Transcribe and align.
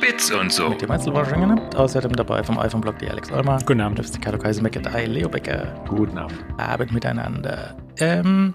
Bits 0.00 0.30
und 0.32 0.52
so. 0.52 0.68
Mit 0.68 0.82
dem 0.82 0.90
Einzelwashingen. 0.90 1.58
Außerdem 1.74 2.12
dabei 2.12 2.42
vom 2.42 2.58
iPhone-Blog 2.58 2.98
die 2.98 3.08
Alex 3.08 3.32
Olmer. 3.32 3.58
Guten 3.64 3.80
Abend. 3.80 3.98
Das 3.98 4.06
ist 4.06 4.14
die 4.16 4.20
Kato 4.20 4.38
Kaiser 4.38 4.62
Leo 5.06 5.28
Becker. 5.28 5.82
Guten 5.88 6.18
Abend. 6.18 6.38
Abend 6.58 6.92
miteinander. 6.92 7.76
Ähm, 7.98 8.54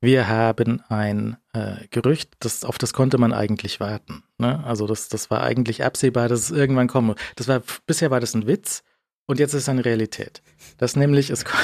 wir 0.00 0.28
haben 0.28 0.82
ein 0.88 1.36
äh, 1.52 1.86
Gerücht, 1.90 2.34
das, 2.40 2.64
auf 2.64 2.78
das 2.78 2.92
konnte 2.92 3.18
man 3.18 3.32
eigentlich 3.32 3.80
warten. 3.80 4.24
Ne? 4.38 4.62
Also 4.64 4.86
das, 4.86 5.08
das 5.08 5.30
war 5.30 5.42
eigentlich 5.42 5.84
absehbar, 5.84 6.28
dass 6.28 6.40
es 6.40 6.50
irgendwann 6.50 6.88
kommen. 6.88 7.14
Das 7.36 7.48
war, 7.48 7.62
bisher 7.86 8.10
war 8.10 8.20
das 8.20 8.34
ein 8.34 8.46
Witz 8.46 8.82
und 9.26 9.38
jetzt 9.38 9.54
ist 9.54 9.62
es 9.62 9.68
eine 9.68 9.84
Realität. 9.84 10.42
Das 10.78 10.96
nämlich 10.96 11.30
ist. 11.30 11.46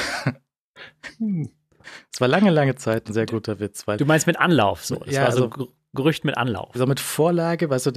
Es 2.12 2.20
war 2.20 2.28
lange, 2.28 2.50
lange 2.50 2.76
Zeit 2.76 3.08
ein 3.08 3.12
sehr 3.12 3.26
guter 3.26 3.58
Witz. 3.58 3.86
Weil, 3.88 3.96
Du 3.96 4.06
meinst 4.06 4.26
mit 4.28 4.38
Anlauf 4.38 4.84
so. 4.84 4.96
Das 4.96 5.12
Ja, 5.14 5.24
war 5.24 5.32
so 5.32 5.44
also- 5.50 5.72
Gerücht 5.94 6.24
mit 6.24 6.36
Anlauf. 6.36 6.70
so 6.74 6.86
mit 6.86 7.00
Vorlage, 7.00 7.68
weißt 7.68 7.86
du, 7.86 7.92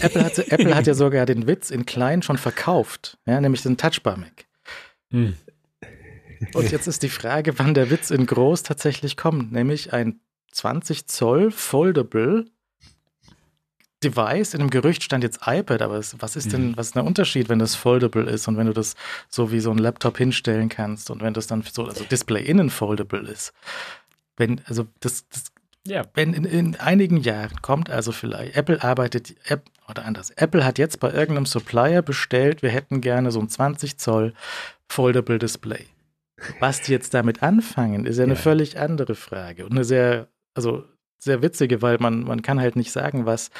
Apple 0.00 0.24
hat, 0.24 0.38
Apple 0.38 0.74
hat 0.74 0.86
ja 0.86 0.94
sogar 0.94 1.26
den 1.26 1.46
Witz 1.46 1.70
in 1.70 1.84
klein 1.84 2.22
schon 2.22 2.38
verkauft, 2.38 3.18
ja, 3.26 3.40
nämlich 3.40 3.62
den 3.62 3.76
Touchbar 3.76 4.16
Mac. 4.16 4.46
Hm. 5.10 5.36
Und 6.54 6.70
jetzt 6.70 6.86
ist 6.86 7.02
die 7.02 7.08
Frage, 7.08 7.58
wann 7.58 7.74
der 7.74 7.90
Witz 7.90 8.10
in 8.10 8.26
groß 8.26 8.62
tatsächlich 8.62 9.16
kommt, 9.16 9.52
nämlich 9.52 9.92
ein 9.92 10.20
20 10.52 11.06
Zoll 11.06 11.50
Foldable 11.50 12.46
Device. 14.02 14.54
In 14.54 14.60
dem 14.60 14.70
Gerücht 14.70 15.02
stand 15.02 15.24
jetzt 15.24 15.40
iPad, 15.46 15.82
aber 15.82 15.98
was 16.18 16.36
ist 16.36 16.52
denn, 16.52 16.76
was 16.76 16.88
ist 16.88 16.96
der 16.96 17.04
Unterschied, 17.04 17.48
wenn 17.48 17.58
das 17.58 17.74
foldable 17.74 18.28
ist 18.30 18.46
und 18.48 18.56
wenn 18.56 18.66
du 18.66 18.72
das 18.72 18.94
so 19.28 19.50
wie 19.50 19.60
so 19.60 19.70
ein 19.70 19.78
Laptop 19.78 20.18
hinstellen 20.18 20.68
kannst 20.68 21.10
und 21.10 21.22
wenn 21.22 21.34
das 21.34 21.46
dann 21.46 21.62
so, 21.62 21.84
also 21.84 22.04
Display 22.04 22.44
innen 22.44 22.70
foldable 22.70 23.28
ist? 23.28 23.52
Wenn, 24.36 24.60
also 24.66 24.86
das, 25.00 25.26
das 25.28 25.44
Ja. 25.86 26.02
wenn 26.14 26.34
in, 26.34 26.44
in 26.44 26.76
einigen 26.76 27.18
Jahren 27.18 27.62
kommt 27.62 27.90
also 27.90 28.12
vielleicht, 28.12 28.56
Apple 28.56 28.82
arbeitet, 28.82 29.34
App, 29.44 29.64
oder 29.88 30.04
anders, 30.04 30.30
Apple 30.30 30.64
hat 30.64 30.78
jetzt 30.78 31.00
bei 31.00 31.12
irgendeinem 31.12 31.46
Supplier 31.46 32.02
bestellt, 32.02 32.62
wir 32.62 32.70
hätten 32.70 33.00
gerne 33.00 33.30
so 33.30 33.40
ein 33.40 33.48
20 33.48 33.98
Zoll 33.98 34.32
Foldable 34.88 35.38
Display. 35.38 35.86
Was 36.60 36.82
die 36.82 36.92
jetzt 36.92 37.14
damit 37.14 37.42
anfangen, 37.42 38.04
ist 38.04 38.18
ja 38.18 38.24
eine 38.24 38.34
Ja. 38.34 38.40
völlig 38.40 38.78
andere 38.78 39.14
Frage 39.14 39.64
und 39.64 39.72
eine 39.72 39.84
sehr, 39.84 40.28
also 40.54 40.84
sehr 41.18 41.40
witzige, 41.42 41.80
weil 41.82 41.96
man, 41.98 42.24
man 42.24 42.42
kann 42.42 42.60
halt 42.60 42.76
nicht 42.76 42.92
sagen, 42.92 43.24
was, 43.26 43.50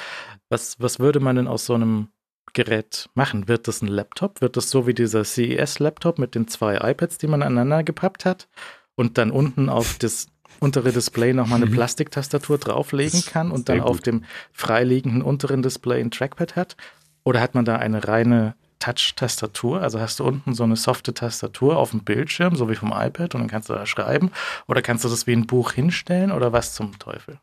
was, 0.49 0.79
was 0.79 0.99
würde 0.99 1.19
man 1.19 1.35
denn 1.37 1.47
aus 1.47 1.65
so 1.65 1.73
einem 1.73 2.09
Gerät 2.53 3.09
machen? 3.13 3.47
Wird 3.47 3.67
das 3.67 3.81
ein 3.81 3.87
Laptop? 3.87 4.41
Wird 4.41 4.57
das 4.57 4.69
so 4.69 4.85
wie 4.87 4.93
dieser 4.93 5.23
CES-Laptop 5.23 6.19
mit 6.19 6.35
den 6.35 6.47
zwei 6.47 6.75
iPads, 6.91 7.17
die 7.17 7.27
man 7.27 7.41
aneinander 7.41 7.83
gepappt 7.83 8.25
hat 8.25 8.47
und 8.95 9.17
dann 9.17 9.31
unten 9.31 9.69
auf 9.69 9.97
das 9.97 10.27
untere 10.59 10.91
Display 10.91 11.33
nochmal 11.33 11.57
eine 11.57 11.67
Mhm. 11.69 11.73
Plastiktastatur 11.75 12.57
drauflegen 12.57 13.23
kann 13.25 13.51
und 13.51 13.69
dann 13.69 13.81
auf 13.81 13.97
gut. 13.97 14.05
dem 14.07 14.23
freiliegenden 14.51 15.21
unteren 15.21 15.61
Display 15.61 16.01
ein 16.01 16.11
Trackpad 16.11 16.55
hat? 16.55 16.75
Oder 17.23 17.41
hat 17.41 17.55
man 17.55 17.65
da 17.65 17.75
eine 17.75 18.07
reine 18.07 18.55
Touch-Tastatur? 18.79 19.81
Also 19.81 19.99
hast 19.99 20.19
du 20.19 20.23
unten 20.23 20.53
so 20.53 20.63
eine 20.63 20.75
softe 20.75 21.13
Tastatur 21.13 21.77
auf 21.77 21.91
dem 21.91 22.03
Bildschirm, 22.03 22.55
so 22.55 22.69
wie 22.69 22.75
vom 22.75 22.91
iPad, 22.93 23.35
und 23.35 23.41
dann 23.41 23.47
kannst 23.49 23.69
du 23.69 23.73
da 23.73 23.85
schreiben? 23.85 24.31
Oder 24.67 24.81
kannst 24.81 25.03
du 25.03 25.09
das 25.09 25.27
wie 25.27 25.33
ein 25.33 25.47
Buch 25.47 25.71
hinstellen? 25.73 26.31
Oder 26.31 26.53
was 26.53 26.73
zum 26.73 26.97
Teufel? 26.99 27.39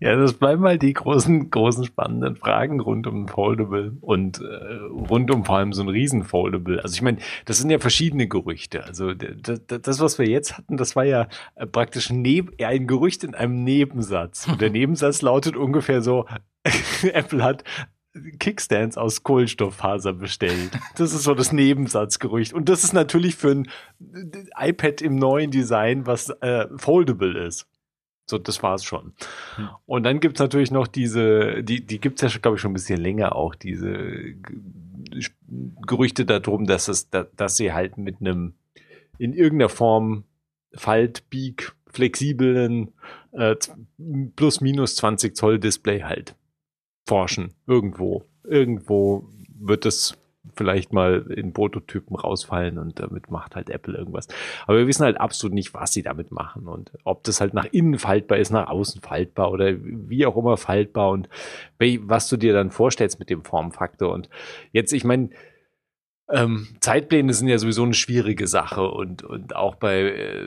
Ja, 0.00 0.16
das 0.16 0.34
bleiben 0.34 0.64
halt 0.64 0.82
die 0.82 0.92
großen, 0.92 1.50
großen 1.50 1.84
spannenden 1.84 2.36
Fragen 2.36 2.80
rund 2.80 3.06
um 3.06 3.28
Foldable 3.28 3.96
und 4.00 4.40
äh, 4.40 4.74
rund 5.08 5.30
um 5.30 5.44
vor 5.44 5.56
allem 5.56 5.72
so 5.72 5.82
ein 5.82 5.88
Riesen-Foldable. 5.88 6.82
Also 6.82 6.94
ich 6.94 7.02
meine, 7.02 7.18
das 7.44 7.58
sind 7.58 7.70
ja 7.70 7.78
verschiedene 7.78 8.28
Gerüchte. 8.28 8.84
Also 8.84 9.14
das, 9.14 10.00
was 10.00 10.18
wir 10.18 10.28
jetzt 10.28 10.58
hatten, 10.58 10.76
das 10.76 10.96
war 10.96 11.04
ja 11.04 11.28
äh, 11.54 11.66
praktisch 11.66 12.10
ein 12.10 12.24
Gerücht 12.86 13.24
in 13.24 13.34
einem 13.34 13.64
Nebensatz. 13.64 14.46
Und 14.48 14.60
der 14.60 14.70
Nebensatz 14.76 15.22
lautet 15.22 15.56
ungefähr 15.56 16.02
so, 16.02 16.26
Apple 17.02 17.42
hat 17.42 17.64
Kickstands 18.38 18.96
aus 18.96 19.22
Kohlenstofffaser 19.22 20.12
bestellt. 20.12 20.70
Das 20.96 21.12
ist 21.12 21.22
so 21.22 21.34
das 21.34 21.52
Nebensatzgerücht. 21.52 22.52
Und 22.52 22.68
das 22.68 22.84
ist 22.84 22.92
natürlich 22.92 23.36
für 23.36 23.50
ein 23.50 23.68
iPad 24.58 25.02
im 25.02 25.16
neuen 25.16 25.50
Design, 25.50 26.06
was 26.06 26.30
äh, 26.30 26.66
foldable 26.76 27.46
ist. 27.46 27.66
So, 28.28 28.38
das 28.38 28.62
war's 28.62 28.82
schon. 28.84 29.12
Hm. 29.54 29.68
Und 29.86 30.02
dann 30.02 30.18
gibt's 30.20 30.40
natürlich 30.40 30.70
noch 30.72 30.88
diese, 30.88 31.62
die, 31.62 31.86
die 31.86 32.00
gibt's 32.00 32.22
ja, 32.22 32.28
glaube 32.28 32.56
ich, 32.56 32.60
schon 32.60 32.72
ein 32.72 32.74
bisschen 32.74 33.00
länger 33.00 33.36
auch, 33.36 33.54
diese 33.54 34.34
Gerüchte 35.86 36.24
darum, 36.24 36.66
dass 36.66 36.88
es, 36.88 37.08
da- 37.10 37.26
dass 37.36 37.56
sie 37.56 37.72
halt 37.72 37.98
mit 37.98 38.20
einem 38.20 38.54
in 39.18 39.32
irgendeiner 39.32 39.68
Form 39.68 40.24
Faltbieg 40.74 41.72
flexiblen 41.86 42.92
äh, 43.32 43.54
plus 44.34 44.60
minus 44.60 44.96
20 44.96 45.34
Zoll 45.36 45.58
Display 45.58 46.00
halt 46.02 46.34
forschen. 47.06 47.54
Irgendwo. 47.66 48.24
Irgendwo 48.44 49.28
wird 49.58 49.86
es 49.86 50.18
vielleicht 50.54 50.92
mal 50.92 51.26
in 51.30 51.52
Prototypen 51.52 52.16
rausfallen 52.16 52.78
und 52.78 52.98
damit 53.00 53.30
macht 53.30 53.56
halt 53.56 53.70
Apple 53.70 53.96
irgendwas. 53.96 54.28
Aber 54.66 54.78
wir 54.78 54.86
wissen 54.86 55.04
halt 55.04 55.20
absolut 55.20 55.54
nicht, 55.54 55.74
was 55.74 55.92
sie 55.92 56.02
damit 56.02 56.30
machen 56.30 56.68
und 56.68 56.92
ob 57.04 57.24
das 57.24 57.40
halt 57.40 57.54
nach 57.54 57.66
innen 57.66 57.98
faltbar 57.98 58.38
ist, 58.38 58.50
nach 58.50 58.68
außen 58.68 59.00
faltbar 59.00 59.50
oder 59.50 59.74
wie 59.80 60.26
auch 60.26 60.36
immer 60.36 60.56
faltbar 60.56 61.10
und 61.10 61.28
was 61.78 62.28
du 62.28 62.36
dir 62.36 62.52
dann 62.52 62.70
vorstellst 62.70 63.18
mit 63.18 63.30
dem 63.30 63.44
Formfaktor. 63.44 64.12
Und 64.12 64.28
jetzt, 64.72 64.92
ich 64.92 65.04
meine, 65.04 65.30
ähm, 66.28 66.66
Zeitpläne 66.80 67.32
sind 67.32 67.46
ja 67.46 67.58
sowieso 67.58 67.84
eine 67.84 67.94
schwierige 67.94 68.48
Sache 68.48 68.88
und, 68.88 69.22
und 69.22 69.54
auch 69.54 69.76
bei 69.76 70.00
äh, 70.00 70.44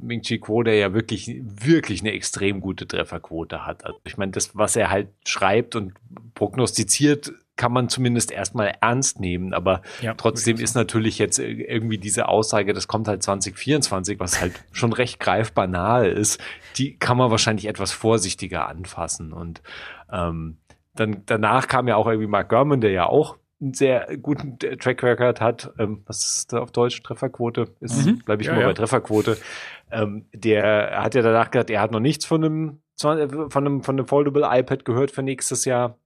Ming 0.00 0.20
Chi 0.20 0.38
Kuo, 0.38 0.62
der 0.62 0.74
ja 0.74 0.92
wirklich, 0.92 1.40
wirklich 1.42 2.02
eine 2.02 2.12
extrem 2.12 2.60
gute 2.60 2.86
Trefferquote 2.86 3.64
hat. 3.64 3.86
Also 3.86 3.98
ich 4.04 4.18
meine, 4.18 4.32
das, 4.32 4.54
was 4.56 4.76
er 4.76 4.90
halt 4.90 5.08
schreibt 5.26 5.74
und 5.74 5.94
prognostiziert, 6.34 7.32
kann 7.62 7.72
man 7.72 7.88
zumindest 7.88 8.32
erstmal 8.32 8.72
ernst 8.80 9.20
nehmen, 9.20 9.54
aber 9.54 9.82
Ja, 10.00 10.14
trotzdem 10.14 10.56
ist 10.58 10.74
natürlich 10.74 11.18
jetzt 11.20 11.38
ir- 11.38 11.68
irgendwie 11.68 11.96
diese 11.96 12.26
Aussage, 12.28 12.72
das 12.72 12.88
kommt 12.88 13.06
halt 13.06 13.22
2024, 13.22 14.18
was 14.18 14.40
halt 14.40 14.52
schon 14.72 14.92
recht 14.92 15.20
greifbar 15.20 15.68
nahe 15.68 16.08
ist, 16.08 16.40
die 16.76 16.98
kann 16.98 17.16
man 17.16 17.30
wahrscheinlich 17.30 17.66
etwas 17.68 17.92
vorsichtiger 17.92 18.66
anfassen 18.66 19.32
und 19.32 19.62
ähm, 20.10 20.56
dann 20.96 21.22
danach 21.26 21.68
kam 21.68 21.86
ja 21.86 21.94
auch 21.94 22.08
irgendwie 22.08 22.26
Mark 22.26 22.48
Gurman, 22.48 22.80
der 22.80 22.90
ja 22.90 23.06
auch 23.06 23.36
einen 23.60 23.74
sehr 23.74 24.08
guten 24.20 24.58
Track 24.58 25.04
Record 25.04 25.40
hat. 25.40 25.72
Ähm, 25.78 26.02
was 26.06 26.26
ist 26.38 26.52
da 26.52 26.58
auf 26.58 26.72
Deutsch? 26.72 27.00
Trefferquote? 27.04 27.68
Ist, 27.78 28.06
Mhm. 28.06 28.18
bleibe 28.24 28.42
ich 28.42 28.48
Ja, 28.48 28.54
mal 28.54 28.62
ja. 28.62 28.66
bei 28.66 28.74
Trefferquote. 28.74 29.38
Ähm, 29.92 30.26
der 30.34 31.00
hat 31.00 31.14
ja 31.14 31.22
danach 31.22 31.52
gesagt, 31.52 31.70
er 31.70 31.80
hat 31.80 31.92
noch 31.92 32.00
nichts 32.00 32.26
von 32.26 32.42
einem, 32.44 32.80
von 33.00 33.16
einem, 33.18 33.82
von 33.84 33.96
einem 33.98 34.06
Foldable 34.08 34.48
iPad 34.50 34.84
gehört 34.84 35.12
für 35.12 35.22
nächstes 35.22 35.64
Jahr. 35.64 35.96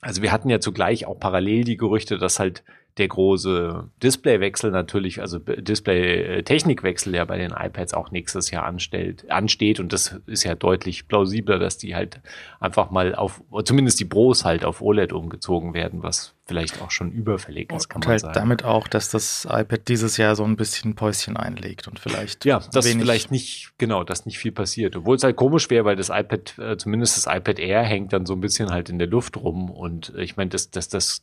Also 0.00 0.22
wir 0.22 0.32
hatten 0.32 0.48
ja 0.48 0.60
zugleich 0.60 1.06
auch 1.06 1.18
parallel 1.18 1.64
die 1.64 1.76
Gerüchte, 1.76 2.18
dass 2.18 2.38
halt 2.38 2.64
der 3.00 3.08
große 3.08 3.88
Displaywechsel 4.02 4.70
natürlich, 4.70 5.20
also 5.20 5.38
Display-Technikwechsel 5.38 7.14
ja 7.14 7.24
bei 7.24 7.38
den 7.38 7.50
iPads 7.50 7.94
auch 7.94 8.10
nächstes 8.10 8.50
Jahr 8.50 8.64
anstellt, 8.64 9.30
ansteht 9.30 9.80
und 9.80 9.92
das 9.92 10.20
ist 10.26 10.44
ja 10.44 10.54
deutlich 10.54 11.08
plausibler, 11.08 11.58
dass 11.58 11.78
die 11.78 11.94
halt 11.94 12.20
einfach 12.60 12.90
mal 12.90 13.14
auf, 13.14 13.42
zumindest 13.64 13.98
die 14.00 14.04
Pros 14.04 14.44
halt 14.44 14.64
auf 14.64 14.82
OLED 14.82 15.12
umgezogen 15.12 15.74
werden, 15.74 16.02
was 16.02 16.34
vielleicht 16.50 16.82
auch 16.82 16.90
schon 16.90 17.12
überfällig 17.12 17.72
ist, 17.72 17.88
kann 17.88 18.00
Und 18.00 18.06
man 18.06 18.10
halt 18.10 18.20
sagen. 18.22 18.34
damit 18.34 18.64
auch, 18.64 18.88
dass 18.88 19.08
das 19.08 19.46
iPad 19.48 19.86
dieses 19.86 20.16
Jahr 20.16 20.34
so 20.34 20.42
ein 20.42 20.56
bisschen 20.56 20.96
Päuschen 20.96 21.36
einlegt 21.36 21.86
und 21.86 22.00
vielleicht 22.00 22.44
Ja, 22.44 22.58
dass 22.72 22.88
vielleicht 22.88 23.30
nicht, 23.30 23.72
genau, 23.78 24.02
dass 24.02 24.26
nicht 24.26 24.38
viel 24.38 24.50
passiert. 24.50 24.96
Obwohl 24.96 25.14
es 25.14 25.22
halt 25.22 25.36
komisch 25.36 25.70
wäre, 25.70 25.84
weil 25.84 25.94
das 25.94 26.08
iPad, 26.08 26.58
äh, 26.58 26.76
zumindest 26.76 27.16
das 27.16 27.32
iPad 27.32 27.60
Air 27.60 27.84
hängt 27.84 28.12
dann 28.12 28.26
so 28.26 28.34
ein 28.34 28.40
bisschen 28.40 28.70
halt 28.70 28.88
in 28.88 28.98
der 28.98 29.06
Luft 29.06 29.36
rum. 29.36 29.70
Und 29.70 30.12
äh, 30.16 30.24
ich 30.24 30.36
meine, 30.36 30.50
das, 30.50 30.72
das, 30.72 30.88
das, 30.88 31.22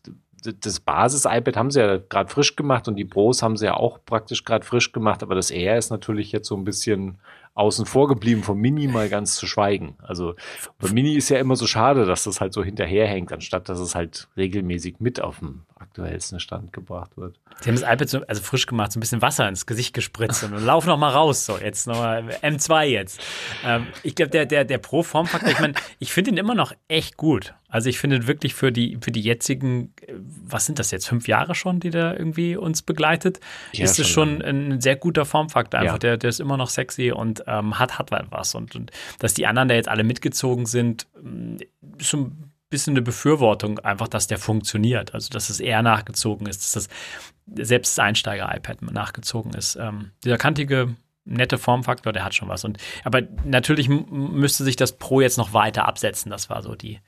das 0.54 0.80
Basis-iPad 0.80 1.58
haben 1.58 1.72
sie 1.72 1.80
ja 1.80 1.98
gerade 1.98 2.30
frisch 2.30 2.56
gemacht 2.56 2.88
und 2.88 2.96
die 2.96 3.06
Pros 3.06 3.42
haben 3.42 3.58
sie 3.58 3.66
ja 3.66 3.76
auch 3.76 4.00
praktisch 4.06 4.44
gerade 4.44 4.66
frisch 4.66 4.92
gemacht, 4.92 5.24
aber 5.24 5.36
das 5.36 5.52
Air 5.52 5.78
ist 5.78 5.90
natürlich 5.90 6.32
jetzt 6.32 6.48
so 6.48 6.56
ein 6.56 6.64
bisschen 6.64 7.18
außen 7.58 7.88
vor 7.88 8.08
geblieben, 8.08 8.44
vom 8.44 8.60
Mini 8.60 8.88
mal 8.88 9.10
ganz 9.10 9.36
zu 9.36 9.48
schweigen. 9.48 9.96
Also 10.04 10.36
beim 10.78 10.94
Mini 10.94 11.16
ist 11.16 11.30
ja 11.30 11.40
immer 11.40 11.56
so 11.56 11.66
schade, 11.66 12.06
dass 12.06 12.26
das 12.26 12.40
halt 12.40 12.54
so 12.54 12.64
hinterherhängt, 12.64 13.34
anstatt 13.34 13.68
dass 13.68 13.80
es 13.80 13.96
halt 13.96 14.28
regelmäßig 14.38 15.00
mit 15.00 15.20
auf 15.20 15.40
dem 15.40 15.64
aktuellsten 15.76 16.40
Stand 16.40 16.72
gebracht 16.72 17.18
wird. 17.18 17.40
Sie 17.62 17.70
haben 17.70 17.80
das 17.80 17.84
iPad 17.84 18.10
so, 18.10 18.22
also 18.28 18.44
frisch 18.44 18.68
gemacht, 18.68 18.92
so 18.92 19.00
ein 19.00 19.02
bisschen 19.02 19.24
Wasser 19.24 19.50
ins 19.50 19.66
Gesicht 19.66 19.96
gespritzt 19.96 20.44
und 20.44 20.54
lauf 20.64 20.86
noch 20.86 20.98
mal 20.98 21.10
raus. 21.10 21.46
So, 21.46 21.58
jetzt 21.58 21.88
nochmal 21.88 22.30
M2 22.44 22.84
jetzt. 22.84 23.20
Ähm, 23.66 23.88
ich 24.04 24.14
glaube, 24.14 24.30
der, 24.30 24.46
der, 24.46 24.64
der 24.64 24.78
Pro-Formfaktor, 24.78 25.50
ich 25.50 25.60
meine, 25.60 25.74
ich 25.98 26.14
finde 26.14 26.32
ihn 26.32 26.38
immer 26.38 26.54
noch 26.54 26.74
echt 26.88 27.18
gut. 27.18 27.56
Also 27.70 27.90
ich 27.90 27.98
finde 28.00 28.28
wirklich 28.28 28.54
für 28.54 28.72
die, 28.72 28.98
für 29.02 29.12
die 29.12 29.22
jetzigen, 29.22 29.94
äh, 30.02 30.14
was 30.46 30.66
sind 30.66 30.80
das 30.80 30.92
jetzt, 30.92 31.08
fünf 31.08 31.28
Jahre 31.28 31.54
schon, 31.56 31.80
die 31.80 31.90
da 31.90 32.14
irgendwie 32.14 32.56
uns 32.56 32.82
begleitet, 32.82 33.40
Ja, 33.74 33.84
ist 33.84 34.00
es 34.00 34.08
schon 34.08 34.42
ein 34.42 34.80
sehr 34.82 34.96
guter 34.96 35.26
Formfaktor. 35.26 35.80
Einfach, 35.82 35.94
Ja. 35.96 36.00
der, 36.00 36.18
der 36.18 36.30
ist 36.30 36.40
immer 36.40 36.58
noch 36.58 36.70
sexy 36.70 37.12
und 37.12 37.44
ähm, 37.48 37.78
hat, 37.78 38.00
hat 38.00 38.12
was. 38.32 38.56
Und, 38.56 38.76
und 38.76 38.92
dass 39.20 39.34
die 39.34 39.46
anderen 39.48 39.68
da 39.68 39.76
jetzt 39.76 39.90
alle 39.90 40.04
mitgezogen 40.04 40.66
sind, 40.66 41.08
mh, 41.22 41.58
ist 41.98 42.08
schon 42.08 42.22
ein 42.22 42.52
bisschen 42.70 42.94
eine 42.94 43.02
Befürwortung, 43.02 43.80
einfach, 43.80 44.08
dass 44.08 44.28
der 44.28 44.38
funktioniert. 44.40 45.14
Also, 45.14 45.30
dass 45.30 45.50
es 45.50 45.60
eher 45.60 45.82
nachgezogen 45.82 46.48
ist, 46.48 46.62
dass 46.64 46.72
das 46.74 47.66
selbst 47.66 47.98
das 47.98 48.04
Einsteiger-iPad 48.04 48.82
nachgezogen 48.92 49.54
ist. 49.54 49.76
Ähm, 49.78 50.12
dieser 50.24 50.38
kantige 50.38 50.96
nette 51.28 51.58
Formfaktor, 51.58 52.14
der 52.14 52.24
hat 52.24 52.34
schon 52.34 52.50
was. 52.50 52.64
Und 52.64 52.78
aber 53.04 53.22
natürlich 53.44 53.90
müsste 53.90 54.64
sich 54.64 54.76
das 54.76 54.94
Pro 54.94 55.22
jetzt 55.22 55.38
noch 55.38 55.54
weiter 55.54 55.88
absetzen. 55.88 56.32
Das 56.32 56.50
war 56.50 56.62
so 56.62 56.76
die 56.76 57.00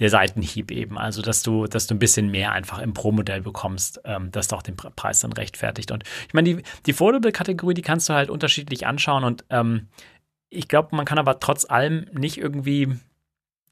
der 0.00 0.10
Seitenhieb 0.10 0.70
eben. 0.70 0.98
Also 0.98 1.22
dass 1.22 1.42
du, 1.42 1.66
dass 1.66 1.86
du 1.86 1.94
ein 1.94 1.98
bisschen 1.98 2.30
mehr 2.30 2.52
einfach 2.52 2.78
im 2.80 2.92
Pro-Modell 2.92 3.40
bekommst, 3.40 4.00
ähm, 4.04 4.30
das 4.32 4.48
doch 4.48 4.62
den 4.62 4.76
Preis 4.76 5.20
dann 5.20 5.32
rechtfertigt. 5.32 5.90
Und 5.90 6.04
ich 6.26 6.34
meine, 6.34 6.54
die, 6.54 6.62
die 6.86 6.92
Foldable-Kategorie, 6.92 7.74
die 7.74 7.82
kannst 7.82 8.08
du 8.08 8.14
halt 8.14 8.30
unterschiedlich 8.30 8.86
anschauen 8.86 9.24
und 9.24 9.44
ähm, 9.50 9.88
ich 10.50 10.68
glaube, 10.68 10.96
man 10.96 11.04
kann 11.04 11.18
aber 11.18 11.40
trotz 11.40 11.68
allem 11.68 12.06
nicht 12.12 12.38
irgendwie 12.38 12.96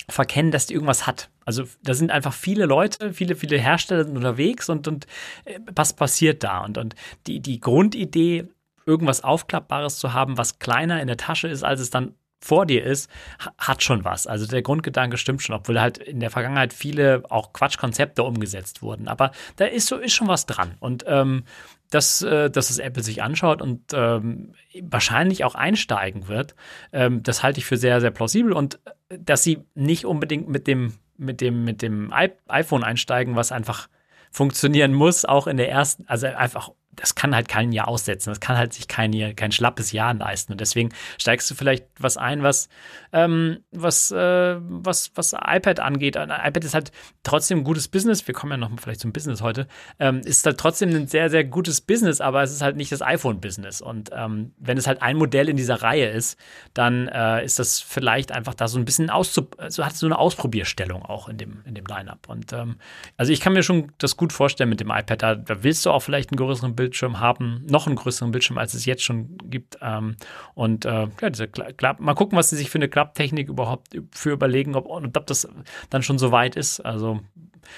verkennen, 0.08 0.52
dass 0.52 0.66
die 0.66 0.74
irgendwas 0.74 1.06
hat. 1.06 1.30
Also 1.44 1.64
da 1.82 1.94
sind 1.94 2.10
einfach 2.10 2.32
viele 2.32 2.66
Leute, 2.66 3.12
viele, 3.12 3.34
viele 3.34 3.58
Hersteller 3.58 4.06
unterwegs 4.06 4.68
und, 4.68 4.86
und 4.86 5.06
äh, 5.44 5.58
was 5.74 5.92
passiert 5.94 6.44
da? 6.44 6.64
Und, 6.64 6.78
und 6.78 6.94
die, 7.26 7.40
die 7.40 7.60
Grundidee, 7.60 8.48
irgendwas 8.86 9.22
Aufklappbares 9.22 9.98
zu 9.98 10.12
haben, 10.12 10.38
was 10.38 10.58
kleiner 10.58 11.00
in 11.00 11.08
der 11.08 11.16
Tasche 11.16 11.48
ist, 11.48 11.64
als 11.64 11.80
es 11.80 11.90
dann 11.90 12.14
vor 12.40 12.66
dir 12.66 12.84
ist, 12.84 13.10
hat 13.58 13.82
schon 13.82 14.04
was. 14.04 14.26
Also 14.26 14.46
der 14.46 14.62
Grundgedanke 14.62 15.16
stimmt 15.16 15.42
schon, 15.42 15.56
obwohl 15.56 15.80
halt 15.80 15.98
in 15.98 16.20
der 16.20 16.30
Vergangenheit 16.30 16.72
viele 16.72 17.22
auch 17.28 17.52
Quatschkonzepte 17.52 18.22
umgesetzt 18.22 18.82
wurden. 18.82 19.08
Aber 19.08 19.32
da 19.56 19.64
ist 19.64 19.88
so 19.88 19.96
ist 19.96 20.14
schon 20.14 20.28
was 20.28 20.46
dran. 20.46 20.74
Und 20.78 21.04
ähm, 21.08 21.44
dass, 21.90 22.22
äh, 22.22 22.50
dass 22.50 22.70
es 22.70 22.78
Apple 22.78 23.02
sich 23.02 23.22
anschaut 23.22 23.62
und 23.62 23.92
ähm, 23.92 24.52
wahrscheinlich 24.82 25.44
auch 25.44 25.54
einsteigen 25.54 26.28
wird, 26.28 26.54
ähm, 26.92 27.22
das 27.22 27.42
halte 27.42 27.58
ich 27.58 27.66
für 27.66 27.76
sehr, 27.76 28.00
sehr 28.00 28.10
plausibel. 28.10 28.52
Und 28.52 28.80
äh, 29.08 29.18
dass 29.18 29.42
sie 29.42 29.64
nicht 29.74 30.04
unbedingt 30.04 30.48
mit 30.48 30.66
dem, 30.66 30.94
mit 31.16 31.40
dem, 31.40 31.64
mit 31.64 31.82
dem 31.82 32.12
iPhone 32.48 32.84
einsteigen, 32.84 33.36
was 33.36 33.50
einfach 33.50 33.88
funktionieren 34.30 34.92
muss, 34.92 35.24
auch 35.24 35.46
in 35.46 35.56
der 35.56 35.70
ersten, 35.70 36.04
also 36.08 36.26
einfach 36.26 36.70
das 36.96 37.14
kann 37.14 37.34
halt 37.34 37.48
kein 37.48 37.72
Jahr 37.72 37.88
aussetzen. 37.88 38.30
Das 38.30 38.40
kann 38.40 38.58
halt 38.58 38.72
sich 38.72 38.88
kein, 38.88 39.12
kein 39.36 39.52
schlappes 39.52 39.92
Jahr 39.92 40.14
leisten. 40.14 40.52
Und 40.52 40.60
deswegen 40.60 40.90
steigst 41.18 41.50
du 41.50 41.54
vielleicht 41.54 41.86
was 41.98 42.16
ein, 42.16 42.42
was, 42.42 42.68
ähm, 43.12 43.58
was, 43.70 44.10
äh, 44.10 44.56
was, 44.60 45.12
was 45.14 45.32
iPad 45.32 45.80
angeht. 45.80 46.16
Ein 46.16 46.30
iPad 46.30 46.64
ist 46.64 46.74
halt 46.74 46.92
trotzdem 47.22 47.58
ein 47.58 47.64
gutes 47.64 47.88
Business. 47.88 48.26
Wir 48.26 48.34
kommen 48.34 48.52
ja 48.52 48.56
noch 48.56 48.70
vielleicht 48.80 49.00
zum 49.00 49.12
Business 49.12 49.42
heute. 49.42 49.66
Ähm, 49.98 50.20
ist 50.24 50.44
halt 50.46 50.58
trotzdem 50.58 50.90
ein 50.90 51.06
sehr, 51.06 51.30
sehr 51.30 51.44
gutes 51.44 51.80
Business, 51.80 52.20
aber 52.20 52.42
es 52.42 52.52
ist 52.52 52.62
halt 52.62 52.76
nicht 52.76 52.92
das 52.92 53.02
iPhone-Business. 53.02 53.80
Und 53.80 54.10
ähm, 54.12 54.52
wenn 54.58 54.78
es 54.78 54.86
halt 54.86 55.02
ein 55.02 55.16
Modell 55.16 55.48
in 55.48 55.56
dieser 55.56 55.82
Reihe 55.82 56.08
ist, 56.08 56.38
dann 56.74 57.08
äh, 57.08 57.44
ist 57.44 57.58
das 57.58 57.80
vielleicht 57.80 58.32
einfach 58.32 58.54
da 58.54 58.68
so 58.68 58.78
ein 58.78 58.84
bisschen 58.84 59.10
auszu 59.10 59.48
so 59.68 59.84
hat 59.84 59.96
so 59.96 60.06
eine 60.06 60.18
Ausprobierstellung 60.18 61.02
auch 61.02 61.28
in 61.28 61.38
dem, 61.38 61.62
in 61.64 61.74
dem 61.74 61.84
Line-Up. 61.84 62.28
Und 62.28 62.52
ähm, 62.52 62.76
also 63.16 63.32
ich 63.32 63.40
kann 63.40 63.52
mir 63.52 63.62
schon 63.62 63.92
das 63.98 64.16
gut 64.16 64.32
vorstellen 64.32 64.70
mit 64.70 64.80
dem 64.80 64.90
iPad. 64.90 65.22
Da, 65.22 65.34
da 65.34 65.62
willst 65.62 65.84
du 65.86 65.90
auch 65.90 66.00
vielleicht 66.00 66.30
einen 66.30 66.38
größeren 66.38 66.74
Bild 66.74 66.85
Bildschirm 66.86 67.18
haben, 67.18 67.64
noch 67.68 67.88
einen 67.88 67.96
größeren 67.96 68.30
Bildschirm, 68.30 68.58
als 68.58 68.74
es 68.74 68.84
jetzt 68.84 69.02
schon 69.02 69.36
gibt. 69.44 69.76
Ähm, 69.82 70.14
und 70.54 70.84
äh, 70.84 71.08
ja, 71.20 71.30
diese 71.30 71.48
Klapp, 71.48 71.98
mal 71.98 72.14
gucken, 72.14 72.38
was 72.38 72.50
sie 72.50 72.56
sich 72.56 72.70
für 72.70 72.78
eine 72.78 72.88
Klapptechnik 72.88 73.48
überhaupt 73.48 73.88
für 74.12 74.30
überlegen, 74.30 74.76
ob, 74.76 74.86
ob 74.86 75.26
das 75.26 75.48
dann 75.90 76.02
schon 76.04 76.18
so 76.18 76.30
weit 76.30 76.54
ist. 76.54 76.78
Also, 76.78 77.20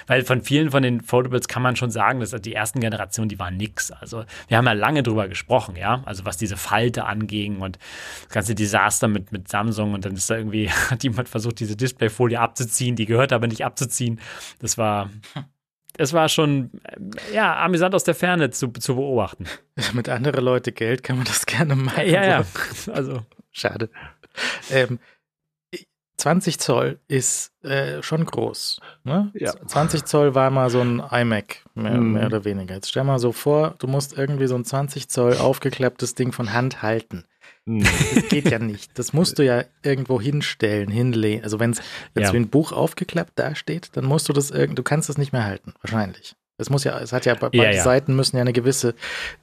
weil 0.06 0.24
von 0.24 0.42
vielen 0.42 0.70
von 0.70 0.82
den 0.82 1.00
Foldables 1.00 1.48
kann 1.48 1.62
man 1.62 1.74
schon 1.74 1.90
sagen, 1.90 2.20
dass 2.20 2.30
die 2.42 2.52
ersten 2.52 2.80
Generationen, 2.80 3.30
die 3.30 3.38
waren 3.38 3.56
nix. 3.56 3.90
Also, 3.90 4.24
wir 4.46 4.58
haben 4.58 4.66
ja 4.66 4.72
lange 4.72 5.02
drüber 5.02 5.26
gesprochen, 5.26 5.74
ja. 5.76 6.02
Also, 6.04 6.26
was 6.26 6.36
diese 6.36 6.58
Falte 6.58 7.06
anging 7.06 7.60
und 7.60 7.78
das 8.24 8.34
ganze 8.34 8.54
Desaster 8.54 9.08
mit, 9.08 9.32
mit 9.32 9.48
Samsung 9.48 9.94
und 9.94 10.04
dann 10.04 10.12
ist 10.14 10.28
da 10.28 10.36
irgendwie, 10.36 10.68
hat 10.90 11.02
jemand 11.02 11.30
versucht, 11.30 11.60
diese 11.60 11.76
Displayfolie 11.76 12.38
abzuziehen, 12.38 12.94
die 12.94 13.06
gehört 13.06 13.32
aber 13.32 13.46
nicht 13.46 13.64
abzuziehen. 13.64 14.20
Das 14.58 14.76
war 14.76 15.08
es 15.98 16.12
war 16.12 16.28
schon 16.28 16.70
ja 17.34 17.62
amüsant 17.62 17.94
aus 17.94 18.04
der 18.04 18.14
Ferne 18.14 18.50
zu, 18.50 18.68
zu 18.68 18.94
beobachten. 18.96 19.44
Mit 19.92 20.08
anderen 20.08 20.44
Leute 20.44 20.72
Geld 20.72 21.02
kann 21.02 21.16
man 21.16 21.26
das 21.26 21.44
gerne 21.44 21.74
machen. 21.74 22.08
Ja, 22.08 22.24
ja. 22.24 22.44
Also 22.92 23.20
schade. 23.50 23.90
Ähm, 24.70 24.98
20 26.16 26.58
Zoll 26.58 26.98
ist 27.06 27.52
äh, 27.62 28.02
schon 28.02 28.24
groß. 28.24 28.80
Ne? 29.04 29.30
Ja. 29.34 29.54
20 29.66 30.04
Zoll 30.04 30.34
war 30.34 30.50
mal 30.50 30.68
so 30.68 30.80
ein 30.80 31.00
iMac, 31.10 31.64
mehr, 31.74 31.92
mhm. 31.92 32.12
mehr, 32.12 32.26
oder 32.26 32.44
weniger. 32.44 32.74
Jetzt 32.74 32.90
stell 32.90 33.04
mal 33.04 33.20
so 33.20 33.30
vor, 33.30 33.76
du 33.78 33.86
musst 33.86 34.18
irgendwie 34.18 34.48
so 34.48 34.56
ein 34.56 34.64
20 34.64 35.08
Zoll 35.08 35.36
aufgeklapptes 35.36 36.16
Ding 36.16 36.32
von 36.32 36.52
Hand 36.52 36.82
halten. 36.82 37.24
Mhm. 37.68 37.84
Das 38.14 38.28
geht 38.28 38.50
ja 38.50 38.58
nicht. 38.58 38.98
Das 38.98 39.12
musst 39.12 39.38
du 39.38 39.44
ja 39.44 39.64
irgendwo 39.82 40.20
hinstellen, 40.20 40.88
hinlegen. 40.88 41.44
Also 41.44 41.60
wenn 41.60 41.72
es 41.72 41.78
ja. 42.16 42.32
wie 42.32 42.36
ein 42.38 42.48
Buch 42.48 42.72
aufgeklappt 42.72 43.38
dasteht, 43.38 43.90
dann 43.92 44.06
musst 44.06 44.28
du 44.28 44.32
das 44.32 44.50
irgend, 44.50 44.78
du 44.78 44.82
kannst 44.82 45.08
das 45.08 45.18
nicht 45.18 45.32
mehr 45.32 45.44
halten, 45.44 45.74
wahrscheinlich. 45.82 46.34
Es 46.60 46.70
muss 46.70 46.82
ja, 46.82 46.98
es 46.98 47.12
hat 47.12 47.24
ja, 47.24 47.34
beide 47.34 47.56
ja, 47.56 47.70
ja. 47.70 47.82
Seiten 47.84 48.16
müssen 48.16 48.36
ja 48.36 48.40
eine 48.40 48.52
gewisse 48.52 48.94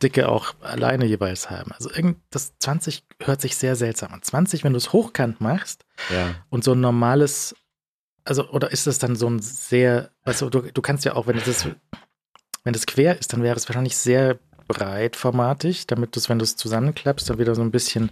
Dicke 0.04 0.28
auch 0.28 0.54
alleine 0.60 1.06
jeweils 1.06 1.50
haben. 1.50 1.72
Also 1.72 1.90
irgend, 1.90 2.18
das 2.30 2.58
20 2.60 3.06
hört 3.24 3.40
sich 3.40 3.56
sehr 3.56 3.78
seltsam 3.78 4.12
an. 4.14 4.22
20, 4.22 4.66
wenn 4.66 4.74
du 4.74 4.78
es 4.78 4.92
hochkant 4.92 5.40
machst 5.40 5.86
ja. 6.10 6.36
und 6.50 6.66
so 6.66 6.74
ein 6.74 6.82
normales, 6.82 7.56
also, 8.26 8.50
oder 8.50 8.72
ist 8.72 8.86
das 8.86 9.00
dann 9.00 9.16
so 9.16 9.30
ein 9.30 9.40
sehr, 9.40 10.10
also 10.24 10.50
du, 10.50 10.62
du 10.62 10.82
kannst 10.82 11.06
ja 11.06 11.16
auch, 11.16 11.28
wenn 11.28 11.38
das, 11.38 11.66
wenn 12.66 12.74
das 12.74 12.86
quer 12.86 13.18
ist, 13.18 13.32
dann 13.32 13.44
wäre 13.44 13.56
es 13.56 13.70
wahrscheinlich 13.70 13.96
sehr 13.96 14.38
breitformatig, 14.68 15.88
damit 15.88 16.16
du 16.16 16.20
es, 16.20 16.30
wenn 16.30 16.40
du 16.40 16.44
es 16.44 16.56
zusammenklappst, 16.56 17.30
dann 17.30 17.40
wieder 17.40 17.56
so 17.56 17.62
ein 17.62 17.72
bisschen. 17.72 18.12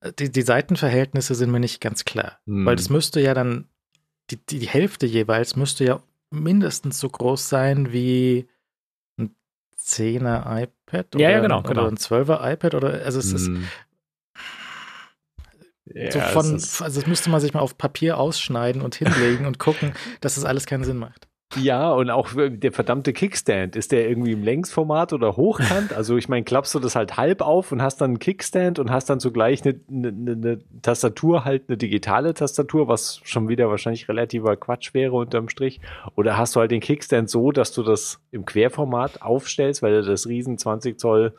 Äh, 0.00 0.12
die, 0.18 0.30
die 0.30 0.42
Seitenverhältnisse 0.42 1.34
sind 1.34 1.50
mir 1.50 1.60
nicht 1.60 1.80
ganz 1.80 2.04
klar. 2.04 2.38
Hm. 2.46 2.66
Weil 2.66 2.76
das 2.76 2.90
müsste 2.90 3.20
ja 3.20 3.34
dann, 3.34 3.68
die, 4.30 4.36
die, 4.36 4.58
die 4.58 4.68
Hälfte 4.68 5.06
jeweils 5.06 5.56
müsste 5.56 5.84
ja 5.84 6.02
mindestens 6.30 6.98
so 6.98 7.08
groß 7.08 7.48
sein 7.48 7.92
wie 7.92 8.48
ein 9.18 9.34
10er 9.78 10.62
iPad 10.62 11.14
oder, 11.14 11.22
ja, 11.22 11.30
ja, 11.30 11.40
genau, 11.40 11.60
oder 11.60 11.68
genau. 11.68 11.86
ein 11.86 11.96
12er 11.96 12.52
iPad 12.52 12.74
oder 12.74 13.04
also 13.04 13.18
es 13.18 13.30
hm. 13.30 13.36
ist 13.36 13.50
ja, 15.86 16.10
so 16.10 16.20
von, 16.20 16.54
also 16.54 17.00
das 17.00 17.06
müsste 17.06 17.30
man 17.30 17.40
sich 17.40 17.54
mal 17.54 17.60
auf 17.60 17.78
Papier 17.78 18.18
ausschneiden 18.18 18.82
und 18.82 18.96
hinlegen 18.96 19.46
und 19.46 19.58
gucken, 19.58 19.94
dass 20.20 20.34
das 20.34 20.44
alles 20.44 20.66
keinen 20.66 20.84
Sinn 20.84 20.96
macht. 20.96 21.28
Ja, 21.56 21.90
und 21.90 22.10
auch 22.10 22.28
der 22.34 22.72
verdammte 22.72 23.12
Kickstand, 23.12 23.76
ist 23.76 23.92
der 23.92 24.08
irgendwie 24.08 24.32
im 24.32 24.42
Längsformat 24.42 25.12
oder 25.12 25.36
hochkant? 25.36 25.92
Also 25.92 26.16
ich 26.16 26.28
meine, 26.28 26.44
klappst 26.44 26.74
du 26.74 26.78
das 26.78 26.96
halt 26.96 27.16
halb 27.16 27.40
auf 27.40 27.72
und 27.72 27.82
hast 27.82 28.00
dann 28.00 28.10
einen 28.10 28.18
Kickstand 28.18 28.78
und 28.78 28.90
hast 28.90 29.08
dann 29.08 29.20
zugleich 29.20 29.64
eine, 29.64 29.80
eine, 29.90 30.32
eine 30.32 30.58
Tastatur, 30.82 31.44
halt 31.44 31.64
eine 31.68 31.76
digitale 31.76 32.34
Tastatur, 32.34 32.88
was 32.88 33.20
schon 33.24 33.48
wieder 33.48 33.70
wahrscheinlich 33.70 34.08
relativer 34.08 34.56
Quatsch 34.56 34.92
wäre 34.94 35.14
unterm 35.14 35.48
Strich. 35.48 35.80
Oder 36.14 36.36
hast 36.36 36.56
du 36.56 36.60
halt 36.60 36.70
den 36.70 36.80
Kickstand 36.80 37.30
so, 37.30 37.52
dass 37.52 37.72
du 37.72 37.82
das 37.82 38.20
im 38.30 38.44
Querformat 38.44 39.22
aufstellst, 39.22 39.82
weil 39.82 40.02
das 40.02 40.26
riesen 40.26 40.58
20 40.58 40.98
Zoll 40.98 41.34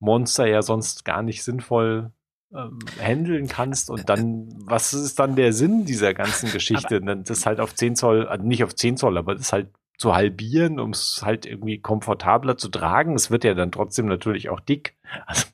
Monster 0.00 0.46
ja 0.46 0.62
sonst 0.62 1.04
gar 1.04 1.22
nicht 1.22 1.42
sinnvoll 1.44 2.10
ähm, 2.54 2.78
handeln 3.00 3.48
kannst 3.48 3.90
und 3.90 4.08
dann, 4.08 4.48
was 4.64 4.92
ist 4.92 5.18
dann 5.18 5.36
der 5.36 5.52
Sinn 5.52 5.84
dieser 5.84 6.14
ganzen 6.14 6.52
Geschichte? 6.52 6.96
Aber, 7.02 7.16
das 7.16 7.46
halt 7.46 7.60
auf 7.60 7.74
10 7.74 7.96
Zoll, 7.96 8.26
also 8.26 8.44
nicht 8.44 8.64
auf 8.64 8.74
10 8.74 8.96
Zoll, 8.96 9.18
aber 9.18 9.34
das 9.34 9.52
halt 9.52 9.68
zu 9.96 10.14
halbieren, 10.14 10.80
um 10.80 10.90
es 10.90 11.22
halt 11.24 11.46
irgendwie 11.46 11.78
komfortabler 11.78 12.56
zu 12.56 12.68
tragen. 12.68 13.14
Es 13.14 13.30
wird 13.30 13.44
ja 13.44 13.54
dann 13.54 13.70
trotzdem 13.70 14.06
natürlich 14.06 14.48
auch 14.48 14.60
dick. 14.60 14.94
Also, 15.26 15.46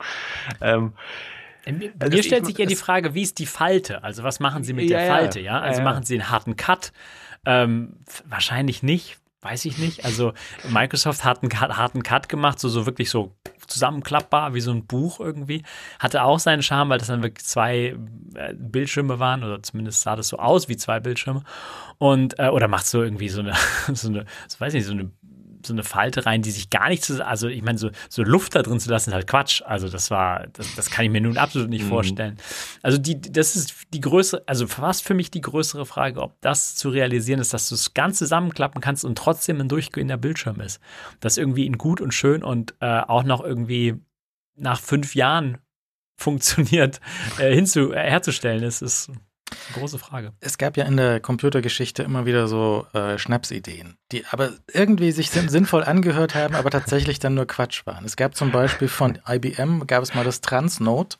ähm, 0.63 0.93
äh, 1.67 1.73
mir 1.73 1.93
also 1.99 2.23
stellt 2.23 2.47
sich 2.47 2.57
ja 2.57 2.65
die 2.65 2.77
Frage, 2.77 3.15
wie 3.15 3.23
ist 3.23 3.39
die 3.39 3.47
Falte? 3.47 4.03
Also 4.03 4.23
was 4.23 4.41
machen 4.41 4.65
Sie 4.65 4.73
mit 4.73 4.89
ja, 4.89 4.99
der 4.99 5.07
Falte? 5.07 5.41
Ja, 5.41 5.61
also 5.61 5.81
ja. 5.81 5.85
machen 5.85 6.03
Sie 6.05 6.15
einen 6.15 6.31
harten 6.31 6.57
Cut? 6.57 6.93
Ähm, 7.45 7.97
wahrscheinlich 8.25 8.83
nicht, 8.83 9.19
weiß 9.43 9.65
ich 9.65 9.79
nicht. 9.79 10.05
Also 10.05 10.33
Microsoft 10.69 11.25
hat 11.25 11.43
einen 11.43 11.77
harten 11.77 12.03
Cut 12.03 12.29
gemacht, 12.29 12.59
so, 12.59 12.69
so 12.69 12.87
wirklich 12.87 13.11
so 13.11 13.35
zusammenklappbar, 13.67 14.55
wie 14.55 14.61
so 14.61 14.71
ein 14.71 14.87
Buch 14.87 15.21
irgendwie. 15.21 15.63
Hatte 15.99 16.23
auch 16.25 16.39
seinen 16.39 16.63
Charme, 16.63 16.91
weil 16.91 16.99
das 16.99 17.09
dann 17.09 17.23
wirklich 17.23 17.47
zwei 17.47 17.97
äh, 18.35 18.55
Bildschirme 18.55 19.19
waren, 19.19 19.43
oder 19.43 19.63
zumindest 19.63 20.03
sah 20.03 20.17
das 20.17 20.29
so 20.29 20.39
aus 20.39 20.69
wie 20.69 20.77
zwei 20.77 21.01
Bildschirme. 21.01 21.43
Und, 21.99 22.39
äh, 22.39 22.49
oder 22.49 22.69
macht 22.69 22.87
so 22.87 23.03
irgendwie 23.03 23.29
so 23.29 23.41
eine, 23.41 23.55
so 23.93 24.09
eine, 24.09 24.27
so 24.49 24.61
weiß 24.61 24.75
nicht, 24.75 24.87
so 24.87 24.93
eine 24.93 25.11
so 25.64 25.73
eine 25.73 25.83
Falte 25.83 26.26
rein, 26.26 26.43
die 26.43 26.50
sich 26.50 26.71
gar 26.71 26.88
nicht 26.88 27.05
zu, 27.05 27.25
also 27.25 27.49
ich 27.49 27.62
meine, 27.62 27.79
so, 27.79 27.90
so 28.09 28.23
Luft 28.23 28.55
da 28.55 28.62
drin 28.62 28.81
zu 28.81 28.90
lassen, 28.90 29.11
ist 29.11 29.14
halt 29.14 29.26
Quatsch. 29.26 29.62
Also 29.64 29.88
das 29.88 30.11
war, 30.11 30.47
das, 30.52 30.75
das 30.75 30.90
kann 30.90 31.05
ich 31.05 31.11
mir 31.11 31.21
nun 31.21 31.37
absolut 31.37 31.69
nicht 31.69 31.85
mhm. 31.85 31.88
vorstellen. 31.88 32.38
Also 32.83 32.99
die, 32.99 33.21
das 33.21 33.57
ist 33.57 33.75
die 33.93 34.00
größere, 34.00 34.43
also 34.47 34.67
fast 34.67 35.05
für 35.05 35.14
mich 35.14 35.31
die 35.31 35.40
größere 35.40 35.87
Frage, 35.87 36.21
ob 36.21 36.40
das 36.40 36.76
zu 36.76 36.90
realisieren 36.90 37.40
ist, 37.40 37.52
dass 37.52 37.69
du 37.69 37.75
es 37.75 37.95
ganz 37.95 38.19
zusammenklappen 38.19 38.81
kannst 38.81 39.05
und 39.05 39.17
trotzdem 39.17 39.61
ein 39.61 39.69
durchgehender 39.69 40.17
Bildschirm 40.17 40.61
ist. 40.61 40.81
Das 41.21 41.37
irgendwie 41.37 41.67
in 41.67 41.79
gut 41.79 42.00
und 42.00 42.12
schön 42.12 42.43
und 42.43 42.75
äh, 42.81 43.00
auch 43.00 43.25
noch 43.25 43.43
irgendwie 43.43 43.97
nach 44.57 44.81
fünf 44.81 45.14
Jahren 45.14 45.59
funktioniert, 46.17 47.00
äh, 47.38 47.55
hinzu, 47.55 47.93
äh, 47.93 48.11
herzustellen 48.11 48.62
ist, 48.62 48.83
ist 48.83 49.11
Große 49.75 49.99
Frage. 49.99 50.33
Es 50.40 50.59
gab 50.59 50.76
ja 50.76 50.85
in 50.85 50.97
der 50.97 51.21
Computergeschichte 51.21 52.02
immer 52.02 52.26
wieder 52.26 52.49
so 52.49 52.87
äh, 52.92 53.19
Schnapsideen, 53.19 53.97
die 54.12 54.25
aber 54.26 54.52
irgendwie 54.73 55.12
sich 55.12 55.30
sinnvoll 55.30 55.85
angehört 55.85 56.35
haben, 56.35 56.54
aber 56.54 56.71
tatsächlich 56.71 57.19
dann 57.19 57.35
nur 57.35 57.47
Quatsch 57.47 57.87
waren. 57.87 58.04
Es 58.04 58.16
gab 58.16 58.35
zum 58.35 58.52
Beispiel 58.52 58.88
von 58.88 59.19
IBM, 59.28 59.87
gab 59.87 60.02
es 60.02 60.14
mal 60.14 60.25
das 60.25 60.40
Transnote. 60.40 61.19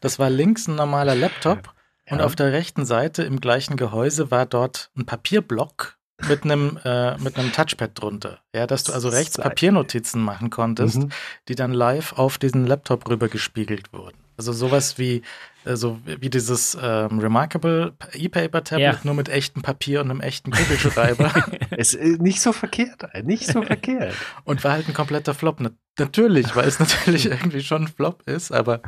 Das 0.00 0.18
war 0.18 0.30
links 0.30 0.66
ein 0.68 0.76
normaler 0.76 1.14
Laptop 1.14 1.74
ja. 2.06 2.14
und 2.14 2.22
auf 2.22 2.36
der 2.36 2.52
rechten 2.52 2.84
Seite 2.84 3.22
im 3.22 3.40
gleichen 3.40 3.76
Gehäuse 3.76 4.30
war 4.30 4.46
dort 4.46 4.90
ein 4.96 5.06
Papierblock 5.06 5.96
mit 6.28 6.44
einem, 6.44 6.78
äh, 6.84 7.16
mit 7.18 7.38
einem 7.38 7.52
Touchpad 7.52 7.90
drunter. 7.94 8.43
Ja, 8.54 8.66
dass 8.66 8.84
du 8.84 8.92
also 8.92 9.08
rechts 9.08 9.36
Papiernotizen 9.36 10.22
machen 10.22 10.48
konntest, 10.50 10.96
Mhm. 10.96 11.08
die 11.48 11.54
dann 11.56 11.72
live 11.72 12.12
auf 12.14 12.38
diesen 12.38 12.66
Laptop 12.66 13.08
rüber 13.10 13.28
gespiegelt 13.28 13.92
wurden. 13.92 14.16
Also 14.36 14.52
sowas 14.52 14.98
wie, 14.98 15.22
also 15.64 15.98
wie 16.04 16.28
dieses 16.28 16.76
ähm, 16.80 17.20
Remarkable 17.20 17.92
E-Paper-Tablet, 18.12 18.80
Ja. 18.94 19.00
nur 19.04 19.14
mit 19.14 19.28
echtem 19.28 19.62
Papier 19.62 20.00
und 20.00 20.10
einem 20.10 20.20
echten 20.20 20.50
Kugelschreiber. 20.50 21.32
Es 21.76 21.92
ist 21.94 22.20
nicht 22.22 22.40
so 22.40 22.52
verkehrt, 22.52 23.02
nicht 23.24 23.46
so 23.48 23.62
verkehrt. 23.62 24.14
und 24.44 24.62
war 24.62 24.72
halt 24.72 24.88
ein 24.88 24.94
kompletter 24.94 25.34
Flop. 25.34 25.56
Na, 25.60 25.70
natürlich, 25.98 26.54
weil 26.54 26.66
es 26.68 26.78
natürlich 26.78 27.26
irgendwie 27.30 27.62
schon 27.62 27.82
ein 27.82 27.88
Flop 27.88 28.22
ist, 28.26 28.52
aber 28.52 28.80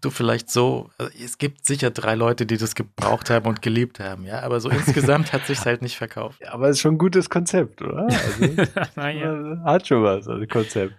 du 0.00 0.10
vielleicht 0.10 0.50
so, 0.50 0.90
also 0.98 1.12
es 1.22 1.36
gibt 1.38 1.66
sicher 1.66 1.90
drei 1.90 2.14
Leute, 2.14 2.44
die 2.46 2.56
das 2.56 2.74
gebraucht 2.74 3.28
haben 3.30 3.46
und 3.46 3.60
geliebt 3.62 4.00
haben, 4.00 4.24
ja, 4.26 4.40
aber 4.40 4.60
so 4.60 4.68
insgesamt 4.70 5.32
hat 5.34 5.46
sich's 5.46 5.64
halt 5.66 5.82
nicht 5.82 5.96
verkauft. 5.96 6.38
Ja, 6.42 6.52
Aber 6.52 6.68
es 6.68 6.76
ist 6.76 6.80
schon 6.82 6.94
ein 6.94 6.98
gutes 6.98 7.28
Konzept, 7.30 7.80
oder? 7.82 8.06
Also, 8.06 8.54
naja. 9.02 9.62
Hat 9.64 9.86
schon 9.86 10.02
was, 10.02 10.28
also 10.28 10.46
Konzept. 10.46 10.94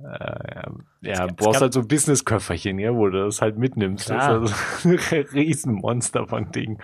Äh, 0.00 0.02
ja, 0.02 0.72
ja, 1.02 1.12
Es 1.12 1.18
du 1.28 1.34
brauchst 1.36 1.52
gab- 1.54 1.60
halt 1.62 1.72
so 1.72 1.80
ein 1.80 1.88
Business-Köfferchen, 1.88 2.78
ja, 2.78 2.94
wo 2.94 3.08
du 3.08 3.24
das 3.24 3.40
halt 3.40 3.58
mitnimmst. 3.58 4.06
Klar. 4.06 4.40
Das 4.40 4.50
ist 4.50 4.86
also 4.86 5.14
ein 5.16 5.24
Riesenmonster 5.32 6.26
von 6.26 6.50
Ding. 6.52 6.78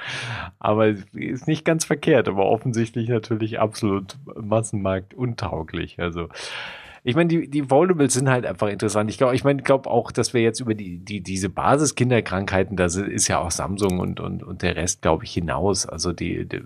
Aber 0.59 0.87
ist 0.89 1.47
nicht 1.49 1.65
ganz 1.65 1.85
verkehrt, 1.85 2.29
aber 2.29 2.47
offensichtlich 2.47 3.09
natürlich 3.09 3.59
absolut 3.59 4.17
Massenmarkt 4.41 5.15
untauglich. 5.15 5.99
Also 5.99 6.29
ich 7.03 7.15
meine, 7.15 7.29
die, 7.29 7.49
die 7.49 7.63
Foldables 7.63 8.15
sind 8.15 8.29
halt 8.29 8.45
einfach 8.47 8.69
interessant. 8.69 9.09
Ich 9.11 9.19
glaube, 9.19 9.35
ich 9.37 9.45
meine, 9.45 9.63
glaube 9.63 9.89
auch, 9.89 10.11
dass 10.11 10.35
wir 10.35 10.41
jetzt 10.43 10.61
über 10.61 10.75
die, 10.75 10.99
die, 10.99 11.21
diese 11.23 11.49
Basis-Kinderkrankheiten, 11.49 12.77
da 12.77 12.87
ist 12.87 13.29
ja 13.29 13.39
auch 13.39 13.51
Samsung 13.53 14.01
und, 14.01 14.19
und, 14.21 14.43
und 14.43 14.63
der 14.63 14.75
Rest, 14.77 15.03
glaube 15.03 15.25
ich, 15.25 15.33
hinaus. 15.33 15.87
Also 15.87 16.13
die, 16.13 16.49
die 16.49 16.63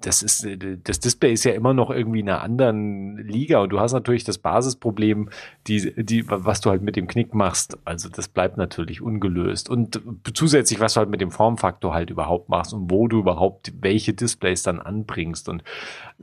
das 0.00 0.22
ist, 0.22 0.46
das 0.84 1.00
Display 1.00 1.32
ist 1.32 1.44
ja 1.44 1.52
immer 1.52 1.74
noch 1.74 1.90
irgendwie 1.90 2.20
in 2.20 2.28
einer 2.28 2.42
anderen 2.42 3.16
Liga 3.18 3.60
und 3.60 3.70
du 3.70 3.80
hast 3.80 3.92
natürlich 3.92 4.24
das 4.24 4.38
Basisproblem, 4.38 5.30
die, 5.66 5.92
die, 5.96 6.24
was 6.28 6.60
du 6.60 6.70
halt 6.70 6.82
mit 6.82 6.96
dem 6.96 7.06
Knick 7.06 7.34
machst. 7.34 7.78
Also 7.84 8.08
das 8.08 8.28
bleibt 8.28 8.56
natürlich 8.56 9.00
ungelöst. 9.00 9.70
Und 9.70 10.00
zusätzlich, 10.34 10.80
was 10.80 10.94
du 10.94 11.00
halt 11.00 11.10
mit 11.10 11.20
dem 11.20 11.30
Formfaktor 11.30 11.94
halt 11.94 12.10
überhaupt 12.10 12.48
machst 12.48 12.72
und 12.74 12.90
wo 12.90 13.08
du 13.08 13.18
überhaupt 13.18 13.72
welche 13.80 14.12
Displays 14.12 14.62
dann 14.62 14.80
anbringst. 14.80 15.48
Und, 15.48 15.64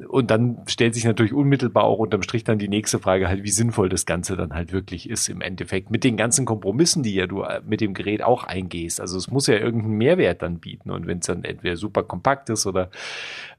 und 0.07 0.29
dann 0.29 0.59
stellt 0.67 0.93
sich 0.93 1.05
natürlich 1.05 1.33
unmittelbar 1.33 1.83
auch 1.83 1.99
unterm 1.99 2.21
Strich 2.21 2.43
dann 2.43 2.59
die 2.59 2.69
nächste 2.69 2.99
Frage 2.99 3.27
halt, 3.27 3.43
wie 3.43 3.49
sinnvoll 3.49 3.89
das 3.89 4.05
Ganze 4.05 4.35
dann 4.35 4.53
halt 4.53 4.71
wirklich 4.71 5.09
ist 5.09 5.29
im 5.29 5.41
Endeffekt. 5.41 5.89
Mit 5.89 6.03
den 6.03 6.17
ganzen 6.17 6.45
Kompromissen, 6.45 7.03
die 7.03 7.15
ja 7.15 7.27
du 7.27 7.41
äh, 7.41 7.61
mit 7.65 7.81
dem 7.81 7.93
Gerät 7.93 8.23
auch 8.23 8.43
eingehst. 8.43 9.01
Also 9.01 9.17
es 9.17 9.29
muss 9.29 9.47
ja 9.47 9.55
irgendeinen 9.55 9.97
Mehrwert 9.97 10.41
dann 10.41 10.59
bieten. 10.59 10.91
Und 10.91 11.07
wenn 11.07 11.19
es 11.19 11.25
dann 11.25 11.43
entweder 11.43 11.75
super 11.75 12.03
kompakt 12.03 12.49
ist 12.49 12.65
oder 12.65 12.89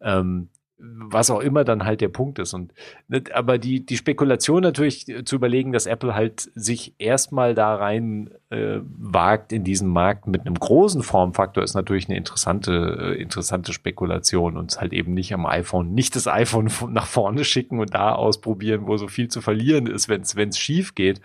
ähm, 0.05 0.49
was 0.77 1.31
auch 1.31 1.41
immer 1.41 1.65
dann 1.65 1.85
halt 1.85 2.01
der 2.01 2.09
Punkt 2.09 2.39
ist. 2.39 2.53
Und 2.53 2.73
ne, 3.09 3.23
aber 3.33 3.59
die, 3.59 3.85
die 3.85 3.97
Spekulation 3.97 4.63
natürlich 4.63 5.09
äh, 5.09 5.25
zu 5.25 5.37
überlegen, 5.37 5.73
dass 5.73 5.87
Apple 5.87 6.15
halt 6.15 6.51
sich 6.55 6.95
erstmal 6.99 7.55
da 7.55 7.75
rein 7.75 8.31
äh, 8.51 8.81
wagt 8.99 9.53
in 9.53 9.65
diesen 9.65 9.89
Markt 9.89 10.27
mit 10.27 10.43
einem 10.43 10.55
großen 10.55 11.03
Formfaktor, 11.03 11.65
ist 11.65 11.75
natürlich 11.75 12.09
eine 12.09 12.17
interessante, 12.17 13.15
äh, 13.17 13.21
interessante 13.21 13.73
Spekulation 13.73 14.57
und 14.57 14.71
es 14.73 14.81
halt 14.81 14.93
eben 14.93 15.15
nicht 15.15 15.33
am 15.35 15.47
iPhone, 15.47 15.95
nicht 15.95 16.15
das 16.15 16.27
iPhone 16.29 16.71
nach 16.91 17.07
vorne 17.07 17.45
schicken 17.45 17.81
und 17.81 17.95
da 17.95 18.13
ausprobieren, 18.13 18.87
wo 18.87 18.97
so 18.97 19.09
viel 19.09 19.29
zu 19.29 19.41
verlieren 19.41 19.87
ist, 19.87 20.09
wenn 20.09 20.21
es 20.23 20.59
schief 20.59 20.95
geht, 20.95 21.21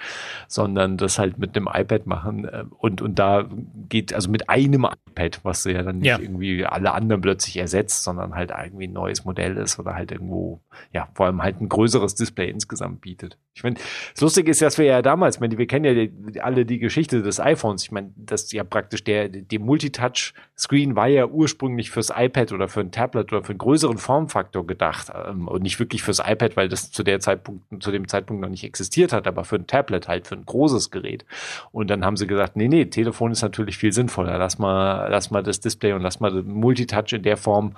sondern 0.48 0.98
das 0.98 1.20
halt 1.20 1.38
mit 1.38 1.56
einem 1.56 1.70
iPad 1.72 2.08
machen 2.08 2.46
äh, 2.46 2.64
und, 2.78 3.02
und 3.02 3.20
da 3.20 3.50
geht, 3.90 4.14
also 4.14 4.30
mit 4.30 4.50
einem 4.50 4.86
iPad, 4.86 5.40
was 5.44 5.64
ja 5.66 5.84
dann 5.84 6.00
nicht 6.00 6.08
Ja. 6.08 6.20
irgendwie 6.20 6.66
alle 6.66 6.94
anderen 6.94 7.22
plötzlich 7.22 7.58
ersetzt, 7.58 8.04
sondern 8.04 8.36
halt 8.36 8.52
irgendwie 8.52 8.88
ein 8.88 8.94
neues 8.94 9.26
Modell 9.26 9.58
ist 9.58 9.78
oder 9.78 9.96
halt 9.96 10.12
irgendwo, 10.12 10.62
ja, 10.94 11.10
vor 11.14 11.26
allem 11.26 11.44
halt 11.44 11.62
ein 11.62 11.70
größeres 11.70 12.16
Display 12.16 12.50
insgesamt 12.50 13.02
bietet. 13.02 13.38
Ich 13.60 13.64
meine, 13.64 13.76
das 14.14 14.22
Lustige 14.22 14.52
ist, 14.52 14.62
dass 14.62 14.78
wir 14.78 14.86
ja 14.86 15.02
damals, 15.02 15.36
ich 15.36 15.42
meine, 15.42 15.58
wir 15.58 15.68
kennen 15.68 15.84
ja 15.84 15.94
die, 15.94 16.40
alle 16.40 16.66
die 16.66 16.80
Geschichte 16.80 17.22
des 17.22 17.42
iPhones. 17.42 17.84
Ich 17.84 17.92
meine, 17.92 18.14
das 18.16 18.50
ja 18.54 18.64
praktisch 18.64 19.04
der, 19.04 19.28
der 19.28 19.60
Multitouch-Screen 19.60 20.96
war 20.96 21.08
ja 21.08 21.28
ursprünglich 21.28 21.92
fürs 21.92 22.10
iPad 22.16 22.54
oder 22.54 22.70
für 22.70 22.80
ein 22.80 22.92
Tablet 22.92 23.34
oder 23.34 23.44
für 23.44 23.50
einen 23.50 23.58
größeren 23.58 23.98
Formfaktor 23.98 24.66
gedacht 24.66 25.12
ähm, 25.14 25.50
und 25.50 25.62
nicht 25.62 25.78
wirklich 25.78 26.04
fürs 26.04 26.20
iPad, 26.20 26.56
weil 26.56 26.70
das 26.70 26.90
zu 26.90 27.04
der 27.04 27.20
Zeitpunkt, 27.20 27.84
zu 27.84 27.92
dem 27.92 28.08
Zeitpunkt 28.08 28.42
noch 28.42 28.50
nicht 28.50 28.64
existiert 28.64 29.12
hat, 29.12 29.28
aber 29.28 29.44
für 29.44 29.58
ein 29.58 29.68
Tablet 29.68 30.08
halt, 30.08 30.26
für 30.26 30.36
ein 30.36 30.46
großes 30.46 30.90
Gerät. 30.90 31.26
Und 31.74 31.90
dann 31.90 32.06
haben 32.06 32.16
sie 32.16 32.28
gesagt, 32.28 32.56
nee, 32.56 32.70
nee, 32.70 32.86
Telefon 32.86 33.34
ist 33.34 33.42
natürlich 33.42 33.78
viel 33.78 33.92
sinnvoller. 33.92 34.38
Lass 34.38 34.58
mal, 34.58 35.10
lass 35.10 35.32
mal 35.32 35.44
das 35.44 35.60
Display 35.60 35.92
und 35.92 36.02
lass 36.02 36.22
mal 36.22 36.32
Multitouch 36.44 37.12
in 37.12 37.24
der 37.24 37.36
Form 37.36 37.76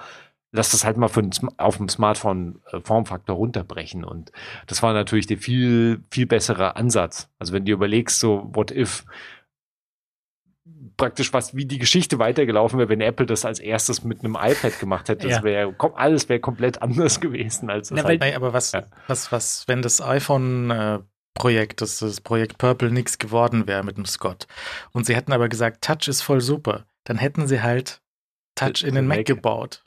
lass 0.51 0.71
das 0.71 0.83
halt 0.83 0.97
mal 0.97 1.07
für 1.07 1.21
ein, 1.21 1.31
auf 1.57 1.77
dem 1.77 1.87
Smartphone 1.89 2.61
äh, 2.71 2.79
Formfaktor 2.81 3.35
runterbrechen. 3.35 4.03
Und 4.03 4.31
das 4.67 4.83
war 4.83 4.93
natürlich 4.93 5.27
der 5.27 5.37
viel, 5.37 6.03
viel 6.11 6.25
bessere 6.25 6.75
Ansatz. 6.75 7.29
Also 7.39 7.53
wenn 7.53 7.65
du 7.65 7.71
überlegst, 7.71 8.19
so, 8.19 8.49
what 8.53 8.71
if 8.71 9.05
praktisch 10.97 11.33
was, 11.33 11.55
wie 11.55 11.65
die 11.65 11.79
Geschichte 11.79 12.19
weitergelaufen 12.19 12.77
wäre, 12.77 12.89
wenn 12.89 13.01
Apple 13.01 13.25
das 13.25 13.45
als 13.45 13.59
erstes 13.59 14.03
mit 14.03 14.23
einem 14.23 14.35
iPad 14.39 14.79
gemacht 14.79 15.09
hätte, 15.09 15.27
das 15.27 15.37
Ja. 15.37 15.43
wäre, 15.43 15.75
alles 15.95 16.29
wäre 16.29 16.39
komplett 16.39 16.81
anders 16.81 17.19
gewesen 17.19 17.69
als 17.69 17.89
das 17.89 17.97
Na, 17.97 18.03
halt. 18.03 18.21
Nee, 18.21 18.33
aber 18.35 18.53
was, 18.53 18.71
Ja. 18.73 18.83
was, 19.07 19.31
was, 19.31 19.67
wenn 19.67 19.81
das 19.81 20.01
iPhone-Projekt, 20.01 21.81
das, 21.81 21.99
das 21.99 22.21
Projekt 22.21 22.57
Purple 22.57 22.91
nichts 22.91 23.17
geworden 23.17 23.67
wäre 23.67 23.83
mit 23.83 23.97
dem 23.97 24.05
Scott 24.05 24.47
und 24.91 25.05
sie 25.05 25.15
hätten 25.15 25.33
aber 25.33 25.49
gesagt, 25.49 25.83
Touch 25.83 26.07
ist 26.07 26.21
voll 26.21 26.41
super, 26.41 26.85
dann 27.05 27.17
hätten 27.17 27.47
sie 27.47 27.61
halt 27.63 28.01
Touch 28.55 28.83
in 28.83 28.95
den 28.95 29.07
Mac 29.07 29.19
Mac. 29.19 29.25
gebaut. 29.25 29.81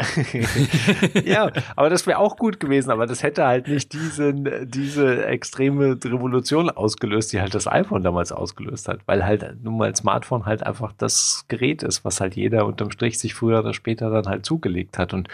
ja, 1.24 1.50
aber 1.76 1.90
das 1.90 2.06
wäre 2.06 2.18
auch 2.18 2.36
gut 2.36 2.60
gewesen, 2.60 2.90
aber 2.90 3.06
das 3.06 3.22
hätte 3.22 3.44
halt 3.46 3.68
nicht 3.68 3.92
diesen, 3.92 4.48
diese 4.70 5.26
extreme 5.26 5.98
Revolution 6.02 6.70
ausgelöst, 6.70 7.32
die 7.32 7.40
halt 7.40 7.54
das 7.54 7.66
iPhone 7.66 8.02
damals 8.02 8.32
ausgelöst 8.32 8.88
hat, 8.88 9.00
weil 9.06 9.24
halt 9.24 9.62
nun 9.62 9.76
mal 9.76 9.94
Smartphone 9.94 10.46
halt 10.46 10.62
einfach 10.64 10.92
das 10.96 11.44
Gerät 11.48 11.82
ist, 11.82 12.04
was 12.04 12.20
halt 12.20 12.36
jeder 12.36 12.66
unterm 12.66 12.90
Strich 12.90 13.18
sich 13.18 13.34
früher 13.34 13.60
oder 13.60 13.74
später 13.74 14.10
dann 14.10 14.26
halt 14.26 14.46
zugelegt 14.46 14.98
hat 14.98 15.12
und 15.14 15.28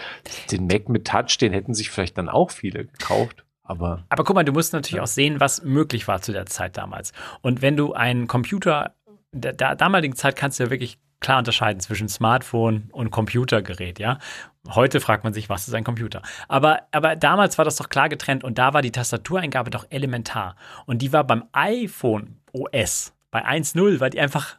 den 0.51 0.67
Mac 0.67 0.89
mit 0.89 1.07
Touch, 1.07 1.39
den 1.41 1.53
hätten 1.53 1.75
sich 1.75 1.91
vielleicht 1.91 2.19
dann 2.19 2.29
auch 2.29 2.51
viele 2.51 2.87
gekauft, 2.87 3.45
aber 3.63 4.05
Aber 4.09 4.25
guck 4.25 4.35
mal, 4.35 4.45
du 4.45 4.53
musst 4.53 4.73
natürlich 4.73 4.97
Ja. 4.97 5.03
auch 5.03 5.07
sehen, 5.07 5.39
was 5.41 5.63
möglich 5.63 6.09
war 6.09 6.21
zu 6.21 6.33
der 6.33 6.47
Zeit 6.47 6.77
damals. 6.77 7.13
Und 7.43 7.63
wenn 7.63 7.77
du 7.77 7.93
einen 7.93 8.27
Computer, 8.27 8.95
der, 9.33 9.53
der 9.53 9.77
damaligen 9.77 10.17
Zeit 10.17 10.35
kannst 10.37 10.59
du 10.59 10.65
ja 10.65 10.71
wirklich 10.71 10.99
klar 11.21 11.39
unterscheiden 11.39 11.81
zwischen 11.81 12.09
Smartphone 12.09 12.89
und 12.93 13.11
Computergerät, 13.11 13.99
ja. 13.99 14.19
Heute 14.69 15.01
fragt 15.01 15.25
man 15.25 15.33
sich, 15.33 15.49
was 15.49 15.69
ist 15.69 15.75
ein 15.75 15.85
Computer? 15.85 16.23
Aber, 16.49 16.83
aber 16.93 17.17
damals 17.17 17.57
war 17.57 17.65
das 17.65 17.77
doch 17.77 17.89
klar 17.89 18.09
getrennt 18.09 18.45
und 18.45 18.59
da 18.59 18.75
war 18.75 18.83
die 18.83 18.93
Tastatureingabe 18.93 19.71
doch 19.71 19.87
elementar. 19.91 20.57
Und 20.87 21.01
die 21.01 21.13
war 21.13 21.25
beim 21.25 21.45
iPhone 21.53 22.37
OS, 22.53 23.15
bei 23.31 23.45
1.0, 23.47 24.01
weil 24.01 24.11
die 24.11 24.21
einfach, 24.21 24.57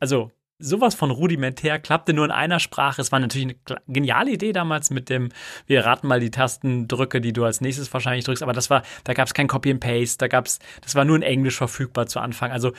also 0.00 0.30
sowas 0.58 0.94
von 0.94 1.10
rudimentär, 1.10 1.78
klappte 1.78 2.12
nur 2.12 2.24
in 2.24 2.30
einer 2.30 2.58
Sprache. 2.58 3.00
Es 3.00 3.12
war 3.12 3.20
natürlich 3.20 3.56
eine 3.68 3.80
geniale 3.86 4.32
Idee 4.32 4.52
damals 4.52 4.90
mit 4.90 5.08
dem, 5.08 5.30
wir 5.66 5.84
raten 5.84 6.08
mal 6.08 6.20
die 6.20 6.30
Tastendrücke, 6.30 7.20
die 7.20 7.32
du 7.32 7.44
als 7.44 7.60
nächstes 7.60 7.92
wahrscheinlich 7.92 8.24
drückst, 8.24 8.42
aber 8.42 8.52
das 8.52 8.68
war, 8.68 8.82
da 9.04 9.14
gab 9.14 9.28
es 9.28 9.34
kein 9.34 9.46
Copy 9.46 9.70
and 9.70 9.80
Paste, 9.80 10.18
da 10.18 10.28
gab 10.28 10.46
es, 10.46 10.58
das 10.82 10.94
war 10.94 11.04
nur 11.04 11.16
in 11.16 11.22
Englisch 11.22 11.56
verfügbar 11.56 12.06
zu 12.06 12.18
Anfang. 12.20 12.50
Also 12.50 12.72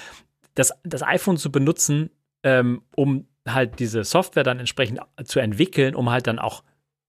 das, 0.56 0.74
das 0.84 1.04
iPhone 1.04 1.38
zu 1.38 1.52
benutzen, 1.52 2.10
ähm, 2.44 2.82
um 2.96 3.28
halt 3.48 3.80
diese 3.80 4.04
Software 4.04 4.44
dann 4.44 4.60
entsprechend 4.60 5.00
zu 5.26 5.40
entwickeln, 5.40 5.96
um 5.96 6.10
halt 6.10 6.28
dann 6.28 6.40
auch 6.40 6.64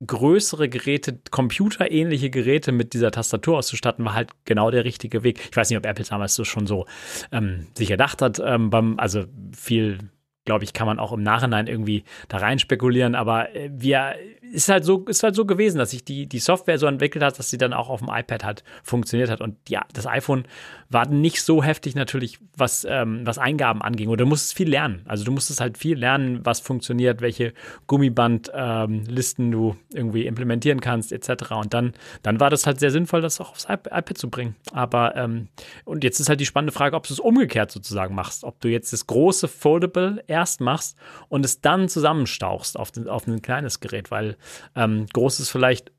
größere 0.06 0.68
Geräte, 0.68 1.20
computerähnliche 1.30 2.30
Geräte 2.30 2.72
mit 2.72 2.94
dieser 2.94 3.10
Tastatur 3.10 3.58
auszustatten, 3.58 4.04
war 4.04 4.14
halt 4.14 4.30
genau 4.44 4.70
der 4.70 4.84
richtige 4.84 5.22
Weg. 5.22 5.40
Ich 5.50 5.56
weiß 5.56 5.68
nicht, 5.68 5.78
ob 5.78 5.84
Apple 5.84 6.04
damals 6.04 6.36
das 6.36 6.48
schon 6.48 6.66
so 6.66 6.86
ähm, 7.32 7.66
sich 7.76 7.90
erdacht 7.90 8.22
hat. 8.22 8.40
Ähm, 8.42 8.70
beim, 8.70 8.98
also 8.98 9.24
viel, 9.54 9.98
glaube 10.46 10.64
ich, 10.64 10.72
kann 10.72 10.86
man 10.86 10.98
auch 10.98 11.12
im 11.12 11.22
Nachhinein 11.22 11.66
irgendwie 11.66 12.04
da 12.28 12.38
rein 12.38 12.58
spekulieren. 12.58 13.14
Aber 13.14 13.54
äh, 13.54 13.70
wir 13.72 14.14
ist 14.52 14.68
halt 14.68 14.84
so 14.84 15.04
ist 15.06 15.22
halt 15.22 15.34
so 15.34 15.44
gewesen, 15.44 15.78
dass 15.78 15.90
sich 15.90 16.04
die 16.04 16.26
die 16.26 16.38
Software 16.38 16.78
so 16.78 16.86
entwickelt 16.86 17.24
hat, 17.24 17.38
dass 17.38 17.50
sie 17.50 17.58
dann 17.58 17.72
auch 17.72 17.88
auf 17.88 18.00
dem 18.00 18.08
iPad 18.10 18.44
halt 18.44 18.64
funktioniert 18.82 19.30
hat. 19.30 19.40
Und 19.40 19.56
ja, 19.68 19.84
das 19.92 20.06
iPhone 20.06 20.44
war 20.88 21.06
nicht 21.06 21.42
so 21.42 21.62
heftig 21.62 21.94
natürlich, 21.94 22.38
was 22.56 22.86
ähm, 22.88 23.20
was 23.24 23.38
Eingaben 23.38 23.82
anging. 23.82 24.08
Oder 24.08 24.24
du 24.24 24.28
musstest 24.28 24.54
viel 24.54 24.68
lernen. 24.68 25.02
Also 25.06 25.24
du 25.24 25.32
musstest 25.32 25.60
halt 25.60 25.78
viel 25.78 25.98
lernen, 25.98 26.40
was 26.44 26.60
funktioniert, 26.60 27.20
welche 27.20 27.52
Gummibandlisten 27.86 29.46
ähm, 29.46 29.52
du 29.52 29.76
irgendwie 29.92 30.26
implementieren 30.26 30.80
kannst, 30.80 31.12
etc. 31.12 31.52
Und 31.52 31.74
dann 31.74 31.92
dann 32.22 32.40
war 32.40 32.50
das 32.50 32.66
halt 32.66 32.80
sehr 32.80 32.90
sinnvoll, 32.90 33.20
das 33.20 33.40
auch 33.40 33.50
aufs 33.50 33.66
iP- 33.68 33.86
iPad 33.86 34.18
zu 34.18 34.30
bringen. 34.30 34.56
Aber 34.72 35.16
ähm, 35.16 35.48
und 35.84 36.04
jetzt 36.04 36.20
ist 36.20 36.28
halt 36.28 36.40
die 36.40 36.46
spannende 36.46 36.72
Frage, 36.72 36.96
ob 36.96 37.06
du 37.06 37.12
es 37.12 37.20
umgekehrt 37.20 37.70
sozusagen 37.70 38.14
machst, 38.14 38.44
ob 38.44 38.60
du 38.60 38.68
jetzt 38.68 38.92
das 38.92 39.06
große 39.06 39.48
Foldable 39.48 40.22
erst 40.26 40.60
machst 40.60 40.96
und 41.28 41.44
es 41.44 41.60
dann 41.60 41.88
zusammenstauchst 41.88 42.78
auf, 42.78 42.90
den, 42.90 43.08
auf 43.08 43.26
ein 43.26 43.42
kleines 43.42 43.80
Gerät, 43.80 44.10
weil 44.10 44.36
ähm, 44.74 45.06
groß 45.12 45.38
vielleicht 45.50 45.92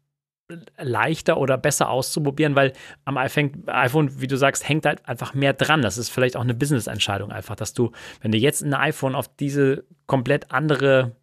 leichter 0.77 1.37
oder 1.37 1.57
besser 1.57 1.89
auszuprobieren, 1.89 2.55
weil 2.55 2.73
am 3.05 3.17
iPhone, 3.17 4.21
wie 4.21 4.27
du 4.27 4.35
sagst, 4.35 4.67
hängt 4.67 4.85
halt 4.85 5.07
einfach 5.07 5.33
mehr 5.33 5.53
dran. 5.53 5.81
Das 5.81 5.97
ist 5.97 6.09
vielleicht 6.09 6.35
auch 6.35 6.41
eine 6.41 6.53
Business-Entscheidung 6.53 7.31
einfach, 7.31 7.55
dass 7.55 7.73
du, 7.73 7.91
wenn 8.21 8.31
du 8.31 8.37
jetzt 8.37 8.61
ein 8.61 8.73
iPhone 8.73 9.15
auf 9.15 9.27
diese 9.35 9.85
komplett 10.07 10.51
andere 10.51 11.15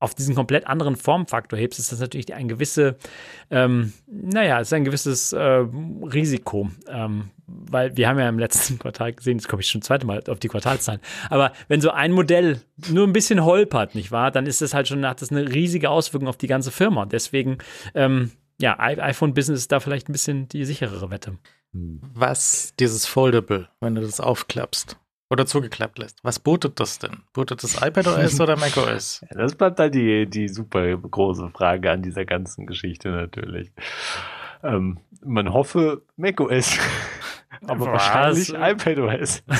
auf 0.00 0.14
diesen 0.14 0.34
komplett 0.34 0.66
anderen 0.66 0.96
Formfaktor 0.96 1.58
hebst, 1.58 1.78
ist 1.78 1.92
das 1.92 2.00
natürlich 2.00 2.34
ein 2.34 2.48
gewisse, 2.48 2.96
ähm, 3.50 3.92
naja, 4.06 4.58
ist 4.58 4.72
ein 4.72 4.84
gewisses 4.84 5.32
äh, 5.32 5.38
Risiko. 5.40 6.70
Ähm, 6.88 7.30
weil 7.46 7.96
wir 7.96 8.08
haben 8.08 8.18
ja 8.18 8.28
im 8.28 8.38
letzten 8.38 8.78
Quartal 8.78 9.12
gesehen, 9.12 9.38
jetzt 9.38 9.48
komme 9.48 9.60
ich 9.60 9.68
schon 9.68 9.82
zweite 9.82 10.06
Mal 10.06 10.22
auf 10.28 10.38
die 10.38 10.48
Quartalszahlen, 10.48 11.00
aber 11.28 11.52
wenn 11.68 11.80
so 11.80 11.90
ein 11.90 12.12
Modell 12.12 12.60
nur 12.88 13.06
ein 13.06 13.12
bisschen 13.12 13.44
holpert, 13.44 13.94
nicht 13.94 14.10
wahr, 14.10 14.30
dann 14.30 14.46
ist 14.46 14.62
das 14.62 14.72
halt 14.72 14.88
schon, 14.88 15.06
hat 15.06 15.20
das 15.20 15.30
eine 15.30 15.52
riesige 15.52 15.90
Auswirkung 15.90 16.28
auf 16.28 16.36
die 16.36 16.46
ganze 16.46 16.70
Firma. 16.70 17.02
Und 17.02 17.12
deswegen, 17.12 17.58
ähm, 17.94 18.30
ja, 18.60 18.78
iPhone-Business 18.78 19.60
ist 19.60 19.72
da 19.72 19.80
vielleicht 19.80 20.08
ein 20.08 20.12
bisschen 20.12 20.48
die 20.48 20.64
sicherere 20.64 21.10
Wette. 21.10 21.38
Was 21.72 22.72
dieses 22.78 23.06
Foldable, 23.06 23.68
wenn 23.80 23.94
du 23.94 24.00
das 24.00 24.20
aufklappst 24.20 24.96
oder 25.30 25.46
zugeklappt 25.46 25.98
lässt, 25.98 26.22
was 26.24 26.38
bootet 26.38 26.80
das 26.80 26.98
denn? 26.98 27.22
Bootet 27.32 27.62
das 27.62 27.80
iPadOS 27.80 28.40
oder 28.40 28.56
macOS? 28.56 29.24
Ja, 29.30 29.38
das 29.38 29.54
bleibt 29.54 29.78
halt 29.78 29.94
die, 29.94 30.26
die 30.26 30.48
super 30.48 30.96
große 30.96 31.50
Frage 31.50 31.90
an 31.90 32.02
dieser 32.02 32.24
ganzen 32.24 32.66
Geschichte 32.66 33.10
natürlich. 33.10 33.70
Ähm, 34.62 34.98
man 35.24 35.52
hoffe 35.52 36.02
macOS, 36.16 36.76
aber 37.66 37.86
Was? 37.86 37.92
wahrscheinlich 37.92 38.52
iPadOS. 38.54 39.42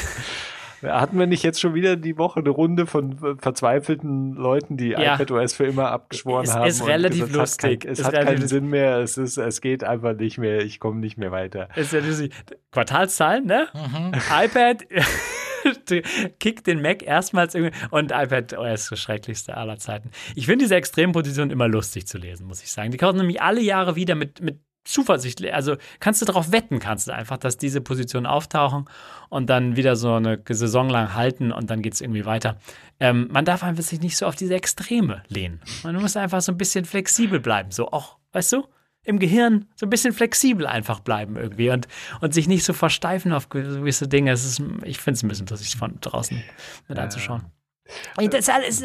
Hatten 0.83 1.19
wir 1.19 1.27
nicht 1.27 1.43
jetzt 1.43 1.61
schon 1.61 1.75
wieder 1.75 1.97
die 1.97 2.17
Woche 2.17 2.41
eine 2.41 2.51
Runde 2.51 2.87
von 2.87 3.17
verzweifelten 3.39 4.35
Leuten, 4.35 4.77
die 4.77 4.89
Ja. 4.91 5.15
iPadOS 5.15 5.55
für 5.55 5.65
immer 5.67 5.91
abgeschworen 5.91 6.45
Ist- 6.45 6.55
haben? 6.55 6.67
ist 6.67 6.81
und 6.81 6.89
relativ 6.89 7.27
gesagt, 7.33 7.35
es 7.45 7.53
hat 7.55 7.61
kein- 7.61 7.71
lustig. 7.71 7.85
Es 7.91 7.99
Ist 7.99 8.05
hat 8.07 8.15
keinen 8.15 8.27
lustig. 8.33 8.49
Sinn 8.49 8.69
mehr, 8.69 8.97
es, 8.99 9.19
ist, 9.19 9.37
es 9.37 9.61
geht 9.61 9.85
einfach 9.85 10.15
nicht 10.15 10.39
mehr, 10.39 10.61
ich 10.65 10.81
komme 10.81 11.01
nicht 11.01 11.19
mehr 11.19 11.31
weiter. 11.33 11.69
Ist 11.77 11.93
ja 11.93 12.01
lustig. 12.01 12.33
Quartalszahlen, 12.73 13.47
ne? 13.47 13.69
Mhm. 13.75 14.13
iPad 14.45 14.85
kickt 16.39 16.67
den 16.67 16.81
Mac 16.81 17.03
erstmals 17.03 17.55
irgendwie 17.55 17.77
und 17.91 18.13
iPad 18.13 18.57
OS 18.57 18.89
das 18.89 18.99
schrecklichste 19.01 19.57
aller 19.57 19.77
Zeiten. 19.79 20.11
Ich 20.35 20.47
finde 20.47 20.65
diese 20.65 20.77
Extremposition 20.77 21.51
immer 21.51 21.69
lustig 21.69 22.07
zu 22.07 22.19
lesen, 22.19 22.47
muss 22.47 22.63
ich 22.63 22.71
sagen. 22.73 22.91
Die 22.91 22.97
kommen 22.97 23.19
nämlich 23.19 23.43
alle 23.43 23.61
Jahre 23.61 23.97
wieder 23.97 24.15
mit, 24.15 24.41
mit 24.41 24.61
Zuversicht. 24.91 25.45
Also 25.53 25.77
kannst 25.99 26.21
du 26.23 26.27
darauf 26.27 26.53
wetten, 26.53 26.79
kannst 26.79 27.09
du 27.09 27.13
einfach, 27.13 27.39
dass 27.39 27.57
diese 27.57 27.81
Positionen 27.81 28.27
auftauchen 28.27 28.87
und 29.29 29.49
dann 29.49 29.77
wieder 29.77 29.97
so 29.97 30.15
eine 30.15 30.41
Saison 30.49 30.89
lang 30.89 31.15
halten 31.15 31.53
und 31.53 31.71
dann 31.71 31.83
geht 31.83 31.95
es 31.95 32.01
irgendwie 32.01 32.27
weiter. 32.27 32.57
Ähm, 32.99 33.29
man 33.31 33.45
darf 33.45 33.63
einfach 33.63 33.83
sich 33.83 34.01
nicht 34.01 34.17
so 34.17 34.27
auf 34.27 34.37
diese 34.37 34.55
Extreme 34.55 35.23
lehnen. 35.29 35.61
Man 35.83 35.97
muss 35.97 36.17
einfach 36.17 36.41
so 36.41 36.53
ein 36.53 36.59
bisschen 36.59 36.85
flexibel 36.85 37.41
bleiben. 37.41 37.71
So 37.71 37.91
auch, 37.91 38.17
weißt 38.33 38.53
du? 38.53 38.65
im 39.03 39.19
Gehirn 39.19 39.67
so 39.77 39.87
ein 39.87 39.91
bisschen 39.91 40.13
flexibel 40.13 40.67
einfach 40.67 41.01
bleiben 41.01 41.37
irgendwie 41.37 41.71
und, 41.71 41.89
und 42.21 42.35
sich 42.35 42.49
nicht 42.49 42.65
so 42.65 42.73
versteifen 42.73 43.33
auf 43.33 43.49
gewisse 43.49 44.09
Dinge. 44.09 44.31
Es 44.31 44.45
ist, 44.45 44.63
ich 44.85 44.99
finde 44.99 45.17
es 45.17 45.23
ein 45.23 45.29
bisschen 45.29 45.47
lustig 45.47 45.77
von 45.77 45.99
draußen 46.01 46.43
mit 46.89 46.99
anzuschauen. 46.99 47.47
Das 48.17 48.41
ist 48.41 48.51
alles, 48.51 48.85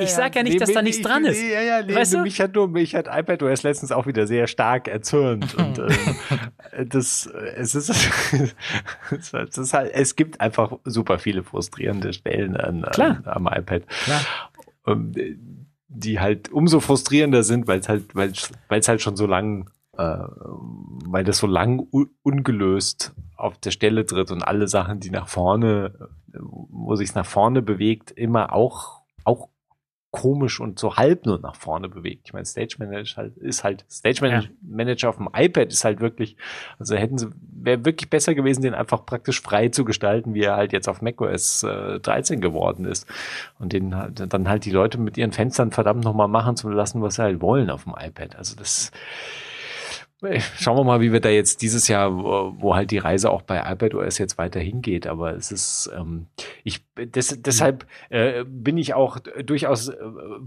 ich 0.00 0.10
sag 0.10 0.34
ja 0.36 0.42
nicht, 0.42 0.60
dass 0.60 0.72
da 0.72 0.82
nichts 0.82 1.02
dran 1.02 1.24
ist. 1.24 1.40
Ja, 1.40 1.60
ja, 1.60 1.82
nee, 1.82 1.94
Weißt 1.94 2.14
du? 2.14 2.18
mich 2.22 2.40
hat 2.40 2.54
nur, 2.54 2.68
mich 2.68 2.94
hat 2.94 3.06
iPadOS 3.10 3.62
letztens 3.62 3.92
auch 3.92 4.06
wieder 4.06 4.26
sehr 4.26 4.46
stark 4.46 4.88
erzürnt. 4.88 5.54
Und 5.58 5.78
ähm, 5.78 6.88
das, 6.88 7.26
es 7.56 7.74
ist, 7.74 7.90
es 9.10 9.58
ist 9.58 9.72
halt, 9.72 9.92
es 9.94 10.16
gibt 10.16 10.40
einfach 10.40 10.72
super 10.84 11.18
viele 11.18 11.42
frustrierende 11.42 12.12
Stellen 12.12 12.56
an, 12.56 12.84
an 12.84 13.22
am 13.24 13.46
iPad. 13.46 13.86
Klar. 13.88 14.20
Ähm, 14.86 15.12
die 15.88 16.20
halt 16.20 16.52
umso 16.52 16.80
frustrierender 16.80 17.42
sind, 17.42 17.66
weil 17.66 17.80
es 17.80 17.88
halt, 17.88 18.14
weil 18.14 18.32
es 18.32 18.88
halt 18.88 19.00
schon 19.00 19.16
so 19.16 19.26
lang, 19.26 19.70
äh, 19.96 20.18
weil 21.06 21.24
das 21.24 21.38
so 21.38 21.46
lang 21.46 21.86
ungelöst 22.22 23.14
auf 23.36 23.58
der 23.58 23.70
Stelle 23.70 24.04
tritt 24.04 24.30
und 24.30 24.42
alle 24.42 24.68
Sachen, 24.68 25.00
die 25.00 25.10
nach 25.10 25.28
vorne, 25.28 25.92
äh, 26.00 26.04
wo 26.40 26.94
sich 26.96 27.14
nach 27.14 27.26
vorne 27.26 27.62
bewegt, 27.62 28.10
immer 28.10 28.52
auch, 28.52 29.02
auch 29.24 29.48
komisch 30.16 30.60
und 30.60 30.78
so 30.78 30.96
halb 30.96 31.26
nur 31.26 31.38
nach 31.40 31.56
vorne 31.56 31.90
bewegt. 31.90 32.22
Ich 32.24 32.32
meine, 32.32 32.46
Stage 32.46 32.76
Manager 32.78 33.16
halt, 33.16 33.36
ist 33.36 33.64
halt, 33.64 33.84
Stage 33.90 34.22
Manager, 34.22 34.48
Manager 34.62 35.08
auf 35.10 35.18
dem 35.18 35.28
iPad 35.34 35.70
ist 35.70 35.84
halt 35.84 36.00
wirklich, 36.00 36.38
also 36.78 36.96
hätten 36.96 37.18
sie, 37.18 37.28
wäre 37.38 37.84
wirklich 37.84 38.08
besser 38.08 38.34
gewesen, 38.34 38.62
den 38.62 38.72
einfach 38.72 39.04
praktisch 39.04 39.42
frei 39.42 39.68
zu 39.68 39.84
gestalten, 39.84 40.32
wie 40.32 40.42
er 40.42 40.56
halt 40.56 40.72
jetzt 40.72 40.88
auf 40.88 41.02
macOS 41.02 41.64
äh, 41.64 42.00
13 42.00 42.40
geworden 42.40 42.86
ist. 42.86 43.06
Und 43.58 43.74
den 43.74 43.94
halt, 43.94 44.32
dann 44.32 44.48
halt 44.48 44.64
die 44.64 44.70
Leute 44.70 44.96
mit 44.98 45.18
ihren 45.18 45.32
Fenstern 45.32 45.70
verdammt 45.70 46.04
nochmal 46.04 46.28
machen 46.28 46.56
zu 46.56 46.70
lassen, 46.70 47.02
was 47.02 47.16
sie 47.16 47.22
halt 47.22 47.42
wollen 47.42 47.68
auf 47.68 47.84
dem 47.84 47.94
iPad. 47.98 48.36
Also 48.36 48.56
das, 48.56 48.92
Schauen 50.58 50.78
wir 50.78 50.84
mal, 50.84 51.02
wie 51.02 51.12
wir 51.12 51.20
da 51.20 51.28
jetzt 51.28 51.60
dieses 51.60 51.88
Jahr, 51.88 52.10
wo 52.10 52.74
halt 52.74 52.90
die 52.90 52.96
Reise 52.96 53.30
auch 53.30 53.42
bei 53.42 53.60
iPadOS 53.70 54.16
jetzt 54.16 54.38
weiter 54.38 54.60
hingeht. 54.60 55.06
Aber 55.06 55.34
es 55.34 55.52
ist, 55.52 55.90
ähm, 55.94 56.26
ich, 56.64 56.80
des, 56.96 57.42
deshalb 57.42 57.86
äh, 58.08 58.44
bin 58.44 58.78
ich 58.78 58.94
auch 58.94 59.18
durchaus 59.44 59.88
äh, 59.88 59.96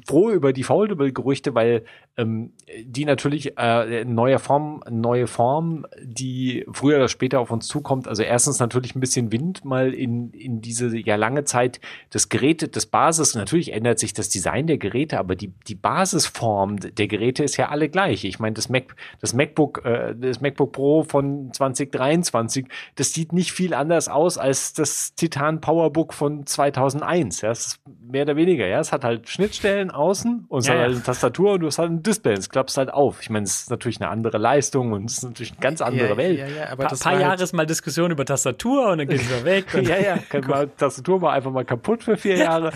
froh 0.07 0.31
über 0.31 0.53
die 0.53 0.63
Foldable-Gerüchte, 0.63 1.53
weil 1.53 1.83
ähm, 2.17 2.53
die 2.83 3.05
natürlich 3.05 3.59
äh, 3.59 4.01
in 4.01 4.15
neuer 4.15 4.39
Form, 4.39 4.83
neue 4.89 5.27
Form, 5.27 5.85
die 6.01 6.65
früher 6.71 6.97
oder 6.97 7.07
später 7.07 7.39
auf 7.39 7.51
uns 7.51 7.67
zukommt. 7.67 8.07
Also 8.07 8.23
erstens 8.23 8.59
natürlich 8.59 8.95
ein 8.95 9.01
bisschen 9.01 9.31
Wind 9.31 9.65
mal 9.65 9.93
in, 9.93 10.31
in 10.31 10.61
diese 10.61 10.97
ja 10.97 11.15
lange 11.15 11.43
Zeit 11.43 11.79
das 12.09 12.29
Gerät, 12.29 12.75
das 12.75 12.87
Basis, 12.87 13.35
natürlich 13.35 13.71
ändert 13.71 13.99
sich 13.99 14.13
das 14.13 14.29
Design 14.29 14.65
der 14.65 14.79
Geräte, 14.79 15.19
aber 15.19 15.35
die, 15.35 15.53
die 15.67 15.75
Basisform 15.75 16.77
der 16.79 17.07
Geräte 17.07 17.43
ist 17.43 17.57
ja 17.57 17.69
alle 17.69 17.87
gleich. 17.87 18.25
Ich 18.25 18.39
meine, 18.39 18.55
das 18.55 18.67
Mac, 18.67 18.95
das 19.21 19.35
MacBook, 19.35 19.58
äh, 19.83 20.15
das 20.15 20.41
MacBook 20.41 20.71
Pro 20.71 21.03
von 21.03 21.51
2023, 21.53 22.67
das 22.95 23.13
sieht 23.13 23.33
nicht 23.33 23.51
viel 23.51 23.73
anders 23.73 24.07
aus 24.07 24.37
als 24.37 24.73
das 24.73 25.13
Titan 25.15 25.61
Powerbook 25.61 26.13
von 26.13 26.45
2001. 26.45 27.41
Ja, 27.41 27.51
es 27.51 27.67
ist 27.67 27.79
mehr 28.01 28.23
oder 28.23 28.35
weniger. 28.35 28.67
Ja, 28.67 28.79
es 28.79 28.91
hat 28.91 29.03
halt 29.03 29.29
Schnittstellen 29.29 29.91
außen 29.91 30.45
und 30.47 30.59
es 30.59 30.67
Ja, 30.67 30.73
hat 30.73 30.79
halt 30.81 30.91
eine 30.93 31.03
Tastatur 31.03 31.53
und 31.53 31.61
du 31.61 31.67
hast 31.67 31.79
halt 31.79 31.91
ein 31.91 32.03
Display. 32.03 32.33
Es 32.33 32.49
klappst 32.49 32.77
halt 32.77 32.91
auf. 32.91 33.21
Ich 33.21 33.29
meine, 33.29 33.45
es 33.45 33.61
ist 33.61 33.69
natürlich 33.69 34.01
eine 34.01 34.09
andere 34.09 34.37
Leistung 34.37 34.93
und 34.93 35.05
es 35.05 35.17
ist 35.19 35.23
natürlich 35.23 35.51
eine 35.51 35.61
ganz 35.61 35.81
andere 35.81 36.09
ja, 36.09 36.17
Welt. 36.17 36.39
Ja, 36.39 36.47
ja, 36.47 36.69
aber 36.71 36.83
Ein 36.83 36.89
das 36.89 36.99
paar 36.99 37.19
Jahre 37.19 37.43
ist 37.43 37.53
mal 37.53 37.65
Diskussion 37.65 38.11
über 38.11 38.25
Tastatur 38.25 38.91
und 38.91 38.99
dann 38.99 39.07
geht 39.07 39.21
es 39.21 39.29
wieder 39.29 39.45
weg. 39.45 39.65
Ja, 39.89 39.97
ja, 39.97 40.17
mal, 40.47 40.67
Tastatur 40.67 41.21
war 41.21 41.33
einfach 41.33 41.51
mal 41.51 41.65
kaputt 41.65 42.03
für 42.03 42.17
vier 42.17 42.37
Jahre. 42.37 42.73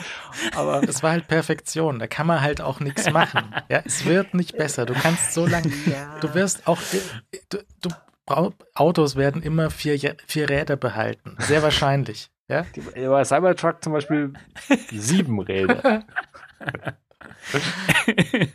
Aber 0.56 0.82
das 0.82 1.04
war 1.04 1.12
halt 1.12 1.28
Perfektion. 1.28 2.00
Da 2.00 2.08
kann 2.08 2.26
man 2.26 2.42
halt 2.42 2.62
auch 2.62 2.80
nichts 2.80 3.10
machen. 3.12 3.54
Ja, 3.70 3.82
es 3.86 4.06
wird 4.06 4.34
nicht 4.34 4.58
besser. 4.58 4.86
Du 4.86 4.94
kannst 4.94 5.34
so 5.34 5.46
lange, 5.46 5.72
du 6.22 6.34
wirst 6.34 6.68
auch, 6.68 6.73
du, 7.50 7.58
du 7.82 7.90
brau- 8.26 8.54
Autos 8.76 9.16
werden 9.16 9.42
immer 9.42 9.70
vier, 9.70 10.16
vier 10.28 10.50
Räder 10.50 10.76
behalten. 10.76 11.36
Sehr 11.40 11.64
wahrscheinlich. 11.64 12.30
Ja, 12.50 12.66
die, 12.76 12.82
bei 12.82 13.24
Cybertruck 13.24 13.84
zum 13.84 13.94
Beispiel 13.94 14.34
sieben 14.92 15.40
Räder. 15.40 16.04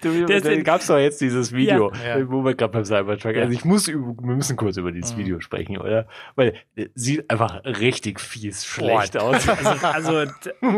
Da 0.00 0.56
gab 0.62 0.80
es 0.80 0.86
doch 0.86 0.98
jetzt 0.98 1.20
dieses 1.20 1.52
Video, 1.52 1.92
Ja. 1.92 2.18
Ja. 2.18 2.30
wo 2.30 2.44
wir 2.44 2.54
gerade 2.54 2.72
beim 2.72 2.84
Cybertruck. 2.84 3.34
Ja. 3.34 3.42
Also 3.42 3.52
ich 3.52 3.64
muss, 3.64 3.88
wir 3.88 3.96
müssen 3.96 4.56
kurz 4.56 4.76
über 4.76 4.92
dieses 4.92 5.14
Mhm. 5.14 5.18
Video 5.18 5.40
sprechen, 5.40 5.78
oder? 5.78 6.06
Weil 6.36 6.54
äh, 6.76 6.88
sieht 6.94 7.28
einfach 7.30 7.64
richtig 7.64 8.20
fies 8.20 8.64
schlecht 8.64 9.14
Boah, 9.14 9.22
aus. 9.22 9.48
Also, 9.48 9.70
also 9.86 10.32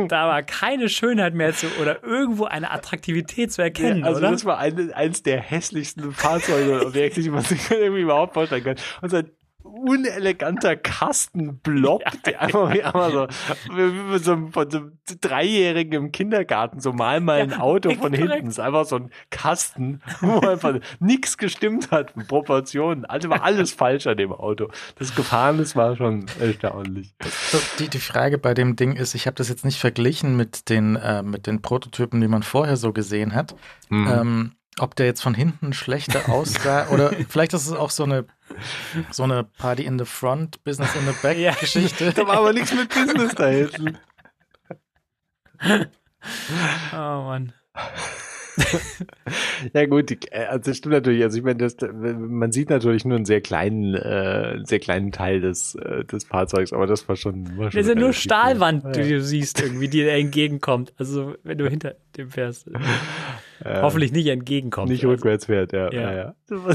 da 0.09 0.29
war 0.29 0.43
keine 0.43 0.89
Schönheit 0.89 1.35
mehr 1.35 1.53
zu 1.53 1.67
oder 1.81 2.03
irgendwo 2.03 2.45
eine 2.45 2.71
Attraktivität 2.71 3.53
zu 3.53 3.63
erkennen, 3.63 4.05
also 4.05 4.19
oder? 4.21 4.31
das 4.31 4.45
war 4.45 4.59
ein, 4.59 4.93
eins 4.93 5.23
der 5.23 5.41
hässlichsten 5.41 6.13
Fahrzeuge 6.13 6.81
und 6.81 6.87
Objekte, 6.93 7.21
die 7.23 7.31
man 7.31 7.43
sich 7.43 7.71
irgendwie 7.71 8.03
überhaupt 8.03 8.35
vorstellen 8.35 8.65
kann. 8.65 8.77
Und 9.01 9.11
so 9.11 9.23
uneleganter 9.63 10.77
Kastenblock, 10.77 12.03
der 12.27 12.43
einfach 12.43 12.73
wie 12.73 12.83
einfach 12.83 13.11
so, 13.11 13.27
wie 13.75 14.19
so 14.19 14.49
von 14.51 14.71
so 14.71 14.79
einem 14.79 14.99
Dreijährigen 15.21 15.93
im 16.05 16.13
Kindergarten, 16.13 16.81
so 16.81 16.93
mal 16.93 17.21
mal 17.21 17.41
ein 17.41 17.51
Ja, 17.51 17.61
Auto 17.61 17.91
von 17.95 18.13
hinten. 18.13 18.47
Es 18.47 18.55
ist 18.55 18.61
einfach 18.61 18.85
so 18.85 18.97
ein 18.97 19.11
Kasten, 19.31 20.01
wo 20.21 20.41
einfach 20.41 20.75
nichts 21.01 21.39
gestimmt 21.39 21.91
hat, 21.91 22.15
Proportionen. 22.29 23.05
Also 23.05 23.29
war 23.29 23.43
alles 23.43 23.73
falsch 23.83 24.07
an 24.07 24.17
dem 24.17 24.33
Auto. 24.33 24.69
Das 24.97 25.15
Gefahren, 25.15 25.59
das 25.59 25.77
war 25.77 25.97
schon 25.97 26.27
erstaunlich. 26.41 27.15
so, 27.51 27.59
die, 27.79 27.89
die 27.89 27.99
Frage 27.99 28.39
bei 28.39 28.55
dem 28.55 28.77
Ding 28.77 28.97
ist, 28.97 29.15
ich 29.15 29.27
habe 29.27 29.35
das 29.37 29.49
jetzt 29.49 29.65
nicht 29.65 29.79
verglichen 29.79 30.37
mit 30.37 30.69
den, 30.69 30.97
äh, 30.97 31.23
mit 31.23 31.47
den 31.47 31.63
Prototypen, 31.63 32.21
die 32.21 32.29
man 32.29 32.43
vorher 32.43 32.77
so 32.77 32.93
gesehen 32.93 33.35
hat. 33.35 33.55
Mhm. 33.89 34.09
Ähm, 34.09 34.53
ob 34.79 34.97
der 34.97 35.07
jetzt 35.07 35.23
von 35.23 35.35
hinten 35.35 35.73
schlechter 35.73 36.31
aussah 36.31 36.89
oder 36.89 37.13
vielleicht 37.29 37.53
ist 37.53 37.67
es 37.67 37.73
auch 37.73 37.91
so 37.91 38.05
eine 38.05 38.25
so 39.11 39.23
eine 39.25 39.45
Party 39.45 39.85
in 39.85 39.99
the 39.99 40.05
front, 40.05 40.63
Business 40.65 40.95
in 40.95 41.07
the 41.07 41.15
back 41.23 41.39
Ja. 41.43 41.55
Geschichte. 41.55 42.13
da 42.13 42.27
war 42.27 42.39
aber 42.39 42.53
nichts 42.53 42.75
mit 42.75 42.89
Business 42.89 43.35
da 43.35 43.47
hinten. 43.49 43.99
oh 46.93 46.97
Mann. 46.97 47.53
Ja 49.73 49.87
gut, 49.87 50.11
äh, 50.31 50.45
also 50.45 50.71
das 50.71 50.77
stimmt 50.77 50.95
natürlich. 50.95 51.23
Also 51.23 51.39
ich 51.39 51.45
meine, 51.45 51.57
das, 51.57 51.77
man 51.81 52.53
sieht 52.53 52.71
natürlich 52.71 53.05
nur 53.05 53.17
einen 53.17 53.25
sehr 53.25 53.41
kleinen, 53.41 53.95
äh, 53.95 54.59
sehr 54.65 54.79
kleinen 54.79 55.13
Teil 55.13 55.41
des, 55.41 55.75
äh, 55.77 56.05
des 56.05 56.25
Fahrzeugs, 56.25 56.73
aber 56.73 56.87
das 56.87 57.09
war 57.09 57.17
schon. 57.17 57.57
War 57.57 57.71
schon 57.71 57.79
Das 57.79 57.87
ist 57.87 57.89
ja 57.89 57.95
nur 57.95 58.13
Stahlwand, 58.13 58.85
cool. 58.85 58.93
die 58.93 59.09
du 59.09 59.21
siehst, 59.21 59.63
irgendwie, 59.63 59.89
die 59.89 60.03
dir 60.03 60.13
entgegenkommt. 60.13 60.93
Also, 60.99 61.35
wenn 61.43 61.59
du 61.59 61.69
hinter 61.69 61.95
dem 62.17 62.31
fährst. 62.31 62.69
Ja. 63.65 63.83
Hoffentlich 63.83 64.13
nicht 64.13 64.27
entgegenkommt. 64.27 64.91
Nicht 64.91 65.05
also, 65.05 65.15
rückwärts 65.15 65.47
fährt, 65.47 65.73
ja. 65.73 65.91
Ja. 65.93 66.13
ja. 66.13 66.35
ja. 66.51 66.75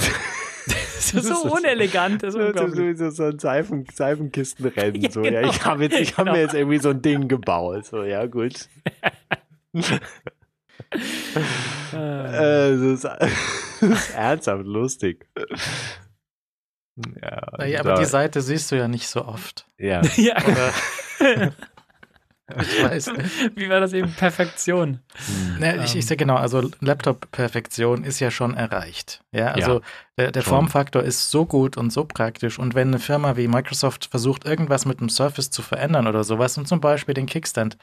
Das 1.14 1.26
ist 1.26 1.28
so 1.28 1.52
unelegant. 1.54 2.24
Das 2.24 2.36
ist 2.36 2.42
ist 2.42 2.48
unglaublich. 2.48 2.98
so, 2.98 3.10
so 3.10 3.24
ein 3.26 3.40
Seifen, 3.40 3.86
Seifenkistenrennen. 3.94 5.02
Ja, 5.02 5.12
so. 5.12 5.24
ja, 5.24 5.42
genau. 5.42 5.52
ich 5.52 5.66
habe 5.66 5.84
jetzt, 5.84 6.00
ich 6.00 6.18
habe 6.18 6.26
Genau. 6.26 6.38
mir 6.38 6.42
jetzt 6.44 6.54
irgendwie 6.54 6.80
so 6.80 6.90
ein 6.90 7.02
Ding 7.02 7.28
gebaut. 7.28 7.86
So, 7.86 8.04
ja, 8.04 8.26
gut. 8.26 8.68
Äh, 9.74 10.00
das, 11.92 12.82
ist, 12.82 13.04
das 13.82 13.92
ist 13.92 14.16
ernsthaft 14.16 14.66
lustig. 14.66 15.28
Ja, 17.22 17.48
naja, 17.58 17.80
aber 17.82 17.96
die 17.96 18.06
Seite 18.06 18.42
siehst 18.42 18.72
du 18.72 18.76
ja 18.78 18.88
nicht 18.88 19.08
so 19.08 19.26
oft. 19.26 19.68
Ja. 19.78 20.02
ja. 20.16 20.36
Ich 22.62 22.84
weiß. 22.84 23.12
Wie 23.56 23.70
war 23.70 23.80
das 23.82 23.94
eben? 23.94 24.12
Perfektion. 24.14 25.00
Hm. 25.26 25.60
Ne, 25.60 25.84
ich, 25.84 25.96
ich 25.96 26.06
sehe 26.06 26.18
genau, 26.18 26.36
also 26.36 26.70
Laptop-Perfektion 26.80 28.04
ist 28.04 28.20
ja 28.20 28.32
schon 28.32 28.56
erreicht. 28.56 29.22
Ja, 29.32 29.48
also 29.48 29.74
Ja, 29.74 29.82
der, 30.18 30.32
der. 30.32 30.44
Formfaktor 30.44 31.04
ist 31.04 31.30
so 31.30 31.46
gut 31.46 31.76
und 31.76 31.92
so 31.92 32.06
praktisch. 32.06 32.58
Und 32.58 32.74
wenn 32.74 32.88
eine 32.88 33.00
Firma 33.00 33.36
wie 33.36 33.48
Microsoft 33.48 34.06
versucht, 34.06 34.46
irgendwas 34.46 34.86
mit 34.86 35.02
dem 35.02 35.10
Surface 35.10 35.52
zu 35.52 35.62
verändern 35.62 36.08
oder 36.08 36.24
sowas 36.24 36.58
und 36.58 36.68
zum 36.68 36.80
Beispiel 36.80 37.14
den 37.14 37.26
Kickstand 37.26 37.78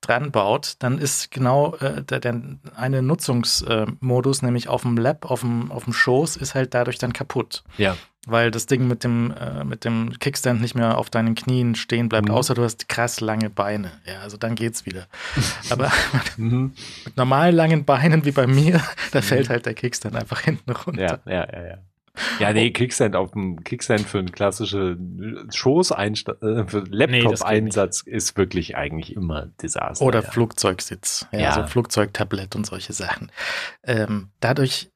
dran 0.00 0.30
baut, 0.30 0.76
dann 0.78 0.98
ist 0.98 1.32
genau 1.32 1.74
äh, 1.76 2.02
der, 2.02 2.20
der 2.20 2.40
eine 2.76 3.02
Nutzungsmodus, 3.02 4.42
nämlich 4.42 4.68
auf 4.68 4.82
dem 4.82 4.96
Lab, 4.96 5.28
auf 5.28 5.40
dem, 5.40 5.72
auf 5.72 5.84
dem 5.84 5.92
Schoß, 5.92 6.36
ist 6.36 6.54
halt 6.54 6.72
dadurch 6.72 6.98
dann 6.98 7.12
kaputt. 7.12 7.64
Ja. 7.76 7.96
Weil 8.26 8.50
das 8.50 8.66
Ding 8.66 8.86
mit 8.88 9.04
dem, 9.04 9.32
äh, 9.32 9.64
mit 9.64 9.84
dem 9.84 10.18
Kickstand 10.18 10.60
nicht 10.60 10.74
mehr 10.74 10.96
auf 10.98 11.10
deinen 11.10 11.34
Knien 11.34 11.74
stehen 11.74 12.08
bleibt, 12.08 12.28
Mhm. 12.28 12.34
außer 12.34 12.54
du 12.54 12.62
hast 12.62 12.88
krass 12.88 13.20
lange 13.20 13.50
Beine. 13.50 13.92
Ja, 14.06 14.20
also 14.20 14.36
dann 14.36 14.54
geht's 14.54 14.86
wieder. 14.86 15.06
Aber 15.70 15.92
Mhm. 16.36 16.72
mit 17.04 17.16
normal 17.16 17.52
langen 17.54 17.84
Beinen 17.84 18.24
wie 18.24 18.32
bei 18.32 18.46
mir, 18.46 18.80
da 19.12 19.20
fällt 19.22 19.48
halt 19.50 19.66
der 19.66 19.74
Kickstand 19.74 20.16
einfach 20.16 20.40
hinten 20.40 20.70
runter. 20.70 21.20
Ja, 21.26 21.32
ja, 21.32 21.46
ja, 21.52 21.66
ja. 21.68 21.78
Ja, 22.38 22.52
nee, 22.52 22.70
Kickstand 22.70 23.16
auf 23.16 23.32
dem 23.32 23.64
Kickstand 23.64 24.02
für 24.02 24.20
einen 24.20 24.30
klassischen 24.30 25.48
Schoßeinstand, 25.52 26.42
äh, 26.42 26.64
für 26.68 26.84
Laptop-Einsatz 26.88 28.02
ist 28.02 28.36
wirklich 28.36 28.76
eigentlich 28.76 29.16
immer 29.16 29.46
Desaster. 29.60 30.04
Oder 30.04 30.22
ja. 30.22 30.30
Flugzeugsitz, 30.30 31.26
ja, 31.32 31.38
Ja. 31.40 31.50
also 31.50 31.66
Flugzeugtablett 31.66 32.54
und 32.54 32.66
solche 32.66 32.92
Sachen. 32.92 33.32
Ähm, 33.82 34.28
dadurch, 34.38 34.90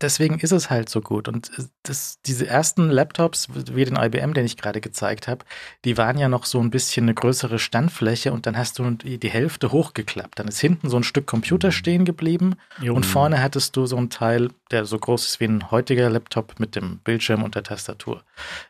deswegen 0.00 0.38
ist 0.38 0.52
es 0.52 0.70
halt 0.70 0.88
so 0.88 1.00
gut. 1.00 1.28
Und 1.28 1.50
äh, 1.58 1.64
das, 1.82 2.18
diese 2.26 2.46
ersten 2.46 2.90
Laptops, 2.90 3.48
wie 3.74 3.84
den 3.84 3.96
IBM, 3.96 4.32
den 4.34 4.44
ich 4.46 4.56
gerade 4.56 4.80
gezeigt 4.80 5.28
habe, 5.28 5.44
die 5.84 5.96
waren 5.98 6.18
ja 6.18 6.28
noch 6.28 6.44
so 6.44 6.60
ein 6.60 6.70
bisschen 6.70 7.04
eine 7.04 7.14
größere 7.14 7.58
Standfläche 7.58 8.32
und 8.32 8.46
dann 8.46 8.56
hast 8.56 8.78
du 8.78 8.90
die, 8.90 9.30
Hälfte 9.30 9.72
hochgeklappt. 9.72 10.38
Dann 10.38 10.48
ist 10.48 10.60
hinten 10.60 10.88
so 10.88 10.96
ein 10.96 11.02
Stück 11.02 11.26
Computer 11.26 11.72
stehen 11.72 12.04
geblieben 12.04 12.54
Jo. 12.80 12.94
und 12.94 13.04
vorne 13.04 13.42
hattest 13.42 13.74
du 13.76 13.86
so 13.86 13.96
ein 13.96 14.10
Teil, 14.10 14.50
der 14.70 14.84
so 14.84 14.98
groß 14.98 15.26
ist 15.26 15.40
wie 15.40 15.46
ein 15.46 15.70
heutiger 15.70 16.08
Laptop 16.10 16.60
mit 16.60 16.76
dem 16.76 16.98
Bildschirm 16.98 17.42
und 17.42 17.54
der 17.54 17.62
Tastatur. 17.64 18.22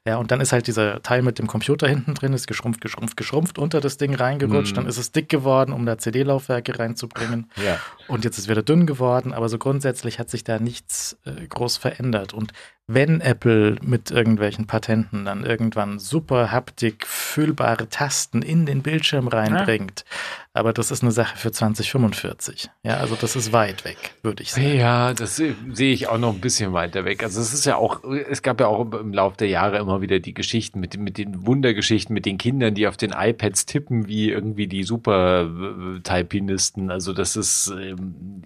Ja, 0.07 0.17
und 0.17 0.31
dann 0.31 0.41
ist 0.41 0.53
halt 0.53 0.67
dieser 0.67 1.03
Teil 1.03 1.23
mit 1.23 1.39
dem 1.39 1.47
Computer 1.47 1.87
hinten 1.89 2.15
drin, 2.15 2.33
ist 2.33 2.47
geschrumpft, 2.47 2.81
geschrumpft, 2.81 3.17
geschrumpft, 3.17 3.59
unter 3.59 3.81
das 3.81 3.97
Ding 3.99 4.15
reingerutscht, 4.15 4.73
Mhm. 4.73 4.77
dann 4.77 4.87
ist 4.87 4.97
es 4.99 5.13
dick 5.13 5.29
geworden, 5.29 5.73
um 5.73 5.85
da 5.87 5.99
CD-Laufwerke 5.99 6.79
reinzubringen. 6.79 7.51
Ja. 7.63 7.79
Und 8.09 8.25
jetzt 8.25 8.39
ist 8.39 8.45
es 8.45 8.49
wieder 8.49 8.63
dünn 8.63 8.87
geworden, 8.87 9.33
aber 9.35 9.49
so 9.49 9.59
grundsätzlich 9.59 10.19
hat 10.19 10.31
sich 10.31 10.45
da 10.45 10.59
nichts 10.59 11.04
äh, 11.25 11.47
groß 11.47 11.77
verändert. 11.77 12.35
Und 12.35 12.53
wenn 12.87 13.23
Apple 13.23 13.77
mit 13.83 14.11
irgendwelchen 14.11 14.67
Patenten 14.67 15.25
dann 15.25 15.43
irgendwann 15.47 15.99
super 15.99 16.53
Haptik, 16.53 17.07
fühlbare 17.07 17.89
Tasten 17.89 18.43
in 18.43 18.67
den 18.67 18.83
Bildschirm 18.83 19.27
reinbringt, 19.29 20.05
aber 20.53 20.75
das 20.75 20.91
ist 20.91 21.01
eine 21.03 21.11
Sache 21.11 21.39
für 21.39 21.51
2045. 21.51 22.69
Ja, 22.83 22.99
also 22.99 23.15
das 23.19 23.37
ist 23.37 23.55
weit 23.55 23.87
weg, 23.87 23.97
würde 24.23 24.43
ich 24.43 24.53
sagen. 24.53 24.77
Ja, 24.77 25.15
das 25.15 25.37
se- 25.37 25.55
sehe 25.73 25.95
ich 25.95 26.09
auch 26.09 26.19
noch 26.19 26.35
ein 26.35 26.41
bisschen 26.43 26.75
weiter 26.75 27.07
weg. 27.07 27.23
Also 27.23 27.41
es 27.41 27.55
ist 27.55 27.65
ja 27.65 27.77
auch, 27.77 28.05
es 28.05 28.43
gab 28.43 28.61
ja 28.61 28.67
auch 28.67 28.93
im 28.93 29.15
Laufe 29.15 29.39
der 29.39 29.49
Jahre 29.49 29.79
immer 29.79 30.03
wieder 30.03 30.21
die 30.21 30.35
Geschichten 30.35 30.79
mit, 30.79 30.93
den- 30.93 31.05
mit 31.05 31.17
den 31.17 31.47
Wundergeschichten, 31.47 32.13
mit 32.13 32.27
den 32.27 32.37
Kindern, 32.37 32.75
die 32.75 32.87
auf 32.87 32.99
den 32.99 33.13
iPads 33.17 33.65
tippen, 33.65 34.09
wie 34.09 34.31
irgendwie 34.31 34.67
die 34.67 34.85
Super-Typinisten. 34.85 36.91
Also 36.91 37.15
das 37.15 37.35
ist, 37.37 37.69
ähm, 37.69 38.43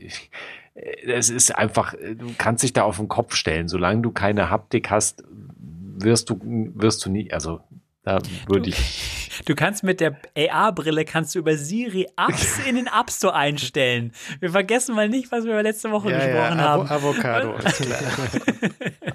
es 1.07 1.31
ist 1.31 1.55
einfach, 1.57 1.95
du 1.95 2.35
kannst 2.39 2.63
dich 2.63 2.73
da 2.73 2.83
auf 2.83 2.97
den 2.97 3.09
Kopf 3.09 3.35
stellen. 3.35 3.69
Solange 3.69 4.03
du 4.03 4.11
keine 4.11 4.51
Haptik 4.51 4.91
hast, 4.91 5.25
wirst 5.27 6.31
du, 6.31 6.39
wirst 6.43 7.05
du 7.05 7.11
nie, 7.11 7.33
also 7.33 7.61
da 8.03 8.21
würde 8.47 8.71
ich, 8.71 9.19
Du 9.45 9.55
kannst 9.55 9.85
mit 9.85 10.01
der 10.01 10.17
AR-Brille 10.37 11.05
kannst 11.05 11.35
du 11.35 11.39
über 11.39 11.57
Siri 11.57 12.07
Apps 12.17 12.59
in 12.67 12.77
den 12.77 12.87
App 12.87 13.11
Store 13.11 13.35
einstellen. 13.35 14.13
Wir 14.41 14.51
vergessen 14.51 14.95
mal 14.95 15.09
nicht, 15.09 15.31
was 15.31 15.45
wir 15.45 15.63
letzte 15.63 15.91
Woche 15.91 16.11
Ja, 16.11 16.19
ja, 16.19 16.27
gesprochen 16.27 16.61
Avo 16.61 16.89
haben. 16.89 16.91
Avocado, 16.91 17.57
ist 17.65 17.83
klar. 17.83 19.15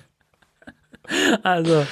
Also, 1.43 1.85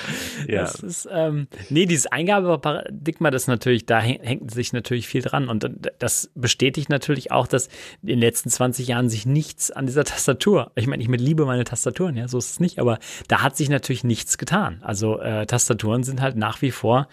Ja. 0.48 0.62
das 0.62 0.76
ist, 0.82 1.10
ähm, 1.12 1.48
nee, 1.70 1.86
dieses 1.86 2.08
Eingabeparadigma, 2.08 3.32
das 3.32 3.48
natürlich, 3.48 3.86
da 3.86 4.00
häng- 4.00 4.22
hängt 4.24 4.52
sich 4.52 4.74
natürlich 4.74 5.08
viel 5.08 5.22
dran. 5.22 5.50
Und 5.50 5.70
das 6.00 6.32
bestätigt 6.36 6.90
natürlich 6.90 7.32
auch, 7.32 7.48
dass 7.48 7.68
in 8.02 8.08
den 8.10 8.20
letzten 8.20 8.50
20 8.50 8.88
Jahren 8.88 9.10
sich 9.10 9.26
nichts 9.26 9.72
an 9.72 9.86
dieser 9.86 10.04
Tastatur, 10.06 10.72
ich 10.76 10.88
meine, 10.88 11.02
ich 11.04 11.10
mit 11.10 11.22
liebe 11.22 11.46
meine 11.46 11.64
Tastaturen, 11.64 12.16
ja, 12.18 12.28
so 12.28 12.38
ist 12.38 12.52
es 12.52 12.60
nicht, 12.60 12.80
aber 12.80 13.00
da 13.28 13.42
hat 13.42 13.58
sich 13.58 13.70
natürlich 13.70 14.04
nichts 14.04 14.38
getan. 14.38 14.80
Also, 14.82 15.20
äh, 15.20 15.46
Tastaturen 15.46 16.04
sind 16.04 16.22
halt 16.22 16.36
nach 16.36 16.62
wie 16.62 16.72
vor 16.72 17.08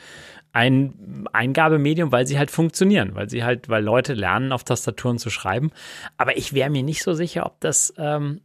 ein 0.53 1.27
Eingabemedium, 1.33 2.11
weil 2.11 2.27
sie 2.27 2.39
halt 2.39 2.51
funktionieren, 2.51 3.15
weil 3.15 3.29
sie 3.29 3.45
halt, 3.45 3.69
weil 3.69 3.85
Leute 3.85 4.15
lernen, 4.15 4.51
auf 4.53 4.65
Tastaturen 4.65 5.19
zu 5.19 5.29
schreiben. 5.31 5.71
Aber 6.17 6.37
ich 6.39 6.53
wäre 6.55 6.71
mir 6.71 6.83
nicht 6.83 7.03
so 7.03 7.13
sicher, 7.13 7.45
ob 7.47 7.61
das 7.61 7.93
ähm, 7.99 8.41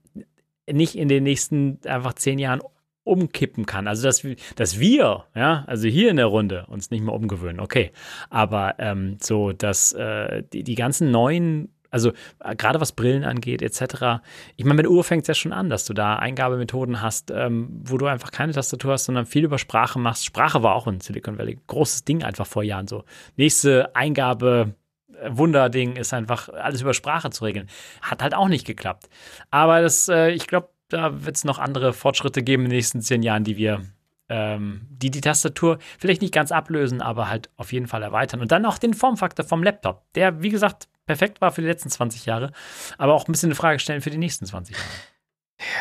nicht 0.69 0.95
in 0.95 1.07
den 1.07 1.23
nächsten 1.23 1.79
einfach 1.85 2.13
zehn 2.13 2.39
Jahren 2.39 2.61
umkippen 3.03 3.65
kann. 3.65 3.87
Also 3.87 4.03
dass, 4.03 4.23
wir- 4.23 4.35
dass 4.55 4.79
wir, 4.79 5.25
ja, 5.35 5.63
also 5.67 5.87
hier 5.87 6.09
in 6.09 6.17
der 6.17 6.27
Runde 6.27 6.65
uns 6.67 6.89
nicht 6.91 7.03
mehr 7.03 7.13
umgewöhnen, 7.13 7.59
okay. 7.59 7.91
Aber 8.29 8.75
ähm, 8.79 9.17
so, 9.21 9.51
dass 9.51 9.93
äh, 9.93 10.43
die, 10.53 10.63
die 10.63 10.75
ganzen 10.75 11.11
neuen, 11.11 11.69
also 11.91 12.11
äh, 12.39 12.55
gerade 12.55 12.79
was 12.81 12.93
Brillen 12.93 13.23
angeht, 13.25 13.61
etc., 13.61 14.21
ich 14.55 14.63
meine, 14.65 14.75
mit 14.77 14.87
Uhr 14.87 15.03
fängt 15.03 15.23
es 15.23 15.27
ja 15.27 15.33
schon 15.33 15.51
an, 15.53 15.69
dass 15.69 15.85
du 15.85 15.93
da 15.93 16.15
Eingabemethoden 16.15 17.01
hast, 17.01 17.29
ähm, 17.29 17.81
wo 17.83 17.97
du 17.97 18.05
einfach 18.07 18.31
keine 18.31 18.53
Tastatur 18.53 18.93
hast, 18.93 19.05
sondern 19.05 19.25
viel 19.25 19.43
über 19.43 19.57
Sprache 19.59 19.99
machst. 19.99 20.25
Sprache 20.25 20.63
war 20.63 20.75
auch 20.75 20.87
in 20.87 21.01
Silicon 21.01 21.37
Valley 21.37 21.59
großes 21.67 22.05
Ding 22.05 22.23
einfach 22.23 22.47
vor 22.47 22.63
Jahren 22.63 22.87
so. 22.87 23.03
Nächste 23.35 23.95
Eingabe. 23.95 24.75
äh, 25.21 25.29
Wunderding 25.31 25.95
ist 25.97 26.13
einfach 26.13 26.49
alles 26.49 26.81
über 26.81 26.93
Sprache 26.93 27.29
zu 27.29 27.43
regeln. 27.43 27.67
Hat 28.01 28.23
halt 28.23 28.33
auch 28.33 28.47
nicht 28.47 28.65
geklappt. 28.65 29.09
Aber 29.51 29.81
das, 29.81 30.07
äh, 30.09 30.29
ich 30.31 30.47
glaube, 30.47 30.69
da 30.93 31.25
wird 31.25 31.35
es 31.35 31.43
noch 31.43 31.59
andere 31.59 31.93
Fortschritte 31.93 32.43
geben 32.43 32.63
in 32.63 32.69
den 32.69 32.77
nächsten 32.77 33.01
zehn 33.01 33.23
Jahren, 33.23 33.43
die 33.43 33.57
wir, 33.57 33.85
ähm, 34.29 34.87
die 34.89 35.11
die 35.11 35.21
Tastatur 35.21 35.79
vielleicht 35.97 36.21
nicht 36.21 36.33
ganz 36.33 36.51
ablösen, 36.51 37.01
aber 37.01 37.29
halt 37.29 37.49
auf 37.57 37.73
jeden 37.73 37.87
Fall 37.87 38.03
erweitern. 38.03 38.41
Und 38.41 38.51
dann 38.51 38.65
auch 38.65 38.77
den 38.77 38.93
Formfaktor 38.93 39.45
vom 39.45 39.63
Laptop, 39.63 40.03
der, 40.13 40.41
wie 40.41 40.49
gesagt, 40.49 40.87
perfekt 41.05 41.41
war 41.41 41.51
für 41.51 41.61
die 41.61 41.67
letzten 41.67 41.89
20 41.89 42.25
Jahre, 42.25 42.51
aber 42.97 43.13
auch 43.13 43.27
ein 43.27 43.31
bisschen 43.31 43.47
eine 43.47 43.55
Frage 43.55 43.79
stellen 43.79 44.01
für 44.01 44.11
die 44.11 44.17
nächsten 44.17 44.45
20 44.45 44.75
Jahre. 44.75 44.89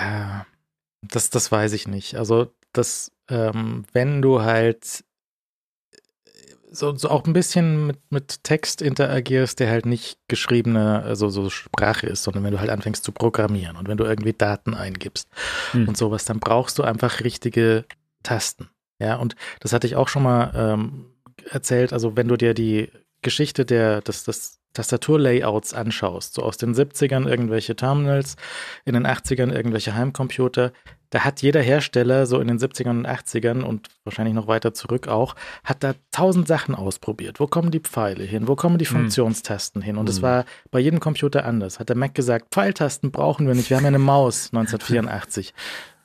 Ja, 0.00 0.46
das, 1.02 1.30
das 1.30 1.52
weiß 1.52 1.72
ich 1.72 1.86
nicht. 1.86 2.16
Also, 2.16 2.52
das, 2.72 3.12
ähm, 3.28 3.84
wenn 3.92 4.22
du 4.22 4.42
halt 4.42 5.04
so, 6.72 6.96
so 6.96 7.08
auch 7.10 7.24
ein 7.24 7.32
bisschen 7.32 7.86
mit, 7.86 7.98
mit 8.10 8.44
Text 8.44 8.82
interagierst, 8.82 9.60
der 9.60 9.70
halt 9.70 9.86
nicht 9.86 10.18
geschriebene, 10.28 11.02
also 11.02 11.28
so 11.28 11.50
Sprache 11.50 12.06
ist, 12.06 12.22
sondern 12.24 12.44
wenn 12.44 12.52
du 12.52 12.60
halt 12.60 12.70
anfängst 12.70 13.04
zu 13.04 13.12
programmieren 13.12 13.76
und 13.76 13.88
wenn 13.88 13.98
du 13.98 14.04
irgendwie 14.04 14.32
Daten 14.32 14.74
eingibst 14.74 15.28
Hm. 15.72 15.88
und 15.88 15.96
sowas, 15.96 16.24
dann 16.24 16.40
brauchst 16.40 16.78
du 16.78 16.82
einfach 16.82 17.20
richtige 17.20 17.84
Tasten. 18.22 18.68
Ja, 18.98 19.16
und 19.16 19.36
das 19.60 19.72
hatte 19.72 19.86
ich 19.86 19.96
auch 19.96 20.08
schon 20.08 20.22
mal 20.22 20.52
ähm, 20.54 21.06
erzählt. 21.50 21.92
Also, 21.92 22.16
wenn 22.16 22.28
du 22.28 22.36
dir 22.36 22.54
die 22.54 22.90
Geschichte 23.22 23.64
der, 23.64 24.00
des, 24.00 24.24
des 24.24 24.60
Tastaturlayouts 24.74 25.74
anschaust, 25.74 26.34
so 26.34 26.42
aus 26.42 26.56
den 26.56 26.74
70ern 26.74 27.28
irgendwelche 27.28 27.76
Terminals, 27.76 28.36
in 28.84 28.94
den 28.94 29.06
80ern 29.06 29.52
irgendwelche 29.52 29.94
Heimcomputer, 29.94 30.72
da 31.12 31.20
hat 31.20 31.42
jeder 31.42 31.60
Hersteller 31.60 32.24
so 32.26 32.40
in 32.40 32.48
den 32.48 32.58
70ern 32.58 32.88
und 33.00 33.06
80ern 33.06 33.60
und 33.62 33.88
wahrscheinlich 34.04 34.34
noch 34.34 34.46
weiter 34.46 34.72
zurück 34.72 35.08
auch, 35.08 35.36
hat 35.62 35.84
da 35.84 35.92
tausend 36.10 36.48
Sachen 36.48 36.74
ausprobiert. 36.74 37.38
Wo 37.38 37.46
kommen 37.46 37.70
die 37.70 37.80
Pfeile 37.80 38.24
hin? 38.24 38.48
Wo 38.48 38.56
kommen 38.56 38.78
die 38.78 38.86
Hm. 38.86 38.96
Funktionstasten 38.96 39.82
hin? 39.82 39.98
Und 39.98 40.08
es 40.08 40.16
Hm. 40.16 40.22
war 40.22 40.44
bei 40.70 40.80
jedem 40.80 41.00
Computer 41.00 41.44
anders. 41.44 41.78
Hat 41.78 41.90
der 41.90 41.96
Mac 41.96 42.14
gesagt, 42.14 42.46
Pfeiltasten 42.54 43.10
brauchen 43.12 43.46
wir 43.46 43.54
nicht, 43.54 43.68
wir 43.68 43.76
haben 43.76 43.84
ja 43.84 43.88
eine 43.88 43.98
Maus 43.98 44.48
1984. 44.52 45.52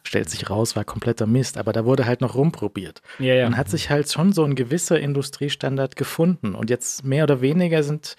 Stellt 0.04 0.30
sich 0.30 0.50
raus, 0.50 0.76
war 0.76 0.86
kompletter 0.86 1.26
Mist, 1.26 1.58
aber 1.58 1.74
da 1.74 1.84
wurde 1.86 2.06
halt 2.06 2.22
noch 2.22 2.36
rumprobiert. 2.36 3.02
Ja, 3.20 3.34
ja. 3.34 3.44
Dann 3.44 3.58
hat 3.58 3.70
sich 3.70 3.90
halt 3.90 4.12
schon 4.12 4.32
so 4.34 4.44
ein 4.46 4.56
gewisser 4.56 5.00
Industriestandard 5.00 5.96
gefunden. 5.96 6.54
Und 6.56 6.70
jetzt 6.70 7.04
mehr 7.04 7.24
oder 7.26 7.42
weniger 7.42 7.84
sind, 7.84 8.16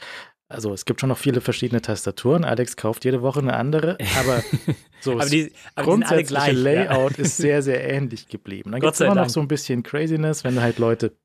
also 0.48 0.72
es 0.72 0.84
gibt 0.84 1.00
schon 1.00 1.10
noch 1.10 1.18
viele 1.18 1.40
verschiedene 1.40 1.82
Tastaturen. 1.82 2.44
Alex 2.44 2.76
kauft 2.76 3.04
jede 3.04 3.20
Woche 3.22 3.40
eine 3.40 3.54
andere, 3.54 3.98
aber 4.18 4.42
so 5.00 5.12
aber 5.12 5.20
das 5.20 5.30
die, 5.30 5.52
aber 5.74 5.84
grundsätzliche 5.84 6.26
gleich. 6.26 6.52
Layout 6.54 7.18
ist 7.18 7.36
sehr, 7.36 7.62
sehr 7.62 7.86
ähnlich 7.88 8.28
geblieben. 8.28 8.72
Dann 8.72 8.80
gibt 8.80 8.94
es 8.94 9.00
immer 9.00 9.10
noch 9.10 9.22
Dank. 9.22 9.30
so 9.30 9.40
ein 9.40 9.48
bisschen 9.48 9.82
Craziness, 9.82 10.44
wenn 10.44 10.54
du 10.54 10.62
halt 10.62 10.78
Leute 10.78 11.16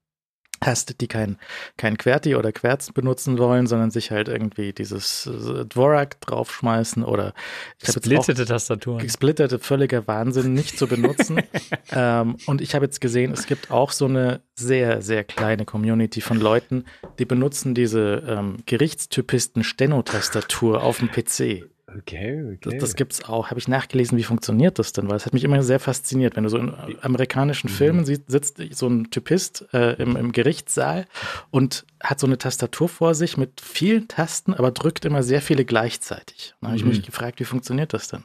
hast, 0.65 1.01
die 1.01 1.07
kein, 1.07 1.37
kein 1.77 1.97
QWERTY 1.97 2.35
oder 2.35 2.51
Querz 2.51 2.91
benutzen 2.91 3.37
wollen, 3.37 3.67
sondern 3.67 3.91
sich 3.91 4.11
halt 4.11 4.27
irgendwie 4.27 4.73
dieses 4.73 5.27
äh, 5.27 5.65
Dvorak 5.65 6.19
draufschmeißen 6.21 7.03
oder 7.03 7.33
gesplittete 7.79 8.45
Tastaturen. 8.45 8.99
Gesplittete, 8.99 9.59
völliger 9.59 10.07
Wahnsinn, 10.07 10.53
nicht 10.53 10.77
zu 10.77 10.87
benutzen. 10.87 11.41
ähm, 11.91 12.37
und 12.45 12.61
ich 12.61 12.75
habe 12.75 12.85
jetzt 12.85 13.01
gesehen, 13.01 13.31
es 13.31 13.45
gibt 13.45 13.71
auch 13.71 13.91
so 13.91 14.05
eine 14.05 14.41
sehr, 14.55 15.01
sehr 15.01 15.23
kleine 15.23 15.65
Community 15.65 16.21
von 16.21 16.39
Leuten, 16.39 16.85
die 17.19 17.25
benutzen 17.25 17.75
diese 17.75 18.23
ähm, 18.27 18.57
Gerichtstypisten-Steno-Tastatur 18.65 20.83
auf 20.83 20.99
dem 20.99 21.09
PC. 21.09 21.72
Okay, 21.97 22.43
okay. 22.55 22.57
Das, 22.61 22.73
das 22.79 22.95
gibt 22.95 23.13
es 23.13 23.23
auch. 23.25 23.49
Habe 23.49 23.59
ich 23.59 23.67
nachgelesen, 23.67 24.17
wie 24.17 24.23
funktioniert 24.23 24.79
das 24.79 24.93
denn? 24.93 25.09
Weil 25.09 25.17
es 25.17 25.25
hat 25.25 25.33
mich 25.33 25.43
immer 25.43 25.61
sehr 25.63 25.79
fasziniert. 25.79 26.35
Wenn 26.35 26.43
du 26.43 26.49
so 26.49 26.57
in 26.57 26.73
amerikanischen 27.01 27.69
mhm. 27.69 27.75
Filmen 27.75 28.05
siehst, 28.05 28.23
sitzt 28.27 28.61
so 28.71 28.87
ein 28.87 29.09
Typist 29.11 29.67
äh, 29.73 29.93
im, 30.01 30.15
im 30.15 30.31
Gerichtssaal 30.31 31.05
und 31.51 31.85
hat 32.01 32.19
so 32.19 32.27
eine 32.27 32.37
Tastatur 32.37 32.89
vor 32.89 33.15
sich 33.15 33.37
mit 33.37 33.61
vielen 33.61 34.07
Tasten, 34.07 34.53
aber 34.53 34.71
drückt 34.71 35.05
immer 35.05 35.23
sehr 35.23 35.41
viele 35.41 35.65
gleichzeitig. 35.65 36.55
Da 36.61 36.67
habe 36.67 36.77
ich 36.77 36.83
mhm. 36.83 36.89
mich 36.89 37.03
gefragt, 37.03 37.39
wie 37.39 37.45
funktioniert 37.45 37.93
das 37.93 38.07
denn? 38.07 38.23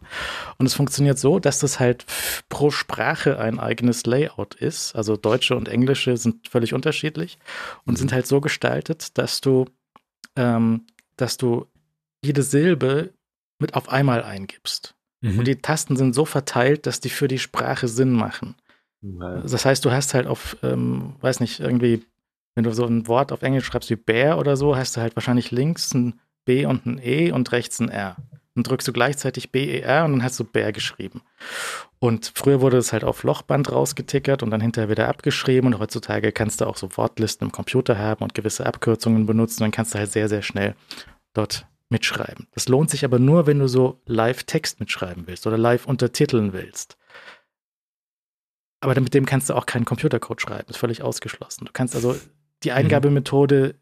Und 0.59 0.67
es 0.67 0.75
funktioniert 0.75 1.19
so, 1.19 1.39
dass 1.39 1.59
das 1.59 1.79
halt 1.79 2.07
pro 2.49 2.71
Sprache 2.71 3.39
ein 3.39 3.59
eigenes 3.59 4.07
Layout 4.07 4.55
ist. 4.55 4.95
Also 4.95 5.17
deutsche 5.17 5.57
und 5.57 5.69
englische 5.69 6.17
sind 6.17 6.49
völlig 6.49 6.75
unterschiedlich 6.75 7.39
und 7.85 7.95
mhm. 7.95 7.99
sind 7.99 8.13
halt 8.13 8.27
so 8.27 8.41
gestaltet, 8.41 9.19
dass 9.19 9.41
du, 9.41 9.67
ähm, 10.37 10.87
dass 11.17 11.37
du 11.37 11.67
jede 12.25 12.43
Silbe 12.43 13.13
mit 13.59 13.75
auf 13.75 13.89
einmal 13.89 14.23
eingibst. 14.23 14.95
Mhm. 15.21 15.39
Und 15.41 15.49
die 15.49 15.57
Tasten 15.57 15.97
sind 15.97 16.15
so 16.15 16.25
verteilt, 16.25 16.87
dass 16.87 17.01
die 17.01 17.11
für 17.11 17.29
die 17.29 17.39
Sprache 17.39 17.89
Sinn 17.89 18.13
machen. 18.13 18.55
Mhm. 19.01 19.43
Das 19.43 19.65
heißt, 19.65 19.85
du 19.85 19.91
hast 19.91 20.15
halt 20.15 20.27
auf, 20.27 20.57
ähm, 20.63 21.15
weiß 21.21 21.41
nicht, 21.41 21.61
irgendwie, 21.61 22.05
wenn 22.55 22.65
du 22.65 22.73
so 22.73 22.85
ein 22.85 23.07
Wort 23.09 23.33
auf 23.33 23.43
Englisch 23.43 23.67
schreibst 23.67 23.91
wie 23.91 23.97
Bär 23.97 24.39
oder 24.39 24.57
so, 24.57 24.77
hast 24.77 24.97
du 24.97 25.01
halt 25.01 25.17
wahrscheinlich 25.17 25.51
links 25.51 25.95
ein 25.95 26.21
B 26.45 26.67
und 26.67 26.87
ein 26.87 27.01
E 27.03 27.31
und 27.31 27.53
rechts 27.53 27.81
ein 27.81 27.89
R. 27.89 28.17
Dann 28.59 28.65
drückst 28.65 28.89
du 28.89 28.93
gleichzeitig 28.93 29.53
B-E-R 29.53 30.05
und 30.05 30.13
dann 30.13 30.23
hast 30.25 30.41
du 30.41 30.45
Bär 30.45 30.73
geschrieben. 30.73 31.23
Und 32.01 32.33
früher 32.35 32.61
wurde 32.61 32.77
es 32.77 32.93
halt 32.93 33.05
auf 33.05 33.23
Lochband 33.23 33.71
rausgetickert 33.71 34.43
und 34.43 34.51
dann 34.51 34.61
hinterher 34.61 34.91
wieder 34.91 35.09
abgeschrieben. 35.09 35.73
Und 35.73 35.79
heutzutage 35.79 36.33
kannst 36.33 36.61
du 36.61 36.67
auch 36.67 36.77
so 36.77 36.97
Wortlisten 36.97 37.47
im 37.47 37.53
Computer 37.53 37.99
haben 37.99 38.25
und 38.25 38.35
gewisse 38.35 38.67
Abkürzungen 38.67 39.27
benutzen. 39.27 39.61
Dann 39.61 39.71
kannst 39.71 39.95
du 39.95 40.01
halt 40.01 40.11
sehr, 40.11 40.29
sehr 40.29 40.43
schnell 40.43 40.75
dort 41.35 41.67
mitschreiben. 41.91 42.49
Das 42.53 42.69
lohnt 42.69 42.91
sich 42.91 43.05
aber 43.05 43.19
nur, 43.19 43.47
wenn 43.47 43.59
du 43.59 43.69
so 43.69 44.01
Live-Text 44.07 44.81
mitschreiben 44.81 45.27
willst 45.27 45.47
oder 45.47 45.59
live 45.59 45.87
untertiteln 45.87 46.53
willst. 46.53 46.97
Aber 48.81 48.99
mit 49.01 49.15
dem 49.15 49.27
kannst 49.27 49.49
du 49.49 49.55
auch 49.55 49.67
keinen 49.67 49.85
Computercode 49.85 50.41
schreiben. 50.41 50.65
Das 50.67 50.77
ist 50.77 50.81
völlig 50.81 51.03
ausgeschlossen. 51.03 51.65
Du 51.65 51.73
kannst 51.73 51.97
also, 51.97 52.17
die 52.63 52.71
mhm. 52.71 52.77
Eingabemethode 52.77 53.75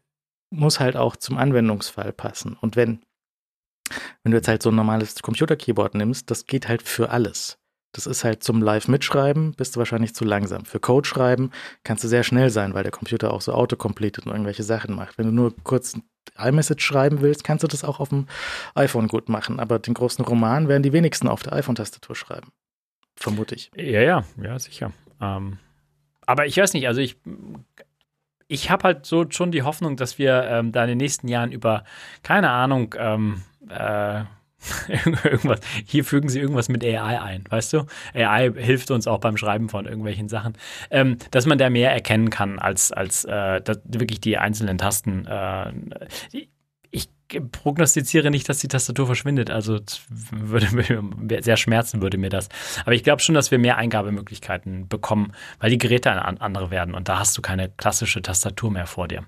muss 0.49 0.79
halt 0.79 0.95
auch 0.95 1.15
zum 1.15 1.37
Anwendungsfall 1.37 2.13
passen. 2.13 2.57
Und 2.59 2.75
wenn, 2.75 3.01
wenn 4.23 4.31
du 4.31 4.37
jetzt 4.37 4.47
halt 4.47 4.63
so 4.63 4.69
ein 4.69 4.75
normales 4.75 5.21
Computer-Keyboard 5.21 5.95
nimmst, 5.95 6.31
das 6.31 6.45
geht 6.45 6.67
halt 6.67 6.81
für 6.81 7.09
alles. 7.09 7.59
Das 7.93 8.05
ist 8.05 8.23
halt 8.23 8.43
zum 8.43 8.61
Live-Mitschreiben, 8.61 9.53
bist 9.53 9.75
du 9.75 9.79
wahrscheinlich 9.79 10.13
zu 10.13 10.23
langsam. 10.23 10.65
Für 10.65 10.79
Code 10.79 11.07
schreiben 11.07 11.51
kannst 11.83 12.03
du 12.03 12.07
sehr 12.07 12.23
schnell 12.23 12.49
sein, 12.49 12.73
weil 12.73 12.83
der 12.83 12.91
Computer 12.91 13.33
auch 13.33 13.41
so 13.41 13.53
autocompletet 13.53 14.25
und 14.25 14.31
irgendwelche 14.31 14.63
Sachen 14.63 14.95
macht. 14.95 15.17
Wenn 15.17 15.27
du 15.27 15.31
nur 15.31 15.55
kurz 15.63 15.97
iMessage 16.37 16.81
schreiben 16.81 17.21
willst, 17.21 17.43
kannst 17.43 17.63
du 17.63 17.67
das 17.67 17.83
auch 17.83 17.99
auf 17.99 18.09
dem 18.09 18.27
iPhone 18.75 19.07
gut 19.07 19.29
machen. 19.29 19.59
Aber 19.59 19.79
den 19.79 19.93
großen 19.93 20.23
Roman 20.25 20.67
werden 20.67 20.83
die 20.83 20.93
wenigsten 20.93 21.27
auf 21.27 21.43
der 21.43 21.53
iPhone-Tastatur 21.53 22.15
schreiben. 22.15 22.51
Vermute 23.15 23.55
ich. 23.55 23.71
Ja, 23.75 24.01
ja, 24.01 24.23
ja, 24.41 24.59
sicher. 24.59 24.91
Ähm, 25.21 25.57
aber 26.25 26.45
ich 26.45 26.57
weiß 26.57 26.73
nicht, 26.73 26.87
also 26.87 27.01
ich, 27.01 27.17
ich 28.47 28.69
habe 28.69 28.83
halt 28.83 29.05
so 29.05 29.25
schon 29.29 29.51
die 29.51 29.63
Hoffnung, 29.63 29.97
dass 29.97 30.19
wir 30.19 30.43
ähm, 30.43 30.71
da 30.71 30.83
in 30.83 30.89
den 30.89 30.97
nächsten 30.97 31.27
Jahren 31.27 31.51
über, 31.51 31.83
keine 32.21 32.49
Ahnung, 32.49 32.93
ähm, 32.97 33.43
äh, 33.69 34.23
irgendwas, 35.23 35.59
hier 35.85 36.03
fügen 36.03 36.29
sie 36.29 36.39
irgendwas 36.39 36.69
mit 36.69 36.83
AI 36.83 37.21
ein, 37.21 37.43
weißt 37.49 37.73
du? 37.73 37.85
AI 38.13 38.51
hilft 38.55 38.91
uns 38.91 39.07
auch 39.07 39.19
beim 39.19 39.37
Schreiben 39.37 39.69
von 39.69 39.85
irgendwelchen 39.85 40.29
Sachen, 40.29 40.53
ähm, 40.89 41.17
dass 41.31 41.45
man 41.45 41.57
da 41.57 41.69
mehr 41.69 41.91
erkennen 41.91 42.29
kann 42.29 42.59
als, 42.59 42.91
als 42.91 43.25
äh, 43.25 43.61
wirklich 43.85 44.19
die 44.19 44.37
einzelnen 44.37 44.77
Tasten. 44.77 45.25
Äh, 45.25 45.71
ich 46.31 46.49
prognostiziere 47.51 48.31
nicht, 48.31 48.47
dass 48.47 48.59
die 48.59 48.67
Tastatur 48.67 49.05
verschwindet, 49.05 49.49
also 49.49 49.79
würde 50.09 50.73
mir 50.73 51.43
sehr 51.43 51.57
schmerzen 51.57 52.01
würde 52.01 52.17
mir 52.17 52.29
das. 52.29 52.49
Aber 52.81 52.93
ich 52.93 53.03
glaube 53.03 53.21
schon, 53.21 53.35
dass 53.35 53.51
wir 53.51 53.59
mehr 53.59 53.77
Eingabemöglichkeiten 53.77 54.87
bekommen, 54.87 55.33
weil 55.59 55.69
die 55.69 55.77
Geräte 55.77 56.11
andere 56.11 56.71
werden 56.71 56.93
und 56.93 57.09
da 57.09 57.19
hast 57.19 57.37
du 57.37 57.41
keine 57.41 57.69
klassische 57.69 58.21
Tastatur 58.21 58.71
mehr 58.71 58.87
vor 58.87 59.07
dir. 59.07 59.25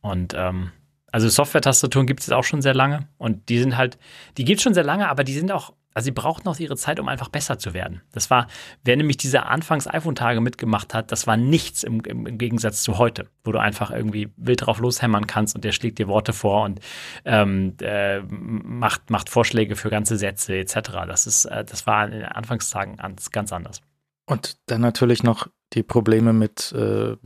Und 0.00 0.34
ähm, 0.36 0.72
also 1.10 1.28
Software-Tastaturen 1.28 2.06
gibt 2.06 2.20
es 2.20 2.30
auch 2.30 2.44
schon 2.44 2.62
sehr 2.62 2.74
lange 2.74 3.08
und 3.16 3.48
die 3.48 3.58
sind 3.58 3.76
halt, 3.76 3.98
die 4.36 4.44
gibt 4.44 4.58
es 4.58 4.62
schon 4.62 4.74
sehr 4.74 4.84
lange, 4.84 5.08
aber 5.08 5.24
die 5.24 5.32
sind 5.32 5.50
auch, 5.50 5.72
also 5.94 6.04
sie 6.04 6.12
brauchen 6.12 6.42
noch 6.44 6.58
ihre 6.58 6.76
Zeit, 6.76 7.00
um 7.00 7.08
einfach 7.08 7.28
besser 7.28 7.58
zu 7.58 7.72
werden. 7.72 8.02
Das 8.12 8.30
war, 8.30 8.46
wer 8.84 8.96
nämlich 8.96 9.16
diese 9.16 9.46
Anfangs-iPhone-Tage 9.46 10.40
mitgemacht 10.40 10.92
hat, 10.92 11.10
das 11.10 11.26
war 11.26 11.36
nichts 11.36 11.82
im, 11.82 12.00
im, 12.02 12.26
im, 12.26 12.38
Gegensatz 12.38 12.82
zu 12.82 12.98
heute, 12.98 13.28
wo 13.42 13.52
du 13.52 13.58
einfach 13.58 13.90
irgendwie 13.90 14.30
wild 14.36 14.66
drauf 14.66 14.80
loshämmern 14.80 15.26
kannst 15.26 15.54
und 15.54 15.64
der 15.64 15.72
schlägt 15.72 15.98
dir 15.98 16.08
Worte 16.08 16.32
vor 16.32 16.64
und 16.64 16.80
ähm, 17.24 17.74
äh, 17.80 18.20
macht, 18.20 19.10
macht 19.10 19.30
Vorschläge 19.30 19.76
für 19.76 19.88
ganze 19.88 20.18
Sätze 20.18 20.56
etc. 20.56 20.74
Das 21.06 21.26
ist, 21.26 21.46
äh, 21.46 21.64
das 21.64 21.86
war 21.86 22.04
in 22.04 22.12
den 22.12 22.24
Anfangstagen 22.24 22.96
ganz 23.32 23.52
anders. 23.52 23.80
Und 24.26 24.58
dann 24.66 24.82
natürlich 24.82 25.22
noch 25.22 25.48
die 25.72 25.82
Probleme 25.82 26.34
mit 26.34 26.70
äh, 26.72 27.16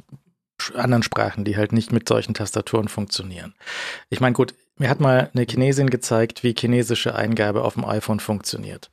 anderen 0.75 1.03
Sprachen, 1.03 1.45
die 1.45 1.57
halt 1.57 1.73
nicht 1.73 1.93
mit 1.93 2.09
solchen 2.09 2.35
Tastaturen 2.35 2.89
funktionieren. 2.89 3.55
Ich 4.11 4.21
meine, 4.21 4.35
gut, 4.35 4.55
mir 4.77 4.89
hat 4.89 5.01
mal 5.01 5.31
eine 5.35 5.47
Chinesin 5.49 5.91
gezeigt, 5.91 6.43
wie 6.45 6.55
chinesische 6.59 7.15
Eingabe 7.15 7.63
auf 7.63 7.75
dem 7.75 7.85
iPhone 7.85 8.21
funktioniert. 8.21 8.91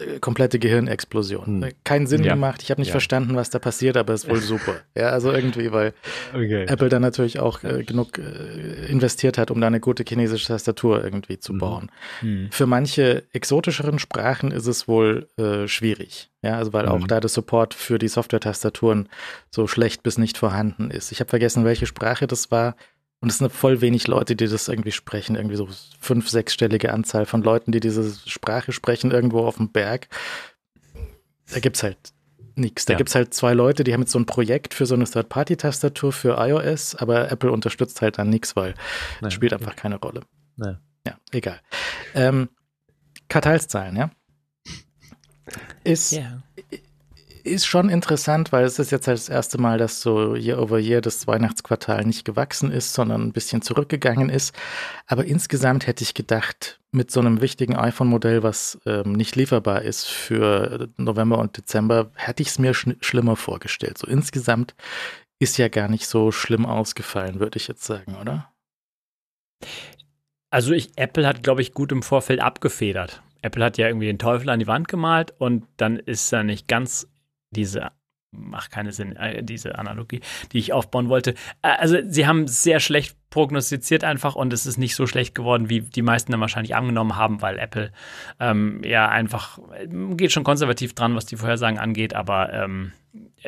Äh, 0.00 0.18
komplette 0.20 0.58
Gehirnexplosion. 0.58 1.46
Hm. 1.46 1.62
Äh, 1.62 1.72
Keinen 1.84 2.06
Sinn 2.06 2.24
ja. 2.24 2.34
gemacht. 2.34 2.62
Ich 2.62 2.70
habe 2.70 2.80
nicht 2.80 2.88
ja. 2.88 2.92
verstanden, 2.92 3.36
was 3.36 3.50
da 3.50 3.58
passiert, 3.58 3.96
aber 3.96 4.14
es 4.14 4.24
ist 4.24 4.30
wohl 4.30 4.36
super. 4.40 4.76
Ja, 4.96 5.10
also 5.10 5.32
irgendwie, 5.32 5.72
weil 5.72 5.94
okay. 6.34 6.64
Apple 6.64 6.88
da 6.88 7.00
natürlich 7.00 7.38
auch 7.38 7.62
äh, 7.64 7.84
genug 7.84 8.18
äh, 8.18 8.86
investiert 8.86 9.38
hat, 9.38 9.50
um 9.50 9.60
da 9.60 9.66
eine 9.66 9.80
gute 9.80 10.04
chinesische 10.06 10.48
Tastatur 10.48 11.02
irgendwie 11.04 11.38
zu 11.38 11.52
mhm. 11.52 11.58
bauen. 11.58 11.92
Hm. 12.20 12.48
Für 12.50 12.66
manche 12.66 13.24
exotischeren 13.32 13.98
Sprachen 13.98 14.50
ist 14.50 14.66
es 14.66 14.88
wohl 14.88 15.28
äh, 15.36 15.68
schwierig. 15.68 16.30
Ja, 16.42 16.56
also 16.56 16.72
weil 16.72 16.86
mhm. 16.86 16.92
auch 16.92 17.06
da 17.06 17.20
der 17.20 17.28
Support 17.28 17.74
für 17.74 17.98
die 17.98 18.08
Software-Tastaturen 18.08 19.08
so 19.50 19.66
schlecht 19.66 20.02
bis 20.02 20.16
nicht 20.18 20.38
vorhanden 20.38 20.90
ist. 20.90 21.12
Ich 21.12 21.20
habe 21.20 21.28
vergessen, 21.28 21.64
welche 21.64 21.86
Sprache 21.86 22.26
das 22.26 22.50
war. 22.50 22.76
Und 23.20 23.30
es 23.30 23.38
sind 23.38 23.52
voll 23.52 23.80
wenig 23.80 24.06
Leute, 24.06 24.34
die 24.34 24.46
das 24.46 24.68
irgendwie 24.68 24.92
sprechen. 24.92 25.36
Irgendwie 25.36 25.56
so 25.56 25.68
fünf, 26.00 26.28
sechsstellige 26.28 26.92
Anzahl 26.92 27.26
von 27.26 27.42
Leuten, 27.42 27.70
die 27.70 27.80
diese 27.80 28.14
Sprache 28.28 28.72
sprechen, 28.72 29.10
irgendwo 29.10 29.40
auf 29.40 29.56
dem 29.56 29.70
Berg. 29.70 30.08
Da 31.52 31.60
gibt 31.60 31.76
es 31.76 31.82
halt 31.82 31.98
nichts. 32.54 32.86
Da 32.86 32.94
ja. 32.94 33.00
es 33.04 33.14
halt 33.14 33.34
zwei 33.34 33.52
Leute, 33.52 33.84
die 33.84 33.92
haben 33.92 34.00
jetzt 34.00 34.12
so 34.12 34.18
ein 34.18 34.26
Projekt 34.26 34.72
für 34.72 34.86
so 34.86 34.94
eine 34.94 35.04
Third-Party-Tastatur 35.04 36.12
für 36.12 36.36
iOS, 36.38 36.94
aber 36.94 37.30
Apple 37.30 37.52
unterstützt 37.52 38.00
halt 38.00 38.18
dann 38.18 38.30
nichts, 38.30 38.56
weil 38.56 38.74
es 39.20 39.34
spielt 39.34 39.52
einfach 39.52 39.76
keine 39.76 39.96
Rolle. 39.96 40.22
Nee. 40.56 40.76
Ja, 41.06 41.18
egal. 41.32 41.60
Ähm, 42.14 42.48
Quartalszahlen, 43.28 43.96
ja. 43.96 44.10
Ist, 45.84 46.12
yeah 46.12 46.42
ist 47.44 47.66
schon 47.66 47.88
interessant, 47.88 48.52
weil 48.52 48.64
es 48.64 48.78
ist 48.78 48.90
jetzt 48.90 49.06
halt 49.06 49.18
das 49.18 49.28
erste 49.28 49.58
Mal, 49.58 49.78
dass 49.78 50.00
so 50.00 50.34
Year 50.34 50.60
over 50.60 50.78
Year 50.78 51.00
das 51.00 51.26
Weihnachtsquartal 51.26 52.04
nicht 52.04 52.24
gewachsen 52.24 52.70
ist, 52.70 52.94
sondern 52.94 53.22
ein 53.22 53.32
bisschen 53.32 53.62
zurückgegangen 53.62 54.28
ist. 54.28 54.54
Aber 55.06 55.24
insgesamt 55.24 55.86
hätte 55.86 56.04
ich 56.04 56.14
gedacht, 56.14 56.80
mit 56.92 57.10
so 57.10 57.20
einem 57.20 57.40
wichtigen 57.40 57.76
iPhone-Modell, 57.76 58.42
was 58.42 58.80
ähm, 58.86 59.12
nicht 59.12 59.36
lieferbar 59.36 59.82
ist 59.82 60.06
für 60.06 60.88
November 60.96 61.38
und 61.38 61.56
Dezember, 61.56 62.10
hätte 62.14 62.42
ich 62.42 62.48
es 62.48 62.58
mir 62.58 62.74
sch 62.74 62.88
schlimmer 63.00 63.36
vorgestellt. 63.36 63.98
So 63.98 64.06
insgesamt 64.06 64.74
ist 65.38 65.56
ja 65.56 65.68
gar 65.68 65.88
nicht 65.88 66.06
so 66.06 66.32
schlimm 66.32 66.66
ausgefallen, 66.66 67.40
würde 67.40 67.56
ich 67.56 67.68
jetzt 67.68 67.84
sagen, 67.84 68.16
oder? 68.20 68.52
Also 70.50 70.72
ich, 70.72 70.90
Apple 70.96 71.26
hat, 71.26 71.42
glaube 71.42 71.62
ich, 71.62 71.72
gut 71.72 71.92
im 71.92 72.02
Vorfeld 72.02 72.40
abgefedert. 72.40 73.22
Apple 73.42 73.64
hat 73.64 73.78
ja 73.78 73.86
irgendwie 73.86 74.06
den 74.06 74.18
Teufel 74.18 74.50
an 74.50 74.58
die 74.58 74.66
Wand 74.66 74.88
gemalt 74.88 75.32
und 75.38 75.66
dann 75.76 75.96
ist 75.96 76.32
er 76.32 76.42
nicht 76.42 76.68
ganz 76.68 77.08
diese 77.50 77.90
macht 78.32 78.70
keinen 78.70 78.92
Sinn, 78.92 79.16
äh, 79.16 79.42
diese 79.42 79.78
Analogie, 79.78 80.20
die 80.52 80.58
ich 80.58 80.72
aufbauen 80.72 81.08
wollte. 81.08 81.34
Äh, 81.62 81.76
also 81.78 81.98
sie 82.06 82.26
haben 82.26 82.46
sehr 82.46 82.80
schlecht 82.80 83.16
prognostiziert 83.30 84.04
einfach 84.04 84.34
und 84.34 84.52
es 84.52 84.66
ist 84.66 84.76
nicht 84.76 84.94
so 84.94 85.06
schlecht 85.06 85.34
geworden, 85.34 85.68
wie 85.68 85.80
die 85.80 86.02
meisten 86.02 86.32
dann 86.32 86.40
wahrscheinlich 86.40 86.74
angenommen 86.74 87.16
haben, 87.16 87.42
weil 87.42 87.58
Apple 87.58 87.92
ähm, 88.38 88.82
ja 88.84 89.08
einfach 89.08 89.58
geht 90.16 90.32
schon 90.32 90.44
konservativ 90.44 90.94
dran, 90.94 91.14
was 91.14 91.26
die 91.26 91.36
Vorhersagen 91.36 91.78
angeht, 91.78 92.14
aber 92.14 92.52
ähm, 92.52 92.92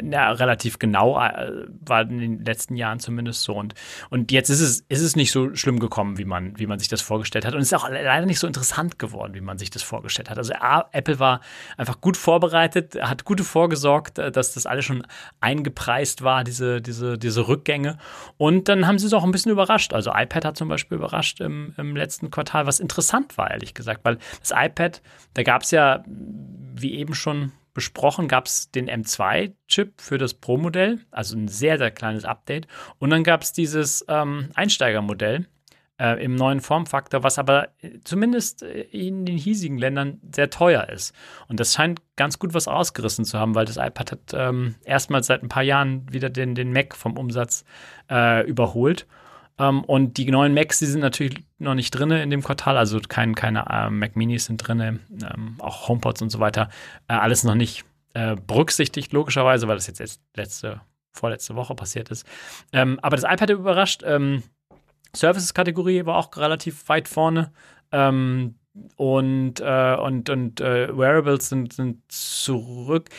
na, 0.00 0.32
relativ 0.32 0.78
genau, 0.78 1.20
äh, 1.20 1.66
war 1.80 2.02
in 2.02 2.18
den 2.18 2.44
letzten 2.44 2.76
Jahren 2.76 2.98
zumindest 2.98 3.42
so. 3.42 3.54
Und, 3.54 3.74
und 4.10 4.32
jetzt 4.32 4.48
ist 4.48 4.60
es, 4.60 4.84
ist 4.88 5.02
es 5.02 5.14
nicht 5.14 5.30
so 5.30 5.54
schlimm 5.54 5.78
gekommen, 5.78 6.18
wie 6.18 6.24
man, 6.24 6.58
wie 6.58 6.66
man 6.66 6.78
sich 6.78 6.88
das 6.88 7.00
vorgestellt 7.00 7.44
hat. 7.44 7.54
Und 7.54 7.60
es 7.60 7.68
ist 7.68 7.74
auch 7.74 7.88
leider 7.88 8.26
nicht 8.26 8.38
so 8.38 8.46
interessant 8.46 8.98
geworden, 8.98 9.34
wie 9.34 9.40
man 9.40 9.58
sich 9.58 9.70
das 9.70 9.82
vorgestellt 9.82 10.30
hat. 10.30 10.38
Also 10.38 10.54
Apple 10.92 11.18
war 11.18 11.40
einfach 11.76 12.00
gut 12.00 12.16
vorbereitet, 12.16 12.96
hat 13.00 13.24
gute 13.24 13.44
vorgesorgt, 13.44 14.18
äh, 14.18 14.32
dass 14.32 14.54
das 14.54 14.66
alles 14.66 14.84
schon 14.84 15.06
eingepreist 15.40 16.22
war, 16.22 16.42
diese, 16.42 16.80
diese, 16.80 17.18
diese 17.18 17.46
Rückgänge. 17.46 17.98
Und 18.38 18.68
dann 18.68 18.86
haben 18.86 18.98
sie 18.98 19.06
es 19.06 19.12
auch 19.12 19.24
ein 19.24 19.32
bisschen 19.32 19.52
überrascht. 19.52 19.92
Also 19.92 20.10
iPad 20.12 20.44
hat 20.44 20.56
zum 20.56 20.68
Beispiel 20.68 20.98
überrascht 20.98 21.40
im, 21.40 21.74
im 21.76 21.94
letzten 21.94 22.30
Quartal, 22.30 22.66
was 22.66 22.80
interessant 22.80 23.38
war, 23.38 23.50
ehrlich 23.50 23.74
gesagt, 23.74 24.00
weil 24.04 24.18
das 24.40 24.52
iPad, 24.54 25.02
da 25.34 25.42
gab 25.42 25.62
es 25.62 25.70
ja, 25.70 26.02
wie 26.06 26.94
eben 26.94 27.14
schon 27.14 27.52
besprochen, 27.74 28.28
gab 28.28 28.46
es 28.46 28.70
den 28.70 28.88
M2-Chip 28.88 30.00
für 30.00 30.18
das 30.18 30.34
Pro-Modell, 30.34 31.00
also 31.10 31.36
ein 31.36 31.48
sehr, 31.48 31.78
sehr 31.78 31.90
kleines 31.90 32.24
Update. 32.24 32.66
Und 32.98 33.10
dann 33.10 33.24
gab 33.24 33.42
es 33.42 33.52
dieses 33.52 34.04
ähm, 34.08 34.50
Einsteigermodell 34.54 35.46
äh, 35.98 36.22
im 36.22 36.34
neuen 36.34 36.60
Formfaktor, 36.60 37.22
was 37.22 37.38
aber 37.38 37.68
äh, 37.80 38.00
zumindest 38.04 38.62
äh, 38.62 38.82
in 38.82 39.24
den 39.24 39.36
hiesigen 39.36 39.78
Ländern 39.78 40.20
sehr 40.34 40.50
teuer 40.50 40.88
ist. 40.88 41.14
Und 41.48 41.60
das 41.60 41.74
scheint 41.74 42.00
ganz 42.16 42.38
gut 42.38 42.54
was 42.54 42.68
ausgerissen 42.68 43.24
zu 43.24 43.38
haben, 43.38 43.54
weil 43.54 43.66
das 43.66 43.76
iPad 43.76 44.12
hat 44.12 44.34
ähm, 44.34 44.74
erstmals 44.84 45.28
seit 45.28 45.42
ein 45.42 45.48
paar 45.48 45.62
Jahren 45.62 46.12
wieder 46.12 46.30
den, 46.30 46.54
den 46.54 46.72
Mac 46.72 46.96
vom 46.96 47.16
Umsatz 47.16 47.64
äh, 48.10 48.46
überholt. 48.46 49.06
Ähm, 49.62 49.84
und 49.84 50.16
die 50.16 50.30
neuen 50.30 50.54
Macs, 50.54 50.80
die 50.80 50.86
sind 50.86 51.00
natürlich 51.00 51.38
noch 51.58 51.74
nicht 51.74 51.90
drin 51.90 52.10
in 52.10 52.30
dem 52.30 52.42
Quartal, 52.42 52.76
also 52.76 52.98
kein, 53.08 53.34
keine 53.34 53.66
äh, 53.70 53.90
Mac 53.90 54.16
Minis 54.16 54.46
sind 54.46 54.56
drin, 54.56 54.80
ähm, 54.80 55.56
auch 55.58 55.88
HomePods 55.88 56.22
und 56.22 56.30
so 56.30 56.40
weiter. 56.40 56.68
Äh, 57.08 57.14
alles 57.14 57.44
noch 57.44 57.54
nicht 57.54 57.84
äh, 58.14 58.36
berücksichtigt, 58.36 59.12
logischerweise, 59.12 59.68
weil 59.68 59.76
das 59.76 59.86
jetzt 59.86 60.20
letzte, 60.36 60.80
vorletzte 61.12 61.54
Woche 61.54 61.74
passiert 61.74 62.10
ist. 62.10 62.26
Ähm, 62.72 62.98
aber 63.02 63.16
das 63.16 63.24
iPad 63.24 63.50
überrascht. 63.50 64.02
Ähm, 64.04 64.42
Services-Kategorie 65.14 66.06
war 66.06 66.16
auch 66.16 66.36
relativ 66.36 66.88
weit 66.88 67.06
vorne. 67.06 67.52
Ähm, 67.92 68.56
und 68.96 69.60
äh, 69.60 69.96
und, 69.96 70.30
und 70.30 70.60
äh, 70.60 70.96
Wearables 70.96 71.50
sind, 71.50 71.74
sind 71.74 72.00
zurück. 72.10 73.10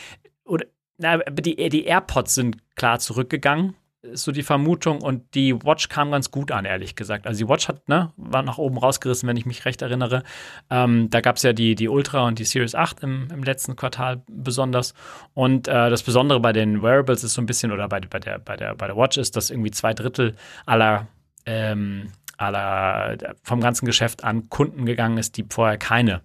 Oder, 0.44 0.66
na, 0.98 1.18
die, 1.18 1.68
die 1.68 1.84
AirPods 1.84 2.34
sind 2.34 2.56
klar 2.74 2.98
zurückgegangen 2.98 3.76
ist 4.12 4.24
so 4.24 4.32
die 4.32 4.42
Vermutung 4.42 5.00
und 5.02 5.34
die 5.34 5.54
Watch 5.54 5.88
kam 5.88 6.10
ganz 6.10 6.30
gut 6.30 6.52
an, 6.52 6.64
ehrlich 6.64 6.96
gesagt. 6.96 7.26
Also 7.26 7.44
die 7.44 7.50
Watch 7.50 7.68
hat, 7.68 7.88
ne, 7.88 8.12
war 8.16 8.42
nach 8.42 8.58
oben 8.58 8.78
rausgerissen, 8.78 9.28
wenn 9.28 9.36
ich 9.36 9.46
mich 9.46 9.64
recht 9.64 9.82
erinnere. 9.82 10.22
Ähm, 10.70 11.08
da 11.10 11.20
gab 11.20 11.36
es 11.36 11.42
ja 11.42 11.52
die, 11.52 11.74
die 11.74 11.88
Ultra 11.88 12.26
und 12.26 12.38
die 12.38 12.44
Series 12.44 12.74
8 12.74 13.02
im, 13.02 13.28
im 13.32 13.42
letzten 13.42 13.76
Quartal 13.76 14.22
besonders. 14.28 14.94
Und 15.32 15.68
äh, 15.68 15.90
das 15.90 16.02
Besondere 16.02 16.40
bei 16.40 16.52
den 16.52 16.82
Wearables 16.82 17.24
ist 17.24 17.34
so 17.34 17.42
ein 17.42 17.46
bisschen, 17.46 17.72
oder 17.72 17.88
bei, 17.88 18.00
bei, 18.00 18.18
der, 18.18 18.38
bei, 18.38 18.56
der, 18.56 18.74
bei 18.74 18.86
der 18.86 18.96
Watch 18.96 19.16
ist, 19.16 19.36
dass 19.36 19.50
irgendwie 19.50 19.70
zwei 19.70 19.94
Drittel 19.94 20.34
aller 20.66 21.06
ähm, 21.46 22.08
aller 22.36 23.16
vom 23.42 23.60
ganzen 23.60 23.86
Geschäft 23.86 24.24
an 24.24 24.48
Kunden 24.48 24.86
gegangen 24.86 25.18
ist, 25.18 25.36
die 25.36 25.44
vorher 25.48 25.78
keine 25.78 26.22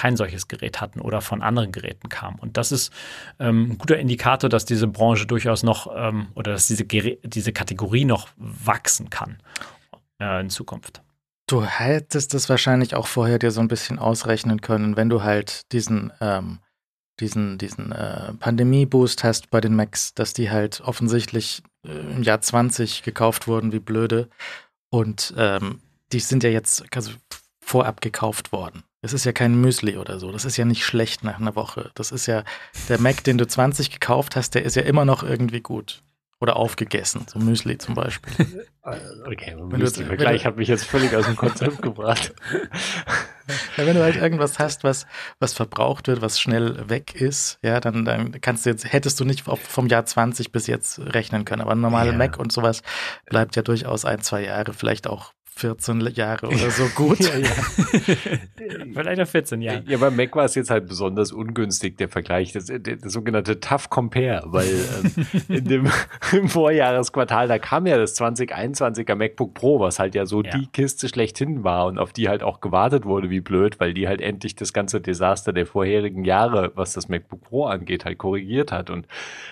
kein 0.00 0.16
solches 0.16 0.48
Gerät 0.48 0.80
hatten 0.80 1.02
oder 1.02 1.20
von 1.20 1.42
anderen 1.42 1.72
Geräten 1.72 2.08
kamen. 2.08 2.38
Und 2.38 2.56
das 2.56 2.72
ist 2.72 2.90
ähm, 3.38 3.72
ein 3.72 3.78
guter 3.78 3.98
Indikator, 3.98 4.48
dass 4.48 4.64
diese 4.64 4.86
Branche 4.86 5.26
durchaus 5.26 5.62
noch 5.62 5.94
ähm, 5.94 6.28
oder 6.34 6.52
dass 6.52 6.68
diese, 6.68 6.84
diese 6.84 7.52
Kategorie 7.52 8.06
noch 8.06 8.28
wachsen 8.38 9.10
kann 9.10 9.42
äh, 10.18 10.40
in 10.40 10.48
Zukunft. 10.48 11.02
Du 11.46 11.62
hättest 11.62 12.32
es 12.32 12.48
wahrscheinlich 12.48 12.94
auch 12.94 13.06
vorher 13.06 13.38
dir 13.38 13.50
so 13.50 13.60
ein 13.60 13.68
bisschen 13.68 13.98
ausrechnen 13.98 14.62
können, 14.62 14.96
wenn 14.96 15.10
du 15.10 15.22
halt 15.22 15.70
diesen, 15.72 16.10
ähm, 16.22 16.60
diesen, 17.20 17.58
diesen 17.58 17.92
äh, 17.92 18.32
Pandemie-Boost 18.32 19.22
hast 19.22 19.50
bei 19.50 19.60
den 19.60 19.76
Macs, 19.76 20.14
dass 20.14 20.32
die 20.32 20.48
halt 20.50 20.80
offensichtlich 20.80 21.62
äh, 21.86 21.90
im 21.90 22.22
Jahr 22.22 22.40
20 22.40 23.02
gekauft 23.02 23.48
wurden 23.48 23.70
wie 23.72 23.80
blöde. 23.80 24.30
Und 24.88 25.34
ähm, 25.36 25.80
die 26.12 26.20
sind 26.20 26.42
ja 26.42 26.48
jetzt 26.48 26.84
also 26.96 27.10
vorab 27.60 28.00
gekauft 28.00 28.50
worden. 28.50 28.82
Es 29.02 29.14
ist 29.14 29.24
ja 29.24 29.32
kein 29.32 29.54
Müsli 29.54 29.96
oder 29.96 30.18
so. 30.18 30.30
Das 30.30 30.44
ist 30.44 30.56
ja 30.56 30.64
nicht 30.64 30.84
schlecht 30.84 31.24
nach 31.24 31.40
einer 31.40 31.56
Woche. 31.56 31.90
Das 31.94 32.12
ist 32.12 32.26
ja 32.26 32.44
der 32.88 33.00
Mac, 33.00 33.24
den 33.24 33.38
du 33.38 33.46
20 33.46 33.90
gekauft 33.90 34.36
hast, 34.36 34.54
der 34.54 34.64
ist 34.64 34.76
ja 34.76 34.82
immer 34.82 35.04
noch 35.04 35.22
irgendwie 35.22 35.60
gut. 35.60 36.02
Oder 36.38 36.56
aufgegessen, 36.56 37.26
so 37.30 37.38
Müsli 37.38 37.78
zum 37.78 37.94
Beispiel. 37.94 38.66
Okay, 39.26 39.54
Müsli-Vergleich 39.56 40.46
hat 40.46 40.56
mich 40.56 40.68
jetzt 40.68 40.84
völlig 40.84 41.14
aus 41.14 41.26
dem 41.26 41.36
Konzept 41.36 41.82
gebracht. 41.82 42.32
Ja, 43.76 43.84
wenn 43.84 43.94
du 43.94 44.02
halt 44.02 44.16
irgendwas 44.16 44.58
hast, 44.58 44.84
was, 44.84 45.06
was 45.38 45.52
verbraucht 45.52 46.08
wird, 46.08 46.22
was 46.22 46.40
schnell 46.40 46.88
weg 46.88 47.14
ist, 47.14 47.58
ja, 47.62 47.78
dann, 47.78 48.06
dann 48.06 48.40
kannst 48.40 48.64
du 48.64 48.70
jetzt, 48.70 48.90
hättest 48.90 49.20
du 49.20 49.26
nicht 49.26 49.44
vom 49.44 49.86
Jahr 49.86 50.06
20 50.06 50.50
bis 50.50 50.66
jetzt 50.66 50.98
rechnen 50.98 51.44
können. 51.44 51.60
Aber 51.60 51.72
ein 51.72 51.80
normaler 51.80 52.12
ja. 52.12 52.16
Mac 52.16 52.38
und 52.38 52.52
sowas 52.52 52.82
bleibt 53.26 53.54
ja 53.54 53.60
durchaus 53.60 54.06
ein, 54.06 54.22
zwei 54.22 54.44
Jahre, 54.44 54.72
vielleicht 54.72 55.06
auch 55.06 55.34
14 55.56 56.00
Jahre 56.14 56.46
oder 56.46 56.70
so 56.70 56.84
gut. 56.94 57.20
ja, 57.20 57.36
ja. 57.36 57.50
Vielleicht 58.94 59.20
auch 59.20 59.26
14 59.26 59.60
Jahre. 59.60 59.82
Ja, 59.86 59.98
bei 59.98 60.10
Mac 60.10 60.34
war 60.34 60.44
es 60.44 60.54
jetzt 60.54 60.70
halt 60.70 60.86
besonders 60.86 61.32
ungünstig, 61.32 61.98
der 61.98 62.08
Vergleich, 62.08 62.52
das, 62.52 62.66
der, 62.66 62.78
der 62.78 62.98
sogenannte 63.10 63.60
Tough 63.60 63.90
Compare, 63.90 64.44
weil 64.46 64.68
ähm, 64.68 65.26
in 65.48 65.64
dem 65.64 65.92
im 66.32 66.48
Vorjahresquartal, 66.48 67.48
da 67.48 67.58
kam 67.58 67.86
ja 67.86 67.98
das 67.98 68.18
2021er 68.20 69.14
MacBook 69.14 69.54
Pro, 69.54 69.80
was 69.80 69.98
halt 69.98 70.14
ja 70.14 70.24
so 70.24 70.42
ja. 70.42 70.50
die 70.50 70.66
Kiste 70.66 71.08
schlechthin 71.08 71.64
war 71.64 71.86
und 71.86 71.98
auf 71.98 72.12
die 72.12 72.28
halt 72.28 72.42
auch 72.42 72.60
gewartet 72.60 73.04
wurde 73.04 73.30
wie 73.30 73.40
blöd, 73.40 73.80
weil 73.80 73.92
die 73.92 74.08
halt 74.08 74.20
endlich 74.20 74.54
das 74.54 74.72
ganze 74.72 75.00
Desaster 75.00 75.52
der 75.52 75.66
vorherigen 75.66 76.24
Jahre, 76.24 76.72
was 76.74 76.92
das 76.92 77.08
MacBook 77.08 77.42
Pro 77.42 77.66
angeht, 77.66 78.04
halt 78.04 78.18
korrigiert 78.18 78.72
hat 78.72 78.90
und 78.90 79.06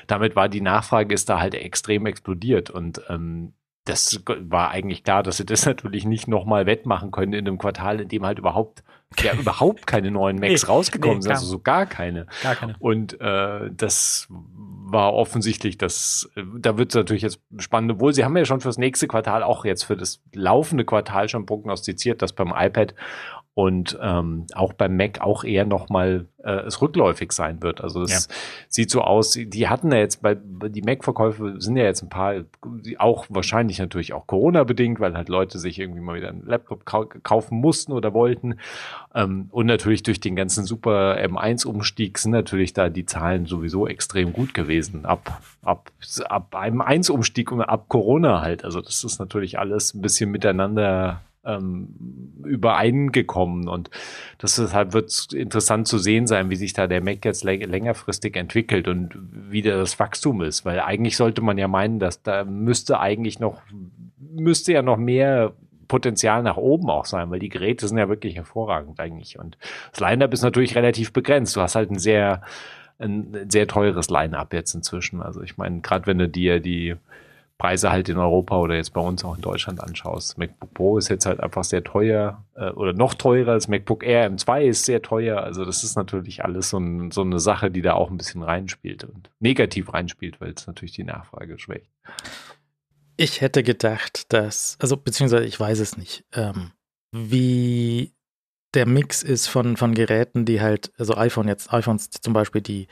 damit 0.06 0.36
war 0.36 0.48
die 0.48 0.60
Nachfrage 0.60 1.14
ist 1.14 1.28
da 1.28 1.40
halt 1.40 1.54
extrem 1.54 2.06
explodiert 2.06 2.70
und 2.70 3.02
ähm, 3.08 3.52
das 3.88 4.22
war 4.26 4.70
eigentlich 4.70 5.04
klar, 5.04 5.22
dass 5.22 5.38
sie 5.38 5.46
das 5.46 5.66
natürlich 5.66 6.04
nicht 6.04 6.28
nochmal 6.28 6.66
wettmachen 6.66 7.10
können 7.10 7.32
in 7.32 7.46
einem 7.46 7.58
Quartal, 7.58 8.00
in 8.00 8.08
dem 8.08 8.24
halt 8.24 8.38
überhaupt 8.38 8.82
ja 9.20 9.32
überhaupt 9.38 9.86
keine 9.86 10.10
neuen 10.10 10.38
Macs 10.38 10.62
nee, 10.62 10.68
rausgekommen 10.68 11.18
nee, 11.18 11.22
sind, 11.22 11.32
also 11.32 11.46
so 11.46 11.58
gar 11.58 11.86
keine. 11.86 12.26
Gar 12.42 12.54
keine. 12.54 12.76
Und 12.78 13.20
äh, 13.20 13.70
das 13.70 14.28
war 14.30 15.14
offensichtlich, 15.14 15.78
dass 15.78 16.30
äh, 16.36 16.42
da 16.58 16.78
wird 16.78 16.90
es 16.90 16.94
natürlich 16.94 17.22
jetzt 17.22 17.40
spannend, 17.58 17.92
obwohl 17.92 18.12
sie 18.12 18.24
haben 18.24 18.36
ja 18.36 18.44
schon 18.44 18.60
fürs 18.60 18.78
nächste 18.78 19.08
Quartal 19.08 19.42
auch 19.42 19.64
jetzt 19.64 19.84
für 19.84 19.96
das 19.96 20.20
laufende 20.34 20.84
Quartal 20.84 21.28
schon 21.28 21.46
prognostiziert, 21.46 22.22
dass 22.22 22.32
beim 22.32 22.52
iPad 22.54 22.94
und 23.58 23.98
ähm, 24.00 24.46
auch 24.54 24.72
beim 24.72 24.96
Mac 24.96 25.20
auch 25.20 25.42
eher 25.42 25.64
nochmal 25.64 26.26
äh, 26.44 26.60
es 26.60 26.80
rückläufig 26.80 27.32
sein 27.32 27.60
wird. 27.60 27.80
Also 27.80 28.02
es 28.02 28.28
ja. 28.28 28.34
sieht 28.68 28.88
so 28.88 29.00
aus, 29.00 29.32
die 29.32 29.66
hatten 29.66 29.90
ja 29.90 29.98
jetzt 29.98 30.22
bei 30.22 30.36
die 30.36 30.82
Mac-Verkäufe 30.82 31.56
sind 31.60 31.76
ja 31.76 31.82
jetzt 31.82 32.02
ein 32.02 32.08
paar, 32.08 32.34
auch 32.98 33.26
wahrscheinlich 33.30 33.80
natürlich 33.80 34.12
auch 34.12 34.28
Corona-bedingt, 34.28 35.00
weil 35.00 35.16
halt 35.16 35.28
Leute 35.28 35.58
sich 35.58 35.80
irgendwie 35.80 35.98
mal 36.00 36.14
wieder 36.14 36.28
einen 36.28 36.46
Laptop 36.46 36.84
kau 36.84 37.06
kaufen 37.24 37.58
mussten 37.58 37.90
oder 37.90 38.14
wollten. 38.14 38.60
Ähm, 39.12 39.48
und 39.50 39.66
natürlich 39.66 40.04
durch 40.04 40.20
den 40.20 40.36
ganzen 40.36 40.64
super 40.64 41.16
M1-Umstieg 41.18 42.18
sind 42.18 42.30
natürlich 42.30 42.74
da 42.74 42.88
die 42.90 43.06
Zahlen 43.06 43.46
sowieso 43.46 43.88
extrem 43.88 44.32
gut 44.32 44.54
gewesen. 44.54 45.04
Ab, 45.04 45.42
ab, 45.62 45.90
ab 46.28 46.54
einem 46.54 46.80
1-Umstieg 46.80 47.50
und 47.50 47.62
ab 47.62 47.86
Corona 47.88 48.40
halt. 48.40 48.64
Also 48.64 48.80
das 48.80 49.02
ist 49.02 49.18
natürlich 49.18 49.58
alles 49.58 49.94
ein 49.94 50.00
bisschen 50.00 50.30
miteinander 50.30 51.22
ähm, 51.48 51.88
übereingekommen. 52.44 53.68
Und 53.68 53.90
das 54.38 54.56
deshalb 54.56 54.92
wird 54.92 55.32
interessant 55.32 55.88
zu 55.88 55.98
sehen 55.98 56.26
sein, 56.26 56.50
wie 56.50 56.56
sich 56.56 56.74
da 56.74 56.86
der 56.86 57.02
Mac 57.02 57.24
jetzt 57.24 57.42
längerfristig 57.42 58.36
entwickelt 58.36 58.86
und 58.86 59.18
wie 59.50 59.62
das 59.62 59.98
Wachstum 59.98 60.42
ist. 60.42 60.64
Weil 60.64 60.80
eigentlich 60.80 61.16
sollte 61.16 61.42
man 61.42 61.58
ja 61.58 61.66
meinen, 61.66 61.98
dass 61.98 62.22
da 62.22 62.44
müsste 62.44 63.00
eigentlich 63.00 63.40
noch, 63.40 63.62
müsste 64.18 64.72
ja 64.72 64.82
noch 64.82 64.98
mehr 64.98 65.54
Potenzial 65.88 66.42
nach 66.42 66.58
oben 66.58 66.90
auch 66.90 67.06
sein, 67.06 67.30
weil 67.30 67.38
die 67.38 67.48
Geräte 67.48 67.88
sind 67.88 67.96
ja 67.96 68.08
wirklich 68.08 68.36
hervorragend 68.36 69.00
eigentlich. 69.00 69.38
Und 69.38 69.56
das 69.90 70.00
Line-Up 70.00 70.32
ist 70.34 70.42
natürlich 70.42 70.76
relativ 70.76 71.12
begrenzt. 71.12 71.56
Du 71.56 71.62
hast 71.62 71.74
halt 71.74 71.90
ein 71.90 71.98
sehr, 71.98 72.42
ein 72.98 73.46
sehr 73.48 73.66
teures 73.66 74.10
Line-Up 74.10 74.52
jetzt 74.52 74.74
inzwischen. 74.74 75.22
Also 75.22 75.40
ich 75.42 75.56
meine, 75.56 75.80
gerade 75.80 76.06
wenn 76.06 76.18
du 76.18 76.28
dir 76.28 76.60
die 76.60 76.96
Preise 77.58 77.90
halt 77.90 78.08
in 78.08 78.16
Europa 78.16 78.56
oder 78.56 78.76
jetzt 78.76 78.94
bei 78.94 79.00
uns 79.00 79.24
auch 79.24 79.34
in 79.34 79.42
Deutschland 79.42 79.82
anschaust. 79.82 80.38
MacBook 80.38 80.72
Pro 80.74 80.96
ist 80.96 81.08
jetzt 81.08 81.26
halt 81.26 81.40
einfach 81.40 81.64
sehr 81.64 81.82
teuer 81.82 82.44
äh, 82.54 82.70
oder 82.70 82.92
noch 82.92 83.14
teurer. 83.14 83.54
Das 83.54 83.66
MacBook 83.66 84.04
Air 84.04 84.30
M2 84.30 84.62
ist 84.62 84.84
sehr 84.84 85.02
teuer. 85.02 85.42
Also 85.42 85.64
das 85.64 85.82
ist 85.82 85.96
natürlich 85.96 86.44
alles 86.44 86.70
so, 86.70 86.78
ein, 86.78 87.10
so 87.10 87.22
eine 87.22 87.40
Sache, 87.40 87.72
die 87.72 87.82
da 87.82 87.94
auch 87.94 88.10
ein 88.10 88.16
bisschen 88.16 88.44
reinspielt 88.44 89.02
und 89.02 89.30
negativ 89.40 89.92
reinspielt, 89.92 90.40
weil 90.40 90.52
es 90.52 90.68
natürlich 90.68 90.92
die 90.92 91.02
Nachfrage 91.02 91.58
schwächt. 91.58 91.90
Ich 93.16 93.40
hätte 93.40 93.64
gedacht, 93.64 94.32
dass, 94.32 94.78
also 94.80 94.96
beziehungsweise 94.96 95.44
ich 95.44 95.58
weiß 95.58 95.80
es 95.80 95.96
nicht, 95.96 96.24
ähm, 96.32 96.70
wie 97.10 98.12
der 98.74 98.86
Mix 98.86 99.22
ist 99.22 99.46
von, 99.46 99.76
von 99.76 99.94
Geräten, 99.94 100.44
die 100.44 100.60
halt, 100.60 100.92
also 100.98 101.16
iPhone 101.16 101.48
jetzt, 101.48 101.72
iPhones 101.72 102.10
zum 102.10 102.34
Beispiel, 102.34 102.60
die 102.60 102.86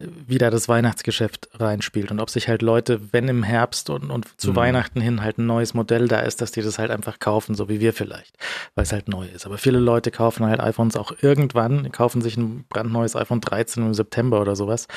wieder 0.00 0.50
das 0.50 0.68
Weihnachtsgeschäft 0.68 1.48
reinspielt 1.54 2.10
und 2.10 2.20
ob 2.20 2.30
sich 2.30 2.48
halt 2.48 2.62
Leute, 2.62 3.12
wenn 3.12 3.28
im 3.28 3.42
Herbst 3.42 3.90
und, 3.90 4.10
und 4.10 4.40
zu 4.40 4.50
mhm. 4.50 4.56
Weihnachten 4.56 5.00
hin 5.00 5.22
halt 5.22 5.38
ein 5.38 5.46
neues 5.46 5.74
Modell 5.74 6.08
da 6.08 6.20
ist, 6.20 6.40
dass 6.40 6.52
die 6.52 6.62
das 6.62 6.78
halt 6.78 6.90
einfach 6.90 7.18
kaufen, 7.18 7.54
so 7.54 7.68
wie 7.68 7.80
wir 7.80 7.92
vielleicht, 7.92 8.36
weil 8.74 8.84
es 8.84 8.92
halt 8.92 9.08
neu 9.08 9.26
ist. 9.26 9.46
Aber 9.46 9.58
viele 9.58 9.78
Leute 9.78 10.10
kaufen 10.10 10.46
halt 10.46 10.58
iPhones 10.58 10.96
auch 10.96 11.12
irgendwann, 11.20 11.92
kaufen 11.92 12.22
sich 12.22 12.36
ein 12.36 12.64
brandneues 12.68 13.14
iPhone 13.14 13.40
13 13.40 13.86
im 13.86 13.94
September 13.94 14.40
oder 14.40 14.56
sowas. 14.56 14.88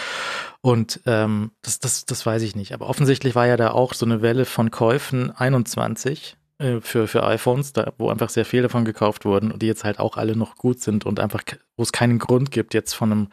Und 0.61 1.01
ähm, 1.05 1.51
das, 1.61 1.79
das, 1.79 2.05
das 2.05 2.25
weiß 2.25 2.41
ich 2.41 2.55
nicht. 2.55 2.73
Aber 2.73 2.87
offensichtlich 2.87 3.35
war 3.35 3.45
ja 3.45 3.57
da 3.57 3.71
auch 3.71 3.93
so 3.93 4.05
eine 4.05 4.21
Welle 4.21 4.45
von 4.45 4.71
Käufen 4.71 5.31
21 5.31 6.37
äh, 6.59 6.81
für, 6.81 7.07
für 7.07 7.23
iPhones, 7.23 7.73
da, 7.73 7.93
wo 7.97 8.09
einfach 8.09 8.29
sehr 8.29 8.45
viele 8.45 8.63
davon 8.63 8.85
gekauft 8.85 9.25
wurden 9.25 9.51
und 9.51 9.61
die 9.61 9.67
jetzt 9.67 9.83
halt 9.83 9.99
auch 9.99 10.17
alle 10.17 10.35
noch 10.35 10.55
gut 10.55 10.81
sind 10.81 11.05
und 11.05 11.19
einfach, 11.19 11.43
wo 11.77 11.83
es 11.83 11.91
keinen 11.91 12.19
Grund 12.19 12.51
gibt, 12.51 12.73
jetzt 12.73 12.93
von 12.93 13.11
einem 13.11 13.27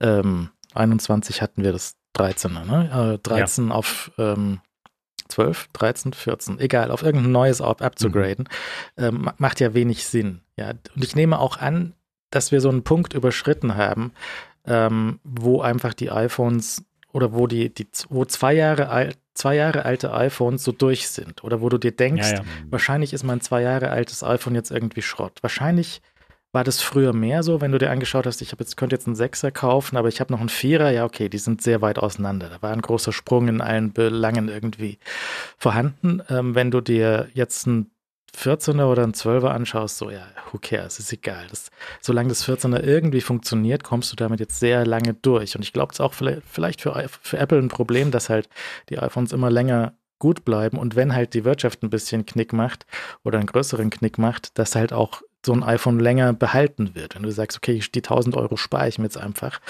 ähm, 0.00 0.50
21 0.74 1.42
hatten 1.42 1.62
wir 1.62 1.72
das 1.72 1.96
13er, 2.16 2.64
ne? 2.64 3.14
Äh, 3.14 3.18
13 3.18 3.68
ja. 3.68 3.74
auf 3.74 4.10
ähm, 4.18 4.60
12, 5.28 5.68
13, 5.72 6.12
14, 6.12 6.58
egal, 6.60 6.90
auf 6.90 7.02
irgendein 7.02 7.32
neues 7.32 7.60
App 7.60 7.82
abzugraden, 7.82 8.48
mhm. 8.96 9.04
ähm, 9.04 9.30
macht 9.38 9.60
ja 9.60 9.74
wenig 9.74 10.06
Sinn. 10.06 10.42
Ja, 10.56 10.70
und 10.70 11.04
ich 11.04 11.16
nehme 11.16 11.38
auch 11.38 11.58
an, 11.58 11.94
dass 12.30 12.52
wir 12.52 12.60
so 12.60 12.68
einen 12.68 12.84
Punkt 12.84 13.14
überschritten 13.14 13.76
haben, 13.76 14.12
ähm, 14.66 15.20
wo 15.24 15.60
einfach 15.60 15.94
die 15.94 16.10
iPhones 16.10 16.84
oder 17.12 17.32
wo 17.32 17.46
die, 17.46 17.72
die 17.72 17.88
wo 18.08 18.24
zwei 18.24 18.54
Jahre 18.54 18.88
alt, 18.88 19.18
zwei 19.36 19.56
Jahre 19.56 19.84
alte 19.84 20.12
iPhones 20.12 20.64
so 20.64 20.72
durch 20.72 21.08
sind 21.08 21.44
oder 21.44 21.60
wo 21.60 21.68
du 21.68 21.78
dir 21.78 21.92
denkst, 21.92 22.30
ja, 22.30 22.38
ja. 22.38 22.44
wahrscheinlich 22.70 23.12
ist 23.12 23.24
mein 23.24 23.40
zwei 23.40 23.62
Jahre 23.62 23.90
altes 23.90 24.22
iPhone 24.22 24.54
jetzt 24.54 24.70
irgendwie 24.70 25.02
Schrott. 25.02 25.38
Wahrscheinlich 25.42 26.02
war 26.52 26.64
das 26.64 26.80
früher 26.80 27.12
mehr 27.12 27.42
so, 27.42 27.60
wenn 27.60 27.72
du 27.72 27.78
dir 27.78 27.90
angeschaut 27.90 28.26
hast, 28.26 28.40
ich 28.40 28.52
habe 28.52 28.64
jetzt 28.64 28.76
könnte 28.76 28.96
jetzt 28.96 29.06
einen 29.06 29.16
Sechser 29.16 29.50
kaufen, 29.50 29.96
aber 29.96 30.08
ich 30.08 30.20
habe 30.20 30.32
noch 30.32 30.40
einen 30.40 30.48
Vierer, 30.48 30.90
ja 30.90 31.04
okay, 31.04 31.28
die 31.28 31.38
sind 31.38 31.60
sehr 31.60 31.82
weit 31.82 31.98
auseinander. 31.98 32.48
Da 32.48 32.62
war 32.62 32.72
ein 32.72 32.80
großer 32.80 33.12
Sprung 33.12 33.48
in 33.48 33.60
allen 33.60 33.92
Belangen 33.92 34.48
irgendwie 34.48 34.98
vorhanden. 35.58 36.22
Ähm, 36.30 36.54
wenn 36.54 36.70
du 36.70 36.80
dir 36.80 37.28
jetzt 37.34 37.66
einen 37.66 37.90
14er 38.34 38.86
oder 38.86 39.02
ein 39.02 39.12
12er 39.12 39.48
anschaust, 39.48 39.98
so 39.98 40.10
ja, 40.10 40.26
who 40.50 40.58
cares, 40.60 40.98
ist 40.98 41.12
egal. 41.12 41.46
Das, 41.48 41.70
solange 42.00 42.28
das 42.28 42.46
14er 42.46 42.82
irgendwie 42.82 43.20
funktioniert, 43.20 43.84
kommst 43.84 44.12
du 44.12 44.16
damit 44.16 44.40
jetzt 44.40 44.60
sehr 44.60 44.86
lange 44.86 45.14
durch. 45.14 45.56
Und 45.56 45.62
ich 45.62 45.72
glaube, 45.72 45.92
es 45.92 45.98
ist 45.98 46.04
auch 46.04 46.14
vielleicht 46.14 46.80
für, 46.80 47.08
für 47.08 47.38
Apple 47.38 47.58
ein 47.58 47.68
Problem, 47.68 48.10
dass 48.10 48.28
halt 48.28 48.48
die 48.88 48.98
iPhones 48.98 49.32
immer 49.32 49.50
länger 49.50 49.94
gut 50.18 50.44
bleiben 50.44 50.78
und 50.78 50.96
wenn 50.96 51.14
halt 51.14 51.34
die 51.34 51.44
Wirtschaft 51.44 51.82
ein 51.82 51.90
bisschen 51.90 52.24
Knick 52.24 52.52
macht 52.54 52.86
oder 53.22 53.38
einen 53.38 53.46
größeren 53.46 53.90
Knick 53.90 54.16
macht, 54.16 54.58
dass 54.58 54.74
halt 54.74 54.92
auch 54.92 55.20
so 55.44 55.52
ein 55.52 55.62
iPhone 55.62 56.00
länger 56.00 56.32
behalten 56.32 56.94
wird. 56.94 57.14
Wenn 57.14 57.22
du 57.22 57.30
sagst, 57.30 57.56
okay, 57.56 57.80
die 57.94 58.00
1000 58.00 58.36
Euro 58.36 58.56
spare 58.56 58.88
ich 58.88 58.98
mir 58.98 59.04
jetzt 59.04 59.18
einfach, 59.18 59.60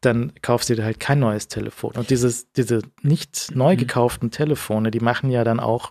dann 0.00 0.32
kaufst 0.42 0.70
du 0.70 0.76
dir 0.76 0.84
halt 0.84 1.00
kein 1.00 1.18
neues 1.18 1.48
Telefon. 1.48 1.92
Und 1.96 2.10
dieses, 2.10 2.52
diese 2.52 2.82
nicht 3.02 3.50
neu 3.54 3.74
mhm. 3.74 3.78
gekauften 3.78 4.30
Telefone, 4.30 4.90
die 4.90 5.00
machen 5.00 5.30
ja 5.30 5.42
dann 5.42 5.58
auch 5.58 5.90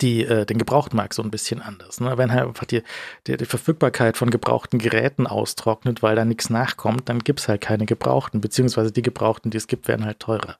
die 0.00 0.24
äh, 0.24 0.46
den 0.46 0.58
Gebrauchtmarkt 0.58 1.14
so 1.14 1.22
ein 1.22 1.30
bisschen 1.30 1.62
anders. 1.62 2.00
Ne? 2.00 2.16
Wenn 2.18 2.32
halt 2.32 2.48
einfach 2.48 2.64
die, 2.64 2.82
die, 3.26 3.36
die, 3.36 3.44
Verfügbarkeit 3.44 4.16
von 4.16 4.30
gebrauchten 4.30 4.78
Geräten 4.78 5.26
austrocknet, 5.26 6.02
weil 6.02 6.16
da 6.16 6.24
nichts 6.24 6.50
nachkommt, 6.50 7.08
dann 7.08 7.20
gibt 7.20 7.40
es 7.40 7.48
halt 7.48 7.60
keine 7.60 7.86
gebrauchten, 7.86 8.40
beziehungsweise 8.40 8.92
die 8.92 9.02
gebrauchten, 9.02 9.50
die 9.50 9.56
es 9.56 9.66
gibt, 9.66 9.88
werden 9.88 10.04
halt 10.04 10.20
teurer. 10.20 10.56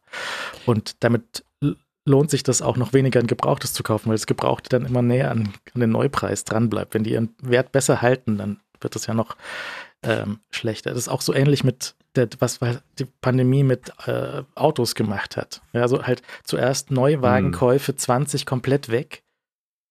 Und 0.66 1.02
damit 1.02 1.44
lohnt 2.06 2.30
sich 2.30 2.42
das 2.42 2.62
auch 2.62 2.76
noch 2.76 2.92
weniger 2.92 3.20
ein 3.20 3.26
Gebrauchtes 3.26 3.72
zu 3.72 3.82
kaufen, 3.82 4.08
weil 4.08 4.16
das 4.16 4.26
Gebrauchte 4.26 4.68
dann 4.68 4.84
immer 4.84 5.02
näher 5.02 5.30
an, 5.30 5.54
an 5.74 5.80
den 5.80 5.90
Neupreis 5.90 6.44
dran 6.44 6.68
bleibt. 6.68 6.94
Wenn 6.94 7.04
die 7.04 7.12
ihren 7.12 7.34
Wert 7.40 7.72
besser 7.72 8.02
halten, 8.02 8.36
dann 8.36 8.60
wird 8.80 8.94
das 8.94 9.06
ja 9.06 9.14
noch 9.14 9.36
ähm, 10.02 10.40
schlechter. 10.50 10.90
Das 10.90 10.98
ist 10.98 11.08
auch 11.08 11.22
so 11.22 11.32
ähnlich 11.32 11.64
mit 11.64 11.94
der, 12.16 12.28
was 12.38 12.60
die 12.98 13.06
Pandemie 13.20 13.64
mit 13.64 13.92
äh, 14.06 14.42
Autos 14.54 14.94
gemacht 14.94 15.36
hat. 15.36 15.62
Ja, 15.72 15.82
also 15.82 16.04
halt 16.04 16.22
zuerst 16.44 16.90
Neuwagenkäufe 16.90 17.92
hm. 17.92 17.98
20 17.98 18.46
komplett 18.46 18.88
weg 18.88 19.24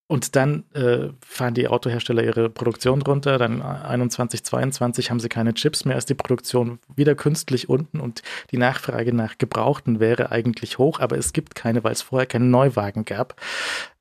und 0.07 0.35
dann 0.35 0.65
äh, 0.73 1.09
fahren 1.25 1.53
die 1.53 1.67
Autohersteller 1.67 2.23
ihre 2.23 2.49
Produktion 2.49 3.01
runter. 3.01 3.37
Dann 3.37 3.61
21, 3.61 4.43
22 4.43 5.09
haben 5.09 5.19
sie 5.19 5.29
keine 5.29 5.53
Chips 5.53 5.85
mehr, 5.85 5.97
ist 5.97 6.09
die 6.09 6.13
Produktion 6.13 6.79
wieder 6.95 7.15
künstlich 7.15 7.69
unten 7.69 7.99
und 7.99 8.21
die 8.51 8.57
Nachfrage 8.57 9.13
nach 9.13 9.37
Gebrauchten 9.37 9.99
wäre 9.99 10.31
eigentlich 10.31 10.77
hoch, 10.77 10.99
aber 10.99 11.17
es 11.17 11.33
gibt 11.33 11.55
keine, 11.55 11.83
weil 11.83 11.93
es 11.93 12.01
vorher 12.01 12.27
keine 12.27 12.45
Neuwagen 12.45 13.05
gab. 13.05 13.41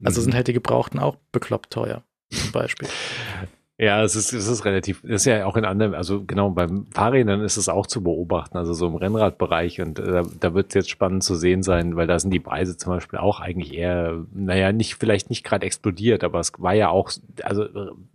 Also 0.05 0.20
mhm. 0.20 0.25
sind 0.25 0.35
halt 0.35 0.49
die 0.49 0.53
Gebrauchten 0.53 0.99
auch 0.99 1.16
bekloppt 1.31 1.70
teuer, 1.70 2.03
zum 2.31 2.53
Beispiel. 2.53 2.89
Ja, 3.83 4.01
es 4.05 4.14
ist, 4.14 4.33
es 4.33 4.47
ist 4.47 4.64
relativ, 4.64 5.03
ist 5.03 5.24
ja 5.24 5.45
auch 5.45 5.57
in 5.57 5.64
anderen, 5.64 5.93
also 5.97 6.22
genau 6.24 6.51
beim 6.51 6.87
Fahrrädern 6.95 7.41
ist 7.41 7.57
es 7.57 7.68
auch 7.68 7.89
zu 7.89 8.01
beobachten, 8.01 8.57
also 8.57 8.74
so 8.74 8.87
im 8.87 8.95
Rennradbereich 8.95 9.80
und 9.80 9.99
äh, 9.99 10.22
da 10.39 10.55
wird 10.55 10.68
es 10.68 10.74
jetzt 10.74 10.91
spannend 10.91 11.24
zu 11.24 11.35
sehen 11.35 11.64
sein, 11.64 11.97
weil 11.97 12.07
da 12.07 12.16
sind 12.20 12.33
die 12.33 12.39
Preise 12.39 12.76
zum 12.76 12.93
Beispiel 12.93 13.18
auch 13.18 13.41
eigentlich 13.41 13.74
eher, 13.74 14.24
naja, 14.33 14.70
nicht, 14.70 14.95
vielleicht 14.95 15.30
nicht 15.30 15.43
gerade 15.43 15.66
explodiert, 15.66 16.22
aber 16.22 16.39
es 16.39 16.53
war 16.59 16.74
ja 16.74 16.91
auch, 16.91 17.11
also 17.43 17.66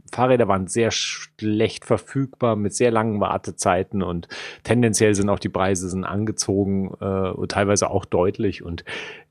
Fahrräder 0.09 0.47
waren 0.47 0.67
sehr 0.67 0.91
schlecht 0.91 1.83
verfügbar 1.83 2.55
mit 2.55 2.73
sehr 2.73 2.91
langen 2.91 3.19
Wartezeiten 3.19 4.03
und 4.03 4.29
tendenziell 4.63 5.15
sind 5.15 5.29
auch 5.29 5.39
die 5.39 5.49
Preise 5.49 5.89
sind 5.89 6.05
angezogen, 6.05 6.93
äh, 7.01 7.47
teilweise 7.47 7.89
auch 7.89 8.05
deutlich 8.05 8.63
und 8.63 8.85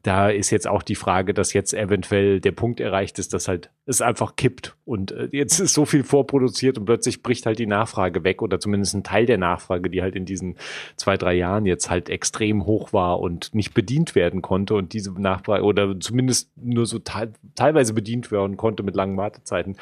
da 0.07 0.29
ist 0.29 0.51
jetzt 0.51 0.69
auch 0.69 0.83
die 0.83 0.95
Frage, 0.95 1.35
dass 1.35 1.53
jetzt 1.53 1.75
eventuell 1.75 2.41
der 2.41 2.53
Punkt 2.53 2.79
erreicht 2.79 3.19
ist, 3.19 3.35
dass 3.35 3.49
halt 3.49 3.71
es 3.87 4.01
einfach 4.01 4.37
kippt 4.37 4.77
und 4.85 5.11
äh, 5.11 5.29
jetzt 5.33 5.59
ist 5.59 5.75
so 5.75 5.85
viel 5.85 6.05
vorproduziert 6.05 6.79
und 6.79 6.85
plötzlich 6.85 7.25
bricht 7.25 7.45
halt 7.45 7.59
die 7.59 7.67
Nachfrage 7.67 8.23
weg 8.23 8.41
oder 8.41 8.61
zumindest 8.61 8.95
ein 8.95 9.03
Teil 9.03 9.27
der 9.27 9.37
Nachfrage, 9.37 9.91
die 9.91 10.03
halt 10.03 10.15
in 10.15 10.25
diesen 10.25 10.57
zwei, 10.97 11.17
drei 11.17 11.35
Jahren 11.35 11.67
jetzt 11.67 11.91
halt 11.91 12.09
extrem 12.09 12.67
hoch 12.67 12.93
war 12.93 13.19
und 13.19 13.53
nicht 13.53 13.75
bedient 13.75 14.15
werden 14.15 14.43
konnte 14.43 14.75
und 14.75 14.93
diese 14.93 15.13
Nachfrage 15.21 15.65
oder 15.65 15.99
zumindest 15.99 16.51
nur 16.57 16.87
so 16.87 17.01
te 17.01 17.33
teilweise 17.57 17.95
bedient 17.95 18.31
werden 18.31 18.57
konnte 18.57 18.85
mit 18.85 18.95
langen 18.95 19.17
Wartezeiten. 19.17 19.77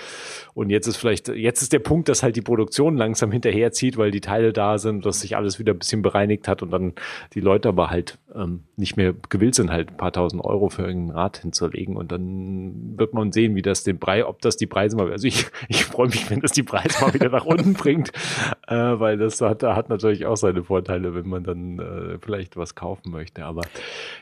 Und 0.55 0.71
jetzt 0.71 0.87
ist 0.87 0.97
vielleicht, 0.97 1.29
jetzt 1.29 1.61
ist 1.61 1.75
der 1.75 1.81
Punkt, 1.81 2.09
dass 2.09 2.23
halt 2.23 2.37
die 2.37 2.43
Produktion 2.43 2.97
langsam 2.97 3.31
hinterherzieht, 3.31 3.99
weil 3.99 4.11
die 4.11 4.23
Teile 4.23 4.55
da 4.55 4.79
sind, 4.79 5.05
dass 5.05 5.21
sich 5.21 5.37
alles 5.37 5.59
wieder 5.59 5.75
ein 5.75 5.79
bisschen 5.79 6.01
bereinigt 6.01 6.49
hat 6.49 6.63
und 6.63 6.71
dann 6.71 6.95
die 7.35 7.41
Leute 7.41 7.69
aber 7.69 7.91
halt 7.91 8.19
ähm, 8.35 8.63
nicht 8.77 8.97
mehr 8.97 9.15
gewillt 9.29 9.55
sind, 9.55 9.71
halt 9.71 9.91
ein 9.91 9.97
paar 9.99 10.13
tausend 10.15 10.45
Euro 10.45 10.69
für 10.69 10.83
irgendein 10.83 11.17
Rad 11.17 11.39
hinzulegen. 11.39 11.97
Und 11.97 12.13
dann 12.13 12.99
wird 12.99 13.15
man 13.15 13.33
sehen, 13.33 13.55
wie 13.55 13.63
das 13.63 13.85
den 13.85 13.99
Preis, 13.99 14.25
ob 14.25 14.41
das 14.41 14.57
die 14.57 14.67
Preise 14.67 14.97
mal, 14.97 15.11
also 15.11 15.27
ich, 15.27 15.47
ich 15.69 15.85
freue 15.85 16.09
mich, 16.09 16.31
wenn 16.31 16.41
das 16.41 16.53
die 16.53 16.63
Preise 16.63 17.01
mal 17.01 17.13
wieder 17.13 17.29
nach 17.29 17.45
unten 17.45 17.75
bringt, 17.75 18.11
äh, 18.69 18.75
weil 18.75 19.19
das 19.19 19.41
hat, 19.41 19.63
hat 19.63 19.89
natürlich 19.89 20.27
auch 20.27 20.37
seine 20.37 20.65
Vorteile, 20.65 21.15
wenn 21.15 21.29
man 21.29 21.45
dann 21.45 21.79
äh, 21.79 22.19
vielleicht 22.21 22.57
was 22.57 22.75
kaufen 22.75 23.11
möchte. 23.11 23.45
Aber 23.45 23.63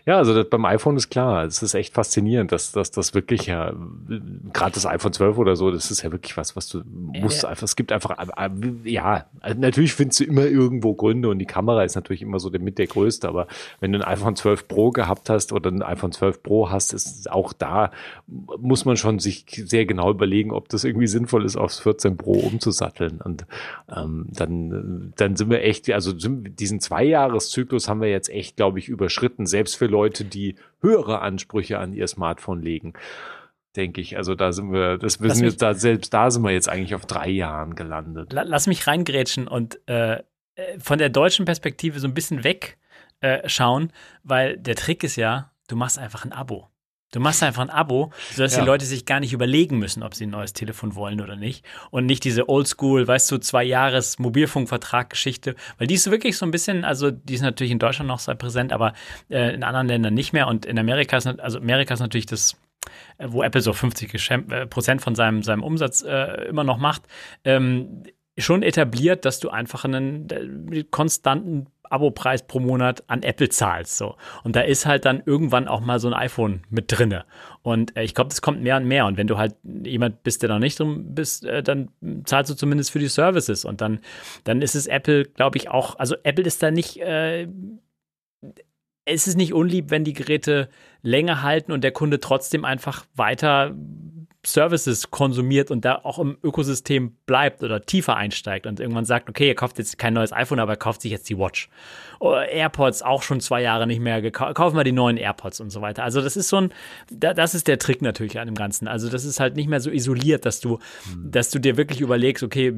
ja, 0.07 0.19
also 0.19 0.35
das, 0.35 0.49
beim 0.49 0.65
iPhone 0.65 0.97
ist 0.97 1.11
klar, 1.11 1.45
es 1.45 1.63
ist 1.63 1.75
echt 1.75 1.95
faszinierend, 1.95 2.53
dass, 2.53 2.73
dass 2.73 2.91
das 2.91 3.15
wirklich 3.15 3.47
ja, 3.47 3.73
gerade 4.53 4.73
das 4.73 4.87
iPhone 4.87 5.13
12 5.13 5.39
oder 5.39 5.57
so, 5.57 5.71
das 5.71 5.91
ist 5.91 6.03
ja 6.03 6.11
wirklich 6.11 6.37
was, 6.37 6.57
was 6.57 6.69
du 6.69 6.83
musst 6.85 7.45
einfach, 7.45 7.65
es 7.65 7.77
gibt 7.77 7.93
einfach, 7.93 8.17
äh, 8.19 8.51
ja, 8.85 9.27
natürlich 9.57 9.95
findest 9.95 10.21
du 10.21 10.25
immer 10.25 10.47
irgendwo 10.47 10.95
Gründe 10.95 11.29
und 11.29 11.39
die 11.39 11.47
Kamera 11.47 11.85
ist 11.85 11.95
natürlich 11.95 12.23
immer 12.23 12.39
so 12.39 12.51
der, 12.51 12.61
mit 12.61 12.79
der 12.79 12.87
größte, 12.87 13.29
aber 13.29 13.47
wenn 13.81 13.93
du 13.93 13.99
ein 13.99 14.05
iPhone 14.05 14.37
12 14.37 14.69
Pro 14.69 14.91
gehabt 14.91 15.29
hast 15.29 15.53
oder 15.53 15.71
ein 15.71 15.82
iPhone 15.83 16.13
12 16.13 16.43
Pro 16.43 16.71
hast, 16.71 16.93
ist 16.93 17.31
auch 17.31 17.53
da, 17.53 17.91
muss 18.27 18.85
man 18.85 18.97
schon 18.97 19.19
sich 19.19 19.45
sehr 19.49 19.87
genau 19.87 20.11
überlegen, 20.11 20.53
ob 20.53 20.69
das 20.69 20.85
irgendwie 20.85 21.07
sinnvoll 21.07 21.45
ist, 21.45 21.57
aufs 21.57 21.81
14 21.81 22.17
Pro 22.17 22.33
umzusatteln. 22.33 23.21
Und 23.21 23.47
ähm, 23.95 24.27
dann, 24.31 25.13
dann 25.17 25.37
sind 25.37 25.51
wir 25.51 25.63
echt, 25.63 25.91
also 25.91 26.13
diesen 26.13 26.81
Zweijahreszyklus 26.81 27.89
haben 27.89 28.01
wir 28.01 28.11
jetzt 28.11 28.31
echt, 28.31 28.57
glaube 28.57 28.79
ich, 28.79 28.89
überschritten, 28.89 29.47
selbst 29.47 29.77
für 29.77 29.87
Leute, 29.87 30.25
die 30.25 30.57
höhere 30.81 31.21
Ansprüche 31.21 31.79
an 31.79 31.93
ihr 31.93 32.07
Smartphone 32.07 32.63
legen 32.63 32.95
denke 33.75 34.03
ich. 34.03 34.19
Also 34.19 34.35
da 34.35 34.53
sind 34.53 34.71
wir, 34.71 34.99
das 34.99 35.23
wissen 35.23 35.45
wir, 35.45 35.53
da, 35.53 35.73
selbst 35.73 36.13
da 36.13 36.31
sind 36.31 36.43
wir 36.43 36.51
jetzt 36.51 36.69
eigentlich 36.69 36.95
auf 36.95 37.07
drei 37.07 37.31
Jahren 37.31 37.75
gelandet. 37.75 38.31
Lass 38.31 38.67
mich 38.67 38.87
reingrätschen 38.87 39.49
und 39.49 39.81
äh, 39.89 40.19
äh, 40.55 40.79
von 40.79 40.99
der 40.99 41.09
deutschen 41.09 41.47
Perspektive 41.47 41.99
so 41.99 42.07
ein 42.07 42.15
bisschen 42.15 42.45
weg 42.45 42.77
äh, 43.21 43.49
weil 44.25 44.59
der 44.59 44.75
Trick 44.75 45.05
ist 45.05 45.17
ja, 45.17 45.52
du 45.73 45.77
machst 45.77 45.99
einfach 45.99 46.27
ein 46.27 46.33
Abo. 46.33 46.69
Du 47.13 47.21
machst 47.21 47.43
einfach 47.43 47.63
ein 47.63 47.71
Abo, 47.71 48.11
sodass 48.31 48.55
ja. 48.55 48.61
die 48.61 48.67
Leute 48.67 48.85
sich 48.85 49.07
gar 49.07 49.21
nicht 49.21 49.33
überlegen 49.33 49.79
müssen, 49.79 50.03
ob 50.03 50.15
sie 50.15 50.27
ein 50.27 50.31
neues 50.31 50.53
Telefon 50.53 50.95
wollen 50.95 51.21
oder 51.21 51.35
nicht. 51.35 51.65
Und 51.91 52.05
nicht 52.07 52.25
diese 52.25 52.49
Oldschool, 52.49 53.09
weißt 53.09 53.31
du, 53.31 53.39
zwei 53.39 53.65
Jahres 53.65 54.19
Mobilfunkvertrag-Geschichte. 54.19 55.55
Weil 55.79 55.87
die 55.87 55.95
ist 55.95 56.11
wirklich 56.11 56.37
so 56.37 56.47
ein 56.47 56.51
bisschen, 56.51 56.85
also 56.85 57.11
die 57.11 57.35
ist 57.35 57.43
natürlich 57.43 57.71
in 57.71 57.79
Deutschland 57.79 58.09
noch 58.09 58.19
sehr 58.19 58.35
präsent, 58.35 58.73
aber 58.73 58.93
äh, 59.31 59.55
in 59.55 59.63
anderen 59.63 59.89
Ländern 59.89 60.15
nicht 60.15 60.35
mehr. 60.35 60.47
Und 60.47 60.67
in 60.67 60.79
Amerika 60.79 61.17
ist, 61.17 61.27
also 61.27 61.59
Amerika 61.59 61.95
ist 61.95 62.01
natürlich 62.01 62.27
das, 62.27 62.57
äh, 63.17 63.27
wo 63.29 63.43
Apple 63.43 63.63
so 63.63 63.73
50 63.73 64.31
äh, 64.31 64.67
Prozent 64.67 65.01
von 65.01 65.15
seinem, 65.15 65.43
seinem 65.43 65.63
Umsatz 65.63 66.03
äh, 66.03 66.49
immer 66.49 66.65
noch 66.65 66.79
macht. 66.79 67.03
Ähm, 67.45 68.05
schon 68.39 68.63
etabliert, 68.63 69.25
dass 69.25 69.39
du 69.39 69.51
einfach 69.51 69.85
einen 69.85 70.29
äh, 70.31 70.85
konstanten 70.85 71.67
Abo-Preis 71.93 72.47
pro 72.47 72.61
Monat 72.61 73.05
an 73.07 73.23
Apple 73.23 73.49
zahlst. 73.49 73.97
So. 73.97 74.17
Und 74.45 74.57
da 74.57 74.63
ist 74.63 74.87
halt 74.87 75.05
dann 75.05 75.23
irgendwann 75.25 75.69
auch 75.69 75.81
mal 75.81 76.01
so 76.01 76.09
ein 76.09 76.15
iPhone 76.15 76.63
mit 76.71 76.87
drinne. 76.89 77.25
Und 77.63 77.97
äh, 77.97 78.03
ich 78.03 78.15
glaube, 78.15 78.29
das 78.29 78.43
kommt 78.43 78.63
mehr 78.63 78.77
und 78.77 78.87
mehr. 78.87 79.07
Und 79.07 79.17
wenn 79.17 79.27
du 79.27 79.39
halt 79.39 79.55
jemand 79.63 80.23
bist, 80.23 80.43
der 80.43 80.49
noch 80.49 80.59
nicht 80.59 80.79
drin 80.79 81.15
bist, 81.15 81.45
äh, 81.45 81.63
dann 81.63 81.91
zahlst 82.25 82.51
du 82.51 82.55
zumindest 82.55 82.91
für 82.91 82.99
die 82.99 83.09
Services. 83.09 83.65
Und 83.65 83.81
dann, 83.81 84.01
dann 84.45 84.63
ist 84.63 84.75
es 84.75 84.87
Apple, 84.87 85.25
glaube 85.25 85.59
ich, 85.59 85.69
auch, 85.69 85.99
also 85.99 86.17
Apple 86.23 86.45
ist 86.45 86.63
da 86.63 86.71
nicht, 86.71 87.01
äh, 87.01 87.47
es 89.05 89.27
ist 89.27 89.37
nicht 89.37 89.53
unlieb, 89.53 89.91
wenn 89.91 90.05
die 90.05 90.13
Geräte 90.13 90.69
länger 91.03 91.43
halten 91.43 91.73
und 91.73 91.83
der 91.83 91.93
Kunde 91.93 92.21
trotzdem 92.21 92.65
einfach 92.65 93.05
weiter 93.15 93.75
Services 94.45 95.11
konsumiert 95.11 95.71
und 95.71 95.85
da 95.85 96.01
auch 96.03 96.19
im 96.19 96.37
Ökosystem 96.43 97.17
bleibt 97.27 97.63
oder 97.63 97.87
tiefer 97.87 98.17
einsteigt 98.17 98.67
und 98.67 98.81
irgendwann 98.81 99.05
sagt, 99.05 99.29
okay, 99.29 99.49
er 99.49 99.55
kauft 99.55 99.79
jetzt 99.79 99.99
kein 99.99 100.15
neues 100.15 100.33
iPhone, 100.33 100.59
aber 100.59 100.73
er 100.73 100.77
kauft 100.77 101.03
sich 101.03 101.13
jetzt 101.13 101.29
die 101.29 101.39
Watch. 101.39 101.69
Oh, 102.19 102.35
AirPods 102.35 103.03
auch 103.03 103.23
schon 103.23 103.41
zwei 103.41 103.63
Jahre 103.63 103.87
nicht 103.87 104.01
mehr 104.01 104.21
gekauft, 104.21 104.57
kaufen 104.57 104.77
wir 104.77 104.83
die 104.83 104.93
neuen 104.93 105.17
AirPods 105.17 105.61
und 105.61 105.71
so 105.71 105.81
weiter. 105.81 106.03
Also 106.03 106.21
das 106.21 106.37
ist 106.37 106.49
so 106.49 106.57
ein, 106.57 106.73
das 107.11 107.55
ist 107.55 107.69
der 107.69 107.79
Trick 107.79 108.03
natürlich 108.03 108.41
an 108.41 108.47
dem 108.47 108.57
Ganzen. 108.57 108.89
Also 108.89 109.09
das 109.09 109.25
ist 109.25 109.39
halt 109.39 109.55
nicht 109.55 109.69
mehr 109.69 109.81
so 109.81 109.91
isoliert, 109.91 110.45
dass 110.45 110.61
du, 110.61 110.79
hm. 111.11 111.31
dass 111.31 111.51
du 111.51 111.61
dir 111.61 111.77
wirklich 111.77 112.01
überlegst, 112.01 112.43
okay, 112.43 112.73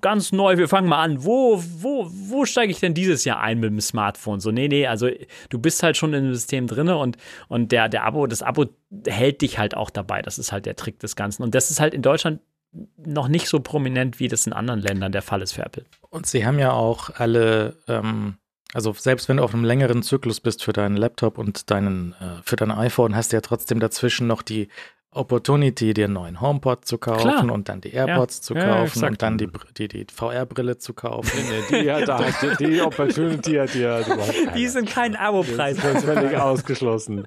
ganz 0.00 0.32
neu, 0.32 0.56
wir 0.56 0.68
fangen 0.68 0.88
mal 0.88 1.02
an, 1.02 1.24
wo, 1.24 1.62
wo, 1.78 2.10
wo 2.10 2.44
steige 2.44 2.72
ich 2.72 2.80
denn 2.80 2.94
dieses 2.94 3.24
Jahr 3.24 3.40
ein 3.40 3.60
mit 3.60 3.70
dem 3.70 3.80
Smartphone? 3.80 4.40
So, 4.40 4.50
nee, 4.50 4.66
nee, 4.66 4.88
also 4.88 5.08
du 5.48 5.58
bist 5.60 5.84
halt 5.84 5.96
schon 5.96 6.12
in 6.12 6.24
dem 6.24 6.34
System 6.34 6.66
drin 6.66 6.88
und, 6.88 7.18
und 7.46 7.70
der, 7.70 7.88
der 7.88 8.04
Abo, 8.04 8.26
das 8.26 8.42
Abo 8.42 8.66
hält 9.06 9.42
dich 9.42 9.58
halt 9.58 9.76
auch 9.76 9.90
dabei. 9.90 10.22
Das 10.22 10.38
ist 10.38 10.52
halt 10.52 10.66
der 10.66 10.76
Trick 10.76 10.98
des 11.04 11.16
Ganzen. 11.16 11.42
Und 11.42 11.54
das 11.54 11.70
ist 11.70 11.80
halt 11.80 11.94
in 11.94 12.02
Deutschland 12.02 12.40
noch 12.96 13.28
nicht 13.28 13.48
so 13.48 13.60
prominent, 13.60 14.18
wie 14.18 14.28
das 14.28 14.46
in 14.46 14.52
anderen 14.52 14.80
Ländern 14.80 15.12
der 15.12 15.22
Fall 15.22 15.42
ist 15.42 15.52
für 15.52 15.64
Apple. 15.64 15.84
Und 16.10 16.26
sie 16.26 16.44
haben 16.44 16.58
ja 16.58 16.72
auch 16.72 17.10
alle, 17.14 17.76
ähm, 17.86 18.36
also 18.72 18.92
selbst 18.92 19.28
wenn 19.28 19.36
du 19.36 19.44
auf 19.44 19.54
einem 19.54 19.64
längeren 19.64 20.02
Zyklus 20.02 20.40
bist 20.40 20.64
für 20.64 20.72
deinen 20.72 20.96
Laptop 20.96 21.38
und 21.38 21.70
deinen, 21.70 22.14
äh, 22.14 22.42
für 22.42 22.56
dein 22.56 22.72
iPhone, 22.72 23.14
hast 23.14 23.32
du 23.32 23.36
ja 23.36 23.40
trotzdem 23.40 23.78
dazwischen 23.78 24.26
noch 24.26 24.42
die 24.42 24.68
Opportunity, 25.14 25.94
dir 25.94 26.06
einen 26.06 26.14
neuen 26.14 26.40
HomePod 26.40 26.84
zu 26.84 26.98
kaufen 26.98 27.30
Klar. 27.30 27.52
und 27.52 27.68
dann 27.68 27.80
die 27.80 27.92
AirPods 27.92 28.38
ja. 28.38 28.42
zu 28.42 28.54
kaufen 28.54 29.00
ja, 29.00 29.08
und 29.08 29.22
dann 29.22 29.38
die, 29.38 29.48
die, 29.76 29.88
die 29.88 30.06
VR-Brille 30.12 30.78
zu 30.78 30.92
kaufen. 30.92 31.30
Nee, 31.70 31.82
die, 31.82 31.92
hat, 31.92 32.08
die, 32.42 32.64
die 32.64 32.80
Opportunity 32.80 33.54
hat 33.54 33.74
ja 33.74 34.00
Die 34.56 34.66
sind 34.68 34.88
kein 34.88 35.14
Abo-Preis. 35.14 35.76
Das 35.76 35.96
ist 35.96 36.04
völlig 36.04 36.36
ausgeschlossen. 36.36 37.26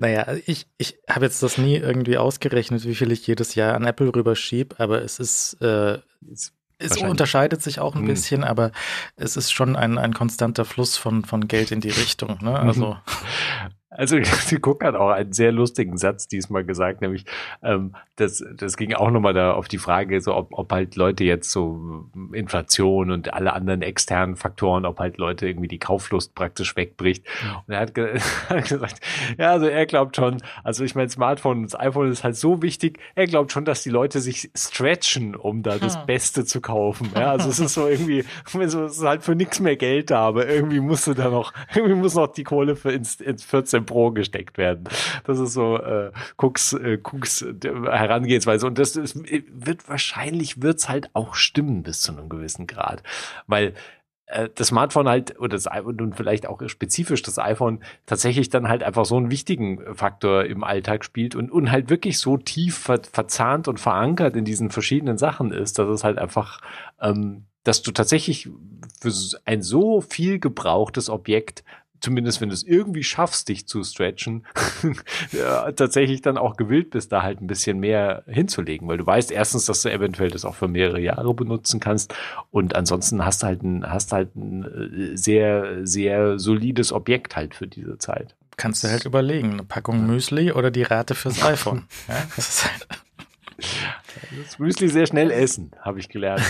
Naja, 0.00 0.26
ich, 0.46 0.66
ich 0.78 0.98
habe 1.08 1.26
jetzt 1.26 1.42
das 1.42 1.58
nie 1.58 1.76
irgendwie 1.76 2.16
ausgerechnet, 2.16 2.84
wie 2.86 2.94
viel 2.94 3.12
ich 3.12 3.26
jedes 3.26 3.54
Jahr 3.54 3.74
an 3.74 3.84
Apple 3.84 4.14
rüberschiebe, 4.14 4.80
aber 4.80 5.02
es 5.02 5.18
ist, 5.18 5.58
äh, 5.60 5.98
es, 6.32 6.54
es 6.78 6.96
unterscheidet 6.96 7.62
sich 7.62 7.80
auch 7.80 7.94
ein 7.94 8.00
hm. 8.00 8.08
bisschen, 8.08 8.42
aber 8.42 8.72
es 9.16 9.36
ist 9.36 9.52
schon 9.52 9.76
ein, 9.76 9.98
ein 9.98 10.14
konstanter 10.14 10.64
Fluss 10.64 10.96
von, 10.96 11.26
von 11.26 11.48
Geld 11.48 11.70
in 11.70 11.82
die 11.82 11.90
Richtung. 11.90 12.38
Ne? 12.40 12.58
Also 12.58 12.96
Also 14.00 14.18
die 14.50 14.58
Cook 14.62 14.82
hat 14.82 14.94
auch 14.94 15.10
einen 15.10 15.34
sehr 15.34 15.52
lustigen 15.52 15.98
Satz 15.98 16.26
diesmal 16.26 16.64
gesagt, 16.64 17.02
nämlich 17.02 17.26
ähm, 17.62 17.94
das, 18.16 18.42
das 18.56 18.78
ging 18.78 18.94
auch 18.94 19.10
nochmal 19.10 19.34
da 19.34 19.52
auf 19.52 19.68
die 19.68 19.76
Frage, 19.76 20.22
so 20.22 20.34
ob, 20.34 20.48
ob 20.52 20.72
halt 20.72 20.96
Leute 20.96 21.24
jetzt 21.24 21.50
so 21.50 22.06
Inflation 22.32 23.10
und 23.10 23.34
alle 23.34 23.52
anderen 23.52 23.82
externen 23.82 24.36
Faktoren, 24.36 24.86
ob 24.86 25.00
halt 25.00 25.18
Leute 25.18 25.46
irgendwie 25.46 25.68
die 25.68 25.78
Kauflust 25.78 26.34
praktisch 26.34 26.76
wegbricht. 26.76 27.26
Und 27.66 27.74
er 27.74 27.80
hat, 27.80 27.94
ge 27.94 28.18
hat 28.48 28.66
gesagt, 28.66 29.00
ja, 29.36 29.52
also 29.52 29.66
er 29.66 29.84
glaubt 29.84 30.16
schon, 30.16 30.42
also 30.64 30.82
ich 30.82 30.94
meine, 30.94 31.10
Smartphone 31.10 31.58
und 31.58 31.64
das 31.64 31.78
iPhone 31.78 32.10
ist 32.10 32.24
halt 32.24 32.36
so 32.36 32.62
wichtig, 32.62 32.98
er 33.14 33.26
glaubt 33.26 33.52
schon, 33.52 33.66
dass 33.66 33.82
die 33.82 33.90
Leute 33.90 34.20
sich 34.20 34.50
stretchen, 34.56 35.36
um 35.36 35.62
da 35.62 35.76
das 35.76 35.98
hm. 35.98 36.06
Beste 36.06 36.46
zu 36.46 36.62
kaufen. 36.62 37.10
Ja, 37.14 37.32
also 37.32 37.50
es 37.50 37.58
ist 37.58 37.74
so 37.74 37.86
irgendwie, 37.86 38.24
es 38.60 38.74
ist 38.74 39.02
halt 39.02 39.24
für 39.24 39.34
nichts 39.34 39.60
mehr 39.60 39.76
Geld 39.76 40.10
da, 40.10 40.20
aber 40.20 40.48
irgendwie 40.48 40.80
musst 40.80 41.06
du 41.06 41.12
da 41.12 41.28
noch, 41.28 41.52
irgendwie 41.74 41.96
muss 41.96 42.14
noch 42.14 42.28
die 42.28 42.44
Kohle 42.44 42.76
für 42.76 42.92
ins, 42.92 43.20
ins 43.20 43.44
14 43.44 43.89
Pro 43.90 44.12
gesteckt 44.12 44.56
werden. 44.56 44.84
Das 45.24 45.40
ist 45.40 45.52
so 45.52 45.76
äh, 45.78 46.12
Cooks, 46.36 46.74
äh, 46.74 46.98
Cooks 47.02 47.42
äh, 47.42 47.54
Herangehensweise. 47.62 48.66
Und 48.66 48.78
das 48.78 48.94
ist, 48.94 49.18
wird 49.18 49.88
wahrscheinlich 49.88 50.62
wird's 50.62 50.88
halt 50.88 51.10
auch 51.12 51.34
stimmen 51.34 51.82
bis 51.82 52.00
zu 52.00 52.12
einem 52.12 52.28
gewissen 52.28 52.68
Grad. 52.68 53.02
Weil 53.48 53.74
äh, 54.26 54.48
das 54.54 54.68
Smartphone 54.68 55.08
halt 55.08 55.38
oder 55.40 55.56
das 55.56 55.66
iPhone 55.66 56.00
und 56.00 56.16
vielleicht 56.16 56.46
auch 56.46 56.62
spezifisch 56.68 57.22
das 57.22 57.38
iPhone 57.38 57.80
tatsächlich 58.06 58.48
dann 58.48 58.68
halt 58.68 58.84
einfach 58.84 59.04
so 59.04 59.16
einen 59.16 59.30
wichtigen 59.30 59.94
Faktor 59.96 60.44
im 60.44 60.62
Alltag 60.62 61.04
spielt 61.04 61.34
und, 61.34 61.50
und 61.50 61.72
halt 61.72 61.90
wirklich 61.90 62.18
so 62.18 62.36
tief 62.36 62.78
ver 62.78 63.00
verzahnt 63.10 63.66
und 63.66 63.80
verankert 63.80 64.36
in 64.36 64.44
diesen 64.44 64.70
verschiedenen 64.70 65.18
Sachen 65.18 65.50
ist, 65.50 65.78
dass 65.78 65.88
es 65.88 66.04
halt 66.04 66.18
einfach, 66.18 66.60
ähm, 67.00 67.46
dass 67.64 67.82
du 67.82 67.90
tatsächlich 67.90 68.48
für 69.00 69.12
ein 69.44 69.62
so 69.62 70.00
viel 70.00 70.38
gebrauchtes 70.38 71.10
Objekt 71.10 71.64
zumindest 72.00 72.40
wenn 72.40 72.48
du 72.48 72.54
es 72.54 72.62
irgendwie 72.62 73.02
schaffst, 73.02 73.48
dich 73.48 73.66
zu 73.66 73.82
stretchen, 73.84 74.46
ja, 75.32 75.70
tatsächlich 75.72 76.22
dann 76.22 76.38
auch 76.38 76.56
gewillt 76.56 76.90
bist, 76.90 77.12
da 77.12 77.22
halt 77.22 77.40
ein 77.40 77.46
bisschen 77.46 77.78
mehr 77.78 78.24
hinzulegen, 78.26 78.88
weil 78.88 78.98
du 78.98 79.06
weißt 79.06 79.30
erstens, 79.30 79.66
dass 79.66 79.82
du 79.82 79.92
eventuell 79.92 80.30
das 80.30 80.44
auch 80.44 80.54
für 80.54 80.68
mehrere 80.68 81.00
Jahre 81.00 81.34
benutzen 81.34 81.80
kannst 81.80 82.14
und 82.50 82.74
ansonsten 82.74 83.24
hast 83.24 83.42
du 83.42 83.46
halt 83.46 83.62
ein, 83.62 83.90
hast 83.90 84.12
halt 84.12 84.34
ein 84.34 84.64
äh, 84.64 85.16
sehr, 85.16 85.86
sehr 85.86 86.38
solides 86.38 86.92
Objekt 86.92 87.36
halt 87.36 87.54
für 87.54 87.66
diese 87.66 87.98
Zeit. 87.98 88.36
Kannst 88.56 88.84
du 88.84 88.88
halt 88.88 89.04
überlegen, 89.04 89.52
eine 89.52 89.64
Packung 89.64 90.06
Müsli 90.06 90.52
oder 90.52 90.70
die 90.70 90.82
Rate 90.82 91.14
fürs 91.14 91.42
iPhone. 91.44 91.86
ja, 92.08 92.22
das 92.36 92.48
ist 92.48 92.64
halt 92.64 92.88
das 94.44 94.58
Müsli 94.58 94.88
sehr 94.88 95.06
schnell 95.06 95.30
essen, 95.30 95.72
habe 95.80 96.00
ich 96.00 96.08
gelernt. 96.08 96.42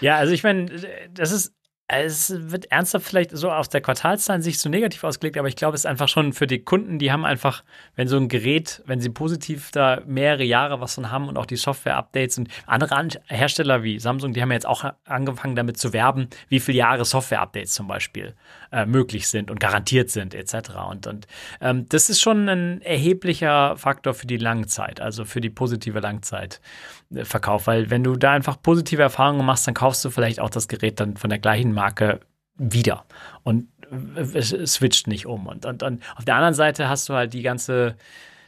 ja, 0.00 0.16
also 0.16 0.32
ich 0.32 0.42
meine, 0.42 0.70
das 1.12 1.32
ist 1.32 1.52
es 1.88 2.34
wird 2.50 2.72
ernsthaft 2.72 3.06
vielleicht 3.06 3.30
so 3.30 3.50
aus 3.50 3.68
der 3.68 3.80
Quartalszahlen 3.80 4.42
sich 4.42 4.58
so 4.58 4.68
negativ 4.68 5.04
ausgelegt, 5.04 5.38
aber 5.38 5.46
ich 5.46 5.54
glaube, 5.54 5.76
es 5.76 5.82
ist 5.82 5.86
einfach 5.86 6.08
schon 6.08 6.32
für 6.32 6.48
die 6.48 6.58
Kunden, 6.58 6.98
die 6.98 7.12
haben 7.12 7.24
einfach, 7.24 7.62
wenn 7.94 8.08
so 8.08 8.16
ein 8.16 8.28
Gerät, 8.28 8.82
wenn 8.86 9.00
sie 9.00 9.08
positiv 9.08 9.70
da 9.70 10.02
mehrere 10.04 10.42
Jahre 10.42 10.80
was 10.80 10.96
von 10.96 11.12
haben 11.12 11.28
und 11.28 11.36
auch 11.36 11.46
die 11.46 11.56
Software-Updates 11.56 12.38
und 12.38 12.48
andere 12.66 13.08
Hersteller 13.28 13.84
wie 13.84 14.00
Samsung, 14.00 14.32
die 14.32 14.42
haben 14.42 14.50
jetzt 14.50 14.66
auch 14.66 14.84
angefangen 15.04 15.54
damit 15.54 15.78
zu 15.78 15.92
werben, 15.92 16.28
wie 16.48 16.58
viele 16.58 16.78
Jahre 16.78 17.04
Software-Updates 17.04 17.72
zum 17.74 17.86
Beispiel 17.86 18.34
äh, 18.72 18.86
möglich 18.86 19.28
sind 19.28 19.50
und 19.50 19.60
garantiert 19.60 20.10
sind, 20.10 20.34
etc. 20.34 20.54
Und, 20.90 21.06
und 21.06 21.26
ähm, 21.60 21.88
das 21.88 22.10
ist 22.10 22.20
schon 22.20 22.48
ein 22.48 22.82
erheblicher 22.82 23.76
Faktor 23.76 24.14
für 24.14 24.26
die 24.26 24.36
Langzeit, 24.36 25.00
also 25.00 25.24
für 25.24 25.40
die 25.40 25.50
positive 25.50 26.00
Langzeitverkauf, 26.00 27.66
weil 27.66 27.90
wenn 27.90 28.04
du 28.04 28.16
da 28.16 28.32
einfach 28.32 28.60
positive 28.60 29.02
Erfahrungen 29.02 29.44
machst, 29.44 29.66
dann 29.66 29.74
kaufst 29.74 30.04
du 30.04 30.10
vielleicht 30.10 30.40
auch 30.40 30.50
das 30.50 30.68
Gerät 30.68 31.00
dann 31.00 31.16
von 31.16 31.30
der 31.30 31.38
gleichen 31.38 31.72
Marke 31.72 32.20
wieder 32.58 33.04
und 33.42 33.68
es 34.16 34.50
switcht 34.66 35.06
nicht 35.06 35.26
um. 35.26 35.46
Und, 35.46 35.64
und, 35.66 35.82
und 35.82 36.02
auf 36.16 36.24
der 36.24 36.36
anderen 36.36 36.54
Seite 36.54 36.88
hast 36.88 37.06
du 37.08 37.14
halt 37.14 37.34
die 37.34 37.42
ganze, 37.42 37.96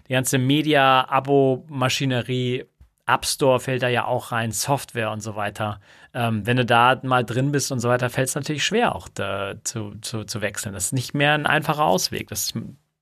die 0.08 0.12
ganze 0.12 0.38
Media-Abo-Maschinerie, 0.38 2.64
App 3.08 3.26
Store 3.26 3.58
fällt 3.58 3.82
da 3.82 3.88
ja 3.88 4.04
auch 4.04 4.32
rein, 4.32 4.52
Software 4.52 5.10
und 5.10 5.22
so 5.22 5.34
weiter. 5.34 5.80
Ähm, 6.14 6.46
wenn 6.46 6.56
du 6.56 6.64
da 6.64 7.00
mal 7.02 7.24
drin 7.24 7.52
bist 7.52 7.72
und 7.72 7.80
so 7.80 7.88
weiter, 7.88 8.10
fällt 8.10 8.28
es 8.28 8.34
natürlich 8.34 8.64
schwer, 8.64 8.94
auch 8.94 9.08
da 9.08 9.54
zu, 9.64 9.94
zu, 10.00 10.24
zu 10.24 10.40
wechseln. 10.40 10.74
Das 10.74 10.86
ist 10.86 10.92
nicht 10.92 11.14
mehr 11.14 11.32
ein 11.32 11.46
einfacher 11.46 11.84
Ausweg. 11.84 12.28
Das 12.28 12.52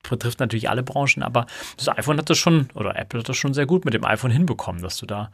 betrifft 0.09 0.41
natürlich 0.41 0.71
alle 0.71 0.83
Branchen, 0.83 1.23
aber 1.23 1.47
das 1.77 1.89
iPhone 1.89 2.19
hat 2.19 2.31
das 2.31 2.39
schon, 2.39 2.69
oder 2.75 2.97
Apple 2.97 3.21
hat 3.21 3.29
das 3.29 3.37
schon 3.37 3.55
sehr 3.55 3.67
gut 3.67 3.85
mit 3.85 3.95
dem 3.95 4.05
iPhone 4.05 4.31
hinbekommen, 4.31 4.83
dass 4.83 4.99
du 4.99 5.07
da 5.07 5.31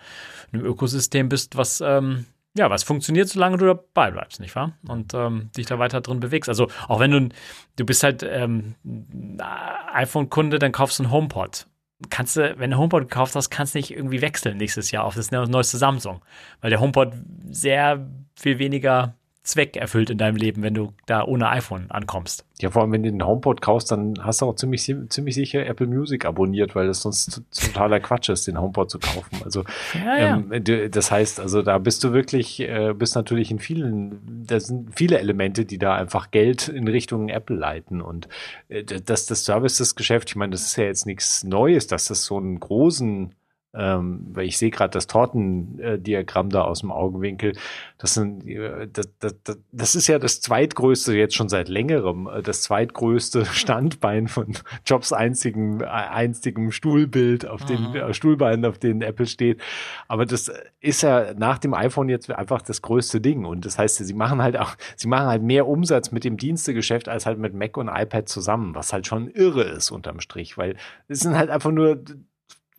in 0.51 0.61
einem 0.61 0.69
Ökosystem 0.69 1.29
bist, 1.29 1.57
was 1.57 1.81
ähm, 1.81 2.27
ja, 2.55 2.69
was 2.69 2.83
funktioniert, 2.83 3.29
solange 3.29 3.57
du 3.57 3.67
dabei 3.67 4.11
bleibst, 4.11 4.41
nicht 4.41 4.55
wahr? 4.55 4.73
Und 4.87 5.15
ähm, 5.15 5.51
dich 5.57 5.67
da 5.67 5.79
weiter 5.79 6.03
drin 6.03 6.21
bewegst. 6.21 6.51
Also 6.51 6.69
auch 6.87 7.01
wenn 7.01 7.11
du, 7.11 7.29
du 7.77 7.87
bist 7.87 8.03
halt 8.03 8.23
ähm, 8.23 8.75
iPhone-Kunde, 9.93 10.59
dann 10.59 10.73
kaufst 10.73 10.99
du 10.99 11.05
einen 11.05 11.13
HomePod. 11.13 11.67
Kannst 12.11 12.37
du, 12.37 12.59
wenn 12.59 12.71
du 12.71 12.79
HomePod 12.79 13.03
gekauft 13.03 13.35
hast, 13.35 13.51
kannst 13.51 13.75
du 13.75 13.79
nicht 13.79 13.91
irgendwie 13.91 14.21
wechseln 14.21 14.57
nächstes 14.57 14.91
Jahr 14.91 15.05
auf 15.05 15.15
das 15.15 15.31
neueste 15.31 15.79
Samsung. 15.79 16.23
Weil 16.61 16.71
der 16.71 16.81
HomePod 16.81 17.15
sehr 17.51 18.09
viel 18.35 18.59
weniger 18.59 19.15
Zweck 19.45 19.77
erfüllt 19.77 20.09
in 20.09 20.19
deinem 20.19 20.37
Leben, 20.37 20.63
wenn 20.63 20.75
du 20.75 20.93
da 21.07 21.25
ohne 21.25 21.49
iPhone 21.49 21.91
ankommst. 21.91 22.45
Ja, 22.61 22.71
vor 22.71 22.83
allem, 22.83 22.93
wenn 22.93 23.03
du 23.03 23.11
den 23.11 23.27
HomePod 23.27 23.61
kaufst, 23.61 23.91
dann 23.91 24.15
hast 24.21 24.41
du 24.41 24.47
auch 24.47 24.55
ziemlich, 24.55 24.83
ziemlich 25.09 25.35
sicher 25.35 25.67
Apple 25.67 25.89
Music 25.89 26.25
abonniert, 26.25 26.77
weil 26.77 26.87
das 26.87 27.03
sonst 27.03 27.43
totaler 27.53 27.99
Quatsch 27.99 28.29
ist, 28.29 28.47
den 28.47 28.61
HomePod 28.61 28.89
zu 28.89 29.01
kaufen. 29.01 29.41
Also, 29.45 29.65
ja, 29.95 30.17
ja. 30.17 30.37
Ähm, 30.37 30.91
das 30.93 31.11
heißt, 31.11 31.41
also 31.41 31.63
da 31.63 31.79
bist 31.79 32.05
du 32.05 32.13
wirklich, 32.13 32.61
äh, 32.61 32.95
bist 32.97 33.17
natürlich 33.17 33.51
in 33.51 33.59
vielen, 33.59 34.45
da 34.47 34.61
sind 34.61 34.97
viele 34.97 35.19
Elemente, 35.19 35.65
die 35.65 35.79
da 35.79 35.97
einfach 35.97 36.31
Geld 36.31 36.69
in 36.69 36.87
Richtung 36.87 37.29
Apple 37.29 37.57
leiten 37.57 38.01
und 38.01 38.29
äh, 38.69 38.85
dass 38.85 39.27
das 39.27 39.45
Services-Geschäft, 39.45 40.31
ich 40.31 40.37
meine, 40.37 40.53
das 40.53 40.67
ist 40.67 40.77
ja 40.77 40.85
jetzt 40.85 41.05
nichts 41.05 41.43
Neues, 41.43 41.89
dass 41.89 42.05
das 42.05 42.25
so 42.25 42.37
einen 42.37 42.61
großen 42.61 43.35
ähm, 43.75 44.27
weil 44.33 44.47
ich 44.47 44.59
sehe 44.59 44.71
gerade 44.71 44.91
das 44.91 45.07
Tortendiagramm 45.07 46.51
da 46.51 46.63
aus 46.63 46.81
dem 46.81 46.93
Augenwinkel. 46.93 47.53
Das, 47.99 48.15
sind, 48.15 48.47
äh, 48.47 48.89
das, 48.93 49.09
das, 49.19 49.59
das, 49.71 49.95
ist 49.95 50.09
ja 50.09 50.19
das 50.19 50.41
zweitgrößte, 50.41 51.15
jetzt 51.15 51.35
schon 51.35 51.49
seit 51.49 51.69
längerem, 51.69 52.27
äh, 52.27 52.43
das 52.43 52.63
zweitgrößte 52.63 53.45
Standbein 53.53 54.29
von 54.29 54.55
Jobs 54.85 55.13
einzigem, 55.13 55.81
äh, 55.81 55.87
einzigem 55.87 56.73
Stuhlbild 56.73 57.47
auf 57.47 57.65
den 57.65 57.83
Mhm. 57.83 58.13
Stuhlbeinen, 58.13 58.65
auf 58.65 58.79
denen 58.79 59.03
Apple 59.03 59.27
steht. 59.27 59.61
Aber 60.09 60.27
das 60.27 60.51
ist 60.81 61.03
ja 61.03 61.35
nach 61.35 61.59
dem 61.59 61.75
iPhone 61.75 62.09
jetzt 62.09 62.31
einfach 62.31 62.63
das 62.63 62.83
größte 62.83 63.21
Ding. 63.21 63.45
Und 63.45 63.65
das 63.65 63.79
heißt, 63.79 63.97
sie 63.97 64.15
machen 64.15 64.43
halt 64.43 64.57
auch, 64.57 64.77
sie 64.97 65.09
machen 65.09 65.27
halt 65.27 65.43
mehr 65.43 65.67
Umsatz 65.67 66.13
mit 66.13 66.25
dem 66.25 66.37
Dienstegeschäft 66.37 67.09
als 67.09 67.27
halt 67.27 67.39
mit 67.39 67.55
Mac 67.55 67.77
und 67.77 67.89
iPad 67.89 68.29
zusammen, 68.29 68.75
was 68.75 68.93
halt 68.93 69.07
schon 69.07 69.29
irre 69.29 69.63
ist 69.65 69.91
unterm 69.91 70.21
Strich, 70.21 70.59
weil 70.59 70.77
es 71.09 71.21
sind 71.21 71.37
halt 71.37 71.51
einfach 71.51 71.71
nur 71.71 72.03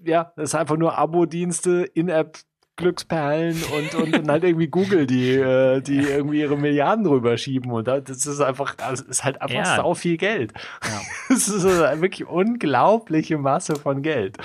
ja, 0.05 0.31
das 0.35 0.49
ist 0.49 0.55
einfach 0.55 0.77
nur 0.77 0.97
Abo-Dienste, 0.97 1.83
In-App 1.93 2.37
Glücksperlen 2.75 3.55
und, 3.77 3.93
und, 3.95 4.17
und 4.17 4.29
halt 4.31 4.43
irgendwie 4.43 4.65
Google, 4.67 5.05
die, 5.05 5.35
äh, 5.35 5.79
die 5.81 5.99
irgendwie 5.99 6.39
ihre 6.39 6.57
Milliarden 6.57 7.05
rüberschieben. 7.05 7.69
Und 7.71 7.87
da- 7.87 8.01
das 8.01 8.25
ist 8.25 8.41
einfach, 8.41 8.73
das 8.73 9.01
ist 9.01 9.23
halt 9.23 9.39
einfach 9.43 9.55
Ja. 9.55 9.75
sau 9.75 9.93
viel 9.93 10.17
Geld. 10.17 10.53
Ja. 10.83 10.99
Das 11.29 11.47
ist 11.47 11.65
eine 11.65 12.01
wirklich 12.01 12.27
unglaubliche 12.27 13.37
Masse 13.37 13.75
von 13.75 14.01
Geld. 14.01 14.37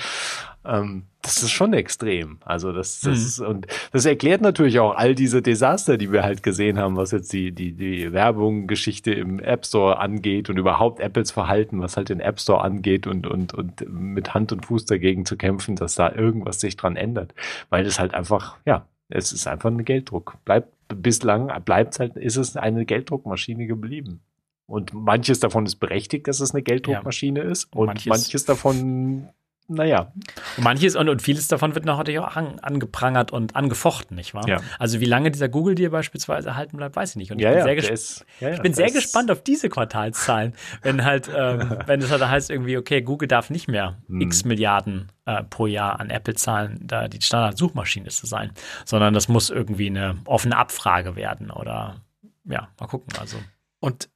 Ähm, 0.63 1.05
das 1.21 1.43
ist 1.43 1.51
schon 1.51 1.73
extrem. 1.73 2.37
Also 2.45 2.71
das, 2.71 3.01
das 3.01 3.17
Mhm. 3.19 3.25
ist, 3.25 3.39
und 3.41 3.67
das 3.91 4.05
erklärt 4.05 4.41
natürlich 4.41 4.79
auch 4.79 4.95
all 4.95 5.15
diese 5.15 5.41
Desaster, 5.41 5.97
die 5.97 6.11
wir 6.11 6.23
halt 6.23 6.43
gesehen 6.43 6.79
haben, 6.79 6.95
was 6.95 7.11
jetzt 7.11 7.33
die, 7.33 7.51
die, 7.51 7.73
die 7.73 8.13
Werbung-Geschichte 8.13 9.11
im 9.11 9.39
App 9.39 9.65
Store 9.65 9.99
angeht 9.99 10.49
und 10.49 10.57
überhaupt 10.57 10.99
Apples 11.01 11.31
Verhalten, 11.31 11.81
was 11.81 11.97
halt 11.97 12.09
den 12.09 12.19
App 12.21 12.39
Store 12.39 12.61
angeht 12.61 13.05
und, 13.05 13.27
und, 13.27 13.53
und 13.53 13.83
mit 13.89 14.33
Hand 14.33 14.51
und 14.53 14.65
Fuß 14.65 14.85
dagegen 14.85 15.25
zu 15.25 15.35
kämpfen, 15.37 15.75
dass 15.75 15.95
da 15.95 16.11
irgendwas 16.13 16.59
sich 16.61 16.77
dran 16.77 16.95
ändert. 16.95 17.33
Weil 17.69 17.85
es 17.85 17.99
halt 17.99 18.13
einfach, 18.13 18.55
ja, 18.65 18.85
es 19.09 19.31
ist 19.33 19.45
einfach 19.47 19.69
ein 19.71 19.83
Gelddruck. 19.85 20.37
Bleibt, 20.45 20.69
bislang 20.87 21.51
bleibt 21.65 21.99
halt, 21.99 22.15
ist 22.15 22.37
es 22.37 22.55
eine 22.55 22.85
Gelddruckmaschine 22.85 23.67
geblieben. 23.67 24.21
Und 24.67 24.93
manches 24.93 25.39
davon 25.39 25.65
ist 25.65 25.77
berechtigt, 25.77 26.27
dass 26.27 26.39
es 26.39 26.53
eine 26.53 26.61
Gelddruckmaschine 26.61 27.41
ist. 27.41 27.67
Und 27.75 27.87
Manches- 27.87 28.05
manches 28.07 28.45
davon, 28.45 29.27
naja, 29.69 30.11
Und 30.57 30.63
manches 30.63 30.95
und, 30.95 31.09
und 31.09 31.21
vieles 31.21 31.47
davon 31.47 31.75
wird 31.75 31.85
noch 31.85 31.97
natürlich 31.97 32.19
auch 32.19 32.35
an, 32.35 32.59
angeprangert 32.59 33.31
und 33.31 33.55
angefochten, 33.55 34.15
nicht 34.15 34.33
wahr? 34.33 34.47
Ja. 34.47 34.61
Also 34.79 34.99
wie 34.99 35.05
lange 35.05 35.31
dieser 35.31 35.47
Google-Deal 35.47 35.91
beispielsweise 35.91 36.49
erhalten 36.49 36.77
bleibt, 36.77 36.95
weiß 36.95 37.11
ich 37.11 37.15
nicht. 37.15 37.31
Und 37.31 37.39
ich 37.39 37.43
ja, 37.43 37.51
bin 37.51 37.59
ja, 37.59 37.63
sehr, 37.63 37.75
gesp 37.75 37.91
ist, 37.91 38.25
ich 38.39 38.61
bin 38.61 38.73
sehr 38.73 38.91
gespannt 38.91 39.29
auf 39.31 39.43
diese 39.43 39.69
Quartalszahlen, 39.69 40.53
wenn 40.81 41.05
halt, 41.05 41.29
ähm, 41.33 41.77
wenn 41.85 42.01
es 42.01 42.11
halt 42.11 42.27
heißt 42.27 42.49
irgendwie, 42.49 42.77
okay, 42.77 43.01
Google 43.01 43.27
darf 43.27 43.49
nicht 43.49 43.67
mehr 43.67 43.97
Hm. 44.07 44.21
x 44.21 44.43
Milliarden 44.43 45.11
äh, 45.25 45.43
pro 45.43 45.67
Jahr 45.67 45.99
an 45.99 46.09
Apple 46.09 46.33
zahlen, 46.33 46.79
da 46.81 47.07
die 47.07 47.21
Standard-Suchmaschine 47.21 48.09
zu 48.09 48.25
sein, 48.25 48.51
sondern 48.85 49.13
das 49.13 49.27
muss 49.27 49.49
irgendwie 49.49 49.87
eine 49.87 50.17
offene 50.25 50.57
Abfrage 50.57 51.15
werden 51.15 51.51
oder 51.51 51.97
ja, 52.45 52.69
mal 52.79 52.87
gucken. 52.87 53.13
Also 53.19 53.37
Und 53.79 54.09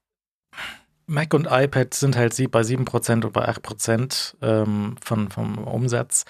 Mac 1.14 1.36
und 1.36 1.48
iPad 1.48 1.94
sind 1.94 2.18
halt 2.18 2.34
sie 2.34 2.48
bei 2.48 2.62
7% 2.62 3.24
und 3.24 3.34
bei 3.34 3.48
8% 3.48 4.36
ähm, 4.42 4.96
von, 5.00 5.30
vom 5.30 5.60
Umsatz, 5.60 6.26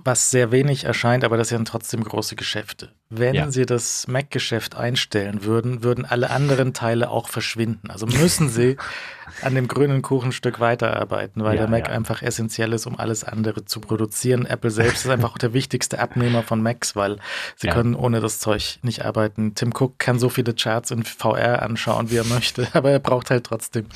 was 0.00 0.30
sehr 0.30 0.52
wenig 0.52 0.84
erscheint, 0.84 1.24
aber 1.24 1.36
das 1.36 1.48
sind 1.48 1.66
trotzdem 1.66 2.04
große 2.04 2.36
Geschäfte. 2.36 2.92
Wenn 3.10 3.34
Ja. 3.34 3.50
sie 3.50 3.66
das 3.66 4.06
Mac-Geschäft 4.06 4.76
einstellen 4.76 5.42
würden, 5.42 5.82
würden 5.82 6.04
alle 6.04 6.30
anderen 6.30 6.72
Teile 6.72 7.10
auch 7.10 7.28
verschwinden. 7.28 7.90
Also 7.90 8.06
müssen 8.06 8.48
sie 8.48 8.76
an 9.42 9.56
dem 9.56 9.66
grünen 9.66 10.02
Kuchenstück 10.02 10.60
weiterarbeiten, 10.60 11.42
weil 11.42 11.56
Ja, 11.56 11.62
der 11.62 11.68
Mac 11.70 11.88
ja. 11.88 11.94
einfach 11.94 12.22
essentiell 12.22 12.72
ist, 12.74 12.86
um 12.86 12.96
alles 12.98 13.24
andere 13.24 13.64
zu 13.64 13.80
produzieren. 13.80 14.46
Apple 14.46 14.70
selbst 14.70 15.04
ist 15.04 15.10
einfach 15.10 15.32
auch 15.32 15.38
der 15.38 15.52
wichtigste 15.52 15.98
Abnehmer 15.98 16.44
von 16.44 16.62
Macs, 16.62 16.94
weil 16.94 17.16
sie 17.56 17.66
können 17.68 17.94
ohne 17.96 18.20
das 18.20 18.38
Zeug 18.38 18.78
nicht 18.82 19.04
arbeiten. 19.04 19.56
Tim 19.56 19.72
Cook 19.76 19.98
kann 19.98 20.20
so 20.20 20.28
viele 20.28 20.54
Charts 20.54 20.92
in 20.92 21.02
VR 21.02 21.62
anschauen, 21.62 22.10
wie 22.10 22.16
er 22.18 22.24
möchte, 22.24 22.68
aber 22.72 22.90
er 22.92 23.00
braucht 23.00 23.30
halt 23.30 23.44
trotzdem 23.44 23.86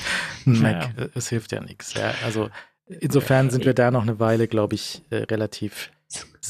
einen 0.46 0.60
Mac. 0.62 0.88
Es 1.14 1.28
hilft 1.28 1.52
ja 1.52 1.60
nichts. 1.60 1.94
Ja, 1.94 2.12
also 2.24 2.50
insofern 3.00 3.50
sind 3.50 3.64
wir 3.64 3.74
da 3.74 3.90
noch 3.90 4.02
eine 4.02 4.18
Weile, 4.18 4.48
glaube 4.48 4.74
ich, 4.74 5.02
äh, 5.10 5.16
relativ 5.16 5.90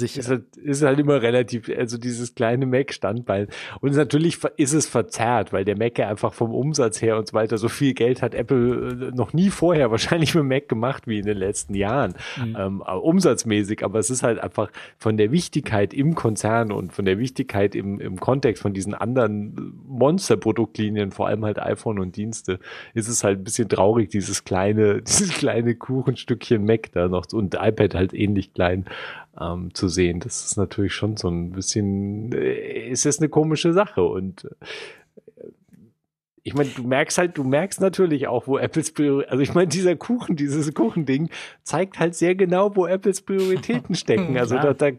ist 0.01 0.15
sicher. 0.15 0.29
halt, 0.29 0.57
ist 0.57 0.83
halt 0.83 0.99
immer 0.99 1.21
relativ, 1.21 1.69
also 1.69 1.99
dieses 1.99 2.35
kleine 2.35 2.65
Mac-Standbein. 2.65 3.49
Und 3.81 3.95
natürlich 3.95 4.39
ist 4.57 4.73
es 4.73 4.87
verzerrt, 4.87 5.53
weil 5.53 5.65
der 5.65 5.77
Mac 5.77 5.99
ja 5.99 6.09
einfach 6.09 6.33
vom 6.33 6.53
Umsatz 6.53 7.03
her 7.03 7.19
und 7.19 7.29
so 7.29 7.35
weiter, 7.35 7.59
so 7.59 7.69
viel 7.69 7.93
Geld 7.93 8.23
hat 8.23 8.35
Apple 8.35 9.11
äh, 9.11 9.17
noch 9.17 9.33
nie 9.35 9.51
vorher 9.51 9.91
wahrscheinlich 9.91 10.35
mit 10.35 10.45
Mac 10.45 10.69
gemacht 10.69 11.07
wie 11.07 11.19
in 11.19 11.27
den 11.27 11.37
letzten 11.37 11.75
Jahren. 11.75 12.15
Mhm. 12.43 12.57
Ähm, 12.59 12.81
umsatzmäßig, 12.81 13.85
aber 13.85 13.99
es 13.99 14.09
ist 14.09 14.23
halt 14.23 14.39
einfach 14.39 14.71
von 14.97 15.17
der 15.17 15.31
Wichtigkeit 15.31 15.93
im 15.93 16.15
Konzern 16.15 16.73
und 16.73 16.93
von 16.93 17.05
der 17.05 17.19
Wichtigkeit 17.19 17.75
im, 17.75 18.01
im 18.01 18.19
Kontext 18.19 18.63
von 18.63 18.73
diesen 18.73 18.95
anderen 18.95 19.75
Monster-Produktlinien, 19.87 21.11
vor 21.11 21.29
allem 21.29 21.45
halt 21.45 21.59
iPhone 21.59 21.99
und 21.99 22.17
Dienste, 22.17 22.61
ist 22.95 23.09
es 23.09 23.25
halt 23.25 23.41
ein 23.41 23.45
bisschen 23.45 23.69
traurig, 23.69 24.09
dieses 24.09 24.45
kleine, 24.45 25.03
dieses 25.07 25.35
kleine 25.35 25.75
Kuchenstückchen 25.75 26.65
Mac 26.65 26.93
da 26.93 27.09
noch 27.09 27.27
und 27.33 27.55
iPad 27.55 27.95
halt 27.95 28.15
ähnlich 28.15 28.55
klein 28.55 28.87
ähm, 29.41 29.75
zu 29.83 29.89
sehen. 29.89 30.21
Das 30.21 30.45
ist 30.45 30.57
natürlich 30.57 30.95
schon 30.95 31.17
so 31.17 31.29
ein 31.29 31.51
bisschen, 31.51 32.31
äh, 32.33 32.89
es 32.91 33.05
ist 33.05 33.19
eine 33.19 33.29
komische 33.29 33.73
Sache 33.73 34.05
und 34.05 34.45
äh, 34.45 35.47
ich 36.45 36.55
meine, 36.55 36.71
du 36.71 36.85
merkst 36.85 37.19
halt, 37.19 37.37
du 37.37 37.43
merkst 37.43 37.81
natürlich 37.81 38.29
auch, 38.29 38.47
wo 38.47 38.59
Apples 38.59 38.93
Prioritäten, 38.93 39.33
also 39.33 39.43
ich 39.43 39.55
meine, 39.55 39.67
dieser 39.67 39.97
Kuchen, 39.97 40.37
dieses 40.37 40.73
Kuchending 40.73 41.31
zeigt 41.65 41.99
halt 41.99 42.15
sehr 42.15 42.37
genau, 42.37 42.77
wo 42.77 42.87
Apples 42.87 43.23
Prioritäten 43.23 43.95
stecken. 43.97 44.39
Also 44.39 44.55
da, 44.57 44.73
da, 44.73 44.91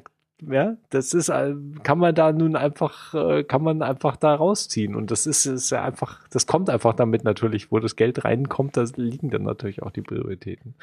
ja, 0.49 0.75
das 0.89 1.13
ist, 1.13 1.29
äh, 1.29 1.53
kann 1.83 1.97
man 1.97 2.13
da 2.13 2.33
nun 2.33 2.57
einfach, 2.57 3.13
kann 3.47 3.63
man 3.63 3.81
einfach 3.81 4.17
da 4.17 4.35
rausziehen. 4.35 4.95
Und 4.95 5.11
das 5.11 5.27
ist, 5.27 5.45
ist 5.45 5.69
ja 5.69 5.83
einfach, 5.83 6.27
das 6.29 6.45
kommt 6.47 6.69
einfach 6.69 6.93
damit 6.93 7.23
natürlich, 7.23 7.71
wo 7.71 7.79
das 7.79 7.95
Geld 7.95 8.23
reinkommt, 8.25 8.75
da 8.75 8.85
liegen 8.95 9.29
dann 9.29 9.43
natürlich 9.43 9.81
auch 9.83 9.91
die 9.91 10.01
Prioritäten. 10.01 10.75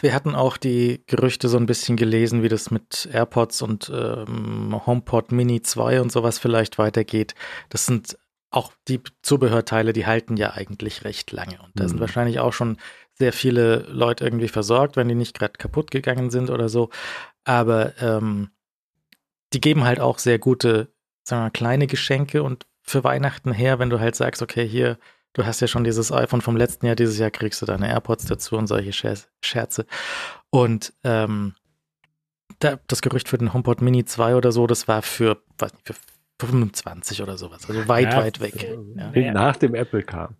Wir 0.00 0.14
hatten 0.14 0.34
auch 0.34 0.56
die 0.56 1.02
Gerüchte 1.06 1.48
so 1.48 1.56
ein 1.56 1.66
bisschen 1.66 1.96
gelesen, 1.96 2.42
wie 2.42 2.48
das 2.48 2.70
mit 2.70 3.08
AirPods 3.12 3.62
und 3.62 3.90
ähm, 3.94 4.80
HomePod 4.86 5.32
Mini 5.32 5.62
2 5.62 6.00
und 6.00 6.10
sowas 6.12 6.38
vielleicht 6.38 6.78
weitergeht. 6.78 7.34
Das 7.68 7.86
sind 7.86 8.18
auch 8.50 8.72
die 8.88 9.00
Zubehörteile, 9.22 9.92
die 9.92 10.06
halten 10.06 10.36
ja 10.36 10.52
eigentlich 10.52 11.04
recht 11.04 11.30
lange. 11.32 11.60
Und 11.62 11.70
da 11.74 11.86
sind 11.86 11.98
Mhm. 11.98 12.00
wahrscheinlich 12.00 12.40
auch 12.40 12.52
schon 12.52 12.78
sehr 13.14 13.32
viele 13.32 13.86
Leute 13.88 14.24
irgendwie 14.24 14.48
versorgt, 14.48 14.96
wenn 14.96 15.08
die 15.08 15.14
nicht 15.14 15.38
gerade 15.38 15.52
kaputt 15.52 15.90
gegangen 15.90 16.30
sind 16.30 16.50
oder 16.50 16.68
so. 16.68 16.90
Aber 17.44 17.92
ähm, 18.00 18.50
die 19.52 19.60
geben 19.60 19.84
halt 19.84 20.00
auch 20.00 20.18
sehr 20.18 20.38
gute, 20.38 20.88
sagen 21.22 21.40
wir 21.42 21.44
mal, 21.44 21.50
kleine 21.50 21.86
Geschenke 21.86 22.42
und 22.42 22.66
für 22.82 23.04
Weihnachten 23.04 23.52
her, 23.52 23.78
wenn 23.78 23.90
du 23.90 24.00
halt 24.00 24.16
sagst, 24.16 24.42
okay, 24.42 24.66
hier, 24.66 24.98
du 25.34 25.44
hast 25.46 25.60
ja 25.60 25.66
schon 25.68 25.84
dieses 25.84 26.12
iPhone 26.12 26.40
vom 26.40 26.56
letzten 26.56 26.86
Jahr, 26.86 26.96
dieses 26.96 27.18
Jahr 27.18 27.30
kriegst 27.30 27.60
du 27.62 27.66
deine 27.66 27.88
AirPods 27.88 28.26
dazu 28.26 28.56
und 28.56 28.66
solche 28.66 28.92
Scher 28.92 29.14
Scherze. 29.44 29.86
Und 30.50 30.92
ähm, 31.04 31.54
da, 32.58 32.78
das 32.88 33.00
Gerücht 33.02 33.28
für 33.28 33.38
den 33.38 33.52
HomePod 33.52 33.80
Mini 33.80 34.04
2 34.04 34.34
oder 34.36 34.52
so, 34.52 34.66
das 34.66 34.88
war 34.88 35.02
für, 35.02 35.42
weiß 35.58 35.72
nicht, 35.72 35.86
für 35.86 35.94
25 36.40 37.22
oder 37.22 37.36
sowas, 37.38 37.68
also 37.68 37.86
weit, 37.88 38.12
Ja, 38.12 38.18
weit 38.18 38.40
weg. 38.40 38.68
Ja, 38.96 39.12
Ja. 39.14 39.32
Nach 39.32 39.56
dem 39.56 39.74
Apple 39.74 40.02
kam. 40.02 40.36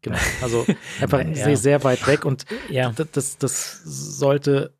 genau. 0.00 0.16
Also 0.40 0.64
einfach 1.00 1.20
Ja. 1.24 1.34
sehr, 1.34 1.56
sehr 1.56 1.84
weit 1.84 2.06
weg 2.06 2.24
und 2.24 2.44
ja. 2.68 2.92
das, 2.92 3.36
das 3.38 3.82
sollte, 3.84 4.76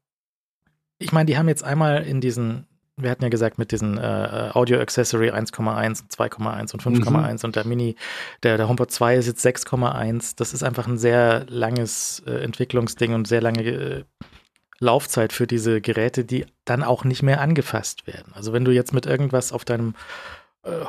ich 0.99 1.13
meine, 1.13 1.27
die 1.27 1.37
haben 1.37 1.49
jetzt 1.49 1.65
einmal 1.65 2.05
in 2.05 2.21
diesen, 2.21 2.67
wir 2.97 3.11
hatten 3.11 3.23
ja 3.23 3.29
gesagt, 3.29 3.59
mit 3.59 3.73
diesen 3.73 3.99
äh, 3.99 4.51
Audio 4.55 4.79
Accessory 4.79 5.31
1,1 5.31 6.03
und 6.03 6.13
2,1 6.13 6.73
und 6.73 6.83
5,1 6.83 7.45
und 7.45 7.55
der 7.55 7.67
Mini, 7.67 7.95
der, 8.43 8.57
der 8.57 8.69
HomePod 8.69 8.91
2 8.91 9.17
ist 9.17 9.27
jetzt 9.27 9.45
6,1. 9.45 10.35
Das 10.37 10.55
ist 10.55 10.63
einfach 10.63 10.87
ein 10.87 10.97
sehr 10.97 11.45
langes 11.49 12.23
äh, 12.27 12.43
Entwicklungsding 12.43 13.13
und 13.13 13.29
sehr 13.29 13.43
lange 13.43 13.63
äh, 13.63 14.05
Laufzeit 14.79 15.33
für 15.33 15.47
diese 15.47 15.81
Geräte, 15.81 16.25
die 16.25 16.47
dann 16.65 16.83
auch 16.83 17.05
nicht 17.05 17.23
mehr 17.23 17.41
angefasst 17.41 18.07
werden. 18.07 18.33
Also 18.35 18.53
wenn 18.53 18.65
du 18.65 18.73
jetzt 18.73 18.93
mit 18.93 19.07
irgendwas 19.07 19.53
auf 19.53 19.65
deinem 19.65 19.91
äh, 19.91 19.93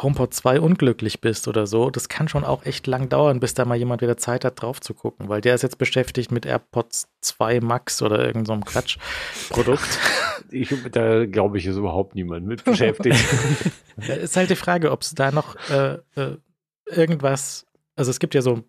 HomePod 0.02 0.34
2 0.34 0.60
unglücklich 0.60 1.22
bist 1.22 1.48
oder 1.48 1.68
so, 1.68 1.90
das 1.90 2.10
kann 2.10 2.28
schon 2.28 2.44
auch 2.44 2.66
echt 2.66 2.88
lang 2.88 3.10
dauern, 3.10 3.40
bis 3.40 3.54
da 3.54 3.66
mal 3.66 3.78
jemand 3.78 4.02
wieder 4.02 4.18
Zeit 4.18 4.44
hat, 4.44 4.62
drauf 4.62 4.82
zu 4.82 4.94
gucken, 4.94 5.30
weil 5.30 5.42
der 5.42 5.56
ist 5.56 5.62
jetzt 5.62 5.78
beschäftigt 5.78 6.32
mit 6.32 6.46
AirPods 6.46 7.10
2 7.22 7.62
Max 7.62 8.02
oder 8.02 8.26
irgendeinem 8.26 8.62
so 8.62 8.72
Quatschprodukt. 8.72 10.00
Ich, 10.50 10.74
da 10.92 11.26
glaube 11.26 11.58
ich, 11.58 11.66
ist 11.66 11.76
überhaupt 11.76 12.16
niemand 12.16 12.46
mit 12.46 12.64
beschäftigt. 12.64 13.20
Äh, 14.00 14.20
ist 14.22 14.38
halt 14.38 14.50
die 14.50 14.56
Frage, 14.56 14.92
ob 14.92 15.02
es 15.02 15.14
da 15.14 15.32
noch 15.32 15.58
äh, 15.70 15.98
äh, 16.16 16.38
irgendwas, 16.86 17.66
also 17.98 18.12
es 18.12 18.20
gibt 18.20 18.34
ja 18.34 18.42
so, 18.42 18.64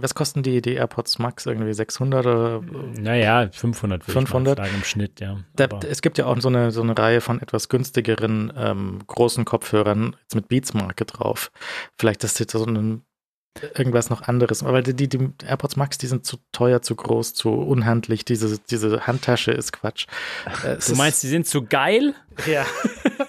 was 0.00 0.14
kosten 0.14 0.42
die, 0.42 0.62
die 0.62 0.74
AirPods 0.74 1.18
Max 1.18 1.46
irgendwie 1.46 1.72
600 1.72 2.26
oder 2.26 2.62
Naja, 2.98 3.48
500 3.52 4.06
würde 4.06 4.12
500? 4.12 4.52
ich 4.52 4.58
mal 4.58 4.64
sagen 4.66 4.76
im 4.76 4.84
Schnitt, 4.84 5.20
ja. 5.20 5.38
Da, 5.54 5.68
es 5.88 6.02
gibt 6.02 6.18
ja 6.18 6.26
auch 6.26 6.40
so 6.40 6.48
eine, 6.48 6.70
so 6.70 6.82
eine 6.82 6.96
Reihe 6.96 7.20
von 7.20 7.40
etwas 7.40 7.68
günstigeren 7.68 8.52
ähm, 8.56 9.00
großen 9.06 9.44
Kopfhörern 9.44 10.16
jetzt 10.22 10.34
mit 10.34 10.48
Beats-Marke 10.48 11.04
drauf. 11.04 11.50
Vielleicht 11.98 12.24
ist 12.24 12.38
jetzt 12.40 12.52
so 12.52 12.64
ein 12.64 13.02
irgendwas 13.76 14.10
noch 14.10 14.22
anderes. 14.22 14.62
Aber 14.62 14.82
die, 14.82 15.08
die, 15.08 15.30
AirPods 15.44 15.76
Max, 15.76 15.98
die 15.98 16.06
sind 16.06 16.24
zu 16.24 16.38
teuer, 16.52 16.82
zu 16.82 16.94
groß, 16.94 17.34
zu 17.34 17.50
unhandlich. 17.50 18.24
Diese, 18.24 18.58
diese 18.58 19.06
Handtasche 19.06 19.50
ist 19.50 19.72
Quatsch. 19.72 20.06
Äh, 20.64 20.76
du 20.76 20.94
meinst, 20.94 21.22
die 21.22 21.28
sind 21.28 21.46
zu 21.46 21.64
geil? 21.64 22.14
Ja. 22.46 22.64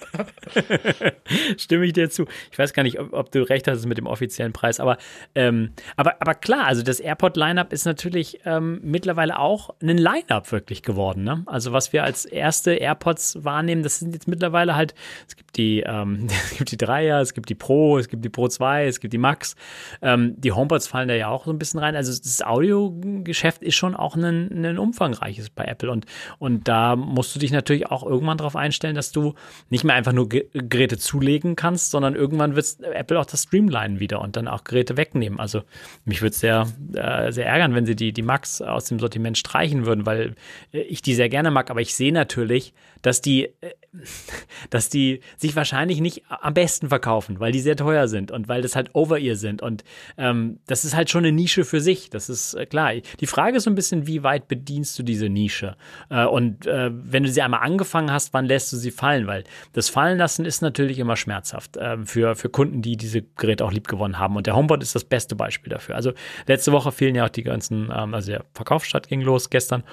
Stimme 1.56 1.86
ich 1.86 1.92
dir 1.92 2.10
zu. 2.10 2.26
Ich 2.50 2.58
weiß 2.58 2.72
gar 2.72 2.82
nicht, 2.82 2.98
ob, 2.98 3.12
ob, 3.12 3.30
du 3.30 3.42
recht 3.42 3.68
hast 3.68 3.86
mit 3.86 3.98
dem 3.98 4.06
offiziellen 4.06 4.52
Preis, 4.52 4.80
aber, 4.80 4.98
ähm, 5.34 5.72
aber, 5.96 6.20
aber 6.20 6.34
klar, 6.34 6.66
also 6.66 6.82
das 6.82 7.00
AirPod-Lineup 7.00 7.72
ist 7.72 7.84
natürlich 7.84 8.40
ähm, 8.44 8.80
mittlerweile 8.82 9.38
auch 9.38 9.70
ein 9.82 9.98
Lineup 9.98 10.50
wirklich 10.52 10.82
geworden. 10.82 11.24
Ne? 11.24 11.42
Also 11.46 11.72
was 11.72 11.92
wir 11.92 12.04
als 12.04 12.24
erste 12.24 12.72
AirPods 12.72 13.44
wahrnehmen, 13.44 13.82
das 13.82 13.98
sind 13.98 14.14
jetzt 14.14 14.28
mittlerweile 14.28 14.76
halt, 14.76 14.94
es 15.28 15.36
gibt 15.36 15.56
die, 15.56 15.80
ähm, 15.80 16.26
es 16.50 16.58
gibt 16.58 16.72
die 16.72 16.76
Dreier, 16.76 17.20
es 17.20 17.34
gibt 17.34 17.48
die 17.48 17.54
Pro, 17.54 17.98
es 17.98 18.08
gibt 18.08 18.24
die 18.24 18.28
Pro 18.28 18.48
2, 18.48 18.86
es 18.86 19.00
gibt 19.00 19.12
die 19.12 19.18
Max. 19.18 19.56
Ähm, 20.02 20.34
die 20.38 20.52
HomePods 20.52 20.86
fallen 20.86 21.08
da 21.08 21.14
ja 21.14 21.28
auch 21.28 21.44
so 21.44 21.52
ein 21.52 21.58
bisschen 21.58 21.80
rein. 21.80 21.96
Also 21.96 22.10
das 22.10 22.42
Audiogeschäft 22.42 23.62
ist 23.62 23.74
schon 23.74 23.94
auch 23.94 24.16
ein, 24.16 24.64
ein 24.64 24.78
umfangreiches 24.78 25.50
bei 25.50 25.64
Apple 25.64 25.90
und, 25.90 26.06
und 26.38 26.68
da 26.68 26.96
musst 26.96 27.34
du 27.34 27.38
dich 27.38 27.52
natürlich 27.52 27.86
auch 27.86 28.04
irgendwann 28.04 28.38
darauf 28.38 28.56
einstellen, 28.56 28.94
dass 28.94 29.12
du 29.12 29.34
nicht 29.68 29.84
mehr 29.84 29.94
einfach 29.94 30.09
nur 30.12 30.28
Geräte 30.28 30.98
zulegen 30.98 31.56
kannst, 31.56 31.90
sondern 31.90 32.14
irgendwann 32.14 32.56
wird 32.56 32.78
Apple 32.82 33.18
auch 33.18 33.26
das 33.26 33.44
Streamline 33.44 34.00
wieder 34.00 34.20
und 34.20 34.36
dann 34.36 34.48
auch 34.48 34.64
Geräte 34.64 34.96
wegnehmen. 34.96 35.40
Also 35.40 35.62
mich 36.04 36.22
würde 36.22 36.32
es 36.32 36.40
sehr, 36.40 36.66
äh, 36.94 37.32
sehr 37.32 37.46
ärgern, 37.46 37.74
wenn 37.74 37.86
sie 37.86 37.96
die, 37.96 38.12
die 38.12 38.22
Max 38.22 38.62
aus 38.62 38.86
dem 38.86 38.98
Sortiment 38.98 39.38
streichen 39.38 39.86
würden, 39.86 40.06
weil 40.06 40.34
äh, 40.72 40.80
ich 40.80 41.02
die 41.02 41.14
sehr 41.14 41.28
gerne 41.28 41.50
mag, 41.50 41.70
aber 41.70 41.80
ich 41.80 41.94
sehe 41.94 42.12
natürlich, 42.12 42.74
dass 43.02 43.20
die, 43.20 43.46
äh, 43.60 43.72
dass 44.70 44.88
die 44.88 45.20
sich 45.36 45.56
wahrscheinlich 45.56 46.00
nicht 46.00 46.22
am 46.28 46.54
besten 46.54 46.88
verkaufen, 46.88 47.40
weil 47.40 47.52
die 47.52 47.60
sehr 47.60 47.76
teuer 47.76 48.08
sind 48.08 48.30
und 48.30 48.48
weil 48.48 48.62
das 48.62 48.76
halt 48.76 48.94
Over-Ear 48.94 49.36
sind. 49.36 49.62
Und 49.62 49.84
ähm, 50.16 50.60
das 50.66 50.84
ist 50.84 50.94
halt 50.94 51.10
schon 51.10 51.24
eine 51.24 51.32
Nische 51.32 51.64
für 51.64 51.80
sich. 51.80 52.10
Das 52.10 52.28
ist 52.28 52.54
äh, 52.54 52.66
klar. 52.66 52.92
Die 53.20 53.26
Frage 53.26 53.56
ist 53.56 53.64
so 53.64 53.70
ein 53.70 53.74
bisschen, 53.74 54.06
wie 54.06 54.22
weit 54.22 54.48
bedienst 54.48 54.98
du 54.98 55.02
diese 55.02 55.28
Nische? 55.28 55.76
Äh, 56.08 56.24
und 56.24 56.66
äh, 56.66 56.90
wenn 56.92 57.22
du 57.22 57.30
sie 57.30 57.42
einmal 57.42 57.60
angefangen 57.60 58.10
hast, 58.10 58.32
wann 58.32 58.46
lässt 58.46 58.72
du 58.72 58.76
sie 58.76 58.90
fallen? 58.90 59.26
Weil 59.26 59.44
das 59.72 59.88
Fallen 59.88 60.18
lassen 60.18 60.44
ist 60.44 60.62
natürlich 60.62 60.98
immer 60.98 61.16
schmerzhaft 61.16 61.76
äh, 61.76 61.98
für, 62.04 62.34
für 62.36 62.48
Kunden, 62.48 62.82
die 62.82 62.96
diese 62.96 63.22
Geräte 63.22 63.64
auch 63.64 63.72
lieb 63.72 63.88
gewonnen 63.88 64.18
haben. 64.18 64.36
Und 64.36 64.46
der 64.46 64.56
HomePod 64.56 64.82
ist 64.82 64.94
das 64.94 65.04
beste 65.04 65.34
Beispiel 65.34 65.70
dafür. 65.70 65.96
Also 65.96 66.12
letzte 66.46 66.72
Woche 66.72 66.92
fielen 66.92 67.14
ja 67.14 67.24
auch 67.24 67.30
die 67.30 67.42
ganzen, 67.42 67.90
ähm, 67.94 68.14
also 68.14 68.32
der 68.32 68.44
Verkaufsstart 68.54 69.08
ging 69.08 69.20
los 69.20 69.50
gestern. 69.50 69.84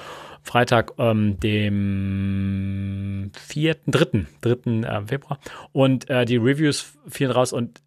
Freitag, 0.47 0.93
ähm, 0.97 1.39
dem 1.39 3.31
4., 3.47 3.75
3., 3.85 4.25
3. 4.41 4.81
Äh, 4.81 5.05
Februar. 5.05 5.39
Und 5.71 6.09
äh, 6.09 6.25
die 6.25 6.37
Reviews 6.37 6.97
fielen 7.07 7.31
raus 7.31 7.53
und 7.53 7.81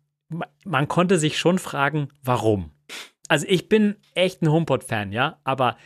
man 0.64 0.86
konnte 0.86 1.18
sich 1.18 1.38
schon 1.38 1.58
fragen, 1.58 2.08
warum. 2.22 2.70
Also 3.28 3.46
ich 3.48 3.68
bin 3.68 3.96
echt 4.14 4.42
ein 4.42 4.50
HomePod-Fan, 4.50 5.12
ja, 5.12 5.38
aber 5.42 5.76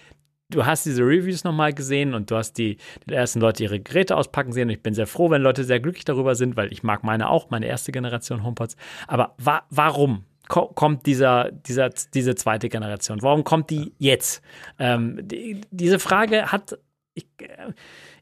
du 0.50 0.66
hast 0.66 0.84
diese 0.86 1.02
Reviews 1.02 1.44
nochmal 1.44 1.72
gesehen 1.72 2.14
und 2.14 2.30
du 2.30 2.36
hast 2.36 2.54
die, 2.54 2.78
die 3.06 3.14
ersten 3.14 3.40
Leute 3.40 3.62
ihre 3.62 3.80
Geräte 3.80 4.16
auspacken 4.16 4.52
sehen. 4.52 4.68
Und 4.68 4.74
ich 4.74 4.82
bin 4.82 4.94
sehr 4.94 5.06
froh, 5.06 5.30
wenn 5.30 5.42
Leute 5.42 5.64
sehr 5.64 5.80
glücklich 5.80 6.04
darüber 6.04 6.34
sind, 6.34 6.56
weil 6.56 6.72
ich 6.72 6.82
mag 6.82 7.04
meine 7.04 7.30
auch, 7.30 7.50
meine 7.50 7.66
erste 7.66 7.92
Generation 7.92 8.42
HomePods. 8.42 8.76
Aber 9.06 9.34
wa 9.38 9.62
warum? 9.70 10.24
Kommt 10.48 11.06
dieser, 11.06 11.50
dieser, 11.50 11.90
diese 11.90 12.34
zweite 12.34 12.68
Generation? 12.68 13.22
Warum 13.22 13.44
kommt 13.44 13.70
die 13.70 13.94
jetzt? 13.98 14.42
Ähm, 14.78 15.20
die, 15.22 15.60
diese 15.70 15.98
Frage 15.98 16.52
hat, 16.52 16.78
ich, 17.14 17.26
äh, 17.38 17.72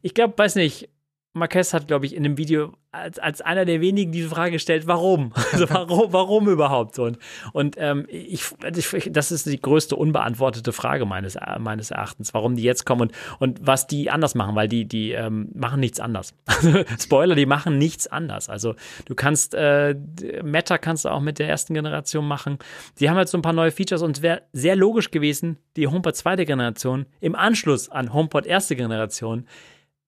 ich 0.03 0.15
glaube, 0.15 0.35
weiß 0.37 0.57
nicht, 0.57 0.89
Marquez 1.35 1.73
hat, 1.73 1.89
glaube 1.89 2.07
ich, 2.07 2.15
in 2.15 2.23
dem 2.25 2.37
Video 2.37 2.75
als, 2.91 3.19
als 3.19 3.41
einer 3.41 3.65
der 3.65 3.81
wenigen 3.81 4.13
diese 4.13 4.29
Frage 4.29 4.53
gestellt, 4.53 4.87
warum? 4.87 5.33
Also 5.53 5.69
warum, 5.69 6.13
warum 6.13 6.49
überhaupt? 6.49 6.99
Und, 6.99 7.19
und 7.53 7.77
ähm, 7.79 8.07
ich, 8.09 8.45
ich, 8.75 9.11
das 9.13 9.31
ist 9.31 9.47
die 9.47 9.61
größte 9.61 9.97
unbeantwortete 9.97 10.73
Frage 10.73 11.05
meines, 11.05 11.37
meines 11.59 11.91
Erachtens, 11.91 12.33
warum 12.33 12.57
die 12.57 12.63
jetzt 12.63 12.87
kommen 12.87 13.03
und, 13.03 13.13
und 13.39 13.67
was 13.67 13.87
die 13.87 14.11
anders 14.11 14.35
machen, 14.35 14.55
weil 14.55 14.69
die, 14.69 14.87
die 14.87 15.13
ähm, 15.13 15.51
machen 15.55 15.81
nichts 15.81 16.01
anders. 16.01 16.35
Spoiler, 16.99 17.35
die 17.35 17.45
machen 17.45 17.77
nichts 17.77 18.07
anders. 18.07 18.49
Also 18.49 18.75
du 19.05 19.15
kannst, 19.15 19.55
äh, 19.55 19.95
Meta 20.43 20.79
kannst 20.79 21.05
du 21.05 21.11
auch 21.11 21.21
mit 21.21 21.39
der 21.39 21.49
ersten 21.49 21.75
Generation 21.75 22.27
machen. 22.27 22.59
Sie 22.95 23.11
haben 23.11 23.19
jetzt 23.19 23.33
so 23.33 23.39
ein 23.39 23.43
paar 23.43 23.53
neue 23.53 23.73
Features 23.73 24.03
und 24.03 24.19
es 24.19 24.23
wäre 24.23 24.43
sehr 24.53 24.77
logisch 24.77 25.11
gewesen, 25.11 25.59
die 25.77 25.87
HomePod 25.87 26.17
zweite 26.17 26.47
Generation 26.47 27.07
im 27.21 27.35
Anschluss 27.35 27.91
an 27.91 28.13
HomePod 28.13 28.47
erste 28.47 28.75
Generation 28.77 29.47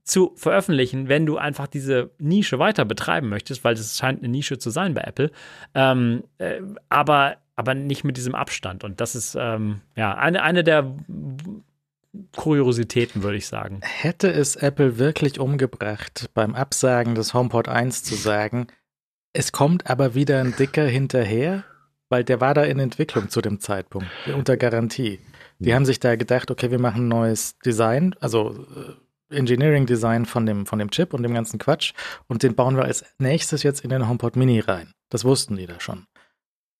zu 0.04 0.32
veröffentlichen, 0.36 1.08
wenn 1.08 1.26
du 1.26 1.38
einfach 1.38 1.66
diese 1.66 2.10
Nische 2.18 2.58
weiter 2.58 2.84
betreiben 2.84 3.28
möchtest, 3.28 3.64
weil 3.64 3.74
es 3.74 3.96
scheint 3.96 4.20
eine 4.20 4.28
Nische 4.28 4.58
zu 4.58 4.70
sein 4.70 4.94
bei 4.94 5.00
Apple. 5.00 5.30
Ähm, 5.74 6.24
äh, 6.38 6.60
aber, 6.90 7.38
aber 7.56 7.74
nicht 7.74 8.04
mit 8.04 8.16
diesem 8.16 8.34
Abstand. 8.34 8.84
Und 8.84 9.00
das 9.00 9.14
ist 9.14 9.34
ähm, 9.38 9.80
ja 9.96 10.14
eine, 10.14 10.42
eine 10.42 10.62
der 10.62 10.94
Kuriositäten, 12.36 13.22
würde 13.22 13.38
ich 13.38 13.46
sagen. 13.46 13.80
Hätte 13.82 14.30
es 14.30 14.56
Apple 14.56 14.98
wirklich 14.98 15.40
umgebracht, 15.40 16.30
beim 16.34 16.54
Absagen 16.54 17.14
des 17.14 17.34
HomePod 17.34 17.68
1 17.68 18.04
zu 18.04 18.14
sagen, 18.14 18.68
es 19.32 19.52
kommt 19.52 19.90
aber 19.90 20.14
wieder 20.14 20.38
ein 20.40 20.54
dicker 20.56 20.84
hinterher, 20.84 21.64
weil 22.08 22.22
der 22.22 22.40
war 22.40 22.54
da 22.54 22.62
in 22.62 22.78
Entwicklung 22.78 23.30
zu 23.30 23.40
dem 23.40 23.58
Zeitpunkt, 23.58 24.08
unter 24.32 24.56
Garantie. 24.56 25.18
Die 25.58 25.74
haben 25.74 25.86
sich 25.86 25.98
da 25.98 26.14
gedacht, 26.16 26.50
okay, 26.50 26.70
wir 26.70 26.78
machen 26.78 27.06
ein 27.06 27.08
neues 27.08 27.58
Design, 27.58 28.14
also 28.20 28.52
äh, 28.52 28.92
Engineering 29.34 29.86
Design 29.86 30.26
von 30.26 30.46
dem, 30.46 30.66
von 30.66 30.78
dem 30.78 30.90
Chip 30.90 31.14
und 31.14 31.22
dem 31.22 31.34
ganzen 31.34 31.58
Quatsch 31.58 31.92
und 32.28 32.42
den 32.42 32.54
bauen 32.54 32.76
wir 32.76 32.84
als 32.84 33.04
nächstes 33.18 33.62
jetzt 33.62 33.80
in 33.80 33.90
den 33.90 34.08
HomePod 34.08 34.36
Mini 34.36 34.60
rein. 34.60 34.92
Das 35.10 35.24
wussten 35.24 35.56
die 35.56 35.66
da 35.66 35.80
schon. 35.80 36.06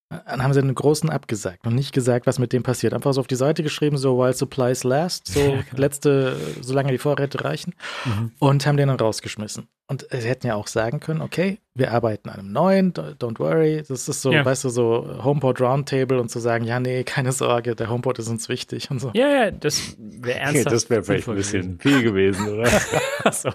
Dann 0.09 0.43
haben 0.43 0.53
sie 0.53 0.61
den 0.61 0.75
großen 0.75 1.09
abgesagt 1.09 1.65
und 1.65 1.73
nicht 1.73 1.91
gesagt, 1.91 2.27
was 2.27 2.37
mit 2.37 2.53
dem 2.53 2.63
passiert. 2.63 2.93
Einfach 2.93 3.13
so 3.13 3.21
auf 3.21 3.27
die 3.27 3.35
Seite 3.35 3.63
geschrieben, 3.63 3.97
so 3.97 4.19
while 4.19 4.33
supplies 4.33 4.83
last, 4.83 5.27
so 5.27 5.39
ja, 5.39 5.63
letzte, 5.75 6.37
solange 6.61 6.91
die 6.91 6.97
Vorräte 6.97 7.43
reichen 7.43 7.73
mhm. 8.05 8.31
und 8.39 8.65
haben 8.65 8.77
den 8.77 8.87
dann 8.87 8.99
rausgeschmissen. 8.99 9.67
Und 9.87 10.07
sie 10.09 10.27
hätten 10.27 10.47
ja 10.47 10.55
auch 10.55 10.65
sagen 10.65 10.99
können, 10.99 11.21
okay, 11.21 11.59
wir 11.75 11.91
arbeiten 11.91 12.29
an 12.29 12.39
einem 12.39 12.51
neuen, 12.51 12.91
don't 12.93 13.37
worry. 13.37 13.83
Das 13.87 14.09
ist 14.09 14.21
so, 14.23 14.31
ja. 14.31 14.43
weißt 14.43 14.63
du, 14.63 14.69
so 14.69 15.23
HomePod 15.23 15.61
Roundtable 15.61 16.19
und 16.19 16.29
zu 16.29 16.39
sagen, 16.39 16.65
ja, 16.65 16.79
nee, 16.79 17.03
keine 17.03 17.31
Sorge, 17.31 17.75
der 17.75 17.89
HomePod 17.89 18.17
ist 18.17 18.27
uns 18.27 18.49
wichtig 18.49 18.89
und 18.89 18.99
so. 18.99 19.11
Ja, 19.13 19.27
ja, 19.29 19.51
das 19.51 19.95
wäre 19.99 20.39
ernsthaft. 20.39 20.71
das 20.71 20.89
wäre 20.89 21.03
vielleicht 21.03 21.27
ein 21.27 21.35
bisschen 21.35 21.79
viel 21.79 22.01
gewesen, 22.01 22.47
oder? 22.47 22.67
Achso, 23.23 23.51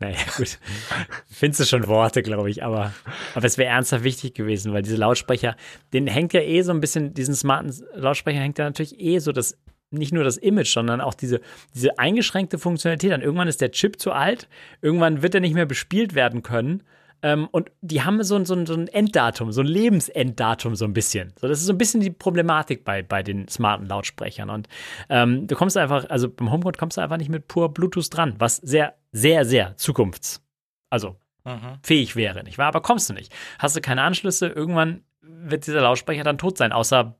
naja, 0.00 0.16
gut. 0.36 0.58
Findest 1.30 1.60
du 1.60 1.64
schon 1.66 1.86
Worte, 1.86 2.22
glaube 2.22 2.50
ich, 2.50 2.64
aber, 2.64 2.92
aber 3.36 3.46
es 3.46 3.56
wäre 3.56 3.70
ernsthaft 3.70 4.02
wichtig 4.02 4.34
gewesen, 4.34 4.72
weil 4.72 4.82
diese 4.82 4.96
Lautsprecher, 4.96 5.54
den 5.92 6.08
hängt 6.08 6.32
ja 6.32 6.40
eh 6.40 6.62
so 6.62 6.72
ein 6.72 6.80
bisschen, 6.80 7.14
diesen 7.14 7.36
smarten 7.36 7.72
Lautsprecher 7.94 8.40
hängt 8.40 8.58
ja 8.58 8.64
natürlich 8.64 8.98
eh 8.98 9.20
so 9.20 9.30
das 9.30 9.56
nicht 9.92 10.12
nur 10.12 10.24
das 10.24 10.36
Image, 10.36 10.72
sondern 10.72 11.00
auch 11.00 11.14
diese, 11.14 11.40
diese 11.74 11.98
eingeschränkte 11.98 12.58
Funktionalität. 12.58 13.12
Dann 13.12 13.22
irgendwann 13.22 13.48
ist 13.48 13.60
der 13.60 13.72
Chip 13.72 14.00
zu 14.00 14.12
alt, 14.12 14.48
irgendwann 14.80 15.22
wird 15.22 15.34
er 15.34 15.40
nicht 15.40 15.54
mehr 15.54 15.66
bespielt 15.66 16.14
werden 16.14 16.42
können. 16.42 16.82
Ähm, 17.22 17.48
und 17.52 17.70
die 17.80 18.02
haben 18.02 18.22
so, 18.22 18.42
so, 18.44 18.66
so 18.66 18.74
ein 18.74 18.88
Enddatum, 18.88 19.52
so 19.52 19.60
ein 19.60 19.66
Lebensenddatum 19.66 20.74
so 20.74 20.84
ein 20.84 20.92
bisschen. 20.92 21.32
So, 21.40 21.46
das 21.46 21.60
ist 21.60 21.66
so 21.66 21.72
ein 21.72 21.78
bisschen 21.78 22.00
die 22.00 22.10
Problematik 22.10 22.84
bei, 22.84 23.02
bei 23.02 23.22
den 23.22 23.46
smarten 23.48 23.86
Lautsprechern. 23.86 24.50
Und 24.50 24.68
ähm, 25.08 25.46
du 25.46 25.54
kommst 25.54 25.76
einfach, 25.76 26.10
also 26.10 26.28
beim 26.28 26.50
HomePod 26.50 26.78
kommst 26.78 26.96
du 26.96 27.00
einfach 27.00 27.18
nicht 27.18 27.30
mit 27.30 27.46
pur 27.46 27.72
Bluetooth 27.72 28.08
dran, 28.10 28.34
was 28.38 28.56
sehr, 28.56 28.94
sehr, 29.12 29.44
sehr 29.44 29.76
zukunfts-, 29.76 30.40
also 30.90 31.16
mhm. 31.44 31.78
fähig 31.82 32.16
wäre, 32.16 32.42
nicht 32.42 32.58
wahr? 32.58 32.68
Aber 32.68 32.82
kommst 32.82 33.08
du 33.08 33.14
nicht. 33.14 33.32
Hast 33.58 33.76
du 33.76 33.80
keine 33.80 34.02
Anschlüsse, 34.02 34.48
irgendwann 34.48 35.02
wird 35.20 35.66
dieser 35.66 35.80
Lautsprecher 35.80 36.24
dann 36.24 36.38
tot 36.38 36.58
sein, 36.58 36.72
außer 36.72 37.16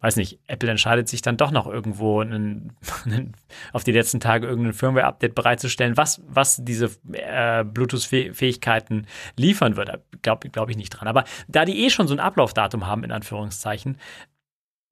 weiß 0.00 0.16
nicht, 0.16 0.38
Apple 0.46 0.70
entscheidet 0.70 1.08
sich 1.08 1.22
dann 1.22 1.36
doch 1.36 1.50
noch 1.50 1.66
irgendwo 1.66 2.20
einen, 2.20 2.76
einen, 3.04 3.34
auf 3.72 3.84
die 3.84 3.92
letzten 3.92 4.20
Tage 4.20 4.46
irgendein 4.46 4.72
Firmware-Update 4.72 5.34
bereitzustellen, 5.34 5.96
was, 5.96 6.22
was 6.26 6.62
diese 6.62 6.90
äh, 7.12 7.64
Bluetooth-Fähigkeiten 7.64 9.06
liefern 9.36 9.76
wird. 9.76 9.88
Da 9.88 9.98
glaube 10.22 10.50
glaub 10.50 10.70
ich 10.70 10.76
nicht 10.76 10.90
dran. 10.90 11.08
Aber 11.08 11.24
da 11.48 11.64
die 11.64 11.84
eh 11.84 11.90
schon 11.90 12.08
so 12.08 12.14
ein 12.14 12.20
Ablaufdatum 12.20 12.86
haben, 12.86 13.04
in 13.04 13.12
Anführungszeichen, 13.12 13.98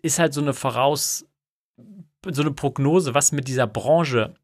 ist 0.03 0.19
halt 0.19 0.35
so 0.35 0.41
eine 0.41 0.55
Voraus, 0.55 1.27
so 2.29 2.43
eine 2.43 2.53
Prognose, 2.53 3.15
was 3.15 3.33
mit 3.33 3.49
dieser 3.49 3.67
Branche 3.67 4.35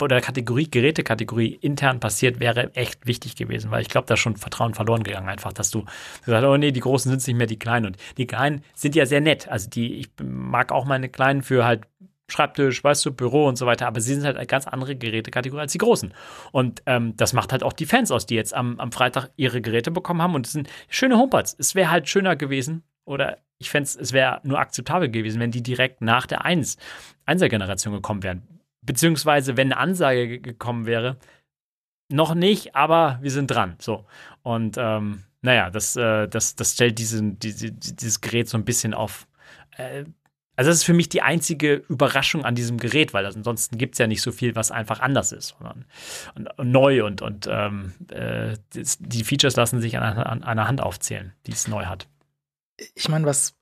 oder 0.00 0.20
Kategorie, 0.20 0.70
Gerätekategorie 0.70 1.54
intern 1.54 1.98
passiert, 1.98 2.38
wäre 2.38 2.74
echt 2.74 3.06
wichtig 3.06 3.34
gewesen, 3.34 3.70
weil 3.70 3.82
ich 3.82 3.88
glaube, 3.88 4.06
da 4.06 4.14
ist 4.14 4.20
schon 4.20 4.36
Vertrauen 4.36 4.74
verloren 4.74 5.02
gegangen, 5.02 5.28
einfach, 5.28 5.52
dass 5.52 5.70
du 5.70 5.84
gesagt 6.24 6.44
oh 6.44 6.56
nee, 6.56 6.70
die 6.70 6.80
Großen 6.80 7.10
sind 7.10 7.26
nicht 7.26 7.36
mehr 7.36 7.46
die 7.46 7.58
Kleinen. 7.58 7.86
Und 7.86 7.96
die 8.16 8.26
Kleinen 8.26 8.62
sind 8.74 8.94
ja 8.94 9.06
sehr 9.06 9.20
nett. 9.20 9.48
Also 9.48 9.68
die, 9.68 9.94
ich 9.94 10.10
mag 10.22 10.70
auch 10.70 10.84
meine 10.84 11.08
Kleinen 11.08 11.42
für 11.42 11.64
halt 11.64 11.82
Schreibtisch, 12.28 12.82
weißt 12.82 13.04
du, 13.04 13.12
Büro 13.12 13.46
und 13.46 13.56
so 13.56 13.66
weiter, 13.66 13.86
aber 13.86 14.00
sie 14.00 14.14
sind 14.14 14.24
halt 14.24 14.38
eine 14.38 14.46
ganz 14.46 14.66
andere 14.66 14.96
Gerätekategorie 14.96 15.60
als 15.60 15.72
die 15.72 15.78
Großen. 15.78 16.14
Und 16.50 16.82
ähm, 16.86 17.14
das 17.16 17.34
macht 17.34 17.52
halt 17.52 17.62
auch 17.62 17.74
die 17.74 17.84
Fans 17.84 18.10
aus, 18.10 18.24
die 18.24 18.36
jetzt 18.36 18.54
am, 18.54 18.80
am 18.80 18.90
Freitag 18.90 19.30
ihre 19.36 19.60
Geräte 19.60 19.90
bekommen 19.90 20.22
haben 20.22 20.34
und 20.34 20.46
es 20.46 20.52
sind 20.52 20.70
schöne 20.88 21.18
HomePods. 21.18 21.56
Es 21.58 21.74
wäre 21.74 21.90
halt 21.90 22.08
schöner 22.08 22.34
gewesen 22.34 22.84
oder 23.04 23.38
ich 23.58 23.68
fände 23.68 23.90
es, 24.00 24.12
wäre 24.14 24.40
nur 24.44 24.58
akzeptabel 24.60 25.10
gewesen, 25.10 25.40
wenn 25.40 25.50
die 25.50 25.62
direkt 25.62 26.00
nach 26.00 26.26
der 26.26 26.44
1, 26.44 26.78
1er 27.26 27.48
Generation 27.48 27.92
gekommen 27.92 28.22
wären 28.22 28.61
beziehungsweise 28.82 29.56
wenn 29.56 29.72
eine 29.72 29.80
Ansage 29.80 30.40
gekommen 30.40 30.86
wäre, 30.86 31.16
noch 32.08 32.34
nicht, 32.34 32.74
aber 32.76 33.18
wir 33.22 33.30
sind 33.30 33.50
dran. 33.50 33.76
So. 33.78 34.04
Und 34.42 34.76
ähm, 34.78 35.24
naja, 35.40 35.70
das, 35.70 35.96
äh, 35.96 36.28
das, 36.28 36.54
das 36.54 36.74
stellt 36.74 36.98
diesen, 36.98 37.38
diese, 37.38 37.72
dieses 37.72 38.20
Gerät 38.20 38.48
so 38.48 38.56
ein 38.56 38.64
bisschen 38.64 38.94
auf, 38.94 39.26
äh, 39.76 40.04
also 40.54 40.70
das 40.70 40.78
ist 40.78 40.84
für 40.84 40.92
mich 40.92 41.08
die 41.08 41.22
einzige 41.22 41.76
Überraschung 41.88 42.44
an 42.44 42.54
diesem 42.54 42.76
Gerät, 42.78 43.14
weil 43.14 43.24
ansonsten 43.24 43.78
gibt 43.78 43.94
es 43.94 43.98
ja 43.98 44.06
nicht 44.06 44.20
so 44.20 44.30
viel, 44.32 44.54
was 44.54 44.70
einfach 44.70 45.00
anders 45.00 45.32
ist 45.32 45.56
und, 45.58 45.86
und, 46.34 46.58
und 46.58 46.70
neu 46.70 47.04
und, 47.04 47.22
und 47.22 47.48
ähm, 47.50 47.94
äh, 48.10 48.56
die 48.72 49.24
Features 49.24 49.56
lassen 49.56 49.80
sich 49.80 49.96
an, 49.96 50.18
an, 50.18 50.44
einer 50.44 50.68
Hand 50.68 50.82
aufzählen, 50.82 51.32
die 51.46 51.52
es 51.52 51.68
neu 51.68 51.86
hat. 51.86 52.06
Ich 52.94 53.08
meine, 53.08 53.24
was, 53.24 53.56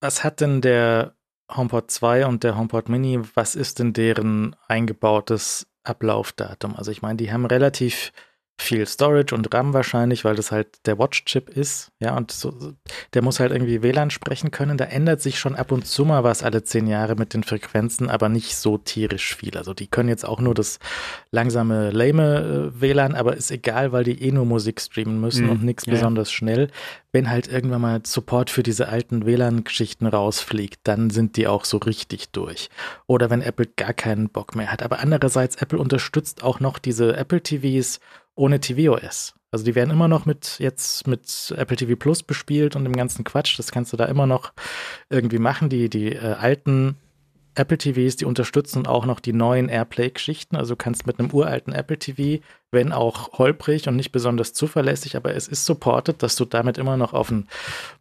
was 0.00 0.24
hat 0.24 0.40
denn 0.40 0.62
der 0.62 1.14
HomePod 1.56 1.90
2 1.90 2.26
und 2.26 2.44
der 2.44 2.56
HomePod 2.56 2.88
Mini, 2.88 3.20
was 3.34 3.54
ist 3.54 3.78
denn 3.78 3.92
deren 3.92 4.56
eingebautes 4.68 5.66
Ablaufdatum? 5.84 6.76
Also 6.76 6.90
ich 6.90 7.02
meine, 7.02 7.16
die 7.16 7.32
haben 7.32 7.46
relativ 7.46 8.12
viel 8.60 8.86
Storage 8.86 9.34
und 9.34 9.52
RAM 9.54 9.72
wahrscheinlich, 9.72 10.24
weil 10.24 10.36
das 10.36 10.52
halt 10.52 10.86
der 10.86 10.98
Watch-Chip 10.98 11.48
ist. 11.48 11.90
Ja, 11.98 12.16
und 12.16 12.30
so, 12.30 12.74
der 13.14 13.22
muss 13.22 13.40
halt 13.40 13.52
irgendwie 13.52 13.82
WLAN 13.82 14.10
sprechen 14.10 14.50
können. 14.50 14.76
Da 14.76 14.84
ändert 14.84 15.20
sich 15.20 15.38
schon 15.38 15.56
ab 15.56 15.72
und 15.72 15.86
zu 15.86 16.04
mal 16.04 16.24
was 16.24 16.42
alle 16.42 16.62
zehn 16.62 16.86
Jahre 16.86 17.16
mit 17.16 17.34
den 17.34 17.42
Frequenzen, 17.42 18.08
aber 18.08 18.28
nicht 18.28 18.56
so 18.56 18.78
tierisch 18.78 19.34
viel. 19.34 19.56
Also 19.56 19.74
die 19.74 19.86
können 19.86 20.08
jetzt 20.08 20.26
auch 20.26 20.40
nur 20.40 20.54
das 20.54 20.78
langsame, 21.30 21.90
lame 21.90 22.72
äh, 22.76 22.80
WLAN, 22.80 23.14
aber 23.14 23.36
ist 23.36 23.50
egal, 23.50 23.92
weil 23.92 24.04
die 24.04 24.22
eh 24.22 24.32
nur 24.32 24.46
Musik 24.46 24.80
streamen 24.80 25.20
müssen 25.20 25.46
mhm. 25.46 25.50
und 25.50 25.64
nichts 25.64 25.86
ja. 25.86 25.92
besonders 25.92 26.30
schnell. 26.30 26.68
Wenn 27.12 27.28
halt 27.28 27.48
irgendwann 27.48 27.80
mal 27.80 28.00
Support 28.04 28.50
für 28.50 28.62
diese 28.62 28.88
alten 28.88 29.26
WLAN-Geschichten 29.26 30.06
rausfliegt, 30.06 30.80
dann 30.84 31.10
sind 31.10 31.36
die 31.36 31.48
auch 31.48 31.64
so 31.64 31.78
richtig 31.78 32.30
durch. 32.30 32.70
Oder 33.06 33.30
wenn 33.30 33.42
Apple 33.42 33.66
gar 33.66 33.92
keinen 33.92 34.28
Bock 34.28 34.54
mehr 34.54 34.70
hat. 34.70 34.82
Aber 34.82 35.00
andererseits, 35.00 35.56
Apple 35.56 35.78
unterstützt 35.78 36.44
auch 36.44 36.60
noch 36.60 36.78
diese 36.78 37.16
Apple 37.16 37.42
TVs 37.42 38.00
ohne 38.34 38.60
tvOS. 38.60 39.34
Also 39.52 39.64
die 39.64 39.74
werden 39.74 39.90
immer 39.90 40.08
noch 40.08 40.26
mit 40.26 40.58
jetzt 40.58 41.06
mit 41.06 41.52
Apple 41.56 41.76
TV 41.76 41.96
Plus 41.96 42.22
bespielt 42.22 42.76
und 42.76 42.84
dem 42.84 42.94
ganzen 42.94 43.24
Quatsch. 43.24 43.58
Das 43.58 43.72
kannst 43.72 43.92
du 43.92 43.96
da 43.96 44.04
immer 44.04 44.26
noch 44.26 44.52
irgendwie 45.08 45.38
machen. 45.38 45.68
Die, 45.68 45.88
die 45.90 46.12
äh, 46.12 46.34
alten 46.34 46.96
Apple 47.56 47.78
TVs, 47.78 48.16
die 48.16 48.26
unterstützen 48.26 48.86
auch 48.86 49.06
noch 49.06 49.18
die 49.18 49.32
neuen 49.32 49.68
Airplay-Geschichten. 49.68 50.54
Also 50.56 50.74
du 50.74 50.76
kannst 50.76 51.06
mit 51.06 51.18
einem 51.18 51.32
uralten 51.32 51.72
Apple 51.72 51.98
TV, 51.98 52.42
wenn 52.70 52.92
auch 52.92 53.38
holprig 53.38 53.88
und 53.88 53.96
nicht 53.96 54.12
besonders 54.12 54.52
zuverlässig, 54.52 55.16
aber 55.16 55.34
es 55.34 55.48
ist 55.48 55.66
supported, 55.66 56.22
dass 56.22 56.36
du 56.36 56.44
damit 56.44 56.78
immer 56.78 56.96
noch 56.96 57.12
auf 57.12 57.30
einen 57.30 57.48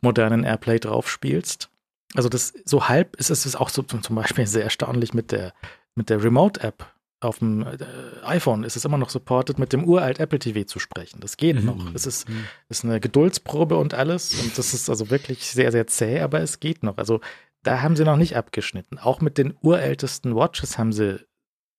modernen 0.01 0.43
Airplay 0.43 0.79
drauf 0.79 1.09
spielst. 1.09 1.69
Also 2.13 2.29
das 2.29 2.53
so 2.63 2.89
halb 2.89 3.15
ist 3.15 3.31
es 3.31 3.55
auch 3.55 3.69
so 3.69 3.81
zum 3.81 4.15
Beispiel 4.15 4.45
sehr 4.45 4.63
erstaunlich 4.63 5.13
mit 5.13 5.31
der 5.31 5.53
mit 5.95 6.09
der 6.09 6.23
Remote-App 6.23 6.85
auf 7.21 7.39
dem 7.39 7.65
äh, 7.65 7.77
iPhone 8.23 8.63
ist 8.63 8.75
es 8.75 8.85
immer 8.85 8.97
noch 8.97 9.09
supported, 9.09 9.59
mit 9.59 9.73
dem 9.73 9.83
uralt 9.83 10.19
Apple 10.19 10.39
TV 10.39 10.65
zu 10.65 10.79
sprechen. 10.79 11.19
Das 11.19 11.37
geht 11.37 11.57
mhm. 11.57 11.65
noch. 11.65 11.93
Es 11.93 12.05
ist, 12.05 12.29
mhm. 12.29 12.45
ist 12.69 12.85
eine 12.85 12.99
Geduldsprobe 12.99 13.77
und 13.77 13.93
alles. 13.93 14.41
Und 14.41 14.57
das 14.57 14.73
ist 14.73 14.89
also 14.89 15.09
wirklich 15.09 15.45
sehr, 15.45 15.71
sehr 15.71 15.87
zäh, 15.87 16.21
aber 16.21 16.39
es 16.39 16.59
geht 16.59 16.83
noch. 16.83 16.97
Also 16.97 17.19
da 17.63 17.81
haben 17.81 17.95
sie 17.95 18.05
noch 18.05 18.15
nicht 18.15 18.37
abgeschnitten. 18.37 18.97
Auch 18.97 19.19
mit 19.19 19.37
den 19.37 19.53
urältesten 19.61 20.35
Watches 20.35 20.77
haben 20.77 20.93
sie 20.93 21.19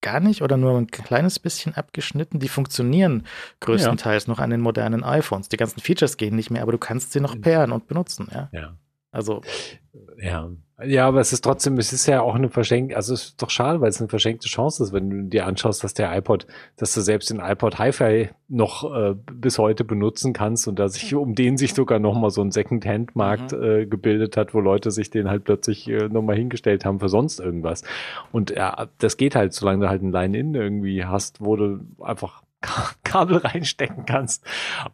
gar 0.03 0.20
nicht 0.20 0.43
oder 0.43 0.57
nur 0.57 0.76
ein 0.78 0.88
kleines 0.88 1.38
bisschen 1.38 1.74
abgeschnitten. 1.74 2.38
Die 2.38 2.49
funktionieren 2.49 3.26
größtenteils 3.61 4.26
ja. 4.26 4.32
noch 4.32 4.38
an 4.38 4.51
den 4.51 4.61
modernen 4.61 5.05
iPhones. 5.05 5.49
Die 5.49 5.57
ganzen 5.57 5.80
Features 5.80 6.16
gehen 6.16 6.36
nicht 6.36 6.51
mehr, 6.51 6.62
aber 6.62 6.72
du 6.72 6.78
kannst 6.78 7.12
sie 7.12 7.20
noch 7.20 7.34
mhm. 7.34 7.41
pairen 7.41 7.72
und 7.72 7.86
benutzen. 7.86 8.28
Ja. 8.32 8.49
ja. 8.53 8.76
Also. 9.12 9.40
Ja. 10.20 10.50
Ja, 10.82 11.06
aber 11.08 11.20
es 11.20 11.32
ist 11.32 11.42
trotzdem, 11.42 11.76
es 11.78 11.92
ist 11.92 12.06
ja 12.06 12.22
auch 12.22 12.34
eine 12.34 12.48
verschenkte, 12.48 12.96
also 12.96 13.12
es 13.12 13.24
ist 13.24 13.42
doch 13.42 13.50
schade, 13.50 13.80
weil 13.82 13.90
es 13.90 14.00
eine 14.00 14.08
verschenkte 14.08 14.48
Chance 14.48 14.82
ist, 14.82 14.92
wenn 14.94 15.11
du 15.11 15.22
dir 15.24 15.46
anschaust, 15.46 15.84
dass 15.84 15.92
der 15.92 16.16
iPod, 16.16 16.46
dass 16.76 16.94
du 16.94 17.02
selbst 17.02 17.28
den 17.28 17.40
iPod 17.40 17.78
Hi-Fi 17.78 18.30
noch 18.48 18.94
äh, 18.94 19.14
bis 19.30 19.58
heute 19.58 19.84
benutzen 19.84 20.32
kannst 20.32 20.68
und 20.68 20.78
dass 20.78 20.94
sich 20.94 21.14
um 21.14 21.34
den 21.34 21.58
sich 21.58 21.74
sogar 21.74 21.98
nochmal 21.98 22.30
so 22.30 22.40
ein 22.40 22.50
Second-Hand-Markt 22.50 23.52
mhm. 23.52 23.62
äh, 23.62 23.86
gebildet 23.86 24.38
hat, 24.38 24.54
wo 24.54 24.61
Leute 24.61 24.90
sich 24.90 25.11
den 25.11 25.28
halt 25.28 25.44
plötzlich 25.44 25.86
äh, 25.88 26.08
nochmal 26.08 26.36
hingestellt 26.36 26.86
haben 26.86 27.00
für 27.00 27.11
sonst 27.11 27.40
irgendwas. 27.40 27.82
Und 28.32 28.50
ja, 28.50 28.88
das 28.98 29.18
geht 29.18 29.34
halt, 29.34 29.52
solange 29.52 29.84
du 29.84 29.90
halt 29.90 30.02
ein 30.02 30.12
Line-In 30.12 30.54
irgendwie 30.54 31.04
hast, 31.04 31.42
wo 31.42 31.56
du 31.56 31.80
einfach 32.00 32.42
Kabel 33.04 33.38
reinstecken 33.38 34.06
kannst. 34.06 34.44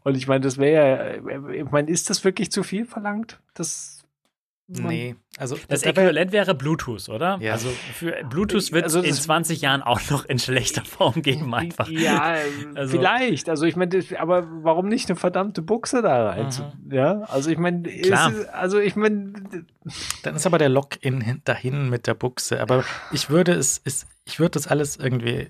Und 0.03 0.17
ich 0.17 0.27
meine, 0.27 0.41
das 0.41 0.59
wäre 0.59 1.21
ja, 1.23 1.53
ich 1.53 1.71
meine, 1.71 1.91
ist 1.91 2.11
das 2.11 2.25
wirklich 2.25 2.51
zu 2.51 2.65
viel 2.65 2.87
verlangt? 2.87 3.41
Das 3.55 3.96
Nee, 4.69 5.15
also 5.39 5.57
das 5.69 5.85
Äquivalent 5.85 6.33
wäre 6.33 6.55
Bluetooth, 6.55 7.09
oder? 7.09 7.39
Ja. 7.41 7.53
Also 7.53 7.69
für 7.69 8.25
Bluetooth 8.29 8.73
wird 8.73 8.87
es 8.87 8.97
also 8.97 9.07
in 9.07 9.15
20 9.15 9.61
Jahren 9.61 9.81
auch 9.81 10.01
noch 10.11 10.25
in 10.25 10.41
schlechter 10.41 10.85
Form 10.85 11.23
geben, 11.23 11.55
einfach. 11.55 11.89
Ja, 11.89 12.35
also, 12.75 12.97
vielleicht. 12.97 13.49
Also 13.49 13.65
ich 13.65 13.77
meine, 13.77 14.03
aber 14.19 14.49
warum 14.65 14.89
nicht 14.89 15.09
eine 15.09 15.17
verdammte 15.17 15.63
Buchse 15.63 16.03
da 16.03 16.31
rein? 16.31 16.47
Mhm. 16.47 16.93
Ja, 16.93 17.21
also 17.23 17.49
ich 17.49 17.59
meine, 17.59 17.89
also 18.53 18.81
ich 18.81 18.97
meine, 18.97 19.35
dann 20.25 20.35
ist 20.35 20.47
aber 20.47 20.59
der 20.59 20.69
Login 20.69 21.43
dahin 21.45 21.89
mit 21.89 22.09
der 22.09 22.15
Buchse. 22.15 22.61
Aber 22.61 22.85
ich 23.13 23.31
würde 23.31 23.53
es, 23.53 23.81
es 23.85 24.07
ich 24.25 24.41
würde 24.41 24.53
das 24.53 24.67
alles 24.67 24.97
irgendwie 24.97 25.49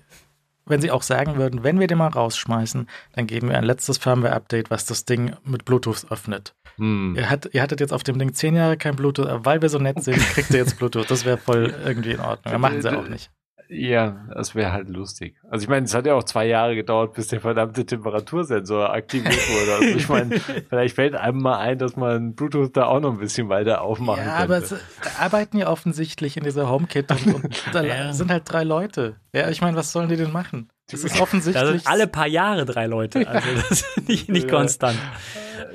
wenn 0.67 0.81
sie 0.81 0.91
auch 0.91 1.01
sagen 1.01 1.37
würden, 1.37 1.63
wenn 1.63 1.79
wir 1.79 1.87
den 1.87 1.97
mal 1.97 2.09
rausschmeißen, 2.09 2.87
dann 3.13 3.27
geben 3.27 3.49
wir 3.49 3.57
ein 3.57 3.63
letztes 3.63 3.97
Firmware-Update, 3.97 4.69
was 4.69 4.85
das 4.85 5.05
Ding 5.05 5.33
mit 5.45 5.65
Bluetooth 5.65 6.11
öffnet. 6.11 6.55
Hm. 6.77 7.15
Ihr, 7.15 7.29
hat, 7.29 7.49
ihr, 7.53 7.61
hattet 7.61 7.79
jetzt 7.79 7.93
auf 7.93 8.03
dem 8.03 8.19
Ding 8.19 8.33
zehn 8.33 8.55
Jahre 8.55 8.77
kein 8.77 8.95
Bluetooth, 8.95 9.27
aber 9.27 9.45
weil 9.45 9.61
wir 9.61 9.69
so 9.69 9.79
nett 9.79 10.03
sind, 10.03 10.17
kriegt 10.33 10.51
ihr 10.51 10.57
jetzt 10.57 10.77
Bluetooth. 10.77 11.09
Das 11.09 11.25
wäre 11.25 11.37
voll 11.37 11.73
irgendwie 11.85 12.11
in 12.11 12.19
Ordnung. 12.19 12.51
Das 12.51 12.59
machen 12.59 12.81
sie 12.81 12.97
auch 12.97 13.07
nicht. 13.07 13.31
Ja, 13.69 14.25
das 14.33 14.55
wäre 14.55 14.71
halt 14.71 14.87
lustig. 14.87 15.35
Also 15.49 15.63
ich 15.63 15.69
meine, 15.69 15.85
es 15.85 15.93
hat 15.93 16.05
ja 16.05 16.13
auch 16.13 16.23
zwei 16.23 16.47
Jahre 16.47 16.75
gedauert, 16.75 17.13
bis 17.13 17.27
der 17.27 17.41
verdammte 17.41 17.85
Temperatursensor 17.85 18.93
aktiviert 18.93 19.35
wurde. 19.35 19.73
Also 19.73 19.97
ich 19.97 20.07
meine, 20.07 20.39
vielleicht 20.69 20.95
fällt 20.95 21.15
einem 21.15 21.41
mal 21.41 21.57
ein, 21.57 21.77
dass 21.77 21.97
man 21.97 22.33
Bluetooth 22.33 22.75
da 22.77 22.85
auch 22.85 23.01
noch 23.01 23.11
ein 23.11 23.19
bisschen 23.19 23.49
weiter 23.49 23.81
aufmachen 23.81 24.23
ja, 24.25 24.37
könnte. 24.37 24.53
Ja, 24.53 24.57
aber 24.57 24.57
es, 24.57 24.69
da 24.69 25.23
arbeiten 25.23 25.57
ja 25.57 25.69
offensichtlich 25.69 26.37
in 26.37 26.43
dieser 26.43 26.69
HomeKit 26.69 27.11
und, 27.11 27.35
und 27.35 27.63
da 27.73 27.83
ja. 27.83 28.13
sind 28.13 28.31
halt 28.31 28.43
drei 28.45 28.63
Leute. 28.63 29.17
Ja, 29.33 29.49
ich 29.49 29.59
meine, 29.59 29.75
was 29.75 29.91
sollen 29.91 30.07
die 30.07 30.17
denn 30.17 30.31
machen? 30.31 30.69
Das 30.89 31.03
ist 31.03 31.19
offensichtlich. 31.19 31.61
Da 31.61 31.71
sind 31.71 31.87
alle 31.87 32.07
paar 32.07 32.27
Jahre 32.27 32.63
drei 32.63 32.85
Leute. 32.85 33.27
Also 33.27 33.49
das 33.53 33.71
ist 33.71 34.07
nicht, 34.07 34.29
nicht 34.29 34.49
ja. 34.49 34.57
konstant. 34.57 34.97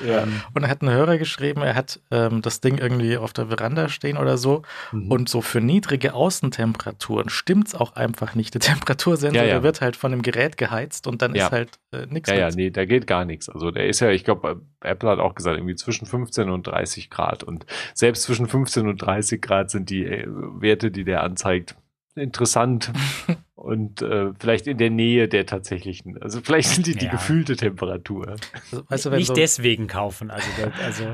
Ja. 0.07 0.27
Und 0.55 0.63
er 0.63 0.69
hat 0.69 0.83
einen 0.83 0.93
Hörer 0.93 1.19
geschrieben, 1.19 1.63
er 1.63 1.75
hat 1.75 2.01
ähm, 2.11 2.43
das 2.43 2.61
Ding 2.61 2.79
irgendwie 2.79 3.17
auf 3.17 3.33
der 3.33 3.47
Veranda 3.47 3.89
stehen 3.89 4.17
oder 4.17 4.37
so. 4.37 4.63
Mhm. 4.93 5.11
Und 5.11 5.29
so 5.29 5.41
für 5.41 5.61
niedrige 5.61 6.15
Außentemperaturen 6.15 7.29
stimmt 7.29 7.69
es 7.69 7.75
auch 7.75 7.95
einfach 7.97 8.35
nicht. 8.35 8.55
Der 8.55 8.61
Temperatursensor, 8.61 9.41
ja, 9.41 9.47
ja. 9.47 9.55
der 9.55 9.63
wird 9.63 9.81
halt 9.81 9.97
von 9.97 10.11
dem 10.11 10.23
Gerät 10.23 10.57
geheizt 10.57 11.07
und 11.07 11.23
dann 11.23 11.35
ist 11.35 11.51
halt 11.51 11.71
äh, 11.93 12.07
nichts. 12.07 12.31
Ja, 12.31 12.37
ja, 12.37 12.49
nee, 12.51 12.71
da 12.71 12.85
geht 12.85 13.07
gar 13.07 13.25
nichts. 13.25 13.49
Also 13.49 13.71
der 13.71 13.87
ist 13.87 14.01
ja, 14.01 14.11
ich 14.11 14.25
glaube, 14.25 14.63
Apple 14.81 15.09
hat 15.09 15.19
auch 15.19 15.35
gesagt, 15.35 15.57
irgendwie 15.57 15.77
zwischen 15.77 16.07
15 16.07 16.51
und 16.51 16.67
30 16.67 17.11
Grad. 17.11 17.43
Und 17.43 17.67
selbst 17.95 18.23
zwischen 18.23 18.47
15 18.47 18.89
und 18.89 19.03
30 19.03 19.41
Grad 19.41 19.71
sind 19.71 19.91
die 19.91 20.05
äh, 20.05 20.27
Werte, 20.29 20.91
die 20.91 21.05
der 21.05 21.23
anzeigt, 21.23 21.77
interessant 22.15 22.93
und 23.63 24.03
äh, 24.03 24.33
vielleicht 24.41 24.67
in 24.67 24.77
der 24.77 24.91
Nähe 24.91 25.29
der 25.29 25.47
tatsächlichen. 25.47 26.21
Also 26.21 26.41
vielleicht 26.43 26.71
sind 26.71 26.85
die 26.89 26.97
die 26.97 27.05
ja. 27.05 27.13
gefühlte 27.13 27.55
Temperatur. 27.55 28.35
Also, 28.67 28.83
weißt 28.89 29.05
du, 29.07 29.11
nicht 29.11 29.29
so 29.29 29.35
deswegen 29.35 29.87
kaufen. 29.87 30.33
Also, 30.33 30.49
also 30.85 31.05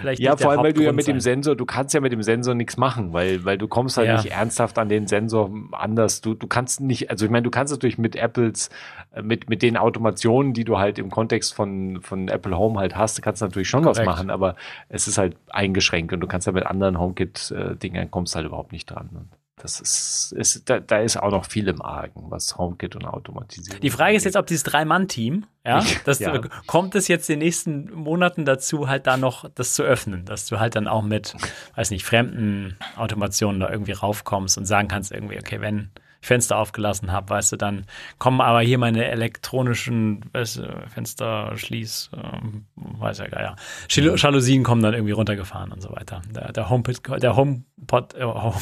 vielleicht 0.00 0.20
ja, 0.20 0.36
vor 0.36 0.52
allem, 0.52 0.62
weil 0.62 0.72
du 0.72 0.84
ja 0.84 0.92
mit 0.92 1.08
dem 1.08 1.18
Sensor, 1.18 1.56
du 1.56 1.66
kannst 1.66 1.94
ja 1.94 2.00
mit 2.00 2.12
dem 2.12 2.22
Sensor 2.22 2.54
nichts 2.54 2.76
machen, 2.76 3.12
weil, 3.12 3.44
weil 3.44 3.58
du 3.58 3.66
kommst 3.66 3.96
halt 3.96 4.06
ja. 4.06 4.16
nicht 4.22 4.30
ernsthaft 4.30 4.78
an 4.78 4.88
den 4.88 5.08
Sensor 5.08 5.50
anders. 5.72 6.20
Du, 6.20 6.34
du 6.34 6.46
kannst 6.46 6.80
nicht, 6.80 7.10
also 7.10 7.24
ich 7.24 7.30
meine, 7.30 7.42
du 7.42 7.50
kannst 7.50 7.72
natürlich 7.72 7.98
mit 7.98 8.14
Apples, 8.14 8.70
äh, 9.12 9.22
mit, 9.22 9.50
mit 9.50 9.62
den 9.62 9.76
Automationen, 9.76 10.52
die 10.52 10.62
du 10.62 10.78
halt 10.78 11.00
im 11.00 11.10
Kontext 11.10 11.54
von, 11.54 12.02
von 12.02 12.28
Apple 12.28 12.56
Home 12.56 12.78
halt 12.78 12.94
hast, 12.94 13.20
kannst 13.20 13.42
du 13.42 13.46
natürlich 13.46 13.68
schon 13.68 13.82
Korrekt. 13.82 13.98
was 13.98 14.06
machen, 14.06 14.30
aber 14.30 14.54
es 14.88 15.08
ist 15.08 15.18
halt 15.18 15.36
eingeschränkt 15.50 16.12
und 16.12 16.20
du 16.20 16.28
kannst 16.28 16.46
ja 16.46 16.52
mit 16.52 16.66
anderen 16.66 17.00
HomeKit-Dingern 17.00 18.04
äh, 18.04 18.08
kommst 18.08 18.36
halt 18.36 18.46
überhaupt 18.46 18.70
nicht 18.70 18.86
dran. 18.86 19.28
Das 19.58 19.80
ist, 19.80 20.32
ist 20.32 20.68
da, 20.68 20.80
da, 20.80 20.98
ist 20.98 21.16
auch 21.16 21.30
noch 21.30 21.46
viel 21.46 21.66
im 21.68 21.80
Argen, 21.80 22.30
was 22.30 22.58
HomeKit 22.58 22.94
und 22.94 23.06
Automatisierung. 23.06 23.80
Die 23.80 23.88
Frage 23.90 24.14
ist 24.14 24.24
jetzt, 24.24 24.36
ob 24.36 24.46
dieses 24.46 24.64
Drei-Mann-Team, 24.64 25.46
ja, 25.64 25.82
das 26.04 26.18
ja. 26.18 26.38
kommt 26.66 26.94
es 26.94 27.08
jetzt 27.08 27.30
in 27.30 27.40
den 27.40 27.46
nächsten 27.46 27.90
Monaten 27.90 28.44
dazu, 28.44 28.86
halt 28.86 29.06
da 29.06 29.16
noch 29.16 29.48
das 29.54 29.72
zu 29.72 29.82
öffnen, 29.82 30.26
dass 30.26 30.44
du 30.44 30.60
halt 30.60 30.76
dann 30.76 30.86
auch 30.86 31.02
mit, 31.02 31.34
weiß 31.74 31.90
nicht, 31.90 32.04
fremden 32.04 32.76
Automationen 32.96 33.58
da 33.58 33.70
irgendwie 33.70 33.92
raufkommst 33.92 34.58
und 34.58 34.66
sagen 34.66 34.88
kannst 34.88 35.10
irgendwie, 35.10 35.38
okay, 35.38 35.62
wenn 35.62 35.90
Fenster 36.20 36.58
aufgelassen 36.58 37.12
habe, 37.12 37.30
weißt 37.30 37.52
du, 37.52 37.56
dann 37.56 37.86
kommen 38.18 38.40
aber 38.40 38.60
hier 38.60 38.78
meine 38.78 39.04
elektronischen 39.06 40.24
weißt 40.32 40.58
du, 40.58 40.84
Fenster, 40.88 41.56
Schließ, 41.56 42.10
äh, 42.14 42.40
weiß 42.76 43.18
ja 43.18 43.28
gar 43.28 43.42
ja. 43.42 43.56
Jalousien 43.88 44.62
kommen 44.62 44.82
dann 44.82 44.94
irgendwie 44.94 45.12
runtergefahren 45.12 45.72
und 45.72 45.80
so 45.80 45.90
weiter. 45.92 46.22
Der, 46.34 46.52
der 46.52 46.68
HomePod, 46.68 47.22
der 47.22 47.36
HomePod, 47.36 48.14
äh, 48.14 48.24
Home, 48.24 48.60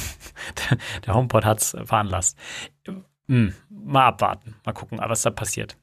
der 1.06 1.14
HomePod 1.14 1.44
hat's 1.44 1.76
veranlasst. 1.84 2.38
Hm, 3.26 3.54
mal 3.70 4.06
abwarten, 4.06 4.56
mal 4.64 4.72
gucken, 4.72 5.00
was 5.02 5.22
da 5.22 5.30
passiert. 5.30 5.76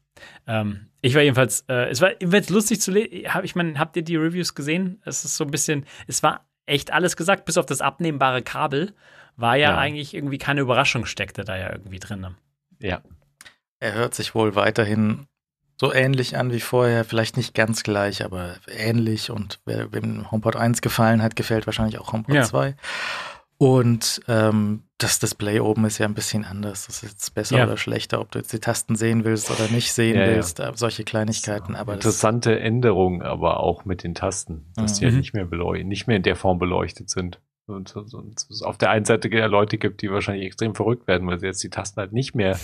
Ähm, 0.48 0.88
ich 1.02 1.16
war 1.16 1.22
jedenfalls, 1.22 1.66
äh, 1.68 1.90
es 1.90 2.02
war 2.02 2.12
jedenfalls 2.12 2.50
lustig 2.50 2.82
zu 2.82 2.92
lesen. 2.92 3.26
Ich 3.44 3.56
meine, 3.56 3.80
habt 3.80 3.96
ihr 3.96 4.04
die 4.04 4.16
Reviews 4.16 4.54
gesehen? 4.54 5.02
Es 5.04 5.26
ist 5.26 5.36
so 5.36 5.44
ein 5.44 5.52
bisschen, 5.52 5.86
es 6.08 6.22
war 6.22 6.46
echt 6.66 6.94
alles 6.94 7.18
gesagt, 7.18 7.46
bis 7.46 7.58
auf 7.58 7.66
das 7.66 7.82
abnehmbare 7.82 8.44
Kabel 8.44 8.94
war 9.42 9.56
ja, 9.56 9.72
ja, 9.72 9.78
eigentlich 9.78 10.14
irgendwie 10.14 10.38
keine 10.38 10.62
Überraschung, 10.62 11.06
steckte 11.06 11.44
da 11.44 11.58
ja 11.58 11.72
irgendwie 11.72 12.00
drin. 12.00 12.26
Ja. 12.80 13.02
Er 13.80 13.94
hört 13.94 14.14
sich 14.16 14.36
wohl 14.36 14.56
weiterhin 14.56 15.28
so 15.80 15.92
ähnlich 15.92 16.38
an 16.38 16.52
wie 16.52 16.60
vorher, 16.60 17.04
vielleicht 17.06 17.38
nicht 17.38 17.56
ganz 17.56 17.82
gleich, 17.84 18.24
aber 18.24 18.56
ähnlich. 18.68 19.32
Und 19.32 19.60
wer, 19.66 19.92
wem 19.92 20.30
HomePod 20.30 20.56
1 20.56 20.82
gefallen 20.82 21.24
hat, 21.24 21.36
gefällt 21.36 21.66
wahrscheinlich 21.66 21.98
auch 21.98 22.14
HomePod 22.14 22.36
ja. 22.36 22.44
2. 22.44 22.76
Und 23.58 24.22
ähm, 24.28 24.84
das 24.98 25.20
Display 25.20 25.60
oben 25.60 25.86
ist 25.86 26.00
ja 26.00 26.08
ein 26.08 26.16
bisschen 26.16 26.46
anders. 26.46 26.88
Das 26.88 27.04
ist 27.04 27.10
jetzt 27.12 27.34
besser 27.36 27.58
Ja. 27.60 27.66
oder 27.66 27.78
schlechter, 27.78 28.20
ob 28.20 28.32
du 28.32 28.40
jetzt 28.40 28.52
die 28.54 28.60
Tasten 28.60 28.96
sehen 28.96 29.24
willst 29.24 29.52
oder 29.52 29.68
nicht 29.70 29.94
sehen 29.94 30.16
Ja, 30.18 30.26
ja. 30.26 30.36
willst. 30.36 30.60
äh, 30.60 30.72
Solche 30.76 31.04
Kleinigkeiten. 31.04 31.76
Aber 31.76 31.94
Interessante 31.94 32.60
Änderung, 32.60 33.22
aber 33.22 33.60
auch 33.60 33.86
mit 33.86 34.04
den 34.04 34.16
Tasten, 34.16 34.66
dass 34.76 34.96
die 35.00 35.06
ja 35.06 35.12
Mhm. 35.12 35.18
nicht 35.18 35.34
mehr 35.34 35.46
beleuchtet, 35.46 35.88
nicht 35.88 36.08
mehr 36.08 36.18
in 36.18 36.24
der 36.24 36.36
Form 36.36 36.58
beleuchtet 36.58 37.10
sind. 37.12 37.40
Und, 37.74 37.88
so- 37.90 38.04
so- 38.06 38.18
und 38.18 38.46
es 38.50 38.62
auf 38.62 38.78
der 38.78 38.90
einen 38.90 39.06
Seite 39.06 39.30
Leute 39.48 39.78
gibt, 39.78 40.02
die 40.02 40.12
wahrscheinlich 40.12 40.46
extrem 40.46 40.76
verrückt 40.76 41.08
werden, 41.08 41.28
weil 41.28 41.40
sie 41.40 41.48
jetzt 41.48 41.64
die 41.64 41.70
Tasten 41.70 42.00
halt 42.00 42.14
nicht 42.14 42.36
mehr, 42.36 42.60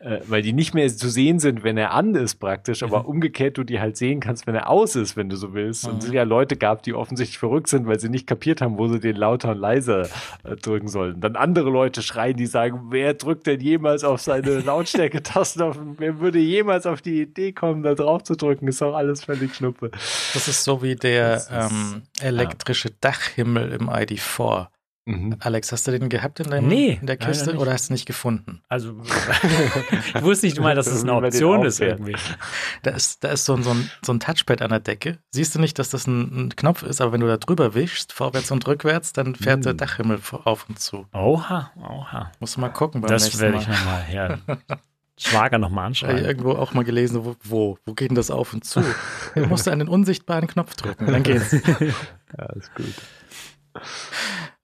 äh, 0.00 0.20
weil 0.26 0.42
die 0.42 0.52
nicht 0.52 0.74
mehr 0.74 0.88
zu 0.88 1.08
sehen 1.08 1.38
sind, 1.38 1.62
wenn 1.62 1.76
er 1.76 1.92
an 1.92 2.14
ist 2.14 2.36
praktisch, 2.36 2.82
aber 2.82 3.06
umgekehrt 3.06 3.58
du 3.58 3.64
die 3.64 3.80
halt 3.80 3.96
sehen 3.96 4.20
kannst, 4.20 4.46
wenn 4.46 4.54
er 4.54 4.68
aus 4.70 4.96
ist, 4.96 5.16
wenn 5.16 5.28
du 5.28 5.36
so 5.36 5.54
willst. 5.54 5.86
Und 5.86 5.96
Mhm. 6.02 6.08
es 6.08 6.12
ja 6.12 6.22
Leute 6.24 6.56
gab, 6.56 6.82
die 6.82 6.94
offensichtlich 6.94 7.38
verrückt 7.38 7.68
sind, 7.68 7.86
weil 7.86 8.00
sie 8.00 8.08
nicht 8.08 8.26
kapiert 8.26 8.60
haben, 8.62 8.78
wo 8.78 8.88
sie 8.88 8.98
den 8.98 9.16
lauter 9.16 9.50
und 9.50 9.58
leiser 9.58 10.08
äh, 10.44 10.56
drücken 10.56 10.88
sollen. 10.88 11.20
Dann 11.20 11.36
andere 11.36 11.70
Leute 11.70 12.02
schreien, 12.02 12.36
die 12.36 12.46
sagen, 12.46 12.86
wer 12.90 13.14
drückt 13.14 13.46
denn 13.46 13.60
jemals 13.60 14.02
auf 14.04 14.20
seine 14.20 14.60
Lautstärke-Tasten 14.60 15.62
auf, 15.62 15.78
wer 15.98 16.18
würde 16.20 16.38
jemals 16.38 16.86
auf 16.86 17.02
die 17.02 17.22
Idee 17.22 17.52
kommen, 17.52 17.82
da 17.82 17.94
drauf 17.94 18.22
zu 18.24 18.36
drücken, 18.36 18.66
ist 18.68 18.80
doch 18.80 18.94
alles 18.94 19.24
völlig 19.24 19.54
schnuppe. 19.54 19.90
das 19.92 20.48
ist 20.48 20.64
so 20.64 20.82
wie 20.82 20.96
der 20.96 21.36
ist- 21.36 21.50
ähm, 21.52 22.02
elektrische 22.22 22.90
Dachhimmel 23.00 23.72
im 23.72 23.88
ID4. 23.90 24.68
Mhm. 25.06 25.36
Alex, 25.40 25.72
hast 25.72 25.86
du 25.88 25.92
den 25.98 26.08
gehabt 26.10 26.40
in, 26.40 26.50
deinem, 26.50 26.68
Nee, 26.68 26.98
in 27.00 27.06
der 27.06 27.16
Kiste 27.16 27.56
oder 27.56 27.72
hast 27.72 27.88
du 27.88 27.94
nicht 27.94 28.04
gefunden? 28.06 28.62
Also, 28.68 28.96
ich 30.14 30.22
wusste 30.22 30.46
nicht 30.46 30.60
mal, 30.60 30.74
dass 30.74 30.86
es 30.88 31.02
eine 31.02 31.12
man 31.12 31.22
den 31.22 31.28
Option 31.32 31.64
ist 31.64 31.80
irgendwie. 31.80 32.14
Da 32.82 32.90
ist, 32.90 33.24
da 33.24 33.30
ist 33.30 33.46
so, 33.46 33.54
ein- 33.54 33.62
so, 33.62 33.70
ein, 33.70 33.90
so 34.04 34.12
ein 34.12 34.20
Touchpad 34.20 34.60
an 34.62 34.68
der 34.70 34.80
Decke. 34.80 35.18
Siehst 35.30 35.54
du 35.54 35.58
nicht, 35.58 35.78
dass 35.78 35.88
das 35.90 36.06
ein, 36.06 36.46
ein 36.46 36.56
Knopf 36.56 36.82
ist, 36.82 37.00
aber 37.00 37.12
wenn 37.12 37.20
du 37.22 37.26
da 37.26 37.38
drüber 37.38 37.74
wischst, 37.74 38.12
vorwärts 38.12 38.50
und 38.50 38.66
rückwärts, 38.68 39.12
dann 39.14 39.34
fährt 39.34 39.64
der 39.64 39.72
Hm. 39.72 39.78
Dachhimmel 39.78 40.20
auf 40.44 40.68
und 40.68 40.78
zu. 40.78 41.06
Oha, 41.14 41.72
oha. 41.76 42.30
Musst 42.38 42.56
du 42.56 42.60
mal 42.60 42.68
gucken 42.68 43.00
beim 43.00 43.10
Das 43.10 43.24
nächsten 43.24 43.40
werde 43.40 43.54
Mal. 43.56 43.62
ich 43.62 43.68
nochmal, 43.68 44.04
ja. 44.12 44.38
Schwager 45.18 45.58
nochmal 45.58 45.90
Ich 45.92 46.02
habe 46.02 46.12
anschreiben. 46.12 46.24
irgendwo 46.30 46.52
auch 46.52 46.72
mal 46.74 46.84
gelesen, 46.84 47.24
wo, 47.24 47.36
wo, 47.42 47.78
wo 47.84 47.94
geht 47.94 48.10
denn 48.10 48.14
das 48.16 48.30
auf 48.30 48.52
und 48.54 48.64
zu? 48.64 48.82
Du 49.34 49.46
musst 49.46 49.66
an 49.66 49.78
den 49.78 49.88
unsichtbaren 49.88 50.46
Knopf 50.46 50.74
drücken, 50.76 51.06
dann 51.06 51.22
geht's. 51.22 51.52
Ja, 52.38 52.46
ist 52.54 52.74
gut. 52.74 52.94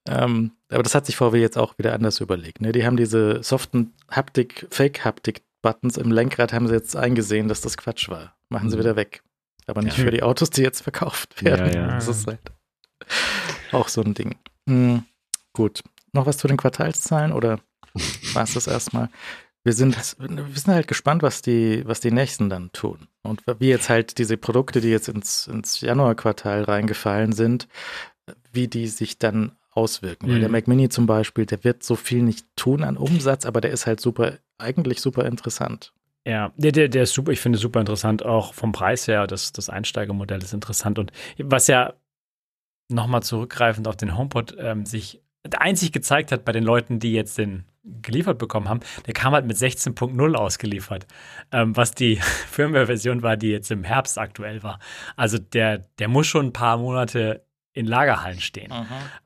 Ähm, 0.08 0.52
aber 0.70 0.82
das 0.82 0.94
hat 0.94 1.06
sich 1.06 1.16
VW 1.16 1.40
jetzt 1.40 1.58
auch 1.58 1.78
wieder 1.78 1.92
anders 1.94 2.20
überlegt. 2.20 2.60
Ne? 2.60 2.72
Die 2.72 2.84
haben 2.86 2.96
diese 2.96 3.42
soften 3.42 3.94
Haptik, 4.10 4.66
Fake-Haptik-Buttons 4.70 5.96
im 5.96 6.10
Lenkrad, 6.12 6.52
haben 6.52 6.66
sie 6.68 6.74
jetzt 6.74 6.96
eingesehen, 6.96 7.48
dass 7.48 7.60
das 7.60 7.76
Quatsch 7.76 8.08
war. 8.08 8.36
Machen 8.48 8.70
sie 8.70 8.76
Mhm. 8.76 8.80
wieder 8.80 8.96
weg. 8.96 9.22
Aber 9.66 9.82
nicht 9.82 9.98
Ja. 9.98 10.04
für 10.04 10.10
die 10.10 10.22
Autos, 10.22 10.50
die 10.50 10.62
jetzt 10.62 10.82
verkauft 10.82 11.42
werden. 11.44 11.72
Ja, 11.72 11.80
ja. 11.80 11.86
Das 11.88 12.06
ist 12.08 12.26
halt 12.26 12.40
auch 13.72 13.88
so 13.88 14.00
ein 14.02 14.14
Ding. 14.14 14.36
Hm, 14.68 15.04
gut. 15.52 15.82
Noch 16.12 16.26
was 16.26 16.38
zu 16.38 16.48
den 16.48 16.56
Quartalszahlen 16.56 17.32
oder 17.32 17.60
war 18.32 18.44
es 18.44 18.54
das 18.54 18.66
erstmal? 18.66 19.08
Wir 19.64 19.72
sind, 19.72 19.96
wir 20.20 20.60
sind 20.60 20.72
halt 20.74 20.86
gespannt, 20.86 21.22
was 21.24 21.42
die, 21.42 21.82
was 21.86 21.98
die 22.00 22.12
nächsten 22.12 22.48
dann 22.48 22.70
tun. 22.70 23.08
Und 23.22 23.42
wie 23.58 23.68
jetzt 23.68 23.88
halt 23.88 24.18
diese 24.18 24.36
Produkte, 24.36 24.80
die 24.80 24.90
jetzt 24.90 25.08
ins, 25.08 25.48
ins 25.48 25.80
Januarquartal 25.80 26.62
reingefallen 26.62 27.32
sind, 27.32 27.66
wie 28.52 28.68
die 28.68 28.86
sich 28.86 29.18
dann 29.18 29.52
auswirken. 29.76 30.28
Weil 30.28 30.36
Mhm. 30.36 30.40
der 30.40 30.48
Mac 30.50 30.68
Mini 30.68 30.88
zum 30.88 31.06
Beispiel, 31.06 31.46
der 31.46 31.62
wird 31.64 31.82
so 31.82 31.96
viel 31.96 32.22
nicht 32.22 32.46
tun 32.56 32.82
an 32.82 32.96
Umsatz, 32.96 33.44
aber 33.46 33.60
der 33.60 33.70
ist 33.70 33.86
halt 33.86 34.00
super, 34.00 34.38
eigentlich 34.58 35.00
super 35.00 35.24
interessant. 35.26 35.92
Ja, 36.26 36.52
der, 36.56 36.72
der, 36.72 36.88
der 36.88 37.04
ist 37.04 37.12
super, 37.14 37.30
ich 37.30 37.40
finde 37.40 37.58
super 37.58 37.78
interessant, 37.80 38.24
auch 38.24 38.52
vom 38.54 38.72
Preis 38.72 39.06
her, 39.06 39.26
das, 39.26 39.52
das 39.52 39.68
Einsteigermodell 39.70 40.42
ist 40.42 40.52
interessant. 40.54 40.98
Und 40.98 41.12
was 41.38 41.68
ja 41.68 41.94
nochmal 42.88 43.22
zurückgreifend 43.22 43.86
auf 43.88 43.96
den 43.96 44.16
HomePod 44.16 44.56
ähm, 44.58 44.86
sich 44.86 45.22
einzig 45.56 45.92
gezeigt 45.92 46.32
hat 46.32 46.44
bei 46.44 46.52
den 46.52 46.64
Leuten, 46.64 46.98
die 46.98 47.12
jetzt 47.12 47.38
den 47.38 47.64
geliefert 48.02 48.38
bekommen 48.38 48.68
haben, 48.68 48.80
der 49.06 49.14
kam 49.14 49.32
halt 49.32 49.46
mit 49.46 49.56
16.0 49.56 50.34
ausgeliefert, 50.34 51.06
ähm, 51.52 51.76
was 51.76 51.92
die 51.92 52.16
Firmware-Version 52.50 53.22
war, 53.22 53.36
die 53.36 53.50
jetzt 53.50 53.70
im 53.70 53.84
Herbst 53.84 54.18
aktuell 54.18 54.64
war. 54.64 54.80
Also 55.14 55.38
der, 55.38 55.78
der 56.00 56.08
muss 56.08 56.26
schon 56.26 56.46
ein 56.46 56.52
paar 56.52 56.78
Monate 56.78 57.45
in 57.76 57.84
Lagerhallen 57.86 58.40
stehen. 58.40 58.72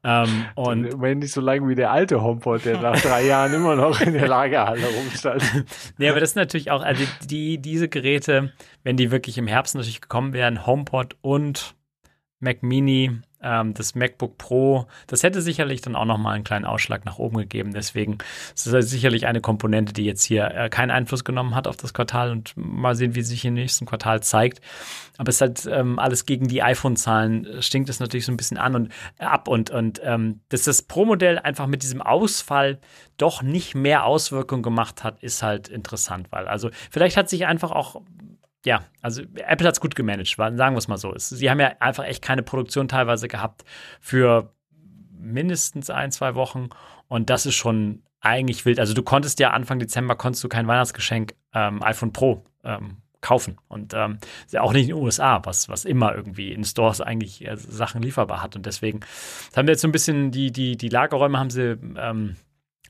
Ähm, 0.03 0.45
Und 0.57 0.85
immerhin 0.85 1.21
nicht 1.21 1.33
so 1.33 1.41
lange 1.41 1.69
wie 1.69 1.77
der 1.77 1.93
alte 1.93 2.21
HomePod, 2.21 2.65
der 2.65 2.81
nach 2.81 3.01
drei 3.01 3.25
Jahren 3.25 3.55
immer 3.55 3.77
noch 3.77 4.01
in 4.01 4.13
der 4.13 4.27
Lagerhalle 4.27 4.85
rumstand. 4.87 5.43
Nee, 5.99 6.09
aber 6.09 6.19
das 6.19 6.31
ist 6.31 6.37
natürlich 6.37 6.71
auch, 6.71 6.83
also 6.83 7.05
die, 7.25 7.59
diese 7.59 7.89
Geräte, 7.89 8.53
wenn 8.83 8.97
die 8.97 9.11
wirklich 9.13 9.39
im 9.39 9.47
Herbst 9.47 9.75
natürlich 9.77 10.01
gekommen 10.01 10.33
wären, 10.33 10.67
HomePod 10.67 11.17
und 11.21 11.77
Mac 12.41 12.63
Mini, 12.63 13.21
ähm, 13.43 13.75
das 13.75 13.95
MacBook 13.95 14.39
Pro, 14.39 14.87
das 15.07 15.23
hätte 15.23 15.43
sicherlich 15.43 15.81
dann 15.81 15.97
auch 15.97 16.05
nochmal 16.05 16.35
einen 16.35 16.45
kleinen 16.45 16.65
Ausschlag 16.65 17.05
nach 17.05 17.19
oben 17.19 17.39
gegeben. 17.39 17.73
Deswegen 17.73 18.19
ist 18.55 18.67
das 18.67 18.91
sicherlich 18.91 19.27
eine 19.27 19.41
Komponente, 19.41 19.93
die 19.93 20.05
jetzt 20.05 20.25
hier 20.25 20.51
äh, 20.55 20.69
keinen 20.69 20.91
Einfluss 20.91 21.25
genommen 21.25 21.55
hat 21.55 21.67
auf 21.67 21.77
das 21.77 21.95
Quartal 21.95 22.31
und 22.31 22.53
mal 22.57 22.95
sehen, 22.95 23.15
wie 23.15 23.23
sich 23.23 23.45
im 23.45 23.55
nächsten 23.55 23.87
Quartal 23.87 24.23
zeigt. 24.23 24.61
Aber 25.19 25.29
es 25.29 25.37
ist 25.37 25.41
halt 25.41 25.67
ähm, 25.71 25.99
alles 25.99 26.27
gegen 26.27 26.49
die 26.49 26.63
iPhone-Zahlen, 26.63 27.47
äh, 27.47 27.63
stinkt 27.63 27.89
es 27.89 28.01
natürlich 28.01 28.27
so 28.27 28.33
ein 28.33 28.37
bisschen 28.37 28.59
an 28.59 28.75
und 28.75 28.93
äh, 29.19 29.25
ab 29.25 29.49
und, 29.49 29.71
und 29.71 30.01
ähm, 30.05 30.41
dass 30.49 30.65
das 30.65 30.83
Pro-Modell 30.83 31.39
einfach 31.39 31.67
mit 31.67 31.83
diesem 31.83 32.03
Ausfall 32.03 32.79
doch 33.17 33.43
nicht 33.43 33.75
mehr 33.75 34.05
Auswirkungen 34.05 34.63
gemacht 34.63 35.05
hat, 35.05 35.23
ist 35.23 35.43
halt 35.43 35.69
interessant, 35.69 36.29
weil 36.31 36.49
also 36.49 36.71
vielleicht 36.91 37.17
hat 37.17 37.29
sich 37.29 37.47
einfach 37.47 37.71
auch 37.71 38.01
ja, 38.65 38.85
also 39.01 39.23
Apple 39.35 39.67
hat 39.67 39.75
es 39.75 39.81
gut 39.81 39.95
gemanagt, 39.95 40.37
sagen 40.37 40.75
wir 40.75 40.79
es 40.79 40.89
mal 40.89 40.99
so. 40.99 41.15
Sie 41.17 41.51
haben 41.51 41.61
ja 41.61 41.73
einfach 41.81 42.05
echt 42.05 42.23
keine 42.23 42.43
Produktion 42.43 42.89
teilweise 42.89 43.29
gehabt 43.29 43.65
für 44.01 44.53
mindestens 45.19 45.91
ein, 45.91 46.11
zwei 46.11 46.35
Wochen 46.35 46.69
und 47.09 47.31
das 47.31 47.47
ist 47.47 47.55
schon 47.55 48.03
eigentlich 48.21 48.65
wild. 48.67 48.79
Also 48.79 48.93
du 48.95 49.03
konntest 49.03 49.41
ja 49.41 49.51
Anfang 49.51 49.79
Dezember 49.79 50.15
konntest 50.15 50.45
du 50.45 50.49
kein 50.49 50.67
Weihnachtsgeschenk 50.67 51.35
ähm, 51.55 51.83
iPhone 51.83 52.13
Pro 52.13 52.45
ähm, 52.65 52.99
kaufen 53.23 53.59
und 53.69 53.95
ähm, 53.95 54.19
auch 54.59 54.73
nicht 54.73 54.89
in 54.89 54.97
den 54.97 55.03
USA, 55.05 55.41
was, 55.45 55.69
was 55.69 55.85
immer 55.85 56.15
irgendwie 56.15 56.53
in 56.53 56.65
Stores 56.65 57.01
eigentlich 57.01 57.47
äh, 57.47 57.57
Sachen 57.57 58.03
lieferbar 58.03 58.43
hat 58.43 58.57
und 58.57 58.67
deswegen 58.67 59.01
haben 59.57 59.67
wir 59.67 59.73
jetzt 59.73 59.83
so 59.83 59.89
ein 59.89 59.93
bisschen 59.93 60.31
die, 60.31 60.53
die, 60.53 60.77
die 60.77 60.89
Lagerräume 60.89 61.39
haben 61.39 61.51
sie 61.51 61.79
ähm, 61.97 62.37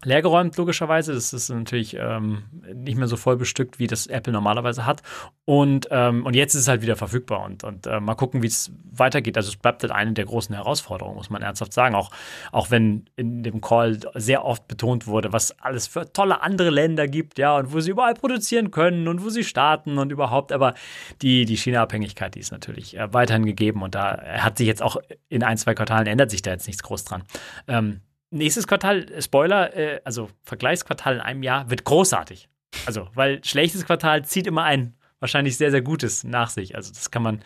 leergeräumt, 0.05 0.57
logischerweise. 0.57 1.13
Das 1.13 1.33
ist 1.33 1.51
natürlich 1.51 1.97
ähm, 1.99 2.45
nicht 2.75 2.97
mehr 2.97 3.07
so 3.07 3.17
voll 3.17 3.37
bestückt, 3.37 3.79
wie 3.79 3.87
das 3.87 4.07
Apple 4.07 4.33
normalerweise 4.33 4.87
hat. 4.87 5.03
Und, 5.45 5.89
ähm, 5.91 6.25
und 6.25 6.35
jetzt 6.35 6.55
ist 6.55 6.63
es 6.63 6.69
halt 6.69 6.83
wieder 6.83 6.97
verfügbar 6.97 7.45
und, 7.45 7.65
und 7.65 7.87
äh, 7.87 8.01
mal 8.01 8.15
gucken, 8.15 8.43
wie 8.43 8.47
es 8.47 8.73
weitergeht. 8.91 9.37
Also 9.37 9.51
es 9.51 9.57
bleibt 9.57 9.83
halt 9.83 9.93
eine 9.93 10.13
der 10.13 10.25
großen 10.25 10.55
Herausforderungen, 10.55 11.17
muss 11.17 11.31
man 11.31 11.43
ernsthaft 11.43 11.73
sagen. 11.73 11.95
Auch, 11.95 12.11
auch 12.53 12.71
wenn 12.71 13.07
in 13.17 13.43
dem 13.43 13.61
Call 13.61 14.01
sehr 14.15 14.45
oft 14.45 14.69
betont 14.69 15.07
wurde, 15.07 15.33
was 15.33 15.59
alles 15.61 15.87
für 15.87 16.13
tolle 16.13 16.43
andere 16.43 16.71
Länder 16.71 17.07
gibt, 17.07 17.39
ja, 17.39 17.57
und 17.57 17.73
wo 17.73 17.81
sie 17.81 17.91
überall 17.91 18.15
produzieren 18.15 18.71
können 18.71 19.09
und 19.09 19.25
wo 19.25 19.29
sie 19.29 19.45
starten 19.45 19.99
und 19.99 20.13
überhaupt. 20.13 20.53
Aber 20.53 20.75
die, 21.21 21.45
die 21.45 21.57
China-Abhängigkeit, 21.57 22.35
die 22.35 22.41
ist 22.41 22.53
natürlich 22.53 22.97
äh, 22.97 23.13
weiterhin 23.13 23.45
gegeben 23.45 23.83
und 23.83 23.95
da 23.95 24.21
hat 24.39 24.59
sich 24.59 24.67
jetzt 24.67 24.83
auch 24.83 24.97
in 25.29 25.43
ein, 25.43 25.59
zwei 25.59 25.75
Quartalen 25.75 26.07
ändert 26.07 26.31
sich 26.31 26.43
da 26.43 26.51
jetzt 26.53 26.67
nichts 26.67 26.83
groß 26.83 27.05
dran. 27.05 27.23
Ähm, 27.69 28.01
Nächstes 28.31 28.67
Quartal, 28.67 29.11
äh, 29.11 29.21
Spoiler, 29.23 29.77
äh, 29.77 30.01
also 30.05 30.29
Vergleichsquartal 30.45 31.17
in 31.17 31.21
einem 31.21 31.43
Jahr 31.43 31.69
wird 31.71 31.85
großartig. 31.85 32.49
Also, 32.87 33.09
weil 33.15 33.43
schlechtes 33.45 33.85
Quartal 33.85 34.25
zieht 34.25 34.47
immer 34.47 34.63
ein 34.65 34.95
wahrscheinlich 35.19 35.59
sehr, 35.59 35.71
sehr 35.71 35.83
Gutes 35.83 36.25
nach 36.25 36.49
sich. 36.49 36.77
Also, 36.77 36.93
das 36.95 37.11
kann 37.11 37.23
man 37.23 37.43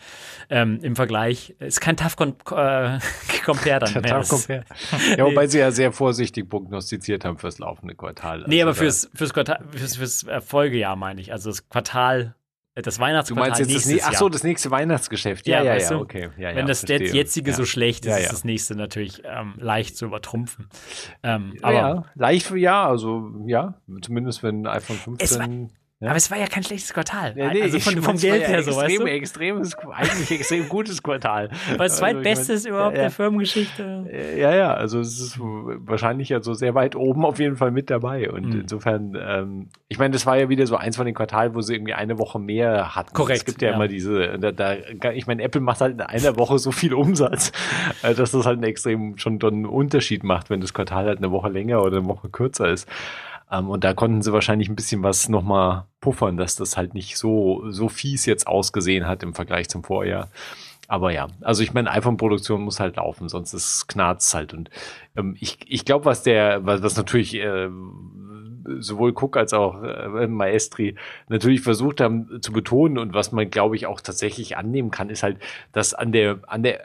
ähm, 0.49 0.79
im 0.81 0.95
Vergleich, 0.95 1.55
ist 1.59 1.81
kein 1.81 1.97
Tough 1.97 2.15
Con 2.15 2.29
äh, 2.51 2.99
Compare 3.43 3.79
dann. 3.79 4.01
Mehr. 4.01 4.23
Kommt 4.23 4.47
her. 4.47 4.63
Ja, 5.17 5.25
wobei 5.25 5.47
sie 5.47 5.59
ja 5.59 5.71
sehr 5.71 5.91
vorsichtig 5.91 6.47
prognostiziert 6.49 7.25
haben 7.25 7.37
fürs 7.37 7.57
laufende 7.59 7.95
Quartal. 7.95 8.45
Nee, 8.47 8.61
Also 8.61 8.69
aber 8.69 8.71
da- 8.71 8.79
fürs, 8.79 9.09
fürs, 9.13 9.33
Quartal, 9.33 9.65
fürs, 9.71 9.97
fürs 9.97 10.25
Folgejahr 10.45 10.95
meine 10.95 11.19
ich. 11.19 11.33
Also 11.33 11.49
das 11.49 11.67
Quartal, 11.67 12.35
das 12.75 12.95
Du 12.95 13.01
Weihnachtsquartal 13.01 13.49
meinst 13.49 13.59
jetzt 13.61 13.67
das, 13.75 13.85
nächstes 13.85 13.93
nie- 14.09 14.13
ach 14.15 14.19
so, 14.19 14.29
das 14.29 14.43
nächste 14.43 14.69
Weihnachtsgeschäft. 14.71 15.47
Ja, 15.47 15.59
Ja, 15.63 15.75
ja, 15.75 15.81
ja, 15.81 15.89
du, 15.89 15.99
okay. 15.99 16.29
Ja, 16.37 16.49
Wenn 16.49 16.57
ja, 16.59 16.65
das 16.65 16.79
verstehe. 16.81 17.13
jetzige 17.13 17.53
so 17.53 17.65
schlecht 17.65 18.05
ist, 18.05 18.17
ist 18.19 18.31
das 18.33 18.43
nächste 18.43 18.75
natürlich 18.75 19.21
ähm, 19.25 19.53
leicht 19.57 19.95
zu 19.97 20.05
übertrumpfen. 20.05 20.67
Ähm, 21.23 21.53
aber, 21.61 21.73
ja, 21.73 22.03
leicht, 22.15 22.51
ja, 22.51 22.85
also 22.87 23.31
ja, 23.47 23.75
zumindest 24.01 24.43
wenn 24.43 24.67
iPhone 24.67 24.97
15. 24.97 25.71
Ja. 26.01 26.09
aber 26.09 26.17
es 26.17 26.29
war 26.29 26.37
ja 26.37 26.47
kein 26.47 26.61
schlechtes 26.61 26.93
Quartal. 26.93 27.33
Ja, 27.37 27.53
nee, 27.53 27.61
also 27.61 27.77
ich 27.77 27.83
von, 27.85 28.01
vom 28.01 28.17
Geld 28.17 28.41
ja 28.41 28.47
her 28.49 28.63
so, 28.63 28.71
weißt 28.75 28.89
extrem, 28.89 29.05
du? 29.05 29.11
extremes, 29.13 29.77
eigentlich 29.93 30.31
extrem 30.31 30.67
gutes 30.69 31.01
Quartal. 31.01 31.49
Weil 31.49 31.87
es 31.87 31.93
Also, 31.93 31.93
ich 31.93 31.99
zweitbestes 31.99 32.63
mein, 32.65 32.73
überhaupt 32.73 32.95
ja, 32.97 33.01
der 33.03 33.11
Firmengeschichte. 33.11 34.05
Äh, 34.11 34.41
Ja, 34.41 34.53
ja, 34.53 34.73
also 34.73 34.99
es 34.99 35.17
ist 35.21 35.39
wahrscheinlich 35.39 36.27
ja 36.29 36.41
so 36.41 36.53
sehr 36.53 36.75
weit 36.75 36.97
oben 36.97 37.23
auf 37.23 37.39
jeden 37.39 37.55
Fall 37.55 37.71
mit 37.71 37.89
dabei. 37.89 38.29
Und 38.29 38.49
Mhm. 38.53 38.59
insofern, 38.61 39.17
ähm, 39.19 39.69
ich 39.87 39.97
meine, 39.97 40.11
das 40.11 40.25
war 40.25 40.37
ja 40.37 40.49
wieder 40.49 40.67
so 40.67 40.75
eins 40.75 40.97
von 40.97 41.05
den 41.05 41.15
Quartalen, 41.15 41.55
wo 41.55 41.61
sie 41.61 41.73
irgendwie 41.75 41.93
eine 41.93 42.19
Woche 42.19 42.39
mehr 42.39 42.93
hatten. 42.95 43.13
Korrekt, 43.13 43.39
Es 43.39 43.45
gibt 43.45 43.61
ja, 43.61 43.73
immer 43.73 43.87
diese, 43.87 44.37
da, 44.37 44.51
da, 44.51 44.73
ich 45.13 45.27
meine, 45.27 45.43
Apple 45.43 45.61
macht 45.61 45.79
halt 45.79 45.93
in 45.93 46.01
einer 46.01 46.35
Woche 46.37 46.59
so 46.59 46.71
viel 46.73 46.93
Umsatz, 46.93 47.53
äh, 48.03 48.13
dass 48.13 48.31
das 48.31 48.45
halt 48.45 48.55
einen 48.57 48.63
extrem 48.63 49.17
schon 49.17 49.39
dann 49.39 49.53
einen 49.53 49.65
Unterschied 49.65 50.25
macht, 50.25 50.49
wenn 50.49 50.59
das 50.59 50.73
Quartal 50.73 51.05
halt 51.05 51.19
eine 51.19 51.31
Woche 51.31 51.47
länger 51.47 51.81
oder 51.81 51.97
eine 51.99 52.05
Woche 52.07 52.27
kürzer 52.27 52.67
ist. 52.69 52.85
Ähm, 53.51 53.69
und 53.69 53.83
da 53.83 53.93
konnten 53.93 54.21
sie 54.21 54.33
wahrscheinlich 54.33 54.69
ein 54.69 54.75
bisschen 54.75 55.03
was 55.03 55.29
nochmal 55.29 55.85
puffern, 56.01 56.37
dass 56.37 56.55
das 56.55 56.77
halt 56.77 56.93
nicht 56.93 57.17
so, 57.17 57.63
so 57.69 57.89
fies 57.89 58.25
jetzt 58.25 58.47
ausgesehen 58.47 59.07
hat 59.07 59.23
im 59.23 59.33
Vergleich 59.33 59.69
zum 59.69 59.83
Vorjahr. 59.83 60.29
aber 60.87 61.11
ja, 61.11 61.27
also 61.41 61.63
ich 61.63 61.73
meine, 61.73 61.91
iPhone-Produktion 61.91 62.61
muss 62.61 62.79
halt 62.79 62.97
laufen, 62.97 63.29
sonst 63.29 63.53
ist 63.53 63.87
knarzt 63.87 64.33
halt. 64.33 64.53
Und 64.53 64.69
ähm, 65.15 65.35
ich, 65.39 65.57
ich 65.67 65.85
glaube, 65.85 66.05
was 66.05 66.23
der, 66.23 66.65
was, 66.65 66.83
was 66.83 66.95
natürlich 66.97 67.35
äh, 67.35 67.69
sowohl 68.79 69.11
Cook 69.11 69.37
als 69.37 69.53
auch 69.53 69.81
äh, 69.83 70.27
Maestri 70.27 70.95
natürlich 71.29 71.61
versucht 71.61 72.01
haben 72.01 72.41
zu 72.41 72.51
betonen 72.51 72.97
und 72.97 73.13
was 73.13 73.31
man, 73.31 73.49
glaube 73.49 73.75
ich, 73.75 73.85
auch 73.85 74.01
tatsächlich 74.01 74.57
annehmen 74.57 74.91
kann, 74.91 75.09
ist 75.09 75.23
halt, 75.23 75.37
dass 75.71 75.93
an 75.93 76.11
der, 76.11 76.39
an 76.47 76.63
der, 76.63 76.81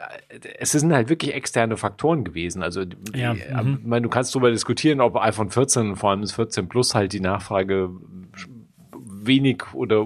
es 0.59 0.71
sind 0.71 0.93
halt 0.93 1.09
wirklich 1.09 1.33
externe 1.33 1.77
Faktoren 1.77 2.23
gewesen. 2.23 2.63
Also, 2.63 2.83
Ja, 3.13 3.33
die, 3.33 3.39
mhm. 3.63 3.79
ich 3.81 3.87
meine, 3.87 4.03
du 4.03 4.09
kannst 4.09 4.33
darüber 4.35 4.51
diskutieren, 4.51 5.01
ob 5.01 5.15
iPhone 5.17 5.49
14, 5.49 5.95
vor 5.95 6.11
allem 6.11 6.21
das 6.21 6.33
14 6.33 6.67
Plus, 6.67 6.95
halt 6.95 7.13
die 7.13 7.19
Nachfrage 7.19 7.89
wenig 9.23 9.73
oder 9.73 10.05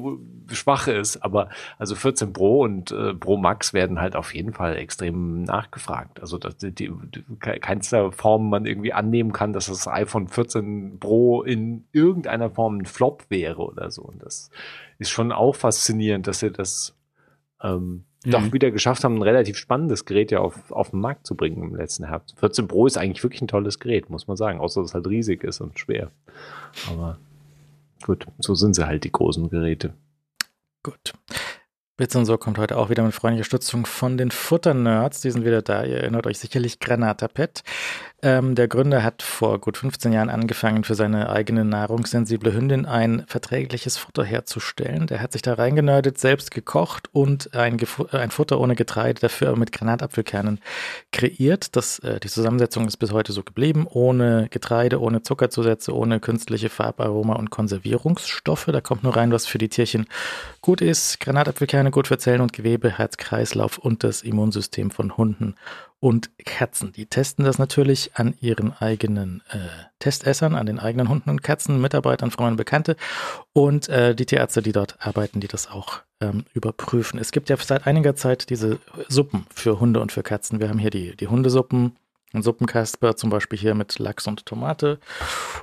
schwach 0.52 0.88
ist, 0.88 1.24
aber 1.24 1.50
also 1.78 1.96
14 1.96 2.34
Pro 2.34 2.64
und 2.64 2.92
äh, 2.92 3.14
Pro 3.14 3.38
Max 3.38 3.74
werden 3.74 4.00
halt 4.00 4.16
auf 4.16 4.34
jeden 4.34 4.54
Fall 4.54 4.76
extrem 4.78 5.44
nachgefragt. 5.44 6.20
Also 6.22 6.38
dass 6.38 6.58
die, 6.58 6.72
die 6.72 6.92
keinster 7.40 8.12
Form 8.12 8.50
man 8.50 8.66
irgendwie 8.66 8.94
annehmen 8.94 9.32
kann, 9.32 9.54
dass 9.54 9.68
das 9.68 9.88
iPhone 9.88 10.28
14 10.28 11.00
Pro 11.00 11.44
in 11.44 11.86
irgendeiner 11.92 12.50
Form 12.50 12.78
ein 12.78 12.86
Flop 12.86 13.26
wäre 13.30 13.62
oder 13.62 13.92
so. 13.92 14.04
Und 14.04 14.24
das 14.24 14.50
ist 14.98 15.10
schon 15.10 15.32
auch 15.32 15.56
faszinierend, 15.56 16.28
dass 16.28 16.40
sie 16.40 16.52
das 16.52 16.96
ähm, 17.62 18.06
Mhm. 18.26 18.32
doch 18.32 18.54
wieder 18.54 18.72
geschafft 18.72 19.04
haben, 19.04 19.16
ein 19.16 19.22
relativ 19.22 19.58
spannendes 19.58 20.06
Gerät 20.06 20.32
ja 20.32 20.40
auf, 20.40 20.72
auf 20.72 20.92
den 20.92 21.00
Markt 21.00 21.28
zu 21.28 21.36
bringen 21.36 21.62
im 21.62 21.76
letzten 21.76 22.06
Herbst. 22.06 22.38
14 22.40 22.68
Pro 22.68 22.88
ist 22.88 22.98
eigentlich 22.98 23.24
wirklich 23.24 23.42
ein 23.42 23.48
tolles 23.48 23.80
Gerät, 23.80 24.10
muss 24.10 24.28
man 24.28 24.38
sagen, 24.38 24.60
außer 24.60 24.82
dass 24.82 24.92
es 24.92 24.96
halt 24.96 25.08
riesig 25.08 25.44
ist 25.44 25.62
und 25.62 25.80
schwer. 25.80 26.12
Aber 26.90 27.18
gut, 28.04 28.26
so 28.40 28.56
sind 28.56 28.76
sie 28.76 28.86
halt 28.88 29.04
die 29.04 29.12
großen 29.12 29.50
Geräte. 29.50 29.94
Gut. 30.86 31.14
Bits 31.98 32.14
und 32.18 32.26
so 32.26 32.38
kommt 32.38 32.58
heute 32.58 32.78
auch 32.78 32.90
wieder 32.90 33.04
mit 33.04 33.14
freundlicher 33.14 33.46
Stützung 33.46 33.86
von 33.86 34.18
den 34.18 34.30
Futter-Nerds. 34.30 35.22
Die 35.22 35.32
sind 35.32 35.46
wieder 35.46 35.62
da. 35.62 35.86
Ihr 35.86 36.00
erinnert 36.00 36.28
euch 36.28 36.40
sicherlich 36.40 36.82
Granatapet. 36.82 37.64
Ähm, 38.22 38.56
der 38.56 38.68
Gründer 38.68 39.04
hat 39.04 39.22
vor 39.22 39.60
gut 39.60 39.78
15 39.78 40.12
Jahren 40.12 40.30
angefangen, 40.30 40.84
für 40.84 40.96
seine 40.96 41.30
eigene 41.30 41.64
nahrungssensible 41.64 42.54
Hündin 42.54 42.88
ein 42.88 43.24
verträgliches 43.28 43.98
Futter 43.98 44.24
herzustellen. 44.24 45.06
Der 45.06 45.22
hat 45.22 45.34
sich 45.34 45.44
da 45.44 45.54
reingenördet, 45.54 46.18
selbst 46.18 46.50
gekocht 46.50 47.08
und 47.14 47.54
ein, 47.54 47.78
Gefu 47.78 48.08
ein 48.12 48.32
Futter 48.32 48.60
ohne 48.60 48.76
Getreide, 48.76 49.22
dafür 49.22 49.56
mit 49.56 49.72
Granatapfelkernen 49.72 50.60
kreiert. 51.12 51.76
Das, 51.76 52.00
äh, 52.00 52.20
die 52.20 52.28
Zusammensetzung 52.28 52.88
ist 52.88 52.98
bis 52.98 53.12
heute 53.12 53.32
so 53.32 53.44
geblieben, 53.44 53.86
ohne 53.88 54.48
Getreide, 54.50 55.00
ohne 55.00 55.22
Zuckerzusätze, 55.22 55.96
ohne 55.96 56.20
künstliche 56.20 56.70
Farbaroma 56.70 57.36
und 57.36 57.52
Konservierungsstoffe. 57.52 58.66
Da 58.66 58.82
kommt 58.82 59.04
nur 59.04 59.16
rein, 59.16 59.32
was 59.32 59.46
für 59.46 59.60
die 59.60 59.70
Tierchen 59.70 60.08
gut 60.62 60.82
ist. 60.82 61.20
Granatapfelkerne 61.20 61.85
gut 61.92 62.08
für 62.08 62.18
Zellen 62.18 62.42
und 62.42 62.54
Gewebe, 62.54 62.98
Herz-Kreislauf 62.98 63.78
und 63.78 64.04
das 64.04 64.22
Immunsystem 64.22 64.92
von 64.92 65.18
Hunden 65.18 65.56
und 66.00 66.30
Katzen. 66.46 66.92
Die 66.92 67.08
testen 67.08 67.46
das 67.46 67.58
natürlich 67.58 68.12
an 68.16 68.36
ihren 68.40 68.74
eigenen 68.74 69.42
äh, 69.50 69.58
Testessern, 70.00 70.56
an 70.56 70.66
den 70.66 70.80
eigenen 70.80 71.10
Hunden 71.10 71.30
und 71.30 71.42
Katzen, 71.42 71.82
Mitarbeitern, 71.82 72.32
Freunde, 72.32 72.58
Bekannte 72.58 72.96
und 73.54 73.90
äh, 73.90 74.14
die 74.14 74.26
Tierärzte, 74.26 74.62
die 74.62 74.72
dort 74.72 74.98
arbeiten, 75.00 75.40
die 75.40 75.48
das 75.48 75.70
auch 75.70 76.02
ähm, 76.22 76.46
überprüfen. 76.54 77.20
Es 77.20 77.32
gibt 77.32 77.50
ja 77.50 77.58
seit 77.58 77.88
einiger 77.88 78.16
Zeit 78.16 78.50
diese 78.50 78.80
Suppen 79.08 79.46
für 79.54 79.80
Hunde 79.80 80.00
und 80.00 80.12
für 80.12 80.24
Katzen. 80.24 80.60
Wir 80.60 80.70
haben 80.70 80.80
hier 80.80 80.92
die, 80.92 81.16
die 81.16 81.28
Hundesuppen, 81.28 81.96
ein 82.34 82.44
Suppenkasper, 82.44 83.16
zum 83.16 83.30
Beispiel 83.30 83.58
hier 83.58 83.76
mit 83.76 83.98
Lachs 83.98 84.28
und 84.28 84.46
Tomate 84.46 85.00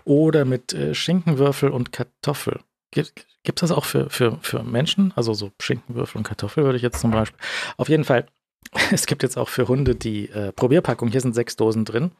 oder 0.04 0.44
mit 0.44 0.72
äh, 0.72 0.94
Schinkenwürfel 0.94 1.70
und 1.70 1.92
Kartoffel. 1.92 2.60
Gibt 2.92 3.26
es 3.46 3.60
das 3.60 3.72
auch 3.72 3.84
für, 3.84 4.10
für, 4.10 4.38
für 4.42 4.62
Menschen? 4.62 5.12
Also 5.16 5.34
so 5.34 5.50
Schinkenwürfel 5.60 6.18
und 6.18 6.24
Kartoffel 6.24 6.64
würde 6.64 6.76
ich 6.76 6.82
jetzt 6.82 7.00
zum 7.00 7.10
Beispiel. 7.10 7.38
Auf 7.76 7.88
jeden 7.88 8.04
Fall, 8.04 8.26
es 8.92 9.06
gibt 9.06 9.22
jetzt 9.22 9.36
auch 9.36 9.48
für 9.48 9.66
Hunde 9.66 9.94
die 9.94 10.28
äh, 10.28 10.52
Probierpackung. 10.52 11.08
Hier 11.08 11.20
sind 11.20 11.34
sechs 11.34 11.56
Dosen 11.56 11.84
drin. 11.84 12.12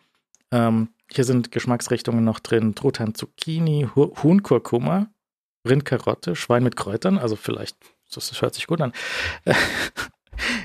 Ähm, 0.51 0.89
hier 1.11 1.25
sind 1.25 1.53
Geschmacksrichtungen 1.53 2.25
noch 2.25 2.41
drin: 2.41 2.75
Truthahn, 2.75 3.15
Zucchini, 3.15 3.89
Hu 3.95 4.15
Huhn, 4.23 4.43
Kurkuma, 4.43 5.09
Rindkarotte, 5.69 6.35
Schwein 6.35 6.65
mit 6.65 6.77
Kräutern. 6.77 7.19
Also 7.19 7.37
vielleicht, 7.37 7.77
das, 8.13 8.31
das 8.31 8.43
hört 8.43 8.55
sich 8.55 8.67
gut 8.67 8.81
an. 8.81 8.93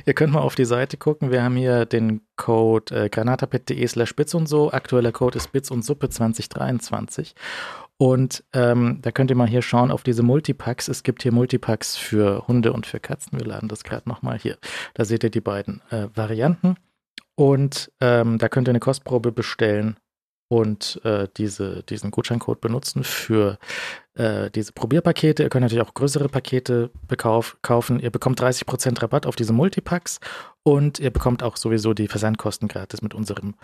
Ihr 0.06 0.14
könnt 0.14 0.34
mal 0.34 0.40
auf 0.40 0.56
die 0.56 0.66
Seite 0.66 0.98
gucken. 0.98 1.32
Wir 1.32 1.44
haben 1.44 1.58
hier 1.58 1.86
den 1.86 2.22
Code 2.38 2.96
äh, 2.96 3.10
granatapet.de 3.10 3.86
slash 3.88 4.16
bits 4.16 4.34
und 4.34 4.48
so. 4.48 4.72
Aktueller 4.72 5.12
Code 5.12 5.38
ist 5.38 5.52
bits 5.52 5.70
und 5.70 5.84
suppe 5.84 6.10
2023. 6.10 7.36
Und 7.98 8.44
ähm, 8.54 9.00
da 9.02 9.12
könnt 9.12 9.32
ihr 9.32 9.36
mal 9.36 9.48
hier 9.48 9.64
schauen 9.64 9.90
auf 9.92 10.04
diese 10.04 10.22
Multipacks. 10.22 10.88
Es 10.88 11.02
gibt 11.02 11.24
hier 11.24 11.32
Multipacks 11.32 11.98
für 11.98 12.48
Hunde 12.48 12.72
und 12.72 12.86
für 12.86 13.00
Katzen. 13.00 13.40
Wir 13.40 13.46
laden 13.46 13.70
das 13.70 13.84
gerade 13.84 14.08
nochmal 14.08 14.38
hier. 14.38 14.58
Da 14.94 15.04
seht 15.04 15.24
ihr 15.24 15.32
die 15.32 15.42
beiden 15.42 15.82
äh, 15.90 16.08
Varianten. 16.14 16.76
Und 17.36 17.92
ähm, 18.00 18.38
da 18.38 18.50
könnt 18.50 18.68
ihr 18.68 18.72
eine 18.72 18.80
Kostprobe 18.80 19.32
bestellen 19.32 19.98
und 20.50 21.02
äh, 21.04 21.28
diese, 21.38 21.84
diesen 21.84 22.12
Gutscheincode 22.12 22.62
benutzen 22.62 23.04
für 23.04 23.58
äh, 24.16 24.50
diese 24.52 24.72
Probierpakete. 24.72 25.44
Ihr 25.44 25.50
könnt 25.50 25.64
natürlich 25.64 25.86
auch 25.86 25.94
größere 25.94 26.30
Pakete 26.30 26.90
kaufen. 27.62 28.00
Ihr 28.00 28.12
bekommt 28.12 28.42
30% 28.42 29.02
Rabatt 29.02 29.26
auf 29.26 29.36
diese 29.36 29.54
Multipacks 29.54 30.20
und 30.64 31.00
ihr 31.00 31.12
bekommt 31.12 31.44
auch 31.44 31.58
sowieso 31.58 31.94
die 31.94 32.08
Versandkosten 32.08 32.68
gratis 32.68 33.02
mit 33.02 33.14
unserem 33.14 33.56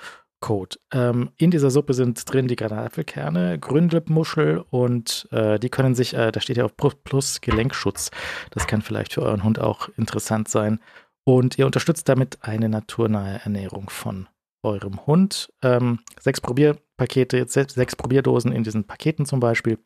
Code. 0.42 0.78
Ähm, 0.92 1.30
in 1.38 1.52
dieser 1.52 1.72
Suppe 1.72 1.94
sind 1.94 2.22
drin 2.32 2.50
die 2.50 2.58
Granatapfelkerne, 2.58 3.60
Grünlippmuschel 3.60 4.66
und 4.70 5.28
äh, 5.32 5.58
die 5.58 5.70
können 5.70 5.96
sich, 5.96 6.14
äh, 6.16 6.34
da 6.34 6.42
steht 6.42 6.58
ja 6.58 6.66
auf 6.66 6.76
Plus 6.76 7.40
Gelenkschutz. 7.40 8.12
Das 8.52 8.68
kann 8.68 8.82
vielleicht 8.82 9.14
für 9.14 9.22
euren 9.22 9.46
Hund 9.46 9.60
auch 9.60 9.88
interessant 9.96 10.50
sein. 10.50 10.80
Und 11.24 11.58
ihr 11.58 11.66
unterstützt 11.66 12.10
damit 12.10 12.40
eine 12.42 12.68
naturnahe 12.68 13.40
Ernährung 13.46 13.90
von 13.90 14.28
eurem 14.64 15.06
Hund. 15.06 15.52
Ähm, 15.62 16.00
sechs 16.20 16.42
Probierpakete, 16.42 17.46
sechs, 17.48 17.96
Probierdosen 17.96 18.52
in 18.52 18.64
diesen 18.64 18.86
Paketen 18.86 19.26
zum 19.26 19.40
Beispiel. 19.40 19.78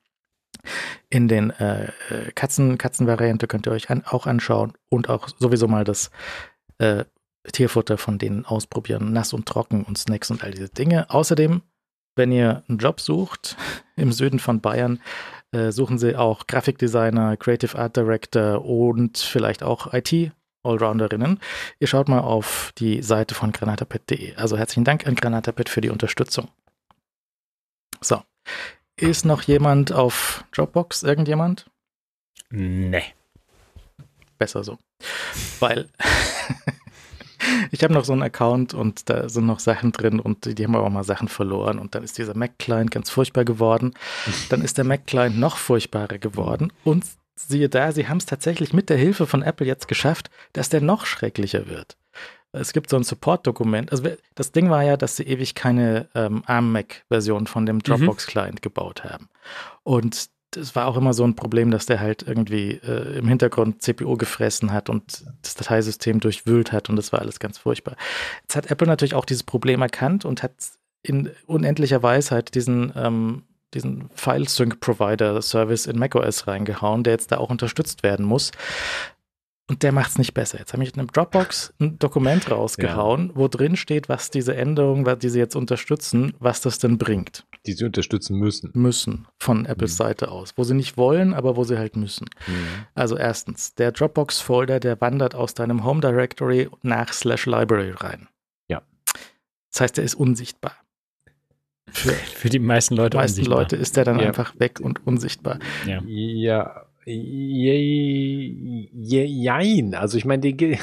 In 1.10 1.28
den 1.28 1.52
äh, 1.52 1.92
Katzen, 2.36 2.78
Katzenvariante 2.78 3.48
könnt 3.48 3.68
ihr 3.68 3.72
euch 3.72 3.90
an, 3.90 4.04
auch 4.06 4.26
anschauen 4.26 4.74
und 4.90 5.10
auch 5.10 5.28
sowieso 5.40 5.68
mal 5.68 5.84
das 5.84 6.10
äh, 6.80 7.06
Tierfutter 7.52 7.98
von 7.98 8.18
denen 8.18 8.46
ausprobieren, 8.46 9.14
nass 9.14 9.34
und 9.34 9.46
trocken 9.46 9.84
und 9.84 9.98
Snacks 9.98 10.32
und 10.32 10.44
all 10.44 10.52
diese 10.52 10.70
Dinge. 10.70 11.10
Außerdem, 11.10 11.62
wenn 12.16 12.32
ihr 12.32 12.64
einen 12.68 12.78
Job 12.78 13.00
sucht 13.00 13.58
im 13.96 14.12
Süden 14.12 14.40
von 14.40 14.62
Bayern, 14.62 15.02
äh, 15.52 15.72
suchen 15.72 15.98
sie 15.98 16.16
auch 16.16 16.48
Grafikdesigner, 16.48 17.38
Creative 17.38 17.78
Art 17.78 17.96
Director 17.96 18.66
und 18.66 19.18
vielleicht 19.18 19.64
auch 19.64 19.94
IT 19.94 20.32
Allrounderinnen. 20.68 21.40
Ihr 21.80 21.88
schaut 21.88 22.10
mal 22.10 22.20
auf 22.20 22.72
die 22.78 23.02
Seite 23.02 23.36
von 23.36 23.52
granatapet.de. 23.52 24.36
Also 24.36 24.58
herzlichen 24.58 24.84
Dank 24.84 25.08
an 25.08 25.16
Granatapet 25.16 25.70
für 25.70 25.82
die 25.82 25.90
Unterstützung. 25.90 26.50
So. 28.02 28.22
Ist 29.00 29.26
noch 29.26 29.44
jemand 29.44 29.92
auf 29.92 30.44
Dropbox? 30.52 31.04
Irgendjemand? 31.04 31.70
Nee. 32.50 33.04
Besser 34.38 34.64
so. 34.64 34.78
Weil 35.60 35.90
ich 37.72 37.84
habe 37.84 37.94
noch 37.94 38.06
so 38.06 38.14
einen 38.14 38.24
Account 38.24 38.74
und 38.74 39.10
da 39.10 39.30
sind 39.30 39.46
noch 39.46 39.60
Sachen 39.60 39.92
drin 39.92 40.20
und 40.20 40.46
die, 40.46 40.56
die 40.56 40.64
haben 40.64 40.76
aber 40.76 40.86
auch 40.86 40.92
mal 40.92 41.04
Sachen 41.04 41.28
verloren 41.28 41.80
und 41.80 41.96
dann 41.96 42.04
ist 42.04 42.18
dieser 42.18 42.36
Mac-Client 42.36 42.92
ganz 42.92 43.10
furchtbar 43.10 43.46
geworden. 43.46 43.94
Dann 44.50 44.62
ist 44.62 44.78
der 44.78 44.86
Mac-Client 44.86 45.38
noch 45.38 45.58
furchtbarer 45.58 46.18
geworden 46.18 46.72
und 46.84 47.06
siehe 47.40 47.70
da, 47.70 47.92
sie 47.92 48.08
haben 48.08 48.18
es 48.18 48.26
tatsächlich 48.26 48.74
mit 48.74 48.90
der 48.90 48.98
Hilfe 48.98 49.28
von 49.28 49.42
Apple 49.42 49.66
jetzt 49.66 49.88
geschafft, 49.88 50.30
dass 50.54 50.70
der 50.70 50.82
noch 50.82 51.06
schrecklicher 51.06 51.68
wird. 51.68 51.98
Es 52.52 52.74
gibt 52.74 52.90
so 52.90 52.98
ein 52.98 53.04
Support-Dokument. 53.04 53.92
Also 53.92 54.10
das 54.36 54.52
Ding 54.52 54.70
war 54.70 54.84
ja, 54.84 54.98
dass 54.98 55.18
sie 55.18 55.24
ewig 55.24 55.54
keine 55.54 56.08
ähm, 56.16 56.44
ARM-Mac-Version 56.46 57.46
von 57.48 57.66
dem 57.66 57.84
Dropbox-Client 57.84 58.62
gebaut 58.62 59.04
haben. 59.04 59.30
Und 59.84 60.30
das 60.52 60.76
war 60.76 60.88
auch 60.88 60.98
immer 60.98 61.14
so 61.14 61.24
ein 61.26 61.36
Problem, 61.36 61.72
dass 61.72 61.86
der 61.86 62.00
halt 62.00 62.24
irgendwie 62.24 62.72
äh, 62.72 63.18
im 63.18 63.28
Hintergrund 63.28 63.82
CPU 63.82 64.16
gefressen 64.16 64.72
hat 64.72 64.90
und 64.90 65.26
das 65.42 65.56
Dateisystem 65.56 66.20
durchwühlt 66.20 66.72
hat 66.72 66.90
und 66.90 66.96
das 66.96 67.12
war 67.12 67.20
alles 67.20 67.40
ganz 67.40 67.58
furchtbar. 67.58 67.96
Jetzt 68.44 68.56
hat 68.56 68.72
Apple 68.72 68.88
natürlich 68.88 69.14
auch 69.14 69.26
dieses 69.26 69.44
Problem 69.44 69.82
erkannt 69.82 70.24
und 70.24 70.44
hat 70.44 70.54
in 71.04 71.32
unendlicher 71.46 72.02
Weisheit 72.02 72.56
diesen 72.56 72.94
ähm, 72.96 73.44
diesen 73.74 74.10
File-Sync-Provider-Service 74.16 75.88
in 75.88 76.00
macOS 76.00 76.48
reingehauen, 76.48 77.04
der 77.04 77.14
jetzt 77.14 77.32
da 77.32 77.38
auch 77.38 77.50
unterstützt 77.50 78.04
werden 78.04 78.26
muss. 78.26 78.52
Und 79.70 79.84
der 79.84 79.92
macht 79.92 80.12
es 80.12 80.18
nicht 80.18 80.34
besser. 80.34 80.60
Jetzt 80.60 80.72
habe 80.72 80.84
ich 80.84 80.94
in 80.94 81.00
einem 81.00 81.12
Dropbox 81.12 81.74
ein 81.80 82.00
Dokument 82.00 82.50
rausgehauen, 82.50 83.30
ja. 83.30 83.36
wo 83.36 83.50
drin 83.50 83.76
steht, 83.76 84.08
was 84.08 84.32
diese 84.32 84.56
Änderungen, 84.56 85.20
die 85.20 85.28
sie 85.28 85.40
jetzt 85.40 85.58
unterstützen, 85.58 86.34
was 86.40 86.62
das 86.62 86.80
denn 86.80 86.98
bringt. 86.98 87.46
Die 87.66 87.74
sie 87.74 87.84
unterstützen 87.84 88.38
müssen. 88.38 88.72
Müssen, 88.74 89.28
von 89.40 89.66
Apples 89.66 89.94
mhm. 89.94 89.98
Seite 89.98 90.32
aus. 90.32 90.54
Wo 90.56 90.64
sie 90.64 90.74
nicht 90.74 90.96
wollen, 90.96 91.34
aber 91.34 91.58
wo 91.58 91.66
sie 91.66 91.78
halt 91.78 91.98
müssen. 91.98 92.30
Mhm. 92.48 92.86
Also 92.96 93.18
erstens, 93.18 93.76
der 93.76 93.92
Dropbox-Folder, 93.92 94.80
der 94.80 95.02
wandert 95.02 95.36
aus 95.36 95.54
deinem 95.54 95.84
Home 95.84 96.00
Directory 96.00 96.70
nach 96.82 97.12
slash 97.12 97.46
Library 97.46 97.92
rein. 97.92 98.30
Ja. 98.70 98.84
Das 99.74 99.82
heißt, 99.82 99.98
der 99.98 100.06
ist 100.06 100.16
unsichtbar. 100.16 100.78
Für, 101.92 102.10
für 102.12 102.50
die 102.50 102.60
meisten 102.60 102.96
Leute 102.96 103.12
Die 103.12 103.18
meisten 103.18 103.40
unsichtbar. 103.40 103.60
Leute 103.60 103.76
ist 103.78 103.96
der 103.98 104.04
dann 104.04 104.20
ja. 104.20 104.28
einfach 104.28 104.54
weg 104.60 104.80
und 104.82 105.06
unsichtbar. 105.08 105.60
Ja. 105.86 106.02
ja. 106.06 106.82
Je- 107.10 108.90
je- 108.94 109.24
Jein. 109.26 109.96
Also 109.96 110.18
ich 110.18 110.26
meine, 110.26 110.42
die, 110.42 110.56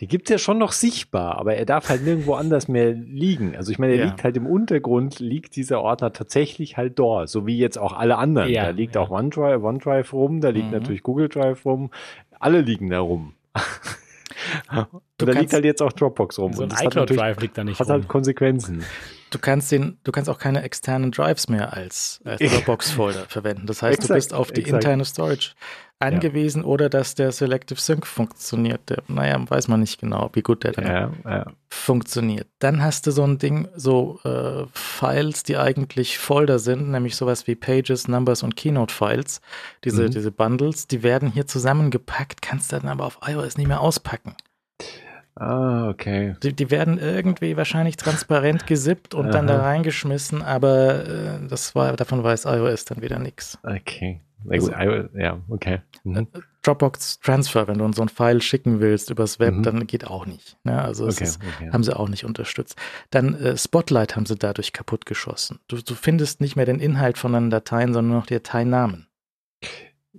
die 0.00 0.06
gibt's 0.06 0.30
ja 0.30 0.38
schon 0.38 0.58
noch 0.58 0.70
sichtbar, 0.70 1.36
aber 1.38 1.56
er 1.56 1.64
darf 1.66 1.88
halt 1.88 2.04
nirgendwo 2.04 2.34
anders 2.34 2.68
mehr 2.68 2.92
liegen. 2.92 3.56
Also 3.56 3.72
ich 3.72 3.78
meine, 3.80 3.94
er 3.94 3.98
Ja. 3.98 4.04
liegt 4.06 4.22
halt 4.22 4.36
im 4.36 4.46
Untergrund, 4.46 5.18
liegt 5.18 5.56
dieser 5.56 5.80
Ordner 5.82 6.12
tatsächlich 6.12 6.76
halt 6.76 6.96
dort, 7.00 7.28
so 7.28 7.44
wie 7.46 7.58
jetzt 7.58 7.76
auch 7.76 7.92
alle 7.92 8.18
anderen. 8.18 8.50
Ja, 8.50 8.66
da 8.66 8.70
liegt 8.70 8.94
ja. 8.94 9.00
auch 9.00 9.10
OneDrive, 9.10 9.62
OneDrive 9.64 10.12
rum, 10.12 10.40
da 10.40 10.50
liegt 10.50 10.66
Mhm. 10.66 10.72
natürlich 10.74 11.02
Google 11.02 11.28
Drive 11.28 11.64
rum, 11.64 11.90
alle 12.38 12.60
liegen 12.60 12.88
da 12.90 13.00
rum. 13.00 13.34
Und 14.70 15.02
da 15.16 15.32
liegt 15.32 15.52
halt 15.52 15.64
jetzt 15.64 15.82
auch 15.82 15.92
Dropbox 15.92 16.38
rum. 16.38 16.52
So 16.52 16.62
ein 16.62 16.64
Und 16.64 16.72
das 16.72 16.80
hat 16.80 16.86
iCloud 16.86 17.10
Drive 17.10 17.40
liegt 17.40 17.58
da 17.58 17.64
nicht 17.64 17.78
hat 17.80 17.86
rum. 17.88 17.92
halt 17.94 18.08
Konsequenzen. 18.08 18.84
Du 19.32 19.38
kannst 19.38 19.72
den, 19.72 19.98
du 20.04 20.12
kannst 20.12 20.30
auch 20.30 20.38
keine 20.38 20.62
externen 20.62 21.10
Drives 21.10 21.48
mehr 21.48 21.72
als, 21.72 22.20
als 22.24 22.40
Dropbox-Folder 22.52 23.24
verwenden. 23.28 23.66
Das 23.66 23.82
heißt, 23.82 23.98
du 23.98 24.04
Exakt, 24.04 24.16
bist 24.18 24.34
auf 24.34 24.52
die 24.52 24.60
exakt. 24.60 24.84
interne 24.84 25.04
Storage 25.04 25.52
angewiesen 25.98 26.64
oder 26.64 26.88
dass 26.88 27.14
der 27.14 27.30
Selective 27.30 27.80
Sync 27.80 28.06
funktioniert. 28.08 28.90
Der, 28.90 29.02
naja, 29.06 29.38
weiß 29.48 29.68
man 29.68 29.78
nicht 29.80 30.00
genau, 30.00 30.30
wie 30.32 30.42
gut 30.42 30.64
der 30.64 30.72
dann 30.72 30.84
Ja, 30.86 31.12
ja. 31.24 31.46
funktioniert. 31.70 32.48
Dann 32.58 32.82
hast 32.82 33.06
du 33.06 33.12
so 33.12 33.22
ein 33.22 33.38
Ding, 33.38 33.68
so 33.76 34.18
äh, 34.24 34.64
Files, 34.74 35.44
die 35.44 35.56
eigentlich 35.56 36.18
Folder 36.18 36.58
sind, 36.58 36.90
nämlich 36.90 37.14
sowas 37.14 37.46
wie 37.46 37.54
Pages, 37.54 38.08
Numbers 38.08 38.42
und 38.42 38.56
Keynote-Files. 38.56 39.40
Diese, 39.84 40.02
Mhm. 40.04 40.10
diese 40.10 40.32
Bundles, 40.32 40.88
die 40.88 41.02
werden 41.04 41.30
hier 41.30 41.46
zusammengepackt, 41.46 42.42
kannst 42.42 42.72
dann 42.72 42.88
aber 42.88 43.04
auf 43.06 43.18
iOS 43.24 43.56
nicht 43.56 43.68
mehr 43.68 43.80
auspacken. 43.80 44.34
Ah, 45.34 45.88
okay. 45.88 46.36
Die, 46.42 46.52
die 46.52 46.70
werden 46.70 46.98
irgendwie 46.98 47.56
wahrscheinlich 47.56 47.96
transparent 47.96 48.66
gesippt 48.66 49.14
und 49.14 49.32
dann 49.32 49.46
da 49.46 49.58
Aha. 49.60 49.66
reingeschmissen, 49.68 50.42
aber 50.42 51.06
äh, 51.06 51.46
das 51.48 51.74
war, 51.74 51.96
davon 51.96 52.22
weiß 52.22 52.44
iOS 52.44 52.84
dann 52.84 53.00
wieder 53.00 53.18
nichts. 53.18 53.58
Okay. 53.62 54.20
Na 54.44 54.58
gut, 54.58 54.74
Also- 54.74 55.08
ja, 55.16 55.38
okay. 55.48 55.80
Mhm. 56.04 56.26
Dropbox 56.62 57.18
Transfer, 57.20 57.66
wenn 57.66 57.78
du 57.78 57.92
so 57.92 58.02
ein 58.02 58.08
File 58.08 58.40
schicken 58.40 58.78
willst 58.80 59.10
übers 59.10 59.40
Web, 59.40 59.54
Mhm. 59.54 59.62
dann 59.62 59.86
geht 59.86 60.06
auch 60.06 60.26
nicht. 60.26 60.56
Ne? 60.64 60.80
Also 60.80 61.06
Okay, 61.06 61.24
ist, 61.24 61.40
okay. 61.56 61.70
haben 61.72 61.82
sie 61.82 61.96
auch 61.96 62.08
nicht 62.08 62.24
unterstützt. 62.24 62.76
Dann 63.10 63.34
äh, 63.34 63.56
Spotlight 63.56 64.14
haben 64.14 64.26
sie 64.26 64.36
dadurch 64.36 64.72
kaputt 64.72 65.06
geschossen. 65.06 65.58
Du, 65.66 65.76
du 65.82 65.94
findest 65.94 66.40
nicht 66.40 66.54
mehr 66.56 66.66
den 66.66 66.78
Inhalt 66.78 67.18
von 67.18 67.32
deinen 67.32 67.50
Dateien, 67.50 67.92
sondern 67.92 68.10
nur 68.10 68.18
noch 68.20 68.26
die 68.26 68.34
Dateinamen. 68.34 69.08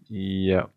Ja. 0.09 0.69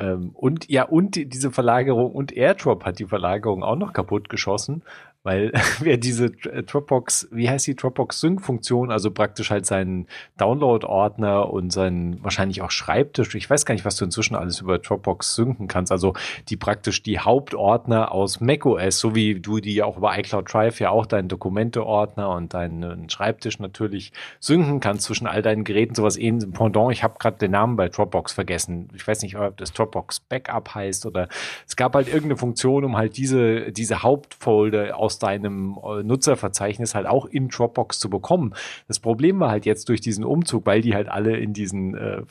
Ähm, 0.00 0.30
und 0.34 0.68
ja, 0.70 0.84
und 0.84 1.14
die, 1.14 1.28
diese 1.28 1.50
Verlagerung 1.50 2.12
und 2.12 2.32
AirDrop 2.32 2.84
hat 2.84 2.98
die 2.98 3.06
Verlagerung 3.06 3.62
auch 3.62 3.76
noch 3.76 3.92
kaputt 3.92 4.30
geschossen, 4.30 4.82
weil 5.22 5.52
wer 5.80 5.96
diese 5.96 6.26
äh, 6.26 6.62
Dropbox, 6.62 7.28
wie 7.30 7.48
heißt 7.48 7.66
die 7.66 7.76
Dropbox 7.76 8.20
Sync-Funktion, 8.20 8.90
also 8.90 9.10
praktisch 9.10 9.50
halt 9.50 9.66
seinen 9.66 10.06
Download-Ordner 10.38 11.50
und 11.50 11.70
seinen 11.72 12.22
wahrscheinlich 12.24 12.62
auch 12.62 12.70
Schreibtisch, 12.70 13.34
ich 13.34 13.48
weiß 13.48 13.66
gar 13.66 13.74
nicht, 13.74 13.84
was 13.84 13.96
du 13.96 14.04
inzwischen 14.04 14.34
alles 14.34 14.60
über 14.60 14.78
Dropbox 14.78 15.34
synken 15.34 15.68
kannst, 15.68 15.92
also 15.92 16.14
die 16.48 16.56
praktisch 16.56 17.02
die 17.02 17.18
Hauptordner 17.18 18.12
aus 18.12 18.40
macOS, 18.40 18.98
so 18.98 19.14
wie 19.14 19.40
du 19.40 19.60
die 19.60 19.82
auch 19.82 19.96
über 19.96 20.16
iCloud 20.18 20.52
Drive 20.52 20.80
ja 20.80 20.90
auch 20.90 21.06
deinen 21.06 21.28
Dokumente-Ordner 21.28 22.30
und 22.30 22.54
deinen 22.54 23.08
Schreibtisch 23.10 23.58
natürlich 23.58 24.12
synken 24.38 24.80
kannst 24.80 25.04
zwischen 25.04 25.26
all 25.26 25.42
deinen 25.42 25.64
Geräten, 25.64 25.94
sowas 25.94 26.16
ähnliches. 26.16 26.50
Pendant, 26.52 26.92
ich 26.92 27.02
habe 27.02 27.14
gerade 27.18 27.38
den 27.38 27.50
Namen 27.50 27.76
bei 27.76 27.88
Dropbox 27.88 28.32
vergessen. 28.32 28.88
Ich 28.94 29.06
weiß 29.06 29.22
nicht, 29.22 29.36
ob 29.36 29.56
das 29.56 29.72
Dropbox 29.72 30.20
Backup 30.20 30.74
heißt 30.74 31.06
oder 31.06 31.28
es 31.66 31.76
gab 31.76 31.94
halt 31.94 32.08
irgendeine 32.08 32.36
Funktion, 32.36 32.84
um 32.84 32.96
halt 32.96 33.16
diese, 33.16 33.72
diese 33.72 34.02
Hauptfolder 34.02 34.96
aus 34.96 35.09
deinem 35.18 35.78
äh, 35.84 36.02
Nutzerverzeichnis 36.02 36.94
halt 36.94 37.06
auch 37.06 37.26
in 37.26 37.48
Dropbox 37.48 37.98
zu 37.98 38.10
bekommen. 38.10 38.54
Das 38.88 39.00
Problem 39.00 39.40
war 39.40 39.50
halt 39.50 39.66
jetzt 39.66 39.88
durch 39.88 40.00
diesen 40.00 40.24
Umzug, 40.24 40.66
weil 40.66 40.80
die 40.80 40.94
halt 40.94 41.08
alle 41.08 41.36
in 41.36 41.52
diesen 41.52 41.94
äh, 41.94 42.22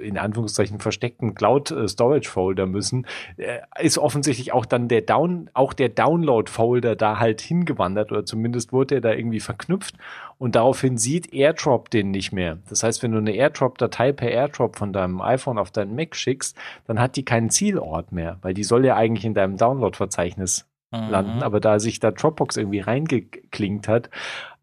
in 0.00 0.18
Anführungszeichen 0.18 0.80
versteckten 0.80 1.34
Cloud 1.34 1.70
äh, 1.70 2.66
müssen, 2.66 3.06
äh, 3.36 3.58
ist 3.80 3.98
offensichtlich 3.98 4.52
auch 4.52 4.66
dann 4.66 4.88
der 4.88 5.02
Down, 5.02 5.50
auch 5.54 5.72
der 5.72 5.88
Download 5.88 6.50
Folder 6.50 6.96
da 6.96 7.18
halt 7.18 7.40
hingewandert 7.40 8.12
oder 8.12 8.24
zumindest 8.24 8.72
wurde 8.72 8.96
er 8.96 9.00
da 9.00 9.12
irgendwie 9.12 9.40
verknüpft 9.40 9.96
und 10.38 10.54
daraufhin 10.54 10.98
sieht 10.98 11.32
AirDrop 11.32 11.90
den 11.90 12.10
nicht 12.10 12.32
mehr. 12.32 12.58
Das 12.68 12.82
heißt, 12.82 13.02
wenn 13.02 13.12
du 13.12 13.18
eine 13.18 13.32
AirDrop-Datei 13.32 14.12
per 14.12 14.30
AirDrop 14.30 14.76
von 14.76 14.92
deinem 14.92 15.20
iPhone 15.20 15.58
auf 15.58 15.70
deinen 15.70 15.94
Mac 15.94 16.14
schickst, 16.14 16.56
dann 16.86 17.00
hat 17.00 17.16
die 17.16 17.24
keinen 17.24 17.50
Zielort 17.50 18.12
mehr, 18.12 18.38
weil 18.42 18.54
die 18.54 18.64
soll 18.64 18.84
ja 18.84 18.96
eigentlich 18.96 19.24
in 19.24 19.34
deinem 19.34 19.56
Download-Verzeichnis 19.56 20.67
landen, 20.90 21.42
aber 21.42 21.60
da 21.60 21.78
sich 21.78 22.00
da 22.00 22.10
Dropbox 22.10 22.56
irgendwie 22.56 22.80
reingeklinkt 22.80 23.88
hat, 23.88 24.08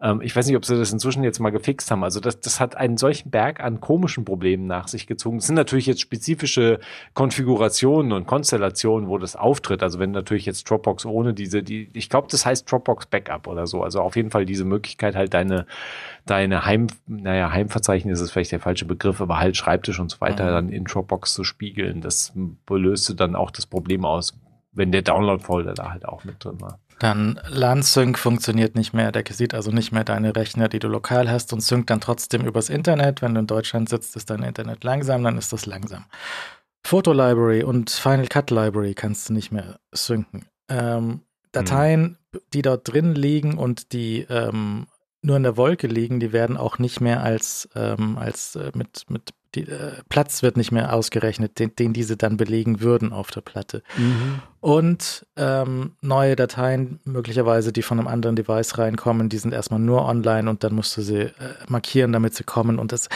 ähm, 0.01 0.21
ich 0.21 0.35
weiß 0.35 0.47
nicht, 0.47 0.55
ob 0.57 0.65
sie 0.65 0.77
das 0.77 0.91
inzwischen 0.91 1.23
jetzt 1.23 1.39
mal 1.39 1.51
gefixt 1.51 1.89
haben. 1.89 2.03
Also 2.03 2.19
das, 2.19 2.39
das 2.39 2.59
hat 2.59 2.75
einen 2.75 2.97
solchen 2.97 3.29
Berg 3.31 3.59
an 3.59 3.79
komischen 3.79 4.25
Problemen 4.25 4.67
nach 4.67 4.87
sich 4.87 5.07
gezogen. 5.07 5.37
Es 5.37 5.45
sind 5.47 5.55
natürlich 5.55 5.85
jetzt 5.85 6.01
spezifische 6.01 6.79
Konfigurationen 7.13 8.11
und 8.11 8.25
Konstellationen, 8.27 9.07
wo 9.07 9.17
das 9.17 9.35
auftritt. 9.35 9.83
Also 9.83 9.99
wenn 9.99 10.11
natürlich 10.11 10.45
jetzt 10.45 10.69
Dropbox 10.69 11.05
ohne 11.05 11.33
diese, 11.33 11.63
die, 11.63 11.89
ich 11.93 12.09
glaube, 12.09 12.27
das 12.29 12.45
heißt 12.45 12.69
Dropbox 12.69 13.05
Backup 13.05 13.47
oder 13.47 13.67
so. 13.67 13.83
Also 13.83 14.01
auf 14.01 14.15
jeden 14.15 14.31
Fall 14.31 14.45
diese 14.45 14.65
Möglichkeit 14.65 15.15
halt 15.15 15.33
deine, 15.33 15.65
deine 16.25 16.65
Heim, 16.65 16.87
naja, 17.07 17.51
Heimverzeichnis 17.51 18.19
ist 18.19 18.31
vielleicht 18.31 18.51
der 18.51 18.59
falsche 18.59 18.85
Begriff, 18.85 19.21
aber 19.21 19.39
halt 19.39 19.55
Schreibtisch 19.57 19.99
und 19.99 20.11
so 20.11 20.19
weiter 20.21 20.45
Mhm. 20.45 20.49
dann 20.49 20.69
in 20.69 20.83
Dropbox 20.83 21.33
zu 21.33 21.43
spiegeln. 21.43 22.01
Das 22.01 22.33
löste 22.69 23.15
dann 23.15 23.35
auch 23.35 23.51
das 23.51 23.65
Problem 23.65 24.05
aus, 24.05 24.37
wenn 24.75 24.91
der 24.91 25.01
Download-Folder 25.01 25.73
da 25.73 25.91
halt 25.91 26.05
auch 26.05 26.23
mit 26.23 26.43
drin 26.43 26.61
war. 26.61 26.79
Dann 26.99 27.39
LAN-Sync 27.49 28.17
funktioniert 28.17 28.75
nicht 28.75 28.93
mehr. 28.93 29.11
Der 29.11 29.23
sieht 29.29 29.53
also 29.53 29.71
nicht 29.71 29.91
mehr 29.91 30.03
deine 30.03 30.35
Rechner, 30.35 30.69
die 30.69 30.79
du 30.79 30.87
lokal 30.87 31.29
hast 31.29 31.51
und 31.51 31.61
synkt 31.61 31.89
dann 31.89 31.99
trotzdem 31.99 32.45
übers 32.45 32.69
Internet. 32.69 33.21
Wenn 33.21 33.33
du 33.33 33.41
in 33.41 33.47
Deutschland 33.47 33.89
sitzt, 33.89 34.15
ist 34.15 34.29
dein 34.29 34.43
Internet 34.43 34.83
langsam, 34.83 35.23
dann 35.23 35.37
ist 35.37 35.51
das 35.51 35.65
langsam. 35.65 36.05
Photo 36.85 37.11
Library 37.11 37.63
und 37.63 37.89
Final 37.89 38.27
Cut 38.27 38.51
Library 38.51 38.93
kannst 38.93 39.29
du 39.29 39.33
nicht 39.33 39.51
mehr 39.51 39.79
synken. 39.91 40.45
Ähm, 40.69 41.21
Dateien, 41.51 42.17
die 42.53 42.61
dort 42.61 42.91
drin 42.91 43.15
liegen 43.15 43.57
und 43.57 43.91
die 43.91 44.25
ähm, 44.29 44.87
nur 45.21 45.37
in 45.37 45.43
der 45.43 45.57
Wolke 45.57 45.87
liegen, 45.87 46.19
die 46.19 46.31
werden 46.31 46.57
auch 46.57 46.77
nicht 46.77 47.01
mehr 47.01 47.23
als, 47.23 47.67
ähm, 47.75 48.17
als 48.17 48.55
äh, 48.55 48.71
mit, 48.75 49.09
mit 49.09 49.33
die, 49.55 49.61
äh, 49.63 49.93
Platz 50.09 50.43
wird 50.43 50.57
nicht 50.57 50.71
mehr 50.71 50.93
ausgerechnet, 50.93 51.57
den, 51.59 51.75
den 51.75 51.93
diese 51.93 52.17
dann 52.17 52.37
belegen 52.37 52.81
würden 52.81 53.13
auf 53.13 53.31
der 53.31 53.41
Platte. 53.41 53.81
Und 54.59 55.25
ähm, 55.35 55.93
neue 56.01 56.35
Dateien, 56.35 56.99
möglicherweise, 57.05 57.71
die 57.71 57.81
von 57.81 57.99
einem 57.99 58.07
anderen 58.07 58.35
Device 58.35 58.77
reinkommen, 58.77 59.29
die 59.29 59.37
sind 59.37 59.53
erstmal 59.53 59.79
nur 59.79 60.05
online 60.05 60.49
und 60.49 60.63
dann 60.63 60.75
musst 60.75 60.95
du 60.97 61.01
sie 61.01 61.21
äh, 61.21 61.31
markieren, 61.67 62.11
damit 62.11 62.35
sie 62.35 62.43
kommen. 62.43 62.77
Und 62.79 62.91
das, 62.91 63.09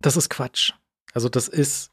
das 0.00 0.16
ist 0.16 0.28
Quatsch. 0.30 0.72
Also 1.14 1.28
das 1.28 1.48
ist 1.48 1.90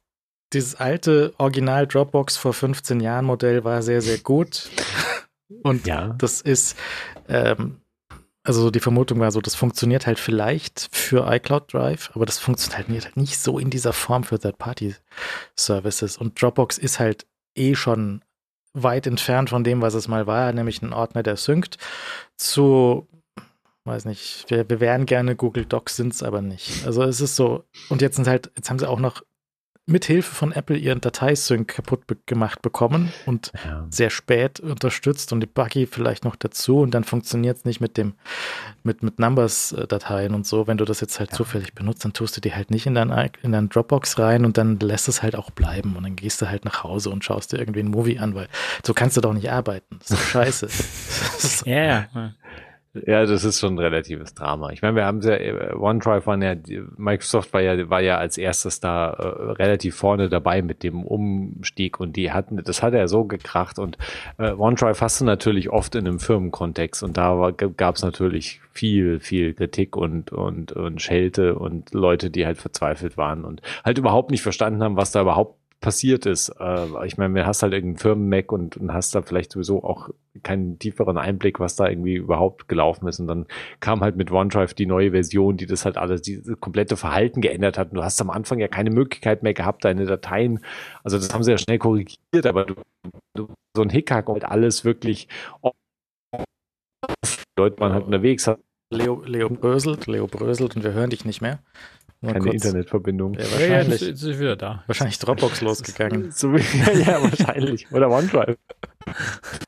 dieses 0.54 0.76
alte 0.76 1.34
Original 1.38 1.88
Dropbox 1.88 2.38
vor 2.38 2.54
15 2.54 3.00
Jahren 3.00 3.26
Modell 3.26 3.64
war 3.64 3.82
sehr, 3.82 4.02
sehr 4.02 4.18
gut. 4.20 4.70
Und 5.64 5.88
Ja. 5.88 6.10
das 6.18 6.42
ist, 6.42 6.78
ähm, 7.30 7.78
also 8.48 8.72
die 8.72 8.80
Vermutung 8.80 9.20
war 9.20 9.30
so, 9.32 9.42
das 9.42 9.56
funktioniert 9.56 10.08
halt 10.08 10.20
vielleicht 10.20 10.88
für 10.94 11.30
iCloud 11.30 11.74
Drive, 11.74 12.12
aber 12.14 12.26
das 12.26 12.40
funktioniert 12.40 13.04
halt 13.04 13.18
nicht 13.18 13.38
so 13.40 13.60
in 13.60 13.70
dieser 13.70 13.92
Form 13.92 14.24
für 14.24 14.40
Third-Party-Services. 14.40 16.16
Und 16.18 16.42
Dropbox 16.42 16.78
ist 16.78 16.98
halt 16.98 17.28
eh 17.56 17.76
schon 17.76 18.24
weit 18.74 19.06
entfernt 19.06 19.50
von 19.50 19.66
dem, 19.66 19.82
was 19.82 19.96
es 19.96 20.08
mal 20.08 20.28
war, 20.28 20.54
nämlich 20.54 20.82
ein 20.82 20.94
Ordner, 20.94 21.24
der 21.24 21.36
synkt, 21.36 21.78
zu, 22.38 23.10
weiß 23.84 24.06
nicht, 24.06 24.46
wir, 24.48 24.70
wir 24.70 24.80
wären 24.80 25.06
gerne 25.06 25.36
Google 25.36 25.66
Docs, 25.66 25.98
sind 25.98 26.14
es 26.14 26.24
aber 26.24 26.42
nicht. 26.42 26.86
Also 26.86 27.04
es 27.04 27.20
ist 27.20 27.36
so, 27.36 27.66
und 27.90 28.02
jetzt 28.02 28.16
sind 28.16 28.28
halt, 28.28 28.50
jetzt 28.56 28.70
haben 28.70 28.80
sie 28.80 28.88
auch 28.88 29.00
noch 29.00 29.24
mit 29.90 30.04
Hilfe 30.04 30.36
von 30.36 30.52
Apple 30.52 30.76
ihren 30.78 31.00
Dateisync 31.00 31.68
kaputt 31.68 32.06
be 32.08 32.18
gemacht 32.26 32.62
bekommen 32.62 33.12
und 33.26 33.52
Ja. 33.66 33.86
sehr 33.90 34.10
spät 34.10 34.60
unterstützt 34.60 35.32
und 35.32 35.40
die 35.40 35.48
Buggy 35.48 35.86
vielleicht 35.88 36.26
noch 36.26 36.36
dazu 36.36 36.80
und 36.82 36.92
dann 36.92 37.06
funktioniert 37.06 37.58
es 37.58 37.66
nicht 37.66 37.80
mit 37.80 37.96
dem 37.98 38.14
mit 38.84 39.02
mit 39.02 39.18
Numbers-Dateien 39.18 40.34
und 40.36 40.46
so. 40.46 40.68
Wenn 40.68 40.78
du 40.78 40.84
das 40.86 41.00
jetzt 41.02 41.20
halt 41.20 41.34
zufällig 41.34 41.74
benutzt, 41.74 42.04
dann 42.04 42.12
tust 42.14 42.36
du 42.36 42.42
die 42.42 42.54
halt 42.54 42.70
nicht 42.70 42.86
in 42.86 42.96
dein 42.96 43.10
i- 43.12 43.32
in 43.44 43.54
dein 43.54 43.70
Dropbox 43.70 44.20
rein 44.20 44.44
und 44.46 44.58
dann 44.58 44.78
lässt 44.80 45.08
es 45.08 45.24
halt 45.24 45.36
auch 45.36 45.52
bleiben 45.52 45.96
und 45.96 46.04
dann 46.04 46.16
gehst 46.18 46.42
du 46.42 46.50
halt 46.50 46.66
nach 46.66 46.84
Hause 46.84 47.10
und 47.10 47.24
schaust 47.24 47.54
dir 47.54 47.58
irgendwie 47.60 47.80
ein 47.80 47.88
Movie 47.90 48.20
an, 48.20 48.36
weil 48.36 48.48
so 48.86 48.94
kannst 48.94 49.16
du 49.16 49.22
doch 49.22 49.34
nicht 49.34 49.50
arbeiten. 49.52 50.00
Das 50.00 50.12
ist 50.12 50.20
doch 50.20 50.28
scheiße. 50.28 50.68
Ja, 51.66 51.84
ja. 51.84 52.08
Ja, 53.06 53.26
das 53.26 53.44
ist 53.44 53.60
schon 53.60 53.76
ein 53.76 53.80
relatives 53.80 54.34
Drama. 54.34 54.72
Ich 54.72 54.82
meine, 54.82 54.96
wir 54.96 55.06
haben 55.06 55.22
ja, 55.22 55.36
äh, 55.36 55.74
OneDrive 55.74 56.26
waren 56.26 56.42
ja, 56.42 56.56
Microsoft 56.98 57.54
war 57.54 57.62
ja, 57.62 57.90
war 57.90 58.02
ja 58.02 58.18
als 58.18 58.38
erstes 58.38 58.80
da 58.80 59.10
äh, 59.10 59.52
relativ 59.54 59.96
vorne 59.96 60.30
dabei 60.30 60.62
mit 60.62 60.84
dem 60.84 61.04
Umstieg 61.04 62.00
und 62.00 62.16
die 62.16 62.32
hatten, 62.32 62.62
das 62.64 62.82
hat 62.82 62.94
ja 62.94 63.08
so 63.08 63.26
gekracht 63.26 63.80
und 63.80 63.98
äh, 64.38 64.52
OneDrive 64.52 65.02
hast 65.02 65.22
du 65.22 65.26
natürlich 65.26 65.70
oft 65.70 65.96
in 65.96 66.08
einem 66.08 66.20
Firmenkontext 66.20 67.04
und 67.04 67.18
da 67.18 67.52
gab 67.52 67.96
es 67.96 68.04
natürlich 68.04 68.62
viel, 68.72 69.20
viel 69.20 69.54
Kritik 69.54 69.96
und, 69.96 70.32
und, 70.32 70.72
und 70.72 71.02
Schelte 71.02 71.56
und 71.56 71.94
Leute, 71.94 72.30
die 72.30 72.46
halt 72.46 72.58
verzweifelt 72.58 73.18
waren 73.18 73.44
und 73.44 73.62
halt 73.84 73.98
überhaupt 73.98 74.32
nicht 74.32 74.42
verstanden 74.42 74.84
haben, 74.84 74.98
was 74.98 75.12
da 75.12 75.22
überhaupt 75.22 75.58
passiert 75.80 76.26
ist. 76.26 76.50
Äh, 76.60 77.06
ich 77.06 77.18
meine, 77.18 77.34
du 77.34 77.46
hast 77.46 77.64
halt 77.64 77.74
irgendeinen 77.74 78.00
Firmen-Mac 78.00 78.52
und, 78.52 78.78
und 78.78 78.94
hast 78.94 79.14
da 79.16 79.22
vielleicht 79.22 79.52
sowieso 79.52 79.84
auch 79.84 80.10
keinen 80.44 80.80
tieferen 80.80 81.18
Einblick, 81.18 81.60
was 81.60 81.76
da 81.76 81.88
irgendwie 81.88 82.16
überhaupt 82.16 82.68
gelaufen 82.68 83.08
ist. 83.08 83.20
Und 83.20 83.28
dann 83.28 83.46
kam 83.80 84.02
halt 84.02 84.16
mit 84.16 84.32
OneDrive 84.32 84.74
die 84.74 84.86
neue 84.86 85.12
Version, 85.12 85.58
die 85.58 85.66
das 85.66 85.86
halt 85.86 85.98
alles, 85.98 86.22
dieses 86.22 86.60
komplette 86.60 86.98
Verhalten 86.98 87.42
geändert 87.42 87.78
hat. 87.78 87.92
Und 87.92 87.96
du 87.96 88.04
hast 88.04 88.20
am 88.22 88.30
Anfang 88.30 88.60
ja 88.60 88.68
keine 88.68 88.92
Möglichkeit 88.92 89.44
mehr 89.44 89.54
gehabt, 89.54 89.86
deine 89.86 90.06
Dateien, 90.06 90.60
also 91.04 91.18
das 91.18 91.34
haben 91.34 91.44
sie 91.44 91.52
ja 91.52 91.58
schnell 91.58 91.80
korrigiert, 91.80 92.46
aber 92.46 92.66
du, 92.66 92.76
du 93.36 93.48
so 93.76 93.84
ein 93.84 93.90
Hickhack 93.90 94.30
und 94.30 94.46
alles 94.46 94.86
wirklich 94.86 95.28
Leute 97.58 97.80
waren 97.80 97.94
halt 97.94 98.06
unterwegs. 98.06 98.50
Leo, 98.90 99.22
Leo 99.26 99.50
bröselt, 99.50 100.08
Leo 100.08 100.28
bröselt 100.28 100.76
und 100.76 100.84
wir 100.84 100.94
hören 100.94 101.10
dich 101.10 101.26
nicht 101.26 101.42
mehr. 101.42 101.60
Nur 102.22 102.34
Keine 102.34 102.46
kurz. 102.46 102.56
Internetverbindung. 102.56 103.34
Ja, 103.36 103.40
wahrscheinlich. 103.40 104.02
Ja, 104.02 104.08
jetzt 104.08 104.24
ist 104.24 104.40
wieder 104.40 104.56
da. 104.56 104.84
Wahrscheinlich 104.88 105.20
Dropbox 105.20 105.62
losgegangen. 105.62 106.32
So, 106.38 106.56
ja, 106.56 107.22
wahrscheinlich. 107.22 107.92
Oder 107.92 108.10
OneDrive. 108.10 108.58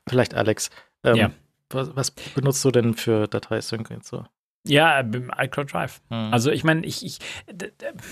Vielleicht 0.08 0.34
Alex. 0.34 0.70
Ähm, 1.04 1.16
ja. 1.16 1.30
Was, 1.70 1.94
was, 1.94 2.10
benutzt 2.10 2.64
du 2.64 2.72
denn 2.72 2.94
für 2.94 3.28
Dateisync 3.28 3.90
und 3.90 4.04
so? 4.04 4.24
Ja, 4.66 5.00
im 5.00 5.32
iCloud 5.38 5.72
Drive. 5.72 6.02
Hm. 6.10 6.34
Also 6.34 6.50
ich 6.50 6.64
meine, 6.64 6.84
ich, 6.84 7.02
ich 7.04 7.18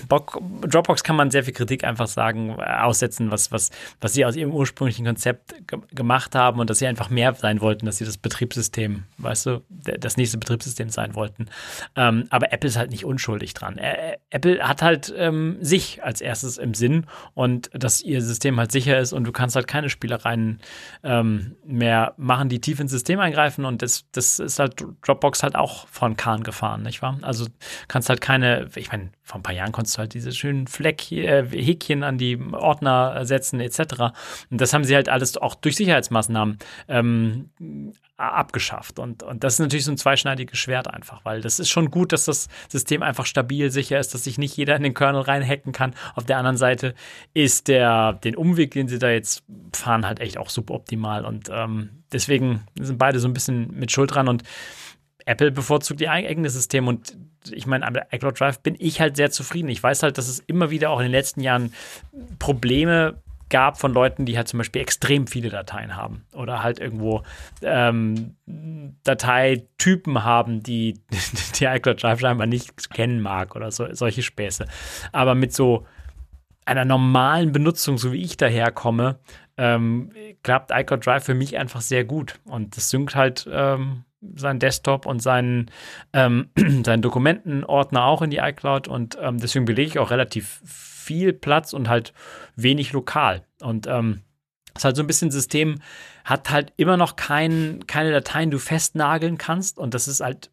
Dropbox 0.09 1.03
kann 1.03 1.15
man 1.15 1.29
sehr 1.29 1.43
viel 1.43 1.53
Kritik 1.53 1.83
einfach 1.83 2.07
sagen, 2.07 2.57
äh, 2.57 2.63
aussetzen, 2.63 3.29
was, 3.29 3.51
was, 3.51 3.69
was 4.01 4.13
sie 4.13 4.25
aus 4.25 4.35
ihrem 4.35 4.51
ursprünglichen 4.51 5.05
Konzept 5.05 5.67
ge 5.67 5.79
gemacht 5.93 6.33
haben 6.33 6.59
und 6.59 6.69
dass 6.69 6.79
sie 6.79 6.87
einfach 6.87 7.11
mehr 7.11 7.35
sein 7.35 7.61
wollten, 7.61 7.85
dass 7.85 7.97
sie 7.97 8.05
das 8.05 8.17
Betriebssystem, 8.17 9.03
weißt 9.19 9.45
du, 9.45 9.63
das 9.69 10.17
nächste 10.17 10.39
Betriebssystem 10.39 10.89
sein 10.89 11.13
wollten. 11.13 11.49
Ähm, 11.95 12.25
aber 12.31 12.51
Apple 12.51 12.67
ist 12.67 12.77
halt 12.77 12.89
nicht 12.89 13.05
unschuldig 13.05 13.53
dran. 13.53 13.77
Äh, 13.77 14.17
Apple 14.31 14.67
hat 14.67 14.81
halt 14.81 15.13
ähm, 15.15 15.57
sich 15.61 16.03
als 16.03 16.19
erstes 16.19 16.57
im 16.57 16.73
Sinn 16.73 17.05
und 17.35 17.69
dass 17.73 18.01
ihr 18.01 18.23
System 18.23 18.57
halt 18.57 18.71
sicher 18.71 18.97
ist 18.97 19.13
und 19.13 19.23
du 19.23 19.31
kannst 19.31 19.55
halt 19.55 19.67
keine 19.67 19.89
Spielereien 19.89 20.61
ähm, 21.03 21.55
mehr 21.63 22.15
machen, 22.17 22.49
die 22.49 22.59
tief 22.59 22.79
ins 22.79 22.91
System 22.91 23.19
eingreifen 23.19 23.65
und 23.65 23.83
das, 23.83 24.05
das 24.13 24.39
ist 24.39 24.57
halt 24.57 24.83
Dropbox 25.05 25.43
halt 25.43 25.55
auch 25.55 25.87
von 25.89 26.17
Kahn 26.17 26.38
Bahn 26.39 26.43
gefahren, 26.43 26.83
nicht 26.83 27.01
wahr? 27.01 27.17
Also 27.21 27.47
kannst 27.87 28.09
halt 28.09 28.21
keine, 28.21 28.69
ich 28.75 28.91
meine, 28.91 29.09
vor 29.23 29.39
ein 29.39 29.43
paar 29.43 29.53
Jahren 29.53 29.71
konntest 29.71 29.97
du 29.97 29.99
halt 29.99 30.13
diese 30.13 30.31
schönen 30.31 30.67
Fleck, 30.67 31.11
äh, 31.11 31.45
Häkchen 31.45 32.03
an 32.03 32.17
die 32.17 32.39
Ordner 32.51 33.25
setzen, 33.25 33.59
etc. 33.59 34.13
Und 34.49 34.61
das 34.61 34.73
haben 34.73 34.83
sie 34.83 34.95
halt 34.95 35.09
alles 35.09 35.37
auch 35.37 35.55
durch 35.55 35.75
Sicherheitsmaßnahmen 35.75 36.57
ähm, 36.87 37.49
abgeschafft. 38.17 38.99
Und, 38.99 39.23
und 39.23 39.43
das 39.43 39.53
ist 39.53 39.59
natürlich 39.59 39.85
so 39.85 39.91
ein 39.91 39.97
zweischneidiges 39.97 40.57
Schwert 40.57 40.87
einfach, 40.89 41.23
weil 41.23 41.41
das 41.41 41.59
ist 41.59 41.69
schon 41.69 41.89
gut, 41.89 42.11
dass 42.11 42.25
das 42.25 42.47
System 42.67 43.01
einfach 43.03 43.25
stabil 43.25 43.71
sicher 43.71 43.99
ist, 43.99 44.13
dass 44.13 44.23
sich 44.23 44.37
nicht 44.37 44.57
jeder 44.57 44.75
in 44.75 44.83
den 44.83 44.93
Kernel 44.93 45.21
reinhacken 45.21 45.71
kann. 45.71 45.93
Auf 46.15 46.25
der 46.25 46.37
anderen 46.37 46.57
Seite 46.57 46.95
ist 47.33 47.67
der, 47.67 48.13
den 48.13 48.35
Umweg, 48.35 48.71
den 48.71 48.87
sie 48.87 48.99
da 48.99 49.09
jetzt 49.09 49.43
fahren, 49.73 50.05
halt 50.05 50.19
echt 50.19 50.37
auch 50.37 50.49
suboptimal. 50.49 51.25
Und 51.25 51.49
ähm, 51.51 51.89
deswegen 52.11 52.61
sind 52.79 52.97
beide 52.97 53.19
so 53.19 53.27
ein 53.27 53.33
bisschen 53.33 53.73
mit 53.73 53.91
Schuld 53.91 54.13
dran. 54.13 54.27
Und 54.27 54.43
Apple 55.29 55.51
bevorzugt 55.51 56.01
ihr 56.01 56.11
eigenes 56.11 56.53
System 56.53 56.87
und 56.87 57.15
ich 57.51 57.67
meine, 57.67 57.85
iCloud 58.11 58.39
Drive 58.39 58.59
bin 58.61 58.75
ich 58.79 58.99
halt 58.99 59.15
sehr 59.15 59.29
zufrieden. 59.31 59.69
Ich 59.69 59.81
weiß 59.81 60.03
halt, 60.03 60.17
dass 60.17 60.27
es 60.27 60.39
immer 60.39 60.71
wieder 60.71 60.89
auch 60.89 60.99
in 60.99 61.05
den 61.05 61.11
letzten 61.11 61.41
Jahren 61.41 61.71
Probleme 62.39 63.21
gab 63.49 63.79
von 63.79 63.93
Leuten, 63.93 64.25
die 64.25 64.37
halt 64.37 64.47
zum 64.47 64.57
Beispiel 64.57 64.81
extrem 64.81 65.27
viele 65.27 65.49
Dateien 65.49 65.95
haben 65.95 66.25
oder 66.33 66.63
halt 66.63 66.79
irgendwo 66.79 67.23
ähm, 67.61 68.35
Dateitypen 69.03 70.23
haben, 70.23 70.63
die 70.63 70.99
die 71.59 71.65
iCloud 71.65 72.01
Drive 72.01 72.19
scheinbar 72.19 72.47
nicht 72.47 72.91
kennen 72.91 73.21
mag 73.21 73.55
oder 73.55 73.71
so, 73.71 73.87
solche 73.93 74.23
Späße. 74.23 74.65
Aber 75.11 75.35
mit 75.35 75.53
so 75.53 75.85
einer 76.65 76.85
normalen 76.85 77.51
Benutzung, 77.51 77.97
so 77.97 78.11
wie 78.13 78.21
ich 78.21 78.37
daherkomme, 78.37 79.19
ähm, 79.57 80.11
klappt 80.43 80.71
iCloud 80.71 81.05
Drive 81.05 81.23
für 81.23 81.35
mich 81.35 81.57
einfach 81.57 81.81
sehr 81.81 82.03
gut 82.03 82.39
und 82.45 82.77
das 82.77 82.89
synkt 82.89 83.15
halt 83.15 83.47
ähm, 83.51 84.05
seinen 84.35 84.59
Desktop 84.59 85.05
und 85.05 85.21
seinen, 85.21 85.71
ähm, 86.13 86.49
seinen 86.85 87.01
Dokumentenordner 87.01 88.05
auch 88.05 88.21
in 88.21 88.29
die 88.29 88.37
iCloud 88.37 88.87
und 88.87 89.17
ähm, 89.21 89.37
deswegen 89.39 89.65
belege 89.65 89.89
ich 89.89 89.99
auch 89.99 90.11
relativ 90.11 90.61
viel 90.65 91.33
Platz 91.33 91.73
und 91.73 91.89
halt 91.89 92.13
wenig 92.55 92.93
lokal. 92.93 93.45
Und 93.61 93.87
ähm, 93.87 94.21
ist 94.75 94.85
halt 94.85 94.95
so 94.95 95.03
ein 95.03 95.07
bisschen 95.07 95.31
System, 95.31 95.81
hat 96.23 96.49
halt 96.49 96.73
immer 96.77 96.97
noch 96.97 97.15
kein, 97.15 97.85
keine 97.87 98.11
Dateien, 98.11 98.51
du 98.51 98.59
festnageln 98.59 99.37
kannst 99.37 99.77
und 99.77 99.93
das 99.93 100.07
ist 100.07 100.21
halt 100.21 100.51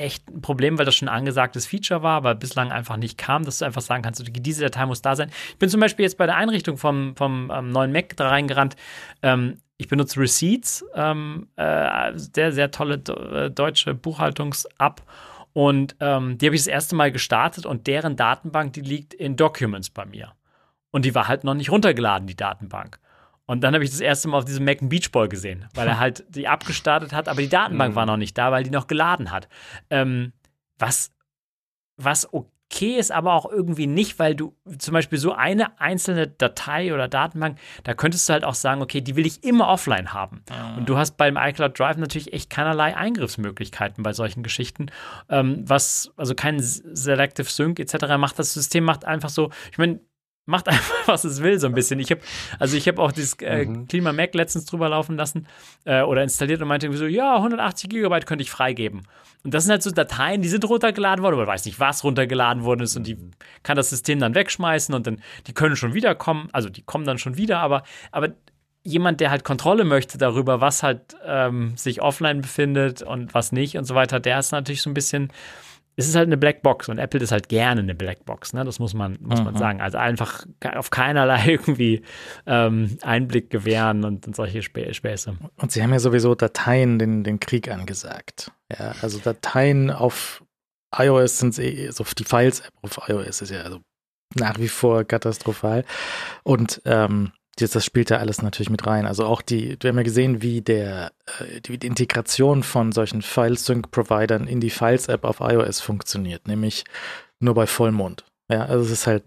echt 0.00 0.28
ein 0.30 0.40
Problem, 0.40 0.78
weil 0.78 0.86
das 0.86 0.96
schon 0.96 1.08
ein 1.08 1.14
angesagtes 1.14 1.66
Feature 1.66 2.02
war, 2.02 2.16
aber 2.16 2.34
bislang 2.34 2.72
einfach 2.72 2.96
nicht 2.96 3.18
kam, 3.18 3.44
dass 3.44 3.58
du 3.58 3.66
einfach 3.66 3.82
sagen 3.82 4.02
kannst, 4.02 4.22
diese 4.26 4.62
Datei 4.62 4.86
muss 4.86 5.02
da 5.02 5.14
sein. 5.14 5.30
Ich 5.50 5.58
bin 5.58 5.68
zum 5.68 5.80
Beispiel 5.80 6.04
jetzt 6.04 6.16
bei 6.16 6.26
der 6.26 6.36
Einrichtung 6.36 6.78
vom, 6.78 7.14
vom 7.16 7.52
ähm, 7.54 7.70
neuen 7.70 7.92
Mac 7.92 8.16
da 8.16 8.28
reingerannt. 8.28 8.76
Ähm, 9.22 9.58
ich 9.80 9.88
benutze 9.88 10.20
Receipts, 10.20 10.84
ähm, 10.94 11.48
äh, 11.56 12.12
sehr, 12.14 12.52
sehr 12.52 12.70
tolle 12.70 12.96
äh, 12.96 13.50
deutsche 13.50 13.94
Buchhaltungs-App. 13.94 15.02
Und 15.54 15.96
ähm, 16.00 16.36
die 16.36 16.46
habe 16.46 16.54
ich 16.54 16.60
das 16.60 16.68
erste 16.68 16.94
Mal 16.94 17.10
gestartet 17.10 17.64
und 17.64 17.86
deren 17.86 18.14
Datenbank, 18.14 18.74
die 18.74 18.82
liegt 18.82 19.14
in 19.14 19.36
Documents 19.36 19.88
bei 19.88 20.04
mir. 20.04 20.32
Und 20.90 21.06
die 21.06 21.14
war 21.14 21.28
halt 21.28 21.44
noch 21.44 21.54
nicht 21.54 21.70
runtergeladen, 21.70 22.26
die 22.26 22.36
Datenbank. 22.36 23.00
Und 23.46 23.62
dann 23.62 23.72
habe 23.72 23.82
ich 23.82 23.90
das 23.90 24.00
erste 24.00 24.28
Mal 24.28 24.38
auf 24.38 24.44
diesem 24.44 24.66
Mac 24.66 24.78
Beach 24.82 25.10
Ball 25.12 25.28
gesehen, 25.28 25.66
weil 25.74 25.88
er 25.88 25.98
halt 25.98 26.24
die 26.28 26.46
abgestartet 26.46 27.14
hat, 27.14 27.28
aber 27.28 27.40
die 27.40 27.48
Datenbank 27.48 27.94
war 27.94 28.04
noch 28.04 28.18
nicht 28.18 28.36
da, 28.36 28.52
weil 28.52 28.64
die 28.64 28.70
noch 28.70 28.86
geladen 28.86 29.30
hat. 29.32 29.48
Ähm, 29.88 30.34
was, 30.78 31.10
was 31.96 32.32
okay 32.32 32.50
okay 32.70 32.96
ist 32.96 33.10
aber 33.10 33.34
auch 33.34 33.50
irgendwie 33.50 33.86
nicht, 33.86 34.18
weil 34.18 34.34
du 34.34 34.54
zum 34.78 34.94
Beispiel 34.94 35.18
so 35.18 35.32
eine 35.32 35.80
einzelne 35.80 36.28
Datei 36.28 36.94
oder 36.94 37.08
Datenbank, 37.08 37.58
da 37.84 37.94
könntest 37.94 38.28
du 38.28 38.32
halt 38.32 38.44
auch 38.44 38.54
sagen, 38.54 38.80
okay, 38.80 39.00
die 39.00 39.16
will 39.16 39.26
ich 39.26 39.42
immer 39.42 39.68
offline 39.68 40.12
haben. 40.12 40.42
Ah. 40.50 40.76
Und 40.76 40.88
du 40.88 40.96
hast 40.96 41.16
beim 41.16 41.36
iCloud 41.36 41.78
Drive 41.78 41.96
natürlich 41.96 42.32
echt 42.32 42.48
keinerlei 42.48 42.96
Eingriffsmöglichkeiten 42.96 44.02
bei 44.02 44.12
solchen 44.12 44.42
Geschichten. 44.42 44.86
Ähm, 45.28 45.64
was, 45.66 46.12
also 46.16 46.34
kein 46.34 46.60
Selective 46.60 47.50
Sync 47.50 47.80
etc. 47.80 48.16
macht 48.18 48.38
das 48.38 48.54
System, 48.54 48.84
macht 48.84 49.04
einfach 49.04 49.30
so, 49.30 49.50
ich 49.72 49.78
meine, 49.78 50.00
macht 50.50 50.68
einfach, 50.68 51.08
was 51.08 51.24
es 51.24 51.42
will, 51.42 51.58
so 51.58 51.66
ein 51.66 51.74
bisschen. 51.74 51.98
Ich 52.00 52.10
habe, 52.10 52.20
also 52.58 52.76
ich 52.76 52.86
habe 52.86 53.00
auch 53.00 53.12
dieses 53.12 53.34
äh, 53.40 53.64
mhm. 53.64 53.88
Klima 53.88 54.12
Mac 54.12 54.34
letztens 54.34 54.66
drüber 54.66 54.88
laufen 54.88 55.16
lassen 55.16 55.46
äh, 55.84 56.02
oder 56.02 56.22
installiert 56.22 56.60
und 56.60 56.68
meinte 56.68 56.92
so, 56.92 57.06
ja, 57.06 57.36
180 57.36 57.88
Gigabyte 57.88 58.26
könnte 58.26 58.42
ich 58.42 58.50
freigeben. 58.50 59.02
Und 59.42 59.54
das 59.54 59.64
sind 59.64 59.70
halt 59.70 59.82
so 59.82 59.90
Dateien, 59.90 60.42
die 60.42 60.48
sind 60.48 60.68
runtergeladen 60.68 61.22
worden, 61.22 61.34
aber 61.34 61.46
man 61.46 61.54
weiß 61.54 61.64
nicht, 61.64 61.80
was 61.80 62.04
runtergeladen 62.04 62.64
worden 62.64 62.82
ist 62.82 62.96
und 62.96 63.06
die 63.06 63.14
mhm. 63.14 63.30
kann 63.62 63.76
das 63.76 63.88
System 63.90 64.18
dann 64.18 64.34
wegschmeißen 64.34 64.94
und 64.94 65.06
dann, 65.06 65.22
die 65.46 65.54
können 65.54 65.76
schon 65.76 65.94
wiederkommen, 65.94 66.48
also 66.52 66.68
die 66.68 66.82
kommen 66.82 67.06
dann 67.06 67.18
schon 67.18 67.36
wieder, 67.38 67.60
aber, 67.60 67.84
aber 68.12 68.30
jemand, 68.82 69.20
der 69.20 69.30
halt 69.30 69.44
Kontrolle 69.44 69.84
möchte 69.84 70.18
darüber, 70.18 70.60
was 70.60 70.82
halt 70.82 71.16
ähm, 71.24 71.76
sich 71.76 72.02
offline 72.02 72.40
befindet 72.40 73.02
und 73.02 73.34
was 73.34 73.52
nicht 73.52 73.76
und 73.76 73.84
so 73.84 73.94
weiter, 73.94 74.20
der 74.20 74.38
ist 74.38 74.52
natürlich 74.52 74.82
so 74.82 74.90
ein 74.90 74.94
bisschen, 74.94 75.30
es 76.00 76.08
ist 76.08 76.16
halt 76.16 76.28
eine 76.28 76.38
Blackbox 76.38 76.88
und 76.88 76.98
Apple 76.98 77.20
ist 77.20 77.30
halt 77.30 77.50
gerne 77.50 77.82
eine 77.82 77.94
Blackbox, 77.94 78.54
ne? 78.54 78.64
Das 78.64 78.78
muss 78.78 78.94
man, 78.94 79.18
muss 79.20 79.42
man 79.42 79.54
sagen. 79.56 79.82
Also 79.82 79.98
einfach 79.98 80.46
auf 80.74 80.90
keinerlei 80.90 81.44
irgendwie 81.46 82.02
ähm, 82.46 82.96
Einblick 83.02 83.50
gewähren 83.50 84.04
und, 84.04 84.26
und 84.26 84.34
solche 84.34 84.62
Spä 84.62 84.94
Späße. 84.94 85.36
Und 85.56 85.72
sie 85.72 85.82
haben 85.82 85.92
ja 85.92 85.98
sowieso 85.98 86.34
Dateien 86.34 86.98
den, 86.98 87.22
den 87.22 87.38
Krieg 87.38 87.70
angesagt. 87.70 88.50
Ja, 88.72 88.94
also 89.02 89.18
Dateien 89.18 89.90
auf 89.90 90.42
iOS 90.96 91.38
sind 91.38 91.58
eh, 91.58 91.90
so 91.90 92.04
die 92.18 92.24
Files-App 92.24 92.72
auf 92.82 93.08
iOS 93.08 93.42
ist 93.42 93.50
ja 93.50 93.60
also 93.62 93.80
nach 94.36 94.58
wie 94.58 94.68
vor 94.68 95.04
katastrophal. 95.04 95.84
Und 96.44 96.80
ähm, 96.86 97.32
das 97.68 97.84
spielt 97.84 98.10
da 98.10 98.16
alles 98.16 98.42
natürlich 98.42 98.70
mit 98.70 98.86
rein. 98.86 99.06
Also 99.06 99.24
auch 99.24 99.42
die, 99.42 99.76
wir 99.80 99.88
haben 99.88 99.96
ja 99.96 100.02
gesehen, 100.02 100.42
wie 100.42 100.60
der, 100.60 101.12
äh, 101.40 101.60
die, 101.60 101.86
Integration 101.86 102.62
von 102.62 102.92
solchen 102.92 103.22
File-Sync-Providern 103.22 104.46
in 104.46 104.60
die 104.60 104.70
Files-App 104.70 105.24
auf 105.24 105.40
iOS 105.40 105.80
funktioniert, 105.80 106.48
nämlich 106.48 106.84
nur 107.38 107.54
bei 107.54 107.66
Vollmond. 107.66 108.24
Ja, 108.48 108.64
also 108.66 108.84
es 108.84 108.90
ist 108.90 109.06
halt 109.06 109.24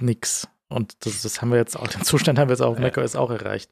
nix. 0.00 0.48
Und 0.68 1.04
das, 1.04 1.22
das 1.22 1.40
haben 1.40 1.50
wir 1.50 1.58
jetzt 1.58 1.78
auch, 1.78 1.86
den 1.88 2.02
Zustand 2.02 2.38
haben 2.38 2.48
wir 2.48 2.54
jetzt 2.54 2.62
auch 2.62 2.72
auf 2.72 2.78
ja. 2.78 2.84
macOS 2.84 3.14
auch 3.14 3.30
erreicht. 3.30 3.70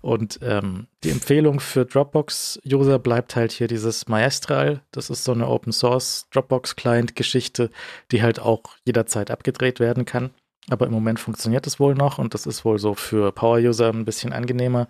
Und 0.00 0.40
ähm, 0.42 0.86
die 1.04 1.10
Empfehlung 1.10 1.60
für 1.60 1.84
Dropbox-User 1.84 2.98
bleibt 2.98 3.36
halt 3.36 3.52
hier 3.52 3.68
dieses 3.68 4.08
Maestral. 4.08 4.82
Das 4.90 5.10
ist 5.10 5.24
so 5.24 5.32
eine 5.32 5.48
Open-Source 5.48 6.28
Dropbox-Client-Geschichte, 6.32 7.70
die 8.10 8.22
halt 8.22 8.40
auch 8.40 8.62
jederzeit 8.84 9.30
abgedreht 9.30 9.80
werden 9.80 10.04
kann. 10.04 10.30
Aber 10.70 10.86
im 10.86 10.92
Moment 10.92 11.20
funktioniert 11.20 11.66
es 11.66 11.80
wohl 11.80 11.94
noch 11.94 12.18
und 12.18 12.34
das 12.34 12.46
ist 12.46 12.64
wohl 12.64 12.78
so 12.78 12.94
für 12.94 13.32
Power-User 13.32 13.90
ein 13.90 14.04
bisschen 14.04 14.32
angenehmer. 14.32 14.88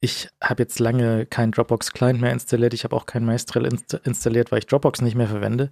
Ich 0.00 0.28
habe 0.42 0.62
jetzt 0.62 0.78
lange 0.78 1.26
keinen 1.26 1.52
Dropbox-Client 1.52 2.20
mehr 2.20 2.32
installiert. 2.32 2.74
Ich 2.74 2.84
habe 2.84 2.94
auch 2.94 3.06
kein 3.06 3.24
Maestral 3.24 3.66
inst 3.66 3.94
installiert, 4.04 4.52
weil 4.52 4.60
ich 4.60 4.66
Dropbox 4.66 5.02
nicht 5.02 5.16
mehr 5.16 5.28
verwende, 5.28 5.70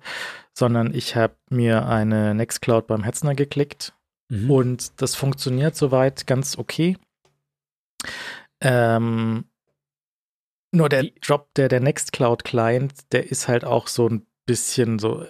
sondern 0.52 0.94
ich 0.94 1.16
habe 1.16 1.36
mir 1.50 1.86
eine 1.86 2.34
Nextcloud 2.34 2.86
beim 2.86 3.04
Hetzner 3.04 3.34
geklickt 3.34 3.92
mhm. 4.28 4.50
und 4.50 5.00
das 5.00 5.14
funktioniert 5.14 5.76
soweit 5.76 6.26
ganz 6.26 6.58
okay. 6.58 6.96
Ähm, 8.60 9.44
nur 10.72 10.88
der 10.88 11.04
Drop, 11.20 11.54
der, 11.54 11.68
der 11.68 11.80
Nextcloud-Client, 11.80 13.12
der 13.12 13.30
ist 13.30 13.46
halt 13.48 13.64
auch 13.64 13.86
so 13.86 14.08
ein 14.08 14.26
bisschen 14.46 14.98
so, 14.98 15.22
äh, 15.22 15.28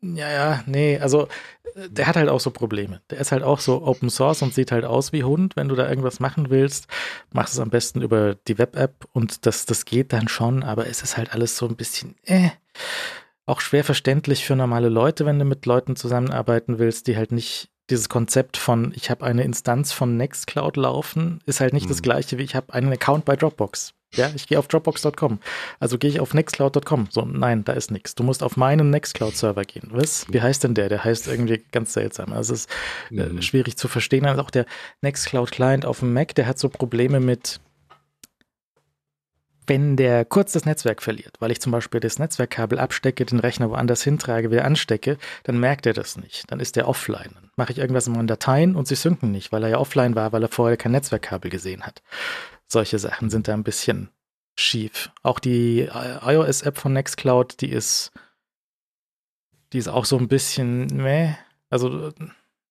Ja, 0.00 0.30
ja, 0.30 0.62
nee, 0.66 0.98
also 0.98 1.28
äh, 1.74 1.88
der 1.90 2.06
hat 2.06 2.16
halt 2.16 2.28
auch 2.28 2.40
so 2.40 2.50
Probleme. 2.50 3.00
Der 3.10 3.18
ist 3.18 3.32
halt 3.32 3.42
auch 3.42 3.60
so 3.60 3.82
Open 3.82 4.10
Source 4.10 4.42
und 4.42 4.54
sieht 4.54 4.72
halt 4.72 4.84
aus 4.84 5.12
wie 5.12 5.24
Hund. 5.24 5.56
Wenn 5.56 5.68
du 5.68 5.74
da 5.74 5.88
irgendwas 5.88 6.20
machen 6.20 6.50
willst, 6.50 6.86
machst 7.32 7.54
es 7.54 7.60
am 7.60 7.70
besten 7.70 8.02
über 8.02 8.34
die 8.34 8.58
Web-App 8.58 9.06
und 9.12 9.46
das, 9.46 9.66
das 9.66 9.84
geht 9.84 10.12
dann 10.12 10.28
schon, 10.28 10.62
aber 10.62 10.86
es 10.86 11.02
ist 11.02 11.16
halt 11.16 11.32
alles 11.32 11.56
so 11.56 11.66
ein 11.66 11.76
bisschen, 11.76 12.16
äh, 12.24 12.50
auch 13.46 13.60
schwer 13.60 13.82
verständlich 13.82 14.44
für 14.44 14.56
normale 14.56 14.90
Leute, 14.90 15.24
wenn 15.24 15.38
du 15.38 15.44
mit 15.44 15.64
Leuten 15.64 15.96
zusammenarbeiten 15.96 16.78
willst, 16.78 17.06
die 17.06 17.16
halt 17.16 17.32
nicht 17.32 17.70
dieses 17.88 18.10
Konzept 18.10 18.58
von, 18.58 18.92
ich 18.94 19.10
habe 19.10 19.24
eine 19.24 19.42
Instanz 19.42 19.92
von 19.92 20.18
Nextcloud 20.18 20.76
laufen, 20.76 21.40
ist 21.46 21.60
halt 21.60 21.72
nicht 21.72 21.84
hm. 21.84 21.88
das 21.88 22.02
gleiche 22.02 22.36
wie 22.36 22.42
ich 22.42 22.54
habe 22.54 22.74
einen 22.74 22.92
Account 22.92 23.24
bei 23.24 23.36
Dropbox. 23.36 23.94
Ja, 24.14 24.30
ich 24.34 24.46
gehe 24.46 24.58
auf 24.58 24.68
Dropbox.com. 24.68 25.38
Also 25.80 25.98
gehe 25.98 26.10
ich 26.10 26.20
auf 26.20 26.32
Nextcloud.com. 26.32 27.08
So, 27.10 27.24
nein, 27.26 27.64
da 27.64 27.74
ist 27.74 27.90
nichts. 27.90 28.14
Du 28.14 28.24
musst 28.24 28.42
auf 28.42 28.56
meinen 28.56 28.90
Nextcloud-Server 28.90 29.64
gehen. 29.64 29.88
Was? 29.92 30.26
Wie 30.30 30.40
heißt 30.40 30.64
denn 30.64 30.74
der? 30.74 30.88
Der 30.88 31.04
heißt 31.04 31.28
irgendwie 31.28 31.62
ganz 31.72 31.92
seltsam. 31.92 32.32
Also 32.32 32.54
es 32.54 32.60
ist 32.60 32.70
äh, 33.10 33.26
mhm. 33.26 33.42
schwierig 33.42 33.76
zu 33.76 33.86
verstehen. 33.86 34.24
Also 34.24 34.42
auch 34.42 34.50
der 34.50 34.64
Nextcloud-Client 35.02 35.84
auf 35.84 36.00
dem 36.00 36.14
Mac, 36.14 36.34
der 36.34 36.46
hat 36.46 36.58
so 36.58 36.70
Probleme 36.70 37.20
mit, 37.20 37.60
wenn 39.66 39.96
der 39.96 40.24
kurz 40.24 40.52
das 40.52 40.64
Netzwerk 40.64 41.02
verliert, 41.02 41.36
weil 41.40 41.50
ich 41.50 41.60
zum 41.60 41.72
Beispiel 41.72 42.00
das 42.00 42.18
Netzwerkkabel 42.18 42.78
abstecke, 42.78 43.26
den 43.26 43.40
Rechner 43.40 43.68
woanders 43.68 44.02
hintrage, 44.02 44.50
wieder 44.50 44.64
anstecke, 44.64 45.18
dann 45.42 45.60
merkt 45.60 45.84
er 45.84 45.92
das 45.92 46.16
nicht. 46.16 46.50
Dann 46.50 46.60
ist 46.60 46.76
der 46.76 46.88
offline. 46.88 47.32
Dann 47.34 47.50
mache 47.56 47.72
ich 47.72 47.78
irgendwas 47.78 48.06
in 48.06 48.14
meinen 48.14 48.26
Dateien 48.26 48.74
und 48.74 48.88
sie 48.88 48.94
synken 48.94 49.30
nicht, 49.30 49.52
weil 49.52 49.62
er 49.64 49.68
ja 49.68 49.78
offline 49.78 50.14
war, 50.14 50.32
weil 50.32 50.42
er 50.42 50.48
vorher 50.48 50.78
kein 50.78 50.92
Netzwerkkabel 50.92 51.50
gesehen 51.50 51.82
hat. 51.82 52.02
Solche 52.68 52.98
Sachen 52.98 53.30
sind 53.30 53.48
da 53.48 53.54
ein 53.54 53.64
bisschen 53.64 54.10
schief. 54.56 55.10
Auch 55.22 55.38
die 55.38 55.88
iOS-App 55.90 56.78
von 56.78 56.92
Nextcloud, 56.92 57.60
die 57.60 57.70
ist, 57.70 58.12
die 59.72 59.78
ist 59.78 59.88
auch 59.88 60.04
so 60.04 60.18
ein 60.18 60.28
bisschen, 60.28 60.86
meh. 60.86 61.34
Also 61.70 62.12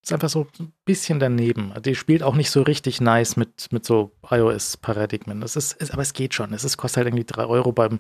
ist 0.08 0.14
einfach 0.14 0.30
so 0.30 0.48
ein 0.60 0.72
bisschen 0.86 1.20
daneben. 1.20 1.74
Die 1.82 1.96
spielt 1.96 2.24
auch 2.24 2.36
nicht 2.36 2.50
so 2.50 2.62
richtig 2.62 3.02
nice 3.02 3.36
mit, 3.36 3.72
mit 3.72 3.86
so 3.86 4.12
iOS-Paradigmen. 4.30 5.42
Das 5.42 5.56
ist, 5.56 5.74
ist, 5.74 5.92
aber 5.92 6.02
es 6.02 6.14
geht 6.14 6.34
schon. 6.34 6.54
Es 6.54 6.64
ist, 6.64 6.78
kostet 6.78 6.98
halt 6.98 7.08
irgendwie 7.08 7.26
drei 7.26 7.46
Euro 7.46 7.72
beim 7.72 8.00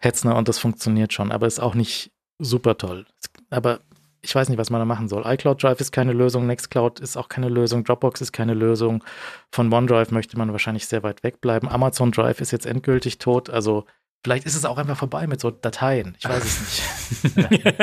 Hetzner 0.00 0.36
und 0.36 0.48
das 0.48 0.58
funktioniert 0.58 1.12
schon, 1.12 1.30
aber 1.30 1.46
ist 1.46 1.60
auch 1.60 1.74
nicht 1.74 2.10
super 2.38 2.76
toll. 2.76 3.06
Aber 3.50 3.80
ich 4.26 4.34
weiß 4.34 4.48
nicht, 4.48 4.58
was 4.58 4.70
man 4.70 4.80
da 4.80 4.84
machen 4.84 5.08
soll. 5.08 5.22
iCloud 5.24 5.62
Drive 5.62 5.80
ist 5.80 5.92
keine 5.92 6.12
Lösung, 6.12 6.46
Nextcloud 6.46 6.98
ist 6.98 7.16
auch 7.16 7.28
keine 7.28 7.48
Lösung, 7.48 7.84
Dropbox 7.84 8.20
ist 8.20 8.32
keine 8.32 8.54
Lösung. 8.54 9.04
Von 9.52 9.72
OneDrive 9.72 10.10
möchte 10.10 10.36
man 10.36 10.50
wahrscheinlich 10.50 10.88
sehr 10.88 11.04
weit 11.04 11.22
wegbleiben. 11.22 11.68
Amazon 11.68 12.10
Drive 12.10 12.40
ist 12.40 12.50
jetzt 12.50 12.66
endgültig 12.66 13.18
tot, 13.18 13.48
also 13.50 13.84
vielleicht 14.24 14.44
ist 14.44 14.56
es 14.56 14.64
auch 14.64 14.78
einfach 14.78 14.96
vorbei 14.96 15.28
mit 15.28 15.40
so 15.40 15.52
Dateien. 15.52 16.16
Ich 16.18 16.28
weiß 16.28 16.44
es 16.44 17.30
nicht. 17.36 17.64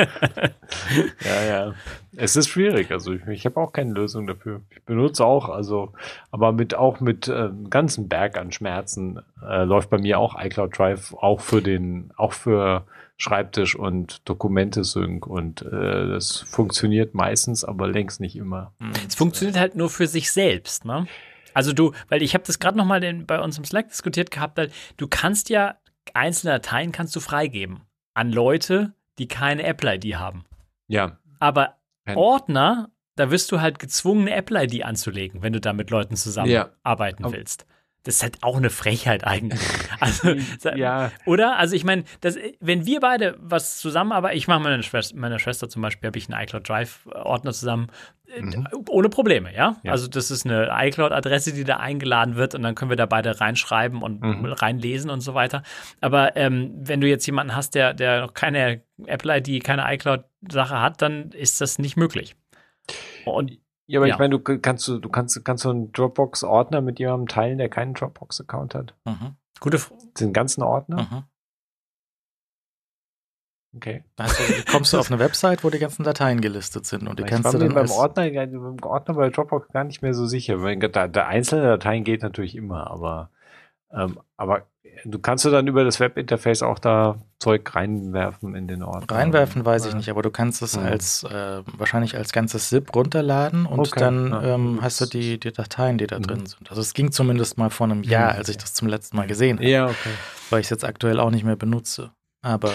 ja, 1.24 1.42
ja. 1.48 1.74
Es 2.14 2.36
ist 2.36 2.50
schwierig. 2.50 2.90
Also 2.90 3.14
ich, 3.14 3.26
ich 3.26 3.46
habe 3.46 3.58
auch 3.58 3.72
keine 3.72 3.94
Lösung 3.94 4.26
dafür. 4.26 4.60
Ich 4.68 4.82
benutze 4.82 5.24
auch, 5.24 5.48
also, 5.48 5.94
aber 6.30 6.52
mit 6.52 6.74
auch 6.74 7.00
mit 7.00 7.26
äh, 7.26 7.48
ganzen 7.70 8.10
Berg 8.10 8.36
an 8.36 8.52
Schmerzen 8.52 9.22
äh, 9.42 9.64
läuft 9.64 9.88
bei 9.88 9.96
mir 9.96 10.18
auch 10.18 10.38
iCloud 10.38 10.78
Drive 10.78 11.14
auch 11.14 11.40
für 11.40 11.62
den, 11.62 12.12
auch 12.18 12.34
für 12.34 12.84
Schreibtisch 13.16 13.76
und 13.76 14.28
Dokumente-Sync 14.28 15.26
und 15.26 15.62
äh, 15.62 16.08
das 16.08 16.40
funktioniert 16.40 17.14
meistens, 17.14 17.64
aber 17.64 17.86
längst 17.86 18.20
nicht 18.20 18.36
immer. 18.36 18.74
Mhm. 18.80 18.92
Es 19.06 19.14
funktioniert 19.14 19.56
halt 19.56 19.76
nur 19.76 19.88
für 19.88 20.06
sich 20.06 20.32
selbst, 20.32 20.84
ne? 20.84 21.06
Also 21.52 21.72
du, 21.72 21.92
weil 22.08 22.22
ich 22.22 22.34
habe 22.34 22.42
das 22.44 22.58
gerade 22.58 22.76
noch 22.76 22.84
mal 22.84 23.00
bei 23.24 23.40
uns 23.40 23.56
im 23.56 23.64
Slack 23.64 23.88
diskutiert 23.88 24.32
gehabt, 24.32 24.58
weil 24.58 24.70
du 24.96 25.06
kannst 25.06 25.48
ja 25.48 25.76
einzelne 26.12 26.54
Dateien 26.54 26.90
kannst 26.90 27.14
du 27.14 27.20
freigeben 27.20 27.82
an 28.14 28.32
Leute, 28.32 28.94
die 29.18 29.28
keine 29.28 29.62
Apple-ID 29.62 30.16
haben. 30.16 30.44
Ja. 30.88 31.18
Aber 31.38 31.76
Ordner, 32.14 32.90
da 33.14 33.30
wirst 33.30 33.52
du 33.52 33.60
halt 33.60 33.78
gezwungen, 33.78 34.22
eine 34.22 34.36
Apple-ID 34.36 34.84
anzulegen, 34.84 35.42
wenn 35.42 35.52
du 35.52 35.60
da 35.60 35.72
mit 35.72 35.90
Leuten 35.90 36.16
zusammenarbeiten 36.16 37.24
ja. 37.24 37.32
willst 37.32 37.64
das 38.04 38.16
ist 38.16 38.22
halt 38.22 38.42
auch 38.42 38.56
eine 38.56 38.70
Frechheit 38.70 39.26
eigentlich. 39.26 39.60
Also, 40.00 40.34
ja. 40.74 41.12
Oder? 41.24 41.56
Also 41.56 41.76
ich 41.76 41.84
meine, 41.84 42.04
wenn 42.60 42.84
wir 42.84 43.00
beide 43.00 43.36
was 43.40 43.78
zusammenarbeiten, 43.78 44.36
ich 44.36 44.48
mache 44.48 44.60
meine 44.60 44.82
Schwester, 44.82 45.16
meiner 45.16 45.38
Schwester 45.38 45.68
zum 45.68 45.80
Beispiel, 45.80 46.08
habe 46.08 46.18
ich 46.18 46.30
einen 46.30 46.42
iCloud 46.42 46.68
Drive-Ordner 46.68 47.52
zusammen, 47.52 47.88
äh, 48.28 48.42
mhm. 48.42 48.66
ohne 48.90 49.08
Probleme, 49.08 49.54
ja? 49.54 49.76
ja? 49.82 49.92
Also 49.92 50.08
das 50.08 50.30
ist 50.30 50.44
eine 50.44 50.68
iCloud-Adresse, 50.70 51.54
die 51.54 51.64
da 51.64 51.78
eingeladen 51.78 52.36
wird 52.36 52.54
und 52.54 52.62
dann 52.62 52.74
können 52.74 52.90
wir 52.90 52.96
da 52.96 53.06
beide 53.06 53.40
reinschreiben 53.40 54.02
und 54.02 54.20
mhm. 54.20 54.44
reinlesen 54.44 55.08
und 55.08 55.20
so 55.20 55.32
weiter. 55.32 55.62
Aber 56.02 56.36
ähm, 56.36 56.72
wenn 56.76 57.00
du 57.00 57.08
jetzt 57.08 57.24
jemanden 57.24 57.56
hast, 57.56 57.74
der, 57.74 57.94
der 57.94 58.22
noch 58.22 58.34
keine 58.34 58.82
Apple-ID, 59.06 59.64
keine 59.64 59.84
iCloud-Sache 59.94 60.80
hat, 60.80 61.00
dann 61.00 61.30
ist 61.30 61.62
das 61.62 61.78
nicht 61.78 61.96
möglich. 61.96 62.36
Und 63.24 63.58
ja, 63.86 63.98
aber 63.98 64.06
ja. 64.06 64.14
ich 64.14 64.18
meine, 64.18 64.38
du 64.38 64.58
kannst 64.58 64.88
du, 64.88 64.98
du 64.98 65.08
kannst, 65.08 65.44
kannst 65.44 65.64
du 65.64 65.70
einen 65.70 65.92
Dropbox-Ordner 65.92 66.80
mit 66.80 66.98
jemandem 66.98 67.28
teilen, 67.28 67.58
der 67.58 67.68
keinen 67.68 67.94
Dropbox-Account 67.94 68.74
hat. 68.74 68.94
Mhm. 69.04 69.36
Gute 69.60 69.78
Frage. 69.78 70.02
Den 70.20 70.32
ganzen 70.32 70.62
Ordner? 70.62 71.02
Mhm. 71.02 71.24
Okay. 73.76 74.04
Also 74.16 74.42
kommst 74.70 74.92
du 74.92 74.98
auf 75.00 75.10
eine 75.10 75.20
Website, 75.20 75.64
wo 75.64 75.70
die 75.70 75.78
ganzen 75.78 76.04
Dateien 76.04 76.40
gelistet 76.40 76.86
sind 76.86 77.08
und 77.08 77.18
die 77.18 77.24
ich 77.24 77.28
kannst 77.28 77.52
du 77.52 77.58
dann 77.58 77.74
beim 77.74 77.90
Ordner, 77.90 78.30
beim 78.30 78.78
Ordner 78.82 79.14
bei 79.14 79.30
Dropbox 79.30 79.68
gar 79.72 79.84
nicht 79.84 80.00
mehr 80.00 80.14
so 80.14 80.26
sicher. 80.26 80.62
Weil 80.62 80.78
der, 80.78 81.08
der 81.08 81.26
einzelne 81.26 81.64
Dateien 81.64 82.04
geht 82.04 82.22
natürlich 82.22 82.54
immer, 82.54 82.90
aber 82.90 83.30
ähm, 83.90 84.20
aber 84.36 84.66
du 85.04 85.18
kannst 85.18 85.44
du 85.44 85.50
dann 85.50 85.66
über 85.66 85.84
das 85.84 86.00
Webinterface 86.00 86.62
auch 86.62 86.78
da 86.78 87.18
Zeug 87.38 87.74
reinwerfen 87.74 88.54
in 88.54 88.68
den 88.68 88.82
Ort. 88.82 89.10
Reinwerfen 89.10 89.64
weiß 89.64 89.86
ich 89.86 89.94
nicht, 89.94 90.08
aber 90.08 90.22
du 90.22 90.30
kannst 90.30 90.62
es 90.62 90.76
mhm. 90.76 90.84
als 90.84 91.24
äh, 91.24 91.62
wahrscheinlich 91.76 92.16
als 92.16 92.32
ganzes 92.32 92.70
ZIP 92.70 92.94
runterladen 92.94 93.66
und 93.66 93.80
okay. 93.80 94.00
dann 94.00 94.30
ja. 94.30 94.54
ähm, 94.54 94.78
hast 94.80 95.00
du 95.00 95.06
die, 95.06 95.38
die 95.38 95.52
Dateien, 95.52 95.98
die 95.98 96.06
da 96.06 96.18
mhm. 96.18 96.22
drin 96.22 96.46
sind. 96.46 96.70
Also 96.70 96.80
es 96.80 96.94
ging 96.94 97.12
zumindest 97.12 97.58
mal 97.58 97.70
vor 97.70 97.86
einem 97.86 98.02
Jahr, 98.02 98.32
als 98.32 98.48
ich 98.48 98.56
das 98.56 98.74
zum 98.74 98.88
letzten 98.88 99.16
Mal 99.16 99.26
gesehen 99.26 99.58
habe. 99.58 99.68
Ja, 99.68 99.86
okay. 99.86 100.10
Weil 100.50 100.60
ich 100.60 100.66
es 100.66 100.70
jetzt 100.70 100.84
aktuell 100.84 101.20
auch 101.20 101.30
nicht 101.30 101.44
mehr 101.44 101.56
benutze. 101.56 102.12
Aber 102.42 102.72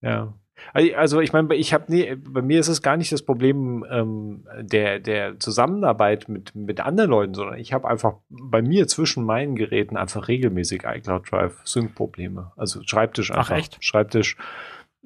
ja. 0.00 0.32
Also 0.72 1.20
ich 1.20 1.32
meine, 1.32 1.54
ich 1.54 1.72
habe 1.72 1.92
nie, 1.92 2.14
bei 2.16 2.42
mir 2.42 2.60
ist 2.60 2.68
es 2.68 2.82
gar 2.82 2.96
nicht 2.96 3.12
das 3.12 3.22
Problem 3.22 3.84
ähm, 3.90 4.46
der, 4.60 5.00
der 5.00 5.38
Zusammenarbeit 5.38 6.28
mit, 6.28 6.54
mit 6.54 6.80
anderen 6.80 7.10
Leuten, 7.10 7.34
sondern 7.34 7.58
ich 7.58 7.72
habe 7.72 7.88
einfach 7.88 8.14
bei 8.28 8.62
mir 8.62 8.88
zwischen 8.88 9.24
meinen 9.24 9.56
Geräten 9.56 9.96
einfach 9.96 10.28
regelmäßig 10.28 10.84
iCloud 10.84 11.30
Drive 11.30 11.60
Sync-Probleme. 11.64 12.52
Also 12.56 12.80
Schreibtisch 12.84 13.30
einfach. 13.30 13.50
Ach, 13.50 13.56
echt? 13.58 13.82
Schreibtisch 13.84 14.36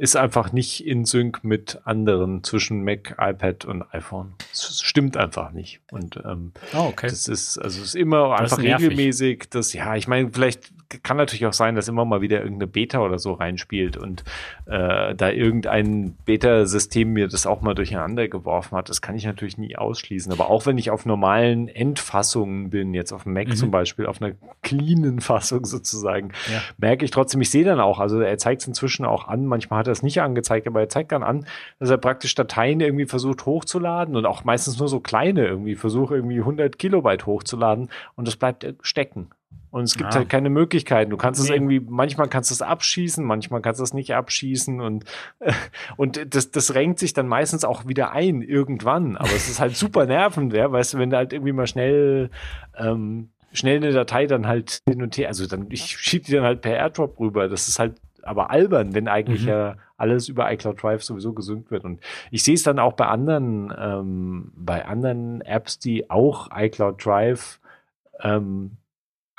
ist 0.01 0.17
einfach 0.17 0.53
nicht 0.53 0.87
in 0.87 1.05
Sync 1.05 1.45
mit 1.45 1.83
anderen 1.85 2.43
zwischen 2.43 2.83
Mac, 2.85 3.17
iPad 3.19 3.67
und 3.67 3.83
iPhone. 3.93 4.33
Das 4.51 4.81
stimmt 4.81 5.19
einfach 5.19 5.53
nicht. 5.53 5.83
Und 5.91 6.17
ähm, 6.25 6.53
oh, 6.73 6.87
okay. 6.89 7.09
das 7.09 7.29
ist 7.29 7.59
also 7.59 7.83
ist 7.83 7.95
immer 7.95 8.31
das 8.31 8.53
einfach 8.53 8.65
regelmäßig. 8.65 9.51
Das 9.51 9.75
ja, 9.75 9.95
ich 9.97 10.09
meine, 10.09 10.31
vielleicht 10.33 10.73
kann 11.03 11.17
natürlich 11.17 11.47
auch 11.47 11.53
sein, 11.53 11.77
dass 11.77 11.89
immer 11.89 12.05
mal 12.05 12.21
wieder 12.21 12.41
irgendeine 12.41 12.67
Beta 12.67 13.01
oder 13.01 13.19
so 13.19 13.33
reinspielt 13.33 13.97
und 13.97 14.25
äh, 14.67 15.15
da 15.15 15.31
irgendein 15.31 16.17
Beta-System 16.25 17.13
mir 17.13 17.29
das 17.29 17.47
auch 17.47 17.61
mal 17.61 17.75
durcheinander 17.75 18.29
geworfen 18.29 18.77
hat. 18.77 18.89
Das 18.89 19.01
kann 19.01 19.15
ich 19.15 19.25
natürlich 19.25 19.57
nie 19.57 19.77
ausschließen. 19.77 20.33
Aber 20.33 20.51
auch 20.51 20.67
wenn 20.67 20.79
ich 20.79 20.91
auf 20.91 21.07
normalen 21.07 21.69
Endfassungen 21.69 22.71
bin, 22.71 22.93
jetzt 22.93 23.13
auf 23.13 23.23
dem 23.23 23.35
Mac 23.35 23.49
mhm. 23.49 23.55
zum 23.55 23.71
Beispiel, 23.71 24.07
auf 24.07 24.21
einer 24.21 24.35
cleanen 24.63 25.21
Fassung 25.21 25.65
sozusagen, 25.65 26.33
ja. 26.53 26.61
merke 26.79 27.05
ich 27.05 27.13
trotzdem, 27.13 27.41
ich 27.41 27.51
sehe 27.51 27.65
dann 27.65 27.81
auch, 27.81 28.01
also 28.01 28.21
er 28.21 28.39
zeigt 28.39 28.63
es 28.63 28.69
inzwischen 28.69 29.05
auch 29.05 29.29
an, 29.29 29.47
manchmal 29.47 29.81
hat 29.81 29.87
er 29.87 29.93
es 29.93 30.03
nicht 30.03 30.21
angezeigt, 30.21 30.67
aber 30.67 30.81
er 30.81 30.89
zeigt 30.89 31.13
dann 31.13 31.23
an, 31.23 31.47
dass 31.79 31.91
er 31.91 31.99
praktisch 31.99 32.35
Dateien 32.35 32.81
irgendwie 32.81 33.07
versucht 33.07 33.47
hochzuladen 33.47 34.17
und 34.17 34.27
auch 34.27 34.45
meistens 34.45 34.79
nur 34.79 34.89
so 34.89 35.01
kleine 35.01 35.47
irgendwie 35.47 35.77
versucht 35.77 36.13
irgendwie 36.13 36.39
100 36.39 36.79
Kilobyte 36.79 37.27
hochzuladen 37.27 37.91
und 38.17 38.27
das 38.27 38.37
bleibt 38.37 38.67
stecken. 38.83 39.31
Und 39.71 39.85
es 39.85 39.97
gibt 39.97 40.13
ja. 40.13 40.19
halt 40.19 40.29
keine 40.29 40.51
Möglichkeiten. 40.51 41.11
Du 41.11 41.17
kannst 41.17 41.41
nee. 41.41 41.49
es 41.49 41.55
irgendwie, 41.55 41.81
manchmal 41.81 42.29
kannst 42.29 42.51
du 42.51 42.55
es 42.55 42.63
abschießen, 42.63 43.25
manchmal 43.25 43.61
kannst 43.61 43.79
du 43.79 43.85
es 43.85 43.95
nicht 43.95 44.15
abschießen 44.15 44.81
und, 44.81 45.05
äh, 45.39 45.53
und 45.97 46.35
das, 46.35 46.51
das 46.51 46.75
renkt 46.75 46.99
sich 46.99 47.13
dann 47.13 47.29
meistens 47.29 47.65
auch 47.65 47.87
wieder 47.87 48.13
ein 48.13 48.43
irgendwann. 48.43 49.17
Aber 49.17 49.31
es 49.31 49.49
ist 49.49 49.61
halt 49.61 49.77
super 49.77 50.07
nervend, 50.07 50.53
ja, 50.53 50.71
weißt 50.71 50.95
du, 50.95 50.99
wenn 50.99 51.11
du 51.11 51.17
halt 51.17 51.33
irgendwie 51.33 51.53
mal 51.53 51.67
schnell, 51.67 52.31
ähm, 52.77 53.29
schnell 53.53 53.77
eine 53.77 53.93
Datei 53.93 54.27
dann 54.27 54.47
halt 54.47 54.83
hin 54.89 55.03
und 55.03 55.17
her, 55.17 55.29
also 55.29 55.47
dann, 55.47 55.67
ich 55.71 55.99
schiebe 55.99 56.25
die 56.25 56.33
dann 56.33 56.45
halt 56.45 56.63
per 56.63 56.77
AirDrop 56.77 57.19
rüber. 57.19 57.49
Das 57.49 57.69
ist 57.69 57.79
halt 57.79 57.95
aber 58.23 58.51
albern, 58.51 58.95
wenn 58.95 59.09
eigentlich 59.09 59.43
mhm. 59.43 59.49
ja 59.49 59.77
alles 59.97 60.29
über 60.29 60.51
iCloud 60.51 60.83
Drive 60.83 61.03
sowieso 61.03 61.33
gesynkt 61.33 61.71
wird. 61.71 61.85
Und 61.85 62.01
ich 62.31 62.43
sehe 62.43 62.55
es 62.55 62.63
dann 62.63 62.79
auch 62.79 62.95
bei 62.95 63.07
anderen, 63.07 63.73
ähm, 63.79 64.53
bei 64.57 64.85
anderen 64.85 65.41
Apps, 65.43 65.79
die 65.79 66.11
auch 66.11 66.49
iCloud 66.55 67.05
Drive 67.05 67.61
ähm, 68.23 68.73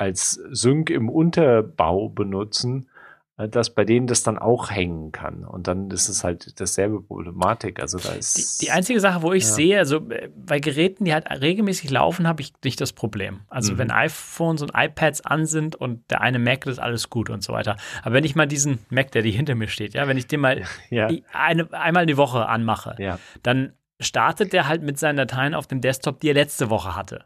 als 0.01 0.31
Sync 0.49 0.89
im 0.89 1.09
Unterbau 1.09 2.09
benutzen, 2.09 2.89
äh, 3.37 3.47
dass 3.47 3.69
bei 3.75 3.85
denen 3.85 4.07
das 4.07 4.23
dann 4.23 4.39
auch 4.39 4.71
hängen 4.71 5.11
kann. 5.11 5.45
Und 5.45 5.67
dann 5.67 5.91
ist 5.91 6.09
es 6.09 6.23
halt 6.23 6.59
dasselbe 6.59 7.01
Problematik. 7.01 7.79
Also 7.79 7.99
da 7.99 8.13
ist 8.13 8.59
die, 8.61 8.65
die 8.65 8.71
einzige 8.71 8.99
Sache, 8.99 9.21
wo 9.21 9.31
ich 9.31 9.43
Ja. 9.43 9.49
sehe, 9.51 9.77
also 9.77 9.97
äh, 10.09 10.29
bei 10.35 10.59
Geräten, 10.59 11.05
die 11.05 11.13
halt 11.13 11.29
regelmäßig 11.29 11.91
laufen, 11.91 12.27
habe 12.27 12.41
ich 12.41 12.51
nicht 12.63 12.81
das 12.81 12.93
Problem. 12.93 13.41
Also 13.47 13.73
Mhm. 13.73 13.77
wenn 13.77 13.91
iPhones 13.91 14.61
und 14.63 14.71
iPads 14.75 15.21
an 15.25 15.45
sind 15.45 15.75
und 15.75 16.09
der 16.09 16.21
eine 16.21 16.39
Mac, 16.39 16.61
das 16.65 16.73
ist 16.73 16.79
alles 16.79 17.09
gut 17.11 17.29
und 17.29 17.43
so 17.43 17.53
weiter. 17.53 17.77
Aber 18.01 18.15
wenn 18.15 18.23
ich 18.23 18.35
mal 18.35 18.47
diesen 18.47 18.79
Mac, 18.89 19.11
der 19.11 19.21
die 19.21 19.31
hinter 19.31 19.53
mir 19.53 19.67
steht, 19.67 19.93
ja, 19.93 20.07
wenn 20.07 20.17
ich 20.17 20.25
den 20.25 20.39
mal 20.39 20.63
ja, 20.89 21.09
eine, 21.31 21.71
einmal 21.73 22.07
die 22.07 22.17
Woche 22.17 22.47
anmache, 22.47 22.95
ja, 22.97 23.19
dann 23.43 23.73
startet 23.99 24.51
der 24.51 24.67
halt 24.67 24.81
mit 24.81 24.97
seinen 24.97 25.17
Dateien 25.17 25.53
auf 25.53 25.67
dem 25.67 25.79
Desktop, 25.79 26.19
die 26.21 26.29
er 26.29 26.33
letzte 26.33 26.71
Woche 26.71 26.95
hatte. 26.95 27.23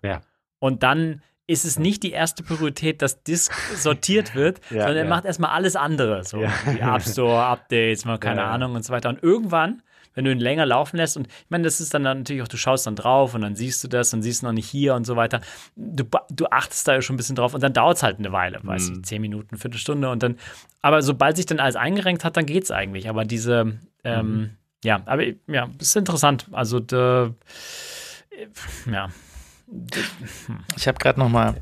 Und 0.60 0.84
dann 0.84 1.22
ist 1.48 1.64
es 1.66 1.78
nicht 1.78 2.02
die 2.04 2.12
erste 2.12 2.44
Priorität, 2.44 3.02
dass 3.02 3.22
Disk 3.24 3.54
sortiert 3.76 4.34
wird, 4.36 4.60
Ja, 4.70 4.80
sondern 4.84 4.98
er 4.98 5.04
ja. 5.04 5.10
macht 5.10 5.26
erstmal 5.26 5.52
alles 5.52 5.76
andere. 5.76 6.24
So 6.24 6.42
Ja. 6.42 6.52
die 6.74 6.80
App 6.80 7.02
Store, 7.04 7.44
Updates, 7.46 8.06
mal 8.06 8.18
keine. 8.18 8.44
Ahnung 8.44 8.76
und 8.76 8.84
so 8.84 8.92
weiter. 8.94 9.10
Und 9.10 9.22
irgendwann, 9.22 9.82
wenn 10.16 10.26
du 10.26 10.32
ihn 10.32 10.40
länger 10.40 10.66
laufen 10.66 10.98
lässt, 10.98 11.18
und 11.18 11.28
ich 11.28 11.50
meine, 11.50 11.66
das 11.66 11.82
ist 11.82 11.94
dann 11.94 12.02
natürlich 12.04 12.42
auch, 12.42 12.48
du 12.48 12.58
schaust 12.58 12.88
dann 12.88 12.96
drauf 12.96 13.34
und 13.36 13.42
dann 13.42 13.56
siehst 13.56 13.84
du 13.84 13.88
das 13.88 14.14
und 14.14 14.22
siehst 14.24 14.44
noch 14.44 14.54
nicht 14.54 14.68
hier 14.68 14.96
und 14.96 15.06
so 15.06 15.16
weiter. 15.18 15.42
Du, 15.76 16.06
du 16.32 16.46
achtest 16.48 16.88
da 16.88 16.94
ja 16.94 17.02
schon 17.02 17.16
ein 17.16 17.18
bisschen 17.18 17.36
drauf 17.36 17.54
und 17.54 17.62
dann 17.62 17.74
dauert 17.74 17.98
es 17.98 18.04
halt 18.04 18.18
eine 18.20 18.32
Weile, 18.32 18.60
weiß 18.64 18.90
Mhm. 18.90 18.96
ich, 18.96 19.04
zehn 19.04 19.22
Minuten, 19.22 19.58
Viertelstunde 19.58 20.10
und 20.10 20.24
dann, 20.24 20.38
aber 20.82 21.02
sobald 21.02 21.36
sich 21.36 21.46
dann 21.46 21.60
alles 21.60 21.76
eingerenkt 21.76 22.24
hat, 22.24 22.38
dann 22.38 22.46
geht's 22.46 22.72
eigentlich. 22.72 23.10
Aber 23.10 23.26
diese, 23.26 23.78
ähm, 24.06 24.32
Mhm. 24.40 24.50
ja, 24.86 25.02
aber 25.06 25.24
ja, 25.48 25.68
das 25.78 25.90
ist 25.90 25.96
interessant. 25.98 26.48
Also, 26.54 26.80
da, 26.80 27.32
ja. 28.92 29.10
Ich 30.76 30.88
habe 30.88 31.00
gerade 31.00 31.20
noch 31.20 31.30
mal 31.30 31.56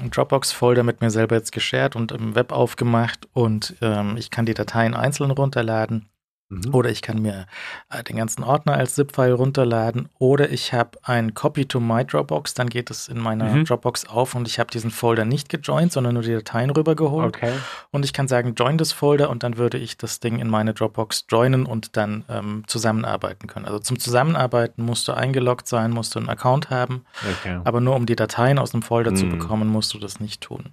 einen 0.00 0.10
Dropbox-Folder 0.10 0.82
mit 0.82 1.00
mir 1.00 1.10
selber 1.10 1.36
jetzt 1.36 1.52
geshared 1.52 1.96
und 1.96 2.12
im 2.12 2.34
Web 2.34 2.52
aufgemacht 2.52 3.28
und 3.32 3.74
ähm, 3.80 4.16
ich 4.16 4.30
kann 4.30 4.46
die 4.46 4.54
Dateien 4.54 4.94
einzeln 4.94 5.30
runterladen 5.30 6.08
Mhm. 6.50 6.74
oder 6.74 6.88
ich 6.90 7.02
kann 7.02 7.20
mir 7.20 7.46
äh, 7.90 8.02
den 8.02 8.16
ganzen 8.16 8.42
Ordner 8.42 8.72
als 8.74 8.94
ZIP-File 8.94 9.32
runterladen 9.34 10.08
oder 10.18 10.50
ich 10.50 10.72
habe 10.72 10.98
ein 11.02 11.34
Copy 11.34 11.66
to 11.66 11.78
my 11.78 12.04
Dropbox, 12.06 12.54
dann 12.54 12.70
geht 12.70 12.90
es 12.90 13.08
in 13.08 13.18
meiner 13.18 13.44
Mhm. 13.44 13.64
Dropbox 13.66 14.06
auf 14.06 14.34
und 14.34 14.48
ich 14.48 14.58
habe 14.58 14.70
diesen 14.70 14.90
Folder 14.90 15.24
nicht 15.26 15.50
gejoint, 15.50 15.92
sondern 15.92 16.14
nur 16.14 16.22
die 16.22 16.32
Dateien 16.32 16.70
rübergeholt 16.70 17.36
Okay. 17.36 17.52
und 17.90 18.04
ich 18.04 18.12
kann 18.14 18.28
sagen, 18.28 18.54
join 18.54 18.78
das 18.78 18.92
Folder 18.92 19.28
und 19.28 19.42
dann 19.42 19.58
würde 19.58 19.76
ich 19.76 19.98
das 19.98 20.20
Ding 20.20 20.38
in 20.38 20.48
meine 20.48 20.72
Dropbox 20.72 21.26
joinen 21.28 21.66
und 21.66 21.96
dann 21.98 22.24
ähm, 22.30 22.64
zusammenarbeiten 22.66 23.46
können. 23.46 23.66
Also 23.66 23.78
zum 23.80 23.98
Zusammenarbeiten 23.98 24.82
musst 24.82 25.06
du 25.08 25.12
eingeloggt 25.12 25.68
sein, 25.68 25.90
musst 25.90 26.14
du 26.14 26.18
einen 26.18 26.30
Account 26.30 26.70
haben, 26.70 27.04
okay. 27.40 27.60
aber 27.64 27.80
nur 27.80 27.94
um 27.94 28.06
die 28.06 28.16
Dateien 28.16 28.58
aus 28.58 28.70
dem 28.70 28.80
Folder 28.82 29.14
zu 29.14 29.26
Mhm. 29.26 29.38
bekommen, 29.38 29.68
musst 29.68 29.92
du 29.92 29.98
das 29.98 30.18
nicht 30.20 30.40
tun. 30.40 30.72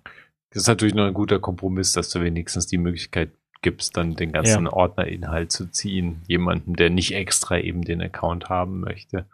Das 0.51 0.61
ist 0.63 0.67
natürlich 0.67 0.95
noch 0.95 1.05
ein 1.05 1.13
guter 1.13 1.39
Kompromiss, 1.39 1.91
dass 1.91 2.09
du 2.11 2.21
wenigstens 2.21 2.65
die 2.67 2.77
Möglichkeit 2.77 3.31
gibst, 3.65 3.97
dann 3.97 4.15
den 4.15 4.31
ganzen 4.31 4.67
Ordnerinhalt 4.67 5.51
zu 5.51 5.65
ziehen. 5.71 6.21
Jemandem, 6.27 6.75
der 6.75 6.89
nicht 6.91 7.13
extra 7.15 7.57
eben 7.57 7.81
den 7.81 7.99
Account 8.01 8.47
haben 8.47 8.79
möchte. 8.79 9.25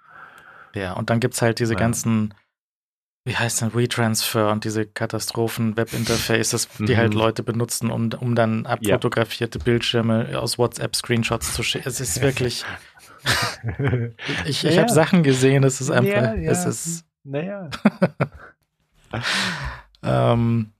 Ja, 0.73 0.93
und 0.93 1.09
dann 1.09 1.19
gibt 1.19 1.33
es 1.33 1.41
halt 1.41 1.59
diese 1.59 1.73
Ja. 1.73 1.79
ganzen, 1.81 2.33
wie 3.25 3.35
heißt 3.35 3.59
denn, 3.61 3.73
WeTransfer 3.75 4.49
und 4.51 4.63
diese 4.63 4.85
Katastrophen-Web-Interfaces, 4.85 6.69
die 6.79 6.93
Mhm. 6.93 6.97
halt 6.97 7.13
Leute 7.13 7.43
benutzen, 7.43 7.91
um, 7.91 8.09
um 8.19 8.33
dann 8.35 8.65
abfotografierte 8.65 9.59
Bildschirme 9.59 10.39
aus 10.39 10.57
WhatsApp-Screenshots 10.57 11.53
zu 11.53 11.61
schicken. 11.61 11.89
Es 11.89 11.99
ist 11.99 12.21
wirklich, 12.21 12.63
ich, 14.45 14.63
ich 14.65 14.75
Ja. 14.75 14.83
habe 14.83 14.91
Sachen 14.93 15.23
gesehen, 15.23 15.65
es 15.65 15.81
ist 15.81 15.91
einfach, 15.91 16.09
Ja, 16.09 16.33
ja. 16.35 16.51
es 16.51 16.65
ist, 16.65 17.05
Naja. 17.23 17.69
ähm, 20.03 20.71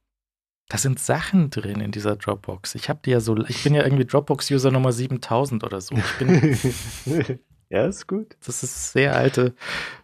da 0.71 0.77
sind 0.77 0.99
Sachen 0.99 1.49
drin 1.49 1.81
in 1.81 1.91
dieser 1.91 2.15
Dropbox. 2.15 2.75
Ich 2.75 2.87
habe 2.87 3.01
die 3.03 3.11
ja 3.11 3.19
so, 3.19 3.35
ich 3.45 3.61
bin 3.61 3.75
ja 3.75 3.83
irgendwie 3.83 4.05
Dropbox-User 4.05 4.71
Nummer 4.71 4.93
7000 4.93 5.65
oder 5.65 5.81
so. 5.81 5.95
Ich 5.97 6.17
bin, 6.17 7.39
ja, 7.69 7.87
ist 7.87 8.07
gut. 8.07 8.37
das 8.45 8.63
ist 8.63 8.93
sehr 8.93 9.17
alte, 9.17 9.53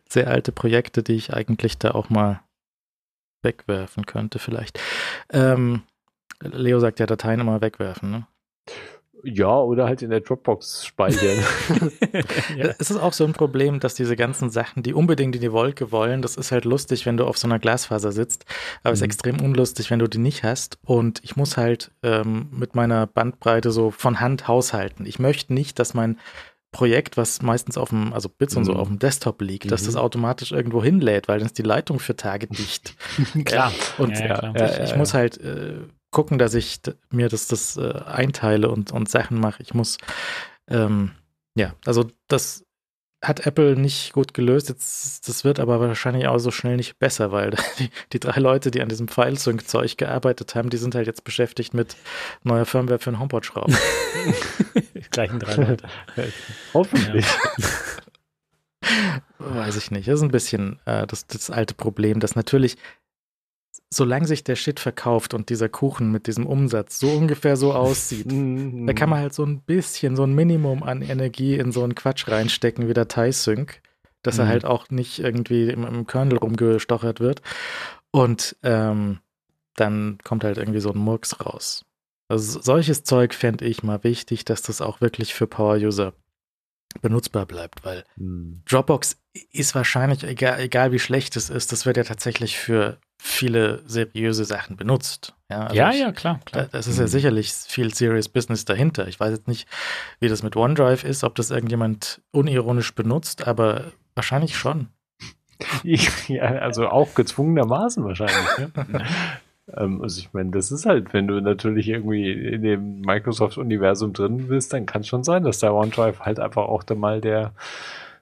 sehr 0.09 0.27
alte 0.27 0.51
Projekte, 0.51 1.03
die 1.03 1.13
ich 1.13 1.33
eigentlich 1.33 1.77
da 1.77 1.91
auch 1.91 2.09
mal 2.09 2.41
wegwerfen 3.43 4.05
könnte, 4.05 4.39
vielleicht. 4.39 4.77
Ähm, 5.31 5.83
Leo 6.41 6.81
sagt 6.81 6.99
ja, 6.99 7.05
Dateien 7.05 7.39
immer 7.39 7.61
wegwerfen. 7.61 8.11
Ne? 8.11 8.27
Ja, 9.23 9.59
oder 9.59 9.85
halt 9.85 10.01
in 10.01 10.09
der 10.09 10.21
Dropbox 10.21 10.85
speichern. 10.85 11.39
Ja. 12.55 12.73
Es 12.79 12.89
ist 12.89 12.97
auch 12.97 13.13
so 13.13 13.25
ein 13.25 13.33
Problem, 13.33 13.79
dass 13.79 13.93
diese 13.93 14.15
ganzen 14.15 14.49
Sachen, 14.49 14.81
die 14.83 14.93
unbedingt 14.93 15.35
in 15.35 15.41
die 15.41 15.51
Wolke 15.51 15.91
wollen, 15.91 16.21
das 16.21 16.35
ist 16.35 16.51
halt 16.51 16.65
lustig, 16.65 17.05
wenn 17.05 17.17
du 17.17 17.25
auf 17.25 17.37
so 17.37 17.47
einer 17.47 17.59
Glasfaser 17.59 18.11
sitzt, 18.11 18.45
aber 18.83 18.93
es 18.93 18.99
ist 18.99 19.01
Mhm. 19.01 19.05
extrem 19.05 19.41
unlustig, 19.41 19.91
wenn 19.91 19.99
du 19.99 20.07
die 20.07 20.17
nicht 20.17 20.43
hast. 20.43 20.79
Und 20.85 21.19
ich 21.23 21.35
muss 21.35 21.57
halt 21.57 21.91
ähm, 22.03 22.47
mit 22.51 22.75
meiner 22.75 23.05
Bandbreite 23.07 23.71
so 23.71 23.91
von 23.91 24.19
Hand 24.19 24.47
haushalten. 24.47 25.05
Ich 25.05 25.19
möchte 25.19 25.53
nicht, 25.53 25.77
dass 25.79 25.93
mein 25.93 26.17
Projekt, 26.71 27.17
was 27.17 27.41
meistens 27.41 27.77
auf 27.77 27.89
dem, 27.89 28.13
also 28.13 28.29
Bits 28.29 28.55
und 28.55 28.65
so 28.65 28.73
Mhm. 28.73 28.79
auf 28.79 28.87
dem 28.87 28.99
Desktop 28.99 29.41
liegt, 29.41 29.71
dass 29.71 29.81
Mhm. 29.83 29.85
das 29.87 29.95
automatisch 29.95 30.51
irgendwo 30.51 30.83
hinlädt, 30.83 31.27
weil 31.27 31.39
dann 31.39 31.47
ist 31.47 31.57
die 31.57 31.63
Leitung 31.63 31.99
für 31.99 32.15
Tage 32.15 32.47
dicht. 32.47 32.95
Klar. 33.45 33.71
Und 33.97 34.17
Ja, 34.19 34.25
ja, 34.25 34.37
klar. 34.37 34.55
ich, 34.55 34.61
Ja, 34.77 34.83
ich 34.83 34.89
ja, 34.91 34.97
muss 34.97 35.11
ja. 35.13 35.19
halt 35.19 35.37
äh, 35.41 35.79
gucken, 36.11 36.37
dass 36.37 36.53
ich 36.53 36.79
mir 37.09 37.29
das, 37.29 37.47
das 37.47 37.77
äh, 37.77 38.01
einteile 38.05 38.69
und, 38.69 38.91
und 38.91 39.09
Sachen 39.09 39.39
mache. 39.39 39.61
Ich 39.61 39.73
muss, 39.73 39.97
ähm, 40.69 41.11
ja, 41.55 41.73
also 41.85 42.09
das 42.27 42.67
hat 43.23 43.45
Apple 43.45 43.75
nicht 43.75 44.13
gut 44.13 44.33
gelöst. 44.33 44.69
Jetzt, 44.69 45.27
das 45.27 45.43
wird 45.43 45.59
aber 45.59 45.79
wahrscheinlich 45.79 46.27
auch 46.27 46.37
so 46.37 46.51
schnell 46.51 46.75
nicht 46.75 46.99
besser, 46.99 47.31
weil 47.31 47.51
die, 47.79 47.89
die 48.13 48.19
drei 48.19 48.39
Leute, 48.39 48.71
die 48.71 48.81
an 48.81 48.89
diesem 48.89 49.07
File-Sync-Zeug 49.07 49.97
gearbeitet 49.97 50.55
haben, 50.55 50.69
die 50.69 50.77
sind 50.77 50.95
halt 50.95 51.07
jetzt 51.07 51.23
beschäftigt 51.23 51.73
mit 51.73 51.95
neuer 52.43 52.65
Firmware 52.65 52.99
für 52.99 53.09
einen 53.09 53.19
HomePod-Schrauben. 53.19 53.75
Gleichen 55.11 55.39
drei 55.39 55.55
Leute. 55.55 55.89
Hoffentlich. 56.73 57.25
Weiß 59.39 59.75
ich 59.77 59.91
nicht. 59.91 60.07
Das 60.07 60.15
ist 60.15 60.23
ein 60.23 60.31
bisschen 60.31 60.79
äh, 60.85 61.07
das, 61.07 61.25
das 61.27 61.49
alte 61.49 61.73
Problem, 61.73 62.19
dass 62.19 62.35
natürlich, 62.35 62.77
solange 63.93 64.27
sich 64.27 64.43
der 64.43 64.55
Shit 64.55 64.79
verkauft 64.79 65.33
und 65.33 65.49
dieser 65.49 65.69
Kuchen 65.69 66.11
mit 66.11 66.27
diesem 66.27 66.45
Umsatz 66.45 66.99
so 66.99 67.09
ungefähr 67.09 67.55
so 67.57 67.73
aussieht, 67.73 68.27
Da 68.87 68.93
kann 68.93 69.09
man 69.09 69.19
halt 69.19 69.33
so 69.33 69.45
ein 69.45 69.61
bisschen, 69.61 70.15
so 70.15 70.23
ein 70.23 70.33
Minimum 70.35 70.83
an 70.83 71.01
Energie 71.01 71.55
in 71.55 71.71
so 71.71 71.83
einen 71.83 71.95
Quatsch 71.95 72.27
reinstecken 72.27 72.87
wie 72.89 72.93
Dateisync, 72.93 73.81
dass 74.23 74.37
er 74.39 74.45
Mhm. 74.45 74.49
halt 74.49 74.65
auch 74.65 74.89
nicht 74.89 75.19
irgendwie 75.19 75.69
im, 75.69 75.85
im 75.85 76.05
Kernel 76.07 76.37
rumgestochert 76.37 77.19
wird. 77.19 77.41
Und 78.11 78.55
ähm, 78.63 79.19
dann 79.75 80.17
kommt 80.23 80.43
halt 80.43 80.57
irgendwie 80.57 80.79
so 80.79 80.91
ein 80.91 80.97
Murks 80.97 81.39
raus. 81.39 81.85
Also 82.29 82.59
solches 82.61 83.03
Zeug 83.03 83.33
fände 83.33 83.63
ich 83.65 83.83
mal 83.83 84.03
wichtig, 84.03 84.43
dass 84.43 84.61
das 84.61 84.81
auch 84.81 84.99
wirklich 85.01 85.33
für 85.33 85.47
Power-User 85.47 86.13
benutzbar 87.01 87.45
bleibt, 87.45 87.83
weil 87.85 88.03
Hm. 88.17 88.61
Dropbox 88.69 89.17
ist 89.51 89.75
wahrscheinlich, 89.75 90.23
egal, 90.23 90.59
egal 90.59 90.91
wie 90.91 90.99
schlecht 90.99 91.35
es 91.35 91.49
ist, 91.49 91.71
das 91.71 91.85
wird 91.85 91.97
ja 91.97 92.03
tatsächlich 92.03 92.57
für 92.57 92.97
viele 93.19 93.81
seriöse 93.87 94.45
Sachen 94.45 94.77
benutzt. 94.77 95.33
Ja, 95.49 95.61
also 95.63 95.75
ja, 95.75 95.89
ich- 95.91 95.99
ja, 95.99 96.11
klar, 96.11 96.39
da, 96.45 96.51
klar. 96.51 96.67
das 96.71 96.87
ist 96.87 96.97
ja 96.97 97.03
Mhm. 97.05 97.07
sicherlich 97.09 97.51
viel 97.51 97.93
Serious 97.93 98.29
Business 98.29 98.65
dahinter. 98.65 99.07
Ich 99.07 99.19
weiß 99.19 99.31
jetzt 99.31 99.47
nicht, 99.47 99.67
wie 100.19 100.27
das 100.27 100.43
mit 100.43 100.55
OneDrive 100.55 101.03
ist, 101.03 101.23
ob 101.23 101.35
das 101.35 101.49
irgendjemand 101.51 102.21
unironisch 102.31 102.93
benutzt, 102.93 103.47
aber 103.47 103.91
wahrscheinlich 104.15 104.55
schon. 104.57 104.89
ja, 105.83 106.43
also 106.43 106.87
auch 106.89 107.15
gezwungenermaßen 107.15 108.03
wahrscheinlich. 108.03 108.57
Ne? 108.59 108.71
ähm, 109.75 110.01
also 110.01 110.19
ich 110.19 110.33
meine, 110.33 110.51
das 110.51 110.71
ist 110.71 110.85
halt, 110.85 111.13
wenn 111.13 111.27
du 111.27 111.41
natürlich 111.41 111.89
irgendwie 111.89 112.31
in 112.31 112.61
dem 112.61 113.01
Microsoft-Universum 113.01 114.13
drin 114.13 114.47
bist, 114.47 114.73
dann 114.73 114.85
kann 114.85 115.01
es 115.01 115.07
schon 115.07 115.23
sein, 115.23 115.43
dass 115.43 115.59
der 115.59 115.73
OneDrive 115.73 116.21
halt 116.21 116.39
einfach 116.39 116.63
auch 116.63 116.83
dann 116.83 116.99
mal 116.99 117.21
der 117.21 117.51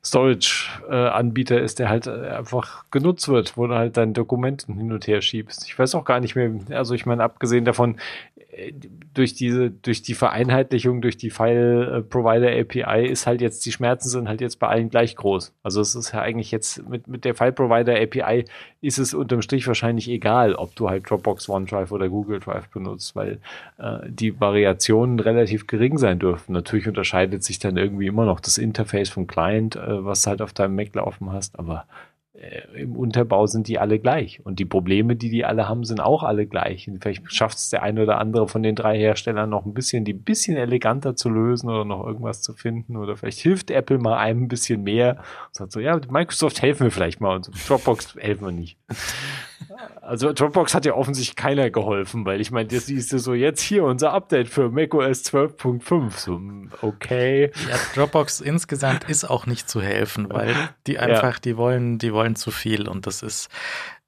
Storage-Anbieter 0.03 1.59
ist, 1.59 1.79
der 1.79 1.89
halt 1.89 2.05
äh, 2.07 2.29
einfach 2.29 2.85
genutzt 2.91 3.27
wird, 3.27 3.57
wo 3.57 3.65
du 3.65 3.75
halt 3.75 3.97
deine 3.97 4.11
Dokumenten 4.11 4.75
hin 4.75 4.91
und 4.91 5.07
her 5.07 5.21
schiebst. 5.21 5.65
Ich 5.65 5.77
weiß 5.77 5.95
auch 5.95 6.05
gar 6.05 6.19
nicht 6.19 6.35
mehr, 6.35 6.51
also 6.69 6.93
ich 6.93 7.07
meine, 7.07 7.23
abgesehen 7.23 7.65
davon, 7.65 7.97
durch 9.13 9.33
diese, 9.33 9.69
durch 9.69 10.01
die 10.01 10.13
Vereinheitlichung, 10.13 11.01
durch 11.01 11.17
die 11.17 11.29
File-Provider-API 11.29 13.07
ist 13.07 13.27
halt 13.27 13.41
jetzt, 13.41 13.65
die 13.65 13.71
Schmerzen 13.71 14.09
sind 14.09 14.27
halt 14.27 14.41
jetzt 14.41 14.59
bei 14.59 14.67
allen 14.67 14.89
gleich 14.89 15.15
groß. 15.15 15.53
Also 15.63 15.81
es 15.81 15.95
ist 15.95 16.13
ja 16.13 16.21
eigentlich 16.21 16.51
jetzt 16.51 16.87
mit, 16.87 17.07
mit 17.07 17.25
der 17.25 17.35
File-Provider-API 17.35 18.45
ist 18.81 18.97
es 18.97 19.13
unterm 19.13 19.41
Strich 19.41 19.67
wahrscheinlich 19.67 20.09
egal, 20.09 20.55
ob 20.55 20.75
du 20.75 20.89
halt 20.89 21.09
Dropbox, 21.09 21.49
OneDrive 21.49 21.91
oder 21.91 22.09
Google 22.09 22.39
Drive 22.39 22.69
benutzt, 22.69 23.15
weil 23.15 23.39
äh, 23.77 23.99
die 24.07 24.39
Variationen 24.39 25.19
relativ 25.19 25.67
gering 25.67 25.97
sein 25.97 26.19
dürfen. 26.19 26.53
Natürlich 26.53 26.87
unterscheidet 26.87 27.43
sich 27.43 27.59
dann 27.59 27.77
irgendwie 27.77 28.07
immer 28.07 28.25
noch 28.25 28.39
das 28.39 28.57
Interface 28.57 29.09
vom 29.09 29.27
Client, 29.27 29.75
äh, 29.75 30.05
was 30.05 30.27
halt 30.27 30.41
auf 30.41 30.53
deinem 30.53 30.75
Mac 30.75 30.93
laufen 30.93 31.31
hast, 31.31 31.57
aber 31.57 31.85
äh, 31.89 32.14
im 32.75 32.95
Unterbau 32.95 33.47
sind 33.47 33.67
die 33.67 33.79
alle 33.79 33.99
gleich. 33.99 34.41
Und 34.43 34.59
die 34.59 34.65
Probleme, 34.65 35.15
die 35.15 35.29
die 35.29 35.45
alle 35.45 35.69
haben, 35.69 35.85
sind 35.85 36.01
auch 36.01 36.23
alle 36.23 36.45
gleich. 36.45 36.87
Und 36.87 37.01
vielleicht 37.01 37.31
schafft 37.33 37.57
es 37.57 37.69
der 37.69 37.83
eine 37.83 38.03
oder 38.03 38.19
andere 38.19 38.47
von 38.47 38.61
den 38.61 38.75
drei 38.75 38.97
Herstellern 38.97 39.49
noch 39.49 39.65
ein 39.65 39.73
bisschen, 39.73 40.03
die 40.03 40.13
ein 40.13 40.23
bisschen 40.23 40.57
eleganter 40.57 41.15
zu 41.15 41.29
lösen 41.29 41.69
oder 41.69 41.85
noch 41.85 42.05
irgendwas 42.05 42.41
zu 42.41 42.53
finden. 42.53 42.97
Oder 42.97 43.15
vielleicht 43.15 43.39
hilft 43.39 43.71
Apple 43.71 43.99
mal 43.99 44.17
einem 44.17 44.43
ein 44.43 44.47
bisschen 44.47 44.83
mehr 44.83 45.17
und 45.47 45.55
sagt 45.55 45.71
so, 45.71 45.79
ja, 45.79 45.99
Microsoft 46.09 46.61
helfen 46.61 46.85
wir 46.85 46.91
vielleicht 46.91 47.21
mal 47.21 47.35
und 47.35 47.49
Dropbox 47.67 48.15
helfen 48.19 48.45
wir 48.45 48.51
nicht. 48.51 48.77
Also 50.01 50.33
Dropbox 50.33 50.75
hat 50.75 50.85
ja 50.85 50.93
offensichtlich 50.93 51.35
keiner 51.35 51.69
geholfen, 51.69 52.25
weil 52.25 52.39
ich 52.41 52.51
meine, 52.51 52.67
das 52.67 52.87
siehst 52.87 53.11
du 53.11 53.17
so 53.17 53.33
jetzt 53.33 53.61
hier 53.61 53.83
unser 53.83 54.13
Update 54.13 54.47
für 54.47 54.69
macOS 54.69 55.23
12.5. 55.23 56.11
So, 56.17 56.41
okay. 56.81 57.51
Ja, 57.69 57.75
Dropbox 57.95 58.41
insgesamt 58.41 59.09
ist 59.09 59.23
auch 59.23 59.45
nicht 59.45 59.69
zu 59.69 59.81
helfen, 59.81 60.27
weil 60.29 60.53
die 60.87 60.99
einfach, 60.99 61.35
ja. 61.35 61.39
die 61.43 61.57
wollen, 61.57 61.97
die 61.97 62.13
wollen 62.13 62.24
zu 62.33 62.49
viel 62.49 62.87
und 62.87 63.05
das 63.05 63.21
ist, 63.21 63.49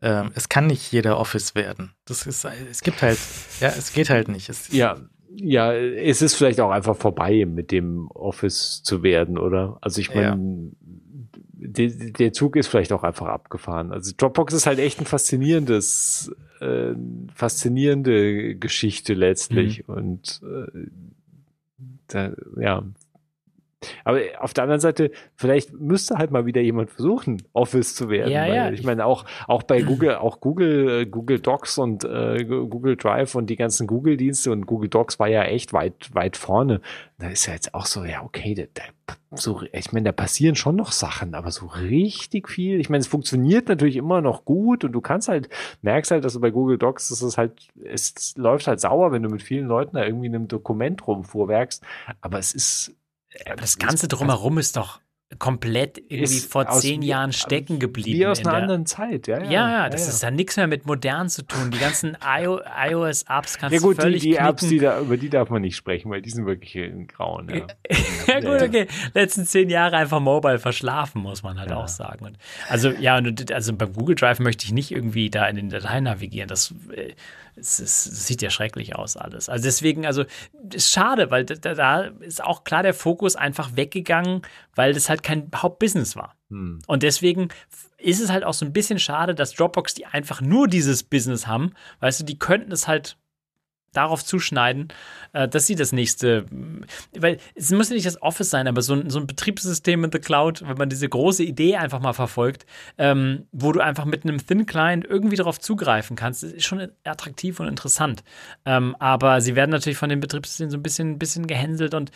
ähm, 0.01 0.31
es 0.33 0.49
kann 0.49 0.65
nicht 0.65 0.91
jeder 0.91 1.19
Office 1.19 1.53
werden. 1.53 1.93
Das 2.05 2.25
ist, 2.25 2.45
es 2.45 2.81
gibt 2.81 3.03
halt, 3.03 3.19
ja, 3.59 3.67
es 3.69 3.93
geht 3.93 4.09
halt 4.09 4.27
nicht. 4.27 4.49
Es, 4.49 4.73
ja, 4.73 4.97
ja, 5.29 5.71
es 5.73 6.23
ist 6.23 6.33
vielleicht 6.33 6.59
auch 6.59 6.71
einfach 6.71 6.95
vorbei, 6.95 7.45
mit 7.45 7.71
dem 7.71 8.09
Office 8.09 8.81
zu 8.81 9.03
werden, 9.03 9.37
oder? 9.37 9.77
Also 9.81 10.01
ich 10.01 10.15
meine, 10.15 10.25
ja 10.25 10.37
der, 11.59 11.89
der 11.89 12.33
Zug 12.33 12.55
ist 12.55 12.67
vielleicht 12.67 12.93
auch 12.93 13.03
einfach 13.03 13.27
abgefahren. 13.27 13.91
Also 13.91 14.13
Dropbox 14.15 14.53
ist 14.53 14.65
halt 14.67 14.79
echt 14.79 14.99
ein 14.99 15.05
faszinierendes, 15.05 16.31
äh, 16.59 16.93
faszinierende 17.33 18.55
Geschichte 18.55 19.13
letztlich. 19.13 19.87
Mhm. 19.87 19.93
Und 19.93 20.41
äh, 20.43 20.87
da, 22.07 22.31
ja, 22.59 22.83
aber 24.03 24.21
auf 24.39 24.53
der 24.53 24.63
anderen 24.63 24.81
Seite, 24.81 25.11
vielleicht 25.35 25.73
müsste 25.73 26.17
halt 26.17 26.31
mal 26.31 26.45
wieder 26.45 26.61
jemand 26.61 26.89
versuchen, 26.89 27.43
Office 27.53 27.93
zu 27.93 28.09
werden. 28.09 28.31
Ja, 28.31 28.45
ja. 28.45 28.71
Ich 28.71 28.83
meine, 28.83 29.05
auch, 29.05 29.25
auch 29.47 29.63
bei 29.63 29.81
Google, 29.81 30.15
auch 30.15 30.39
Google, 30.39 31.01
äh, 31.01 31.05
Google 31.05 31.39
Docs 31.39 31.77
und 31.77 32.03
äh, 32.03 32.43
Google 32.45 32.95
Drive 32.95 33.35
und 33.35 33.49
die 33.49 33.55
ganzen 33.55 33.85
Google-Dienste 33.85 34.51
und 34.51 34.65
Google 34.65 34.89
Docs 34.89 35.19
war 35.19 35.27
ja 35.27 35.43
echt 35.43 35.73
weit, 35.73 36.09
weit 36.13 36.37
vorne. 36.37 36.81
Da 37.19 37.29
ist 37.29 37.45
ja 37.45 37.53
jetzt 37.53 37.73
auch 37.75 37.85
so, 37.85 38.03
ja, 38.03 38.23
okay, 38.23 38.55
da, 38.55 38.63
da, 38.73 38.83
so, 39.31 39.61
ich 39.71 39.91
meine, 39.91 40.05
da 40.05 40.11
passieren 40.11 40.55
schon 40.55 40.75
noch 40.75 40.91
Sachen, 40.91 41.35
aber 41.35 41.51
so 41.51 41.67
richtig 41.67 42.49
viel. 42.49 42.79
Ich 42.79 42.89
meine, 42.89 43.01
es 43.01 43.07
funktioniert 43.07 43.67
natürlich 43.67 43.97
immer 43.97 44.21
noch 44.21 44.43
gut 44.43 44.85
und 44.85 44.91
du 44.91 45.01
kannst 45.01 45.27
halt, 45.27 45.49
merkst 45.81 46.11
halt, 46.11 46.25
dass 46.25 46.33
du 46.33 46.39
bei 46.39 46.49
Google 46.49 46.77
Docs, 46.77 47.09
dass 47.09 47.21
es 47.21 47.37
halt, 47.37 47.67
es 47.83 48.35
läuft 48.37 48.67
halt 48.67 48.79
sauer, 48.79 49.11
wenn 49.11 49.23
du 49.23 49.29
mit 49.29 49.43
vielen 49.43 49.67
Leuten 49.67 49.97
da 49.97 50.03
irgendwie 50.03 50.27
in 50.27 50.35
einem 50.35 50.47
Dokument 50.47 51.05
rumfuhrwerkst. 51.05 51.83
Aber 52.21 52.39
es 52.39 52.53
ist, 52.53 52.95
aber 53.45 53.61
das 53.61 53.77
Ganze 53.77 54.07
drumherum 54.07 54.57
ist 54.57 54.77
doch 54.77 54.99
komplett 55.39 56.01
irgendwie 56.07 56.39
vor 56.39 56.67
zehn 56.69 57.01
Jahren 57.01 57.33
stecken 57.33 57.79
geblieben. 57.79 58.17
Wie 58.17 58.25
aus 58.25 58.39
einer 58.45 58.53
anderen 58.53 58.85
Zeit, 58.85 59.27
ja. 59.27 59.39
Ja, 59.39 59.43
ja, 59.43 59.71
ja 59.71 59.89
das 59.89 60.07
ja, 60.07 60.13
ist 60.13 60.23
ja 60.23 60.31
nichts 60.31 60.55
mehr 60.55 60.67
mit 60.67 60.85
modern 60.85 61.27
zu 61.27 61.45
tun. 61.45 61.69
Die 61.69 61.79
ganzen 61.79 62.17
iOS-Apps 62.23 63.57
kannst 63.57 63.73
ja, 63.73 63.79
gut, 63.81 63.97
du 63.97 64.03
völlig 64.03 64.21
die, 64.21 64.29
die 64.29 64.35
Apps, 64.37 64.67
die 64.67 64.79
da, 64.79 65.01
über 65.01 65.17
die 65.17 65.29
darf 65.29 65.49
man 65.49 65.61
nicht 65.61 65.75
sprechen, 65.75 66.09
weil 66.09 66.21
die 66.21 66.29
sind 66.29 66.45
wirklich 66.45 66.75
in 66.77 67.07
Grauen. 67.07 67.49
Ja, 67.49 67.67
ja 68.27 68.39
gut, 68.39 68.61
okay. 68.61 68.87
Letzten 69.13 69.45
zehn 69.45 69.69
Jahre 69.69 69.97
einfach 69.97 70.21
Mobile 70.21 70.59
verschlafen, 70.59 71.21
muss 71.21 71.43
man 71.43 71.59
halt 71.59 71.73
auch 71.73 71.89
sagen. 71.89 72.25
Und 72.25 72.37
also 72.69 72.89
ja, 72.89 73.21
also 73.51 73.73
beim 73.73 73.91
Google 73.91 74.15
Drive 74.15 74.39
möchte 74.39 74.65
ich 74.65 74.71
nicht 74.71 74.91
irgendwie 74.91 75.29
da 75.29 75.45
in 75.47 75.57
den 75.57 75.69
Dateien 75.69 76.05
navigieren. 76.05 76.47
Das 76.47 76.73
äh, 76.95 77.13
es, 77.57 77.79
es, 77.79 78.03
sieht 78.03 78.41
ja 78.41 78.49
schrecklich 78.49 78.95
aus 78.95 79.17
alles. 79.17 79.49
Also 79.49 79.63
deswegen, 79.63 80.05
also 80.05 80.25
ist 80.73 80.91
schade, 80.91 81.31
weil 81.31 81.45
da, 81.45 81.73
da, 81.73 82.01
ist 82.19 82.43
auch 82.43 82.63
klar 82.63 82.83
der 82.83 82.93
Fokus 82.93 83.35
einfach 83.35 83.75
weggegangen, 83.75 84.41
weil 84.75 84.93
das 84.93 85.09
halt 85.09 85.23
kein 85.23 85.49
Hauptbusiness 85.55 86.15
war. 86.15 86.35
Hm. 86.49 86.79
Und 86.87 87.03
deswegen 87.03 87.49
ist 87.97 88.21
es 88.21 88.31
halt 88.31 88.43
auch 88.43 88.53
so 88.53 88.65
ein 88.65 88.73
bisschen 88.73 88.99
schade, 88.99 89.35
dass 89.35 89.53
Dropbox 89.53 89.95
die 89.95 90.05
einfach 90.05 90.41
nur 90.41 90.67
dieses 90.67 91.03
Business 91.03 91.47
haben. 91.47 91.73
Weißt 91.99 92.19
du, 92.19 92.23
die 92.23 92.39
könnten 92.39 92.71
es 92.71 92.87
halt 92.87 93.17
darauf 93.93 94.23
zuschneiden, 94.23 94.89
äh, 95.33 95.47
dass 95.47 95.67
sie 95.67 95.75
das 95.75 95.91
nächste, 95.91 96.45
weil 97.17 97.39
es 97.55 97.71
muss 97.71 97.89
ja 97.89 97.95
nicht 97.95 98.05
das 98.05 98.21
Office 98.21 98.49
sein, 98.49 98.67
aber 98.67 98.81
so 98.81 98.93
ein, 98.93 99.09
so 99.09 99.19
ein 99.19 99.27
Betriebssystem 99.27 100.03
in 100.03 100.11
the 100.11 100.19
Cloud, 100.19 100.63
wenn 100.67 100.77
man 100.77 100.89
diese 100.89 101.09
große 101.09 101.43
Idee 101.43 101.77
einfach 101.77 101.99
mal 101.99 102.13
verfolgt, 102.13 102.65
ähm, 102.97 103.47
wo 103.51 103.71
du 103.71 103.79
einfach 103.79 104.05
mit 104.05 104.23
einem 104.23 104.45
Thin 104.45 104.65
Client 104.65 105.05
irgendwie 105.05 105.35
darauf 105.35 105.59
zugreifen 105.59 106.15
kannst, 106.15 106.43
ist 106.43 106.65
schon 106.65 106.87
attraktiv 107.03 107.59
und 107.59 107.67
interessant. 107.67 108.23
Ähm, 108.65 108.95
aber 108.99 109.41
sie 109.41 109.55
werden 109.55 109.71
natürlich 109.71 109.97
von 109.97 110.09
dem 110.09 110.19
Betriebssystem 110.19 110.69
so 110.69 110.77
ein 110.77 110.83
bisschen, 110.83 111.19
bisschen 111.19 111.47
gehänselt 111.47 111.93
und 111.93 112.11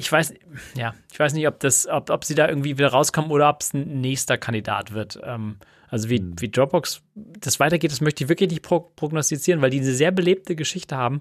ich 0.00 0.10
weiß, 0.10 0.32
ja, 0.76 0.94
ich 1.12 1.20
weiß 1.20 1.34
nicht, 1.34 1.46
ob 1.46 1.60
das, 1.60 1.86
ob, 1.86 2.08
ob 2.08 2.24
sie 2.24 2.34
da 2.34 2.48
irgendwie 2.48 2.78
wieder 2.78 2.88
rauskommen 2.88 3.30
oder 3.30 3.50
ob 3.50 3.60
es 3.60 3.74
ein 3.74 4.00
nächster 4.00 4.38
Kandidat 4.38 4.94
wird. 4.94 5.20
Ähm, 5.22 5.58
also 5.90 6.08
wie, 6.08 6.18
hm. 6.18 6.40
wie 6.40 6.48
Dropbox 6.48 7.02
das 7.14 7.60
weitergeht, 7.60 7.92
das 7.92 8.00
möchte 8.00 8.24
ich 8.24 8.28
wirklich 8.28 8.50
nicht 8.50 8.62
pro 8.62 8.80
prognostizieren, 8.80 9.60
weil 9.60 9.70
die 9.70 9.80
eine 9.80 9.92
sehr 9.92 10.12
belebte 10.12 10.56
Geschichte 10.56 10.96
haben, 10.96 11.20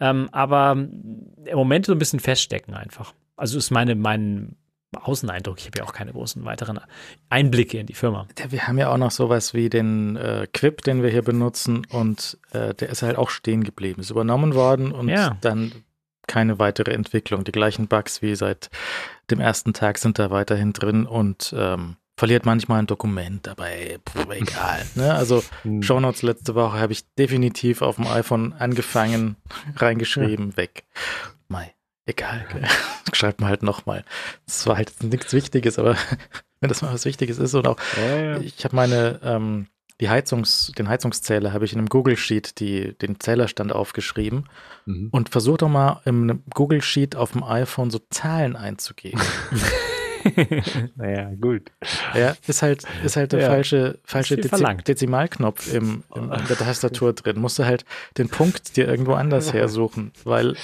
ähm, 0.00 0.28
aber 0.32 0.72
im 0.72 1.56
Moment 1.56 1.86
so 1.86 1.92
ein 1.92 1.98
bisschen 1.98 2.20
feststecken 2.20 2.74
einfach. 2.74 3.14
Also 3.36 3.56
ist 3.56 3.70
meine, 3.70 3.94
mein 3.94 4.56
Außeneindruck. 4.96 5.58
Ich 5.58 5.66
habe 5.66 5.78
ja 5.78 5.84
auch 5.84 5.92
keine 5.92 6.12
großen 6.12 6.44
weiteren 6.44 6.80
Einblicke 7.28 7.78
in 7.78 7.86
die 7.86 7.94
Firma. 7.94 8.26
Ja, 8.38 8.50
wir 8.50 8.66
haben 8.66 8.78
ja 8.78 8.90
auch 8.90 8.96
noch 8.96 9.10
sowas 9.10 9.52
wie 9.52 9.68
den 9.68 10.16
äh, 10.16 10.46
Quip, 10.52 10.82
den 10.82 11.02
wir 11.02 11.10
hier 11.10 11.22
benutzen 11.22 11.86
und 11.90 12.38
äh, 12.52 12.74
der 12.74 12.88
ist 12.88 13.02
halt 13.02 13.16
auch 13.16 13.30
stehen 13.30 13.64
geblieben. 13.64 14.00
Ist 14.00 14.10
übernommen 14.10 14.54
worden 14.54 14.92
und 14.92 15.08
ja. 15.08 15.36
dann 15.40 15.72
keine 16.26 16.58
weitere 16.58 16.92
Entwicklung. 16.92 17.44
Die 17.44 17.52
gleichen 17.52 17.88
Bugs 17.88 18.22
wie 18.22 18.34
seit 18.34 18.70
dem 19.30 19.40
ersten 19.40 19.72
Tag 19.72 19.98
sind 19.98 20.18
da 20.18 20.30
weiterhin 20.30 20.72
drin 20.72 21.06
und 21.06 21.54
ähm, 21.56 21.96
verliert 22.18 22.44
manchmal 22.44 22.80
ein 22.80 22.88
Dokument, 22.88 23.46
dabei 23.46 24.00
egal. 24.30 24.84
Ne? 24.96 25.14
Also 25.14 25.44
hm. 25.62 25.84
Shownotes 25.84 26.22
letzte 26.22 26.56
Woche 26.56 26.76
habe 26.76 26.92
ich 26.92 27.04
definitiv 27.14 27.80
auf 27.80 27.94
dem 27.94 28.08
iPhone 28.08 28.54
angefangen, 28.54 29.36
reingeschrieben, 29.76 30.50
ja. 30.50 30.56
weg. 30.56 30.84
Mai, 31.46 31.72
egal. 32.06 32.44
Schreibt 33.12 33.40
man 33.40 33.48
halt 33.48 33.62
nochmal. 33.62 34.04
Das 34.46 34.66
war 34.66 34.76
halt 34.76 34.92
nichts 35.04 35.32
Wichtiges, 35.32 35.78
aber 35.78 35.96
wenn 36.60 36.68
das 36.68 36.82
mal 36.82 36.92
was 36.92 37.04
Wichtiges 37.04 37.38
ist 37.38 37.54
und 37.54 37.68
auch 37.68 37.78
ja, 37.96 38.16
ja. 38.16 38.38
ich 38.38 38.64
habe 38.64 38.74
meine 38.74 39.20
ähm, 39.22 39.68
die 40.00 40.08
Heizungs, 40.08 40.72
den 40.76 40.88
Heizungszähler 40.88 41.52
habe 41.52 41.64
ich 41.64 41.72
in 41.72 41.78
einem 41.78 41.88
Google 41.88 42.16
Sheet 42.16 42.58
die, 42.58 42.98
den 42.98 43.20
Zählerstand 43.20 43.72
aufgeschrieben 43.72 44.48
mhm. 44.86 45.08
und 45.12 45.28
versuch 45.28 45.58
doch 45.58 45.68
mal 45.68 46.02
im 46.04 46.42
Google 46.52 46.82
Sheet 46.82 47.14
auf 47.14 47.32
dem 47.32 47.44
iPhone 47.44 47.90
so 47.90 48.00
Zahlen 48.10 48.56
einzugeben. 48.56 49.20
naja, 50.96 51.32
gut. 51.40 51.70
Ja, 52.14 52.36
ist 52.46 52.62
halt, 52.62 52.84
ist 53.04 53.16
halt 53.16 53.32
der 53.32 53.40
ja, 53.40 53.48
falsche, 53.48 53.98
falsche 54.04 54.36
Dezi 54.36 54.64
Dezimalknopf 54.86 55.72
im, 55.72 56.04
im, 56.14 56.32
in 56.32 56.46
der 56.46 56.56
Tastatur 56.56 57.12
drin. 57.12 57.38
Musst 57.38 57.58
du 57.58 57.64
halt 57.64 57.84
den 58.16 58.28
Punkt 58.28 58.76
dir 58.76 58.88
irgendwo 58.88 59.12
anders 59.14 59.52
hersuchen, 59.52 60.12
weil 60.24 60.56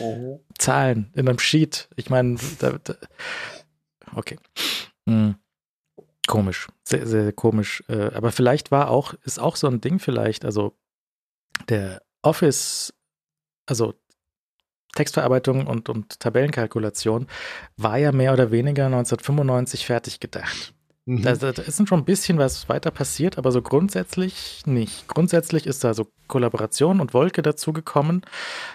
oh. 0.00 0.40
Zahlen 0.58 1.10
in 1.14 1.28
einem 1.28 1.38
Sheet, 1.38 1.88
ich 1.96 2.10
meine, 2.10 2.36
okay. 4.14 4.38
Hm. 5.08 5.36
Komisch, 6.26 6.68
sehr, 6.84 7.06
sehr 7.06 7.32
komisch. 7.32 7.82
Äh, 7.88 8.12
aber 8.14 8.30
vielleicht 8.30 8.70
war 8.70 8.90
auch, 8.90 9.14
ist 9.24 9.40
auch 9.40 9.56
so 9.56 9.66
ein 9.66 9.80
Ding 9.80 9.98
vielleicht, 9.98 10.44
also 10.44 10.76
der 11.68 12.02
Office, 12.22 12.94
also 13.66 13.94
Textverarbeitung 14.94 15.66
und, 15.66 15.88
und 15.88 16.20
Tabellenkalkulation 16.20 17.26
war 17.76 17.96
ja 17.96 18.12
mehr 18.12 18.32
oder 18.32 18.50
weniger 18.50 18.86
1995 18.86 19.86
fertig 19.86 20.20
gedacht. 20.20 20.74
Mhm. 21.06 21.22
Da, 21.22 21.34
da, 21.34 21.62
ist 21.62 21.88
schon 21.88 22.00
ein 22.00 22.04
bisschen 22.04 22.38
was 22.38 22.68
weiter 22.68 22.90
passiert, 22.90 23.38
aber 23.38 23.50
so 23.52 23.62
grundsätzlich 23.62 24.62
nicht. 24.66 25.08
Grundsätzlich 25.08 25.66
ist 25.66 25.82
da 25.82 25.94
so 25.94 26.06
Kollaboration 26.28 27.00
und 27.00 27.14
Wolke 27.14 27.42
dazugekommen, 27.42 28.22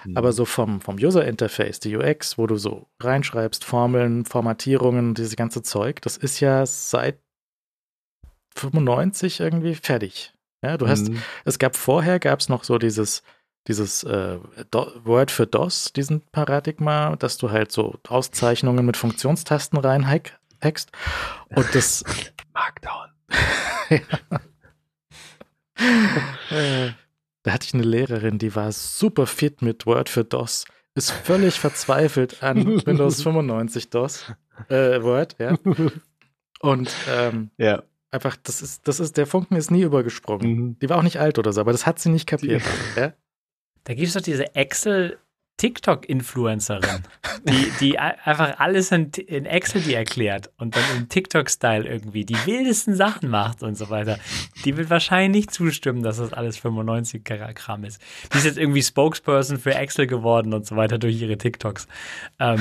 mhm. 0.04 0.18
aber 0.18 0.34
so 0.34 0.46
vom, 0.46 0.82
vom 0.82 0.96
User-Interface, 0.96 1.80
die 1.80 1.96
UX, 1.96 2.38
wo 2.38 2.48
du 2.48 2.58
so 2.58 2.88
reinschreibst, 3.00 3.64
Formeln, 3.64 4.26
Formatierungen, 4.26 5.14
dieses 5.14 5.36
ganze 5.36 5.62
Zeug, 5.62 6.02
das 6.02 6.18
ist 6.18 6.40
ja 6.40 6.66
seit 6.66 7.20
95 8.56 9.40
irgendwie 9.40 9.76
fertig. 9.76 10.34
Ja, 10.64 10.78
du 10.78 10.88
hast, 10.88 11.10
mhm. 11.10 11.22
es 11.46 11.60
gab 11.60 11.76
vorher, 11.76 12.20
gab 12.20 12.40
es 12.40 12.50
noch 12.50 12.64
so 12.64 12.78
dieses 12.78 13.22
dieses 13.68 14.04
äh, 14.04 14.38
Word 15.04 15.32
für 15.32 15.48
DOS, 15.48 15.92
diesen 15.94 16.22
Paradigma, 16.32 17.16
dass 17.16 17.38
du 17.38 17.52
halt 17.52 17.72
so 17.72 17.96
Auszeichnungen 18.08 18.86
mit 18.86 18.98
Funktionstasten 18.98 19.80
reinhackst. 19.80 20.92
Und 21.50 21.74
das. 21.74 22.04
Markdown. 22.54 23.10
da 27.44 27.52
hatte 27.52 27.66
ich 27.66 27.74
eine 27.74 27.84
Lehrerin, 27.84 28.38
die 28.38 28.56
war 28.56 28.72
super 28.72 29.28
fit 29.28 29.62
mit 29.62 29.86
Word 29.86 30.08
für 30.10 30.24
DOS, 30.24 30.66
ist 30.96 31.12
völlig 31.12 31.60
verzweifelt 31.60 32.42
an 32.42 32.66
Windows 32.86 33.22
95 33.22 33.90
DOS, 33.90 34.34
äh, 34.70 35.02
Word, 35.02 35.36
ja. 35.40 35.58
Und 36.62 36.90
ähm, 37.10 37.52
ja. 37.58 37.84
einfach, 38.12 38.38
das 38.42 38.62
ist, 38.62 38.88
das 38.88 39.02
ist, 39.02 39.18
der 39.18 39.28
Funken 39.28 39.58
ist 39.58 39.70
nie 39.70 39.82
übergesprungen. 39.82 40.52
Mhm. 40.52 40.80
Die 40.80 40.90
war 40.90 40.98
auch 40.98 41.04
nicht 41.04 41.20
alt 41.20 41.38
oder 41.38 41.52
so, 41.52 41.60
aber 41.62 41.74
das 41.74 41.86
hat 41.86 42.00
sie 42.00 42.10
nicht 42.10 42.26
kapiert. 42.28 42.64
Ja? 42.96 43.14
Da 43.86 43.94
gibt 43.94 44.08
es 44.08 44.14
doch 44.14 44.22
diese 44.22 44.56
Excel 44.56 45.18
TikTok-Influencerin, 45.58 47.04
die, 47.46 47.72
die 47.80 47.98
einfach 47.98 48.60
alles 48.60 48.92
in, 48.92 49.12
in, 49.12 49.46
Excel 49.46 49.82
die 49.82 49.94
erklärt 49.94 50.52
und 50.58 50.76
dann 50.76 50.84
im 50.98 51.08
TikTok-Style 51.08 51.88
irgendwie 51.88 52.26
die 52.26 52.36
wildesten 52.46 52.94
Sachen 52.94 53.30
macht 53.30 53.64
und 53.64 53.76
so 53.76 53.90
weiter. 53.90 54.20
Die 54.66 54.76
wird 54.76 54.90
wahrscheinlich 54.90 55.46
nicht 55.46 55.54
zustimmen, 55.54 56.04
dass 56.04 56.18
das 56.18 56.34
alles 56.34 56.58
95 56.58 57.24
Kram 57.24 57.86
ist. 57.86 58.02
Die 58.34 58.38
ist 58.38 58.44
jetzt 58.44 58.58
irgendwie 58.58 58.84
Spokesperson 58.84 59.58
für 59.58 59.74
Excel 59.76 60.08
geworden 60.08 60.54
und 60.54 60.66
so 60.66 60.76
weiter 60.76 60.98
durch 60.98 61.22
ihre 61.22 61.38
TikToks. 61.38 61.88
Ähm, 62.40 62.60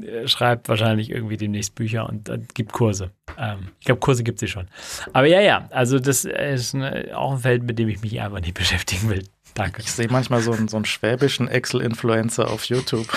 äh, 0.00 0.28
schreibt 0.28 0.68
wahrscheinlich 0.68 1.10
irgendwie 1.10 1.36
demnächst 1.36 1.74
Bücher 1.74 2.08
und 2.08 2.28
äh, 2.28 2.38
gibt 2.54 2.72
Kurse. 2.72 3.10
Ähm, 3.38 3.70
ich 3.80 3.86
glaube, 3.86 4.00
Kurse 4.00 4.22
gibt 4.22 4.38
sie 4.38 4.48
schon. 4.48 4.68
Aber 5.12 5.26
ja, 5.26 5.40
ja, 5.40 5.66
also 5.70 5.98
das 5.98 6.24
ist 6.24 6.74
eine, 6.74 7.16
auch 7.16 7.32
ein 7.32 7.38
Feld, 7.38 7.64
mit 7.64 7.78
dem 7.78 7.88
ich 7.88 8.02
mich 8.02 8.20
einfach 8.20 8.40
nicht 8.40 8.54
beschäftigen 8.58 9.08
will. 9.08 9.24
Danke. 9.56 9.80
Ich 9.80 9.90
sehe 9.90 10.08
manchmal 10.08 10.42
so 10.42 10.52
einen, 10.52 10.68
so 10.68 10.76
einen 10.76 10.84
schwäbischen 10.84 11.48
Excel-Influencer 11.48 12.50
auf 12.50 12.66
YouTube. 12.66 13.08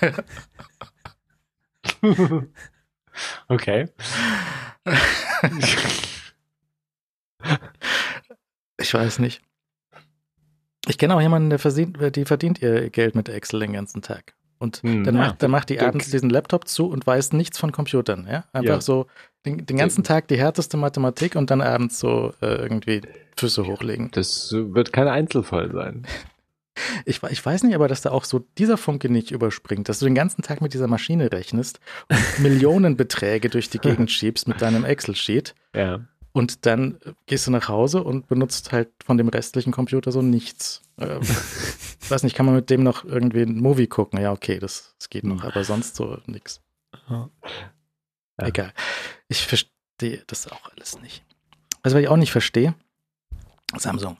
okay. 3.48 3.88
ich 8.78 8.94
weiß 8.94 9.18
nicht. 9.18 9.42
Ich 10.86 10.98
kenne 10.98 11.16
auch 11.16 11.20
jemanden, 11.20 11.50
der 11.50 11.58
verdient, 11.58 11.98
die 12.14 12.24
verdient 12.24 12.62
ihr 12.62 12.90
Geld 12.90 13.16
mit 13.16 13.28
Excel 13.28 13.58
den 13.58 13.72
ganzen 13.72 14.00
Tag. 14.00 14.36
Und 14.58 14.82
hm, 14.82 15.04
dann, 15.04 15.14
ja. 15.14 15.20
macht, 15.20 15.42
dann 15.42 15.50
macht 15.50 15.68
die 15.70 15.80
abends 15.80 16.10
diesen 16.10 16.30
Laptop 16.30 16.66
zu 16.66 16.88
und 16.88 17.06
weiß 17.06 17.32
nichts 17.32 17.58
von 17.58 17.72
Computern. 17.72 18.26
Ja? 18.28 18.44
Einfach 18.52 18.74
ja. 18.74 18.80
so 18.80 19.06
den, 19.46 19.64
den, 19.64 19.76
ganzen 19.76 20.04
Tag 20.04 20.28
die 20.28 20.38
härteste 20.38 20.76
Mathematik 20.76 21.36
und 21.36 21.50
dann 21.50 21.60
abends 21.60 21.98
so 21.98 22.34
äh, 22.42 22.46
irgendwie 22.46 23.02
Füße 23.36 23.66
hochlegen. 23.66 24.10
Das 24.10 24.52
wird 24.52 24.92
kein 24.92 25.08
Einzelfall 25.08 25.72
sein. 25.72 26.06
Ich, 27.04 27.20
ich, 27.24 27.44
weiß 27.44 27.64
nicht, 27.64 27.74
aber 27.74 27.88
dass 27.88 28.02
da 28.02 28.12
auch 28.12 28.22
so 28.22 28.46
dieser 28.56 28.76
Funke 28.76 29.10
nicht 29.10 29.32
überspringt, 29.32 29.88
dass 29.88 29.98
du 29.98 30.04
den 30.04 30.14
ganzen 30.14 30.42
Tag 30.42 30.60
mit 30.60 30.74
dieser 30.74 30.86
Maschine 30.86 31.32
rechnest 31.32 31.80
und 32.08 32.38
Millionenbeträge 32.38 33.48
durch 33.48 33.68
die 33.68 33.80
Gegend 33.80 34.12
schiebst 34.12 34.46
mit 34.46 34.62
deinem 34.62 34.84
Excel-Sheet. 34.84 35.56
Ja. 35.74 36.02
Und 36.38 36.66
dann 36.66 37.00
gehst 37.26 37.48
du 37.48 37.50
nach 37.50 37.66
Hause 37.66 38.04
und 38.04 38.28
benutzt 38.28 38.70
halt 38.70 38.90
von 39.04 39.18
dem 39.18 39.26
restlichen 39.26 39.72
Computer 39.72 40.12
so 40.12 40.22
nichts. 40.22 40.82
Äh, 40.96 41.18
weiß 42.08 42.22
nicht, 42.22 42.36
kann 42.36 42.46
man 42.46 42.54
mit 42.54 42.70
dem 42.70 42.84
noch 42.84 43.04
irgendwie 43.04 43.42
ein 43.42 43.58
Movie 43.58 43.88
gucken? 43.88 44.20
Ja, 44.20 44.30
okay, 44.30 44.60
das, 44.60 44.94
das 45.00 45.10
geht 45.10 45.24
noch, 45.24 45.42
aber 45.42 45.64
sonst 45.64 45.96
so 45.96 46.16
nichts. 46.26 46.60
Ja. 47.10 47.28
Egal. 48.36 48.72
Ich 49.26 49.44
verstehe 49.44 50.22
das 50.28 50.46
auch 50.46 50.70
alles 50.70 51.00
nicht. 51.00 51.24
Also, 51.82 51.96
was 51.96 52.02
ich 52.02 52.08
auch 52.08 52.16
nicht 52.16 52.30
verstehe, 52.30 52.76
Samsung. 53.76 54.16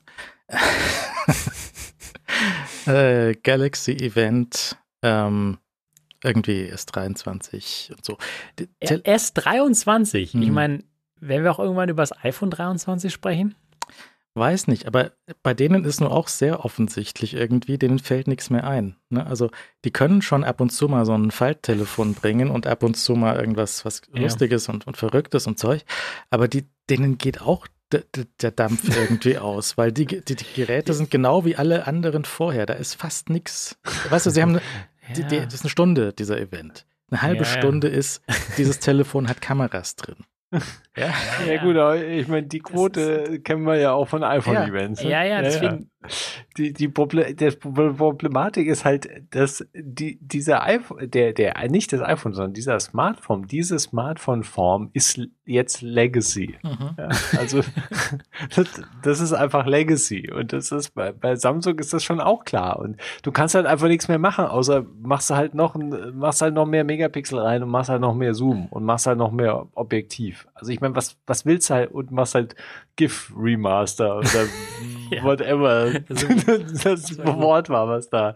äh, 2.87 3.37
Galaxy 3.37 3.93
Event, 3.93 4.77
ähm, 5.03 5.59
irgendwie 6.25 6.73
S23 6.73 7.93
und 7.93 8.05
so. 8.05 8.19
S23? 8.59 10.33
Hm. 10.33 10.43
Ich 10.43 10.51
meine, 10.51 10.83
werden 11.21 11.45
wir 11.45 11.51
auch 11.51 11.59
irgendwann 11.59 11.89
über 11.89 12.03
das 12.03 12.25
iPhone 12.25 12.51
23 12.51 13.13
sprechen? 13.13 13.55
Weiß 14.35 14.69
nicht, 14.69 14.87
aber 14.87 15.13
bei 15.43 15.53
denen 15.53 15.85
ist 15.85 16.01
nur 16.01 16.13
auch 16.13 16.29
sehr 16.29 16.65
offensichtlich 16.65 17.35
irgendwie, 17.35 17.77
denen 17.77 17.99
fällt 17.99 18.29
nichts 18.29 18.51
mehr 18.51 18.65
ein. 18.65 18.95
Ne? 19.11 19.27
Also 19.27 19.51
die 19.85 19.91
können 19.91 20.23
schon 20.23 20.45
ab 20.45 20.61
und 20.61 20.71
zu 20.71 20.87
mal 20.87 21.05
so 21.05 21.15
ein 21.15 21.33
Falttelefon 21.33 22.15
bringen 22.15 22.51
und 22.51 22.67
ab 22.67 22.85
und 22.85 22.95
zu 22.95 23.15
mal 23.15 23.37
irgendwas 23.37 23.85
was 23.85 24.03
ja. 24.15 24.23
Lustiges 24.23 24.69
und, 24.69 24.87
und 24.87 24.97
Verrücktes 24.97 25.49
und 25.49 25.59
Zeug, 25.59 25.85
aber 26.31 26.47
die, 26.47 26.67
denen 26.89 27.19
geht 27.19 27.41
auch 27.41 27.67
der, 27.91 28.51
Dampf 28.51 28.97
irgendwie 28.97 29.39
aus, 29.39 29.77
weil 29.77 29.93
die, 29.93 30.07
die, 30.07 30.37
die, 30.37 30.55
Geräte 30.55 30.95
sind 30.95 31.11
genau 31.11 31.45
wie 31.45 31.57
alle 31.57 31.87
anderen 31.87 32.25
vorher. 32.25 32.67
Da 32.67 32.75
ist 32.75 32.95
fast 32.95 33.31
nichts. 33.31 33.79
Weißt 34.11 34.27
du, 34.27 34.31
sie 34.31 34.43
haben, 34.43 34.55
ja. 34.55 34.61
die, 35.17 35.25
die, 35.25 35.41
das 35.41 35.55
ist 35.55 35.63
eine 35.63 35.71
Stunde, 35.71 36.13
dieser 36.13 36.39
Event. 36.39 36.87
Eine 37.11 37.23
halbe 37.23 37.45
ja, 37.45 37.47
Stunde 37.47 37.89
ist, 37.89 38.23
dieses 38.59 38.79
Telefon 38.79 39.29
hat 39.29 39.41
Kameras 39.41 39.97
drin. 39.97 40.17
Ja, 40.97 41.13
ja, 41.47 41.63
gut, 41.63 41.77
aber 41.77 42.03
ich 42.03 42.27
meine, 42.27 42.47
die 42.47 42.59
Quote 42.59 43.41
kennen 43.41 43.65
wir 43.65 43.77
ja 43.77 43.93
auch 43.93 44.09
von 44.09 44.25
iPhone-Events. 44.25 45.05
Ne? 45.05 45.11
Ja, 45.11 45.23
ja, 45.23 45.43
deswegen. 45.43 45.91
Die, 46.57 46.73
die 46.73 46.89
Proble 46.89 47.35
der 47.35 47.51
Problematik 47.51 48.69
ist 48.69 48.85
halt, 48.85 49.09
dass 49.31 49.67
die, 49.75 50.19
dieser 50.21 50.63
iPhone, 50.65 51.11
der, 51.11 51.33
der, 51.33 51.55
nicht 51.69 51.93
das 51.93 52.01
iPhone, 52.01 52.35
sondern 52.35 52.55
dieser 52.55 52.79
Smartphone, 52.81 53.47
diese 53.47 53.79
Smartphone-Form 53.79 54.91
ist 54.93 55.21
jetzt 55.45 55.83
Legacy. 55.83 56.57
Mhm. 56.63 56.91
Ja, 56.97 57.09
also, 57.39 57.63
das, 58.57 58.67
das, 59.03 59.21
ist 59.21 59.33
einfach 59.33 59.67
Legacy. 59.67 60.31
Und 60.33 60.53
das 60.53 60.71
ist, 60.71 60.95
bei, 60.95 61.13
bei 61.13 61.35
Samsung 61.35 61.79
ist 61.79 61.93
das 61.93 62.05
schon 62.05 62.21
auch 62.21 62.45
klar. 62.45 62.79
Und 62.79 62.97
du 63.23 63.33
kannst 63.33 63.55
halt 63.55 63.67
einfach 63.67 63.89
nichts 63.89 64.09
mehr 64.09 64.19
machen, 64.19 64.47
außer 64.47 64.87
machst 65.01 65.31
halt 65.31 65.55
noch, 65.55 65.75
machst 65.75 66.43
halt 66.43 66.55
noch 66.55 66.67
mehr 66.67 66.85
Megapixel 66.85 67.39
rein 67.39 67.63
und 67.63 67.71
machst 67.71 67.91
halt 67.91 68.01
noch 68.01 68.15
mehr 68.15 68.35
Zoom 68.35 68.67
und 68.67 68.85
machst 68.85 69.07
halt 69.07 69.19
noch 69.19 69.33
mehr 69.33 69.67
Objektiv. 69.75 70.38
Also 70.55 70.73
ich 70.73 70.81
meine, 70.81 70.95
was, 70.95 71.17
was 71.27 71.47
willst 71.47 71.71
du 71.71 71.75
halt 71.75 71.91
und 71.91 72.11
machst 72.11 72.35
halt 72.35 72.55
GIF 72.97 73.33
Remaster 73.37 74.19
oder 74.19 74.47
ja. 75.11 75.23
whatever 75.23 75.93
das, 76.09 76.83
das 76.83 77.19
Wort 77.25 77.69
war, 77.69 77.89
was 77.89 78.11
da 78.11 78.35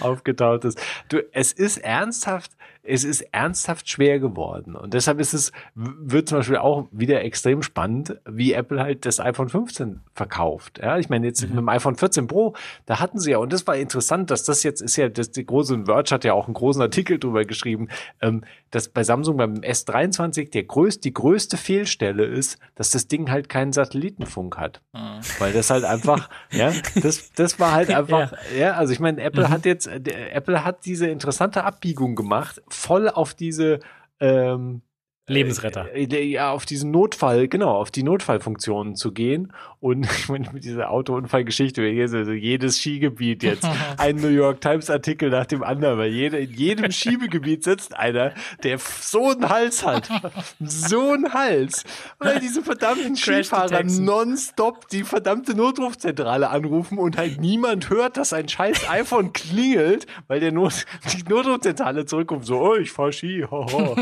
aufgetaucht 0.00 0.64
ist. 0.64 0.80
Du, 1.08 1.22
es 1.32 1.52
ist 1.52 1.78
ernsthaft, 1.78 2.52
es 2.84 3.04
ist 3.04 3.20
ernsthaft 3.32 3.88
schwer 3.88 4.18
geworden. 4.18 4.74
Und 4.74 4.92
deshalb 4.92 5.20
ist 5.20 5.34
es, 5.34 5.52
wird 5.74 6.28
zum 6.28 6.38
Beispiel 6.38 6.56
auch 6.56 6.88
wieder 6.90 7.22
extrem 7.22 7.62
spannend, 7.62 8.16
wie 8.26 8.52
Apple 8.52 8.80
halt 8.80 9.06
das 9.06 9.20
iPhone 9.20 9.48
15 9.48 10.00
verkauft. 10.14 10.80
Ja, 10.82 10.98
ich 10.98 11.08
meine, 11.08 11.26
jetzt 11.26 11.42
mhm. 11.42 11.50
mit 11.50 11.58
dem 11.58 11.68
iPhone 11.68 11.94
14 11.94 12.26
Pro, 12.26 12.54
da 12.86 12.98
hatten 12.98 13.20
sie 13.20 13.32
ja, 13.32 13.38
und 13.38 13.52
das 13.52 13.66
war 13.66 13.76
interessant, 13.76 14.30
dass 14.30 14.44
das 14.44 14.64
jetzt 14.64 14.80
ist 14.80 14.96
ja, 14.96 15.08
das, 15.08 15.30
die 15.30 15.46
große 15.46 15.84
Verge 15.84 16.10
hat 16.10 16.24
ja 16.24 16.32
auch 16.32 16.46
einen 16.46 16.54
großen 16.54 16.82
Artikel 16.82 17.20
drüber 17.20 17.44
geschrieben, 17.44 17.88
ähm, 18.20 18.42
dass 18.72 18.88
bei 18.88 19.04
Samsung 19.04 19.36
beim 19.36 19.54
S23 19.54 20.50
der 20.50 20.64
größte, 20.64 21.02
die 21.02 21.14
größte 21.14 21.56
Fehlstelle 21.56 22.24
ist, 22.24 22.58
dass 22.74 22.90
das 22.90 23.06
Ding 23.06 23.30
halt 23.30 23.48
keinen 23.48 23.72
Satellitenfunk 23.72 24.58
hat. 24.58 24.80
Mhm. 24.92 25.20
Weil 25.38 25.52
das 25.52 25.70
halt 25.70 25.84
einfach, 25.84 26.28
ja, 26.50 26.72
das, 27.00 27.32
das 27.34 27.60
war 27.60 27.72
halt 27.72 27.90
einfach, 27.90 28.32
ja, 28.56 28.58
ja 28.58 28.72
also 28.72 28.92
ich 28.92 28.98
meine, 28.98 29.22
Apple 29.22 29.46
mhm. 29.46 29.50
hat 29.50 29.66
jetzt, 29.66 29.86
Apple 29.86 30.64
hat 30.64 30.84
diese 30.84 31.06
interessante 31.06 31.62
Abbiegung 31.62 32.16
gemacht, 32.16 32.60
voll 32.72 33.08
auf 33.08 33.34
diese 33.34 33.80
ähm, 34.20 34.82
Lebensretter. 35.28 35.94
Äh, 35.94 36.04
äh, 36.04 36.24
ja, 36.24 36.50
auf 36.50 36.66
diesen 36.66 36.90
Notfall, 36.90 37.46
genau, 37.46 37.76
auf 37.76 37.92
die 37.92 38.02
Notfallfunktionen 38.02 38.96
zu 38.96 39.12
gehen. 39.12 39.52
Und 39.78 40.04
ich 40.18 40.28
meine, 40.28 40.50
mit 40.52 40.64
dieser 40.64 40.90
Autounfallgeschichte, 40.90 41.82
jedes 41.82 42.78
Skigebiet 42.78 43.44
jetzt, 43.44 43.66
ein 43.98 44.16
New 44.16 44.28
York 44.28 44.60
Times 44.60 44.90
Artikel 44.90 45.30
nach 45.30 45.46
dem 45.46 45.62
anderen, 45.62 45.98
weil 45.98 46.10
jede, 46.10 46.38
in 46.38 46.52
jedem 46.52 46.90
Skigebiet 46.90 47.62
sitzt 47.62 47.96
einer, 47.96 48.32
der 48.64 48.78
so 48.78 49.30
einen 49.30 49.48
Hals 49.48 49.86
hat. 49.86 50.08
so 50.60 51.12
einen 51.12 51.32
Hals. 51.32 51.84
Weil 52.18 52.40
diese 52.40 52.62
verdammten 52.62 53.14
Skifahrer 53.14 53.84
nonstop 53.84 54.88
die 54.88 55.04
verdammte 55.04 55.54
Notrufzentrale 55.54 56.50
anrufen 56.50 56.98
und 56.98 57.16
halt 57.16 57.40
niemand 57.40 57.90
hört, 57.90 58.16
dass 58.16 58.32
ein 58.32 58.48
scheiß 58.48 58.88
iPhone 58.88 59.32
klingelt, 59.32 60.06
weil 60.26 60.40
der 60.40 60.50
Not, 60.50 60.84
die 61.12 61.22
Notrufzentrale 61.28 62.06
zurückkommt, 62.06 62.44
so, 62.44 62.60
oh, 62.60 62.74
ich 62.74 62.90
fahr 62.90 63.12
Ski, 63.12 63.46
hoho. 63.48 63.96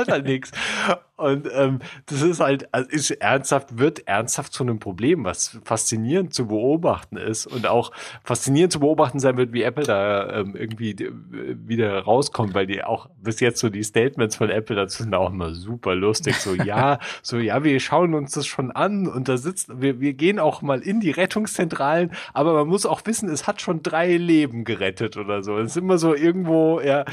halt 0.00 0.09
nichts. 0.18 0.50
Und 1.20 1.48
ähm, 1.52 1.80
das 2.06 2.22
ist 2.22 2.40
halt, 2.40 2.72
also 2.72 2.88
ist 2.90 3.10
ernsthaft, 3.10 3.78
wird 3.78 4.08
ernsthaft 4.08 4.52
zu 4.52 4.62
einem 4.62 4.78
Problem, 4.78 5.24
was 5.24 5.58
faszinierend 5.64 6.32
zu 6.32 6.46
beobachten 6.46 7.16
ist 7.16 7.46
und 7.46 7.66
auch 7.66 7.92
faszinierend 8.24 8.72
zu 8.72 8.80
beobachten 8.80 9.20
sein 9.20 9.36
wird, 9.36 9.52
wie 9.52 9.62
Apple 9.62 9.84
da 9.84 10.40
ähm, 10.40 10.56
irgendwie 10.56 10.96
wieder 10.98 12.00
rauskommt, 12.00 12.54
weil 12.54 12.66
die 12.66 12.82
auch 12.82 13.08
bis 13.22 13.40
jetzt 13.40 13.60
so 13.60 13.68
die 13.68 13.82
Statements 13.82 14.36
von 14.36 14.50
Apple 14.50 14.76
dazu 14.76 15.02
sind 15.02 15.14
auch 15.14 15.30
immer 15.30 15.54
super 15.54 15.94
lustig. 15.94 16.36
So, 16.36 16.54
ja, 16.64 16.98
so, 17.22 17.38
ja, 17.38 17.62
wir 17.62 17.78
schauen 17.80 18.14
uns 18.14 18.32
das 18.32 18.46
schon 18.46 18.70
an 18.70 19.06
und 19.06 19.28
da 19.28 19.36
sitzt, 19.36 19.80
wir, 19.80 20.00
wir 20.00 20.14
gehen 20.14 20.38
auch 20.38 20.62
mal 20.62 20.80
in 20.80 21.00
die 21.00 21.10
Rettungszentralen, 21.10 22.12
aber 22.32 22.54
man 22.54 22.68
muss 22.68 22.86
auch 22.86 23.02
wissen, 23.04 23.28
es 23.28 23.46
hat 23.46 23.60
schon 23.60 23.82
drei 23.82 24.16
Leben 24.16 24.64
gerettet 24.64 25.16
oder 25.16 25.42
so. 25.42 25.58
Es 25.58 25.72
ist 25.72 25.76
immer 25.76 25.98
so 25.98 26.14
irgendwo, 26.14 26.80
ja, 26.80 27.04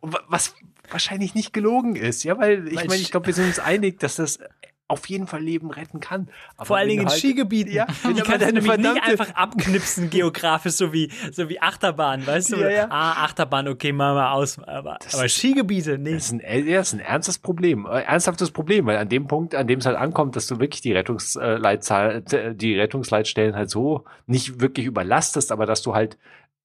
was, 0.00 0.54
wahrscheinlich 0.90 1.34
nicht 1.34 1.52
gelogen 1.52 1.96
ist. 1.96 2.24
Ja, 2.24 2.38
weil 2.38 2.68
ich 2.68 2.86
meine, 2.86 2.96
ich 2.96 3.10
glaube, 3.10 3.26
wir 3.26 3.34
sind 3.34 3.53
uns 3.58 3.64
einig, 3.64 4.00
dass 4.00 4.16
das 4.16 4.38
auf 4.86 5.08
jeden 5.08 5.26
Fall 5.26 5.42
Leben 5.42 5.70
retten 5.70 5.98
kann. 5.98 6.28
Aber 6.56 6.66
Vor 6.66 6.76
allen 6.76 6.88
Dingen 6.88 7.02
in 7.02 7.08
halt, 7.08 7.18
Skigebieten. 7.18 7.72
Ja, 7.72 7.86
die 7.86 8.20
kann 8.20 8.38
deine 8.38 8.60
nicht 8.60 9.02
einfach 9.02 9.34
abknipsen 9.34 10.10
geografisch, 10.10 10.74
so 10.74 10.92
wie, 10.92 11.10
so 11.32 11.48
wie 11.48 11.60
Achterbahn, 11.60 12.26
weißt 12.26 12.52
du? 12.52 12.56
Ja, 12.56 12.68
ja. 12.68 12.86
Ah, 12.90 13.24
Achterbahn, 13.24 13.66
okay, 13.68 13.92
machen 13.92 14.16
wir 14.16 14.32
aus. 14.32 14.58
Aber, 14.58 14.98
aber 15.12 15.28
Skigebiete 15.28 15.96
nicht. 15.96 16.16
Das 16.16 16.24
ist, 16.26 16.32
ein, 16.32 16.66
ja, 16.66 16.78
das 16.78 16.88
ist 16.88 16.94
ein 16.94 17.00
ernstes 17.00 17.38
Problem, 17.38 17.86
äh, 17.86 18.02
ernsthaftes 18.02 18.50
Problem, 18.50 18.84
weil 18.84 18.98
an 18.98 19.08
dem 19.08 19.26
Punkt, 19.26 19.54
an 19.54 19.66
dem 19.66 19.78
es 19.78 19.86
halt 19.86 19.96
ankommt, 19.96 20.36
dass 20.36 20.46
du 20.46 20.60
wirklich 20.60 20.82
die 20.82 20.92
Rettungsleitzahl, 20.92 22.22
die 22.54 22.78
Rettungsleitstellen 22.78 23.56
halt 23.56 23.70
so 23.70 24.04
nicht 24.26 24.60
wirklich 24.60 24.84
überlastest, 24.84 25.50
aber 25.50 25.64
dass 25.64 25.80
du 25.80 25.94
halt, 25.94 26.18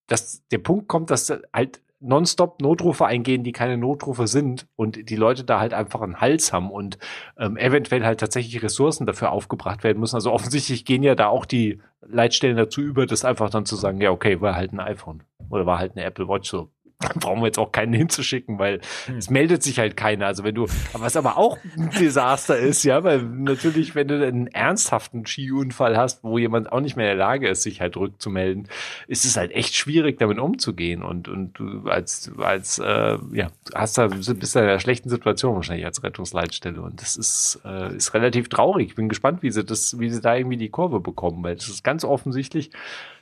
dass 0.08 0.46
der 0.50 0.58
Punkt 0.58 0.90
kommt, 0.90 1.10
dass 1.10 1.34
halt 1.54 1.82
nonstop 2.00 2.62
Notrufe 2.62 3.06
eingehen, 3.06 3.44
die 3.44 3.52
keine 3.52 3.78
Notrufe 3.78 4.28
sind 4.28 4.68
und 4.76 5.10
die 5.10 5.16
Leute 5.16 5.44
da 5.44 5.60
halt 5.60 5.74
einfach 5.74 6.02
einen 6.02 6.22
Hals 6.22 6.54
haben 6.54 6.72
und 6.72 6.98
ähm, 7.38 7.58
eventuell 7.58 8.06
halt 8.06 8.20
tatsächlich 8.20 8.64
Ressourcen 8.64 9.06
dafür 9.06 9.32
aufgebracht 9.32 9.84
werden 9.84 10.00
müssen. 10.00 10.16
Also 10.16 10.32
offensichtlich 10.32 10.86
gehen 10.86 11.04
ja 11.04 11.16
da 11.16 11.28
auch 11.28 11.46
die 11.46 11.82
Leitstellen 12.02 12.58
dazu 12.58 12.82
über, 12.82 13.06
das 13.06 13.26
einfach 13.26 13.50
dann 13.50 13.66
zu 13.66 13.76
sagen, 13.76 14.00
ja, 14.02 14.12
okay, 14.12 14.40
war 14.42 14.56
halt 14.56 14.72
ein 14.72 14.80
iPhone 14.80 15.24
oder 15.50 15.66
war 15.66 15.80
halt 15.80 15.96
eine 15.96 16.06
Apple 16.06 16.28
Watch 16.28 16.50
so. 16.50 16.70
Brauchen 17.00 17.40
wir 17.40 17.46
jetzt 17.46 17.60
auch 17.60 17.72
keinen 17.72 17.94
hinzuschicken, 17.94 18.60
weil 18.60 18.82
Hm. 19.06 19.18
es 19.18 19.30
meldet 19.30 19.64
sich 19.64 19.80
halt 19.80 19.96
keiner. 19.96 20.28
Also 20.28 20.44
wenn 20.44 20.56
du, 20.56 20.68
was 20.94 21.16
aber 21.16 21.38
auch 21.38 21.58
ein 21.78 21.90
Desaster 21.92 22.58
ist, 22.58 22.84
ja, 22.84 23.04
weil 23.04 23.22
natürlich, 23.22 23.96
wenn 23.96 24.10
du 24.10 24.26
einen 24.26 24.48
ernsthaften 24.48 25.26
Skiunfall 25.26 25.96
hast, 25.96 26.24
wo 26.24 26.38
jemand 26.38 26.72
auch 26.72 26.82
nicht 26.82 26.98
mehr 26.98 27.12
in 27.12 27.18
der 27.18 27.26
Lage 27.26 27.48
ist, 27.48 27.64
sich 27.64 27.80
halt 27.80 27.96
rückzumelden, 27.96 28.68
ist 29.08 29.24
es 29.24 29.38
halt 29.38 29.52
echt 29.54 29.76
schwierig, 29.76 30.20
damit 30.20 30.40
umzugehen. 30.40 31.02
Und, 31.02 31.30
und 31.30 31.54
du 31.58 31.90
als, 31.90 32.32
als, 32.38 32.80
äh, 32.80 33.18
ja, 33.32 33.48
hast 33.74 33.98
da, 33.98 34.08
bist 34.08 34.56
da 34.56 34.60
in 34.60 34.68
einer 34.68 34.80
schlechten 34.80 35.10
Situation 35.10 35.56
wahrscheinlich 35.56 35.86
als 35.86 36.04
Rettungsleitstelle. 36.04 36.82
Und 36.82 37.02
das 37.02 37.16
ist, 37.16 37.62
äh, 37.64 37.96
ist 37.96 38.14
relativ 38.14 38.50
traurig. 38.50 38.90
Ich 38.90 38.96
bin 38.96 39.08
gespannt, 39.08 39.42
wie 39.42 39.52
sie 39.52 39.64
das, 39.64 40.00
wie 40.00 40.10
sie 40.10 40.20
da 40.20 40.36
irgendwie 40.36 40.58
die 40.58 40.70
Kurve 40.70 41.00
bekommen, 41.00 41.44
weil 41.44 41.56
es 41.56 41.70
ist 41.70 41.84
ganz 41.84 42.04
offensichtlich, 42.04 42.72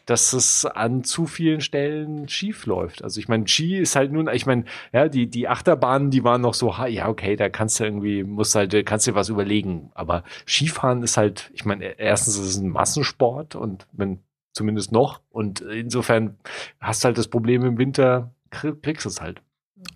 dass 0.07 0.33
es 0.33 0.65
an 0.65 1.03
zu 1.03 1.27
vielen 1.27 1.61
Stellen 1.61 2.27
schief 2.29 2.65
läuft. 2.65 3.03
Also 3.03 3.19
ich 3.19 3.27
meine, 3.27 3.47
Ski 3.47 3.77
ist 3.77 3.95
halt 3.95 4.11
nun, 4.11 4.27
ich 4.33 4.45
meine, 4.47 4.63
ja, 4.91 5.07
die, 5.07 5.29
die 5.29 5.47
Achterbahnen, 5.47 6.09
die 6.09 6.23
waren 6.23 6.41
noch 6.41 6.55
so, 6.55 6.77
ha, 6.77 6.87
ja, 6.87 7.07
okay, 7.09 7.35
da 7.35 7.49
kannst 7.49 7.79
du 7.79 7.83
irgendwie, 7.83 8.23
musst 8.23 8.55
halt, 8.55 8.73
kannst 8.85 9.05
dir 9.05 9.13
was 9.15 9.29
überlegen. 9.29 9.91
Aber 9.93 10.23
Skifahren 10.47 11.03
ist 11.03 11.17
halt, 11.17 11.51
ich 11.53 11.65
meine, 11.65 11.99
erstens 11.99 12.37
ist 12.37 12.47
es 12.47 12.57
ein 12.57 12.69
Massensport 12.69 13.55
und 13.55 13.85
wenn, 13.91 14.19
zumindest 14.53 14.91
noch. 14.91 15.21
Und 15.29 15.61
insofern 15.61 16.37
hast 16.79 17.03
du 17.03 17.07
halt 17.07 17.17
das 17.17 17.27
Problem 17.27 17.63
im 17.63 17.77
Winter, 17.77 18.31
krieg- 18.49 18.81
kriegst 18.81 19.05
du 19.05 19.09
es 19.09 19.21
halt. 19.21 19.41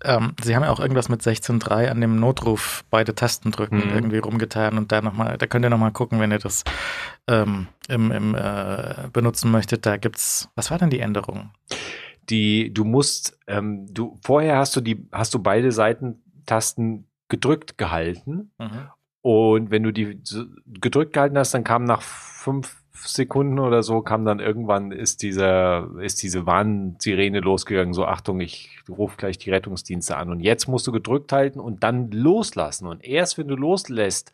Ähm, 0.04 0.34
Sie 0.42 0.54
haben 0.54 0.62
ja 0.62 0.70
auch 0.70 0.80
irgendwas 0.80 1.08
mit 1.08 1.22
16.3 1.22 1.88
an 1.88 2.00
dem 2.00 2.18
Notruf 2.20 2.84
beide 2.90 3.14
Tasten 3.14 3.50
drücken 3.50 3.78
Mhm. 3.88 3.94
irgendwie 3.94 4.18
rumgetan 4.18 4.78
und 4.78 4.92
da 4.92 5.00
nochmal, 5.02 5.38
da 5.38 5.46
könnt 5.46 5.64
ihr 5.64 5.70
nochmal 5.70 5.92
gucken, 5.92 6.20
wenn 6.20 6.30
ihr 6.32 6.38
das 6.38 6.64
ähm, 7.28 7.66
im, 7.88 8.10
im, 8.12 8.34
äh, 8.34 9.08
benutzen 9.12 9.50
möchtet. 9.50 9.84
Da 9.86 9.96
gibt's, 9.96 10.48
was 10.54 10.70
war 10.70 10.78
denn 10.78 10.90
die 10.90 11.00
Änderung? 11.00 11.50
die, 12.30 12.72
du 12.72 12.84
musst, 12.84 13.36
ähm, 13.48 13.92
du, 13.92 14.16
vorher 14.24 14.56
hast 14.58 14.76
du 14.76 14.80
die, 14.80 15.08
hast 15.10 15.34
du 15.34 15.40
beide 15.40 15.72
Seitentasten 15.72 17.08
gedrückt 17.28 17.78
gehalten 17.78 18.52
Mhm. 18.58 18.88
und 19.22 19.70
wenn 19.70 19.82
du 19.82 19.92
die 19.92 20.20
gedrückt 20.66 21.14
gehalten 21.14 21.36
hast, 21.36 21.52
dann 21.54 21.64
kam 21.64 21.84
nach 21.84 22.00
fünf 22.02 22.81
Sekunden 22.94 23.58
oder 23.58 23.82
so, 23.82 24.02
kam 24.02 24.24
dann 24.24 24.38
irgendwann 24.38 24.92
ist 24.92 25.22
dieser, 25.22 25.90
ist 26.00 26.22
diese 26.22 26.46
Warnsirene 26.46 27.40
losgegangen, 27.40 27.94
so 27.94 28.04
Achtung, 28.04 28.40
ich 28.40 28.78
rufe 28.88 29.16
gleich 29.16 29.38
die 29.38 29.50
Rettungsdienste 29.50 30.16
an 30.16 30.30
und 30.30 30.40
jetzt 30.40 30.68
musst 30.68 30.86
du 30.86 30.92
gedrückt 30.92 31.32
halten 31.32 31.58
und 31.58 31.82
dann 31.82 32.10
loslassen 32.10 32.86
und 32.86 33.04
erst 33.04 33.38
wenn 33.38 33.48
du 33.48 33.56
loslässt, 33.56 34.32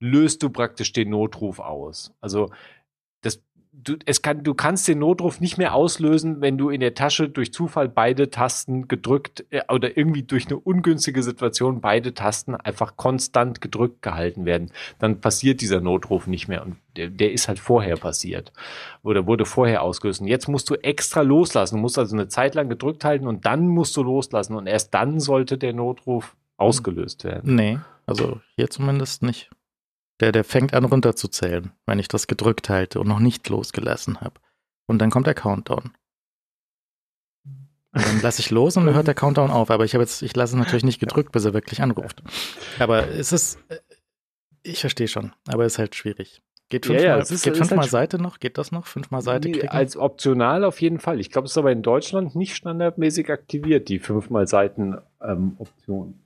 löst 0.00 0.42
du 0.42 0.50
praktisch 0.50 0.92
den 0.92 1.10
Notruf 1.10 1.60
aus. 1.60 2.12
Also 2.20 2.50
du, 3.72 3.96
es 4.06 4.22
kann, 4.22 4.42
du 4.42 4.54
kannst 4.54 4.88
den 4.88 4.98
Notruf 4.98 5.40
nicht 5.40 5.58
mehr 5.58 5.74
auslösen, 5.74 6.40
wenn 6.40 6.58
du 6.58 6.70
in 6.70 6.80
der 6.80 6.94
Tasche 6.94 7.28
durch 7.28 7.52
Zufall 7.52 7.88
beide 7.88 8.30
Tasten 8.30 8.88
gedrückt 8.88 9.44
äh, 9.50 9.62
oder 9.72 9.96
irgendwie 9.96 10.22
durch 10.22 10.46
eine 10.46 10.58
ungünstige 10.58 11.22
Situation 11.22 11.80
beide 11.80 12.14
Tasten 12.14 12.54
einfach 12.54 12.96
konstant 12.96 13.60
gedrückt 13.60 14.02
gehalten 14.02 14.44
werden. 14.44 14.70
Dann 14.98 15.20
passiert 15.20 15.60
dieser 15.60 15.80
Notruf 15.80 16.26
nicht 16.26 16.48
mehr 16.48 16.62
und 16.62 16.76
der, 16.96 17.08
der 17.08 17.32
ist 17.32 17.48
halt 17.48 17.58
vorher 17.58 17.96
passiert 17.96 18.52
oder 19.02 19.26
wurde 19.26 19.46
vorher 19.46 19.82
ausgelöst. 19.82 20.20
Und 20.20 20.28
jetzt 20.28 20.48
musst 20.48 20.68
du 20.70 20.74
extra 20.74 21.22
loslassen. 21.22 21.76
Du 21.76 21.80
musst 21.80 21.98
also 21.98 22.16
eine 22.16 22.28
Zeit 22.28 22.54
lang 22.54 22.68
gedrückt 22.68 23.04
halten 23.04 23.26
und 23.26 23.46
dann 23.46 23.66
musst 23.66 23.96
du 23.96 24.02
loslassen 24.02 24.56
und 24.56 24.66
erst 24.66 24.94
dann 24.94 25.20
sollte 25.20 25.58
der 25.58 25.72
Notruf 25.72 26.36
ausgelöst 26.56 27.24
werden. 27.24 27.54
Nee, 27.54 27.78
also 28.06 28.40
hier 28.56 28.68
zumindest 28.68 29.22
nicht. 29.22 29.50
Der, 30.20 30.32
der 30.32 30.44
fängt 30.44 30.74
an 30.74 30.84
runterzuzählen, 30.84 31.72
wenn 31.86 31.98
ich 31.98 32.08
das 32.08 32.26
gedrückt 32.26 32.68
halte 32.68 33.00
und 33.00 33.08
noch 33.08 33.20
nicht 33.20 33.48
losgelassen 33.48 34.20
habe. 34.20 34.40
Und 34.86 34.98
dann 34.98 35.10
kommt 35.10 35.26
der 35.26 35.34
Countdown. 35.34 35.92
Und 37.92 38.06
dann 38.06 38.20
lasse 38.22 38.40
ich 38.40 38.50
los 38.50 38.76
und 38.76 38.86
dann 38.86 38.94
hört 38.94 39.06
der 39.08 39.14
Countdown 39.14 39.50
auf. 39.50 39.70
Aber 39.70 39.84
ich 39.84 39.94
habe 39.94 40.02
jetzt, 40.04 40.22
ich 40.22 40.36
lasse 40.36 40.54
es 40.54 40.58
natürlich 40.58 40.84
nicht 40.84 41.00
gedrückt, 41.00 41.32
bis 41.32 41.44
er 41.44 41.54
wirklich 41.54 41.82
anruft. 41.82 42.22
Aber 42.78 43.08
es 43.08 43.32
ist, 43.32 43.58
äh, 43.68 43.78
ich 44.62 44.80
verstehe 44.80 45.08
schon, 45.08 45.32
aber 45.48 45.64
es 45.64 45.72
ist 45.74 45.78
halt 45.78 45.94
schwierig. 45.96 46.42
Geht 46.68 46.86
Ja, 46.86 46.92
fünfmal, 46.92 47.04
ja, 47.08 47.18
es 47.18 47.30
ist- 47.32 47.42
geht 47.42 47.54
ist 47.54 47.58
fünfmal 47.58 47.80
halt- 47.80 47.90
Seite 47.90 48.18
noch? 48.22 48.38
Geht 48.38 48.58
das 48.58 48.70
noch? 48.70 48.86
Fünfmal 48.86 49.22
Seite 49.22 49.48
Nee, 49.48 49.52
klicken? 49.54 49.70
Als 49.70 49.96
optional 49.96 50.62
auf 50.62 50.80
jeden 50.80 51.00
Fall. 51.00 51.18
Ich 51.18 51.30
glaube, 51.30 51.46
es 51.46 51.52
ist 51.52 51.58
aber 51.58 51.72
in 51.72 51.82
Deutschland 51.82 52.36
nicht 52.36 52.54
standardmäßig 52.54 53.28
aktiviert, 53.30 53.88
die 53.88 53.98
fünfmal 53.98 54.46
Seiten 54.46 54.96
ähm, 55.20 55.56
Option. 55.58 56.19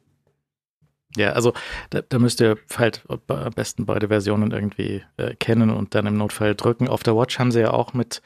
Ja, 1.17 1.31
also 1.31 1.53
da, 1.91 2.03
da 2.03 2.19
müsst 2.19 2.41
ihr 2.41 2.59
halt 2.77 3.05
am 3.09 3.53
besten 3.55 3.87
beide 3.87 4.09
Versionen 4.09 4.51
irgendwie 4.51 5.03
äh, 5.17 5.35
kennen 5.37 5.71
und 5.71 5.95
dann 5.95 6.07
im 6.07 6.17
Notfall 6.17 6.55
drücken. 6.55 6.89
Auf 6.89 7.03
der 7.03 7.17
Watch 7.17 7.39
haben 7.39 7.53
sie 7.53 7.61
ja 7.61 7.73
auch 7.73 7.95
mit 7.95 8.21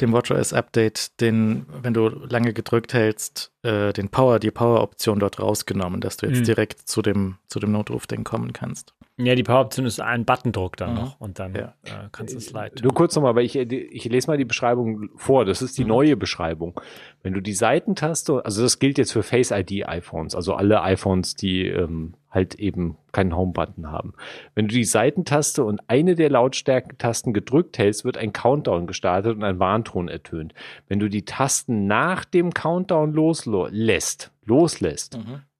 dem 0.00 0.12
WatchOS 0.12 0.52
Update 0.52 1.20
den, 1.20 1.66
wenn 1.82 1.94
du 1.94 2.08
lange 2.08 2.52
gedrückt 2.52 2.94
hältst, 2.94 3.51
äh, 3.62 3.92
den 3.92 4.08
Power, 4.08 4.38
die 4.38 4.50
Power-Option 4.50 5.18
dort 5.20 5.40
rausgenommen, 5.40 6.00
dass 6.00 6.16
du 6.16 6.26
jetzt 6.26 6.40
Mhm. 6.40 6.44
direkt 6.44 6.88
zu 6.88 7.00
dem, 7.02 7.36
zu 7.46 7.60
dem 7.60 7.72
Notruf-Ding 7.72 8.24
kommen 8.24 8.52
kannst. 8.52 8.94
Ja, 9.18 9.34
die 9.34 9.42
Power-Option 9.42 9.86
ist 9.86 10.00
ein 10.00 10.24
Buttondruck 10.24 10.76
dann 10.76 10.90
Mhm. 10.94 10.96
noch 11.00 11.20
und 11.20 11.38
dann 11.38 11.54
Ja. 11.54 11.74
äh, 11.84 12.08
kannst 12.10 12.34
du 12.34 12.38
es 12.38 12.50
leiten. 12.50 12.82
Nur 12.82 12.92
kurz 12.94 13.14
nochmal, 13.14 13.34
weil 13.36 13.44
ich, 13.44 13.54
ich 13.56 14.04
lese 14.06 14.26
mal 14.26 14.36
die 14.38 14.44
Beschreibung 14.44 15.10
vor. 15.16 15.44
Das 15.44 15.62
ist 15.62 15.78
die 15.78 15.82
Mhm. 15.84 15.88
neue 15.88 16.16
Beschreibung. 16.16 16.80
Wenn 17.22 17.34
du 17.34 17.40
die 17.40 17.52
Seitentaste, 17.54 18.44
also 18.44 18.62
das 18.62 18.78
gilt 18.78 18.98
jetzt 18.98 19.12
für 19.12 19.22
Face 19.22 19.50
ID 19.52 19.86
iPhones, 19.86 20.34
also 20.34 20.54
alle 20.54 20.82
iPhones, 20.82 21.34
die 21.34 21.66
ähm, 21.68 22.14
halt 22.30 22.54
eben 22.56 22.96
keinen 23.12 23.36
Home-Button 23.36 23.90
haben. 23.90 24.14
Wenn 24.54 24.68
du 24.68 24.74
die 24.74 24.84
Seitentaste 24.84 25.64
und 25.64 25.80
eine 25.88 26.14
der 26.14 26.30
Lautstärkentasten 26.30 27.32
gedrückt 27.32 27.78
hältst, 27.78 28.04
wird 28.04 28.16
ein 28.16 28.32
Countdown 28.32 28.86
gestartet 28.86 29.36
und 29.36 29.44
ein 29.44 29.58
Warnton 29.58 30.08
ertönt. 30.08 30.54
Wenn 30.88 30.98
du 30.98 31.08
die 31.08 31.24
Tasten 31.24 31.86
nach 31.86 32.24
dem 32.24 32.52
Countdown 32.54 33.12
loslässt, 33.12 34.30
loslässt, 34.44 35.18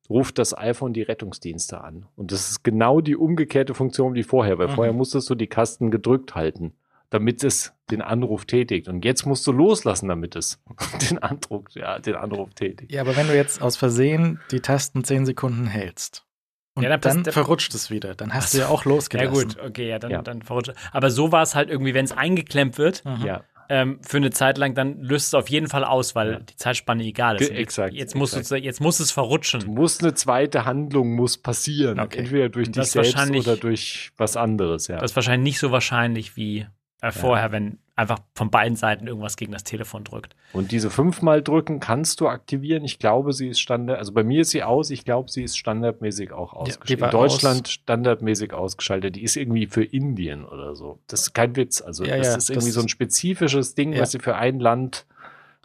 ruft 0.09 0.39
das 0.39 0.57
iPhone 0.57 0.93
die 0.93 1.03
Rettungsdienste 1.03 1.81
an. 1.83 2.07
Und 2.17 2.33
das 2.33 2.51
ist 2.51 2.65
genau 2.65 3.01
die 3.01 3.17
umgekehrte 3.17 3.75
Funktion 3.75 4.15
wie 4.15 4.23
vorher, 4.25 4.59
weil 4.59 4.69
Mhm. 4.69 4.73
vorher 4.73 4.93
musstest 4.93 5.31
du 5.31 5.35
die 5.35 5.49
Tasten 5.49 5.91
gedrückt 5.91 6.35
halten, 6.35 6.73
damit 7.11 7.43
es 7.45 7.73
den 7.91 8.03
Anruf 8.03 8.45
tätigt. 8.45 8.89
Und 8.89 9.05
jetzt 9.05 9.27
musst 9.27 9.47
du 9.47 9.53
loslassen, 9.53 10.09
damit 10.09 10.37
es 10.37 10.61
den 11.11 11.19
Anruf, 11.19 11.65
ja, 11.71 11.99
den 11.99 12.15
Anruf 12.17 12.53
tätigt. 12.55 12.91
Ja, 12.93 13.03
aber 13.03 13.17
wenn 13.17 13.27
du 13.29 13.35
jetzt 13.35 13.63
aus 13.63 13.77
Versehen 13.77 14.41
die 14.51 14.61
Tasten 14.61 15.05
10 15.05 15.25
Sekunden 15.27 15.67
hältst 15.67 16.27
und 16.75 16.83
Ja, 16.85 16.97
dann 16.97 17.23
dann, 17.25 17.33
verrutscht 17.33 17.75
es 17.75 17.91
wieder, 17.91 18.15
dann 18.15 18.33
hast 18.35 18.55
du 18.55 18.59
ja 18.59 18.69
auch 18.69 18.85
Ja 18.85 18.91
losgelassen. 18.91 19.49
gut, 19.49 19.59
okay, 19.61 19.89
ja, 19.89 19.99
dann, 19.99 20.11
Ja. 20.11 20.23
dann 20.23 20.43
verrutscht. 20.43 20.73
Aber 20.93 21.11
so 21.11 21.31
war 21.33 21.43
es 21.43 21.55
halt 21.55 21.69
irgendwie, 21.71 21.95
wenn 21.95 22.05
es 22.05 22.13
eingeklemmt 22.13 22.79
wird, 22.79 23.05
Mhm. 23.05 23.25
Ja, 23.27 23.43
ähm, 23.69 24.01
für 24.07 24.17
eine 24.19 24.31
Zeit 24.31 24.59
lang, 24.59 24.75
dann 24.75 25.01
löst 25.01 25.29
es 25.29 25.35
auf 25.35 25.49
jeden 25.49 25.69
Fall 25.69 25.85
aus, 25.85 26.15
weil 26.15 26.33
Ja. 26.33 26.39
die 26.41 26.57
Zeitspanne 26.57 27.05
egal 27.05 27.37
ist. 27.37 27.49
Ge- 27.49 27.51
jetzt, 27.51 27.59
exakt, 27.61 27.95
Jetzt, 27.95 28.15
muss 28.15 28.33
exakt. 28.35 28.61
Es, 28.61 28.65
jetzt 28.65 28.81
muss 28.81 29.01
es 29.01 29.09
du 29.09 29.15
verrutschen. 29.15 29.65
musst 29.67 30.03
eine 30.03 30.15
zweite 30.15 30.65
Handlung 30.67 31.13
muss 31.15 31.39
passieren. 31.39 31.99
Okay. 32.01 32.19
Entweder 32.21 32.49
durch 32.51 32.71
dich 32.71 32.91
selbst 32.91 33.15
wahrscheinlich- 33.15 33.47
oder 33.47 33.57
durch 33.57 34.11
was 34.19 34.37
anderes, 34.37 34.89
ja. 34.89 34.99
Das 34.99 35.13
ist 35.13 35.17
wahrscheinlich 35.17 35.53
nicht 35.55 35.59
so 35.61 35.71
wahrscheinlich 35.71 36.37
wie 36.37 36.67
äh, 37.03 37.11
vorher, 37.11 37.53
wenn 37.53 37.79
einfach 37.95 38.21
von 38.35 38.51
beiden 38.51 38.75
Seiten 38.75 39.07
irgendwas 39.07 39.37
gegen 39.37 39.53
das 39.53 39.65
Telefon 39.65 40.03
drückt. 40.05 40.35
Und 40.55 40.73
diese 40.73 40.89
fünfmal 40.89 41.43
drücken 41.43 41.79
kannst 41.79 42.21
du 42.21 42.29
aktivieren. 42.29 42.85
Ich 42.85 42.99
glaube, 42.99 43.35
sie 43.35 43.49
ist 43.49 43.61
Standard, 43.61 43.99
also 43.99 44.13
bei 44.13 44.25
mir 44.25 44.41
ist 44.43 44.51
sie 44.51 44.63
aus. 44.63 44.89
Ich 44.91 45.05
glaube, 45.05 45.31
sie 45.31 45.43
ist 45.43 45.59
standardmäßig 45.59 46.33
auch 46.33 46.55
ausgeschaltet. 46.55 47.05
In 47.05 47.11
Deutschland 47.11 47.69
standardmäßig 47.69 48.55
ausgeschaltet. 48.55 49.17
Die 49.17 49.23
ist 49.23 49.37
irgendwie 49.37 49.67
für 49.67 49.85
Indien 49.85 50.45
oder 50.47 50.75
so. 50.75 51.01
Das 51.07 51.21
ist 51.21 51.35
kein 51.35 51.55
Witz. 51.55 51.83
Also 51.83 52.05
Ja, 52.05 52.17
das 52.17 52.29
ja, 52.29 52.37
ist 52.37 52.49
das 52.49 52.57
irgendwie 52.57 52.71
so 52.73 52.81
ein 52.81 52.89
spezifisches 52.89 53.75
Ding, 53.75 53.93
Ja. 53.93 54.01
was 54.01 54.13
sie 54.13 54.19
für 54.19 54.37
ein 54.37 54.59
Land 54.59 55.05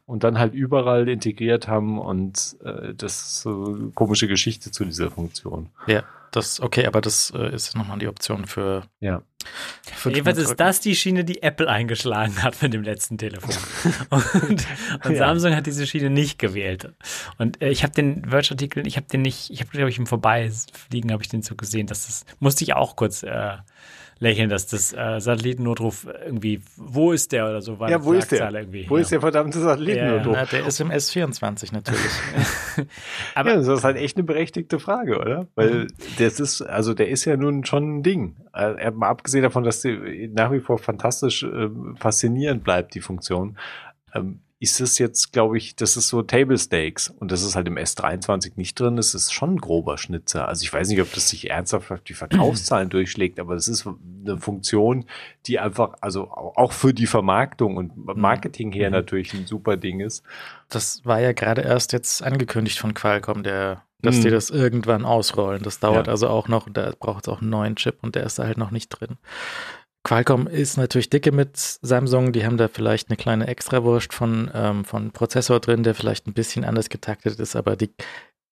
und 0.05 0.23
dann 0.23 0.37
halt 0.39 0.53
überall 0.53 1.07
integriert 1.07 1.67
haben. 1.69 1.97
Und 1.97 2.57
äh, 2.63 2.93
das 2.93 3.21
ist 3.21 3.41
so 3.41 3.65
eine 3.77 3.91
komische 3.93 4.27
Geschichte 4.27 4.71
zu 4.71 4.83
dieser 4.83 5.11
Funktion. 5.11 5.69
Ja, 5.87 6.03
das, 6.37 6.61
okay, 6.61 6.85
aber 6.85 7.01
das 7.01 7.31
äh, 7.35 7.53
ist 7.53 7.75
nochmal 7.75 7.99
die 7.99 8.07
Option 8.07 8.45
für. 8.45 8.83
Ja. 8.99 9.21
für 9.81 10.09
Jedenfalls 10.09 10.37
ist 10.37 10.55
das 10.55 10.79
die 10.79 10.95
Schiene, 10.95 11.25
die 11.25 11.43
Apple 11.43 11.67
eingeschlagen 11.67 12.41
hat 12.43 12.61
mit 12.61 12.73
dem 12.73 12.83
letzten 12.83 13.17
Telefon. 13.17 13.55
und 14.09 14.67
und 15.03 15.11
Ja. 15.11 15.15
Samsung 15.15 15.55
hat 15.55 15.65
diese 15.65 15.85
Schiene 15.87 16.09
nicht 16.09 16.39
gewählt. 16.39 16.93
Und 17.37 17.61
äh, 17.61 17.69
ich 17.69 17.83
habe 17.83 17.93
den 17.93 18.29
Verge-Artikel, 18.29 18.87
ich 18.87 18.97
habe 18.97 19.07
den 19.07 19.23
nicht, 19.23 19.49
ich 19.49 19.59
habe, 19.61 19.71
glaube 19.71 19.89
ich, 19.89 19.97
im 19.97 20.07
Vorbeifliegen 20.07 21.11
habe 21.11 21.23
ich 21.23 21.29
den 21.29 21.41
so 21.41 21.55
gesehen, 21.55 21.87
dass 21.87 22.05
das, 22.05 22.25
musste 22.39 22.63
ich 22.63 22.73
auch 22.73 22.95
kurz 22.95 23.23
äh, 23.23 23.57
lächeln, 24.19 24.49
dass 24.49 24.67
das 24.67 24.93
äh, 24.93 25.19
Satellitennotruf 25.19 26.07
irgendwie, 26.25 26.61
wo 26.75 27.11
ist 27.11 27.31
der 27.31 27.47
oder 27.49 27.61
so 27.61 27.79
war. 27.79 27.89
Ja, 27.89 28.03
wo 28.03 28.13
ist 28.13 28.31
der? 28.31 28.51
Irgendwie, 28.51 28.85
Wo 28.89 28.97
ja. 28.97 29.01
ist 29.01 29.11
der 29.11 29.21
verdammte 29.21 29.59
Satelliten? 29.59 30.05
Ja. 30.05 30.23
Na, 30.25 30.45
der 30.45 30.65
ist 30.65 30.79
im 30.79 30.89
S24 30.91 31.73
natürlich. 31.73 32.01
Aber 33.35 33.49
ja, 33.51 33.55
das 33.57 33.67
ist 33.67 33.83
halt 33.83 33.97
echt 33.97 34.17
eine 34.17 34.23
berechtigte 34.23 34.79
Frage, 34.79 35.19
oder? 35.19 35.47
Weil 35.55 35.67
Mhm. 35.83 35.87
das 36.19 36.39
ist, 36.39 36.61
also 36.61 36.93
der 36.93 37.09
ist 37.09 37.25
ja 37.25 37.37
nun 37.37 37.65
schon 37.65 37.97
ein 37.97 38.03
Ding. 38.03 38.35
Äh, 38.53 38.91
mal 38.91 39.09
abgesehen 39.09 39.43
davon, 39.43 39.63
dass 39.63 39.81
die 39.81 40.29
nach 40.33 40.51
wie 40.51 40.59
vor 40.59 40.77
fantastisch 40.77 41.43
äh, 41.43 41.69
faszinierend 41.99 42.63
bleibt, 42.63 42.95
die 42.95 43.01
Funktion. 43.01 43.57
Ähm, 44.13 44.39
ist 44.59 44.81
es 44.81 44.97
jetzt, 44.97 45.33
glaube 45.33 45.57
ich, 45.57 45.75
das 45.75 45.97
ist 45.97 46.07
so 46.07 46.23
Table 46.23 46.57
Stakes 46.57 47.09
und 47.09 47.31
das 47.31 47.43
ist 47.43 47.55
halt 47.55 47.67
im 47.67 47.75
S23 47.75 48.53
nicht 48.55 48.79
drin. 48.79 48.95
Das 48.95 49.13
ist 49.13 49.31
schon 49.31 49.55
ein 49.55 49.61
grober 49.61 49.99
Schnitzer. 49.99 50.47
Also 50.47 50.63
ich 50.63 50.73
weiß 50.73 50.89
nicht, 50.89 51.01
ob 51.01 51.13
das 51.13 51.29
sich 51.29 51.51
ernsthaft 51.51 51.91
auf 51.91 52.01
die 52.01 52.15
Verkaufszahlen 52.15 52.89
durchschlägt, 52.91 53.39
aber 53.39 53.53
das 53.53 53.67
ist 53.67 53.85
eine 53.85 54.39
Funktion, 54.39 55.05
die 55.45 55.59
einfach, 55.59 55.93
also 56.01 56.31
auch 56.31 56.71
für 56.71 56.93
die 56.93 57.05
Vermarktung 57.05 57.77
und 57.77 57.95
mhm. 57.95 58.19
Marketing 58.19 58.71
her 58.71 58.89
mhm. 58.89 58.95
natürlich 58.95 59.33
ein 59.33 59.45
super 59.45 59.77
Ding 59.77 59.99
ist. 59.99 60.23
Das 60.69 61.05
war 61.05 61.19
ja 61.19 61.33
gerade 61.33 61.61
erst 61.61 61.93
jetzt 61.93 62.23
angekündigt 62.23 62.79
von 62.79 62.95
Qualcomm, 62.95 63.43
der 63.43 63.83
dass 64.01 64.17
mhm. 64.17 64.21
die 64.21 64.29
das 64.29 64.49
irgendwann 64.49 65.05
ausrollen. 65.05 65.63
Das 65.63 65.79
dauert 65.79 66.07
ja. 66.07 66.11
also 66.11 66.29
auch 66.29 66.47
noch, 66.47 66.67
da 66.71 66.93
braucht 66.99 67.25
es 67.25 67.33
auch 67.33 67.41
einen 67.41 67.49
neuen 67.49 67.75
Chip 67.75 67.97
und 68.01 68.15
der 68.15 68.23
ist 68.23 68.37
da 68.37 68.43
halt 68.43 68.57
noch 68.57 68.71
nicht 68.71 68.89
drin. 68.89 69.17
Qualcomm 70.07 70.47
ist 70.47 70.77
natürlich 70.77 71.09
dicke 71.09 71.33
mit 71.33 71.57
Samsung. 71.57 72.31
Die 72.31 72.45
haben 72.45 72.55
da 72.55 72.69
vielleicht 72.69 73.09
eine 73.09 73.17
kleine 73.17 73.47
Extrawurst 73.47 74.13
von, 74.13 74.49
ähm, 74.53 74.85
von 74.85 75.11
Prozessor 75.11 75.59
drin, 75.59 75.83
der 75.83 75.95
vielleicht 75.95 76.27
ein 76.27 76.33
bisschen 76.33 76.63
anders 76.63 76.87
getaktet 76.87 77.37
ist, 77.41 77.57
aber 77.57 77.75
die, 77.75 77.91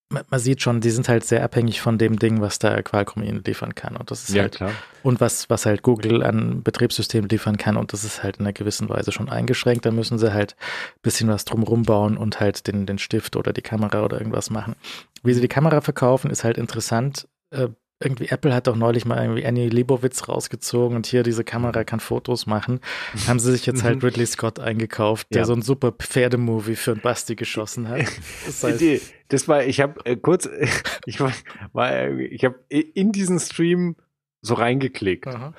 man 0.09 0.25
sieht 0.37 0.61
schon, 0.61 0.81
die 0.81 0.89
sind 0.89 1.07
halt 1.07 1.23
sehr 1.23 1.45
abhängig 1.45 1.79
von 1.79 1.97
dem 1.97 2.19
Ding, 2.19 2.41
was 2.41 2.59
da 2.59 2.81
Qualcomm 2.81 3.23
ihnen 3.23 3.41
liefern 3.41 3.73
kann. 3.73 3.95
Und 3.95 4.11
das 4.11 4.27
ist 4.27 4.35
ja, 4.35 4.41
halt, 4.41 4.55
klar. 4.55 4.71
und 5.01 5.21
was, 5.21 5.49
was 5.49 5.65
halt 5.65 5.81
Google 5.81 6.23
an 6.23 6.61
Betriebssystemen 6.61 7.29
liefern 7.29 7.55
kann. 7.55 7.77
Und 7.77 7.93
das 7.93 8.03
ist 8.03 8.21
halt 8.21 8.35
in 8.35 8.45
einer 8.45 8.51
gewissen 8.51 8.89
Weise 8.89 9.13
schon 9.13 9.29
eingeschränkt. 9.29 9.85
Da 9.85 9.91
müssen 9.91 10.19
sie 10.19 10.33
halt 10.33 10.57
ein 10.97 11.01
bisschen 11.03 11.29
was 11.29 11.45
drumrum 11.45 11.83
bauen 11.83 12.17
und 12.17 12.41
halt 12.41 12.67
den, 12.67 12.85
den 12.85 12.97
Stift 12.97 13.37
oder 13.37 13.53
die 13.53 13.61
Kamera 13.61 14.03
oder 14.03 14.19
irgendwas 14.19 14.49
machen. 14.49 14.75
Wie 15.23 15.33
sie 15.33 15.39
die 15.39 15.47
Kamera 15.47 15.79
verkaufen, 15.79 16.31
ist 16.31 16.43
halt 16.43 16.57
interessant. 16.57 17.29
Äh, 17.51 17.69
irgendwie 17.99 18.27
Apple 18.27 18.53
hat 18.53 18.67
doch 18.67 18.75
neulich 18.75 19.05
mal 19.05 19.21
irgendwie 19.21 19.45
Annie 19.45 19.69
Leibovitz 19.69 20.27
rausgezogen 20.27 20.97
und 20.97 21.05
hier 21.05 21.23
diese 21.23 21.45
Kamera 21.45 21.83
kann 21.85 22.01
Fotos 22.01 22.45
machen. 22.45 22.81
Haben 23.27 23.39
sie 23.39 23.51
sich 23.51 23.65
jetzt 23.65 23.83
halt 23.83 23.97
mhm. 23.97 24.09
Ridley 24.09 24.25
Scott 24.25 24.59
eingekauft, 24.59 25.27
der 25.33 25.41
ja. 25.41 25.45
so 25.45 25.53
ein 25.53 25.61
super 25.61 25.93
Pferdemovie 25.93 26.75
für 26.75 26.91
ein 26.91 27.01
Basti 27.01 27.35
geschossen 27.35 27.87
hat. 27.87 28.01
Das, 28.45 28.63
heißt, 28.63 29.13
das 29.29 29.47
war, 29.47 29.63
ich 29.63 29.79
habe 29.79 30.05
äh, 30.05 30.17
kurz, 30.17 30.49
ich 31.05 31.19
war, 31.19 31.31
war 31.73 32.09
ich 32.09 32.43
habe 32.43 32.59
in 32.69 33.11
diesen 33.11 33.39
Stream 33.39 33.95
so 34.41 34.55
reingeklickt 34.55 35.27
Aha. 35.27 35.53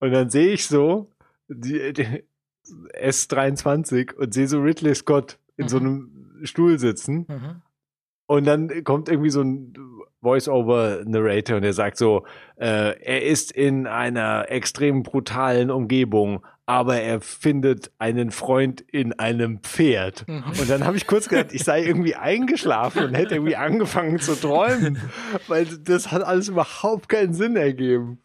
und 0.00 0.12
dann 0.12 0.30
sehe 0.30 0.52
ich 0.52 0.66
so 0.66 1.10
die, 1.48 1.92
die 1.92 2.24
S23 3.00 4.14
und 4.14 4.34
sehe 4.34 4.46
so 4.46 4.60
Ridley 4.60 4.94
Scott 4.94 5.38
in 5.56 5.64
mhm. 5.64 5.68
so 5.68 5.76
einem 5.78 6.40
Stuhl 6.42 6.78
sitzen. 6.78 7.26
Mhm. 7.28 7.62
Und 8.26 8.44
dann 8.44 8.84
kommt 8.84 9.08
irgendwie 9.08 9.30
so 9.30 9.40
ein 9.40 9.72
Voice-over-Narrator 10.26 11.56
und 11.56 11.62
er 11.62 11.72
sagt 11.72 11.98
so, 11.98 12.24
äh, 12.56 13.00
er 13.00 13.22
ist 13.22 13.52
in 13.52 13.86
einer 13.86 14.50
extrem 14.50 15.04
brutalen 15.04 15.70
Umgebung, 15.70 16.44
aber 16.66 17.00
er 17.00 17.20
findet 17.20 17.92
einen 18.00 18.32
Freund 18.32 18.80
in 18.80 19.12
einem 19.20 19.60
Pferd. 19.60 20.26
Mhm. 20.26 20.42
Und 20.60 20.68
dann 20.68 20.84
habe 20.84 20.96
ich 20.96 21.06
kurz 21.06 21.28
gedacht, 21.28 21.52
ich 21.52 21.62
sei 21.62 21.84
irgendwie 21.84 22.16
eingeschlafen 22.16 23.04
und 23.04 23.14
hätte 23.14 23.36
irgendwie 23.36 23.54
angefangen 23.54 24.18
zu 24.18 24.34
träumen, 24.34 24.98
weil 25.46 25.64
das 25.64 26.10
hat 26.10 26.24
alles 26.24 26.48
überhaupt 26.48 27.08
keinen 27.08 27.34
Sinn 27.34 27.54
ergeben. 27.54 28.18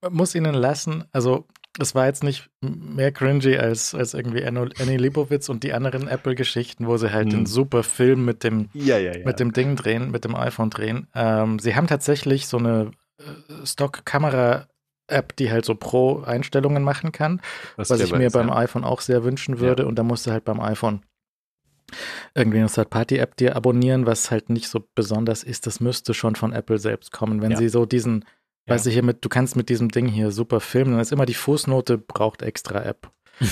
Man 0.00 0.12
muss 0.12 0.36
ihnen 0.36 0.54
lassen, 0.54 1.02
also 1.10 1.46
es 1.78 1.94
war 1.94 2.06
jetzt 2.06 2.24
nicht 2.24 2.48
mehr 2.60 3.12
cringy 3.12 3.56
als, 3.56 3.94
als 3.94 4.14
irgendwie 4.14 4.44
Annie 4.44 4.96
Leibovitz 4.96 5.48
und 5.48 5.62
die 5.62 5.72
anderen 5.72 6.08
Apple-Geschichten, 6.08 6.86
wo 6.86 6.96
sie 6.96 7.12
halt 7.12 7.26
hm. 7.26 7.40
den 7.40 7.46
super 7.46 7.82
Film 7.82 8.24
mit 8.24 8.42
dem, 8.44 8.68
ja, 8.72 8.98
ja, 8.98 9.16
ja. 9.16 9.24
mit 9.24 9.38
dem 9.38 9.52
Ding 9.52 9.76
drehen, 9.76 10.10
mit 10.10 10.24
dem 10.24 10.34
iPhone 10.34 10.70
drehen. 10.70 11.06
Ähm, 11.14 11.58
sie 11.58 11.76
haben 11.76 11.86
tatsächlich 11.86 12.46
so 12.48 12.58
eine 12.58 12.90
äh, 13.20 13.66
Stock-Kamera-App, 13.66 15.36
die 15.36 15.50
halt 15.52 15.64
so 15.64 15.74
Pro-Einstellungen 15.74 16.82
machen 16.82 17.12
kann, 17.12 17.40
was, 17.76 17.90
was 17.90 18.00
ich 18.00 18.12
mir 18.12 18.30
beim 18.30 18.50
iPhone 18.50 18.84
auch 18.84 19.00
sehr 19.00 19.22
wünschen 19.22 19.60
würde. 19.60 19.86
Und 19.86 19.96
da 19.96 20.02
musst 20.02 20.26
du 20.26 20.32
halt 20.32 20.44
beim 20.44 20.60
iPhone 20.60 21.02
irgendwie 22.34 22.58
eine 22.58 22.68
Third-Party-App 22.68 23.36
dir 23.36 23.56
abonnieren, 23.56 24.04
was 24.04 24.30
halt 24.30 24.50
nicht 24.50 24.68
so 24.68 24.84
besonders 24.94 25.42
ist. 25.42 25.66
Das 25.66 25.80
müsste 25.80 26.12
schon 26.12 26.34
von 26.34 26.52
Apple 26.52 26.78
selbst 26.78 27.12
kommen. 27.12 27.40
Wenn 27.40 27.56
sie 27.56 27.68
so 27.68 27.86
diesen 27.86 28.24
ja. 28.68 28.74
Weißt 28.74 28.86
du, 28.86 28.90
hier 28.90 29.02
mit, 29.02 29.24
du 29.24 29.28
kannst 29.28 29.56
mit 29.56 29.68
diesem 29.68 29.88
Ding 29.88 30.06
hier 30.06 30.30
super 30.30 30.60
filmen, 30.60 30.92
dann 30.92 31.00
ist 31.00 31.12
immer 31.12 31.26
die 31.26 31.34
Fußnote, 31.34 31.98
braucht 31.98 32.42
extra 32.42 32.82
App. 32.82 33.10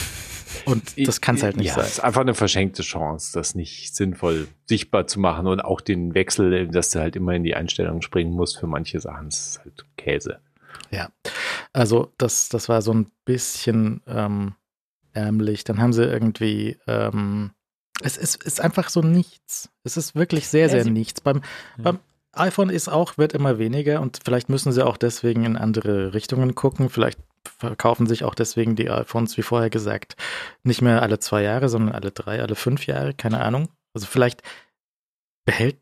Und 0.65 0.95
das 1.07 1.21
kann 1.21 1.37
es 1.37 1.43
halt 1.43 1.57
nicht 1.57 1.69
ja, 1.69 1.75
sein. 1.75 1.85
Es 1.85 1.93
ist 1.93 2.01
einfach 2.01 2.23
eine 2.23 2.35
verschenkte 2.35 2.83
Chance, 2.83 3.33
das 3.35 3.55
nicht 3.55 3.95
sinnvoll 3.95 4.49
sichtbar 4.67 5.07
zu 5.07 5.21
machen 5.21 5.47
und 5.47 5.61
auch 5.61 5.81
den 5.81 6.15
Wechsel, 6.15 6.69
dass 6.69 6.91
du 6.91 6.99
halt 6.99 7.15
immer 7.15 7.35
in 7.35 7.45
die 7.45 7.55
Einstellungen 7.55 8.03
springen 8.03 8.33
musst 8.33 8.59
für 8.59 8.67
manche 8.67 8.99
Sachen, 8.99 9.27
das 9.27 9.49
ist 9.49 9.59
halt 9.61 9.85
Käse. 9.97 10.41
Ja, 10.91 11.11
also 11.73 12.13
das, 12.19 12.49
das 12.49 12.69
war 12.69 12.83
so 12.83 12.93
ein 12.93 13.11
bisschen 13.25 14.03
ähm, 14.07 14.55
ärmlich. 15.13 15.65
Dann 15.65 15.81
haben 15.81 15.93
sie 15.93 16.05
irgendwie, 16.05 16.79
ähm, 16.87 17.53
es 18.03 18.17
ist, 18.17 18.43
ist 18.43 18.61
einfach 18.61 18.89
so 18.89 19.03
nichts. 19.03 19.71
Es 19.85 19.97
ist 19.97 20.15
wirklich 20.15 20.49
sehr, 20.49 20.69
sehr 20.69 20.85
ja, 20.85 20.91
nichts. 20.91 21.21
Beim, 21.21 21.43
ja. 21.77 21.83
beim 21.83 21.99
iPhone 22.39 22.71
ist 22.71 22.89
auch, 22.89 23.19
wird 23.19 23.33
immer 23.33 23.59
weniger 23.59 24.01
und 24.01 24.21
vielleicht 24.25 24.49
müssen 24.49 24.73
sie 24.73 24.85
auch 24.85 24.97
deswegen 24.97 25.45
in 25.45 25.57
andere 25.57 26.15
Richtungen 26.15 26.55
gucken. 26.55 26.89
Vielleicht 26.91 27.19
verkaufen 27.59 28.07
sich 28.07 28.25
auch 28.25 28.35
deswegen 28.35 28.77
die 28.77 28.91
iPhones, 28.91 29.37
wie 29.37 29.43
vorher 29.43 29.71
gesagt, 29.71 30.17
nicht 30.63 30.83
mehr 30.83 31.03
alle 31.03 31.19
zwei 31.19 31.43
Jahre, 31.43 31.69
sondern 31.69 31.95
alle 31.95 32.11
drei, 32.11 32.41
alle 32.41 32.55
fünf 32.55 32.87
Jahre, 32.87 33.15
keine 33.15 33.41
Ahnung. 33.41 33.69
Also 33.95 34.07
vielleicht 34.07 34.43
behält, 35.45 35.77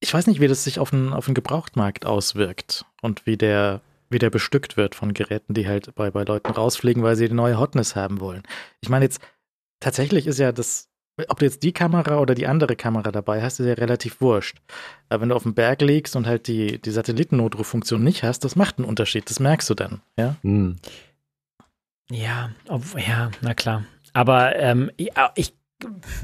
ich 0.00 0.12
weiß 0.12 0.26
nicht, 0.26 0.40
wie 0.40 0.48
das 0.48 0.64
sich 0.64 0.78
auf 0.78 0.90
den, 0.90 1.12
auf 1.12 1.26
den 1.26 1.34
Gebrauchtmarkt 1.34 2.06
auswirkt 2.06 2.84
und 3.02 3.26
wie 3.26 3.36
der, 3.36 3.80
wie 4.08 4.18
der 4.18 4.30
bestückt 4.30 4.76
wird 4.76 4.94
von 4.94 5.14
Geräten, 5.14 5.54
die 5.54 5.66
halt 5.68 5.94
bei, 5.94 6.10
bei 6.10 6.24
Leuten 6.24 6.52
rausfliegen, 6.52 7.02
weil 7.02 7.16
sie 7.16 7.28
die 7.28 7.34
neue 7.34 7.58
Hotness 7.58 7.96
haben 7.96 8.20
wollen. 8.20 8.42
Ich 8.80 8.88
meine 8.88 9.04
jetzt, 9.04 9.20
tatsächlich 9.80 10.26
ist 10.26 10.38
ja 10.38 10.52
das 10.52 10.88
ob 11.28 11.38
du 11.38 11.44
jetzt 11.44 11.62
die 11.62 11.72
Kamera 11.72 12.18
oder 12.18 12.34
die 12.34 12.46
andere 12.46 12.76
Kamera 12.76 13.12
dabei 13.12 13.42
hast, 13.42 13.60
ist 13.60 13.66
ja 13.66 13.74
relativ 13.74 14.20
wurscht. 14.20 14.58
Aber 15.08 15.22
wenn 15.22 15.28
du 15.28 15.36
auf 15.36 15.44
dem 15.44 15.54
Berg 15.54 15.80
liegst 15.80 16.16
und 16.16 16.26
halt 16.26 16.48
die, 16.48 16.80
die 16.80 16.90
Satellitennotruffunktion 16.90 18.02
nicht 18.02 18.22
hast, 18.22 18.40
das 18.44 18.56
macht 18.56 18.78
einen 18.78 18.88
Unterschied. 18.88 19.30
Das 19.30 19.38
merkst 19.38 19.70
du 19.70 19.74
dann, 19.74 20.00
ja? 20.18 20.36
Hm. 20.42 20.76
Ja, 22.10 22.50
ob, 22.68 22.82
ja, 22.98 23.30
na 23.40 23.54
klar. 23.54 23.84
Aber 24.12 24.56
ähm, 24.56 24.90
ich, 24.96 25.10
ich 25.36 25.54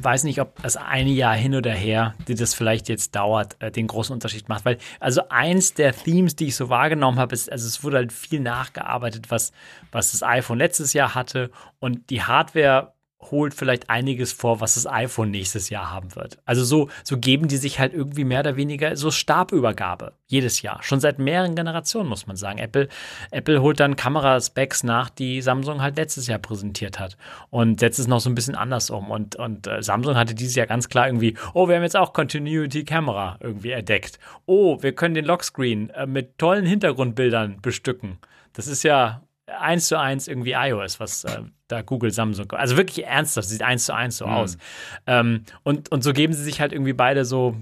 weiß 0.01 0.25
nicht, 0.25 0.41
ob 0.41 0.61
das 0.63 0.77
eine 0.77 1.11
Jahr 1.11 1.35
hin 1.35 1.55
oder 1.55 1.73
her, 1.73 2.15
die 2.29 2.35
das 2.35 2.55
vielleicht 2.55 2.89
jetzt 2.89 3.15
dauert, 3.15 3.57
äh, 3.61 3.71
den 3.71 3.87
großen 3.87 4.13
Unterschied 4.13 4.49
macht. 4.49 4.65
Weil, 4.65 4.79
also 4.99 5.23
eins 5.29 5.75
der 5.75 5.95
Themes, 5.95 6.37
die 6.37 6.47
ich 6.47 6.57
so 6.57 6.69
wahrgenommen 6.69 7.19
habe, 7.19 7.35
ist, 7.35 7.51
also 7.51 7.67
es 7.67 7.83
wurde 7.85 7.99
halt 7.99 8.13
viel 8.13 8.41
nachgearbeitet, 8.41 9.31
was, 9.31 9.53
was 9.93 10.13
das 10.13 10.23
iPhone 10.23 10.59
letztes 10.59 10.93
Jahr 10.93 11.15
hatte 11.15 11.51
und 11.79 12.11
die 12.11 12.23
Hardware 12.23 12.93
holt 13.21 13.55
vielleicht 13.55 13.91
einiges 13.91 14.33
vor, 14.33 14.61
was 14.61 14.75
das 14.75 14.87
iPhone 14.87 15.31
nächstes 15.31 15.69
Jahr 15.69 15.91
haben 15.91 16.15
wird. 16.17 16.39
Also 16.45 16.65
so, 16.65 16.89
so 17.05 17.19
geben 17.19 17.49
die 17.49 17.59
sich 17.59 17.79
halt 17.79 17.93
irgendwie 17.93 18.25
mehr 18.25 18.41
oder 18.41 18.57
weniger 18.57 18.97
so 18.97 19.11
Stabübergabe 19.11 20.15
jedes 20.27 20.63
Jahr. 20.63 20.83
Schon 20.83 21.01
seit 21.01 21.19
mehreren 21.19 21.55
Generationen, 21.55 22.09
muss 22.09 22.27
man 22.27 22.37
sagen. 22.37 22.59
Apple, 22.59 22.89
Apple 23.31 23.61
holt 23.61 23.79
dann 23.79 23.97
Kameraspecs 23.97 24.85
nach, 24.85 25.11
die 25.11 25.43
Samsung 25.43 25.83
halt 25.83 25.97
letztes 25.97 26.27
Jahr 26.27 26.39
präsentiert 26.39 26.99
hat 26.99 27.17
und 27.51 27.81
setzt 27.81 27.99
es 27.99 28.07
noch 28.07 28.21
so 28.21 28.31
ein 28.31 28.35
bisschen 28.35 28.55
anders 28.55 28.91
um. 28.91 29.11
Und, 29.11 29.37
und 29.37 29.67
äh, 29.67 29.83
Samsung 29.83 30.17
hatte 30.17 30.35
dieses 30.35 30.55
Jahr 30.55 30.67
ganz 30.67 30.89
klar 30.89 31.07
irgendwie, 31.07 31.37
oh, 31.53 31.69
wir 31.69 31.77
haben 31.77 31.83
jetzt 31.83 31.97
auch 31.97 32.13
Continuity 32.13 32.85
Camera 32.85 33.39
irgendwie 33.41 33.73
entdeckt. 33.73 34.19
Oh, 34.47 34.83
wir 34.83 34.95
können 34.95 35.15
den 35.15 35.27
Lockscreen 35.27 35.91
äh, 35.91 36.07
mit 36.07 36.39
tollen 36.39 36.65
Hintergrundbildern 36.65 37.61
bestücken. 37.61 38.19
Das 38.53 38.67
ist 38.67 38.83
ja 38.83 39.23
eins 39.59 39.89
zu 39.89 39.99
eins 39.99 40.29
irgendwie 40.29 40.53
iOS, 40.53 41.01
was 41.01 41.25
äh, 41.25 41.43
da 41.69 41.83
Google, 41.83 42.11
Samsung, 42.11 42.53
also 42.53 42.77
wirklich 42.77 43.07
ernsthaft, 43.07 43.49
sieht 43.49 43.63
eins 43.63 43.85
zu 43.85 43.95
eins 43.95 44.17
so 44.17 44.27
mhm. 44.27 44.33
aus. 44.33 44.59
Ähm, 45.07 45.45
und, 45.63 45.91
und 45.91 46.03
so 46.03 46.13
geben 46.13 46.33
sie 46.33 46.43
sich 46.43 46.61
halt 46.61 46.73
irgendwie 46.73 46.93
beide 46.93 47.25
so, 47.25 47.57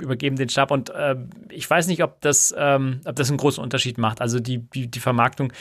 übergeben 0.00 0.36
den 0.36 0.48
Stab 0.48 0.70
und 0.70 0.90
äh, 0.90 1.16
ich 1.50 1.68
weiß 1.68 1.86
nicht, 1.86 2.02
ob 2.02 2.20
das, 2.20 2.54
ähm, 2.56 3.00
ob 3.04 3.16
das 3.16 3.28
einen 3.28 3.38
großen 3.38 3.62
Unterschied 3.62 3.98
macht. 3.98 4.20
Also 4.20 4.40
die, 4.40 4.58
die, 4.58 4.90
die 4.90 5.00
Vermarktung, 5.00 5.52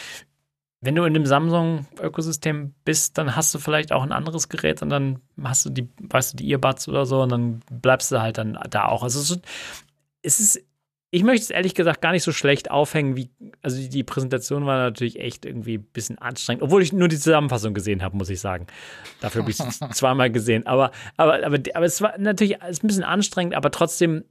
wenn 0.82 0.96
du 0.96 1.04
in 1.04 1.14
dem 1.14 1.28
Samsung-Ökosystem 1.28 2.74
bist, 2.84 3.18
dann 3.18 3.36
hast 3.36 3.54
du 3.54 3.60
vielleicht 3.60 3.92
auch 3.92 4.02
ein 4.02 4.12
anderes 4.12 4.50
Gerät 4.50 4.82
und 4.82 4.90
dann 4.90 5.22
hast 5.44 5.66
du 5.66 5.70
die, 5.70 5.88
weißt 6.00 6.34
du, 6.34 6.38
die 6.38 6.50
Earbuds 6.50 6.88
oder 6.88 7.06
so 7.06 7.22
und 7.22 7.32
dann 7.32 7.60
bleibst 7.70 8.12
du 8.12 8.20
halt 8.20 8.40
dann 8.40 8.58
da 8.70 8.86
auch. 8.86 9.04
Also 9.04 9.38
es 10.24 10.40
ist 10.40 10.66
ich 11.14 11.24
möchte 11.24 11.44
es 11.44 11.50
ehrlich 11.50 11.76
gesagt 11.76 12.02
gar 12.02 12.14
nicht 12.14 12.24
so 12.24 12.32
schlecht 12.32 12.72
aufhängen, 12.72 13.18
wie, 13.18 13.30
also 13.62 13.86
die, 13.86 14.04
Präsentation 14.04 14.66
war 14.66 14.78
natürlich 14.78 15.20
echt 15.20 15.46
irgendwie 15.46 15.78
ein 15.78 15.84
bisschen 15.84 16.18
anstrengend, 16.18 16.64
obwohl 16.64 16.82
ich 16.82 16.94
nur 16.94 17.10
die 17.10 17.18
Zusammenfassung 17.18 17.74
gesehen 17.74 18.02
habe, 18.02 18.16
muss 18.16 18.30
ich 18.30 18.40
sagen. 18.40 18.66
Dafür 19.20 19.42
habe 19.42 19.52
ich 19.52 19.60
es 19.60 19.80
zweimal 19.92 20.32
gesehen. 20.32 20.66
Aber, 20.66 20.92
aber, 21.18 21.46
aber, 21.46 21.60
aber 21.74 21.86
es 21.86 22.02
war 22.02 22.18
natürlich 22.18 22.62
es 22.62 22.78
ist 22.78 22.84
ein 22.84 22.88
bisschen 22.88 23.04
anstrengend, 23.04 23.56
aber 23.56 23.72
trotzdem 23.72 24.24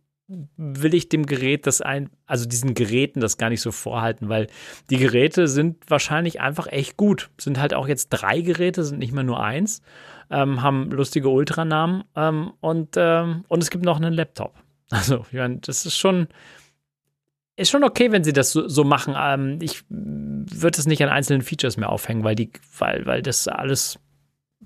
will 0.56 0.94
ich 0.94 1.08
dem 1.08 1.26
Gerät 1.26 1.66
das 1.66 1.82
ein, 1.82 2.08
also 2.24 2.46
diesen 2.46 2.72
Geräten 2.74 3.20
das 3.20 3.36
gar 3.36 3.50
nicht 3.50 3.60
so 3.60 3.72
vorhalten, 3.72 4.28
weil 4.28 4.46
die 4.88 4.96
Geräte 4.96 5.48
sind 5.48 5.78
wahrscheinlich 5.90 6.40
einfach 6.40 6.66
echt 6.68 6.96
gut. 6.96 7.30
Sind 7.36 7.58
halt 7.58 7.74
auch 7.74 7.88
jetzt 7.88 8.08
drei 8.08 8.40
Geräte, 8.40 8.84
sind 8.84 9.00
nicht 9.00 9.12
mehr 9.12 9.24
nur 9.24 9.42
eins, 9.42 9.82
ähm, 10.30 10.62
haben 10.62 10.90
lustige 10.92 11.28
Ultranamen 11.28 12.04
ähm, 12.16 12.52
und, 12.60 12.94
ähm, 12.96 13.44
und 13.48 13.62
es 13.62 13.70
gibt 13.70 13.84
noch 13.84 13.96
einen 13.96 14.14
Laptop. 14.14 14.54
Also, 14.90 15.24
ich 15.30 15.38
meine, 15.38 15.58
das 15.58 15.86
ist 15.86 15.96
schon, 15.96 16.28
ist 17.60 17.70
schon 17.70 17.84
okay, 17.84 18.12
wenn 18.12 18.24
sie 18.24 18.32
das 18.32 18.52
so, 18.52 18.68
so 18.68 18.84
machen. 18.84 19.14
Ähm, 19.16 19.58
ich 19.60 19.84
würde 19.88 20.78
es 20.78 20.86
nicht 20.86 21.02
an 21.02 21.08
einzelnen 21.08 21.42
Features 21.42 21.76
mehr 21.76 21.90
aufhängen, 21.90 22.24
weil 22.24 22.34
die, 22.34 22.50
weil, 22.78 23.06
weil 23.06 23.22
das 23.22 23.48
alles 23.48 23.98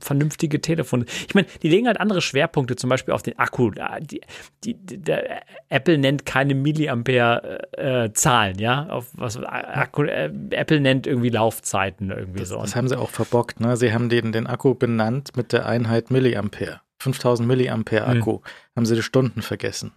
vernünftige 0.01 0.61
Telefone. 0.61 1.05
Ich 1.29 1.35
meine, 1.35 1.47
die 1.63 1.69
legen 1.69 1.87
halt 1.87 2.01
andere 2.01 2.21
Schwerpunkte, 2.21 2.75
zum 2.77 2.91
Beispiel 2.91 3.15
auf 3.15 3.23
den 3.23 3.39
Akku. 3.39 3.71
Die, 4.01 4.21
die, 4.65 4.75
der, 4.77 5.45
Apple 5.69 5.97
nennt 5.99 6.27
keine 6.27 6.55
Milliampere-Zahlen, 6.55 8.59
äh, 8.59 8.63
ja. 8.63 8.89
Auf 8.89 9.11
was 9.13 9.37
Akku, 9.39 10.03
äh, 10.05 10.33
Apple 10.51 10.81
nennt 10.81 11.07
irgendwie 11.07 11.31
Laufzeiten 11.31 12.11
irgendwie 12.11 12.41
das, 12.41 12.49
so. 12.49 12.61
Das 12.61 12.75
haben 12.75 12.89
sie 12.89 12.99
auch 12.99 13.11
verbockt, 13.11 13.61
ne? 13.61 13.77
Sie 13.77 13.93
haben 13.93 14.09
den, 14.09 14.33
den 14.33 14.49
Akku 14.49 14.75
benannt 14.75 15.37
mit 15.37 15.53
der 15.53 15.67
Einheit 15.67 16.11
Milliampere. 16.11 16.81
5000 17.01 17.47
Milliampere 17.47 18.07
hm. 18.07 18.19
Akku. 18.19 18.39
Hm. 18.39 18.43
Haben 18.77 18.87
sie 18.87 18.97
die 18.97 19.03
Stunden 19.03 19.43
vergessen. 19.43 19.93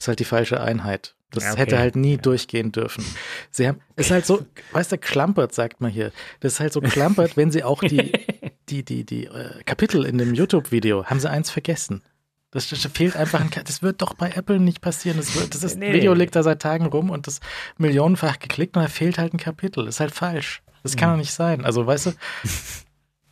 Das 0.00 0.04
ist 0.04 0.08
halt 0.08 0.20
die 0.20 0.24
falsche 0.24 0.62
Einheit. 0.62 1.14
Das 1.30 1.44
ja, 1.44 1.52
okay. 1.52 1.60
hätte 1.60 1.78
halt 1.78 1.94
nie 1.94 2.12
ja. 2.12 2.16
durchgehen 2.16 2.72
dürfen. 2.72 3.04
Sie 3.50 3.68
haben, 3.68 3.82
ist 3.96 4.10
halt 4.10 4.24
so, 4.24 4.46
weißt 4.72 4.92
du, 4.92 4.98
klampert, 4.98 5.54
sagt 5.54 5.82
man 5.82 5.90
hier. 5.90 6.10
Das 6.40 6.54
ist 6.54 6.60
halt 6.60 6.72
so 6.72 6.80
klampert, 6.80 7.36
wenn 7.36 7.50
sie 7.50 7.62
auch 7.64 7.82
die, 7.82 8.10
die, 8.70 8.82
die, 8.82 9.04
die 9.04 9.26
äh, 9.26 9.62
Kapitel 9.64 10.06
in 10.06 10.16
dem 10.16 10.32
YouTube-Video, 10.32 11.04
haben 11.04 11.20
sie 11.20 11.28
eins 11.28 11.50
vergessen. 11.50 12.02
Das, 12.50 12.70
das, 12.70 12.80
fehlt 12.86 13.14
einfach 13.14 13.42
ein, 13.42 13.50
das 13.62 13.82
wird 13.82 14.00
doch 14.00 14.14
bei 14.14 14.30
Apple 14.30 14.58
nicht 14.58 14.80
passieren. 14.80 15.18
Das, 15.18 15.36
wird, 15.36 15.54
das 15.54 15.62
ist, 15.62 15.78
nee. 15.78 15.92
Video 15.92 16.14
liegt 16.14 16.34
da 16.34 16.42
seit 16.42 16.62
Tagen 16.62 16.86
rum 16.86 17.10
und 17.10 17.26
das 17.26 17.40
millionenfach 17.76 18.38
geklickt 18.38 18.74
und 18.78 18.82
da 18.82 18.88
fehlt 18.88 19.18
halt 19.18 19.34
ein 19.34 19.38
Kapitel. 19.38 19.84
Das 19.84 19.96
ist 19.96 20.00
halt 20.00 20.14
falsch. 20.14 20.62
Das 20.82 20.96
kann 20.96 21.10
hm. 21.10 21.16
doch 21.16 21.20
nicht 21.20 21.34
sein. 21.34 21.62
Also, 21.62 21.86
weißt 21.86 22.06
du, 22.06 22.12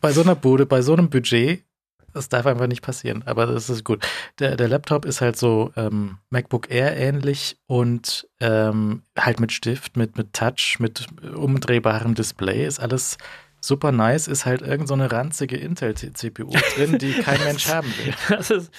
bei 0.01 0.13
so 0.13 0.21
einer 0.21 0.35
Bude, 0.35 0.67
bei 0.67 0.83
so 0.83 0.93
einem 0.93 1.09
Budget 1.09 1.65
das 2.13 2.29
darf 2.29 2.45
einfach 2.45 2.67
nicht 2.67 2.81
passieren, 2.81 3.23
aber 3.25 3.45
das 3.45 3.69
ist 3.69 3.83
gut. 3.83 4.05
Der, 4.39 4.55
der 4.55 4.67
Laptop 4.67 5.05
ist 5.05 5.21
halt 5.21 5.37
so 5.37 5.71
ähm, 5.75 6.17
MacBook 6.29 6.69
Air 6.69 6.95
ähnlich 6.97 7.57
und 7.67 8.27
ähm, 8.39 9.03
halt 9.17 9.39
mit 9.39 9.51
Stift, 9.51 9.97
mit, 9.97 10.17
mit 10.17 10.33
Touch, 10.33 10.77
mit 10.79 11.07
umdrehbarem 11.35 12.15
Display, 12.15 12.65
ist 12.65 12.79
alles 12.79 13.17
super 13.61 13.91
nice, 13.91 14.27
ist 14.27 14.45
halt 14.45 14.61
irgend 14.61 14.87
so 14.87 14.93
eine 14.93 15.11
ranzige 15.11 15.57
Intel-CPU 15.57 16.51
drin, 16.75 16.97
die 16.97 17.13
kein 17.23 17.43
Mensch 17.43 17.67
haben 17.67 17.91
will. 17.97 18.13
Das 18.29 18.49
ist, 18.51 18.71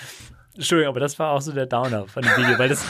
Entschuldigung, 0.54 0.92
aber 0.92 1.00
das 1.00 1.18
war 1.18 1.32
auch 1.32 1.40
so 1.40 1.52
der 1.52 1.66
Downer 1.66 2.06
von 2.06 2.22
dem 2.22 2.36
Video, 2.36 2.58
weil 2.58 2.68
das 2.68 2.84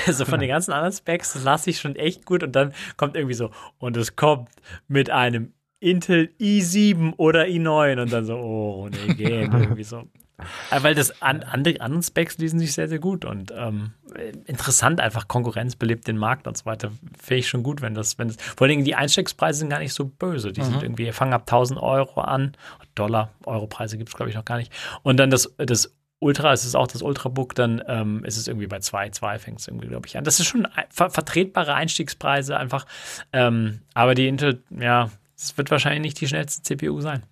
also 0.06 0.24
von 0.24 0.40
den 0.40 0.48
ganzen 0.48 0.72
anderen 0.72 0.92
Specs, 0.92 1.32
das 1.32 1.44
lasse 1.44 1.70
ich 1.70 1.80
schon 1.80 1.96
echt 1.96 2.24
gut 2.24 2.42
und 2.42 2.52
dann 2.52 2.72
kommt 2.96 3.16
irgendwie 3.16 3.34
so, 3.34 3.50
und 3.78 3.96
es 3.96 4.16
kommt 4.16 4.48
mit 4.88 5.10
einem 5.10 5.52
Intel 5.80 6.30
i7 6.38 7.14
oder 7.16 7.44
i9 7.44 8.02
und 8.02 8.12
dann 8.12 8.24
so, 8.24 8.36
oh, 8.36 8.88
nee, 8.88 9.14
gehen, 9.14 9.52
irgendwie 9.52 9.84
so. 9.84 10.04
Weil 10.70 10.94
das 10.94 11.20
an, 11.20 11.42
andere 11.42 11.80
anderen 11.80 12.02
Specs 12.02 12.38
lesen 12.38 12.58
sich 12.60 12.72
sehr, 12.72 12.88
sehr 12.88 12.98
gut 12.98 13.24
und 13.24 13.52
ähm, 13.54 13.92
interessant, 14.46 15.00
einfach 15.00 15.28
Konkurrenz 15.28 15.76
belebt 15.76 16.06
den 16.06 16.16
Markt 16.16 16.46
und 16.46 16.56
so 16.56 16.64
weiter. 16.66 16.90
Finde 17.20 17.40
ich 17.40 17.48
schon 17.48 17.62
gut, 17.62 17.82
wenn 17.82 17.94
das, 17.94 18.18
wenn 18.18 18.28
das, 18.28 18.36
vor 18.40 18.62
allen 18.62 18.70
Dingen 18.70 18.84
die 18.84 18.94
Einstiegspreise 18.94 19.60
sind 19.60 19.68
gar 19.68 19.80
nicht 19.80 19.92
so 19.92 20.06
böse. 20.06 20.52
Die 20.52 20.60
mhm. 20.60 20.66
sind 20.66 20.82
irgendwie, 20.82 21.12
fangen 21.12 21.32
ab 21.32 21.42
1000 21.42 21.80
Euro 21.80 22.20
an, 22.20 22.52
Dollar, 22.94 23.32
Euro-Preise 23.44 23.98
gibt 23.98 24.08
es 24.08 24.16
glaube 24.16 24.30
ich 24.30 24.36
noch 24.36 24.44
gar 24.44 24.56
nicht. 24.56 24.72
Und 25.02 25.18
dann 25.18 25.30
das, 25.30 25.54
das 25.58 25.94
Ultra, 26.20 26.52
es 26.52 26.66
ist 26.66 26.74
auch 26.74 26.86
das 26.86 27.00
Ultrabook, 27.00 27.54
dann 27.54 27.82
ähm, 27.86 28.24
ist 28.24 28.36
es 28.36 28.46
irgendwie 28.46 28.66
bei 28.66 28.78
2, 28.78 29.08
2 29.08 29.38
fängt 29.38 29.60
es 29.60 29.68
irgendwie, 29.68 29.88
glaube 29.88 30.06
ich, 30.06 30.18
an. 30.18 30.24
Das 30.24 30.38
ist 30.38 30.46
schon 30.46 30.68
ver 30.90 31.08
vertretbare 31.08 31.74
Einstiegspreise 31.74 32.58
einfach. 32.58 32.84
Ähm, 33.32 33.80
aber 33.94 34.14
die 34.14 34.28
Intel, 34.28 34.62
ja, 34.78 35.10
es 35.42 35.56
wird 35.56 35.70
wahrscheinlich 35.70 36.02
nicht 36.02 36.20
die 36.20 36.28
schnellste 36.28 36.62
CPU 36.62 37.00
sein. 37.00 37.24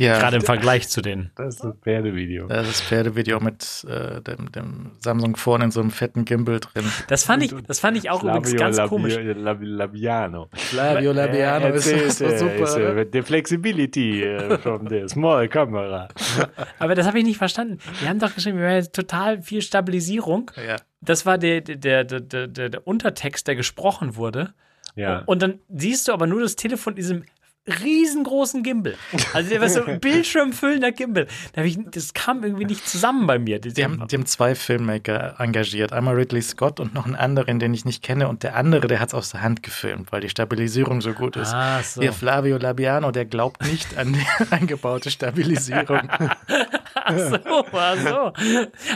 Ja. 0.00 0.16
Gerade 0.20 0.36
im 0.36 0.42
Vergleich 0.42 0.88
zu 0.88 1.02
den. 1.02 1.32
Das 1.34 1.56
ist 1.56 1.64
das 1.64 1.74
Pferdevideo. 1.82 2.46
Das 2.46 2.68
ist 2.68 2.78
das 2.78 2.80
Pferdevideo 2.82 3.40
mit 3.40 3.84
äh, 3.88 4.22
dem, 4.22 4.52
dem, 4.52 4.92
Samsung 5.00 5.34
vorne 5.34 5.64
in 5.64 5.70
so 5.72 5.80
einem 5.80 5.90
fetten 5.90 6.24
Gimbal 6.24 6.60
drin. 6.60 6.84
Das 7.08 7.24
fand 7.24 7.42
ich, 7.42 7.52
das 7.66 7.80
fand 7.80 7.96
ich 7.96 8.08
auch 8.08 8.20
Flavio 8.20 8.38
übrigens 8.38 8.60
ganz 8.60 8.76
Labio, 8.76 8.88
komisch. 8.90 9.18
Labiano. 9.18 10.50
Flavio 10.54 11.10
Labiano 11.10 11.66
äh, 11.66 11.76
ist, 11.76 11.88
ist, 11.88 12.20
ist 12.20 12.38
super. 12.38 12.96
Ist, 13.00 13.12
the 13.12 13.22
flexibility 13.22 14.24
uh, 14.24 14.56
from 14.58 14.88
the 14.88 15.08
small 15.08 15.48
camera. 15.48 16.06
Aber 16.78 16.94
das 16.94 17.04
habe 17.04 17.18
ich 17.18 17.24
nicht 17.24 17.38
verstanden. 17.38 17.78
Die 18.00 18.08
haben 18.08 18.20
doch 18.20 18.32
geschrieben, 18.32 18.58
wir 18.58 18.68
haben 18.68 18.92
total 18.92 19.42
viel 19.42 19.62
Stabilisierung. 19.62 20.52
Ja. 20.64 20.76
Das 21.00 21.26
war 21.26 21.38
der, 21.38 21.60
der, 21.60 22.04
der, 22.04 22.20
der, 22.20 22.68
der 22.68 22.86
Untertext, 22.86 23.48
der 23.48 23.56
gesprochen 23.56 24.14
wurde. 24.14 24.54
Ja. 24.98 25.22
Und 25.26 25.42
dann 25.42 25.60
siehst 25.68 26.08
du 26.08 26.12
aber 26.12 26.26
nur 26.26 26.40
das 26.40 26.56
Telefon 26.56 26.94
in 26.94 26.96
diesem 26.96 27.24
riesengroßen 27.68 28.62
Gimbal. 28.62 28.94
Also 29.32 29.50
der 29.50 29.60
war 29.60 29.68
so 29.68 29.84
ein 29.84 30.00
bildschirmfüllender 30.00 30.92
Gimbal. 30.92 31.26
Da 31.52 31.62
ich, 31.62 31.78
das 31.90 32.14
kam 32.14 32.42
irgendwie 32.42 32.64
nicht 32.64 32.88
zusammen 32.88 33.26
bei 33.26 33.38
mir. 33.38 33.58
Die, 33.58 33.72
die, 33.72 33.84
haben, 33.84 34.06
die 34.08 34.16
haben 34.16 34.26
zwei 34.26 34.54
Filmmaker 34.54 35.36
engagiert. 35.38 35.92
Einmal 35.92 36.14
Ridley 36.14 36.42
Scott 36.42 36.80
und 36.80 36.94
noch 36.94 37.06
einen 37.06 37.16
anderen, 37.16 37.58
den 37.58 37.74
ich 37.74 37.84
nicht 37.84 38.02
kenne. 38.02 38.28
Und 38.28 38.42
der 38.42 38.56
andere, 38.56 38.86
der 38.86 39.00
hat 39.00 39.08
es 39.08 39.14
aus 39.14 39.30
der 39.30 39.42
Hand 39.42 39.62
gefilmt, 39.62 40.12
weil 40.12 40.22
die 40.22 40.28
Stabilisierung 40.28 41.00
so 41.00 41.12
gut 41.12 41.36
ist. 41.36 41.52
Ah, 41.52 41.82
so. 41.82 42.00
Der 42.00 42.12
Flavio 42.12 42.56
Labiano, 42.56 43.10
der 43.10 43.26
glaubt 43.26 43.64
nicht 43.64 43.98
an 43.98 44.14
die 44.14 44.26
eingebaute 44.50 45.10
Stabilisierung. 45.10 46.08
ach 46.94 47.18
so, 47.18 47.64
ach 47.72 47.96
so. 47.98 48.32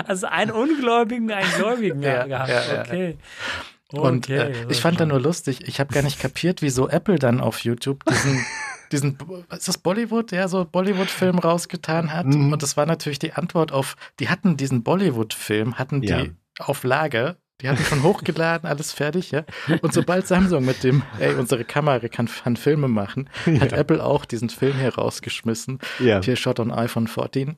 Also 0.06 0.26
einen 0.26 0.50
Ungläubigen, 0.50 1.30
einen 1.30 1.52
Gläubigen 1.52 2.02
ja, 2.02 2.24
gehabt. 2.24 2.48
Ja, 2.48 2.80
okay. 2.80 3.10
Ja. 3.10 3.71
Und 3.92 4.28
äh, 4.28 4.66
ich 4.68 4.80
fand 4.80 5.00
da 5.00 5.06
nur 5.06 5.20
lustig, 5.20 5.66
ich 5.66 5.80
habe 5.80 5.92
gar 5.92 6.02
nicht 6.02 6.20
kapiert, 6.20 6.62
wieso 6.62 6.88
Apple 6.88 7.18
dann 7.18 7.40
auf 7.40 7.60
YouTube 7.60 8.04
diesen, 8.04 8.44
diesen 8.92 9.18
ist 9.50 9.68
das 9.68 9.78
Bollywood, 9.78 10.32
ja, 10.32 10.48
so 10.48 10.64
Bollywood-Film 10.64 11.38
rausgetan 11.38 12.12
hat. 12.12 12.26
Mhm. 12.26 12.52
Und 12.52 12.62
das 12.62 12.76
war 12.76 12.86
natürlich 12.86 13.18
die 13.18 13.32
Antwort 13.32 13.72
auf, 13.72 13.96
die 14.20 14.28
hatten 14.28 14.56
diesen 14.56 14.82
Bollywood-Film, 14.82 15.78
hatten 15.78 16.02
ja. 16.02 16.22
die 16.22 16.32
auf 16.58 16.84
Lager. 16.84 17.36
Die 17.60 17.68
hatten 17.68 17.84
schon 17.84 18.02
hochgeladen, 18.02 18.68
alles 18.68 18.92
fertig, 18.92 19.30
ja. 19.30 19.44
Und 19.82 19.92
sobald 19.92 20.26
Samsung 20.26 20.64
mit 20.64 20.82
dem, 20.82 21.04
ey, 21.20 21.34
unsere 21.34 21.64
Kamera 21.64 22.08
kann, 22.08 22.26
kann 22.26 22.56
Filme 22.56 22.88
machen, 22.88 23.30
hat 23.60 23.70
ja. 23.70 23.78
Apple 23.78 24.04
auch 24.04 24.24
diesen 24.24 24.50
Film 24.50 24.76
hier 24.76 24.92
rausgeschmissen. 24.92 25.78
Ja. 26.00 26.20
Hier 26.20 26.34
Shot 26.34 26.58
on 26.58 26.72
iPhone 26.72 27.06
14. 27.06 27.56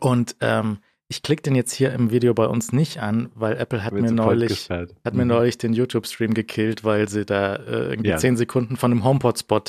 Und 0.00 0.34
ähm, 0.40 0.78
ich 1.08 1.22
klicke 1.22 1.42
den 1.42 1.54
jetzt 1.54 1.72
hier 1.72 1.92
im 1.92 2.10
Video 2.10 2.32
bei 2.34 2.46
uns 2.46 2.72
nicht 2.72 2.98
an, 2.98 3.30
weil 3.34 3.56
Apple 3.56 3.84
hat 3.84 3.92
mir 3.92 4.10
neulich 4.10 4.70
hat 4.70 5.12
mhm. 5.12 5.18
mir 5.18 5.26
neulich 5.26 5.58
den 5.58 5.72
YouTube-Stream 5.72 6.34
gekillt, 6.34 6.84
weil 6.84 7.08
sie 7.08 7.26
da 7.26 7.56
äh, 7.56 7.90
irgendwie 7.90 8.10
ja. 8.10 8.16
zehn 8.16 8.36
Sekunden 8.36 8.76
von 8.76 8.90
einem 8.90 9.04
HomePod-Spot 9.04 9.62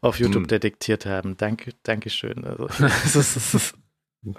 auf 0.00 0.18
YouTube 0.18 0.44
mhm. 0.44 0.48
detektiert 0.48 1.06
haben. 1.06 1.36
Danke, 1.36 1.72
danke 1.82 2.10
schön. 2.10 2.44
Also, 2.44 2.68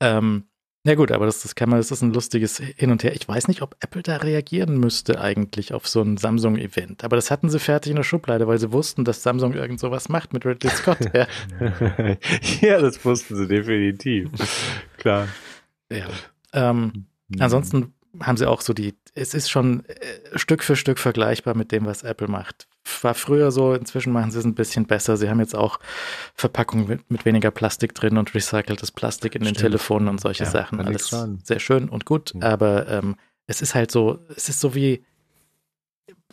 ähm, 0.00 0.44
ja 0.84 0.96
gut, 0.96 1.12
aber 1.12 1.26
das, 1.26 1.42
das 1.42 1.54
kann 1.54 1.70
man, 1.70 1.78
das 1.78 1.92
ist 1.92 2.02
ein 2.02 2.12
lustiges 2.12 2.58
Hin 2.58 2.90
und 2.90 3.04
Her. 3.04 3.14
Ich 3.14 3.28
weiß 3.28 3.46
nicht, 3.46 3.62
ob 3.62 3.76
Apple 3.80 4.02
da 4.02 4.16
reagieren 4.16 4.78
müsste 4.78 5.20
eigentlich 5.20 5.72
auf 5.72 5.86
so 5.86 6.02
ein 6.02 6.16
Samsung-Event. 6.16 7.04
Aber 7.04 7.14
das 7.14 7.30
hatten 7.30 7.48
sie 7.48 7.60
fertig 7.60 7.90
in 7.90 7.96
der 7.96 8.02
Schublade, 8.02 8.48
weil 8.48 8.58
sie 8.58 8.72
wussten, 8.72 9.04
dass 9.04 9.22
Samsung 9.22 9.54
irgend 9.54 9.78
sowas 9.78 10.08
macht 10.08 10.32
mit 10.32 10.44
Ridley 10.44 10.70
Scott. 10.70 10.98
Ja, 11.14 11.28
ja 12.60 12.80
das 12.80 13.04
wussten 13.04 13.36
sie 13.36 13.46
definitiv. 13.46 14.28
Klar. 14.96 15.28
Ja. 15.98 16.06
Ähm, 16.52 17.06
mhm. 17.28 17.40
Ansonsten 17.40 17.94
haben 18.20 18.36
sie 18.36 18.48
auch 18.48 18.60
so 18.60 18.74
die, 18.74 18.94
es 19.14 19.34
ist 19.34 19.50
schon 19.50 19.84
äh, 19.86 20.38
Stück 20.38 20.62
für 20.62 20.76
Stück 20.76 20.98
vergleichbar 20.98 21.56
mit 21.56 21.72
dem, 21.72 21.86
was 21.86 22.02
Apple 22.02 22.28
macht. 22.28 22.68
War 23.02 23.14
früher 23.14 23.50
so, 23.50 23.74
inzwischen 23.74 24.12
machen 24.12 24.30
sie 24.30 24.38
es 24.38 24.44
ein 24.44 24.54
bisschen 24.54 24.86
besser. 24.86 25.16
Sie 25.16 25.30
haben 25.30 25.40
jetzt 25.40 25.54
auch 25.54 25.78
Verpackungen 26.34 26.88
mit, 26.88 27.10
mit 27.10 27.24
weniger 27.24 27.50
Plastik 27.50 27.94
drin 27.94 28.18
und 28.18 28.34
recyceltes 28.34 28.90
Plastik 28.90 29.34
in 29.34 29.42
Stimmt. 29.42 29.56
den 29.56 29.60
Telefonen 29.60 30.08
und 30.08 30.20
solche 30.20 30.44
ja, 30.44 30.50
Sachen. 30.50 30.80
Alles 30.80 31.14
sehr 31.44 31.60
schön 31.60 31.88
und 31.88 32.04
gut, 32.04 32.34
mhm. 32.34 32.42
aber 32.42 32.88
ähm, 32.88 33.16
es 33.46 33.62
ist 33.62 33.74
halt 33.74 33.90
so, 33.90 34.18
es 34.36 34.48
ist 34.48 34.60
so 34.60 34.74
wie, 34.74 35.04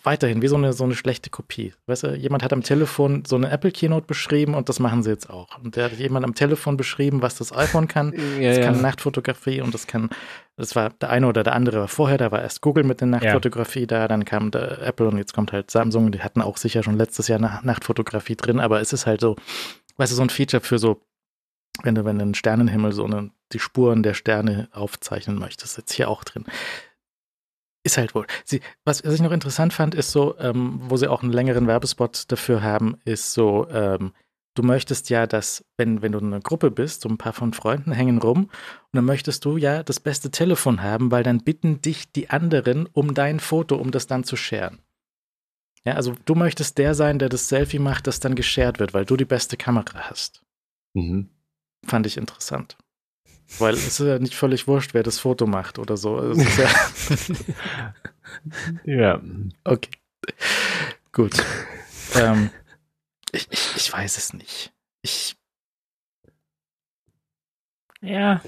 weiterhin 0.03 0.41
wie 0.41 0.47
so 0.47 0.55
eine, 0.55 0.73
so 0.73 0.83
eine 0.83 0.95
schlechte 0.95 1.29
Kopie. 1.29 1.73
Weißt 1.87 2.03
du, 2.03 2.15
jemand 2.15 2.43
hat 2.43 2.53
am 2.53 2.63
Telefon 2.63 3.23
so 3.25 3.35
eine 3.35 3.49
Apple 3.49 3.71
Keynote 3.71 4.05
beschrieben 4.05 4.53
und 4.55 4.69
das 4.69 4.79
machen 4.79 5.03
sie 5.03 5.09
jetzt 5.09 5.29
auch. 5.29 5.57
Und 5.63 5.75
der 5.75 5.85
hat 5.85 5.93
jemand 5.93 6.25
am 6.25 6.35
Telefon 6.35 6.77
beschrieben, 6.77 7.21
was 7.21 7.35
das 7.35 7.55
iPhone 7.55 7.87
kann. 7.87 8.13
Ja, 8.39 8.49
das 8.49 8.57
ja. 8.59 8.65
kann 8.65 8.81
Nachtfotografie 8.81 9.61
und 9.61 9.73
das 9.73 9.87
kann, 9.87 10.09
das 10.55 10.75
war 10.75 10.91
der 10.91 11.09
eine 11.09 11.27
oder 11.27 11.43
der 11.43 11.53
andere 11.53 11.79
war 11.79 11.87
vorher, 11.87 12.17
da 12.17 12.31
war 12.31 12.41
erst 12.41 12.61
Google 12.61 12.83
mit 12.83 13.01
der 13.01 13.07
Nachtfotografie 13.07 13.81
ja. 13.81 13.85
da, 13.85 14.07
dann 14.07 14.23
kam 14.23 14.51
der 14.51 14.81
Apple 14.81 15.07
und 15.07 15.17
jetzt 15.17 15.33
kommt 15.33 15.51
halt 15.51 15.71
Samsung. 15.71 16.11
Die 16.11 16.21
hatten 16.21 16.41
auch 16.41 16.57
sicher 16.57 16.83
schon 16.83 16.97
letztes 16.97 17.27
Jahr 17.27 17.39
Nachtfotografie 17.39 18.35
drin, 18.35 18.59
aber 18.59 18.81
es 18.81 18.93
ist 18.93 19.05
halt 19.05 19.21
so, 19.21 19.35
weißt 19.97 20.11
du, 20.11 20.15
so 20.15 20.21
ein 20.21 20.29
Feature 20.29 20.61
für 20.61 20.79
so, 20.79 21.01
wenn 21.83 21.95
du, 21.95 22.05
wenn 22.05 22.17
du 22.17 22.23
einen 22.23 22.35
Sternenhimmel 22.35 22.91
so 22.91 23.05
eine, 23.05 23.31
die 23.51 23.59
Spuren 23.59 24.03
der 24.03 24.13
Sterne 24.13 24.69
aufzeichnen 24.71 25.39
möchtest, 25.39 25.73
ist 25.73 25.77
jetzt 25.77 25.93
hier 25.93 26.09
auch 26.09 26.23
drin 26.23 26.45
ist 27.83 27.97
halt 27.97 28.15
wohl. 28.15 28.25
Sie, 28.45 28.61
was, 28.85 29.03
was 29.03 29.13
ich 29.13 29.21
noch 29.21 29.31
interessant 29.31 29.73
fand, 29.73 29.95
ist 29.95 30.11
so, 30.11 30.37
ähm, 30.39 30.79
wo 30.83 30.97
sie 30.97 31.09
auch 31.09 31.23
einen 31.23 31.31
längeren 31.31 31.67
Werbespot 31.67 32.31
dafür 32.31 32.61
haben, 32.61 32.97
ist 33.05 33.33
so, 33.33 33.67
ähm, 33.69 34.13
du 34.55 34.63
möchtest 34.63 35.09
ja, 35.09 35.27
dass, 35.27 35.63
wenn, 35.77 36.01
wenn 36.01 36.11
du 36.11 36.19
eine 36.19 36.41
Gruppe 36.41 36.71
bist, 36.71 37.01
so 37.01 37.09
ein 37.09 37.17
paar 37.17 37.33
von 37.33 37.53
Freunden 37.53 37.91
hängen 37.91 38.17
rum, 38.17 38.45
und 38.45 38.51
dann 38.93 39.05
möchtest 39.05 39.45
du 39.45 39.57
ja 39.57 39.83
das 39.83 39.99
beste 39.99 40.31
Telefon 40.31 40.81
haben, 40.81 41.11
weil 41.11 41.23
dann 41.23 41.43
bitten 41.43 41.81
dich 41.81 42.11
die 42.11 42.29
anderen 42.29 42.87
um 42.87 43.13
dein 43.13 43.39
Foto, 43.39 43.75
um 43.75 43.91
das 43.91 44.07
dann 44.07 44.23
zu 44.23 44.35
sharen. 44.35 44.79
Ja, 45.85 45.93
also 45.93 46.13
du 46.25 46.35
möchtest 46.35 46.77
der 46.77 46.93
sein, 46.93 47.19
der 47.19 47.29
das 47.29 47.47
Selfie 47.47 47.79
macht, 47.79 48.07
das 48.07 48.19
dann 48.19 48.35
geshared 48.35 48.79
wird, 48.79 48.93
weil 48.93 49.05
du 49.05 49.15
die 49.15 49.25
beste 49.25 49.55
Kamera 49.55 50.09
hast. 50.09 50.43
Mhm. 50.93 51.29
Fand 51.85 52.05
ich 52.05 52.17
interessant. 52.17 52.77
Weil 53.57 53.73
es 53.73 53.87
ist 53.87 53.99
ja 53.99 54.19
nicht 54.19 54.35
völlig 54.35 54.67
wurscht, 54.67 54.93
wer 54.93 55.03
das 55.03 55.19
Foto 55.19 55.47
macht 55.47 55.79
oder 55.79 55.97
so. 55.97 56.33
Ja, 56.33 56.69
ja, 58.85 59.21
Okay. 59.63 59.89
Gut. 61.11 61.33
Ähm, 62.15 62.51
Ich, 63.31 63.47
ich, 63.51 63.75
ich 63.75 63.93
weiß 63.93 64.17
es 64.17 64.33
nicht. 64.33 64.71
Ich. 65.01 65.35
Ja. 68.01 68.41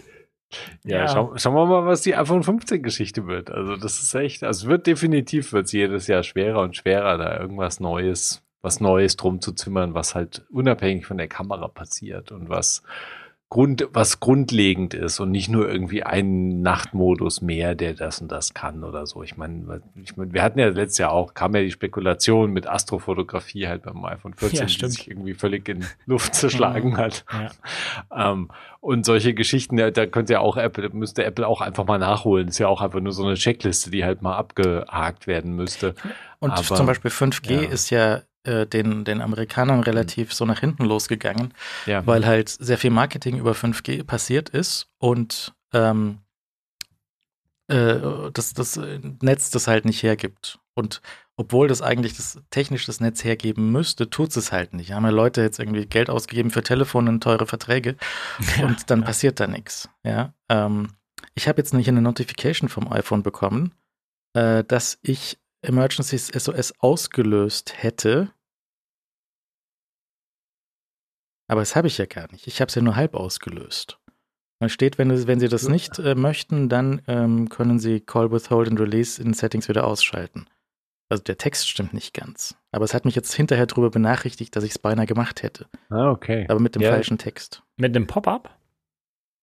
Ja, 0.84 0.99
Ja. 0.99 1.07
Schau, 1.07 1.38
schauen 1.38 1.56
wir 1.56 1.65
mal, 1.65 1.86
was 1.86 2.02
die 2.02 2.15
iPhone 2.15 2.44
15 2.44 2.84
Geschichte 2.84 3.28
wird. 3.28 3.49
Also 3.49 3.78
das 3.78 4.02
ist 4.02 4.14
echt, 4.15 4.44
also 4.44 4.65
es 4.65 4.69
wird 4.69 4.88
definitiv, 4.88 5.53
wird 5.53 5.72
jedes 5.72 6.07
Jahr 6.07 6.23
schwerer 6.23 6.61
und 6.61 6.76
schwerer, 6.76 7.18
da 7.18 7.40
irgendwas 7.40 7.80
Neues, 7.80 8.44
was 8.61 8.80
Neues 8.80 9.15
drum 9.15 9.41
zu 9.41 9.53
zimmern, 9.53 9.94
was 9.94 10.14
halt 10.14 10.45
unabhängig 10.49 11.06
von 11.06 11.18
der 11.18 11.28
Kamera 11.28 11.68
passiert 11.68 12.32
und 12.32 12.49
was 12.49 12.84
Grund, 13.52 13.86
was 13.91 14.22
grundlegend 14.22 14.94
ist 14.94 15.19
und 15.19 15.30
nicht 15.30 15.49
nur 15.49 15.69
irgendwie 15.69 16.03
ein 16.03 16.61
Nachtmodus 16.61 17.41
mehr, 17.41 17.76
der 17.76 17.94
das 17.95 18.22
und 18.22 18.32
das 18.32 18.53
kann 18.53 18.86
oder 18.86 19.06
so. 19.06 19.23
Ich 19.23 19.36
meine, 19.36 19.82
ich 20.02 20.15
meine, 20.15 20.32
wir 20.32 20.41
hatten 20.41 20.57
ja 20.57 20.69
letztes 20.69 20.99
Jahr 20.99 21.11
auch, 21.11 21.34
kam 21.34 21.53
ja 21.53 21.61
die 21.61 21.69
Spekulation 21.69 22.53
mit 22.53 22.65
Astrofotografie 22.65 23.68
halt 23.68 23.84
beim 23.84 24.06
iPhone 24.06 24.34
14, 24.36 24.57
Ja, 24.57 24.65
die 24.68 24.88
sich 24.91 25.10
irgendwie 25.10 25.34
völlig 25.34 25.68
in 25.68 25.86
Luft 26.06 26.34
zerschlagen 26.34 26.95
hat. 26.95 27.26
Ja. 28.10 28.32
Ähm, 28.32 28.49
und 28.80 29.06
solche 29.06 29.34
Geschichten, 29.34 29.76
da, 29.76 29.91
da 29.91 30.06
könnte 30.06 30.32
ja 30.32 30.40
auch 30.40 30.56
Apple, 30.56 30.90
müsste 30.91 31.26
Apple 31.26 31.45
auch 31.45 31.60
einfach 31.60 31.86
mal 31.86 31.99
nachholen. 31.99 32.48
ist 32.48 32.57
ja 32.57 32.69
auch 32.69 32.80
einfach 32.80 33.02
nur 33.02 33.11
so 33.11 33.26
eine 33.26 33.34
Checkliste, 33.36 33.91
die 33.91 34.06
halt 34.06 34.22
mal 34.22 34.38
abgehakt 34.38 35.28
werden 35.28 35.57
müsste. 35.57 35.94
Und 36.40 36.52
Aber- 36.52 36.64
zum 36.64 36.86
Beispiel 36.86 37.11
5G 37.11 37.64
ja. 37.64 37.69
ist 37.69 37.90
ja 37.90 38.22
äh, 38.43 38.65
den, 38.65 39.03
den 39.05 39.22
Amerikanern 39.22 39.81
relativ 39.81 40.34
so 40.34 40.45
nach 40.45 40.59
hinten 40.59 40.85
losgegangen, 40.85 41.53
Ja. 41.85 42.05
weil 42.07 42.26
halt 42.26 42.49
sehr 42.49 42.77
viel 42.77 42.91
Marketing 42.91 43.38
über 43.38 43.51
5G 43.53 44.03
passiert 44.03 44.49
ist 44.49 44.88
und 44.97 45.53
ähm, 45.73 46.19
äh, 47.68 47.99
das, 48.34 48.53
das 48.53 48.80
Netz 49.22 49.51
das 49.51 49.68
halt 49.68 49.85
nicht 49.85 50.03
hergibt. 50.03 50.59
Und 50.73 51.01
obwohl 51.35 51.68
das 51.68 51.81
eigentlich 51.81 52.15
das 52.15 52.39
technisch 52.49 52.85
das 52.85 52.99
Netz 52.99 53.23
hergeben 53.23 53.72
müsste, 53.72 54.09
tut 54.09 54.35
es 54.35 54.51
halt 54.51 54.73
nicht. 54.73 54.91
Haben 54.93 55.05
ja 55.05 55.09
Leute 55.11 55.41
jetzt 55.41 55.59
irgendwie 55.59 55.85
Geld 55.85 56.09
ausgegeben 56.09 56.49
für 56.51 56.63
Telefone 56.63 57.09
und 57.09 57.22
teure 57.23 57.45
Verträge 57.47 57.95
und 58.63 58.89
dann 58.89 59.03
passiert 59.03 59.39
da 59.39 59.47
nichts. 59.47 59.89
Ja, 60.03 60.34
ähm, 60.49 60.89
ich 61.35 61.47
habe 61.47 61.59
jetzt 61.59 61.73
nicht 61.73 61.88
eine 61.88 62.01
Notification 62.01 62.69
vom 62.69 62.91
iPhone 62.91 63.23
bekommen, 63.23 63.73
äh, 64.34 64.63
dass 64.63 64.97
ich 65.01 65.38
Emergency 65.61 66.17
SOS 66.17 66.73
ausgelöst 66.79 67.81
hätte. 67.83 68.33
Aber 71.47 71.61
das 71.61 71.75
habe 71.75 71.88
ich 71.88 71.97
ja 71.97 72.05
gar 72.05 72.31
nicht. 72.31 72.47
Ich 72.47 72.61
habe 72.61 72.69
es 72.69 72.75
ja 72.75 72.81
nur 72.81 72.95
halb 72.95 73.13
ausgelöst. 73.13 73.99
Da 74.59 74.69
steht, 74.69 74.97
wenn, 74.97 75.09
es- 75.11 75.27
wenn 75.27 75.39
Sie 75.39 75.49
das 75.49 75.67
nicht 75.67 75.99
äh, 75.99 76.15
möchten, 76.15 76.69
dann 76.69 77.01
ähm, 77.07 77.49
können 77.49 77.79
Sie 77.79 77.99
Call 77.99 78.31
Withhold 78.31 78.69
and 78.69 78.79
Release 78.79 79.21
in 79.21 79.33
Settings 79.33 79.67
wieder 79.67 79.85
ausschalten. 79.85 80.47
Also 81.09 81.23
der 81.23 81.38
Text 81.38 81.67
stimmt 81.67 81.93
nicht 81.93 82.13
ganz. 82.13 82.55
Aber 82.71 82.85
es 82.85 82.93
hat 82.93 83.03
mich 83.03 83.15
jetzt 83.15 83.33
hinterher 83.33 83.65
darüber 83.65 83.89
benachrichtigt, 83.89 84.55
dass 84.55 84.63
ich 84.63 84.71
es 84.71 84.79
beinahe 84.79 85.07
gemacht 85.07 85.43
hätte. 85.43 85.67
Ah, 85.89 86.09
okay. 86.09 86.45
Aber 86.47 86.59
mit 86.61 86.75
dem 86.75 86.81
Ja. 86.83 86.91
falschen 86.91 87.17
Text. 87.17 87.63
Mit 87.75 87.95
dem 87.95 88.07
Pop-up? 88.07 88.57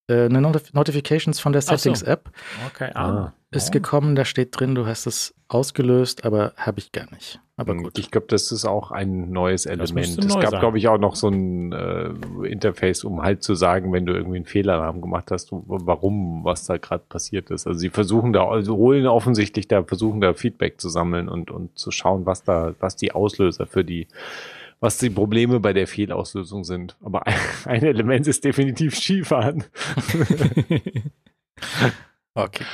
Äh, 0.08 0.24
eine 0.26 0.40
Notif 0.40 0.72
Notifications 0.72 1.40
von 1.40 1.52
der 1.52 1.60
Ach 1.66 1.68
so. 1.72 1.76
Settings-App 1.76 2.30
Okay. 2.68 2.90
Ah. 2.94 3.34
Ist 3.50 3.72
gekommen, 3.72 4.14
da 4.14 4.24
steht 4.24 4.58
drin, 4.58 4.74
du 4.74 4.86
hast 4.86 5.06
es 5.06 5.34
ausgelöst, 5.48 6.24
aber 6.24 6.52
habe 6.56 6.80
ich 6.80 6.92
gar 6.92 7.10
nicht. 7.10 7.40
Aber 7.56 7.72
Hm, 7.72 7.82
gut. 7.82 7.98
Ich 7.98 8.10
glaube, 8.10 8.26
das 8.28 8.52
ist 8.52 8.66
auch 8.66 8.92
ein 8.92 9.32
neues 9.32 9.64
Element. 9.66 10.18
Es 10.18 10.34
neu 10.34 10.40
gab, 10.40 10.60
glaube 10.60 10.78
ich, 10.78 10.86
auch 10.88 10.98
noch 10.98 11.16
so 11.16 11.28
ein 11.28 11.72
äh, 11.72 12.10
Interface, 12.46 13.04
um 13.04 13.22
halt 13.22 13.42
zu 13.42 13.54
sagen, 13.54 13.92
wenn 13.92 14.04
du 14.04 14.12
irgendwie 14.12 14.36
einen 14.36 14.44
Fehlalarm 14.44 15.00
gemacht 15.00 15.30
hast, 15.30 15.48
warum, 15.50 16.44
was 16.44 16.66
da 16.66 16.76
gerade 16.76 17.04
passiert 17.08 17.50
ist. 17.50 17.66
Also 17.66 17.78
sie 17.78 17.88
versuchen 17.90 18.32
da, 18.32 18.46
also 18.46 18.76
holen 18.76 19.06
offensichtlich 19.06 19.66
da, 19.66 19.82
versuchen 19.82 20.20
da 20.20 20.34
Feedback 20.34 20.80
zu 20.80 20.88
sammeln 20.88 21.28
und, 21.28 21.50
und 21.50 21.76
zu 21.78 21.90
schauen, 21.90 22.26
was 22.26 22.44
da, 22.44 22.74
was 22.80 22.96
die 22.96 23.12
Auslöser 23.12 23.66
für 23.66 23.84
die, 23.84 24.08
was 24.78 24.98
die 24.98 25.10
Probleme 25.10 25.58
bei 25.58 25.72
der 25.72 25.86
Fehlauslösung 25.86 26.64
sind. 26.64 26.96
Aber 27.02 27.26
ein, 27.26 27.34
ein 27.64 27.82
Element 27.82 28.26
ist 28.26 28.44
definitiv 28.44 28.94
Skifahren. 28.94 29.64
Okay. 32.34 32.64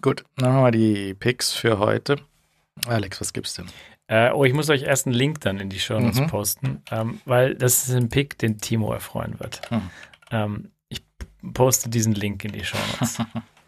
Gut, 0.00 0.24
dann 0.36 0.52
haben 0.52 0.64
wir 0.64 0.70
die 0.70 1.14
Picks 1.14 1.52
für 1.52 1.78
heute. 1.78 2.16
Alex, 2.86 3.20
was 3.20 3.32
gibt's 3.32 3.54
denn? 3.54 3.66
Äh, 4.06 4.30
oh, 4.32 4.44
ich 4.44 4.54
muss 4.54 4.70
euch 4.70 4.82
erst 4.84 5.06
einen 5.06 5.14
Link 5.14 5.40
dann 5.40 5.58
in 5.58 5.68
die 5.68 5.80
Show 5.80 5.98
Notes 6.00 6.20
Mhm. 6.20 6.26
posten, 6.28 6.82
ähm, 6.90 7.20
weil 7.26 7.54
das 7.54 7.86
ist 7.88 7.94
ein 7.94 8.08
Pick, 8.08 8.38
den 8.38 8.58
Timo 8.58 8.92
erfreuen 8.92 9.38
wird. 9.40 9.60
Hm. 9.70 9.90
Ähm, 10.30 10.70
ich 10.88 11.02
poste 11.52 11.90
diesen 11.90 12.14
Link 12.14 12.44
in 12.44 12.52
die 12.52 12.64
Show 12.64 12.78
Notes. 12.92 13.18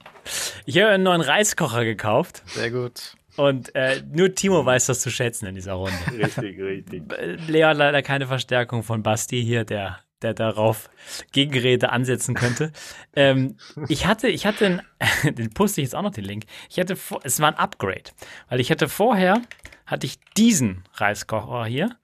ich 0.65 0.79
habe 0.79 0.89
einen 0.93 1.03
neuen 1.03 1.21
Reiskocher 1.21 1.85
gekauft 1.85 2.43
Sehr 2.47 2.71
gut. 2.71 3.17
und 3.37 3.75
äh, 3.75 4.03
nur 4.13 4.35
Timo 4.35 4.65
weiß 4.65 4.87
das 4.87 5.01
zu 5.01 5.11
schätzen 5.11 5.47
in 5.47 5.57
dieser 5.57 5.75
Runde. 5.75 5.99
richtig, 6.17 6.59
richtig. 6.61 7.03
Leo 7.49 7.69
hat 7.69 7.77
leider 7.77 8.01
keine 8.03 8.27
Verstärkung 8.27 8.83
von 8.83 9.03
Basti 9.03 9.43
hier, 9.43 9.65
der, 9.65 9.99
der 10.23 10.35
darauf 10.35 10.91
Gegenrede 11.33 11.91
ansetzen 11.91 12.35
könnte. 12.35 12.73
ähm, 13.15 13.57
ich 13.89 14.07
hatte, 14.07 14.29
ich 14.29 14.47
hatte, 14.47 14.67
einen, 14.67 15.35
den 15.35 15.53
poste 15.53 15.81
ich 15.81 15.87
jetzt 15.87 15.95
auch 15.95 16.03
noch 16.03 16.13
den 16.13 16.25
Link. 16.25 16.45
Ich 16.69 16.79
hatte, 16.79 16.97
es 17.23 17.41
war 17.41 17.49
ein 17.49 17.59
Upgrade, 17.59 18.11
weil 18.49 18.61
ich 18.61 18.71
hatte 18.71 18.89
vorher, 18.89 19.41
hatte 19.87 20.07
ich 20.07 20.21
diesen 20.37 20.85
Reiskocher 20.95 21.65
hier, 21.67 21.97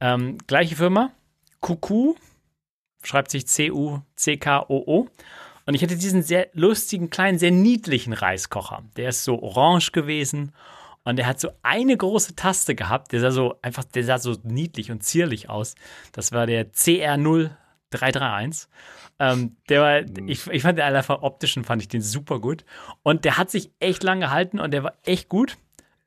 ähm, 0.00 0.38
gleiche 0.46 0.76
Firma, 0.76 1.12
QQ, 1.60 2.16
schreibt 3.02 3.30
sich 3.30 3.46
C-U-C-K-O-O. 3.46 5.08
Und 5.64 5.74
ich 5.74 5.82
hatte 5.82 5.96
diesen 5.96 6.22
sehr 6.22 6.48
lustigen, 6.54 7.08
kleinen, 7.08 7.38
sehr 7.38 7.52
niedlichen 7.52 8.12
Reiskocher. 8.12 8.82
Der 8.96 9.10
ist 9.10 9.22
so 9.22 9.40
orange 9.40 9.92
gewesen 9.92 10.52
und 11.04 11.16
der 11.16 11.26
hat 11.26 11.40
so 11.40 11.50
eine 11.62 11.96
große 11.96 12.36
Taste 12.36 12.74
gehabt, 12.74 13.12
der 13.12 13.20
sah 13.20 13.30
so 13.30 13.56
einfach, 13.62 13.84
der 13.84 14.04
sah 14.04 14.18
so 14.18 14.36
niedlich 14.44 14.90
und 14.90 15.02
zierlich 15.02 15.48
aus. 15.48 15.74
Das 16.12 16.32
war 16.32 16.46
der 16.46 16.72
CR0331. 16.72 18.68
Ähm, 19.18 19.56
der 19.68 19.80
war, 19.80 20.00
ich, 20.26 20.46
ich 20.46 20.62
fand 20.62 20.78
den 20.78 20.84
einfach 20.84 21.22
optischen 21.22 21.64
fand 21.64 21.82
ich 21.82 21.88
den 21.88 22.02
super 22.02 22.40
gut. 22.40 22.64
Und 23.02 23.24
der 23.24 23.36
hat 23.36 23.50
sich 23.50 23.72
echt 23.80 24.02
lang 24.02 24.20
gehalten 24.20 24.60
und 24.60 24.72
der 24.72 24.84
war 24.84 24.94
echt 25.02 25.28
gut. 25.28 25.58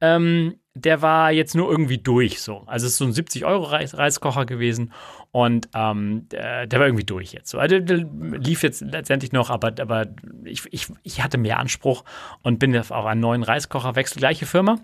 Ähm, 0.02 0.60
der 0.78 1.02
war 1.02 1.32
jetzt 1.32 1.56
nur 1.56 1.72
irgendwie 1.72 1.98
durch 1.98 2.42
so. 2.42 2.64
Also 2.68 2.86
es 2.86 2.94
ist 2.94 2.98
so 2.98 3.06
ein 3.06 3.14
70-Euro-Reiskocher 3.14 4.46
gewesen 4.46 4.92
und 5.32 5.70
ähm, 5.74 6.28
der, 6.30 6.70
war 6.72 6.86
irgendwie 6.86 7.06
durch 7.06 7.34
jetzt. 7.34 7.50
So. 7.50 7.60
Also, 7.60 7.80
der 7.80 7.98
lief 7.98 8.62
jetzt 8.62 8.82
letztendlich 8.82 9.32
noch, 9.32 9.50
aber, 9.50 9.74
aber 9.80 10.08
ich, 10.44 10.64
ich, 10.72 10.88
ich 11.04 11.24
hatte 11.24 11.38
mehr 11.38 11.60
Anspruch 11.60 12.04
und 12.42 12.60
bin 12.60 12.78
auf 12.78 12.92
einen 12.92 13.22
neuen 13.22 13.44
Reiskocher 13.44 13.96
wechsel. 13.96 14.20
Gleiche 14.20 14.46
Firma. 14.46 14.80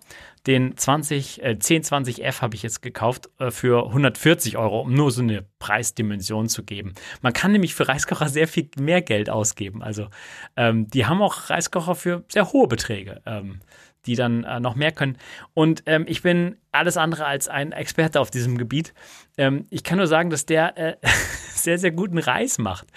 Den 0.48 0.76
20, 0.76 1.44
äh, 1.44 1.58
1020F 1.60 2.42
habe 2.42 2.56
ich 2.56 2.64
jetzt 2.64 2.82
gekauft 2.82 3.30
äh, 3.38 3.52
für 3.52 3.88
140 3.88 4.58
Euro, 4.58 4.82
um 4.82 4.94
nur 4.94 5.12
so 5.12 5.22
eine 5.22 5.46
Preisdimension 5.60 6.50
zu 6.50 6.64
geben. 6.64 6.96
Man 7.22 7.32
kann 7.32 7.52
nämlich 7.52 7.76
für 7.76 7.88
Reiskocher 7.88 8.28
sehr 8.28 8.48
viel 8.48 8.70
mehr 8.78 9.02
Geld 9.02 9.30
ausgeben. 9.30 9.84
Also 9.84 10.08
ähm, 10.56 10.88
die 10.88 11.06
haben 11.06 11.22
auch 11.22 11.50
Reiskocher 11.50 11.96
für 11.96 12.24
sehr 12.28 12.52
hohe 12.52 12.68
Beträge. 12.68 13.22
Ähm, 13.26 13.60
die 14.06 14.16
dann 14.16 14.44
äh, 14.44 14.60
noch 14.60 14.76
mehr 14.76 14.92
können. 14.92 15.18
Und 15.54 15.84
ähm, 15.86 16.06
ich 16.08 16.22
bin 16.22 16.58
alles 16.72 16.98
andere 16.98 17.26
als 17.26 17.48
ein 17.48 17.72
Experte 17.72 18.20
auf 18.20 18.32
diesem 18.32 18.58
Gebiet. 18.58 18.94
Ähm, 19.38 19.66
ich 19.70 19.84
kann 19.84 19.98
nur 19.98 20.08
sagen, 20.08 20.30
dass 20.30 20.46
der 20.46 20.78
äh, 20.78 20.96
sehr, 21.54 21.78
sehr 21.78 21.92
guten 21.92 22.18
Reis 22.18 22.58
macht. 22.58 22.88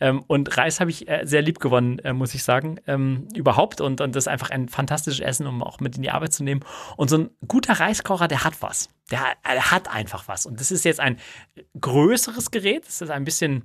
Ähm, 0.00 0.24
und 0.26 0.56
Reis 0.56 0.80
habe 0.80 0.90
ich 0.90 1.08
äh, 1.08 1.22
sehr 1.24 1.42
lieb 1.42 1.60
gewonnen, 1.60 1.98
äh, 2.00 2.12
muss 2.12 2.34
ich 2.34 2.44
sagen, 2.44 2.80
ähm, 2.86 3.28
überhaupt. 3.34 3.80
Und, 3.80 4.00
und 4.00 4.14
das 4.14 4.24
ist 4.24 4.28
einfach 4.28 4.50
ein 4.50 4.68
fantastisches 4.68 5.20
Essen, 5.20 5.46
um 5.46 5.62
auch 5.62 5.80
mit 5.80 5.96
in 5.96 6.02
die 6.02 6.10
Arbeit 6.10 6.32
zu 6.32 6.44
nehmen. 6.44 6.64
Und 6.96 7.10
so 7.10 7.18
ein 7.18 7.30
guter 7.46 7.74
Reiskocher, 7.74 8.28
der 8.28 8.44
hat 8.44 8.62
was. 8.62 8.88
Der, 9.10 9.20
der 9.44 9.70
hat 9.70 9.92
einfach 9.92 10.28
was. 10.28 10.46
Und 10.46 10.60
das 10.60 10.70
ist 10.70 10.84
jetzt 10.84 11.00
ein 11.00 11.18
größeres 11.78 12.50
Gerät. 12.50 12.86
Das 12.86 13.02
ist 13.02 13.10
ein 13.10 13.24
bisschen 13.24 13.64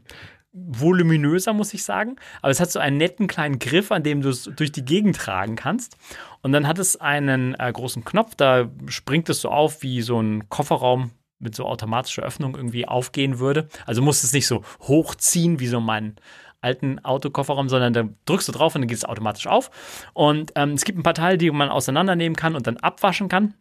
voluminöser, 0.51 1.53
muss 1.53 1.73
ich 1.73 1.84
sagen. 1.84 2.15
Aber 2.41 2.51
es 2.51 2.59
hat 2.59 2.71
so 2.71 2.80
einen 2.80 2.97
netten 2.97 3.27
kleinen 3.27 3.59
Griff, 3.59 3.91
an 3.91 4.03
dem 4.03 4.21
du 4.21 4.30
es 4.30 4.43
durch 4.43 4.71
die 4.71 4.85
Gegend 4.85 5.17
tragen 5.17 5.55
kannst. 5.55 5.97
Und 6.41 6.51
dann 6.51 6.67
hat 6.67 6.80
es 6.80 6.95
einen 6.97 7.55
äh, 7.59 7.71
großen 7.71 8.03
Knopf, 8.03 8.35
da 8.35 8.69
springt 8.88 9.30
es 9.30 9.41
so 9.41 9.49
auf, 9.49 9.84
wie 9.84 10.01
so 10.01 10.19
ein 10.19 10.49
Kofferraum 10.49 11.11
mit 11.39 11.55
so 11.55 11.65
automatischer 11.65 12.23
Öffnung 12.23 12.55
irgendwie 12.55 12.88
aufgehen 12.88 13.39
würde. 13.39 13.69
Also 13.85 14.01
musst 14.01 14.23
es 14.23 14.34
nicht 14.34 14.47
so 14.47 14.63
hochziehen 14.81 15.59
wie 15.59 15.67
so 15.67 15.80
mein 15.80 16.15
alten 16.61 16.99
Autokofferraum, 16.99 17.69
sondern 17.69 17.93
da 17.93 18.03
drückst 18.26 18.49
du 18.49 18.51
drauf 18.51 18.76
und 18.76 18.81
dann 18.81 18.89
geht 18.89 18.97
es 18.97 19.05
automatisch 19.05 19.47
auf. 19.47 19.71
Und 20.13 20.51
ähm, 20.55 20.71
es 20.71 20.84
gibt 20.84 20.99
ein 20.99 21.03
paar 21.03 21.13
Teile, 21.13 21.38
die 21.38 21.49
man 21.51 21.69
auseinandernehmen 21.69 22.35
kann 22.35 22.55
und 22.55 22.67
dann 22.67 22.77
abwaschen 22.77 23.30
kann. 23.30 23.53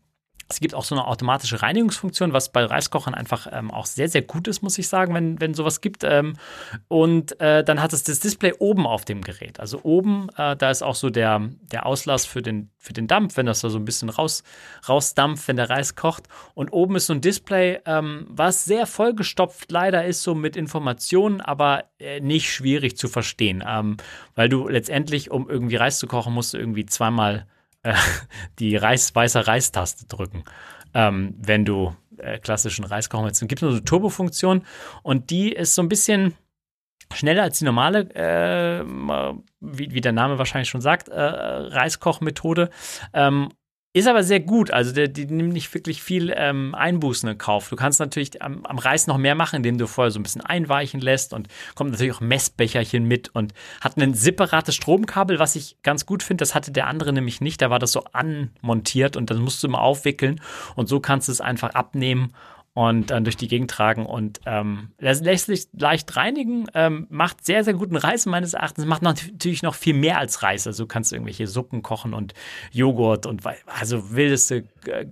Es 0.51 0.61
gibt 0.61 0.75
auch 0.75 0.85
so 0.85 0.95
eine 0.95 1.07
automatische 1.07 1.61
Reinigungsfunktion, 1.61 2.33
was 2.33 2.51
bei 2.51 2.65
Reiskochern 2.65 3.15
einfach 3.15 3.47
ähm, 3.53 3.70
auch 3.70 3.85
sehr, 3.85 4.09
sehr 4.09 4.23
gut 4.23 4.49
ist, 4.49 4.62
muss 4.62 4.79
ich 4.79 4.89
sagen, 4.89 5.12
wenn, 5.15 5.39
wenn 5.41 5.53
sowas 5.53 5.83
gibt. 5.83 6.05
Ähm, 6.05 6.37
und 6.89 7.39
äh, 7.41 7.62
dann 7.62 7.83
hat 7.83 7.93
es 7.93 8.03
das 8.03 8.20
Display 8.20 8.55
oben 8.59 8.87
auf 8.87 9.05
dem 9.05 9.20
Gerät. 9.20 9.61
Also 9.61 9.81
oben, 9.83 10.29
äh, 10.37 10.57
da 10.57 10.70
ist 10.70 10.83
auch 10.83 10.95
so 10.95 11.11
der, 11.11 11.51
der 11.70 11.85
Auslass 11.85 12.25
für 12.25 12.41
den, 12.41 12.70
für 12.79 12.95
den 12.95 13.07
Dampf, 13.07 13.37
wenn 13.37 13.45
das 13.45 13.61
da 13.61 13.69
so 13.69 13.79
ein 13.79 13.85
bisschen 13.85 14.09
raus, 14.09 14.43
rausdampft, 14.89 15.49
wenn 15.49 15.57
der 15.57 15.69
Reis 15.69 15.97
kocht. 15.97 16.29
Und 16.55 16.73
oben 16.73 16.97
ist 16.97 17.07
so 17.07 17.12
ein 17.12 17.20
Display, 17.20 17.81
ähm, 17.85 18.27
was 18.31 18.65
sehr 18.65 18.87
vollgestopft 18.87 19.70
leider 19.70 20.07
ist, 20.07 20.23
so 20.23 20.35
mit 20.35 20.57
Informationen, 20.57 21.43
aber 21.43 21.85
äh, 21.99 22.20
nicht 22.20 22.51
schwierig 22.51 22.97
zu 22.97 23.09
verstehen. 23.09 23.62
Ähm, 23.66 23.99
weil 24.35 24.49
du 24.49 24.66
letztendlich, 24.66 25.31
um 25.31 25.51
irgendwie 25.51 25.77
Reis 25.77 25.99
zu 25.99 26.07
kochen, 26.07 26.33
musst 26.33 26.55
du 26.55 26.59
irgendwie 26.59 26.87
zweimal 26.87 27.47
äh, 27.89 27.94
die 28.59 28.77
Reis, 28.77 29.15
weiße 29.15 29.47
Reistaste 29.47 30.06
drücken, 30.06 30.44
ähm, 30.94 31.35
wenn 31.39 31.65
du 31.65 31.94
äh, 32.19 32.39
klassischen 32.39 32.85
Reiskochermethoden. 32.85 33.47
Es 33.47 33.48
gibt 33.48 33.60
so 33.60 33.69
eine 33.69 33.85
Turbofunktion 33.85 34.65
und 35.02 35.31
die 35.31 35.52
ist 35.52 35.74
so 35.74 35.82
ein 35.82 35.89
bisschen 35.89 36.35
schneller 37.12 37.43
als 37.43 37.59
die 37.59 37.65
normale, 37.65 38.01
äh, 38.15 38.85
wie, 39.60 39.93
wie, 39.93 40.01
der 40.01 40.12
Name 40.12 40.39
wahrscheinlich 40.39 40.69
schon 40.69 40.81
sagt, 40.81 41.09
äh, 41.09 41.20
Reiskochmethode. 41.20 42.70
Ähm, 43.15 43.51
ist 43.94 44.06
aber 44.06 44.23
sehr 44.23 44.40
gut, 44.40 44.70
also 44.70 44.93
der, 44.93 45.09
die 45.09 45.24
nimmt 45.24 45.55
nicht 45.55 45.73
wirklich 45.73 46.02
viel 46.02 46.32
ähm, 46.36 46.74
Einbußen 46.74 47.28
in 47.28 47.39
Kauf. 47.39 47.70
Du 47.70 47.77
kannst 47.77 48.01
natürlich 48.01 48.43
am, 48.43 48.65
am, 48.66 48.78
Reis 48.78 49.06
noch 49.06 49.16
mehr 49.16 49.35
machen, 49.35 49.56
indem 49.56 49.78
du 49.78 49.86
vorher 49.86 50.10
so 50.10 50.20
ein 50.20 50.23
bisschen 50.23 50.43
einweichen 50.43 51.01
lässt 51.01 51.32
und 51.32 51.48
kommt 51.74 51.93
natürlich 51.93 52.12
auch 52.12 52.20
Messbecherchen 52.20 53.05
mit 53.05 53.35
und 53.35 53.55
hat 53.81 53.97
ein 53.97 54.12
separates 54.12 54.74
Stromkabel, 54.74 55.39
was 55.39 55.56
ich 55.56 55.78
ganz 55.82 56.05
gut 56.05 56.23
finde. 56.23 56.43
Das 56.43 56.55
hatte 56.55 56.70
der 56.70 56.86
andere 56.86 57.15
nämlich 57.15 57.40
nicht. 57.40 57.62
Da 57.62 57.70
war 57.70 57.78
das 57.78 57.93
so 57.93 58.05
anmontiert 58.12 59.16
und 59.16 59.31
dann 59.31 59.39
musst 59.39 59.62
du 59.62 59.69
immer 59.69 59.81
aufwickeln 59.81 60.40
und 60.77 60.89
so 60.89 61.01
kannst 61.01 61.28
du 61.28 61.32
es 61.32 61.40
einfach 61.40 61.70
abnehmen 61.70 62.35
und 62.79 63.11
dann 63.11 63.25
durch 63.25 63.37
die 63.37 63.49
Gegend 63.49 63.73
tragen. 63.73 64.07
Und 64.07 64.41
ähm, 64.47 64.93
das 64.99 65.21
lässt 65.21 65.47
sich 65.47 65.67
leicht 65.77 66.15
reinigen, 66.15 66.67
ähm, 66.75 67.09
macht 67.11 67.45
sehr, 67.45 67.65
sehr 67.65 67.75
guten 67.75 67.97
Reis 67.97 68.25
meines 68.25 68.55
Erachtens, 68.55 68.87
macht 68.87 69.03
natürlich 69.03 69.65
noch 69.65 69.75
viel 69.75 69.95
mehr 69.95 70.19
als 70.19 70.45
Reis. 70.45 70.65
Also 70.65 70.85
du 70.85 70.87
kannst 70.87 71.13
irgendwelche 71.13 71.49
Suppen 71.49 71.83
kochen 71.83 72.15
und 72.15 72.35
Joghurt 72.71 73.27
und 73.27 73.43
also 73.67 74.15
wildeste 74.15 74.59
äh, 74.87 75.07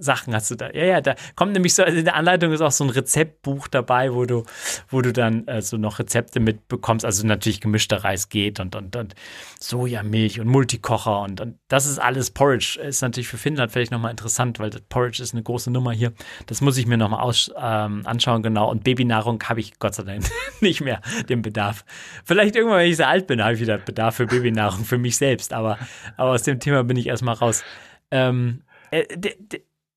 Sachen 0.00 0.34
hast 0.34 0.50
du 0.50 0.56
da. 0.56 0.72
Ja, 0.72 0.86
ja, 0.86 1.00
da 1.00 1.14
kommt 1.36 1.52
nämlich 1.52 1.74
so, 1.74 1.84
also 1.84 1.96
in 1.96 2.04
der 2.04 2.16
Anleitung 2.16 2.50
ist 2.50 2.60
auch 2.60 2.72
so 2.72 2.82
ein 2.82 2.90
Rezeptbuch 2.90 3.68
dabei, 3.68 4.12
wo 4.12 4.24
du, 4.24 4.42
wo 4.88 5.00
du 5.00 5.12
dann 5.12 5.46
äh, 5.46 5.62
so 5.62 5.76
noch 5.76 6.00
Rezepte 6.00 6.40
mitbekommst. 6.40 7.04
Also 7.04 7.24
natürlich 7.24 7.60
gemischter 7.60 7.98
Reis 7.98 8.28
geht 8.28 8.58
und, 8.58 8.74
und, 8.74 8.96
und 8.96 9.14
Sojamilch 9.60 10.40
und 10.40 10.48
Multikocher 10.48 11.20
und, 11.20 11.40
und 11.40 11.58
das 11.68 11.86
ist 11.86 12.00
alles 12.00 12.32
Porridge. 12.32 12.80
Ist 12.82 13.02
natürlich 13.02 13.28
für 13.28 13.38
Finnland 13.38 13.70
vielleicht 13.70 13.92
nochmal 13.92 14.10
interessant, 14.10 14.58
weil 14.58 14.70
Porridge 14.88 15.22
ist 15.22 15.32
eine 15.32 15.44
große 15.44 15.70
Nummer 15.70 15.92
hier. 15.92 16.12
Das 16.46 16.60
muss 16.60 16.76
ich 16.76 16.88
mir 16.88 16.96
noch 16.96 17.03
nochmal 17.08 17.32
ähm, 17.56 18.06
anschauen, 18.06 18.42
genau. 18.42 18.70
Und 18.70 18.84
Babynahrung 18.84 19.42
habe 19.44 19.60
ich 19.60 19.78
Gott 19.78 19.94
sei 19.94 20.04
Dank 20.04 20.24
nicht 20.60 20.80
mehr 20.80 21.00
den 21.28 21.42
Bedarf. 21.42 21.84
Vielleicht 22.24 22.56
irgendwann, 22.56 22.80
wenn 22.80 22.90
ich 22.90 22.96
sehr 22.96 23.08
alt 23.08 23.26
bin, 23.26 23.42
habe 23.42 23.54
ich 23.54 23.60
wieder 23.60 23.78
Bedarf 23.78 24.16
für 24.16 24.26
Babynahrung 24.26 24.84
für 24.84 24.98
mich 24.98 25.16
selbst. 25.16 25.52
Aber, 25.52 25.78
aber 26.16 26.30
aus 26.30 26.42
dem 26.42 26.60
Thema 26.60 26.84
bin 26.84 26.96
ich 26.96 27.06
erstmal 27.06 27.34
raus. 27.34 27.62
Ähm, 28.10 28.62
äh, 28.90 29.04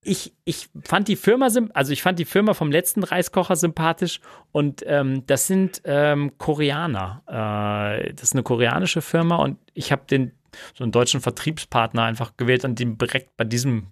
ich, 0.03 0.33
ich 0.45 0.69
fand 0.83 1.07
die 1.07 1.15
Firma, 1.17 1.49
also 1.73 1.91
ich 1.91 2.01
fand 2.01 2.17
die 2.17 2.25
Firma 2.25 2.53
vom 2.53 2.71
letzten 2.71 3.03
Reiskocher 3.03 3.55
sympathisch 3.55 4.21
und 4.51 4.83
ähm, 4.85 5.25
das 5.27 5.47
sind 5.47 5.81
ähm, 5.83 6.37
Koreaner. 6.37 7.23
Äh, 7.27 8.13
das 8.13 8.23
ist 8.23 8.33
eine 8.33 8.43
koreanische 8.43 9.01
Firma 9.01 9.35
und 9.37 9.57
ich 9.73 9.91
habe 9.91 10.03
den 10.09 10.31
so 10.73 10.83
einen 10.83 10.91
deutschen 10.91 11.21
Vertriebspartner 11.21 12.03
einfach 12.03 12.37
gewählt 12.37 12.63
und 12.65 12.79
den 12.79 12.97
direkt 12.97 13.35
bei 13.37 13.43
diesem 13.43 13.87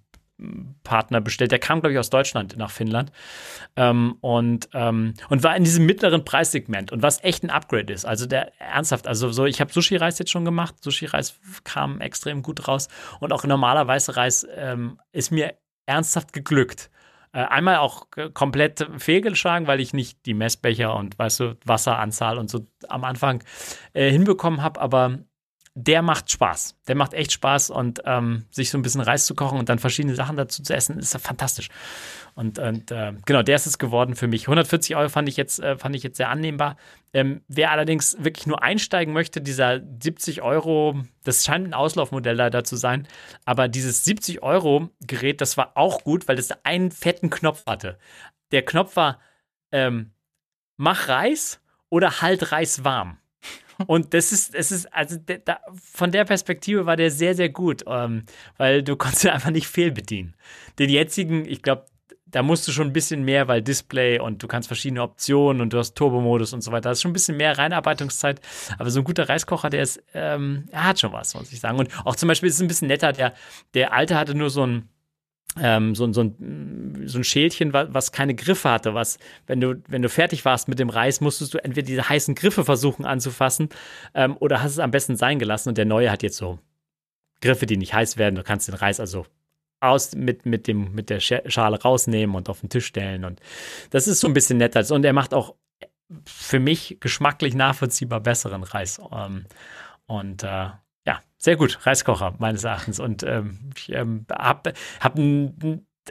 Partner 0.84 1.22
bestellt. 1.22 1.52
Der 1.52 1.60
kam, 1.60 1.80
glaube 1.80 1.94
ich, 1.94 2.00
aus 2.00 2.10
Deutschland 2.10 2.58
nach 2.58 2.70
Finnland 2.70 3.12
ähm, 3.76 4.18
und, 4.22 4.70
ähm, 4.74 5.14
und 5.30 5.44
war 5.44 5.56
in 5.56 5.64
diesem 5.64 5.86
mittleren 5.86 6.26
Preissegment 6.26 6.92
und 6.92 7.02
was 7.02 7.24
echt 7.24 7.44
ein 7.44 7.50
Upgrade 7.50 7.92
ist. 7.92 8.06
Also 8.06 8.26
der 8.26 8.52
ernsthaft, 8.60 9.08
also 9.08 9.32
so, 9.32 9.46
ich 9.46 9.62
habe 9.62 9.72
Sushi-Reis 9.72 10.20
jetzt 10.20 10.32
schon 10.32 10.46
gemacht. 10.46 10.76
Sushi-Reis 10.82 11.40
kam 11.64 12.02
extrem 12.02 12.42
gut 12.42 12.68
raus 12.68 12.90
und 13.20 13.32
auch 13.32 13.46
normaler 13.46 13.88
weißer 13.88 14.18
Reis 14.18 14.46
ähm, 14.56 15.00
ist 15.12 15.32
mir 15.32 15.56
ernsthaft 15.86 16.34
geglückt. 16.34 16.90
Äh, 17.32 17.40
einmal 17.40 17.78
auch 17.78 18.08
komplett 18.34 18.88
fehlgeschlagen, 18.98 19.68
weil 19.68 19.80
ich 19.80 19.94
nicht 19.94 20.26
die 20.26 20.34
Messbecher 20.34 20.96
und 20.96 21.18
weißt 21.18 21.40
du, 21.40 21.58
Wasseranzahl 21.66 22.38
und 22.38 22.50
so 22.50 22.68
am 22.88 23.04
Anfang 23.04 23.44
äh, 23.94 24.12
hinbekommen 24.12 24.62
habe, 24.62 24.80
aber 24.82 25.20
der 25.78 26.02
macht 26.02 26.32
Spaß. 26.32 26.78
Der 26.88 26.96
macht 26.96 27.14
echt 27.14 27.34
Spaß 27.34 27.70
und 27.70 28.02
ähm, 28.06 28.46
sich 28.50 28.70
so 28.70 28.78
ein 28.78 28.82
bisschen 28.82 29.02
Reis 29.02 29.26
zu 29.26 29.36
kochen 29.36 29.60
und 29.60 29.68
dann 29.68 29.78
verschiedene 29.78 30.16
Sachen 30.16 30.38
dazu 30.38 30.64
zu 30.64 30.74
essen, 30.74 30.98
ist 30.98 31.18
fantastisch. 31.18 31.68
Und, 32.34 32.60
und 32.60 32.92
äh, 32.92 33.12
genau, 33.26 33.44
der 33.44 33.58
ist 33.58 33.66
es 33.66 33.78
geworden 33.78 34.16
für 34.16 34.28
mich. 34.28 34.44
140 34.44 34.96
Euro 34.96 35.10
fand 35.10 35.28
ich 35.28 35.36
jetzt, 35.36 35.60
äh, 35.60 35.78
fand 35.78 35.94
ich 35.94 36.04
jetzt 36.04 36.16
sehr 36.16 36.30
annehmbar. 36.30 36.78
Ähm, 37.14 37.42
wer 37.50 37.72
allerdings 37.72 38.16
wirklich 38.24 38.48
nur 38.48 38.64
einsteigen 38.64 39.14
möchte, 39.14 39.42
dieser 39.42 39.82
70 40.02 40.42
Euro, 40.42 41.02
das 41.26 41.44
scheint 41.44 41.68
ein 41.68 41.74
Auslaufmodell 41.74 42.38
leider 42.38 42.64
zu 42.64 42.78
sein, 42.78 43.06
aber 43.44 43.68
dieses 43.68 44.06
70 44.06 44.44
Euro 44.44 44.90
Gerät, 45.02 45.42
das 45.42 45.58
war 45.58 45.74
auch 45.76 46.06
gut, 46.06 46.30
weil 46.30 46.38
das 46.38 46.52
einen 46.64 46.92
fetten 46.92 47.30
Knopf 47.30 47.66
hatte. 47.66 47.98
Der 48.52 48.64
Knopf 48.64 48.96
war, 48.96 49.20
ähm, 49.74 50.14
mach 50.78 51.10
Reis 51.10 51.60
oder 51.90 52.22
halt 52.22 52.54
Reis 52.54 52.86
warm. 52.86 53.18
Und 53.88 54.14
das 54.14 54.32
ist, 54.32 54.56
es 54.56 54.72
ist, 54.72 54.94
also 54.94 55.18
de, 55.18 55.42
da, 55.44 55.60
von 55.94 56.12
der 56.12 56.26
Perspektive 56.26 56.86
war 56.86 56.96
der 56.96 57.12
sehr, 57.12 57.36
sehr 57.36 57.50
gut, 57.50 57.84
ähm, 57.88 58.24
weil 58.58 58.84
du 58.84 58.96
konntest 58.96 59.28
einfach 59.28 59.52
nicht 59.52 59.68
fehlbedienen. 59.68 60.36
Den 60.80 60.90
jetzigen, 60.90 61.46
ich 61.46 61.62
glaube, 61.62 61.86
da 62.36 62.44
musst 62.44 62.68
du 62.68 62.74
schon 62.74 62.88
ein 62.88 62.94
bisschen 62.94 63.24
mehr, 63.24 63.48
weil 63.48 63.62
Display 63.62 64.20
und 64.20 64.44
du 64.44 64.48
kannst 64.48 64.68
verschiedene 64.68 65.02
Optionen 65.02 65.62
und 65.62 65.72
du 65.72 65.78
hast 65.78 65.96
Turbomodus 65.96 66.52
und 66.52 66.62
so 66.62 66.72
weiter. 66.72 66.82
Da 66.82 66.92
ist 66.92 67.02
schon 67.02 67.12
ein 67.12 67.14
bisschen 67.14 67.38
mehr 67.38 67.58
Reinarbeitungszeit. 67.58 68.42
Aber 68.78 68.90
so 68.90 69.00
ein 69.00 69.04
guter 69.06 69.30
Reiskocher, 69.30 69.70
der 69.70 69.84
ist, 69.84 70.04
ähm, 70.14 70.66
er 70.72 70.84
hat 70.84 71.00
schon 71.00 71.14
was, 71.14 71.34
muss 71.34 71.54
ich 71.54 71.62
sagen. 71.62 71.80
Und 71.80 71.90
auch 72.06 72.18
zum 72.18 72.28
Beispiel 72.28 72.50
ist 72.50 72.56
es 72.56 72.62
ein 72.62 72.68
bisschen 72.68 72.90
netter. 72.90 73.14
Der, 73.14 73.34
der 73.74 73.94
alte 73.94 74.18
hatte 74.18 74.36
nur 74.36 74.50
so 74.50 74.66
ein, 74.66 74.90
ähm, 75.60 75.96
so, 75.96 76.12
so, 76.12 76.22
ein, 76.22 77.04
so 77.06 77.20
ein 77.20 77.24
Schälchen, 77.24 77.74
was 77.74 78.12
keine 78.12 78.36
Griffe 78.36 78.70
hatte, 78.70 78.94
was, 78.94 79.18
wenn 79.48 79.62
du, 79.62 79.82
wenn 79.88 80.02
du 80.02 80.10
fertig 80.10 80.44
warst 80.46 80.68
mit 80.68 80.80
dem 80.80 80.90
Reis, 80.90 81.22
musstest 81.22 81.54
du 81.54 81.64
entweder 81.64 81.88
diese 81.88 82.10
heißen 82.10 82.36
Griffe 82.36 82.66
versuchen 82.66 83.06
anzufassen 83.06 83.70
ähm, 84.14 84.36
oder 84.40 84.62
hast 84.62 84.72
es 84.72 84.80
am 84.80 84.92
besten 84.92 85.16
sein 85.16 85.40
gelassen 85.40 85.70
und 85.70 85.78
der 85.78 85.86
neue 85.86 86.12
hat 86.12 86.24
jetzt 86.24 86.38
so 86.38 86.60
Griffe, 87.42 87.66
die 87.66 87.78
nicht 87.78 87.94
heiß 87.94 88.18
werden. 88.18 88.36
Du 88.36 88.44
kannst 88.44 88.68
den 88.68 88.76
Reis 88.76 89.00
also 89.00 89.26
aus 89.80 90.16
mit, 90.16 90.46
mit, 90.46 90.68
dem, 90.68 90.94
mit 90.94 91.10
der 91.10 91.20
Schale 91.20 91.82
rausnehmen 91.82 92.36
und 92.36 92.50
auf 92.50 92.62
den 92.62 92.70
Tisch 92.70 92.86
stellen 92.86 93.24
und 93.26 93.40
das 93.92 94.08
ist 94.08 94.20
so 94.20 94.28
ein 94.28 94.34
bisschen 94.34 94.58
netter. 94.58 94.84
Und 94.94 95.06
er 95.06 95.14
macht 95.14 95.34
auch 95.34 95.56
für 96.26 96.60
mich 96.60 96.98
geschmacklich 97.00 97.56
nachvollziehbar 97.56 98.20
besseren 98.22 98.64
Reis. 98.64 99.00
Ähm, 99.12 99.46
und 100.08 100.44
äh, 100.44 100.70
ja, 101.06 101.22
sehr 101.38 101.56
gut, 101.56 101.80
Reiskocher 101.86 102.36
meines 102.40 102.64
Erachtens. 102.64 103.00
Und 103.00 103.24
ähm, 103.24 103.72
ich 103.76 103.92
ähm, 103.92 104.26
habe 104.32 104.74
hab, 105.00 105.20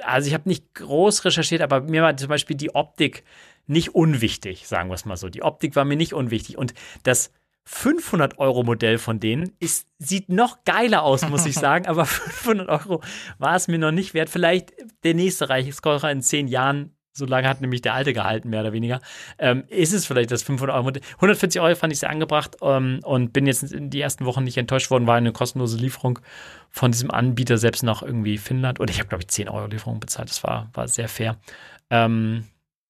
also 0.03 0.29
ich 0.29 0.35
habe 0.35 0.49
nicht 0.49 0.75
groß 0.75 1.25
recherchiert, 1.25 1.63
aber 1.63 1.81
mir 1.81 2.03
war 2.03 2.17
zum 2.17 2.29
Beispiel 2.29 2.57
die 2.57 2.75
Optik 2.75 3.25
nicht 3.67 3.95
unwichtig, 3.95 4.67
sagen 4.69 4.91
wir 4.91 4.95
es 4.95 5.05
mal 5.05 5.17
so. 5.17 5.29
Die 5.29 5.43
Optik 5.43 5.75
war 5.77 5.85
mir 5.85 5.97
nicht 5.97 6.13
unwichtig. 6.13 6.59
Und 6.59 6.75
das 7.03 7.33
500-Euro-Modell 7.67 8.99
von 8.99 9.21
denen 9.21 9.53
ist, 9.59 9.89
sieht 9.99 10.29
noch 10.29 10.65
geiler 10.65 11.03
aus, 11.03 11.27
muss 11.29 11.47
ich 11.47 11.55
sagen, 11.55 11.87
aber 11.87 12.05
500 12.05 12.69
Euro 12.69 13.03
war 13.39 13.57
es 13.57 13.69
mir 13.69 13.79
noch 13.79 13.93
nicht 13.93 14.13
wert. 14.15 14.29
Vielleicht 14.29 14.75
der 15.03 15.15
nächste 15.15 15.49
Reichskocher 15.49 16.11
in 16.11 16.23
zehn 16.23 16.47
Jahren 16.47 16.94
so 17.17 17.27
lange 17.27 17.49
hat 17.49 17.61
nämlich 17.61 17.81
der 17.81 17.95
alte 17.95 18.13
gehalten, 18.13 18.51
mehr 18.51 18.61
oder 18.61 18.73
weniger. 18.73 19.01
Ähm, 19.39 19.65
ist 19.69 19.93
es 19.93 20.05
vielleicht 20.05 20.33
das 20.33 20.43
500 20.43 20.77
Euro? 20.77 20.93
140 21.17 21.61
Euro 21.61 21.75
fand 21.77 21.93
ich 21.93 22.01
sehr 22.01 22.11
angebracht 22.11 22.57
ähm, 22.61 23.01
und 23.05 23.33
bin 23.33 23.47
jetzt 23.47 23.73
in 23.73 23.89
die 23.89 24.01
ersten 24.01 24.25
Wochen 24.25 24.43
nicht 24.43 24.57
enttäuscht 24.57 24.91
worden. 24.91 25.07
War 25.07 25.17
eine 25.17 25.33
kostenlose 25.33 25.79
Lieferung 25.79 26.19
von 26.71 26.91
diesem 26.91 27.11
Anbieter 27.13 27.57
selbst 27.57 27.85
nach 27.85 28.03
irgendwie 28.03 28.37
Finnland. 28.37 28.81
Und 28.81 28.91
ich 28.91 28.99
habe, 28.99 29.09
glaube 29.09 29.23
ich, 29.23 29.29
10 29.29 29.49
Euro 29.49 29.69
Lieferung 29.69 30.01
bezahlt. 30.01 30.29
Das 30.29 30.43
war, 30.43 30.71
war 30.75 30.89
sehr 30.89 31.09
fair. 31.09 31.37
Ähm, 31.89 32.45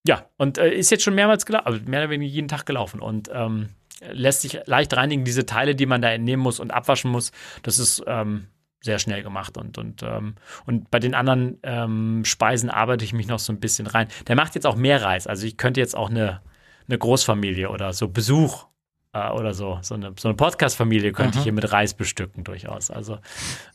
ja, 0.06 0.26
und 0.38 0.58
äh, 0.58 0.70
ist 0.70 0.90
jetzt 0.90 1.04
schon 1.04 1.14
mehrmals 1.14 1.44
gelaufen, 1.44 1.66
also 1.66 1.80
mehr 1.86 2.00
oder 2.00 2.10
weniger 2.10 2.32
jeden 2.32 2.48
Tag 2.48 2.64
gelaufen 2.64 3.00
und 3.00 3.30
ähm, 3.32 3.68
lässt 4.10 4.42
sich 4.42 4.60
leicht 4.66 4.94
reinigen. 4.96 5.24
Diese 5.24 5.46
Teile, 5.46 5.74
die 5.74 5.86
man 5.86 6.02
da 6.02 6.10
entnehmen 6.10 6.42
muss 6.42 6.60
und 6.60 6.70
abwaschen 6.72 7.10
muss, 7.10 7.32
das 7.62 7.78
ist 7.78 8.02
ähm, 8.06 8.48
sehr 8.84 8.98
schnell 8.98 9.22
gemacht 9.22 9.56
und, 9.56 9.78
und, 9.78 10.02
ähm, 10.02 10.34
und 10.66 10.90
bei 10.90 10.98
den 10.98 11.14
anderen 11.14 11.58
ähm, 11.62 12.24
Speisen 12.24 12.68
arbeite 12.68 13.04
ich 13.04 13.14
mich 13.14 13.26
noch 13.26 13.38
so 13.38 13.52
ein 13.52 13.58
bisschen 13.58 13.86
rein. 13.86 14.08
Der 14.28 14.36
macht 14.36 14.54
jetzt 14.54 14.66
auch 14.66 14.76
mehr 14.76 15.02
Reis. 15.02 15.26
Also 15.26 15.46
ich 15.46 15.56
könnte 15.56 15.80
jetzt 15.80 15.96
auch 15.96 16.10
eine, 16.10 16.42
eine 16.86 16.98
Großfamilie 16.98 17.70
oder 17.70 17.94
so 17.94 18.08
Besuch 18.08 18.66
äh, 19.14 19.30
oder 19.30 19.54
so, 19.54 19.78
so 19.80 19.94
eine, 19.94 20.12
so 20.18 20.28
eine 20.28 20.36
Podcast-Familie 20.36 21.12
könnte 21.12 21.32
Aha. 21.32 21.38
ich 21.38 21.44
hier 21.44 21.52
mit 21.54 21.72
Reis 21.72 21.94
bestücken 21.94 22.44
durchaus. 22.44 22.90
Also 22.90 23.18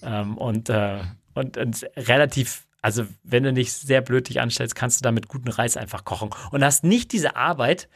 ähm, 0.03 0.37
und, 0.37 0.69
äh, 0.69 0.99
und, 1.33 1.57
und 1.57 1.85
relativ 1.97 2.67
also, 2.81 3.05
wenn 3.23 3.43
du 3.43 3.51
nicht 3.51 3.73
sehr 3.73 3.99
blöd 3.99 4.29
dich 4.29 4.39
anstellst, 4.39 4.73
kannst 4.73 5.01
du 5.01 5.03
damit 5.03 5.27
guten 5.27 5.49
Reis 5.49 5.75
einfach 5.75 6.05
kochen 6.05 6.29
und 6.51 6.63
hast 6.63 6.85
nicht 6.85 7.11
diese 7.11 7.35
Arbeit, 7.35 7.89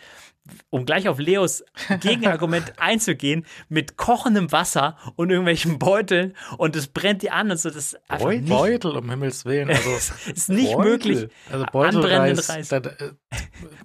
um 0.69 0.85
gleich 0.85 1.07
auf 1.07 1.19
Leos 1.19 1.63
Gegenargument 2.01 2.73
einzugehen, 2.77 3.45
mit 3.69 3.95
kochendem 3.95 4.51
Wasser 4.51 4.97
und 5.15 5.29
irgendwelchen 5.29 5.79
Beuteln 5.79 6.35
und 6.57 6.75
es 6.75 6.87
brennt 6.87 7.21
dir 7.21 7.33
an 7.33 7.51
und 7.51 7.57
so. 7.57 7.69
Das 7.69 7.95
Beutel, 8.09 8.41
nicht, 8.41 8.49
Beutel 8.49 8.91
um 8.97 9.09
Himmels 9.09 9.45
Willen. 9.45 9.69
Also, 9.69 9.89
ist 10.33 10.49
nicht 10.49 10.73
Beutel. 10.73 10.91
möglich. 10.91 11.27
Also 11.51 11.65
Beutelreis, 11.71 12.49
Reis. 12.49 12.67
Da, 12.67 12.77
äh, 12.77 13.11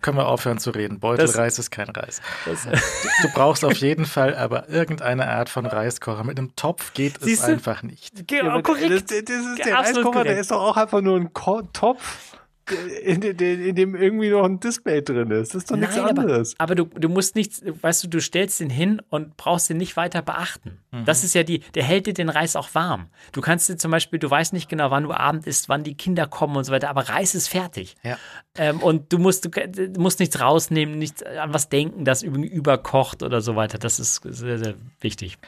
können 0.00 0.18
wir 0.18 0.26
aufhören 0.26 0.58
zu 0.58 0.70
reden. 0.70 0.98
Beutelreis 0.98 1.54
das, 1.54 1.58
ist 1.58 1.70
kein 1.70 1.88
Reis. 1.90 2.20
Das, 2.44 2.64
du, 2.64 2.70
du, 2.70 3.28
brauchst 3.34 3.64
auf 3.64 3.76
jeden 3.76 4.04
Fall 4.04 4.34
aber 4.34 4.68
irgendeine 4.68 5.28
Art 5.28 5.48
von 5.48 5.64
Reiskocher. 5.66 6.24
Mit 6.24 6.38
einem 6.38 6.56
Topf 6.56 6.92
geht 6.92 7.22
es 7.22 7.42
einfach 7.42 7.82
nicht. 7.82 8.26
Genau, 8.26 8.60
korrekt. 8.62 8.90
Das, 8.90 9.24
das 9.24 9.36
ist 9.36 9.64
der 9.64 9.74
Reiskocher, 9.74 10.02
korrekt. 10.02 10.30
der 10.30 10.40
ist 10.40 10.50
doch 10.50 10.60
auch 10.60 10.76
einfach 10.76 11.00
nur 11.00 11.16
ein 11.16 11.32
Ko 11.32 11.62
Topf 11.72 12.38
in, 12.70 13.22
in, 13.22 13.38
in, 13.38 13.74
dem 13.74 13.94
irgendwie 13.94 14.30
noch 14.30 14.44
ein 14.44 14.60
Display 14.60 15.02
drin 15.02 15.30
ist. 15.30 15.54
Das 15.54 15.62
ist 15.62 15.70
doch 15.70 15.76
nichts 15.76 15.96
Nein, 15.96 16.18
anderes. 16.18 16.54
Aber, 16.58 16.72
aber 16.72 16.74
du, 16.74 17.00
du 17.00 17.08
musst 17.08 17.34
nichts, 17.36 17.62
weißt 17.64 18.04
du, 18.04 18.08
du 18.08 18.20
stellst 18.20 18.60
den 18.60 18.70
hin 18.70 19.02
und 19.10 19.36
brauchst 19.36 19.70
den 19.70 19.76
nicht 19.76 19.96
weiter 19.96 20.22
beachten. 20.22 20.78
Mhm. 20.90 21.04
Das 21.04 21.24
ist 21.24 21.34
ja 21.34 21.42
die, 21.42 21.60
der 21.60 21.84
hält 21.84 22.06
dir 22.06 22.14
den 22.14 22.28
Reis 22.28 22.56
auch 22.56 22.74
warm. 22.74 23.06
Du 23.32 23.40
kannst 23.40 23.68
dir 23.68 23.76
zum 23.76 23.90
Beispiel, 23.90 24.18
du 24.18 24.30
weißt 24.30 24.52
nicht 24.52 24.68
genau, 24.68 24.90
wann 24.90 25.04
du 25.04 25.12
Abend 25.12 25.46
isst, 25.46 25.68
wann 25.68 25.84
die 25.84 25.94
Kinder 25.94 26.26
kommen 26.26 26.56
und 26.56 26.64
so 26.64 26.72
weiter, 26.72 26.90
aber 26.90 27.08
Reis 27.08 27.34
ist 27.34 27.48
fertig. 27.48 27.96
Ja. 28.02 28.18
Ähm, 28.56 28.80
und 28.80 29.12
du 29.12 29.18
musst, 29.18 29.44
du, 29.44 29.50
du 29.50 30.00
musst 30.00 30.20
nichts 30.20 30.40
rausnehmen, 30.40 30.98
nichts 30.98 31.22
an 31.22 31.54
was 31.54 31.68
denken, 31.68 32.04
das 32.04 32.22
irgendwie 32.22 32.48
überkocht 32.48 33.22
oder 33.22 33.40
so 33.40 33.56
weiter. 33.56 33.78
Das 33.78 33.98
ist 33.98 34.22
sehr, 34.22 34.58
sehr 34.58 34.74
wichtig. 35.00 35.38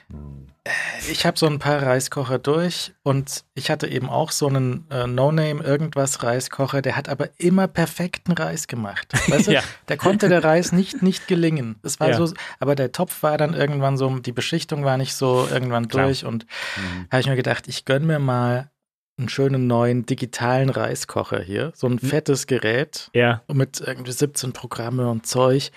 Ich 1.11 1.25
habe 1.25 1.39
so 1.39 1.47
ein 1.47 1.59
paar 1.59 1.83
Reiskocher 1.83 2.39
durch 2.39 2.93
und 3.03 3.45
ich 3.55 3.71
hatte 3.71 3.89
eben 3.89 4.11
auch 4.11 4.31
so 4.31 4.47
einen 4.47 4.87
äh, 4.91 5.07
No-Name 5.07 5.63
irgendwas 5.65 6.23
Reiskocher, 6.23 6.83
der 6.83 6.97
hat 6.97 7.09
aber 7.09 7.31
immer 7.39 7.67
perfekten 7.67 8.33
Reis 8.33 8.67
gemacht. 8.67 9.09
Weißt 9.29 9.47
du? 9.49 9.53
Ja. 9.53 9.63
Der 9.89 9.97
konnte 9.97 10.29
der 10.29 10.45
Reis 10.45 10.73
nicht 10.73 11.03
nicht 11.03 11.27
gelingen. 11.29 11.77
Es 11.83 11.99
war 11.99 12.11
Ja. 12.11 12.17
so, 12.17 12.33
aber 12.59 12.75
der 12.75 12.93
Topf 12.93 13.23
war 13.23 13.39
dann 13.39 13.55
irgendwann 13.55 13.97
so, 13.97 14.19
die 14.19 14.33
Beschichtung 14.33 14.85
war 14.85 14.99
nicht 14.99 15.15
so 15.15 15.49
irgendwann 15.51 15.89
Klar. 15.89 16.05
durch 16.07 16.25
und 16.27 16.45
Mhm. 16.77 17.07
habe 17.11 17.21
ich 17.23 17.27
mir 17.27 17.37
gedacht, 17.37 17.67
ich 17.67 17.87
gönn 17.87 18.07
mir 18.07 18.19
mal 18.19 18.71
einen 19.19 19.29
schönen 19.31 19.67
neuen 19.67 20.05
digitalen 20.07 20.69
Reiskocher 20.71 21.41
hier, 21.41 21.73
so 21.75 21.87
ein 21.87 21.99
fettes 21.99 22.47
Gerät 22.47 23.11
Ja. 23.15 23.43
mit 23.53 23.81
irgendwie 23.81 24.13
17 24.13 24.53
Programme 24.53 25.09
und 25.11 25.27
Zeug. 25.27 25.71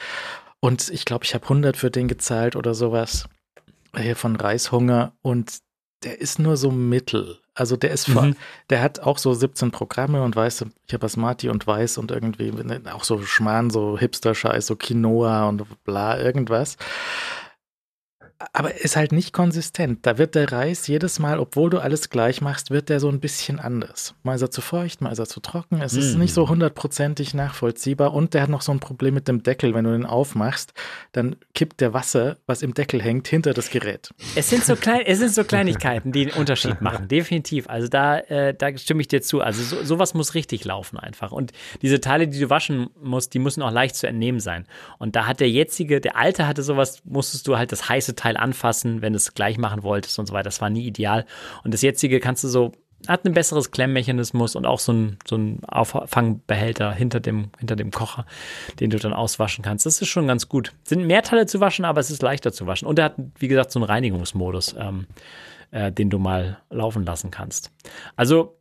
Und 0.60 0.90
ich 0.90 1.04
glaube, 1.06 1.26
ich 1.26 1.34
habe 1.34 1.44
100 1.46 1.76
für 1.76 1.92
den 1.92 2.08
gezahlt 2.08 2.56
oder 2.56 2.74
sowas. 2.74 3.26
Hier 3.98 4.16
von 4.16 4.36
Reishunger. 4.36 5.14
Und 5.22 5.60
der 6.04 6.20
ist 6.20 6.40
nur 6.40 6.58
so 6.58 6.72
mittel. 6.72 7.40
Also 7.56 7.78
der 7.78 7.92
ist 7.92 8.10
vor, 8.10 8.24
Mhm. 8.24 8.36
der 8.72 8.82
hat 8.82 9.00
auch 9.02 9.20
so 9.20 9.34
17 9.34 9.70
Programme 9.72 10.24
und 10.24 10.36
weißt 10.36 10.62
du, 10.62 10.66
ich 10.88 10.94
habe 10.94 11.02
Basmati 11.02 11.50
und 11.50 11.66
Weiß 11.68 12.00
und 12.00 12.10
irgendwie 12.10 12.52
ne, 12.52 12.82
auch 12.94 13.04
so 13.04 13.22
Schmarrn, 13.22 13.70
so 13.70 13.98
Hipster-Scheiß, 13.98 14.66
so 14.66 14.76
Quinoa 14.76 15.48
und 15.48 15.64
bla, 15.84 16.20
irgendwas. 16.20 16.78
Aber 18.52 18.76
ist 18.76 18.96
halt 18.96 19.12
nicht 19.12 19.32
konsistent. 19.34 20.06
Da 20.06 20.18
wird 20.18 20.36
der 20.36 20.52
Reis 20.52 20.88
jedes 20.88 21.20
Mal, 21.20 21.40
obwohl 21.40 21.70
du 21.70 21.80
alles 21.80 22.10
gleich 22.10 22.42
machst, 22.42 22.72
wird 22.72 22.90
der 22.90 23.00
so 23.00 23.10
ein 23.10 23.20
bisschen 23.20 23.60
anders. 23.60 24.16
Mal 24.24 24.36
ist 24.36 24.42
er 24.42 24.52
zu 24.52 24.62
feucht, 24.62 25.02
mal 25.02 25.12
ist 25.12 25.20
er 25.20 25.28
zu 25.28 25.40
trocken. 25.40 25.82
Es 25.82 25.94
ist 25.94 26.16
Mm. 26.16 26.20
nicht 26.20 26.34
so 26.34 26.50
hundertprozentig 26.50 27.34
nachvollziehbar. 27.34 28.14
Und 28.14 28.34
der 28.34 28.42
hat 28.42 28.50
noch 28.50 28.62
so 28.62 28.72
ein 28.72 28.80
Problem 28.80 29.14
mit 29.14 29.28
dem 29.28 29.44
Deckel. 29.44 29.74
Wenn 29.74 29.86
du 29.86 29.92
den 29.92 30.06
aufmachst, 30.06 30.74
dann 31.12 31.36
kippt 31.54 31.80
der 31.82 31.94
Wasser, 31.94 32.38
was 32.48 32.62
im 32.62 32.74
Deckel 32.74 33.02
hängt, 33.02 33.28
hinter 33.28 33.54
das 33.54 33.70
Gerät. 33.70 34.10
Es 34.36 34.50
sind 34.50 34.64
so 34.66 34.76
klein, 34.76 35.02
es 35.06 35.20
sind 35.20 35.34
so 35.34 35.44
Kleinigkeiten, 35.54 36.12
die 36.12 36.26
den 36.26 36.34
Unterschied 36.36 36.82
machen. 36.82 37.08
Definitiv. 37.08 37.70
Also 37.70 37.88
da, 37.88 38.18
äh, 38.20 38.54
da 38.54 38.76
stimme 38.78 39.02
ich 39.02 39.08
dir 39.08 39.22
zu. 39.22 39.42
Also 39.42 39.64
so, 39.64 39.84
sowas 39.84 40.14
muss 40.14 40.34
richtig 40.34 40.66
laufen 40.66 40.98
einfach. 41.00 41.32
Und 41.32 41.52
diese 41.82 42.02
Teile, 42.02 42.28
die 42.28 42.40
du 42.40 42.50
waschen 42.50 42.90
musst, 43.02 43.34
die 43.34 43.40
müssen 43.40 43.62
auch 43.62 43.72
leicht 43.72 43.96
zu 43.96 44.08
entnehmen 44.08 44.40
sein. 44.40 44.66
Und 45.00 45.16
da 45.16 45.28
hat 45.28 45.40
der 45.40 45.50
jetzige, 45.50 46.02
der 46.02 46.16
alte 46.18 46.48
hatte 46.48 46.64
sowas, 46.64 47.02
musstest 47.06 47.48
du 47.48 47.58
halt 47.58 47.72
das 47.72 47.88
heiße 47.90 48.16
Teil 48.16 48.33
anfassen, 48.38 49.02
wenn 49.02 49.14
du 49.14 49.18
es 49.18 49.34
gleich 49.34 49.58
machen 49.58 49.84
wolltest 49.84 50.20
und 50.20 50.28
so 50.28 50.34
weiter. 50.34 50.46
Das 50.46 50.62
war 50.62 50.70
nie 50.70 50.86
ideal. 50.86 51.26
Und 51.64 51.74
das 51.74 51.82
jetzige 51.82 52.20
kannst 52.20 52.44
du 52.44 52.48
so 52.48 52.72
hat 53.08 53.26
ein 53.26 53.34
besseres 53.34 53.72
Klemmmechanismus 53.72 54.56
und 54.56 54.66
auch 54.66 54.80
so 54.80 54.94
ein, 54.94 55.18
so 55.26 55.36
ein 55.36 55.64
Auffangbehälter 55.66 56.94
hinter 56.94 57.20
dem, 57.20 57.50
hinter 57.60 57.76
dem 57.76 57.92
Kocher, 57.92 58.26
den 58.80 58.90
du 58.90 58.98
dann 58.98 59.14
auswaschen 59.14 59.64
kannst. 59.64 59.86
Das 59.86 60.02
ist 60.02 60.08
schon 60.08 60.28
ganz 60.28 60.48
gut. 60.48 60.74
Sind 60.84 61.06
mehr 61.06 61.22
Teile 61.22 61.46
zu 61.46 61.60
waschen, 61.60 61.86
aber 61.86 62.00
es 62.00 62.12
ist 62.12 62.22
leichter 62.22 62.54
zu 62.54 62.66
waschen. 62.66 62.88
Und 62.88 63.00
er 63.00 63.06
hat, 63.06 63.16
wie 63.38 63.48
gesagt, 63.48 63.72
so 63.72 63.80
einen 63.80 63.90
Reinigungsmodus, 63.90 64.76
ähm, 64.80 65.08
äh, 65.72 65.92
den 65.92 66.10
du 66.10 66.20
mal 66.20 66.60
laufen 66.70 67.04
lassen 67.04 67.32
kannst. 67.32 67.72
Also, 68.16 68.58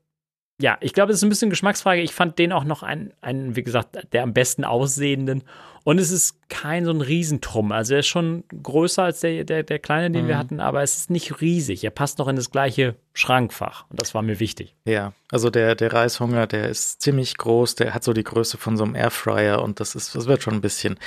ja, 0.61 0.77
ich 0.81 0.93
glaube, 0.93 1.12
es 1.12 1.19
ist 1.19 1.23
ein 1.24 1.28
bisschen 1.28 1.51
Geschmacksfrage. 1.51 2.03
Ich 2.03 2.12
fand 2.12 2.39
den 2.39 2.53
auch 2.53 2.65
noch 2.65 2.82
einen, 2.82 3.12
einen, 3.20 3.57
wie 3.57 3.62
gesagt, 3.62 4.12
der 4.12 4.23
am 4.23 4.32
besten 4.32 4.65
aussehenden. 4.65 5.44
Und 5.85 5.99
es 5.99 6.11
ist 6.13 6.37
kein 6.49 6.85
so 6.85 6.93
ein 6.93 7.01
Riesentrumm. 7.01 7.73
Also 7.73 7.95
er 7.95 8.01
ist 8.01 8.07
schon 8.07 8.45
größer 8.63 9.03
als 9.03 9.21
der, 9.21 9.43
der, 9.45 9.63
der 9.65 9.79
kleine, 9.81 10.11
den 10.13 10.29
wir 10.29 10.39
hatten, 10.39 10.61
aber 10.61 10.83
es 10.83 10.97
ist 10.97 11.11
nicht 11.11 11.41
riesig. 11.41 11.83
Er 11.83 11.91
passt 11.91 12.19
noch 12.19 12.29
in 12.29 12.37
das 12.37 12.51
gleiche 12.53 12.95
Schrankfach. 13.15 13.85
Und 13.91 14.01
das 14.01 14.15
war 14.15 14.23
mir 14.23 14.39
wichtig. 14.39 14.77
Ja, 14.85 15.13
also 15.31 15.51
der, 15.51 15.75
der 15.75 15.93
Reishunger, 15.93 16.47
der 16.47 16.69
ist 16.69 17.03
ziemlich 17.03 17.37
groß, 17.37 17.75
der 17.75 17.95
hat 17.95 18.05
so 18.05 18.13
die 18.13 18.23
Größe 18.23 18.59
von 18.59 18.77
so 18.77 18.85
einem 18.85 18.95
Airfryer 18.95 19.61
und 19.63 19.81
das 19.81 19.95
ist, 19.97 20.15
das 20.15 20.27
wird 20.27 20.43
schon 20.43 20.55
ein 20.55 20.61
bisschen. 20.61 20.99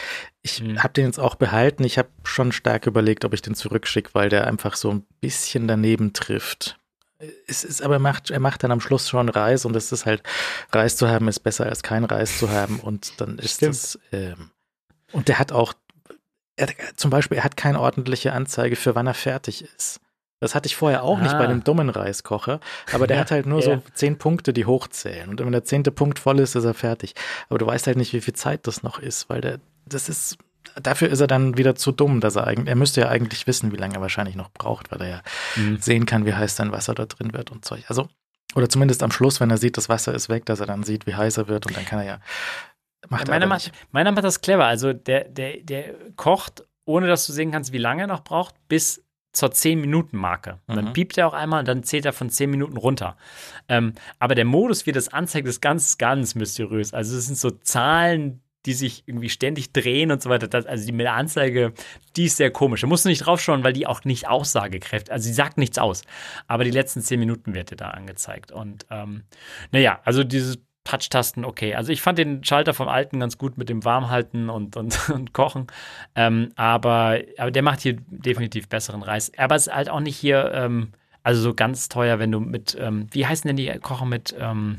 Ich 0.42 0.62
Mhm. 0.62 0.84
habe 0.84 0.94
den 0.94 1.06
jetzt 1.06 1.20
auch 1.20 1.36
behalten. 1.36 1.84
Ich 1.86 1.98
habe 1.98 2.10
schon 2.24 2.52
stark 2.52 2.86
überlegt, 2.86 3.24
ob 3.26 3.34
ich 3.34 3.42
den 3.42 3.56
zurückschicke, 3.56 4.10
weil 4.14 4.30
der 4.30 4.46
einfach 4.48 4.76
so 4.76 4.92
ein 4.92 5.06
bisschen 5.22 5.68
daneben 5.68 6.12
trifft. 6.14 6.78
Es 7.48 7.64
ist, 7.64 7.82
aber 7.82 7.96
er 7.96 8.00
macht, 8.00 8.30
er 8.30 8.42
macht 8.42 8.62
dann 8.64 8.72
am 8.74 8.82
Schluss 8.82 9.08
schon 9.10 9.30
Reis 9.30 9.64
und 9.66 9.74
es 9.78 9.92
ist 9.94 10.06
halt, 10.06 10.22
Reis 10.74 10.98
zu 10.98 11.08
haben 11.08 11.30
ist 11.30 11.40
besser 11.40 11.66
als 11.66 11.82
kein 11.82 12.04
Reis 12.04 12.40
zu 12.40 12.50
haben 12.50 12.82
und 12.82 13.22
dann 13.22 13.40
ist 13.40 13.56
Stimmt. 13.56 13.74
es, 13.76 14.00
ähm, 14.12 14.52
und 15.16 15.28
der 15.28 15.40
hat 15.40 15.52
auch, 15.52 15.74
er, 16.56 16.68
zum 16.96 17.10
Beispiel, 17.12 17.38
er 17.38 17.44
hat 17.44 17.58
keine 17.58 17.80
ordentliche 17.80 18.34
Anzeige 18.34 18.76
für 18.76 18.96
wann 18.96 19.08
er 19.08 19.14
fertig 19.14 19.64
ist. 19.76 20.00
Das 20.42 20.54
hatte 20.54 20.68
ich 20.68 20.76
vorher 20.76 21.04
auch 21.04 21.20
nicht 21.20 21.38
bei 21.38 21.46
Ah. 21.46 21.48
dem 21.48 21.64
dummen 21.64 21.90
Reiskocher, 21.90 22.60
aber 22.92 23.08
der 23.08 23.16
Ja, 23.18 23.22
hat 23.22 23.32
halt 23.32 23.46
nur 23.46 23.60
ja. 23.62 23.66
so 23.78 23.84
zehn 23.94 24.18
Punkte, 24.18 24.54
die 24.54 24.66
hochzählen. 24.66 25.30
Und 25.30 25.40
wenn 25.40 25.52
der 25.52 25.64
zehnte 25.64 25.92
Punkt 25.92 26.20
voll 26.20 26.40
ist, 26.40 26.56
ist 26.56 26.66
er 26.66 26.74
fertig. 26.74 27.16
Aber 27.50 27.58
du 27.58 27.66
weißt 27.66 27.88
halt 27.88 27.98
nicht, 27.98 28.14
wie 28.14 28.22
viel 28.22 28.34
Zeit 28.36 28.68
das 28.68 28.84
noch 28.84 29.00
ist, 29.00 29.30
weil 29.30 29.42
der, 29.42 29.60
das 29.86 30.08
ist, 30.10 30.38
dafür 30.82 31.10
ist 31.10 31.22
er 31.22 31.28
dann 31.28 31.58
wieder 31.58 31.76
zu 31.76 31.92
dumm, 31.92 32.20
dass 32.20 32.36
er 32.36 32.46
eigentlich, 32.48 32.68
er 32.68 32.76
müsste 32.76 33.02
ja 33.02 33.08
eigentlich 33.10 33.48
wissen, 33.48 33.72
wie 33.72 33.78
lange 33.78 33.96
er 33.96 34.02
wahrscheinlich 34.02 34.36
noch 34.36 34.52
braucht, 34.52 34.92
weil 34.92 35.02
er 35.02 35.10
ja 35.10 35.22
Mhm. 35.56 35.78
sehen 35.80 36.06
kann, 36.06 36.26
wie 36.26 36.34
heiß 36.34 36.56
sein 36.56 36.72
Wasser 36.74 36.94
da 36.94 37.06
drin 37.06 37.34
wird 37.34 37.52
und 37.52 37.64
Zeug. 37.66 37.84
Also, 37.88 38.08
oder 38.56 38.70
zumindest 38.70 39.04
am 39.04 39.12
Schluss, 39.12 39.40
wenn 39.40 39.50
er 39.50 39.58
sieht, 39.58 39.78
das 39.78 39.90
Wasser 39.90 40.14
ist 40.14 40.28
weg, 40.30 40.46
dass 40.46 40.60
er 40.60 40.66
dann 40.66 40.84
sieht, 40.84 41.08
wie 41.08 41.16
heiß 41.16 41.38
er 41.38 41.48
wird 41.48 41.66
und 41.66 41.76
dann 41.78 41.86
kann 41.86 42.00
er 42.00 42.06
ja, 42.06 42.18
macht 43.10 43.27
er 43.27 43.34
Meiner 43.34 43.48
macht, 43.48 43.72
meiner 43.91 44.11
macht 44.11 44.23
das 44.23 44.41
clever. 44.41 44.65
Also 44.65 44.94
der, 44.94 45.26
der, 45.26 45.57
der 45.57 45.94
kocht, 46.15 46.64
ohne 46.86 47.07
dass 47.07 47.26
du 47.27 47.34
sehen 47.34 47.52
kannst, 47.52 47.72
wie 47.73 47.77
lange 47.77 48.03
er 48.03 48.07
noch 48.07 48.23
braucht, 48.23 48.56
bis 48.68 49.03
zur 49.34 49.49
10-Minuten-Marke. 49.49 50.60
Und 50.68 50.76
Dann 50.77 50.86
Mhm. 50.86 50.94
piept 50.94 51.18
er 51.18 51.27
auch 51.27 51.34
einmal 51.34 51.60
und 51.60 51.68
dann 51.68 51.84
zählt 51.84 52.06
er 52.06 52.14
von 52.14 52.30
10 52.30 52.49
Minuten 52.49 52.77
runter. 52.77 53.18
Ähm, 53.68 53.94
aber 54.18 54.34
der 54.36 54.45
Modus, 54.45 54.86
wie 54.86 54.91
das 54.94 55.10
anzeigt, 55.11 55.48
ist 55.48 55.61
ganz, 55.61 55.98
ganz 55.98 56.36
mysteriös. 56.36 56.94
Also 56.94 57.18
es 57.18 57.26
sind 57.27 57.38
so 57.38 57.52
Zahlen, 57.52 58.41
die 58.65 58.73
sich 58.73 59.03
irgendwie 59.06 59.30
ständig 59.30 59.73
drehen 59.73 60.10
und 60.10 60.22
so 60.23 60.30
weiter. 60.30 60.48
Das, 60.48 60.65
also 60.65 60.86
die 60.86 60.91
mit 60.91 61.06
der 61.06 61.14
Anzeige, 61.14 61.73
die 62.15 62.26
ist 62.26 62.38
sehr 62.38 62.49
komisch. 62.49 62.82
Da 62.82 62.88
musst 62.88 63.06
du 63.06 63.10
nicht 63.10 63.19
draufschauen, 63.26 63.64
weil 63.64 63.73
die 63.73 63.86
auch 63.88 64.06
nicht 64.06 64.27
aussagekräftig, 64.27 65.11
also 65.11 65.27
sie 65.27 65.34
sagt 65.34 65.57
nichts 65.57 65.77
aus. 65.77 66.02
Aber 66.48 66.64
die 66.64 66.72
letzten 66.72 67.02
10 67.02 67.19
Minuten 67.19 67.53
wird 67.53 67.72
dir 67.72 67.76
da 67.76 67.90
angezeigt. 67.91 68.52
Und 68.52 68.86
ähm, 68.90 69.23
naja, 69.72 69.99
also 70.06 70.23
diese 70.23 70.57
Touch-Tasten, 70.86 71.44
okay. 71.44 71.76
Also 71.76 71.91
ich 71.91 72.02
fand 72.02 72.18
den 72.18 72.44
Schalter 72.44 72.74
vom 72.74 72.88
alten 72.88 73.20
ganz 73.20 73.38
gut 73.38 73.57
mit 73.57 73.68
dem 73.68 73.84
Warmhalten 73.84 74.49
und, 74.49 74.78
und, 74.78 75.10
und 75.14 75.34
Kochen. 75.34 75.68
Ähm, 76.16 76.52
aber, 76.56 77.20
aber 77.38 77.52
der 77.52 77.64
macht 77.64 77.82
hier 77.82 77.98
definitiv 78.07 78.70
besseren 78.70 79.03
Reis. 79.03 79.32
Aber 79.38 79.56
es 79.56 79.68
ist 79.68 79.74
halt 79.74 79.90
auch 79.90 79.99
nicht 79.99 80.16
hier, 80.16 80.52
ähm, 80.53 80.94
also 81.24 81.41
so 81.41 81.53
ganz 81.53 81.90
teuer, 81.90 82.20
wenn 82.20 82.32
du 82.32 82.40
mit, 82.40 82.78
ähm, 82.80 83.07
wie 83.12 83.26
heißen 83.26 83.48
denn 83.48 83.57
die 83.57 83.68
Kocher 83.80 84.06
mit, 84.06 84.36
ähm, 84.40 84.78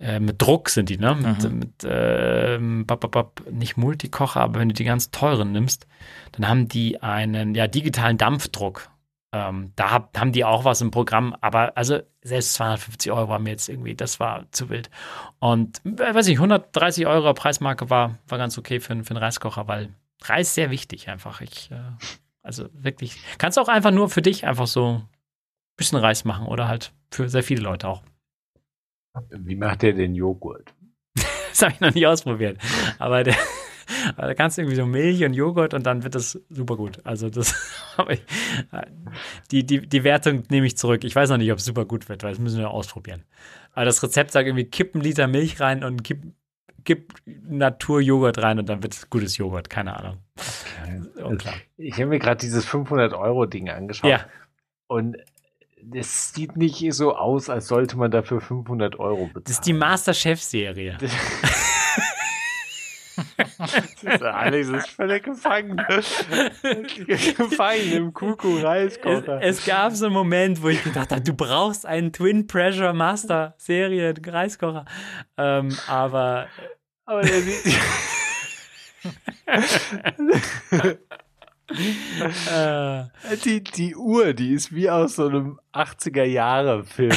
äh, 0.00 0.18
mit 0.18 0.40
Druck 0.40 0.70
sind 0.70 0.88
die, 0.88 0.96
ne? 0.96 1.14
Mit, 1.14 1.44
Mhm. 1.44 1.58
mit 1.58 1.72
ähm, 1.84 2.86
bap, 2.86 3.00
bap, 3.00 3.10
bap, 3.10 3.42
nicht 3.50 3.76
Multikocher, 3.76 4.40
aber 4.40 4.60
wenn 4.60 4.68
du 4.68 4.74
die 4.74 4.84
ganz 4.84 5.10
teuren 5.10 5.52
nimmst, 5.52 5.86
dann 6.32 6.48
haben 6.48 6.68
die 6.68 7.02
einen 7.02 7.54
ja, 7.54 7.66
digitalen 7.66 8.16
Dampfdruck. 8.16 8.88
Ähm, 9.32 9.72
da 9.76 9.90
hab, 9.90 10.18
haben 10.18 10.32
die 10.32 10.44
auch 10.44 10.64
was 10.64 10.80
im 10.80 10.90
Programm, 10.90 11.36
aber 11.42 11.76
also 11.76 12.00
selbst 12.22 12.54
250 12.54 13.12
Euro 13.12 13.28
war 13.28 13.38
mir 13.38 13.50
jetzt 13.50 13.68
irgendwie, 13.68 13.94
das 13.94 14.18
war 14.20 14.50
zu 14.52 14.70
wild. 14.70 14.88
Und 15.38 15.82
äh, 15.84 16.14
weiß 16.14 16.28
ich, 16.28 16.36
130 16.38 17.06
Euro 17.06 17.34
Preismarke 17.34 17.90
war, 17.90 18.18
war 18.26 18.38
ganz 18.38 18.56
okay 18.56 18.80
für, 18.80 18.92
einen- 18.92 19.04
für 19.04 19.10
einen 19.10 19.22
Reiskocher, 19.22 19.68
weil 19.68 19.90
Reis 20.22 20.54
sehr 20.54 20.70
wichtig 20.70 21.08
einfach. 21.10 21.42
Ich, 21.42 21.70
äh, 21.70 21.76
also 22.42 22.68
wirklich, 22.72 23.18
kannst 23.36 23.58
auch 23.58 23.68
einfach 23.68 23.90
nur 23.90 24.08
für 24.08 24.22
dich 24.22 24.46
einfach 24.46 24.66
so 24.66 24.94
ein 24.94 25.08
bisschen 25.76 25.98
Reis 25.98 26.24
machen 26.24 26.46
oder 26.46 26.66
halt 26.66 26.92
für 27.10 27.28
sehr 27.28 27.42
viele 27.42 27.60
Leute 27.62 27.86
auch. 27.88 28.02
Wie 29.30 29.56
macht 29.56 29.82
der 29.82 29.92
den 29.92 30.14
Joghurt? 30.14 30.72
Das 31.50 31.62
habe 31.62 31.72
ich 31.72 31.80
noch 31.80 31.92
nie 31.94 32.06
ausprobiert. 32.06 32.58
Aber, 33.00 33.24
der, 33.24 33.34
da 34.16 34.34
kannst 34.34 34.56
du 34.58 34.62
irgendwie 34.62 34.76
so 34.76 34.86
Milch 34.86 35.24
und 35.24 35.34
Joghurt 35.34 35.74
und 35.74 35.86
dann 35.86 36.04
wird 36.04 36.14
das 36.14 36.40
super 36.50 36.76
gut. 36.76 36.98
Also 37.04 37.30
das 37.30 37.54
ich, 38.08 38.22
die, 39.50 39.64
die, 39.64 39.86
die 39.86 40.04
Wertung 40.04 40.44
nehme 40.50 40.66
ich 40.66 40.76
zurück. 40.76 41.04
Ich 41.04 41.14
weiß 41.14 41.30
noch 41.30 41.38
nicht, 41.38 41.52
ob 41.52 41.58
es 41.58 41.64
super 41.64 41.84
gut 41.84 42.08
wird, 42.08 42.22
weil 42.22 42.30
das 42.30 42.38
müssen 42.38 42.58
wir 42.58 42.70
ausprobieren. 42.70 43.24
Aber 43.72 43.84
das 43.84 44.02
Rezept 44.02 44.32
sagt 44.32 44.46
irgendwie, 44.46 44.64
kipp 44.64 44.94
einen 44.94 45.04
Liter 45.04 45.26
Milch 45.26 45.60
rein 45.60 45.84
und 45.84 46.04
kipp, 46.04 46.22
kipp 46.84 47.12
Naturjoghurt 47.26 48.38
rein 48.38 48.58
und 48.58 48.68
dann 48.68 48.82
wird 48.82 48.94
es 48.94 49.10
gutes 49.10 49.36
Joghurt. 49.36 49.70
Keine 49.70 49.96
Ahnung. 49.96 50.18
Unklar. 51.22 51.54
Ich 51.76 51.94
habe 51.94 52.06
mir 52.06 52.18
gerade 52.18 52.40
dieses 52.40 52.66
500-Euro-Ding 52.66 53.68
angeschaut. 53.68 54.10
Ja, 54.10 54.26
Und 54.86 55.16
es 55.92 56.32
sieht 56.32 56.56
nicht 56.56 56.84
so 56.92 57.16
aus, 57.16 57.48
als 57.50 57.68
sollte 57.68 57.96
man 57.96 58.10
dafür 58.10 58.40
500 58.40 58.98
Euro 58.98 59.26
bezahlen. 59.26 59.44
das 59.44 59.52
ist 59.54 59.66
die 59.66 59.72
Masterchef-Serie. 59.72 60.98
Alex 64.22 64.68
ist 64.68 64.88
völlig 64.90 65.24
gefangen. 65.24 65.76
gefangen 67.36 67.92
im 67.92 68.14
Kuku-Reiskocher. 68.14 69.40
Es, 69.42 69.58
es, 69.60 69.66
gab 69.66 69.92
so 69.92 70.06
einen 70.06 70.14
Moment, 70.14 70.62
wo 70.62 70.68
ich 70.68 70.82
gedacht 70.82 71.10
habe, 71.10 71.22
du 71.22 71.34
brauchst 71.34 71.86
einen 71.86 72.12
Twin 72.12 72.46
Pressure 72.46 72.92
Master 72.92 73.54
Serie 73.58 74.14
Reiskocher. 74.24 74.84
Ähm, 75.36 75.76
aber. 75.86 76.48
Aber 77.04 77.22
der 77.22 77.40
sieht. 77.40 77.74
äh, 82.50 83.04
die, 83.44 83.62
die 83.62 83.96
Uhr, 83.96 84.32
die 84.34 84.52
ist 84.54 84.74
wie 84.74 84.90
aus 84.90 85.16
so 85.16 85.28
einem 85.28 85.60
80er-Jahre-Film 85.72 87.16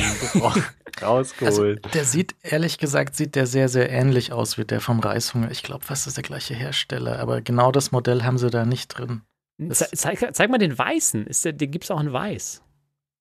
rausgeholt. 1.01 1.85
Also, 1.85 1.89
der 1.93 2.05
sieht, 2.05 2.35
ehrlich 2.41 2.77
gesagt, 2.77 3.15
sieht 3.15 3.35
der 3.35 3.47
sehr, 3.47 3.69
sehr 3.69 3.89
ähnlich 3.89 4.31
aus 4.31 4.57
wie 4.57 4.65
der 4.65 4.81
vom 4.81 4.99
Reishunger. 4.99 5.51
Ich 5.51 5.63
glaube 5.63 5.85
fast, 5.85 6.05
das 6.05 6.11
ist 6.11 6.17
der 6.17 6.23
gleiche 6.23 6.53
Hersteller, 6.53 7.19
aber 7.19 7.41
genau 7.41 7.71
das 7.71 7.91
Modell 7.91 8.23
haben 8.23 8.37
sie 8.37 8.49
da 8.49 8.65
nicht 8.65 8.87
drin. 8.87 9.21
Ze 9.69 9.87
zeig, 9.93 10.35
zeig, 10.35 10.49
mal 10.49 10.57
den 10.57 10.77
weißen. 10.77 11.27
Ist 11.27 11.45
der, 11.45 11.53
den 11.53 11.69
gibt 11.69 11.83
es 11.83 11.91
auch 11.91 11.99
in 11.99 12.11
weiß. 12.11 12.63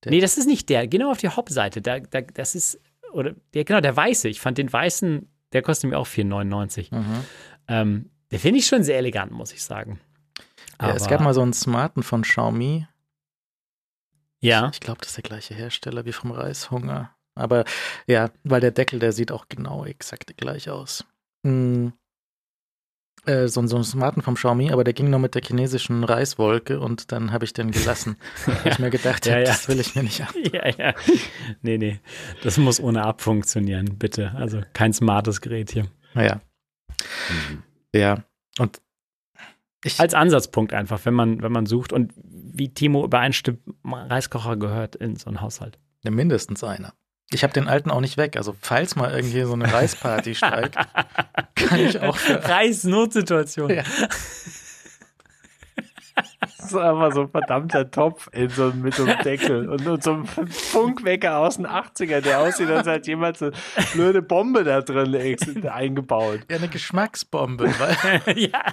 Der 0.05 0.12
nee, 0.12 0.20
das 0.20 0.39
ist 0.39 0.47
nicht 0.47 0.69
der. 0.69 0.86
Genau 0.89 1.11
auf 1.11 1.19
die 1.19 1.28
Hauptseite. 1.28 1.82
Da, 1.82 2.01
da, 2.01 2.23
das 2.23 2.55
ist, 2.55 2.81
oder 3.12 3.35
der, 3.52 3.65
genau, 3.65 3.81
der 3.81 3.97
weiße. 3.97 4.28
Ich 4.28 4.40
fand 4.40 4.57
den 4.57 4.73
weißen, 4.73 5.28
der 5.52 5.62
kostet 5.62 5.90
mir 5.90 5.98
auch 5.98 6.07
4,99. 6.07 6.94
Mhm. 6.94 7.24
Ähm, 7.69 8.11
der 8.31 8.39
finde 8.39 8.61
ich 8.61 8.66
schon 8.66 8.82
sehr 8.82 8.97
elegant, 8.97 9.32
muss 9.32 9.52
ich 9.52 9.62
sagen. 9.62 10.01
Ja, 10.81 10.94
es 10.94 11.09
gab 11.09 11.20
mal 11.20 11.35
so 11.35 11.43
einen 11.43 11.52
Smarten 11.52 12.02
von 12.02 12.23
Xiaomi. 12.23 12.86
Ja. 14.40 14.70
Ich 14.73 14.81
glaube, 14.81 15.01
das 15.01 15.09
ist 15.09 15.16
der 15.16 15.23
gleiche 15.23 15.55
Hersteller 15.55 16.07
wie 16.07 16.12
vom 16.12 16.31
Reishunger. 16.31 17.15
Aber 17.35 17.65
ja, 18.07 18.31
weil 18.44 18.61
der 18.61 18.70
Deckel, 18.70 18.98
der 18.98 19.12
sieht 19.12 19.32
auch 19.32 19.48
genau 19.48 19.85
exakt 19.85 20.36
gleich 20.36 20.69
aus. 20.69 21.05
Hm. 21.47 21.93
Äh, 23.27 23.48
so, 23.48 23.66
so 23.66 23.77
ein 23.77 23.85
Smarten 23.85 24.23
vom 24.23 24.35
Xiaomi, 24.35 24.73
aber 24.73 24.82
der 24.82 24.94
ging 24.94 25.11
nur 25.11 25.19
mit 25.19 25.35
der 25.35 25.43
chinesischen 25.43 26.05
Reiswolke 26.05 26.81
und 26.81 27.12
dann 27.12 27.32
habe 27.32 27.44
ich 27.44 27.52
den 27.52 27.70
gelassen. 27.70 28.16
Weil 28.47 28.73
ich 28.73 28.78
mir 28.78 28.90
gedacht 28.90 29.27
ja, 29.27 29.39
ja. 29.39 29.44
das 29.44 29.69
will 29.69 29.78
ich 29.78 29.94
mir 29.94 30.02
nicht 30.02 30.23
ab. 30.23 30.35
Ja, 30.52 30.69
ja. 30.69 30.94
Nee, 31.61 31.77
nee. 31.77 32.01
Das 32.43 32.57
muss 32.57 32.81
ohne 32.81 33.05
Ab 33.05 33.20
funktionieren, 33.20 33.98
bitte. 33.98 34.32
Also 34.35 34.62
kein 34.73 34.93
smartes 34.93 35.43
Gerät 35.43 35.70
hier. 35.70 35.86
Naja. 36.15 36.40
Mhm. 37.28 37.62
Ja. 37.94 38.24
Und 38.59 38.81
ich 39.85 40.01
Als 40.01 40.15
Ansatzpunkt 40.15 40.73
einfach, 40.73 41.05
wenn 41.05 41.15
man, 41.15 41.43
wenn 41.43 41.52
man 41.52 41.66
sucht. 41.66 41.93
Und 41.93 42.12
wie 42.16 42.73
Timo 42.73 43.05
übereinstimmt, 43.05 43.61
Reiskocher 43.85 44.57
gehört 44.57 44.97
in 44.97 45.16
so 45.16 45.28
einen 45.28 45.40
Haushalt. 45.40 45.78
Ja, 46.02 46.11
mindestens 46.11 46.65
einer. 46.65 46.94
Ich 47.32 47.44
habe 47.44 47.52
den 47.52 47.69
alten 47.69 47.90
auch 47.90 48.01
nicht 48.01 48.16
weg. 48.16 48.36
Also 48.36 48.57
falls 48.61 48.97
mal 48.97 49.15
irgendwie 49.15 49.43
so 49.43 49.52
eine 49.52 49.73
Reisparty 49.73 50.35
steigt, 50.35 50.77
kann 51.55 51.78
ich 51.81 52.01
auch 52.01 52.16
für 52.16 52.43
Reisnotsituation. 52.44 53.70
Ja. 53.70 53.85
Das 56.40 56.66
ist 56.66 56.77
einfach 56.77 57.12
so 57.12 57.23
ein 57.23 57.28
verdammter 57.31 57.90
Topf 57.90 58.28
in 58.32 58.48
so, 58.48 58.73
mit 58.73 58.94
so 58.94 59.05
einem 59.05 59.19
Deckel 59.23 59.69
und, 59.69 59.86
und 59.86 60.02
so 60.02 60.15
ein 60.15 60.27
Funkwecker 60.27 61.39
aus 61.39 61.57
den 61.57 61.66
80er, 61.66 62.20
der 62.20 62.40
aussieht, 62.40 62.69
als 62.70 62.86
hätte 62.86 63.11
jemand 63.11 63.39
so 63.39 63.47
eine 63.47 63.86
blöde 63.93 64.23
Bombe 64.23 64.65
da 64.65 64.81
drin 64.81 65.69
eingebaut. 65.69 66.40
Ja, 66.51 66.57
eine 66.59 66.69
Geschmacksbombe. 66.69 67.73
Weil 67.78 68.39
ja. 68.39 68.65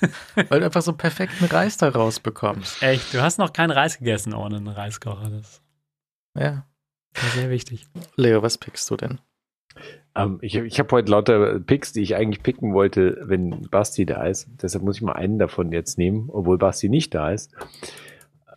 Weil 0.48 0.60
du 0.60 0.66
einfach 0.66 0.82
so 0.82 0.92
perfekten 0.92 1.44
Reis 1.44 1.76
da 1.76 1.88
rausbekommst. 1.88 2.82
Echt, 2.82 3.12
du 3.14 3.22
hast 3.22 3.38
noch 3.38 3.52
keinen 3.52 3.70
Reis 3.70 3.98
gegessen 3.98 4.34
ohne 4.34 4.56
einen 4.56 4.68
Reiskocher. 4.68 5.30
Das 5.30 5.62
ja. 6.36 6.66
sehr 7.34 7.50
wichtig. 7.50 7.86
Leo, 8.16 8.42
was 8.42 8.58
pickst 8.58 8.90
du 8.90 8.96
denn? 8.96 9.20
Um, 10.16 10.34
ähm, 10.34 10.38
ich 10.42 10.54
ich 10.54 10.78
habe 10.78 10.92
heute 10.92 11.10
lauter 11.10 11.58
Picks, 11.58 11.92
die 11.92 12.02
ich 12.02 12.14
eigentlich 12.14 12.42
picken 12.42 12.74
wollte, 12.74 13.20
wenn 13.24 13.68
Basti 13.70 14.06
da 14.06 14.24
ist. 14.26 14.48
Deshalb 14.62 14.84
muss 14.84 14.96
ich 14.96 15.02
mal 15.02 15.14
einen 15.14 15.38
davon 15.38 15.72
jetzt 15.72 15.98
nehmen, 15.98 16.30
obwohl 16.30 16.58
Basti 16.58 16.88
nicht 16.88 17.14
da 17.14 17.30
ist. 17.30 17.52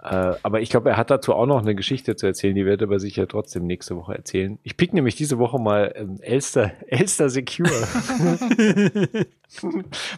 Äh, 0.09 0.35
aber 0.41 0.61
ich 0.61 0.69
glaube, 0.69 0.89
er 0.89 0.97
hat 0.97 1.09
dazu 1.09 1.33
auch 1.33 1.45
noch 1.45 1.61
eine 1.61 1.75
Geschichte 1.75 2.15
zu 2.15 2.25
erzählen, 2.27 2.55
die 2.55 2.65
wird 2.65 2.81
er 2.81 2.87
aber 2.87 2.99
sicher 2.99 3.27
trotzdem 3.27 3.65
nächste 3.65 3.97
Woche 3.97 4.15
erzählen. 4.15 4.57
Ich 4.63 4.77
pick 4.77 4.93
nämlich 4.93 5.15
diese 5.15 5.37
Woche 5.37 5.59
mal 5.59 5.91
ähm, 5.95 6.17
Elster, 6.21 6.71
Elster 6.87 7.29
Secure. 7.29 7.69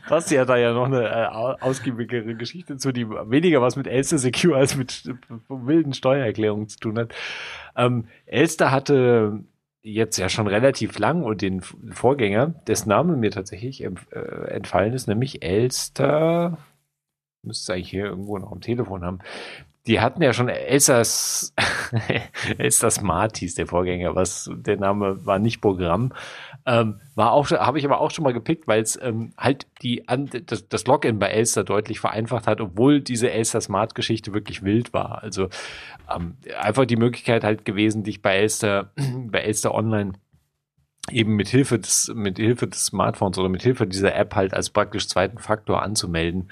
Basti 0.10 0.36
hat 0.36 0.49
da 0.49 0.57
ja 0.57 0.74
noch 0.74 0.86
eine 0.86 1.07
äh, 1.07 1.26
ausgiebigere 1.61 2.36
Geschichte 2.36 2.78
zu, 2.78 2.91
die 2.91 3.10
weniger 3.10 3.61
was 3.61 3.76
mit 3.76 3.88
Elster 3.88 4.20
Secure 4.20 4.57
als 4.57 4.78
mit 4.78 5.06
äh, 5.07 5.14
wilden 5.48 5.94
Steuererklärungen 5.94 6.68
zu 6.68 6.78
tun 6.78 6.99
hat. 6.99 7.16
Ähm, 7.76 8.06
Elster 8.28 8.72
hatte 8.72 9.44
jetzt 9.82 10.18
ja 10.18 10.30
schon 10.30 10.48
relativ 10.48 10.99
lang 10.99 11.24
und 11.24 11.41
den 11.41 11.61
Vorgänger, 11.61 12.48
dessen 12.68 12.90
Name 12.90 13.16
mir 13.16 13.32
tatsächlich 13.32 13.84
äh, 13.84 13.90
entfallen 14.49 14.94
ist, 14.94 15.07
nämlich 15.07 15.41
Elster, 15.41 16.60
müsste 17.41 17.72
es 17.72 17.76
eigentlich 17.76 17.90
hier 17.90 18.06
irgendwo 18.06 18.38
noch 18.38 18.52
am 18.52 18.61
Telefon 18.61 19.03
haben, 19.03 19.20
die 19.88 19.99
hatten 20.01 20.22
ja 20.22 20.34
schon 20.34 20.49
Elsas, 20.49 21.53
Elsa 22.57 22.89
Smart 22.91 23.38
hieß 23.38 23.56
der 23.56 23.68
Vorgänger, 23.68 24.15
was 24.15 24.49
der 24.53 24.77
Name 24.77 25.26
war 25.26 25.39
nicht 25.39 25.61
Programm. 25.61 26.14
Ähm, 26.65 26.99
war 27.15 27.31
auch, 27.31 27.49
habe 27.49 27.80
ich 27.80 27.85
aber 27.85 28.01
auch 28.01 28.11
schon 28.11 28.23
mal 28.23 28.34
gepickt, 28.34 28.68
weil 28.68 28.81
es 28.81 28.99
ähm, 29.01 29.34
halt 29.38 29.68
die 29.81 30.03
das, 30.45 30.68
das 30.68 30.85
Login 30.85 31.18
bei 31.18 31.27
Elster 31.27 31.64
deutlich 31.64 31.99
vereinfacht 31.99 32.45
hat, 32.45 32.61
obwohl 32.61 33.01
diese 33.01 33.31
Elster 33.31 33.61
Smart 33.61 33.95
Geschichte 33.95 34.34
wirklich 34.34 34.64
wild 34.64 34.93
war. 34.93 35.23
Also 35.23 35.49
ähm, 36.14 36.38
einfach 36.60 36.85
die 36.85 36.97
Möglichkeit 36.97 37.43
halt 37.43 37.65
gewesen, 37.65 38.03
dich 38.03 38.22
bei 38.22 38.35
Elster, 38.35 38.91
bei 39.27 39.39
Elster 39.39 39.73
Online 39.73 40.14
eben 41.10 41.35
mit 41.35 41.47
Hilfe 41.47 41.80
des, 41.80 42.11
mit 42.14 42.38
Hilfe 42.38 42.68
des 42.68 42.85
Smartphones 42.85 43.38
oder 43.38 43.49
mit 43.49 43.64
Hilfe 43.64 43.88
dieser 43.88 44.15
App 44.15 44.35
halt 44.35 44.53
als 44.53 44.69
praktisch 44.69 45.07
zweiten 45.07 45.38
Faktor 45.38 45.81
anzumelden. 45.81 46.51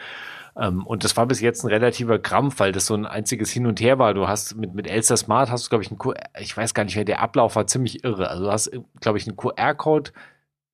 Ähm, 0.59 0.85
und 0.85 1.03
das 1.03 1.15
war 1.17 1.25
bis 1.25 1.41
jetzt 1.41 1.63
ein 1.63 1.67
relativer 1.67 2.19
Krampf, 2.19 2.59
weil 2.59 2.71
das 2.71 2.87
so 2.87 2.95
ein 2.95 3.05
einziges 3.05 3.51
Hin 3.51 3.67
und 3.67 3.79
Her 3.79 3.99
war. 3.99 4.13
Du 4.13 4.27
hast 4.27 4.55
mit, 4.55 4.73
mit 4.73 4.87
Elster 4.87 5.17
Smart 5.17 5.51
hast 5.51 5.65
du, 5.65 5.69
glaube 5.69 5.83
ich, 5.83 5.91
einen, 5.91 5.99
ich 6.39 6.55
weiß 6.55 6.73
gar 6.73 6.83
nicht 6.83 6.95
mehr, 6.95 7.05
der 7.05 7.21
Ablauf 7.21 7.55
war 7.55 7.67
ziemlich 7.67 8.03
irre. 8.03 8.29
Also 8.29 8.45
du 8.45 8.51
hast, 8.51 8.71
glaube 8.99 9.17
ich, 9.17 9.27
einen 9.27 9.37
QR-Code 9.37 10.11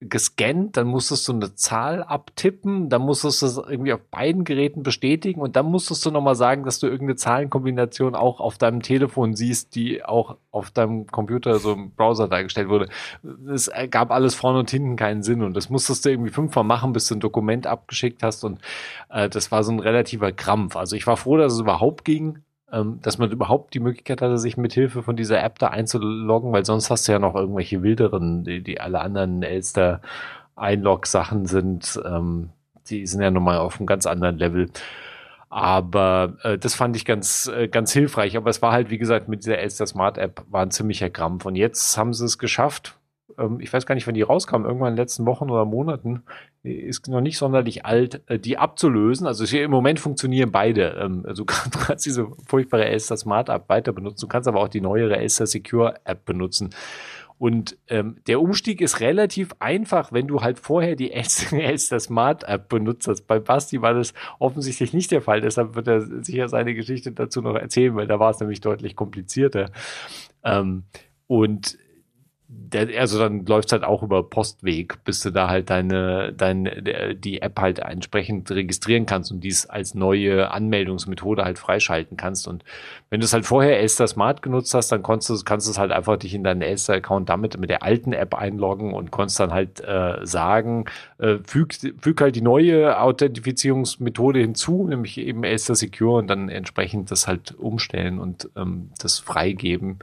gescannt, 0.08 0.78
dann 0.78 0.88
musstest 0.88 1.28
du 1.28 1.34
eine 1.34 1.56
Zahl 1.56 2.04
abtippen, 2.04 2.90
dann 2.90 3.02
musstest 3.02 3.42
du 3.42 3.46
es 3.46 3.58
irgendwie 3.58 3.94
auf 3.94 4.02
beiden 4.12 4.44
Geräten 4.44 4.84
bestätigen 4.84 5.42
und 5.42 5.56
dann 5.56 5.66
musstest 5.66 6.06
du 6.06 6.12
nochmal 6.12 6.36
sagen, 6.36 6.64
dass 6.64 6.80
du 6.80 6.88
irgendeine 6.88 7.16
Zahlenkombination 7.16 8.16
auch 8.16 8.40
auf 8.40 8.58
deinem 8.58 8.82
Telefon 8.82 9.36
siehst, 9.36 9.76
die 9.76 10.04
auch 10.04 10.38
auf 10.52 10.72
deinem 10.72 11.08
Computer 11.08 11.60
so 11.60 11.74
im 11.74 11.92
Browser 11.92 12.28
dargestellt 12.28 12.70
wurde. 12.70 12.90
Es 13.52 13.70
gab 13.90 14.12
alles 14.12 14.36
vorne 14.36 14.60
und 14.60 14.70
hinten 14.70 14.96
keinen 14.96 15.24
Sinn 15.24 15.42
und 15.42 15.56
das 15.56 15.70
musstest 15.70 16.06
du 16.06 16.10
irgendwie 16.10 16.32
fünfmal 16.32 16.64
machen, 16.64 16.94
bis 16.94 17.08
du 17.08 17.16
ein 17.16 17.20
Dokument 17.20 17.68
abgeschickt 17.68 18.24
hast 18.24 18.44
und 18.44 18.60
äh, 19.10 19.30
das 19.30 19.52
war 19.52 19.64
so 19.64 19.72
ein 19.72 19.80
relativer 19.80 20.32
Krampf. 20.32 20.76
Also 20.76 20.96
ich 20.96 21.08
war 21.08 21.18
froh, 21.18 21.38
dass 21.38 21.54
es 21.54 21.60
überhaupt 21.60 22.06
ging, 22.06 22.40
ähm, 22.74 23.00
dass 23.02 23.18
man 23.18 23.32
überhaupt 23.32 23.74
die 23.74 23.80
Möglichkeit 23.80 24.22
hatte, 24.22 24.38
sich 24.38 24.58
mit 24.58 24.74
Hilfe 24.74 25.04
von 25.04 25.16
dieser 25.16 25.42
App 25.44 25.60
da 25.60 25.68
einzuloggen, 25.68 26.52
weil 26.52 26.66
sonst 26.66 26.90
hast 26.90 27.08
du 27.08 27.12
ja 27.12 27.20
noch 27.20 27.36
irgendwelche 27.36 27.84
wilderen, 27.84 28.44
die, 28.44 28.62
die 28.62 28.82
alle 28.82 29.00
anderen 29.00 29.44
Elster 29.44 30.02
Einlog-Sachen 30.56 31.46
sind, 31.46 32.02
ähm, 32.06 32.50
die 32.90 33.06
sind 33.06 33.22
ja 33.22 33.32
nochmal 33.32 33.60
auf 33.60 33.78
einem 33.78 33.86
ganz 33.86 34.06
anderen 34.06 34.38
Level. 34.38 34.70
Aber 35.50 36.34
äh, 36.42 36.58
das 36.58 36.74
fand 36.74 36.96
ich 36.96 37.06
ganz, 37.06 37.48
äh, 37.48 37.68
ganz 37.68 37.94
hilfreich. 37.94 38.36
Aber 38.38 38.50
es 38.50 38.62
war 38.62 38.72
halt, 38.72 38.90
wie 38.90 38.98
gesagt, 38.98 39.28
mit 39.28 39.44
dieser 39.44 39.60
Elster 39.60 39.86
Smart 39.86 40.18
App 40.18 40.44
war 40.50 40.64
ein 40.64 40.72
ziemlicher 40.72 41.12
Krampf. 41.12 41.46
Und 41.46 41.56
jetzt 41.56 41.96
haben 41.98 42.14
sie 42.14 42.26
es 42.26 42.40
geschafft, 42.40 42.98
ähm, 43.38 43.60
ich 43.60 43.72
weiß 43.72 43.86
gar 43.86 43.96
nicht, 43.96 44.08
wann 44.08 44.14
die 44.14 44.22
rauskam, 44.22 44.66
irgendwann 44.66 44.90
in 44.90 44.96
den 44.96 45.04
letzten 45.04 45.26
Wochen 45.26 45.50
oder 45.50 45.66
Monaten, 45.66 46.24
ist 46.64 47.08
noch 47.08 47.22
nicht 47.22 47.38
sonderlich 47.38 47.86
alt, 47.86 48.22
äh, 48.28 48.40
die 48.40 48.58
abzulösen. 48.58 49.28
Also 49.28 49.44
im 49.56 49.72
Moment 49.72 50.00
funktionieren 50.00 50.52
beide. 50.52 50.98
Ähm, 51.00 51.24
also 51.28 51.44
du 51.72 51.80
kannst 51.80 52.06
diese 52.06 52.28
furchtbare 52.46 52.86
Elster 52.86 53.18
Smart 53.18 53.50
App 53.50 53.70
weiter 53.70 53.94
benutzen, 53.94 54.22
du 54.22 54.28
kannst 54.28 54.48
aber 54.48 54.62
auch 54.62 54.70
die 54.70 54.82
neuere 54.82 55.18
Elster 55.18 55.48
Secure 55.48 55.96
App 56.06 56.26
benutzen. 56.26 56.72
Und 57.40 57.78
ähm, 57.90 58.18
der 58.28 58.40
Umstieg 58.40 58.80
ist 58.80 59.02
relativ 59.02 59.54
einfach, 59.60 60.14
wenn 60.14 60.28
du 60.28 60.42
halt 60.42 60.60
vorher 60.60 60.96
die 60.96 61.12
Elster 61.52 62.00
Smart 62.00 62.44
App 62.46 62.70
benutzt 62.70 63.08
hast. 63.08 63.24
Bei 63.28 63.40
Basti 63.40 63.82
war 63.82 63.94
das 63.94 64.14
offensichtlich 64.40 64.94
nicht 64.94 65.12
der 65.12 65.22
Fall, 65.22 65.42
deshalb 65.42 65.76
wird 65.76 65.88
er 65.88 66.02
sicher 66.24 66.48
seine 66.48 66.74
Geschichte 66.74 67.12
dazu 67.12 67.42
noch 67.42 67.56
erzählen, 67.56 67.96
weil 67.96 68.08
da 68.08 68.20
war 68.20 68.32
es 68.32 68.40
nämlich 68.40 68.62
deutlich 68.62 68.96
komplizierter. 68.96 69.72
Ähm, 70.44 70.84
und 71.28 71.78
der, 72.74 73.00
also 73.00 73.20
dann 73.20 73.46
läuft 73.46 73.72
halt 73.72 73.84
auch 73.84 74.04
über 74.04 74.24
Postweg, 74.24 75.04
bis 75.04 75.22
du 75.22 75.32
da 75.32 75.48
halt 75.48 75.70
deine, 75.70 76.34
deine, 76.34 77.16
die 77.16 77.42
App 77.42 77.60
halt 77.60 77.80
entsprechend 77.80 78.50
registrieren 78.52 79.06
kannst 79.06 79.32
und 79.32 79.42
dies 79.42 79.66
als 79.66 79.94
neue 79.94 80.52
Anmeldungsmethode 80.52 81.44
halt 81.46 81.60
freischalten 81.60 82.18
kannst. 82.18 82.48
Und 82.48 82.64
wenn 83.10 83.20
du 83.20 83.26
es 83.26 83.34
halt 83.34 83.46
vorher 83.46 83.80
Elster 83.80 84.08
Smart 84.08 84.42
genutzt 84.42 84.74
hast, 84.74 84.92
dann 84.92 85.04
kannst 85.04 85.30
du, 85.30 85.38
kannst 85.44 85.68
du 85.68 85.72
es 85.72 85.78
halt 85.78 85.92
einfach 85.92 86.18
dich 86.18 86.34
in 86.34 86.44
deinen 86.44 86.62
Elster-Account 86.62 87.30
damit 87.30 87.58
mit 87.60 87.70
der 87.70 87.84
alten 87.84 88.14
App 88.14 88.34
einloggen 88.36 88.94
und 88.94 89.12
konntest 89.12 89.40
dann 89.40 89.54
halt 89.54 89.82
äh, 89.82 90.26
sagen, 90.26 90.86
äh, 91.20 91.38
füg, 91.44 91.74
füg 92.00 92.22
halt 92.22 92.36
die 92.36 92.42
neue 92.42 93.00
Authentifizierungsmethode 93.00 94.40
hinzu, 94.40 94.88
nämlich 94.88 95.18
eben 95.18 95.44
Elster 95.44 95.76
Secure 95.76 96.18
und 96.20 96.28
dann 96.28 96.50
entsprechend 96.50 97.12
das 97.12 97.28
halt 97.28 97.54
umstellen 97.58 98.20
und 98.20 98.50
ähm, 98.56 98.90
das 99.00 99.20
freigeben 99.20 100.00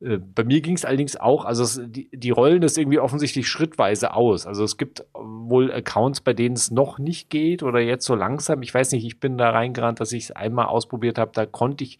bei 0.00 0.44
mir 0.44 0.62
ging 0.62 0.76
es 0.76 0.86
allerdings 0.86 1.16
auch, 1.16 1.44
also 1.44 1.62
es, 1.62 1.78
die, 1.84 2.08
die 2.10 2.30
rollen 2.30 2.62
das 2.62 2.78
irgendwie 2.78 2.98
offensichtlich 2.98 3.48
schrittweise 3.48 4.14
aus. 4.14 4.46
Also 4.46 4.64
es 4.64 4.78
gibt 4.78 5.04
wohl 5.12 5.70
Accounts, 5.70 6.22
bei 6.22 6.32
denen 6.32 6.56
es 6.56 6.70
noch 6.70 6.98
nicht 6.98 7.28
geht 7.28 7.62
oder 7.62 7.80
jetzt 7.80 8.06
so 8.06 8.14
langsam. 8.14 8.62
Ich 8.62 8.72
weiß 8.72 8.92
nicht, 8.92 9.04
ich 9.04 9.20
bin 9.20 9.36
da 9.36 9.50
reingerannt, 9.50 10.00
dass 10.00 10.12
ich 10.12 10.24
es 10.24 10.30
einmal 10.30 10.66
ausprobiert 10.66 11.18
habe. 11.18 11.32
Da 11.34 11.44
konnte 11.44 11.84
ich 11.84 11.98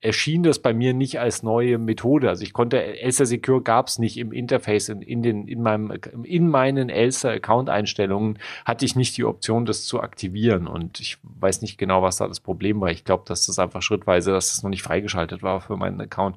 erschien 0.00 0.42
das 0.42 0.58
bei 0.58 0.74
mir 0.74 0.92
nicht 0.92 1.18
als 1.18 1.42
neue 1.42 1.78
Methode. 1.78 2.28
Also 2.28 2.42
ich 2.42 2.52
konnte 2.52 2.82
Elster 2.82 3.24
Secure 3.24 3.62
gab 3.62 3.88
es 3.88 3.98
nicht 3.98 4.18
im 4.18 4.32
Interface 4.32 4.90
in, 4.90 5.00
in 5.00 5.22
den 5.22 5.48
in 5.48 5.62
meinem 5.62 5.92
in 6.24 6.48
meinen 6.48 6.90
Elster 6.90 7.30
Account 7.30 7.70
Einstellungen 7.70 8.38
hatte 8.66 8.84
ich 8.84 8.96
nicht 8.96 9.16
die 9.16 9.24
Option, 9.24 9.64
das 9.64 9.86
zu 9.86 10.00
aktivieren 10.00 10.66
und 10.66 11.00
ich 11.00 11.16
weiß 11.22 11.62
nicht 11.62 11.78
genau, 11.78 12.02
was 12.02 12.18
da 12.18 12.28
das 12.28 12.40
Problem 12.40 12.82
war. 12.82 12.90
Ich 12.90 13.04
glaube, 13.04 13.24
dass 13.26 13.46
das 13.46 13.58
einfach 13.58 13.80
schrittweise, 13.80 14.30
dass 14.32 14.50
das 14.50 14.62
noch 14.62 14.70
nicht 14.70 14.82
freigeschaltet 14.82 15.42
war 15.42 15.62
für 15.62 15.76
meinen 15.76 16.00
Account. 16.02 16.36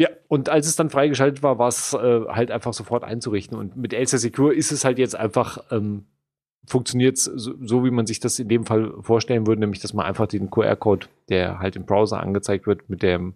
Ja, 0.00 0.08
und 0.28 0.48
als 0.48 0.66
es 0.66 0.76
dann 0.76 0.88
freigeschaltet 0.88 1.42
war, 1.42 1.58
war 1.58 1.68
es 1.68 1.92
äh, 1.92 2.22
halt 2.28 2.50
einfach 2.50 2.72
sofort 2.72 3.04
einzurichten. 3.04 3.58
Und 3.58 3.76
mit 3.76 3.92
Elster 3.92 4.16
Secure 4.16 4.54
ist 4.54 4.72
es 4.72 4.82
halt 4.82 4.98
jetzt 4.98 5.14
einfach 5.14 5.58
ähm, 5.70 6.06
funktioniert 6.66 7.18
so, 7.18 7.52
so, 7.60 7.84
wie 7.84 7.90
man 7.90 8.06
sich 8.06 8.18
das 8.18 8.38
in 8.38 8.48
dem 8.48 8.64
Fall 8.64 8.94
vorstellen 9.02 9.46
würde, 9.46 9.60
nämlich 9.60 9.80
dass 9.80 9.92
man 9.92 10.06
einfach 10.06 10.26
den 10.26 10.50
QR-Code, 10.50 11.08
der 11.28 11.58
halt 11.58 11.76
im 11.76 11.84
Browser 11.84 12.18
angezeigt 12.18 12.66
wird, 12.66 12.88
mit 12.88 13.02
der 13.02 13.34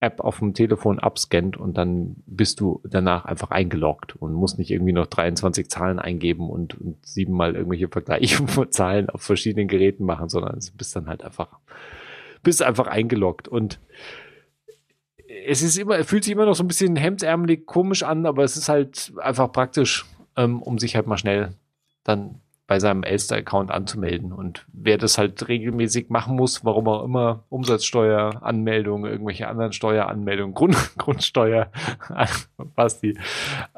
App 0.00 0.18
auf 0.18 0.40
dem 0.40 0.52
Telefon 0.52 0.98
abscannt 0.98 1.56
und 1.56 1.78
dann 1.78 2.16
bist 2.26 2.58
du 2.58 2.80
danach 2.82 3.24
einfach 3.24 3.52
eingeloggt 3.52 4.16
und 4.16 4.32
musst 4.32 4.58
nicht 4.58 4.72
irgendwie 4.72 4.92
noch 4.92 5.06
23 5.06 5.70
Zahlen 5.70 6.00
eingeben 6.00 6.50
und, 6.50 6.74
und 6.80 7.06
siebenmal 7.06 7.54
irgendwelche 7.54 7.86
Vergleiche 7.86 8.44
von 8.48 8.72
Zahlen 8.72 9.10
auf 9.10 9.22
verschiedenen 9.22 9.68
Geräten 9.68 10.04
machen, 10.06 10.28
sondern 10.28 10.58
bist 10.76 10.96
dann 10.96 11.06
halt 11.06 11.22
einfach, 11.22 11.60
bist 12.42 12.64
einfach 12.64 12.88
eingeloggt 12.88 13.46
und 13.46 13.78
es 15.46 15.62
ist 15.62 15.78
immer, 15.78 16.02
fühlt 16.04 16.24
sich 16.24 16.32
immer 16.32 16.46
noch 16.46 16.54
so 16.54 16.64
ein 16.64 16.68
bisschen 16.68 16.96
hemdsärmelig 16.96 17.66
komisch 17.66 18.02
an, 18.02 18.26
aber 18.26 18.44
es 18.44 18.56
ist 18.56 18.68
halt 18.68 19.12
einfach 19.20 19.52
praktisch, 19.52 20.04
ähm, 20.36 20.62
um 20.62 20.78
sich 20.78 20.96
halt 20.96 21.06
mal 21.06 21.18
schnell 21.18 21.54
dann 22.04 22.40
bei 22.66 22.78
seinem 22.78 23.02
Elster-Account 23.02 23.72
anzumelden. 23.72 24.32
Und 24.32 24.64
wer 24.72 24.96
das 24.96 25.18
halt 25.18 25.48
regelmäßig 25.48 26.08
machen 26.08 26.36
muss, 26.36 26.64
warum 26.64 26.86
auch 26.86 27.04
immer, 27.04 27.42
Umsatzsteueranmeldungen, 27.48 29.10
irgendwelche 29.10 29.48
anderen 29.48 29.72
Steueranmeldungen, 29.72 30.54
Grund, 30.54 30.76
Grundsteuer, 30.96 31.70
was 32.76 33.00
die, 33.00 33.18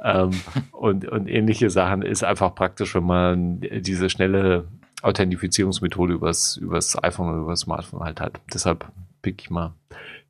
ähm, 0.03 0.33
und, 0.73 1.09
und 1.09 1.27
ähnliche 1.27 1.71
Sachen, 1.71 2.03
ist 2.03 2.23
einfach 2.23 2.55
praktisch, 2.55 2.95
wenn 2.95 3.05
man 3.05 3.61
diese 3.61 4.11
schnelle 4.11 4.69
Authentifizierungsmethode 5.01 6.13
übers, 6.13 6.59
übers 6.59 7.03
iPhone 7.03 7.31
oder 7.31 7.43
übers 7.43 7.61
Smartphone 7.61 8.05
halt 8.05 8.21
hat. 8.21 8.41
Deshalb 8.53 8.87
pick 9.23 9.41
ich 9.41 9.51
mal 9.51 9.73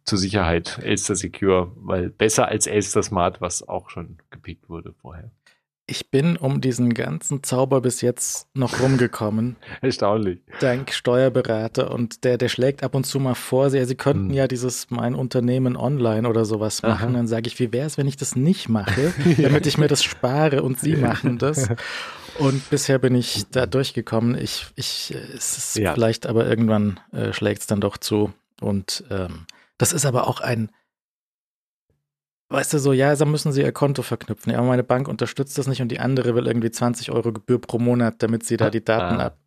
zur 0.04 0.18
Sicherheit 0.18 0.78
Elster 0.82 1.14
Secure, 1.14 1.72
weil 1.76 2.10
besser 2.10 2.48
als 2.48 2.66
Elster 2.66 3.02
Smart, 3.02 3.40
was 3.40 3.66
auch 3.66 3.90
schon 3.90 4.18
gepickt 4.30 4.68
wurde 4.68 4.94
vorher. 5.00 5.30
Ich 5.86 6.10
bin 6.10 6.36
um 6.36 6.60
diesen 6.60 6.94
ganzen 6.94 7.42
Zauber 7.42 7.80
bis 7.80 8.02
jetzt 8.02 8.46
noch 8.54 8.80
rumgekommen. 8.80 9.56
Erstaunlich. 9.82 10.40
Dank 10.60 10.92
Steuerberater 10.92 11.90
und 11.90 12.22
der, 12.22 12.38
der 12.38 12.48
schlägt 12.48 12.84
ab 12.84 12.94
und 12.94 13.04
zu 13.04 13.18
mal 13.18 13.34
vor, 13.34 13.68
sie, 13.68 13.84
sie 13.84 13.96
könnten 13.96 14.28
hm. 14.28 14.34
ja 14.34 14.46
dieses 14.46 14.90
mein 14.90 15.14
Unternehmen 15.14 15.76
online 15.76 16.28
oder 16.28 16.44
sowas 16.44 16.82
machen. 16.82 17.08
Aha. 17.08 17.16
Dann 17.16 17.26
sage 17.26 17.48
ich, 17.48 17.58
wie 17.58 17.72
wäre 17.72 17.86
es, 17.86 17.98
wenn 17.98 18.06
ich 18.06 18.16
das 18.16 18.36
nicht 18.36 18.68
mache, 18.68 19.12
damit 19.38 19.66
ich 19.66 19.76
mir 19.76 19.88
das 19.88 20.04
spare 20.04 20.62
und 20.62 20.78
sie 20.78 20.96
machen 20.96 21.38
das. 21.38 21.68
Und 22.38 22.70
bisher 22.70 22.98
bin 22.98 23.14
ich 23.16 23.46
da 23.50 23.66
durchgekommen. 23.66 24.36
Ich, 24.38 24.66
ich, 24.76 25.12
es 25.34 25.58
ist 25.58 25.76
ja. 25.76 25.92
vielleicht, 25.92 26.26
aber 26.26 26.46
irgendwann 26.46 27.00
äh, 27.12 27.32
schlägt 27.32 27.62
es 27.62 27.66
dann 27.66 27.80
doch 27.80 27.98
zu. 27.98 28.32
Und 28.60 29.04
ähm, 29.10 29.46
das 29.78 29.92
ist 29.92 30.06
aber 30.06 30.26
auch 30.28 30.40
ein 30.40 30.70
weißt 32.52 32.74
du, 32.74 32.78
so, 32.78 32.92
ja, 32.92 33.14
dann 33.14 33.30
müssen 33.30 33.52
sie 33.52 33.62
ihr 33.62 33.72
Konto 33.72 34.02
verknüpfen. 34.02 34.52
Ja, 34.52 34.58
aber 34.58 34.68
meine 34.68 34.84
Bank 34.84 35.08
unterstützt 35.08 35.58
das 35.58 35.66
nicht 35.66 35.80
und 35.80 35.88
die 35.88 36.00
andere 36.00 36.34
will 36.34 36.46
irgendwie 36.46 36.70
20 36.70 37.10
Euro 37.10 37.32
Gebühr 37.32 37.60
pro 37.60 37.78
Monat, 37.78 38.16
damit 38.22 38.44
sie 38.44 38.56
da 38.56 38.70
die 38.70 38.84
Daten 38.84 39.20
ah. 39.20 39.26
ab. 39.26 39.38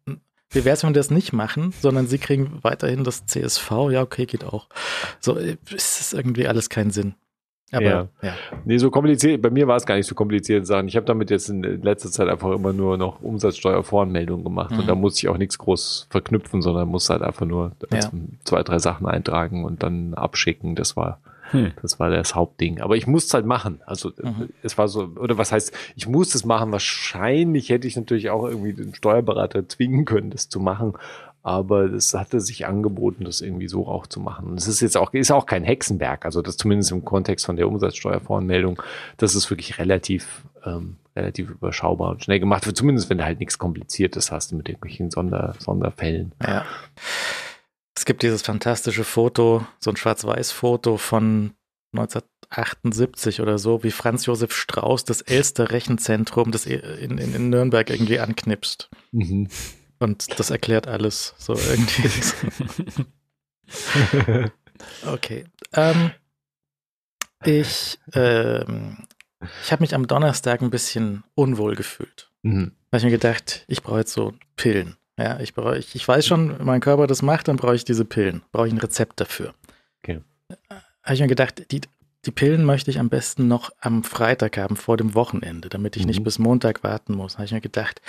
Wie 0.50 0.66
wäre 0.66 0.76
es, 0.76 0.84
wenn 0.84 0.92
wir 0.92 1.00
das 1.00 1.12
nicht 1.12 1.34
machen, 1.34 1.74
sondern 1.82 2.08
sie 2.08 2.18
kriegen 2.18 2.60
weiterhin 2.62 3.04
das 3.04 3.26
CSV? 3.26 3.72
Ja, 3.92 4.02
okay, 4.02 4.26
geht 4.26 4.44
auch. 4.44 4.68
So, 5.20 5.38
es 5.38 6.02
ist 6.02 6.14
irgendwie 6.14 6.48
alles 6.48 6.70
keinen 6.70 6.92
Sinn. 6.92 7.16
Aber, 7.72 7.84
ja. 7.84 8.10
ja. 8.22 8.34
Nee, 8.64 8.78
so 8.78 8.92
kompliziert, 8.92 9.42
bei 9.42 9.50
mir 9.50 9.68
war 9.68 9.76
es 9.76 9.86
gar 9.86 9.96
nicht 9.96 10.08
so 10.08 10.16
kompliziert 10.16 10.68
Sachen. 10.68 10.88
Ich 10.88 10.96
habe 10.96 11.06
damit 11.06 11.32
jetzt 11.32 11.50
in 11.50 11.64
letzter 11.82 12.12
Zeit 12.12 12.30
einfach 12.30 12.52
immer 12.52 12.74
nur 12.74 12.98
noch 12.98 13.22
Umsatzsteuervoranmeldungen 13.22 14.44
gemacht 14.44 14.72
mhm. 14.72 14.80
und 14.80 14.88
da 14.88 14.96
muss 14.96 15.18
ich 15.18 15.28
auch 15.30 15.38
nichts 15.38 15.58
groß 15.58 16.08
verknüpfen, 16.10 16.62
sondern 16.62 16.88
muss 16.88 17.10
halt 17.10 17.22
einfach 17.22 17.46
nur 17.46 17.72
ja. 17.92 18.00
zwei, 18.44 18.64
drei 18.64 18.80
Sachen 18.80 19.08
eintragen 19.08 19.66
und 19.66 19.84
dann 19.84 20.14
abschicken. 20.14 20.76
Das 20.76 20.96
war, 20.96 21.20
hm. 21.52 21.74
Das 21.82 22.00
war 22.00 22.10
das 22.10 22.36
Hauptding. 22.36 22.82
Aber 22.82 22.96
ich 22.96 23.08
musste 23.08 23.28
es 23.28 23.34
halt 23.36 23.46
machen. 23.46 23.82
Also 23.86 24.12
mhm. 24.22 24.50
es 24.64 24.78
war 24.78 24.88
so, 24.88 25.12
oder 25.16 25.38
was 25.38 25.52
heißt, 25.52 25.74
ich 25.96 26.08
musste 26.08 26.38
es 26.38 26.46
machen. 26.46 26.72
Wahrscheinlich 26.72 27.70
hätte 27.70 27.88
ich 27.88 27.96
natürlich 27.96 28.30
auch 28.30 28.48
irgendwie 28.48 28.74
den 28.74 28.96
Steuerberater 28.96 29.68
zwingen 29.70 30.06
können, 30.06 30.32
das 30.32 30.50
zu 30.50 30.60
machen. 30.60 30.94
Aber 31.46 31.94
es 31.94 32.12
hatte 32.16 32.42
sich 32.42 32.66
angeboten, 32.66 33.24
das 33.24 33.42
irgendwie 33.42 33.68
so 33.68 33.88
auch 33.88 34.08
zu 34.08 34.20
machen. 34.20 34.48
Und 34.48 34.58
es 34.58 34.68
ist 34.68 34.82
jetzt 34.82 34.98
auch, 34.98 35.14
ist 35.14 35.32
auch 35.32 35.46
kein 35.46 35.64
Hexenwerk. 35.64 36.26
Also 36.26 36.42
das 36.42 36.58
zumindest 36.58 36.92
im 36.92 37.06
Kontext 37.06 37.46
von 37.46 37.56
der 37.56 37.68
Umsatzsteuervoranmeldung, 37.68 38.82
das 39.18 39.36
ist 39.36 39.52
wirklich 39.52 39.78
relativ, 39.78 40.44
ähm, 40.66 40.96
relativ 41.16 41.52
überschaubar 41.52 42.10
und 42.10 42.24
schnell 42.24 42.40
gemacht. 42.40 42.68
Zumindest 42.76 43.12
wenn 43.12 43.20
du 43.20 43.26
halt 43.26 43.40
nichts 43.40 43.60
Kompliziertes 43.60 44.32
hast 44.32 44.54
mit 44.54 44.68
irgendwelchen 44.68 45.12
Sonder, 45.12 45.54
Sonderfällen. 45.60 46.32
Ja. 46.42 46.66
Es 47.96 48.06
gibt 48.06 48.24
dieses 48.24 48.42
fantastische 48.42 49.04
Foto, 49.04 49.68
so 49.78 49.92
ein 49.92 49.98
Schwarz-Weiß-Foto 49.98 50.98
von 50.98 51.52
1978 51.94 53.42
oder 53.42 53.60
so, 53.60 53.84
wie 53.84 53.92
Franz 53.92 54.26
Josef 54.26 54.52
Strauß 54.52 55.06
das 55.06 55.22
Elster 55.22 55.70
Rechenzentrum 55.70 56.50
das 56.50 56.66
in, 56.66 57.20
in, 57.20 57.36
in 57.36 57.50
Nürnberg 57.52 57.88
irgendwie 57.92 58.20
anknipst. 58.20 58.90
Mhm. 59.12 59.48
Und 60.00 60.40
das 60.40 60.50
erklärt 60.50 60.88
alles 60.88 61.34
so 61.38 61.56
irgendwie. 61.56 62.10
okay. 65.06 65.46
Ähm, 65.74 66.12
ich 67.44 68.00
ähm, 68.14 69.08
ich 69.64 69.72
habe 69.72 69.84
mich 69.84 69.94
am 69.96 70.08
Donnerstag 70.08 70.62
ein 70.62 70.70
bisschen 70.70 71.24
unwohl 71.36 71.76
gefühlt. 71.76 72.30
Mhm. 72.44 72.72
Da 72.90 72.98
habe 72.98 72.98
ich 72.98 73.04
mir 73.06 73.12
gedacht, 73.12 73.66
ich 73.68 73.84
brauche 73.84 74.00
jetzt 74.00 74.14
so 74.14 74.34
Pillen. 74.56 74.98
Ja, 75.18 75.40
ich 75.40 75.54
brauche, 75.54 75.78
ich, 75.78 75.96
ich 75.96 76.08
weiß 76.08 76.26
schon, 76.26 76.60
wenn 76.60 76.66
mein 76.66 76.82
Körper 76.82 77.08
das 77.08 77.22
macht, 77.22 77.48
dann 77.48 77.58
brauche 77.58 77.76
ich 77.76 77.86
diese 77.86 78.06
Pillen. 78.06 78.44
Brauche 78.52 78.68
ich 78.68 78.74
ein 78.74 78.80
Rezept 78.80 79.20
dafür. 79.20 79.54
Okay. 80.04 80.22
Habe 81.04 81.14
ich 81.14 81.22
mir 81.22 81.28
gedacht, 81.28 81.72
die, 81.72 81.82
die 82.26 82.32
Pillen 82.32 82.66
möchte 82.66 82.90
ich 82.90 83.00
am 83.00 83.10
besten 83.10 83.48
noch 83.48 83.70
am 83.80 84.04
Freitag 84.04 84.58
haben, 84.58 84.76
vor 84.76 84.98
dem 84.98 85.14
Wochenende, 85.14 85.70
damit 85.70 85.96
ich 85.96 86.04
mhm. 86.04 86.08
nicht 86.08 86.24
bis 86.24 86.40
Montag 86.40 86.84
warten 86.84 87.14
muss. 87.14 87.36
Habe 87.36 87.46
ich 87.46 87.52
mir 87.52 87.62
gedacht, 87.62 88.02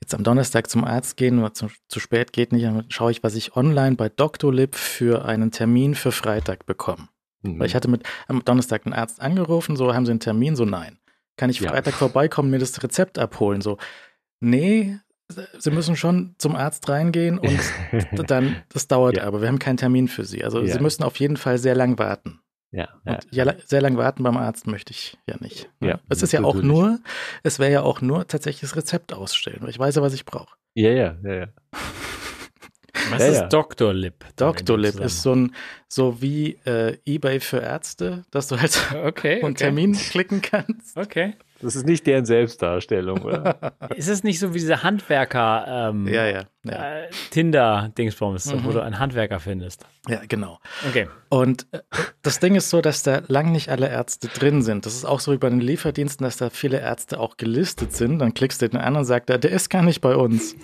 jetzt 0.00 0.14
am 0.14 0.22
Donnerstag 0.22 0.70
zum 0.70 0.84
Arzt 0.84 1.16
gehen, 1.16 1.46
zu, 1.52 1.68
zu 1.88 2.00
spät 2.00 2.32
geht 2.32 2.52
nicht, 2.52 2.64
dann 2.64 2.84
schaue 2.88 3.10
ich, 3.10 3.22
was 3.22 3.34
ich 3.34 3.56
online 3.56 3.96
bei 3.96 4.08
Doctolib 4.08 4.74
für 4.74 5.24
einen 5.24 5.50
Termin 5.50 5.94
für 5.94 6.12
Freitag 6.12 6.66
bekomme. 6.66 7.08
Mhm. 7.42 7.58
Weil 7.58 7.66
ich 7.66 7.74
hatte 7.74 7.88
mit 7.88 8.04
am 8.28 8.44
Donnerstag 8.44 8.86
einen 8.86 8.94
Arzt 8.94 9.20
angerufen, 9.20 9.76
so 9.76 9.92
haben 9.94 10.06
sie 10.06 10.12
einen 10.12 10.20
Termin, 10.20 10.54
so 10.54 10.64
nein. 10.64 10.98
Kann 11.36 11.50
ich 11.50 11.60
Freitag 11.60 11.92
ja. 11.92 11.98
vorbeikommen, 11.98 12.50
mir 12.50 12.58
das 12.58 12.82
Rezept 12.82 13.18
abholen? 13.18 13.60
So, 13.60 13.78
nee, 14.40 14.98
Sie 15.58 15.72
müssen 15.72 15.96
schon 15.96 16.36
zum 16.38 16.54
Arzt 16.54 16.88
reingehen 16.88 17.38
und 17.38 17.58
dann, 18.30 18.62
das 18.72 18.86
dauert 18.86 19.16
ja. 19.16 19.24
aber, 19.24 19.40
wir 19.40 19.48
haben 19.48 19.58
keinen 19.58 19.76
Termin 19.76 20.06
für 20.06 20.24
Sie. 20.24 20.44
Also 20.44 20.60
ja. 20.60 20.72
Sie 20.72 20.78
müssen 20.78 21.02
auf 21.02 21.18
jeden 21.18 21.36
Fall 21.36 21.58
sehr 21.58 21.74
lang 21.74 21.98
warten. 21.98 22.40
Ja, 22.72 22.88
und 23.04 23.26
ja, 23.30 23.54
sehr 23.64 23.80
lang 23.80 23.96
warten 23.96 24.22
beim 24.22 24.36
Arzt 24.36 24.66
möchte 24.66 24.92
ich 24.92 25.16
ja 25.26 25.36
nicht. 25.40 25.70
Ja, 25.80 26.00
es 26.08 26.22
ist 26.22 26.32
ja 26.32 26.42
auch 26.42 26.56
nur, 26.56 26.98
es 27.42 27.58
wäre 27.58 27.72
ja 27.72 27.82
auch 27.82 28.00
nur 28.00 28.26
tatsächlich 28.26 28.62
das 28.62 28.76
Rezept 28.76 29.12
ausstellen, 29.12 29.58
weil 29.60 29.70
ich 29.70 29.78
weiß 29.78 29.96
ja, 29.96 30.02
was 30.02 30.14
ich 30.14 30.24
brauche. 30.24 30.56
Ja, 30.74 30.90
ja, 30.90 31.16
ja, 31.22 31.34
ja. 31.34 31.46
Was 33.10 33.20
ja, 33.20 33.28
ist 33.28 33.36
ja. 33.36 33.48
Doctorlib? 33.48 34.24
Doctorlib 34.36 34.98
ist 34.98 35.22
so 35.22 35.34
ein, 35.34 35.54
so 35.86 36.20
wie 36.22 36.58
äh, 36.64 36.96
Ebay 37.04 37.40
für 37.40 37.58
Ärzte, 37.58 38.24
dass 38.30 38.48
du 38.48 38.60
halt 38.60 38.76
okay, 39.04 39.34
einen 39.42 39.44
okay. 39.44 39.54
Termin 39.54 39.92
klicken 39.92 40.42
kannst. 40.42 40.96
Okay. 40.96 41.34
Das 41.60 41.74
ist 41.74 41.86
nicht 41.86 42.06
deren 42.06 42.26
Selbstdarstellung, 42.26 43.22
oder? 43.22 43.72
ist 43.96 44.08
es 44.08 44.22
nicht 44.22 44.38
so 44.38 44.52
wie 44.54 44.58
diese 44.58 44.82
Handwerker 44.82 45.90
ähm, 45.90 46.06
ja, 46.06 46.26
ja, 46.26 46.44
ja. 46.64 47.00
Äh, 47.02 47.10
Tinder-Dingsbums, 47.30 48.52
mhm. 48.52 48.64
wo 48.64 48.72
du 48.72 48.82
einen 48.82 48.98
Handwerker 48.98 49.40
findest? 49.40 49.86
Ja, 50.08 50.20
genau. 50.28 50.58
Okay. 50.88 51.08
Und 51.30 51.66
äh, 51.72 51.80
das 52.22 52.40
Ding 52.40 52.54
ist 52.54 52.70
so, 52.70 52.80
dass 52.80 53.02
da 53.02 53.22
lang 53.28 53.52
nicht 53.52 53.70
alle 53.70 53.88
Ärzte 53.88 54.28
drin 54.28 54.62
sind. 54.62 54.86
Das 54.86 54.94
ist 54.94 55.04
auch 55.04 55.20
so 55.20 55.32
wie 55.32 55.38
bei 55.38 55.48
den 55.48 55.60
Lieferdiensten, 55.60 56.24
dass 56.24 56.36
da 56.36 56.50
viele 56.50 56.80
Ärzte 56.80 57.18
auch 57.18 57.36
gelistet 57.36 57.94
sind. 57.94 58.18
Dann 58.18 58.34
klickst 58.34 58.60
du 58.60 58.68
den 58.68 58.78
an 58.78 58.96
und 58.96 59.04
sagst, 59.04 59.28
der 59.28 59.42
ist 59.44 59.70
gar 59.70 59.82
nicht 59.82 60.00
bei 60.00 60.14
uns. 60.14 60.54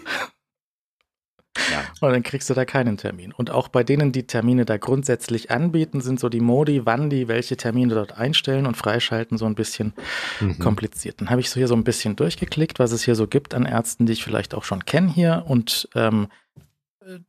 Ja. 1.71 1.85
Und 2.01 2.13
dann 2.13 2.23
kriegst 2.23 2.49
du 2.51 2.55
da 2.55 2.65
keinen 2.65 2.97
Termin. 2.97 3.33
Und 3.33 3.51
auch 3.51 3.69
bei 3.69 3.85
denen, 3.85 4.13
die 4.13 4.27
Termine 4.27 4.65
da 4.65 4.77
grundsätzlich 4.77 5.51
anbieten, 5.51 6.01
sind 6.01 6.21
so 6.21 6.29
die 6.29 6.41
Modi, 6.41 6.87
wann 6.87 7.11
die 7.11 7.29
welche 7.29 7.57
Termine 7.57 7.95
dort 7.95 8.17
einstellen 8.17 8.67
und 8.67 8.77
freischalten, 8.77 9.39
so 9.39 9.47
ein 9.47 9.55
bisschen 9.55 9.93
mhm. 10.41 10.59
kompliziert. 10.59 11.21
Dann 11.21 11.31
habe 11.31 11.41
ich 11.41 11.51
so 11.51 11.57
hier 11.57 11.69
so 11.69 11.75
ein 11.75 11.85
bisschen 11.85 12.17
durchgeklickt, 12.17 12.79
was 12.79 12.93
es 12.93 13.03
hier 13.05 13.15
so 13.15 13.27
gibt 13.27 13.55
an 13.55 13.67
Ärzten, 13.67 14.07
die 14.07 14.13
ich 14.13 14.25
vielleicht 14.25 14.55
auch 14.55 14.65
schon 14.65 14.85
kenne 14.85 15.13
hier. 15.13 15.45
Und 15.47 15.89
ähm, 15.95 16.29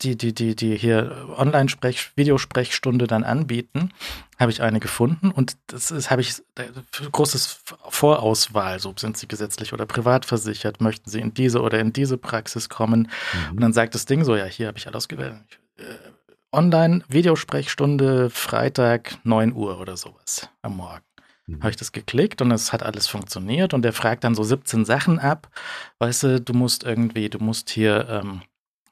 die, 0.02 0.16
die, 0.18 0.34
die, 0.34 0.56
die 0.56 0.76
hier 0.76 1.28
Online-Sprech, 1.38 2.16
Videosprechstunde 2.16 3.08
dann 3.08 3.24
anbieten, 3.24 3.92
habe 4.40 4.52
ich 4.52 4.62
eine 4.62 4.80
gefunden 4.80 5.32
und 5.32 5.58
das 5.68 5.92
ist, 5.92 6.12
habe 6.12 6.22
ich 6.22 6.36
großes 7.12 7.62
Vorauswahl, 7.90 8.80
so 8.80 8.94
sind 8.98 9.18
sie 9.18 9.28
gesetzlich 9.28 9.74
oder 9.74 9.86
privat 9.86 10.26
versichert, 10.26 10.82
möchten 10.82 11.10
sie 11.10 11.20
in 11.20 11.34
diese 11.34 11.62
oder 11.62 11.80
in 11.80 11.94
diese 11.94 12.18
Praxis 12.18 12.70
kommen. 12.70 13.10
Mhm. 13.34 13.52
Und 13.52 13.62
dann 13.62 13.74
sagt 13.74 13.96
das 13.96 14.06
Ding 14.06 14.24
so, 14.24 14.36
ja, 14.36 14.46
hier 14.46 14.68
habe 14.68 14.78
ich 14.78 14.88
alles 14.88 15.08
gewählt. 15.08 15.36
Äh, 15.78 15.84
Online-Videosprechstunde 16.52 18.30
Freitag 18.30 19.18
9 19.24 19.54
Uhr 19.54 19.80
oder 19.80 19.98
sowas 19.98 20.50
am 20.62 20.78
Morgen. 20.78 21.04
Mhm. 21.48 21.60
Habe 21.60 21.72
ich 21.72 21.78
das 21.78 21.92
geklickt 21.92 22.42
und 22.42 22.52
es 22.52 22.72
hat 22.72 22.84
alles 22.84 23.08
funktioniert 23.08 23.74
und 23.74 23.82
der 23.82 23.94
fragt 23.94 24.24
dann 24.24 24.36
so 24.36 24.44
17 24.44 24.86
Sachen 24.86 25.20
ab. 25.20 25.50
Weißt 26.00 26.24
du, 26.24 26.42
du 26.42 26.54
musst 26.54 26.84
irgendwie, 26.84 27.30
du 27.30 27.40
musst 27.40 27.70
hier 27.70 28.08
ähm, 28.10 28.42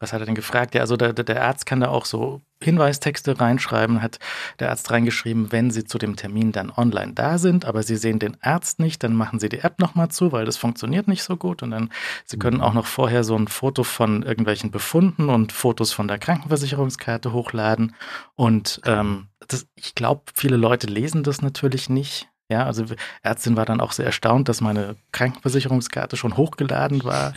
was 0.01 0.13
hat 0.13 0.19
er 0.19 0.25
denn 0.25 0.35
gefragt? 0.35 0.73
Ja, 0.75 0.81
also 0.81 0.97
der, 0.97 1.13
der 1.13 1.43
Arzt 1.43 1.65
kann 1.65 1.79
da 1.79 1.89
auch 1.89 2.05
so 2.05 2.41
Hinweistexte 2.63 3.39
reinschreiben, 3.39 4.01
hat 4.01 4.19
der 4.59 4.69
Arzt 4.69 4.89
reingeschrieben, 4.91 5.51
wenn 5.51 5.71
Sie 5.71 5.83
zu 5.83 5.97
dem 5.97 6.15
Termin 6.15 6.51
dann 6.51 6.71
online 6.71 7.13
da 7.13 7.37
sind, 7.37 7.65
aber 7.65 7.83
Sie 7.83 7.95
sehen 7.95 8.19
den 8.19 8.37
Arzt 8.41 8.79
nicht, 8.79 9.03
dann 9.03 9.15
machen 9.15 9.39
Sie 9.39 9.49
die 9.49 9.59
App 9.59 9.79
nochmal 9.79 10.09
zu, 10.09 10.31
weil 10.31 10.45
das 10.45 10.57
funktioniert 10.57 11.07
nicht 11.07 11.23
so 11.23 11.37
gut. 11.37 11.63
Und 11.63 11.71
dann, 11.71 11.89
Sie 12.25 12.37
können 12.37 12.57
mhm. 12.57 12.63
auch 12.63 12.73
noch 12.73 12.85
vorher 12.85 13.23
so 13.23 13.35
ein 13.35 13.47
Foto 13.47 13.83
von 13.83 14.23
irgendwelchen 14.23 14.71
Befunden 14.71 15.29
und 15.29 15.51
Fotos 15.51 15.93
von 15.93 16.07
der 16.07 16.19
Krankenversicherungskarte 16.19 17.31
hochladen. 17.31 17.95
Und 18.35 18.81
ähm, 18.85 19.27
das, 19.47 19.67
ich 19.75 19.95
glaube, 19.95 20.23
viele 20.35 20.57
Leute 20.57 20.87
lesen 20.87 21.23
das 21.23 21.41
natürlich 21.41 21.89
nicht. 21.89 22.27
Ja, 22.49 22.65
also 22.65 22.83
Ärztin 23.21 23.55
war 23.55 23.65
dann 23.65 23.79
auch 23.79 23.93
sehr 23.93 24.05
erstaunt, 24.05 24.49
dass 24.49 24.59
meine 24.59 24.97
Krankenversicherungskarte 25.13 26.17
schon 26.17 26.35
hochgeladen 26.35 27.03
war. 27.05 27.33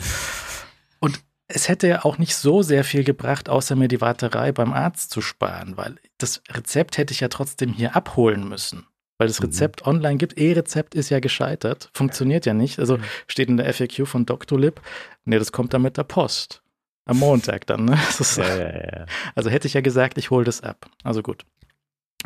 Und 0.99 1.21
es 1.47 1.69
hätte 1.69 1.87
ja 1.87 2.05
auch 2.05 2.17
nicht 2.17 2.35
so 2.35 2.61
sehr 2.61 2.83
viel 2.83 3.03
gebracht, 3.03 3.49
außer 3.49 3.75
mir 3.75 3.87
die 3.87 4.01
Warterei 4.01 4.51
beim 4.51 4.73
Arzt 4.73 5.11
zu 5.11 5.21
sparen, 5.21 5.77
weil 5.77 5.95
das 6.17 6.41
Rezept 6.49 6.97
hätte 6.97 7.13
ich 7.13 7.19
ja 7.19 7.27
trotzdem 7.27 7.73
hier 7.73 7.95
abholen 7.95 8.47
müssen. 8.47 8.87
Weil 9.17 9.27
das 9.27 9.39
mhm. 9.39 9.47
Rezept 9.47 9.85
mhm. 9.85 9.91
online 9.91 10.17
gibt. 10.17 10.37
E-Rezept 10.37 10.95
ist 10.95 11.09
ja 11.09 11.19
gescheitert, 11.19 11.89
funktioniert 11.93 12.45
ja 12.45 12.53
nicht. 12.53 12.79
Also 12.79 12.97
steht 13.27 13.49
in 13.49 13.57
der 13.57 13.71
FAQ 13.73 14.07
von 14.07 14.25
Doctolib, 14.25 14.81
nee, 15.23 15.39
das 15.39 15.51
kommt 15.51 15.73
dann 15.73 15.83
mit 15.83 15.97
der 15.97 16.03
Post. 16.03 16.61
Am 17.07 17.19
Montag 17.19 17.67
dann, 17.67 17.85
ne? 17.85 17.99
Ja, 18.37 18.57
ja, 18.57 18.99
ja. 18.99 19.05
Also 19.35 19.51
hätte 19.51 19.67
ich 19.67 19.75
ja 19.75 19.81
gesagt, 19.81 20.17
ich 20.17 20.31
hole 20.31 20.43
das 20.43 20.61
ab. 20.61 20.87
Also 21.03 21.21
gut. 21.21 21.45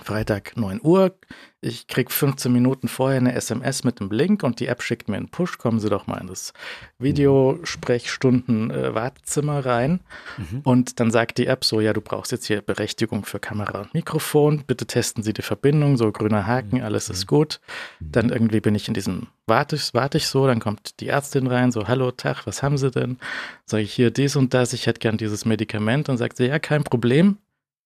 Freitag 0.02 0.58
9 0.58 0.82
Uhr. 0.84 1.16
Ich 1.62 1.88
kriege 1.88 2.10
15 2.10 2.54
Minuten 2.54 2.88
vorher 2.88 3.18
eine 3.18 3.36
SMS 3.36 3.84
mit 3.84 4.00
einem 4.00 4.12
Link 4.12 4.44
und 4.44 4.62
die 4.62 4.68
App 4.68 4.82
schickt 4.82 5.10
mir 5.10 5.18
einen 5.18 5.28
Push. 5.28 5.58
Kommen 5.58 5.82
Sie 5.82 5.90
doch 5.90 6.08
mal 6.08 6.22
in 6.22 6.28
das 6.28 6.54
Videosprechstunden-Wartezimmer 7.00 9.66
rein. 9.66 10.00
Mhm. 10.38 10.62
Und 10.64 11.02
dann 11.02 11.12
sagt 11.12 11.38
die 11.38 11.48
App 11.48 11.66
so: 11.66 11.82
Ja, 11.82 11.92
du 11.92 12.00
brauchst 12.00 12.32
jetzt 12.32 12.46
hier 12.46 12.62
Berechtigung 12.62 13.26
für 13.26 13.40
Kamera 13.40 13.82
und 13.82 13.94
Mikrofon. 13.94 14.64
Bitte 14.66 14.86
testen 14.86 15.22
Sie 15.22 15.34
die 15.34 15.42
Verbindung. 15.42 15.98
So 15.98 16.14
grüner 16.14 16.48
Haken, 16.48 16.78
mhm. 16.78 16.84
alles 16.84 17.10
ist 17.10 17.28
gut. 17.28 17.60
Mhm. 18.00 18.12
Dann 18.12 18.30
irgendwie 18.30 18.62
bin 18.62 18.76
ich 18.76 18.88
in 18.88 18.94
diesem 18.94 19.28
Warte 19.46 19.76
ich, 19.76 19.94
warte 19.94 20.18
ich 20.18 20.28
so. 20.28 20.48
Dann 20.48 20.62
kommt 20.62 21.02
die 21.02 21.10
Ärztin 21.10 21.48
rein: 21.48 21.74
So, 21.74 21.90
hallo, 21.90 22.12
Tag, 22.12 22.48
was 22.48 22.64
haben 22.64 22.78
Sie 22.78 22.90
denn? 22.90 23.18
Sage 23.66 23.84
ich 23.84 23.92
hier 23.94 24.12
dies 24.12 24.38
und 24.38 24.54
das. 24.54 24.72
Ich 24.72 24.88
hätte 24.88 25.00
gern 25.00 25.18
dieses 25.18 25.44
Medikament. 25.44 26.08
Dann 26.08 26.18
sagt 26.18 26.38
sie: 26.38 26.46
Ja, 26.46 26.58
kein 26.60 26.86
Problem 26.86 27.38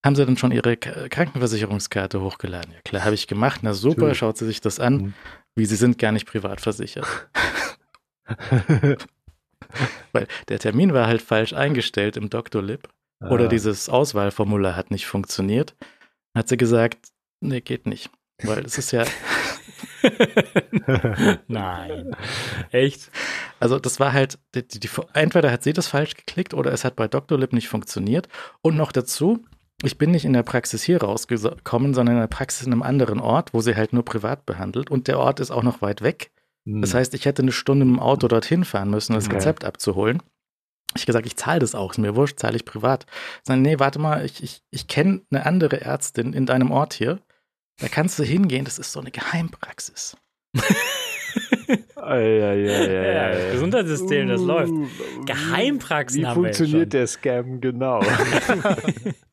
haben 0.03 0.15
Sie 0.15 0.25
denn 0.25 0.38
schon 0.38 0.51
Ihre 0.51 0.75
Krankenversicherungskarte 0.77 2.22
hochgeladen? 2.22 2.73
Ja, 2.73 2.82
klar, 2.83 3.06
habe 3.06 3.15
ich 3.15 3.27
gemacht. 3.27 3.61
Na 3.64 3.73
super, 3.73 4.01
Natürlich. 4.01 4.17
schaut 4.17 4.38
sie 4.38 4.45
sich 4.45 4.61
das 4.61 4.80
an. 4.80 4.95
Mhm. 4.95 5.14
Wie 5.56 5.65
Sie 5.65 5.75
sind 5.75 5.98
gar 5.98 6.11
nicht 6.11 6.25
privat 6.25 6.61
versichert. 6.61 7.07
Weil 10.11 10.27
der 10.49 10.59
Termin 10.59 10.93
war 10.93 11.07
halt 11.07 11.22
falsch 11.22 11.53
eingestellt 11.53 12.17
im 12.17 12.30
Doctolib. 12.30 12.90
Ah. 13.19 13.30
Oder 13.30 13.48
dieses 13.48 13.90
Auswahlformular 13.90 14.75
hat 14.75 14.91
nicht 14.91 15.06
funktioniert. 15.06 15.75
Hat 16.35 16.49
sie 16.49 16.57
gesagt, 16.57 17.07
nee, 17.40 17.61
geht 17.61 17.85
nicht. 17.85 18.09
Weil 18.43 18.65
es 18.65 18.77
ist 18.77 18.91
ja. 18.91 19.06
Nein. 21.48 22.15
Echt? 22.72 23.09
Also, 23.59 23.80
das 23.80 23.99
war 23.99 24.11
halt, 24.11 24.38
die, 24.53 24.67
die, 24.67 24.90
entweder 25.14 25.51
hat 25.51 25.64
sie 25.64 25.72
das 25.72 25.88
falsch 25.88 26.15
geklickt 26.15 26.53
oder 26.53 26.73
es 26.73 26.83
hat 26.83 26.95
bei 26.95 27.07
Doctolib 27.07 27.53
nicht 27.53 27.69
funktioniert. 27.69 28.27
Und 28.61 28.75
noch 28.75 28.91
dazu, 28.91 29.45
ich 29.85 29.97
bin 29.97 30.11
nicht 30.11 30.25
in 30.25 30.33
der 30.33 30.43
Praxis 30.43 30.83
hier 30.83 31.01
rausgekommen, 31.01 31.93
sondern 31.93 32.15
in 32.15 32.21
der 32.21 32.27
Praxis 32.27 32.65
in 32.65 32.71
einem 32.71 32.83
anderen 32.83 33.19
Ort, 33.19 33.53
wo 33.53 33.61
sie 33.61 33.75
halt 33.75 33.93
nur 33.93 34.05
privat 34.05 34.45
behandelt. 34.45 34.89
Und 34.89 35.07
der 35.07 35.19
Ort 35.19 35.39
ist 35.39 35.51
auch 35.51 35.63
noch 35.63 35.81
weit 35.81 36.01
weg. 36.01 36.31
Hm. 36.65 36.81
Das 36.81 36.93
heißt, 36.93 37.13
ich 37.13 37.25
hätte 37.25 37.41
eine 37.41 37.51
Stunde 37.51 37.85
im 37.85 37.99
Auto 37.99 38.27
dorthin 38.27 38.65
fahren 38.65 38.89
müssen, 38.89 39.13
das 39.13 39.31
Rezept 39.31 39.65
abzuholen. 39.65 40.21
Ich 40.95 41.05
gesagt, 41.05 41.25
ich 41.25 41.35
zahle 41.35 41.59
das 41.59 41.73
auch, 41.73 41.91
ist 41.91 41.97
mir 41.97 42.15
wurscht, 42.15 42.39
zahle 42.39 42.55
ich 42.55 42.65
privat. 42.65 43.07
Sagen, 43.41 43.63
nee, 43.63 43.79
warte 43.79 43.99
mal, 43.99 44.23
ich, 44.25 44.43
ich, 44.43 44.61
ich 44.69 44.87
kenne 44.87 45.21
eine 45.31 45.45
andere 45.45 45.81
Ärztin 45.81 46.33
in 46.33 46.45
deinem 46.45 46.71
Ort 46.71 46.93
hier. 46.93 47.19
Da 47.79 47.87
kannst 47.87 48.19
du 48.19 48.23
hingehen, 48.23 48.65
das 48.65 48.77
ist 48.77 48.91
so 48.91 48.99
eine 48.99 49.09
Geheimpraxis. 49.09 50.15
ja, 51.97 52.19
ja, 52.19 52.53
ja, 52.53 52.91
ja, 52.91 53.29
das 53.31 53.51
Gesundheitssystem, 53.53 54.27
das 54.27 54.41
uh, 54.41 54.45
läuft. 54.45 54.73
Geheimpraxen 55.25 56.21
wie 56.21 56.27
haben 56.27 56.43
wir 56.43 56.53
funktioniert 56.53 56.93
der 56.93 57.07
Scam 57.07 57.59
genau? 57.59 58.01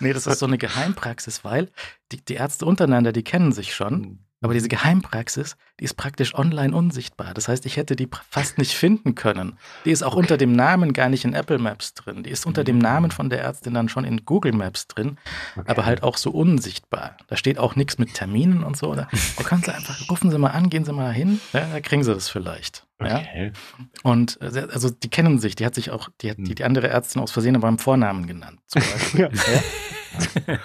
nee, 0.00 0.12
das 0.12 0.26
ist 0.26 0.38
so 0.38 0.46
eine 0.46 0.58
Geheimpraxis, 0.58 1.44
weil 1.44 1.70
die, 2.12 2.24
die 2.24 2.34
Ärzte 2.34 2.66
untereinander, 2.66 3.12
die 3.12 3.24
kennen 3.24 3.52
sich 3.52 3.74
schon. 3.74 4.25
Hm. 4.46 4.50
Aber 4.50 4.54
diese 4.54 4.68
Geheimpraxis, 4.68 5.56
die 5.80 5.84
ist 5.84 5.94
praktisch 5.94 6.34
online 6.34 6.74
unsichtbar. 6.74 7.34
Das 7.34 7.48
heißt, 7.48 7.66
ich 7.66 7.76
hätte 7.76 7.96
die 7.96 8.08
fast 8.30 8.58
nicht 8.58 8.74
finden 8.74 9.14
können. 9.14 9.58
Die 9.84 9.90
ist 9.90 10.02
auch 10.02 10.12
okay. 10.12 10.20
unter 10.20 10.36
dem 10.36 10.52
Namen 10.52 10.92
gar 10.92 11.08
nicht 11.08 11.24
in 11.24 11.34
Apple 11.34 11.58
Maps 11.58 11.94
drin. 11.94 12.22
Die 12.22 12.30
ist 12.30 12.46
unter 12.46 12.62
dem 12.62 12.78
Namen 12.78 13.10
von 13.10 13.28
der 13.28 13.42
Ärztin 13.42 13.74
dann 13.74 13.88
schon 13.88 14.04
in 14.04 14.24
Google 14.24 14.52
Maps 14.52 14.86
drin, 14.86 15.18
okay. 15.56 15.64
aber 15.66 15.84
halt 15.84 16.02
auch 16.02 16.16
so 16.16 16.30
unsichtbar. 16.30 17.16
Da 17.26 17.36
steht 17.36 17.58
auch 17.58 17.76
nichts 17.76 17.98
mit 17.98 18.14
Terminen 18.14 18.62
und 18.62 18.76
so. 18.76 18.94
Da, 18.94 19.08
da 19.36 19.42
können 19.42 19.62
Sie 19.62 19.74
einfach, 19.74 20.08
rufen 20.10 20.30
Sie 20.30 20.38
mal 20.38 20.50
an, 20.50 20.70
gehen 20.70 20.84
Sie 20.84 20.92
mal 20.92 21.12
hin, 21.12 21.40
ja, 21.52 21.66
da 21.72 21.80
kriegen 21.80 22.04
Sie 22.04 22.14
das 22.14 22.28
vielleicht. 22.28 22.86
Okay. 22.98 23.52
Ja? 23.78 23.84
Und 24.02 24.40
äh, 24.40 24.68
also 24.72 24.90
die 24.90 25.10
kennen 25.10 25.38
sich, 25.38 25.56
die 25.56 25.66
hat 25.66 25.74
sich 25.74 25.90
auch, 25.90 26.08
die 26.20 26.30
hat 26.30 26.38
die, 26.38 26.54
die 26.54 26.64
andere 26.64 26.88
Ärztin 26.88 27.20
aus 27.20 27.32
Versehen 27.32 27.60
beim 27.60 27.78
Vornamen 27.78 28.26
genannt. 28.26 28.60
Zum 28.66 28.82
Beispiel. 28.92 29.30
ja. 29.32 30.58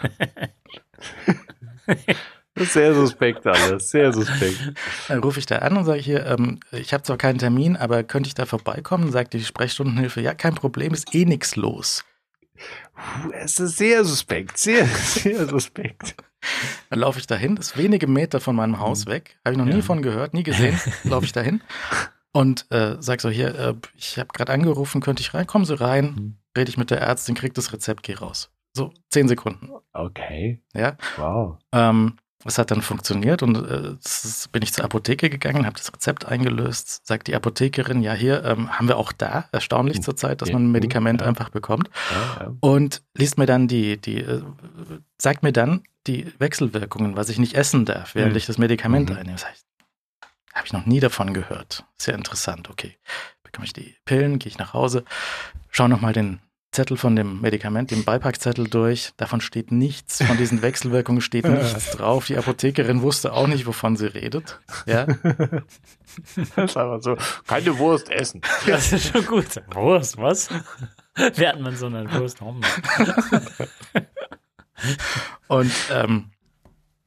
Sehr 2.66 2.94
suspekt 2.94 3.46
alles, 3.46 3.90
sehr 3.90 4.14
suspekt. 4.14 4.74
Dann 5.08 5.20
rufe 5.20 5.40
ich 5.40 5.46
da 5.46 5.58
an 5.58 5.78
und 5.78 5.86
sage 5.86 6.00
hier, 6.00 6.26
ähm, 6.26 6.60
ich 6.72 6.94
habe 6.94 7.04
zwar 7.04 7.18
keinen 7.18 7.40
Termin, 7.40 7.76
aber 7.76 8.04
könnte 8.04 8.28
ich 8.28 8.34
da 8.34 8.46
vorbeikommen? 8.46 9.12
Sagt 9.12 9.34
die 9.34 9.44
Sprechstundenhilfe, 9.44 10.22
ja, 10.22 10.34
kein 10.34 10.56
Problem, 10.56 10.94
ist 10.94 11.14
eh 11.14 11.26
nichts 11.26 11.56
los. 11.56 12.04
Es 13.34 13.60
ist 13.60 13.78
sehr 13.78 14.06
suspekt, 14.06 14.58
sehr, 14.58 14.86
sehr 14.86 15.48
suspekt. 15.48 16.16
Dann 16.90 17.00
laufe 17.00 17.20
ich 17.20 17.28
dahin, 17.28 17.56
das 17.56 17.68
ist 17.68 17.78
wenige 17.78 18.08
Meter 18.08 18.40
von 18.40 18.56
meinem 18.56 18.80
Haus 18.80 19.06
mhm. 19.06 19.12
weg, 19.12 19.38
habe 19.46 19.54
ich 19.54 19.58
noch 19.58 19.68
ja. 19.68 19.76
nie 19.76 19.82
von 19.82 20.02
gehört, 20.02 20.34
nie 20.34 20.44
gesehen, 20.44 20.80
laufe 21.04 21.26
ich 21.26 21.32
dahin 21.32 21.62
und 22.34 22.70
äh, 22.72 22.96
sag 23.00 23.22
so, 23.22 23.30
hier, 23.30 23.56
äh, 23.56 23.76
ich 23.96 24.18
habe 24.18 24.30
gerade 24.34 24.54
angerufen, 24.54 25.02
könnte 25.02 25.22
ich 25.22 25.34
rein? 25.34 25.48
Kommen 25.48 25.66
Sie 25.66 25.80
rein, 25.80 26.06
mhm. 26.06 26.38
rede 26.58 26.70
ich 26.70 26.78
mit 26.78 26.92
der 26.92 27.02
Ärztin, 27.02 27.36
krieg 27.36 27.54
das 27.54 27.74
Rezept, 27.74 28.04
geh 28.04 28.14
raus. 28.14 28.52
So, 28.74 28.94
zehn 29.10 29.28
Sekunden. 29.28 29.70
Okay. 29.92 30.62
Ja. 30.74 30.98
Wow. 31.18 31.58
Ähm, 31.74 32.16
es 32.46 32.58
hat 32.58 32.72
dann 32.72 32.82
funktioniert 32.82 33.44
und 33.44 33.56
äh, 33.56 33.96
bin 34.52 34.62
ich 34.62 34.74
zur 34.74 34.86
Apotheke 34.86 35.30
gegangen, 35.30 35.66
habe 35.66 35.78
das 35.78 35.94
Rezept 35.94 36.26
eingelöst, 36.26 37.06
sagt 37.06 37.28
die 37.28 37.36
Apothekerin, 37.36 38.02
ja 38.02 38.14
hier 38.14 38.44
ähm, 38.44 38.72
haben 38.72 38.88
wir 38.88 38.98
auch 38.98 39.12
da, 39.12 39.46
erstaunlich 39.52 39.98
hm. 39.98 40.04
zurzeit, 40.04 40.42
dass 40.42 40.52
man 40.52 40.64
ein 40.64 40.72
Medikament 40.72 41.22
ja. 41.22 41.28
einfach 41.28 41.50
bekommt. 41.50 41.90
Ja. 42.12 42.54
Und 42.60 43.04
liest 43.16 43.38
mir 43.38 43.46
dann 43.46 43.68
die, 43.68 43.98
die, 43.98 44.20
äh, 44.20 44.42
sagt 45.18 45.44
mir 45.44 45.54
dann 45.54 45.84
die 46.08 46.32
Wechselwirkungen, 46.40 47.16
was 47.16 47.30
ich 47.30 47.38
nicht 47.38 47.54
essen 47.54 47.86
darf, 47.86 48.16
während 48.16 48.32
mhm. 48.32 48.38
ich 48.38 48.46
das 48.48 48.58
Medikament 48.58 49.10
mhm. 49.10 49.18
einnehme. 49.18 49.34
Das 49.34 49.48
heißt, 49.48 49.66
habe 50.54 50.66
ich 50.66 50.74
noch 50.74 50.86
nie 50.86 51.00
davon 51.00 51.34
gehört. 51.34 51.86
Sehr 51.98 52.16
interessant, 52.16 52.70
okay. 52.70 52.98
Bekomme 53.44 53.66
ich 53.66 53.74
die 53.74 53.96
Pillen, 54.06 54.40
gehe 54.40 54.50
ich 54.50 54.58
nach 54.58 54.74
Hause, 54.74 55.04
schaue 55.70 55.90
nochmal 55.90 56.14
den 56.14 56.40
Zettel 56.72 56.96
von 56.96 57.18
dem 57.18 57.42
Medikament, 57.42 57.92
den 57.92 58.06
Beipackzettel 58.06 58.70
durch. 58.70 59.12
Davon 59.18 59.42
steht 59.42 59.72
nichts, 59.72 60.24
von 60.24 60.38
diesen 60.38 60.62
Wechselwirkungen 60.62 61.22
steht 61.22 61.46
nichts 61.46 61.92
drauf. 61.92 62.28
Die 62.28 62.38
Apothekerin 62.38 63.02
wusste 63.02 63.34
auch 63.34 63.48
nicht, 63.48 63.66
wovon 63.66 63.98
sie 63.98 64.08
redet. 64.08 64.60
Ja. 64.86 65.08
Das 66.58 66.72
ist 66.72 66.76
aber 66.76 67.02
so, 67.02 67.16
keine 67.48 67.78
Wurst 67.78 68.10
essen. 68.10 68.42
Das 68.68 68.92
ist 68.92 69.14
schon 69.14 69.26
gut. 69.26 69.46
Wurst, 69.74 70.18
was? 70.18 70.50
Wer 71.16 71.54
hat 71.54 71.62
man 71.62 71.78
so 71.78 71.86
eine 71.86 72.12
Wurst? 72.12 72.42
Und 75.48 75.72
ähm, 75.90 76.32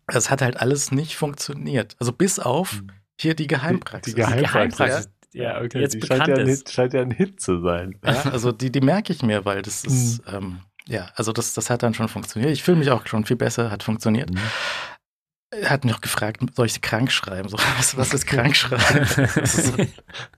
das 0.07 0.31
hat 0.31 0.41
halt 0.41 0.57
alles 0.57 0.91
nicht 0.91 1.17
funktioniert. 1.17 1.97
Also 2.01 2.15
bis 2.15 2.39
auf 2.39 2.73
hm. 2.73 2.93
hier 3.21 3.35
die 3.35 3.47
Geheimpraxis. 3.47 4.15
Die, 4.15 4.21
die 4.23 4.27
Geheimpraxis. 4.27 4.75
Die 4.75 4.81
Geheimpraxis 4.81 5.11
ja, 5.35 5.61
okay. 5.61 5.81
Jetzt 5.81 5.95
die 5.95 6.07
scheint 6.07 6.29
ja, 6.29 6.37
Hit, 6.39 6.71
scheint 6.71 6.95
ja, 6.95 7.03
ein 7.03 7.11
Hit, 7.11 7.41
zu 7.41 7.61
sein. 7.61 7.99
Ja, 8.05 8.23
also 8.31 8.53
die, 8.53 8.71
die 8.71 8.81
merke 8.81 9.13
ich 9.13 9.23
mir, 9.23 9.45
weil 9.45 9.63
das 9.63 9.85
ist, 9.85 10.27
mhm. 10.27 10.35
ähm, 10.35 10.59
ja, 10.87 11.11
also 11.17 11.33
das, 11.33 11.55
das 11.55 11.71
hat 11.71 11.83
dann 11.83 11.93
schon 11.93 12.09
funktioniert. 12.09 12.53
Ich 12.53 12.63
fühle 12.63 12.79
mich 12.79 12.91
auch 12.91 13.07
schon 13.07 13.25
viel 13.25 13.37
besser, 13.37 13.71
hat 13.71 13.83
funktioniert. 13.83 14.31
Mhm. 14.31 14.39
Er 15.51 15.71
hat 15.71 15.85
mich 15.85 15.95
auch 15.95 16.01
gefragt, 16.01 16.41
soll 16.55 16.67
ich 16.67 16.81
krank 16.81 17.11
schreiben? 17.11 17.49
So, 17.49 17.57
was, 17.77 17.97
was 17.97 18.15
ist 18.15 18.27
krank 18.29 18.55
schreiben? 18.55 19.07
Das 19.17 19.59
ist 19.59 19.75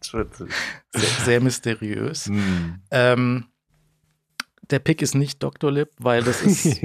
so 0.01 0.19
sehr, 0.19 1.25
sehr, 1.25 1.41
mysteriös. 1.41 2.29
Mhm. 2.29 2.81
Ähm, 2.91 3.45
der 4.71 4.79
Pick 4.79 5.03
ist 5.03 5.15
nicht 5.15 5.43
Dr. 5.43 5.71
Lip, 5.71 5.93
weil 5.99 6.23
das 6.23 6.43
ist 6.43 6.81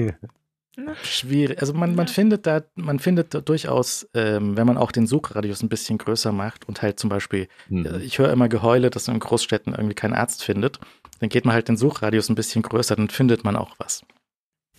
schwierig. 1.02 1.60
Also 1.60 1.74
man, 1.74 1.94
man 1.94 2.08
findet 2.08 2.46
da, 2.46 2.62
man 2.74 2.98
findet 2.98 3.34
da 3.34 3.40
durchaus, 3.40 4.08
ähm, 4.14 4.56
wenn 4.56 4.66
man 4.66 4.78
auch 4.78 4.90
den 4.92 5.06
Suchradius 5.06 5.62
ein 5.62 5.68
bisschen 5.68 5.98
größer 5.98 6.32
macht 6.32 6.66
und 6.68 6.80
halt 6.82 6.98
zum 6.98 7.10
Beispiel, 7.10 7.48
Mhm. 7.68 7.86
äh, 7.86 7.98
ich 7.98 8.18
höre 8.18 8.32
immer 8.32 8.48
Geheule, 8.48 8.90
dass 8.90 9.06
man 9.06 9.16
in 9.16 9.20
Großstädten 9.20 9.74
irgendwie 9.74 9.94
keinen 9.94 10.14
Arzt 10.14 10.42
findet, 10.44 10.80
dann 11.20 11.28
geht 11.28 11.44
man 11.44 11.54
halt 11.54 11.68
den 11.68 11.76
Suchradius 11.76 12.28
ein 12.28 12.34
bisschen 12.34 12.62
größer, 12.62 12.96
dann 12.96 13.08
findet 13.10 13.44
man 13.44 13.54
auch 13.56 13.74
was. 13.78 14.02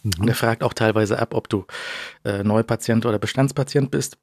Und 0.03 0.19
Mhm. 0.19 0.27
er 0.27 0.35
fragt 0.35 0.63
auch 0.63 0.73
teilweise 0.73 1.19
ab, 1.19 1.33
ob 1.33 1.47
du 1.47 1.65
äh, 2.25 2.43
Neupatient 2.43 3.05
oder 3.05 3.19
Bestandspatient 3.19 3.89
bist. 3.91 4.17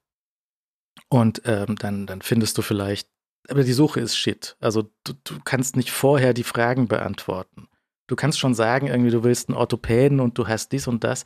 Und 1.08 1.42
ähm, 1.46 1.76
dann, 1.76 2.06
dann 2.06 2.20
findest 2.20 2.58
du 2.58 2.62
vielleicht, 2.62 3.08
aber 3.48 3.64
die 3.64 3.72
Suche 3.72 4.00
ist 4.00 4.16
shit. 4.16 4.56
Also 4.60 4.90
du, 5.04 5.14
du 5.24 5.38
kannst 5.44 5.76
nicht 5.76 5.90
vorher 5.90 6.34
die 6.34 6.44
Fragen 6.44 6.88
beantworten. 6.88 7.68
Du 8.10 8.16
kannst 8.16 8.40
schon 8.40 8.54
sagen, 8.54 8.88
irgendwie, 8.88 9.12
du 9.12 9.22
willst 9.22 9.48
einen 9.48 9.56
Orthopäden 9.56 10.18
und 10.18 10.36
du 10.36 10.48
hast 10.48 10.72
dies 10.72 10.88
und 10.88 11.04
das, 11.04 11.24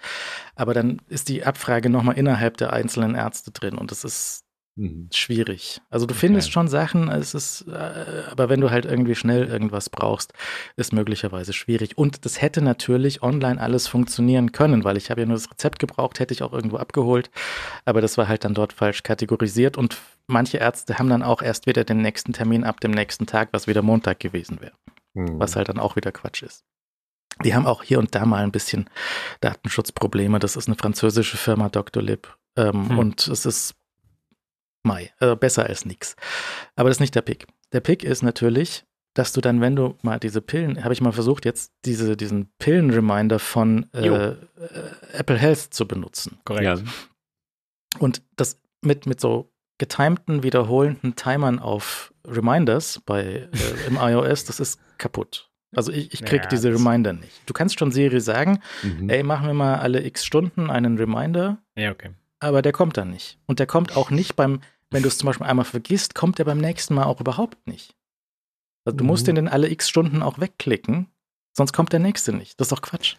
aber 0.54 0.74
dann 0.74 1.00
ist 1.08 1.30
die 1.30 1.42
Abfrage 1.42 1.88
nochmal 1.88 2.18
innerhalb 2.18 2.58
der 2.58 2.74
einzelnen 2.74 3.14
Ärzte 3.14 3.50
drin 3.52 3.78
und 3.78 3.90
das 3.90 4.04
ist 4.04 4.42
Mhm. 4.76 5.08
schwierig. 5.14 5.80
Also 5.88 6.04
du 6.04 6.12
Okay. 6.12 6.20
findest 6.22 6.50
schon 6.50 6.66
Sachen, 6.66 7.08
es 7.08 7.32
ist, 7.32 7.64
äh, 7.68 8.24
aber 8.28 8.48
wenn 8.48 8.60
du 8.60 8.70
halt 8.72 8.84
irgendwie 8.86 9.14
schnell 9.14 9.44
irgendwas 9.46 9.88
brauchst, 9.88 10.32
ist 10.74 10.92
möglicherweise 10.92 11.52
schwierig. 11.52 11.96
Und 11.96 12.24
das 12.24 12.42
hätte 12.42 12.60
natürlich 12.60 13.22
online 13.22 13.60
alles 13.60 13.86
funktionieren 13.86 14.50
können, 14.50 14.82
weil 14.82 14.96
ich 14.96 15.10
habe 15.10 15.20
ja 15.20 15.26
nur 15.28 15.36
das 15.36 15.48
Rezept 15.48 15.78
gebraucht, 15.78 16.18
hätte 16.18 16.34
ich 16.34 16.42
auch 16.42 16.52
irgendwo 16.52 16.76
abgeholt, 16.78 17.30
aber 17.84 18.00
das 18.00 18.18
war 18.18 18.26
halt 18.26 18.44
dann 18.44 18.54
dort 18.54 18.72
falsch 18.72 19.04
kategorisiert 19.04 19.76
und 19.78 19.96
manche 20.26 20.58
Ärzte 20.58 20.98
haben 20.98 21.08
dann 21.08 21.22
auch 21.22 21.40
erst 21.40 21.66
wieder 21.66 21.84
den 21.84 22.02
nächsten 22.02 22.32
Termin 22.32 22.64
ab 22.64 22.80
dem 22.80 22.90
nächsten 22.90 23.26
Tag, 23.26 23.50
was 23.52 23.68
wieder 23.68 23.80
Montag 23.82 24.18
gewesen 24.18 24.60
wäre, 24.60 24.74
Mhm. 25.14 25.38
was 25.38 25.54
halt 25.54 25.68
dann 25.68 25.78
auch 25.78 25.94
wieder 25.94 26.10
Quatsch 26.10 26.42
ist. 26.42 26.64
Die 27.42 27.54
haben 27.54 27.66
auch 27.66 27.82
hier 27.82 27.98
und 27.98 28.14
da 28.14 28.24
mal 28.26 28.42
ein 28.42 28.52
bisschen 28.52 28.88
Datenschutzprobleme. 29.40 30.38
Das 30.38 30.56
ist 30.56 30.68
eine 30.68 30.76
französische 30.76 31.36
Firma, 31.36 31.68
Dr. 31.68 32.02
Lib. 32.02 32.36
Ähm, 32.56 32.90
Hm. 32.90 32.98
Und 32.98 33.26
es 33.28 33.46
ist 33.46 33.74
Mai, 34.86 35.12
äh, 35.20 35.34
besser 35.34 35.64
als 35.66 35.86
nix. 35.86 36.14
Aber 36.76 36.88
das 36.90 36.98
ist 36.98 37.00
nicht 37.00 37.14
der 37.14 37.22
Pick. 37.22 37.46
Der 37.72 37.80
Pick 37.80 38.04
ist 38.04 38.22
natürlich, 38.22 38.84
dass 39.14 39.32
du 39.32 39.40
dann, 39.40 39.60
wenn 39.60 39.74
du 39.76 39.96
mal 40.02 40.20
diese 40.20 40.42
Pillen, 40.42 40.84
habe 40.84 40.92
ich 40.92 41.00
mal 41.00 41.12
versucht, 41.12 41.44
jetzt 41.44 41.72
diese, 41.84 42.16
diesen 42.16 42.52
Pillen-Reminder 42.58 43.38
von 43.38 43.88
äh, 43.94 44.06
äh, 44.06 44.36
Apple 45.12 45.38
Health 45.38 45.72
zu 45.72 45.88
benutzen. 45.88 46.38
Korrekt. 46.44 46.64
Ja. 46.64 46.92
Und 47.98 48.22
das 48.36 48.60
mit, 48.82 49.06
mit 49.06 49.20
so 49.20 49.50
getimten, 49.78 50.42
wiederholenden 50.42 51.16
Timern 51.16 51.58
auf 51.58 52.12
Reminders 52.26 53.00
bei 53.06 53.48
äh, 53.52 53.86
im 53.86 53.96
iOS, 53.96 54.44
das 54.44 54.60
ist 54.60 54.78
kaputt. 54.98 55.50
Also 55.76 55.92
ich, 55.92 56.12
ich 56.14 56.24
krieg 56.24 56.42
Ja, 56.44 56.48
diese 56.48 56.72
Reminder 56.72 57.12
nicht. 57.12 57.42
Du 57.46 57.52
kannst 57.52 57.78
schon 57.78 57.90
Siri 57.92 58.20
sagen, 58.20 58.60
Mhm. 58.82 59.08
ey, 59.08 59.22
machen 59.22 59.46
wir 59.46 59.54
mal 59.54 59.76
alle 59.78 60.04
x 60.04 60.24
Stunden 60.24 60.70
einen 60.70 60.96
Reminder, 60.98 61.58
Ja, 61.76 61.90
okay. 61.92 62.10
aber 62.40 62.62
der 62.62 62.72
kommt 62.72 62.96
dann 62.96 63.10
nicht. 63.10 63.38
Und 63.46 63.58
der 63.58 63.66
kommt 63.66 63.96
auch 63.96 64.10
nicht 64.10 64.36
beim, 64.36 64.60
wenn 64.90 65.02
du 65.02 65.08
es 65.08 65.18
zum 65.18 65.26
Beispiel 65.26 65.46
einmal 65.46 65.64
vergisst, 65.64 66.14
kommt 66.14 66.38
der 66.38 66.44
beim 66.44 66.58
nächsten 66.58 66.94
Mal 66.94 67.04
auch 67.04 67.20
überhaupt 67.20 67.66
nicht. 67.66 67.94
Also 68.84 68.96
du 68.98 69.04
Mhm. 69.04 69.08
musst 69.08 69.26
den 69.26 69.34
dann 69.36 69.48
alle 69.48 69.68
x 69.70 69.88
Stunden 69.88 70.22
auch 70.22 70.38
wegklicken, 70.38 71.06
sonst 71.52 71.72
kommt 71.72 71.92
der 71.92 72.00
nächste 72.00 72.32
nicht. 72.32 72.60
Das 72.60 72.66
ist 72.66 72.72
doch 72.72 72.82
Quatsch. 72.82 73.16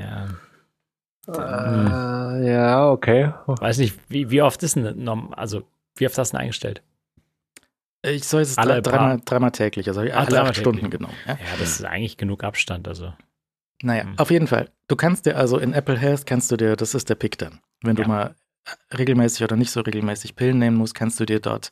Ja. 0.00 0.28
Äh, 1.28 2.50
ja, 2.52 2.90
okay. 2.90 3.32
Weiß 3.46 3.78
nicht, 3.78 3.98
wie, 4.08 4.30
wie 4.30 4.40
oft 4.42 4.62
ist 4.62 4.76
denn, 4.76 5.08
also, 5.32 5.62
wie 5.96 6.06
oft 6.06 6.16
hast 6.16 6.32
du 6.32 6.36
denn 6.36 6.42
eingestellt? 6.42 6.82
Ich 8.10 8.24
soll 8.24 8.42
es 8.42 8.58
Alle 8.58 8.82
dreimal, 8.82 9.20
dreimal 9.24 9.50
täglich, 9.52 9.88
also 9.88 10.00
alle 10.00 10.10
dreimal 10.10 10.50
acht 10.50 10.56
Stunden 10.56 10.90
genommen. 10.90 11.14
Ja? 11.26 11.32
Ja, 11.34 11.56
das 11.58 11.70
ist 11.80 11.84
eigentlich 11.84 12.16
genug 12.16 12.44
Abstand, 12.44 12.86
also. 12.88 13.12
Naja, 13.82 14.04
Hm. 14.04 14.18
auf 14.18 14.30
jeden 14.30 14.46
Fall. 14.48 14.70
Du 14.88 14.96
kannst 14.96 15.26
dir 15.26 15.36
also 15.36 15.58
in 15.58 15.72
Apple 15.72 15.96
Health 15.98 16.26
kannst 16.26 16.50
du 16.50 16.56
dir, 16.56 16.74
das 16.76 16.94
ist 16.94 17.08
der 17.08 17.14
Pick 17.14 17.38
dann. 17.38 17.60
Wenn 17.82 17.96
Ja. 17.96 18.02
du 18.04 18.08
mal 18.08 18.34
regelmäßig 18.96 19.44
oder 19.44 19.56
nicht 19.56 19.70
so 19.70 19.80
regelmäßig 19.80 20.36
Pillen 20.36 20.58
nehmen 20.58 20.76
musst, 20.76 20.94
kannst 20.94 21.18
du 21.20 21.24
dir 21.24 21.40
dort 21.40 21.70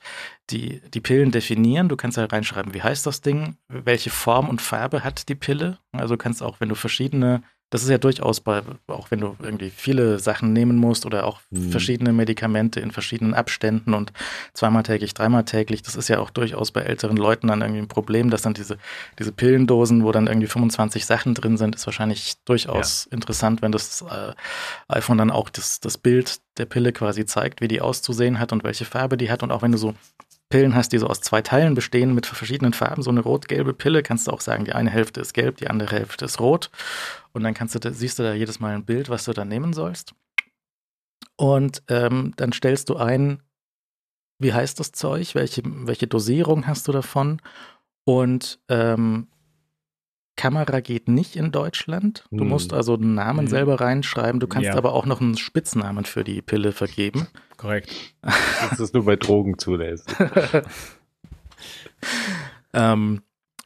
die, 0.51 0.81
die 0.95 1.01
Pillen 1.01 1.31
definieren. 1.31 1.89
Du 1.89 1.97
kannst 1.97 2.17
da 2.17 2.25
reinschreiben, 2.25 2.73
wie 2.75 2.83
heißt 2.83 3.05
das 3.07 3.21
Ding, 3.21 3.57
welche 3.69 4.11
Form 4.11 4.49
und 4.49 4.63
Farbe 4.63 5.05
hat 5.05 5.29
die 5.29 5.35
Pille. 5.35 5.79
Also 5.93 6.15
du 6.15 6.19
kannst 6.19 6.43
auch, 6.43 6.61
wenn 6.61 6.69
du 6.71 6.75
verschiedene, 6.75 7.43
das 7.71 7.83
ist 7.83 7.89
ja 7.89 7.99
durchaus 7.99 8.41
bei, 8.41 8.63
auch 8.87 9.11
wenn 9.11 9.21
du 9.21 9.37
irgendwie 9.43 9.71
viele 9.71 10.19
Sachen 10.19 10.53
nehmen 10.53 10.77
musst 10.77 11.05
oder 11.05 11.25
auch 11.27 11.41
Mhm. 11.51 11.71
verschiedene 11.71 12.13
Medikamente 12.13 12.81
in 12.81 12.91
verschiedenen 12.91 13.35
Abständen 13.35 13.93
und 13.95 14.13
zweimal 14.53 14.83
täglich, 14.83 15.15
dreimal 15.15 15.45
täglich, 15.45 15.83
das 15.83 15.97
ist 15.97 16.09
ja 16.09 16.19
auch 16.21 16.31
durchaus 16.31 16.71
bei 16.71 16.83
älteren 16.83 17.17
Leuten 17.17 17.49
dann 17.49 17.61
irgendwie 17.63 17.81
ein 17.83 17.89
Problem, 17.89 18.31
dass 18.31 18.43
dann 18.43 18.55
diese 18.55 18.79
diese 19.19 19.33
Pillendosen, 19.33 20.05
wo 20.05 20.13
dann 20.13 20.27
irgendwie 20.27 20.47
25 20.47 21.07
Sachen 21.07 21.35
drin 21.35 21.57
sind, 21.57 21.75
ist 21.75 21.87
wahrscheinlich 21.87 22.35
durchaus 22.45 23.07
interessant, 23.07 23.63
wenn 23.63 23.73
das 23.73 24.03
äh, 24.03 24.33
iPhone 24.89 25.19
dann 25.19 25.31
auch 25.31 25.51
das, 25.51 25.81
das 25.81 25.99
Bild 25.99 26.39
der 26.59 26.67
Pille 26.67 26.93
quasi 26.93 27.27
zeigt, 27.27 27.61
wie 27.61 27.69
die 27.69 27.81
auszusehen 27.81 28.39
hat 28.39 28.53
und 28.53 28.65
welche 28.65 28.85
Farbe 28.85 29.17
die 29.17 29.31
hat. 29.31 29.43
Und 29.43 29.51
auch 29.51 29.63
wenn 29.63 29.73
du 29.73 29.79
so 29.79 29.95
Pillen 30.49 30.75
hast, 30.75 30.93
die 30.93 30.99
so 30.99 31.09
aus 31.09 31.21
zwei 31.21 31.43
Teilen 31.43 31.75
bestehen 31.75 32.15
mit 32.15 32.27
verschiedenen 32.27 32.73
Farben, 32.73 33.03
so 33.03 33.11
eine 33.11 33.21
rot-gelbe 33.21 33.75
Pille, 33.75 34.03
kannst 34.03 34.27
du 34.29 34.31
auch 34.31 34.41
sagen, 34.41 34.65
die 34.65 34.73
eine 34.73 34.91
Hälfte 34.91 35.21
ist 35.21 35.35
gelb, 35.35 35.57
die 35.57 35.69
andere 35.69 35.95
Hälfte 35.97 36.25
ist 36.25 36.41
rot. 36.41 36.71
Und 37.33 37.43
dann 37.43 37.55
kannst 37.55 37.75
du, 37.75 37.79
da, 37.81 37.93
siehst 37.93 38.19
du 38.19 38.23
da 38.23 38.33
jedes 38.33 38.61
Mal 38.61 38.75
ein 38.75 38.85
Bild, 38.85 39.09
was 39.09 39.25
du 39.25 39.33
da 39.33 39.45
nehmen 39.45 39.73
sollst. 39.73 40.15
Und 41.37 41.83
ähm, 41.89 42.33
dann 42.37 42.53
stellst 42.53 42.89
du 42.89 42.97
ein, 42.97 43.43
wie 44.39 44.53
heißt 44.53 44.79
das 44.79 44.93
Zeug, 44.93 45.35
welche, 45.35 45.63
welche 45.65 46.07
Dosierung 46.07 46.67
hast 46.67 46.87
du 46.87 46.93
davon? 46.93 47.41
Und 48.05 48.61
ähm, 48.69 49.29
Kamera 50.37 50.81
geht 50.81 51.09
nicht 51.09 51.35
in 51.37 51.51
Deutschland. 51.51 52.25
Du 52.31 52.41
Hm. 52.41 52.49
musst 52.49 52.73
also 52.73 52.95
einen 52.95 53.15
Namen 53.15 53.41
Hm. 53.41 53.49
selber 53.49 53.81
reinschreiben. 53.81 54.39
Du 54.41 54.47
kannst 54.47 54.67
Ja. 54.67 54.77
aber 54.77 54.93
auch 54.93 55.07
noch 55.07 55.21
einen 55.21 55.37
Spitznamen 55.37 56.05
für 56.05 56.25
die 56.25 56.43
Pille 56.43 56.73
vergeben. 56.73 57.27
Korrekt. 57.57 57.91
Das 58.23 58.79
ist 58.81 58.93
nur 58.95 59.05
bei 59.07 59.17
Drogen 59.17 59.59
zulässig. 59.59 60.07
ähm, 62.75 63.23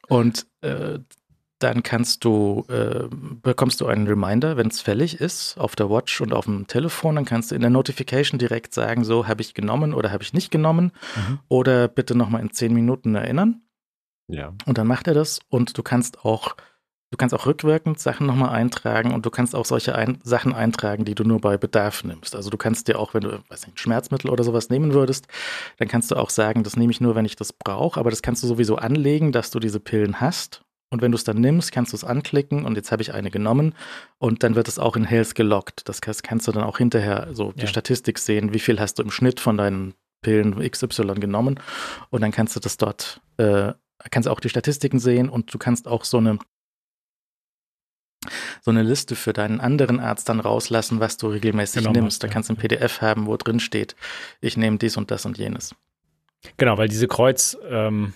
und 0.09 0.47
äh, 0.63 0.99
dann 1.59 1.83
kannst 1.83 2.25
du, 2.25 2.65
äh, 2.71 3.07
bekommst 3.43 3.81
du 3.83 3.87
einen 3.87 4.07
Reminder, 4.07 4.57
wenn 4.57 4.69
es 4.69 4.81
fällig 4.81 5.21
ist, 5.21 5.59
auf 5.59 5.77
der 5.77 5.91
Watch 5.91 6.21
und 6.23 6.33
auf 6.33 6.47
dem 6.47 6.67
Telefon. 6.67 7.17
Dann 7.17 7.27
kannst 7.27 7.51
du 7.51 7.55
in 7.55 7.61
der 7.61 7.69
Notification 7.71 8.39
direkt 8.39 8.73
sagen, 8.73 9.05
so 9.05 9.29
habe 9.29 9.43
ich 9.43 9.53
genommen 9.53 9.93
oder 9.93 10.11
habe 10.11 10.23
ich 10.23 10.33
nicht 10.33 10.51
genommen. 10.51 10.93
Mhm. 11.17 11.39
Oder 11.49 11.89
bitte 11.89 12.15
nochmal 12.15 12.41
in 12.41 12.51
zehn 12.53 12.73
Minuten 12.73 13.15
erinnern. 13.15 13.61
Ja. 14.33 14.53
Und 14.67 14.79
dann 14.79 14.87
macht 14.87 15.07
er 15.09 15.15
das 15.15 15.41
und 15.49 15.77
du 15.77 15.83
kannst 15.83 16.25
auch, 16.25 16.57
du 17.11 17.17
kannst 17.17 17.35
auch 17.35 17.47
rückwirkend 17.47 17.99
Sachen 17.99 18.27
nochmal 18.27 18.51
eintragen 18.51 19.13
und 19.13 19.27
du 19.27 19.31
kannst 19.31 19.55
auch 19.55 19.65
solche 19.65 19.95
ein 19.95 20.19
Sachen 20.23 20.55
eintragen, 20.55 21.05
die 21.05 21.15
du 21.15 21.25
nur 21.25 21.41
bei 21.41 21.57
Bedarf 21.59 22.05
nimmst. 22.05 22.37
Also 22.37 22.51
du 22.51 22.57
kannst 22.57 22.89
dir 22.89 22.99
auch, 22.99 23.15
wenn 23.15 23.23
du, 23.23 23.43
weiß 23.49 23.67
nicht, 23.67 23.81
Schmerzmittel 23.81 24.31
oder 24.31 24.45
sowas 24.45 24.69
nehmen 24.71 24.95
würdest, 24.95 25.27
dann 25.79 25.89
kannst 25.89 26.11
du 26.11 26.17
auch 26.17 26.31
sagen, 26.31 26.63
das 26.63 26.77
nehme 26.77 26.93
ich 26.93 27.01
nur, 27.01 27.15
wenn 27.15 27.25
ich 27.25 27.37
das 27.37 27.53
brauche, 27.53 27.99
aber 27.99 28.11
das 28.11 28.23
kannst 28.23 28.43
du 28.43 28.47
sowieso 28.47 28.77
anlegen, 28.77 29.33
dass 29.33 29.51
du 29.51 29.59
diese 29.61 29.81
Pillen 29.81 30.21
hast. 30.21 30.63
Und 30.93 31.03
wenn 31.03 31.13
du 31.13 31.17
es 31.17 31.23
dann 31.23 31.37
nimmst, 31.41 31.71
kannst 31.71 31.93
du 31.93 31.97
es 31.97 32.03
anklicken 32.03 32.65
und 32.65 32.75
jetzt 32.75 32.91
habe 32.91 33.01
ich 33.01 33.15
eine 33.15 33.31
genommen 33.31 33.75
und 34.19 34.43
dann 34.43 34.57
wird 34.57 34.67
es 34.67 34.81
auch 34.81 34.97
in 34.97 35.05
Health 35.05 35.37
gelockt. 35.37 35.89
Das 35.89 36.01
kannst, 36.01 36.25
kannst 36.25 36.49
du 36.49 36.53
dann 36.53 36.65
auch 36.65 36.79
hinterher 36.79 37.29
so 37.33 37.53
die 37.53 37.61
Ja. 37.61 37.67
Statistik 37.69 38.19
sehen, 38.19 38.53
wie 38.53 38.59
viel 38.59 38.81
hast 38.81 38.99
du 38.99 39.05
im 39.05 39.13
Schnitt 39.13 39.39
von 39.39 39.57
deinen 39.57 39.95
Pillen 40.21 40.59
XY 40.69 41.15
genommen 41.15 41.61
und 42.11 42.23
dann 42.23 42.33
kannst 42.33 42.57
du 42.57 42.61
das 42.61 42.77
dort 42.77 43.21
äh, 43.37 43.73
kannst 44.11 44.29
auch 44.29 44.41
die 44.41 44.49
Statistiken 44.49 44.99
sehen 44.99 45.29
und 45.29 45.53
du 45.53 45.59
kannst 45.59 45.89
auch 45.89 46.05
so 46.05 46.19
eine 46.19 46.39
so 48.63 48.71
eine 48.71 48.83
Liste 48.83 49.17
für 49.17 49.33
deinen 49.33 49.61
anderen 49.61 49.99
Arzt 49.99 50.29
dann 50.29 50.41
rauslassen, 50.41 51.01
was 51.01 51.17
du 51.17 51.29
regelmäßig 51.29 51.83
Genommen 51.83 52.01
nimmst. 52.03 52.23
Da 52.23 52.27
ja. 52.27 52.33
kannst 52.33 52.51
du 52.51 52.55
ein 52.55 52.59
PDF 52.59 53.01
haben, 53.01 53.27
wo 53.27 53.37
drin 53.37 53.61
steht, 53.61 53.97
ich 54.41 54.57
nehme 54.57 54.77
dies 54.77 54.97
und 54.97 55.11
das 55.11 55.25
und 55.25 55.39
jenes. 55.39 55.75
Genau, 56.57 56.77
weil 56.79 56.89
diese 56.89 57.09
Kreuz, 57.09 57.57
ähm, 57.69 58.13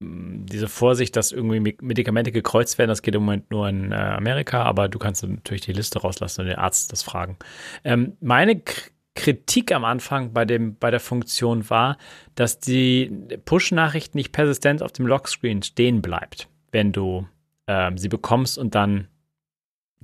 diese 0.00 0.68
Vorsicht, 0.68 1.16
dass 1.16 1.32
irgendwie 1.32 1.60
Me- 1.60 1.74
Medikamente 1.80 2.32
gekreuzt 2.32 2.78
werden, 2.78 2.88
das 2.88 3.02
geht 3.02 3.14
im 3.14 3.22
Moment 3.22 3.50
nur 3.50 3.68
in 3.68 3.92
äh, 3.92 3.94
Amerika, 3.94 4.62
aber 4.62 4.88
du 4.88 4.98
kannst 4.98 5.22
natürlich 5.22 5.62
die 5.62 5.72
Liste 5.72 6.00
rauslassen 6.00 6.42
und 6.42 6.48
den 6.48 6.58
Arzt 6.58 6.92
das 6.92 7.02
fragen. 7.02 7.36
Ähm, 7.84 8.16
meine 8.20 8.60
K 8.60 8.82
Kritik 9.16 9.72
am 9.72 9.84
Anfang 9.84 10.32
bei, 10.32 10.44
dem, 10.44 10.76
bei 10.76 10.92
der 10.92 11.00
Funktion 11.00 11.68
war, 11.68 11.98
dass 12.36 12.60
die 12.60 13.10
Push-Nachricht 13.44 14.14
nicht 14.14 14.30
persistent 14.30 14.82
auf 14.82 14.92
dem 14.92 15.06
Lockscreen 15.06 15.62
stehen 15.62 16.02
bleibt, 16.02 16.48
wenn 16.70 16.92
du 16.92 17.26
ähm, 17.66 17.98
sie 17.98 18.08
bekommst 18.08 18.58
und 18.58 18.76
dann 18.76 19.08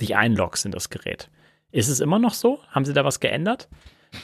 dich 0.00 0.16
einloggst 0.16 0.64
in 0.64 0.72
das 0.72 0.90
Gerät. 0.90 1.30
Ist 1.70 1.88
es 1.88 2.00
immer 2.00 2.18
noch 2.18 2.34
so? 2.34 2.58
Haben 2.68 2.84
sie 2.84 2.92
da 2.92 3.04
was 3.04 3.20
geändert? 3.20 3.68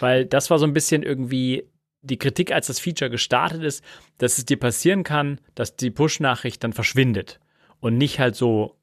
Weil 0.00 0.26
das 0.26 0.50
war 0.50 0.58
so 0.58 0.66
ein 0.66 0.72
bisschen 0.72 1.02
irgendwie 1.02 1.68
die 2.02 2.18
Kritik, 2.18 2.52
als 2.52 2.66
das 2.66 2.80
Feature 2.80 3.10
gestartet 3.10 3.62
ist, 3.62 3.84
dass 4.18 4.38
es 4.38 4.44
dir 4.44 4.58
passieren 4.58 5.04
kann, 5.04 5.40
dass 5.54 5.76
die 5.76 5.90
Push-Nachricht 5.90 6.64
dann 6.64 6.72
verschwindet 6.72 7.40
und 7.80 7.96
nicht 7.96 8.18
halt 8.18 8.34
so 8.34 8.76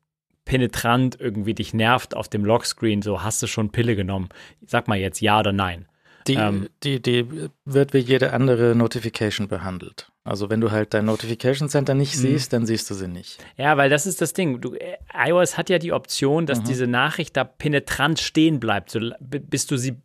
penetrant 0.46 1.20
irgendwie 1.20 1.56
dich 1.56 1.74
nervt 1.74 2.16
auf 2.16 2.30
dem 2.30 2.46
Lockscreen, 2.46 3.02
so 3.02 3.24
hast 3.24 3.42
du 3.42 3.48
schon 3.48 3.72
Pille 3.72 3.96
genommen. 3.96 4.30
Sag 4.66 4.88
mal 4.88 4.98
jetzt 4.98 5.20
ja 5.20 5.40
oder 5.40 5.52
nein. 5.52 5.88
Die, 6.28 6.36
Ähm. 6.36 6.70
die, 6.84 7.02
die 7.02 7.28
wird 7.66 7.94
wie 7.94 8.00
jede 8.00 8.34
andere 8.34 8.76
Notification 8.76 9.48
behandelt. 9.48 10.12
Also 10.24 10.50
wenn 10.50 10.60
du 10.60 10.72
halt 10.72 10.94
dein 10.96 11.06
Notification 11.06 11.70
Center 11.70 11.94
nicht 11.94 12.16
Mhm. 12.16 12.20
siehst, 12.22 12.52
dann 12.54 12.66
siehst 12.66 12.90
du 12.90 12.96
sie 12.96 13.08
nicht. 13.08 13.38
Ja, 13.58 13.78
weil 13.78 13.90
das 13.92 14.08
ist 14.08 14.22
das 14.22 14.34
Ding. 14.34 14.60
Du, 14.60 14.74
äh, 14.74 14.98
iOS 15.14 15.56
hat 15.58 15.70
ja 15.70 15.78
die 15.78 15.94
Option, 15.94 16.48
dass 16.48 16.62
Mhm. 16.62 16.66
diese 16.66 16.88
Nachricht 16.88 17.38
da 17.38 17.44
penetrant 17.44 18.20
stehen 18.20 18.60
bleibt, 18.60 18.90
so, 18.90 19.00
bis 19.20 19.68
du 19.68 19.78
sie 19.78 19.98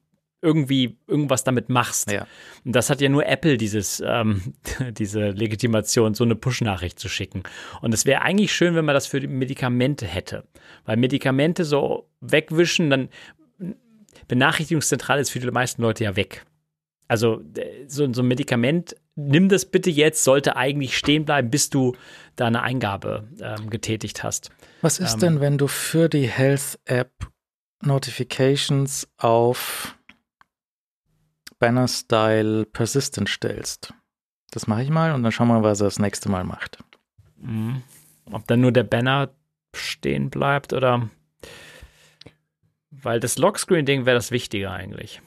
irgendwie 0.43 0.97
irgendwas 1.07 1.45
damit 1.45 1.69
machst. 1.69 2.11
Ja. 2.11 2.27
Und 2.65 2.75
das 2.75 2.89
hat 2.89 3.03
ja 3.03 3.11
nur 3.11 3.27
Apple, 3.27 3.59
dieses, 3.59 4.03
ähm, 4.07 4.55
diese 4.93 5.31
Legitimation, 5.31 6.15
so 6.15 6.25
eine 6.25 6.35
Push-Nachricht 6.35 6.99
zu 6.99 7.09
schicken. 7.11 7.43
Und 7.83 7.93
es 7.93 8.07
wäre 8.07 8.23
eigentlich 8.23 8.53
schön, 8.53 8.75
wenn 8.75 8.87
man 8.87 8.95
das 8.95 9.07
für 9.07 9.21
die 9.21 9.27
Medikamente 9.27 10.07
hätte. 10.07 10.45
Weil 10.87 10.97
Medikamente 10.97 11.65
so 11.65 12.09
wegwischen, 12.23 12.89
dann 12.91 13.09
Benachrichtigungszentrale 14.31 15.20
ist 15.20 15.31
für 15.31 15.41
die 15.41 15.50
meisten 15.50 15.83
Leute 15.83 16.05
ja 16.05 16.15
weg. 16.15 16.47
Also 17.09 17.42
äh, 17.57 17.86
so, 17.89 18.10
so 18.12 18.23
ein 18.23 18.28
Medikament, 18.28 18.94
nimm 19.17 19.49
das 19.49 19.67
bitte 19.67 19.91
jetzt, 19.91 20.23
sollte 20.23 20.55
eigentlich 20.57 20.97
stehen 20.97 21.25
bleiben, 21.25 21.50
bis 21.50 21.68
du 21.68 21.97
da 22.36 22.47
eine 22.47 22.62
Eingabe 22.62 23.28
ähm, 23.41 23.68
getätigt 23.68 24.23
hast. 24.23 24.50
Was 24.83 25.00
ist 25.00 25.15
Ähm. 25.15 25.20
denn, 25.20 25.41
wenn 25.41 25.59
du 25.59 25.67
für 25.67 26.09
die 26.09 26.28
Health 26.28 26.78
App 26.84 27.10
Notifications 27.83 29.09
auf 29.17 29.97
Banner 31.59 31.89
Style 31.89 32.67
Persistent 32.67 33.28
stellst? 33.28 33.92
Das 34.52 34.68
mache 34.68 34.84
ich 34.84 34.91
mal 34.91 35.12
und 35.12 35.25
dann 35.25 35.33
schauen 35.33 35.49
wir 35.49 35.55
mal, 35.55 35.65
was 35.65 35.81
er 35.81 35.86
das 35.86 35.99
nächste 35.99 36.28
Mal 36.28 36.44
macht. 36.44 36.78
Mhm. 37.36 37.83
Ob 38.31 38.47
dann 38.47 38.60
nur 38.60 38.70
der 38.70 38.84
Banner 38.84 39.31
stehen 39.75 40.31
bleibt 40.31 40.73
oder. 40.73 41.10
Weil 42.91 43.20
das 43.20 43.39
Lockscreen-Ding 43.39 44.05
wäre 44.07 44.17
das 44.17 44.31
Wichtige 44.31 44.70
eigentlich. 44.70 45.20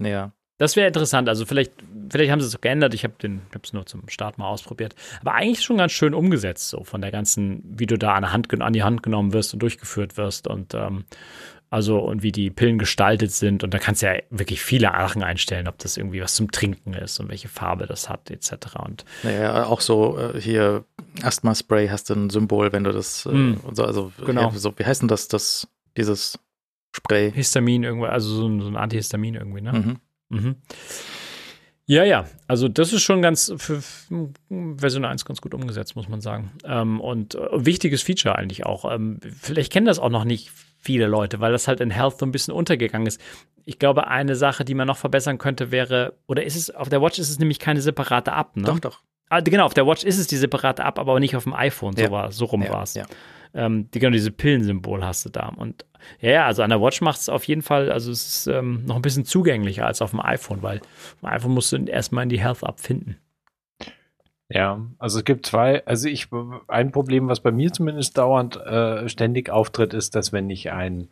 Ja. 0.00 0.32
Das 0.58 0.76
wäre 0.76 0.88
interessant. 0.88 1.28
Also 1.28 1.46
vielleicht, 1.46 1.72
vielleicht 2.10 2.30
haben 2.30 2.40
sie 2.40 2.46
es 2.46 2.60
geändert. 2.60 2.92
Ich 2.92 3.04
habe 3.04 3.14
es 3.62 3.72
nur 3.72 3.86
zum 3.86 4.08
Start 4.10 4.36
mal 4.36 4.48
ausprobiert. 4.48 4.94
Aber 5.22 5.32
eigentlich 5.32 5.62
schon 5.62 5.78
ganz 5.78 5.92
schön 5.92 6.12
umgesetzt, 6.12 6.68
so 6.68 6.84
von 6.84 7.00
der 7.00 7.10
ganzen, 7.10 7.62
wie 7.64 7.86
du 7.86 7.96
da 7.96 8.12
an, 8.14 8.30
Hand, 8.30 8.60
an 8.60 8.72
die 8.74 8.82
Hand 8.82 9.02
genommen 9.02 9.32
wirst 9.32 9.54
und 9.54 9.60
durchgeführt 9.60 10.18
wirst 10.18 10.46
und 10.46 10.74
ähm, 10.74 11.04
also 11.70 11.98
und 12.00 12.22
wie 12.22 12.32
die 12.32 12.50
Pillen 12.50 12.78
gestaltet 12.78 13.30
sind. 13.32 13.64
Und 13.64 13.72
da 13.72 13.78
kannst 13.78 14.02
du 14.02 14.06
ja 14.06 14.20
wirklich 14.28 14.60
viele 14.60 14.88
Sachen 14.88 15.22
einstellen, 15.22 15.66
ob 15.66 15.78
das 15.78 15.96
irgendwie 15.96 16.20
was 16.20 16.34
zum 16.34 16.50
Trinken 16.50 16.92
ist 16.92 17.20
und 17.20 17.30
welche 17.30 17.48
Farbe 17.48 17.86
das 17.86 18.10
hat, 18.10 18.30
etc. 18.30 18.52
Und 18.84 19.04
Naja, 19.22 19.64
auch 19.64 19.80
so 19.80 20.18
äh, 20.18 20.38
hier 20.40 20.84
Asthma-Spray 21.22 21.88
hast 21.88 22.10
du 22.10 22.14
ein 22.14 22.28
Symbol, 22.28 22.72
wenn 22.72 22.84
du 22.84 22.92
das 22.92 23.24
äh, 23.24 23.30
Mm. 23.30 23.60
und 23.62 23.76
so, 23.76 23.84
also 23.84 24.12
Genau. 24.26 24.50
ja, 24.50 24.58
so, 24.58 24.74
wie 24.78 24.84
heißt 24.84 25.00
denn 25.02 25.08
das, 25.08 25.28
das, 25.28 25.68
dieses 25.96 26.38
Spray? 26.94 27.30
Histamin 27.32 27.84
irgendwie, 27.84 28.08
also 28.08 28.28
so 28.34 28.48
ein, 28.48 28.60
so 28.60 28.68
ein 28.68 28.76
Antihistamin 28.76 29.34
irgendwie, 29.34 29.60
ne? 29.60 29.72
Mhm. 29.72 29.96
Mhm. 30.28 30.54
Ja, 31.86 32.04
ja, 32.04 32.24
also 32.46 32.68
das 32.68 32.92
ist 32.92 33.02
schon 33.02 33.20
ganz 33.20 33.52
für 33.56 33.82
Version 34.76 35.04
1 35.04 35.24
ganz 35.24 35.40
gut 35.40 35.54
umgesetzt, 35.54 35.96
muss 35.96 36.08
man 36.08 36.20
sagen. 36.20 36.52
Ähm, 36.64 37.00
und 37.00 37.34
äh, 37.34 37.40
wichtiges 37.52 38.02
Feature 38.02 38.36
eigentlich 38.36 38.64
auch. 38.64 38.90
Ähm, 38.92 39.18
vielleicht 39.40 39.72
kennen 39.72 39.86
das 39.86 39.98
auch 39.98 40.08
noch 40.10 40.22
nicht 40.24 40.52
viele 40.78 41.08
Leute, 41.08 41.40
weil 41.40 41.50
das 41.50 41.66
halt 41.66 41.80
in 41.80 41.90
Health 41.90 42.18
so 42.18 42.26
ein 42.26 42.30
bisschen 42.32 42.54
untergegangen 42.54 43.08
ist. 43.08 43.20
Ich 43.64 43.80
glaube, 43.80 44.06
eine 44.06 44.36
Sache, 44.36 44.64
die 44.64 44.74
man 44.74 44.86
noch 44.86 44.96
verbessern 44.98 45.38
könnte, 45.38 45.72
wäre, 45.72 46.14
oder 46.28 46.44
ist 46.44 46.54
es, 46.54 46.70
auf 46.70 46.88
der 46.88 47.02
Watch 47.02 47.18
ist 47.18 47.28
es 47.28 47.40
nämlich 47.40 47.58
keine 47.58 47.80
separate 47.80 48.30
App, 48.30 48.56
ne? 48.56 48.62
Doch, 48.66 48.78
doch. 48.78 49.00
Ah, 49.28 49.40
genau, 49.40 49.64
auf 49.66 49.74
der 49.74 49.86
Watch 49.86 50.04
ist 50.04 50.18
es 50.18 50.28
die 50.28 50.36
separate 50.36 50.82
App, 50.82 50.98
aber 50.98 51.18
nicht 51.18 51.34
auf 51.36 51.42
dem 51.44 51.54
iPhone. 51.54 51.96
So, 51.96 52.02
Ja. 52.04 52.10
war, 52.12 52.30
so 52.32 52.44
rum 52.44 52.62
Ja, 52.62 52.70
war 52.70 52.82
es. 52.84 52.94
ja. 52.94 53.04
Ähm, 53.54 53.90
die, 53.90 53.98
genau, 53.98 54.12
diese 54.12 54.30
Pillensymbol 54.30 55.04
hast 55.04 55.24
du 55.24 55.28
da. 55.28 55.48
Und 55.48 55.84
ja, 56.20 56.30
ja, 56.30 56.46
also 56.46 56.62
an 56.62 56.70
der 56.70 56.80
Watch 56.80 57.00
macht 57.00 57.20
es 57.20 57.28
auf 57.28 57.44
jeden 57.44 57.62
Fall, 57.62 57.90
also 57.90 58.10
es 58.10 58.26
ist 58.26 58.46
ähm, 58.46 58.84
noch 58.86 58.96
ein 58.96 59.02
bisschen 59.02 59.24
zugänglicher 59.24 59.86
als 59.86 60.02
auf 60.02 60.10
dem 60.10 60.20
iPhone, 60.20 60.62
weil 60.62 60.78
auf 60.78 61.16
dem 61.22 61.28
iPhone 61.28 61.54
musst 61.54 61.72
du 61.72 61.76
erstmal 61.84 62.24
in 62.24 62.30
die 62.30 62.40
Health 62.40 62.62
App 62.62 62.80
finden. 62.80 63.16
Ja, 64.48 64.84
also 64.98 65.18
es 65.18 65.24
gibt 65.24 65.46
zwei, 65.46 65.86
also 65.86 66.08
ich, 66.08 66.28
ein 66.66 66.90
Problem, 66.90 67.28
was 67.28 67.38
bei 67.38 67.52
mir 67.52 67.72
zumindest 67.72 68.18
dauernd 68.18 68.56
äh, 68.56 69.08
ständig 69.08 69.48
auftritt, 69.48 69.94
ist, 69.94 70.16
dass 70.16 70.32
wenn 70.32 70.50
ich 70.50 70.72
ein 70.72 71.08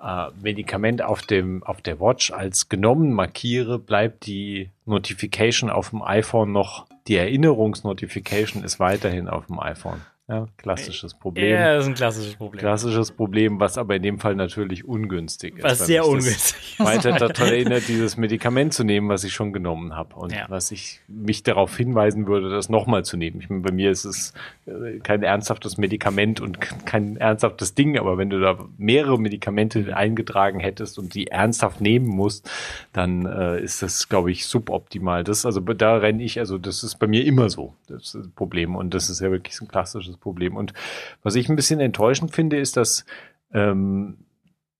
äh, 0.00 0.28
Medikament 0.40 1.02
auf 1.02 1.20
dem, 1.22 1.62
auf 1.64 1.82
der 1.82 2.00
Watch 2.00 2.30
als 2.30 2.70
genommen 2.70 3.12
markiere, 3.12 3.78
bleibt 3.78 4.24
die 4.26 4.70
Notification 4.86 5.68
auf 5.68 5.90
dem 5.90 6.02
iPhone 6.02 6.52
noch, 6.52 6.86
die 7.08 7.16
Erinnerungsnotification 7.16 8.64
ist 8.64 8.80
weiterhin 8.80 9.28
auf 9.28 9.46
dem 9.46 9.60
iPhone. 9.60 10.00
Ja, 10.28 10.46
klassisches 10.58 11.14
Problem. 11.14 11.50
Ja, 11.50 11.74
das 11.76 11.84
ist 11.84 11.88
ein 11.88 11.94
klassisches 11.94 12.34
Problem. 12.34 12.60
Klassisches 12.60 13.12
Problem, 13.12 13.60
was 13.60 13.78
aber 13.78 13.96
in 13.96 14.02
dem 14.02 14.18
Fall 14.18 14.34
natürlich 14.34 14.84
ungünstig 14.86 15.56
ist. 15.56 15.64
Was 15.64 15.86
sehr 15.86 16.06
ungünstig 16.06 16.76
ist. 16.78 16.84
Weiter 16.84 17.12
daran 17.12 17.34
erinnert, 17.48 17.88
dieses 17.88 18.18
Medikament 18.18 18.74
zu 18.74 18.84
nehmen, 18.84 19.08
was 19.08 19.24
ich 19.24 19.32
schon 19.32 19.54
genommen 19.54 19.96
habe. 19.96 20.14
Und 20.16 20.32
Ja. 20.32 20.44
was 20.50 20.70
ich 20.70 21.00
mich 21.08 21.44
darauf 21.44 21.74
hinweisen 21.74 22.26
würde, 22.26 22.50
das 22.50 22.68
nochmal 22.68 23.06
zu 23.06 23.16
nehmen. 23.16 23.40
Ich 23.40 23.48
meine, 23.48 23.62
bei 23.62 23.72
mir 23.72 23.90
ist 23.90 24.04
es 24.04 24.34
äh, 24.66 24.98
kein 24.98 25.22
ernsthaftes 25.22 25.78
Medikament 25.78 26.42
und 26.42 26.60
kein 26.60 27.16
ernsthaftes 27.16 27.74
Ding, 27.74 27.96
aber 27.98 28.18
wenn 28.18 28.28
du 28.28 28.38
da 28.38 28.58
mehrere 28.76 29.18
Medikamente 29.18 29.96
eingetragen 29.96 30.60
hättest 30.60 30.98
und 30.98 31.14
die 31.14 31.28
ernsthaft 31.28 31.80
nehmen 31.80 32.06
musst, 32.06 32.50
dann 32.92 33.24
äh, 33.24 33.62
ist 33.62 33.80
das, 33.82 34.10
glaube 34.10 34.30
ich, 34.30 34.44
suboptimal. 34.44 35.24
Das, 35.24 35.46
also 35.46 35.60
da 35.60 35.96
renne 35.96 36.22
ich, 36.22 36.38
also 36.38 36.58
das 36.58 36.84
ist 36.84 36.96
bei 36.96 37.06
mir 37.06 37.24
immer 37.24 37.48
so, 37.48 37.72
das 37.86 38.12
das 38.12 38.28
Problem. 38.36 38.76
Und 38.76 38.92
das 38.92 39.08
ist 39.08 39.20
ja 39.20 39.30
wirklich 39.30 39.58
ein 39.62 39.68
klassisches 39.68 40.17
Problem. 40.18 40.56
Und 40.56 40.72
was 41.22 41.34
ich 41.34 41.48
ein 41.48 41.56
bisschen 41.56 41.80
enttäuschend 41.80 42.34
finde, 42.34 42.58
ist, 42.58 42.76
dass 42.76 43.04
ähm, 43.52 44.18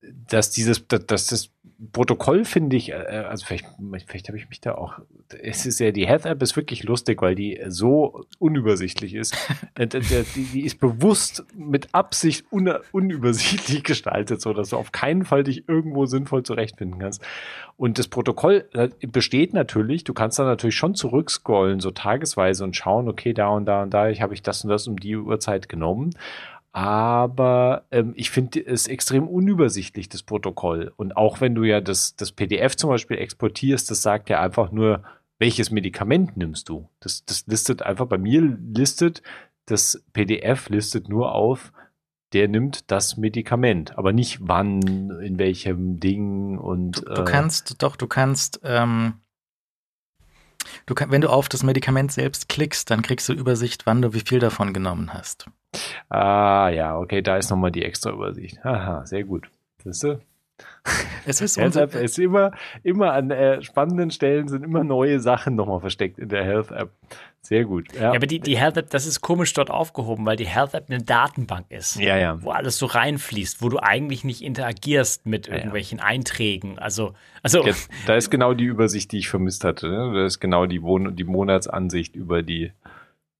dass 0.01 0.49
dieses, 0.51 0.87
dass, 0.87 1.05
dass 1.05 1.27
das 1.27 1.49
Protokoll 1.93 2.43
finde 2.43 2.75
ich, 2.75 2.91
äh, 2.91 2.93
also 2.93 3.45
vielleicht, 3.45 3.65
vielleicht 4.05 4.27
habe 4.27 4.37
ich 4.37 4.49
mich 4.49 4.59
da 4.59 4.75
auch, 4.75 4.99
es 5.41 5.65
ist 5.65 5.79
ja, 5.79 5.91
die 5.91 6.05
Health 6.05 6.25
App 6.25 6.41
ist 6.41 6.57
wirklich 6.57 6.83
lustig, 6.83 7.21
weil 7.21 7.35
die 7.35 7.61
so 7.67 8.25
unübersichtlich 8.37 9.15
ist. 9.15 9.35
Die, 9.79 10.43
die 10.43 10.65
ist 10.65 10.79
bewusst 10.79 11.45
mit 11.55 11.93
Absicht 11.93 12.45
un, 12.51 12.69
unübersichtlich 12.91 13.83
gestaltet, 13.83 14.41
so 14.41 14.51
dass 14.51 14.69
du 14.69 14.77
auf 14.77 14.91
keinen 14.91 15.23
Fall 15.23 15.45
dich 15.45 15.69
irgendwo 15.69 16.05
sinnvoll 16.05 16.43
zurechtfinden 16.43 16.99
kannst. 16.99 17.21
Und 17.77 17.97
das 17.97 18.09
Protokoll 18.09 18.67
äh, 18.73 18.89
besteht 19.07 19.53
natürlich, 19.53 20.03
du 20.03 20.13
kannst 20.13 20.37
da 20.37 20.43
natürlich 20.43 20.75
schon 20.75 20.95
zurückscrollen, 20.95 21.79
so 21.79 21.91
tagesweise 21.91 22.65
und 22.65 22.75
schauen, 22.75 23.07
okay, 23.07 23.33
da 23.33 23.47
und 23.49 23.65
da 23.65 23.83
und 23.83 23.93
da, 23.93 24.09
ich 24.09 24.21
habe 24.21 24.33
ich 24.33 24.41
das 24.41 24.65
und 24.65 24.69
das 24.69 24.87
um 24.87 24.97
die 24.99 25.15
Uhrzeit 25.15 25.69
genommen. 25.69 26.11
Aber 26.71 27.85
ähm, 27.91 28.13
ich 28.15 28.29
finde 28.29 28.63
es 28.65 28.87
extrem 28.87 29.27
unübersichtlich, 29.27 30.07
das 30.07 30.23
Protokoll. 30.23 30.93
Und 30.97 31.17
auch 31.17 31.41
wenn 31.41 31.55
du 31.55 31.63
ja 31.63 31.81
das, 31.81 32.15
das 32.15 32.31
PDF 32.31 32.75
zum 32.75 32.89
Beispiel 32.89 33.17
exportierst, 33.17 33.89
das 33.89 34.01
sagt 34.01 34.29
ja 34.29 34.39
einfach 34.41 34.71
nur, 34.71 35.03
welches 35.39 35.71
Medikament 35.71 36.37
nimmst 36.37 36.69
du. 36.69 36.89
Das, 36.99 37.25
das 37.25 37.47
listet 37.47 37.81
einfach, 37.81 38.05
bei 38.05 38.17
mir 38.17 38.41
listet, 38.41 39.23
das 39.65 40.03
PDF 40.13 40.69
listet 40.69 41.09
nur 41.09 41.33
auf, 41.33 41.71
der 42.33 42.47
nimmt 42.47 42.91
das 42.91 43.17
Medikament, 43.17 43.97
aber 43.97 44.13
nicht 44.13 44.39
wann, 44.41 45.19
in 45.21 45.39
welchem 45.39 45.99
Ding 45.99 46.57
und. 46.57 46.97
Du, 46.99 47.13
du 47.13 47.23
kannst, 47.23 47.81
doch, 47.81 47.95
du 47.95 48.05
kannst, 48.05 48.59
ähm, 48.63 49.15
du 50.85 50.95
kann, 50.95 51.11
wenn 51.11 51.21
du 51.21 51.29
auf 51.29 51.49
das 51.49 51.63
Medikament 51.63 52.11
selbst 52.11 52.49
klickst, 52.49 52.89
dann 52.89 53.01
kriegst 53.01 53.27
du 53.29 53.33
Übersicht, 53.33 53.85
wann 53.85 54.01
du 54.01 54.13
wie 54.13 54.21
viel 54.21 54.39
davon 54.39 54.73
genommen 54.73 55.13
hast. 55.13 55.47
Ah, 56.09 56.69
ja, 56.69 56.97
okay, 56.97 57.21
da 57.21 57.37
ist 57.37 57.49
nochmal 57.49 57.71
die 57.71 57.83
extra 57.83 58.11
Übersicht. 58.11 58.63
Haha, 58.63 59.05
sehr 59.05 59.23
gut. 59.23 59.49
Siehst 59.83 60.03
du? 60.03 60.19
Es 61.25 61.41
ist 61.41 61.57
Health 61.57 61.67
unser, 61.67 61.81
App 61.83 61.95
ist 61.95 62.17
immer, 62.17 62.51
immer 62.83 63.13
an 63.13 63.31
äh, 63.31 63.61
spannenden 63.61 64.11
Stellen 64.11 64.47
sind 64.47 64.63
immer 64.63 64.83
neue 64.83 65.19
Sachen 65.19 65.55
nochmal 65.55 65.79
versteckt 65.79 66.17
in 66.17 66.29
der 66.29 66.43
Health 66.43 66.71
App. 66.71 66.91
Sehr 67.41 67.65
gut. 67.65 67.93
Ja, 67.93 68.01
Ja, 68.01 68.13
aber 68.13 68.27
die, 68.27 68.39
die 68.39 68.57
Health 68.57 68.77
App, 68.77 68.89
das 68.89 69.05
ist 69.05 69.21
komisch 69.21 69.53
dort 69.53 69.69
aufgehoben, 69.69 70.25
weil 70.25 70.35
die 70.35 70.47
Health 70.47 70.73
App 70.73 70.85
eine 70.89 71.01
Datenbank 71.01 71.67
ist. 71.69 71.99
ja, 71.99 72.17
ja. 72.17 72.41
Wo 72.41 72.51
alles 72.51 72.77
so 72.77 72.85
reinfließt, 72.85 73.61
wo 73.61 73.69
du 73.69 73.79
eigentlich 73.79 74.23
nicht 74.23 74.41
interagierst 74.41 75.25
mit 75.25 75.47
Ja, 75.47 75.53
ja. 75.53 75.57
irgendwelchen 75.59 75.99
Einträgen. 75.99 76.79
Also, 76.79 77.13
also 77.43 77.65
da 78.05 78.15
ist 78.15 78.29
genau 78.29 78.53
die 78.53 78.65
Übersicht, 78.65 79.11
die 79.11 79.19
ich 79.19 79.29
vermisst 79.29 79.63
hatte. 79.63 79.89
Ne? 79.89 80.11
Da 80.13 80.25
ist 80.25 80.39
genau 80.39 80.65
die, 80.65 80.81
Wohn 80.81 81.15
die 81.15 81.23
Monatsansicht 81.23 82.15
über 82.15 82.43
die 82.43 82.71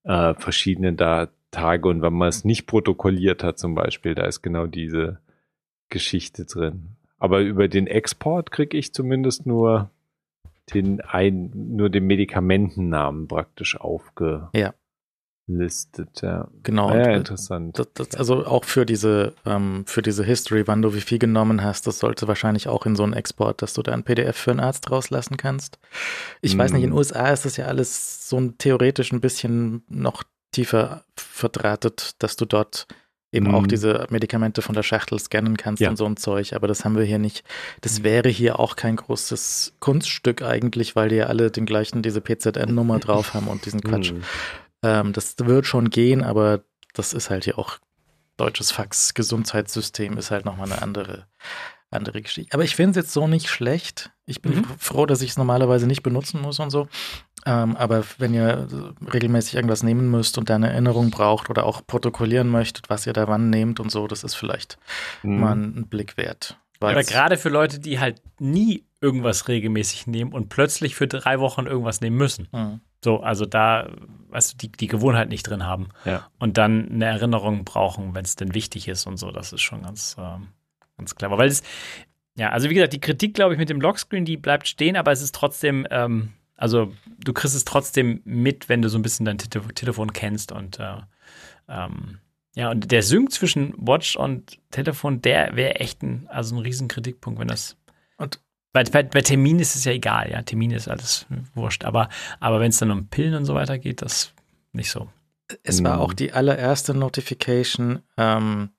äh, 0.03 0.33
verschiedenen 0.35 0.95
da 0.95 1.29
Tage 1.51 1.87
und 1.87 2.01
wenn 2.01 2.13
man 2.13 2.29
es 2.29 2.45
nicht 2.45 2.67
protokolliert 2.67 3.43
hat 3.43 3.57
zum 3.57 3.73
Beispiel, 3.73 4.13
da 4.13 4.25
ist 4.25 4.41
genau 4.41 4.67
diese 4.67 5.19
Geschichte 5.89 6.45
drin. 6.45 6.95
Aber 7.19 7.41
über 7.41 7.67
den 7.67 7.87
Export 7.87 8.51
kriege 8.51 8.77
ich 8.77 8.93
zumindest 8.93 9.45
nur 9.45 9.91
den 10.73 11.01
ein, 11.01 11.51
nur 11.53 11.89
den 11.89 12.05
Medikamentennamen 12.05 13.27
praktisch 13.27 13.79
aufgelistet. 13.79 14.53
Ja. 14.55 14.73
Ja, 16.21 16.47
genau. 16.61 16.89
ja 16.89 16.95
und, 16.95 17.07
äh, 17.07 17.17
interessant. 17.17 17.79
das, 17.79 17.87
das, 17.95 18.15
also 18.15 18.45
auch 18.45 18.65
für 18.65 18.85
diese, 18.85 19.33
ähm, 19.45 19.83
für 19.87 20.03
diese 20.03 20.23
History, 20.23 20.67
wann 20.67 20.83
du 20.83 20.93
wie 20.93 21.01
viel 21.01 21.17
genommen 21.17 21.63
hast, 21.63 21.87
das 21.87 21.99
sollte 21.99 22.27
wahrscheinlich 22.27 22.67
auch 22.67 22.85
in 22.85 22.95
so 22.95 23.03
einen 23.03 23.13
Export, 23.13 23.63
dass 23.63 23.73
du 23.73 23.81
da 23.81 23.93
ein 23.93 24.03
PDF 24.03 24.37
für 24.37 24.51
einen 24.51 24.59
Arzt 24.59 24.91
rauslassen 24.91 25.37
kannst. 25.37 25.79
Ich 26.41 26.55
weiß 26.55 26.71
nicht, 26.71 26.83
in 26.83 26.91
den 26.91 26.95
Mm. 26.95 26.99
USA 26.99 27.29
ist 27.29 27.45
das 27.45 27.57
ja 27.57 27.65
alles 27.65 28.29
so 28.29 28.37
ein 28.37 28.59
theoretisch 28.59 29.11
ein 29.11 29.21
bisschen 29.21 29.83
noch 29.89 30.23
tiefer 30.51 31.03
verdrahtet, 31.15 32.11
dass 32.19 32.35
du 32.35 32.45
dort 32.45 32.87
eben 33.31 33.47
Mhm. 33.47 33.55
auch 33.55 33.67
diese 33.67 34.07
Medikamente 34.09 34.61
von 34.61 34.73
der 34.75 34.83
Schachtel 34.83 35.19
scannen 35.19 35.55
kannst 35.57 35.81
Ja. 35.81 35.89
und 35.89 35.97
so 35.97 36.05
ein 36.05 36.17
Zeug, 36.17 36.53
aber 36.53 36.67
das 36.67 36.83
haben 36.85 36.97
wir 36.97 37.03
hier 37.03 37.19
nicht. 37.19 37.43
Das 37.81 37.99
Mhm. 37.99 38.03
wäre 38.03 38.29
hier 38.29 38.59
auch 38.59 38.75
kein 38.75 38.95
großes 38.95 39.73
Kunststück 39.79 40.41
eigentlich, 40.41 40.95
weil 40.95 41.09
die 41.09 41.17
ja 41.17 41.27
alle 41.27 41.51
den 41.51 41.65
gleichen, 41.65 42.01
diese 42.01 42.21
PZN-Nummer 42.21 42.99
drauf 42.99 43.33
haben 43.33 43.47
und 43.47 43.65
diesen 43.65 43.81
Quatsch. 43.81 44.09
Hm. 44.11 44.23
Ähm, 44.83 45.13
das 45.13 45.35
wird 45.37 45.65
schon 45.65 45.89
gehen, 45.89 46.23
aber 46.23 46.61
das 46.93 47.13
ist 47.13 47.29
halt 47.29 47.43
hier 47.43 47.59
auch 47.59 47.77
deutsches 48.37 48.71
Fax-Gesundheitssystem 48.71 50.17
ist 50.17 50.31
halt 50.31 50.45
nochmal 50.45 50.71
eine 50.71 50.81
andere, 50.81 51.27
andere 51.91 52.21
Geschichte. 52.21 52.53
Aber 52.53 52.63
ich 52.63 52.75
finde 52.75 52.91
es 52.91 52.95
jetzt 53.05 53.13
so 53.13 53.27
nicht 53.27 53.47
schlecht. 53.49 54.11
Ich 54.25 54.41
bin 54.41 54.57
Mhm. 54.57 54.65
froh, 54.77 55.05
dass 55.05 55.21
ich 55.21 55.31
es 55.31 55.37
normalerweise 55.37 55.87
nicht 55.87 56.03
benutzen 56.03 56.41
muss 56.41 56.59
und 56.59 56.69
so. 56.69 56.87
Ähm, 57.45 57.75
aber 57.77 58.03
wenn 58.17 58.33
ihr 58.33 58.67
regelmäßig 59.13 59.55
irgendwas 59.55 59.81
nehmen 59.81 60.11
müsst 60.11 60.37
und 60.37 60.49
da 60.49 60.55
eine 60.55 60.69
Erinnerung 60.69 61.09
braucht 61.09 61.49
oder 61.49 61.65
auch 61.65 61.81
protokollieren 61.87 62.49
möchtet, 62.49 62.89
was 62.89 63.07
ihr 63.07 63.13
da 63.13 63.27
wann 63.27 63.49
nehmt 63.49 63.79
und 63.79 63.91
so, 63.91 64.07
das 64.07 64.23
ist 64.23 64.35
vielleicht 64.35 64.77
Hm. 65.21 65.39
mal 65.39 65.53
ein 65.55 65.87
Blick 65.87 66.17
wert. 66.17 66.57
Oder 66.81 66.95
Weil's- 66.95 67.09
gerade 67.09 67.37
für 67.37 67.49
Leute, 67.49 67.79
die 67.79 67.99
halt 67.99 68.21
nie 68.39 68.85
irgendwas 69.01 69.47
regelmäßig 69.47 70.07
nehmen 70.07 70.33
und 70.33 70.49
plötzlich 70.49 70.95
für 70.95 71.07
drei 71.07 71.39
Wochen 71.39 71.65
irgendwas 71.65 72.01
nehmen 72.01 72.17
müssen. 72.17 72.47
Mhm. 72.51 72.81
So, 73.03 73.21
also 73.21 73.45
da, 73.45 73.89
weißt 74.29 74.53
du, 74.53 74.57
die, 74.57 74.71
die 74.73 74.87
Gewohnheit 74.87 75.29
nicht 75.29 75.43
drin 75.43 75.65
haben. 75.65 75.89
Ja. 76.03 76.27
Und 76.37 76.57
dann 76.57 76.89
eine 76.91 77.05
Erinnerung 77.05 77.63
brauchen, 77.63 78.13
wenn 78.13 78.25
es 78.25 78.35
denn 78.35 78.53
wichtig 78.53 78.89
ist 78.89 79.07
und 79.07 79.15
so. 79.17 79.31
Das 79.31 79.53
ist 79.53 79.61
schon 79.61 79.83
ganz, 79.83 80.17
ähm, 80.19 80.49
ganz 80.99 81.15
clever. 81.15 81.37
Weil 81.37 81.49
es, 81.49 81.63
ja, 82.35 82.49
also 82.49 82.69
wie 82.69 82.75
gesagt, 82.75 82.93
die 82.93 83.01
Kritik, 83.01 83.33
glaube 83.33 83.53
ich, 83.53 83.59
mit 83.59 83.69
dem 83.69 83.81
Lockscreen, 83.81 84.23
die 84.25 84.37
bleibt 84.37 84.67
stehen, 84.67 84.95
aber 84.95 85.11
es 85.11 85.21
ist 85.21 85.33
trotzdem, 85.35 85.87
ähm, 85.89 86.33
also 86.55 86.93
du 87.17 87.33
kriegst 87.33 87.55
es 87.55 87.65
trotzdem 87.65 88.21
mit, 88.25 88.69
wenn 88.69 88.81
du 88.81 88.89
so 88.89 88.97
ein 88.97 89.01
bisschen 89.01 89.25
dein 89.25 89.37
Tele 89.37 89.67
Telefon 89.73 90.13
kennst 90.13 90.51
und 90.51 90.79
äh, 90.79 90.97
ähm, 91.67 92.19
ja, 92.55 92.71
und 92.71 92.91
der 92.91 93.03
Sync 93.03 93.31
zwischen 93.31 93.73
Watch 93.77 94.15
und 94.15 94.59
Telefon, 94.71 95.21
der 95.21 95.55
wäre 95.55 95.75
echt 95.75 96.01
ein, 96.03 96.27
also 96.29 96.55
ein 96.55 96.61
riesen 96.61 96.87
Kritikpunkt, 96.87 97.39
wenn 97.39 97.47
das. 97.47 97.77
Und- 98.17 98.39
bei, 98.71 98.83
bei, 98.83 99.01
bei 99.01 99.21
Termin 99.21 99.57
ist 99.59 99.75
es 99.75 99.83
ja 99.85 99.91
egal, 99.93 100.29
ja. 100.29 100.43
Termin 100.43 100.69
ist 100.69 100.87
alles 100.87 101.25
wurscht. 101.55 101.85
Aber, 101.85 102.07
aber 102.39 102.59
wenn 102.59 102.69
es 102.69 102.77
dann 102.77 102.91
um 102.91 103.07
Pillen 103.07 103.33
und 103.33 103.45
so 103.45 103.55
weiter 103.55 103.79
geht, 103.79 104.03
das 104.03 104.31
nicht 104.73 104.91
so. 104.91 105.09
Es 105.63 105.83
war 105.83 105.95
Mhm. 105.95 106.01
auch 106.03 106.13
die 106.13 106.33
allererste 106.33 106.93
Notification, 106.93 108.03
ähm, 108.17 108.69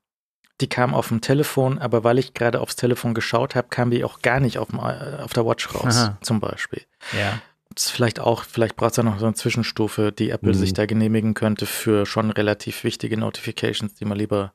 die 0.60 0.68
kam 0.68 0.94
auf 0.94 1.08
dem 1.08 1.20
Telefon, 1.20 1.78
aber 1.78 2.04
weil 2.04 2.18
ich 2.18 2.34
gerade 2.34 2.60
aufs 2.60 2.76
Telefon 2.76 3.14
geschaut 3.14 3.54
habe, 3.54 3.68
kam 3.68 3.90
die 3.90 4.04
auch 4.04 4.20
gar 4.22 4.40
nicht 4.40 4.58
auf, 4.58 4.68
dem, 4.68 4.78
äh, 4.78 5.22
auf 5.22 5.32
der 5.32 5.46
Watch 5.46 5.74
raus, 5.74 5.96
Aha. 5.96 6.18
zum 6.20 6.40
Beispiel. 6.40 6.82
Ja. 7.16 7.40
Das 7.74 7.86
ist 7.86 7.90
vielleicht 7.92 8.18
auch, 8.20 8.44
vielleicht 8.44 8.76
braucht 8.76 8.90
es 8.92 8.96
ja 8.96 9.02
noch 9.02 9.18
so 9.18 9.26
eine 9.26 9.34
Zwischenstufe, 9.34 10.12
die 10.12 10.30
Apple 10.30 10.50
Mhm. 10.52 10.56
sich 10.56 10.72
da 10.74 10.86
genehmigen 10.86 11.34
könnte 11.34 11.66
für 11.66 12.04
schon 12.04 12.30
relativ 12.30 12.82
wichtige 12.84 13.16
Notifications, 13.16 13.94
die 13.94 14.04
man 14.04 14.18
lieber. 14.18 14.52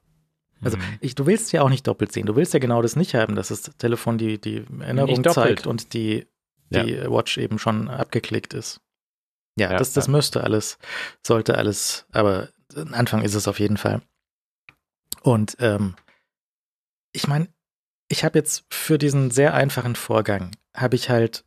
Also 0.61 0.77
Mhm. 0.77 0.84
ich, 1.01 1.16
du 1.16 1.25
willst 1.25 1.51
ja 1.53 1.61
auch 1.61 1.69
nicht 1.69 1.88
doppelt 1.88 2.11
sehen. 2.11 2.25
Du 2.25 2.35
willst 2.35 2.53
ja 2.53 2.59
genau 2.59 2.82
das 2.82 2.95
nicht 2.95 3.14
haben, 3.16 3.35
dass 3.35 3.48
das 3.50 3.61
Telefon 3.77 4.17
die, 4.17 4.40
die 4.40 4.66
doppelt. 5.24 5.34
zeigt 5.34 5.67
und 5.67 5.93
die, 5.93 6.27
die 6.69 7.00
Watch 7.09 7.38
eben 7.38 7.58
schon 7.59 7.90
abgeklickt 7.90 8.53
ist. 8.53 8.82
Ja, 9.58 9.72
Ja, 9.72 9.77
das, 9.77 9.93
das 9.93 10.08
ja. 10.08 10.11
müsste 10.11 10.43
alles, 10.43 10.77
sollte 11.25 11.58
alles, 11.58 12.06
aber 12.11 12.50
ein 12.75 12.93
Anfang 12.93 13.22
ist 13.22 13.35
es 13.35 13.48
auf 13.48 13.59
jeden 13.59 13.77
Fall. 13.77 14.01
Und 15.26 15.58
ähm, 15.60 15.95
ich 17.12 17.28
meine, 17.28 17.48
ich 18.10 18.24
habe 18.24 18.38
jetzt 18.38 18.64
für 18.70 19.00
diesen 19.00 19.32
sehr 19.32 19.56
einfachen 19.56 19.95
Vorgang, 19.95 20.52
habe 20.76 20.95
ich 20.95 21.10
halt 21.10 21.44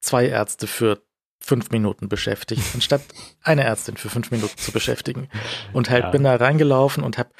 zwei 0.00 0.26
Ärzte 0.26 0.66
für 0.66 1.00
fünf 1.40 1.70
Minuten 1.70 2.08
beschäftigt, 2.08 2.64
anstatt 2.74 3.02
eine 3.42 3.62
Ärztin 3.62 3.96
für 3.96 4.10
fünf 4.10 4.32
Minuten 4.32 4.58
zu 4.58 4.72
beschäftigen. 4.72 5.28
Und 5.72 5.88
halt 5.88 6.02
Ja. 6.06 6.10
bin 6.10 6.24
da 6.24 6.34
reingelaufen 6.34 7.04
und 7.04 7.16
habe 7.16 7.30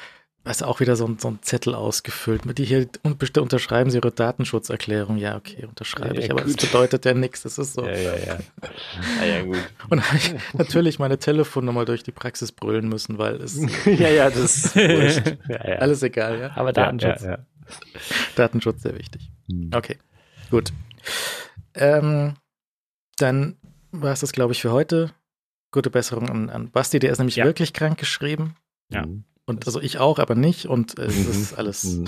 du, 0.45 0.65
auch 0.65 0.79
wieder 0.79 0.95
so, 0.95 1.05
ein- 1.05 1.19
so 1.19 1.27
einen 1.27 1.43
Zettel 1.43 1.75
ausgefüllt 1.75 2.45
mit 2.45 2.57
die 2.57 2.65
hier 2.65 2.87
unterschreiben 3.41 3.91
Sie 3.91 3.97
Ihre 3.97 4.11
Datenschutzerklärung. 4.11 5.17
Ja, 5.17 5.35
okay, 5.35 5.65
unterschreibe 5.65 6.15
Ja, 6.15 6.21
ich, 6.21 6.31
aber 6.31 6.43
gut. 6.43 6.55
das 6.55 6.65
bedeutet 6.65 7.05
ja 7.05 7.13
nichts. 7.13 7.43
Das 7.43 7.57
ist 7.57 7.73
so. 7.73 7.85
Ja, 7.85 7.91
ja, 7.95 8.15
ja. 8.15 8.37
Ah, 9.21 9.25
ja, 9.25 9.41
gut. 9.43 9.57
Und 9.89 10.01
habe 10.07 10.17
ich 10.17 10.33
natürlich 10.53 10.97
meine 10.97 11.17
Telefonnummer 11.19 11.85
durch 11.85 12.03
die 12.03 12.11
Praxis 12.11 12.51
brüllen 12.51 12.87
müssen, 12.89 13.17
weil 13.17 13.35
es 13.41 13.59
ja, 13.85 14.09
ja, 14.09 14.29
das 14.29 14.39
ist 14.65 14.75
wurscht. 14.75 15.37
Ja, 15.49 15.69
ja. 15.69 15.75
alles 15.79 16.01
egal, 16.03 16.39
ja. 16.39 16.51
Aber 16.55 16.73
Datenschutz. 16.73 17.21
Ja, 17.23 17.31
ja, 17.31 17.37
Datenschutz 18.35 18.81
sehr 18.81 18.97
wichtig. 18.97 19.29
ja. 19.47 19.77
Okay, 19.77 19.97
gut. 20.49 20.71
Ähm, 21.75 22.35
dann 23.17 23.57
war 23.91 24.13
es 24.13 24.21
das, 24.21 24.31
glaube 24.31 24.53
ich, 24.53 24.61
für 24.61 24.71
heute. 24.71 25.11
Gute 25.71 25.91
Besserung 25.91 26.29
an, 26.29 26.49
an 26.49 26.71
Basti, 26.71 26.97
der 26.97 27.11
ist 27.11 27.19
nämlich 27.19 27.35
Ja. 27.35 27.45
wirklich 27.45 27.73
krank 27.73 27.99
geschrieben. 27.99 28.55
Ja. 28.89 29.05
Mhm. 29.05 29.23
Und 29.49 29.65
also 29.65 29.81
ich 29.81 29.97
auch, 29.97 30.19
aber 30.19 30.35
nicht. 30.35 30.67
Und 30.67 30.97
äh, 30.99 31.05
es 31.05 31.15
Mhm. 31.25 31.31
ist 31.31 31.53
alles. 31.57 31.83
Mhm. 31.83 32.05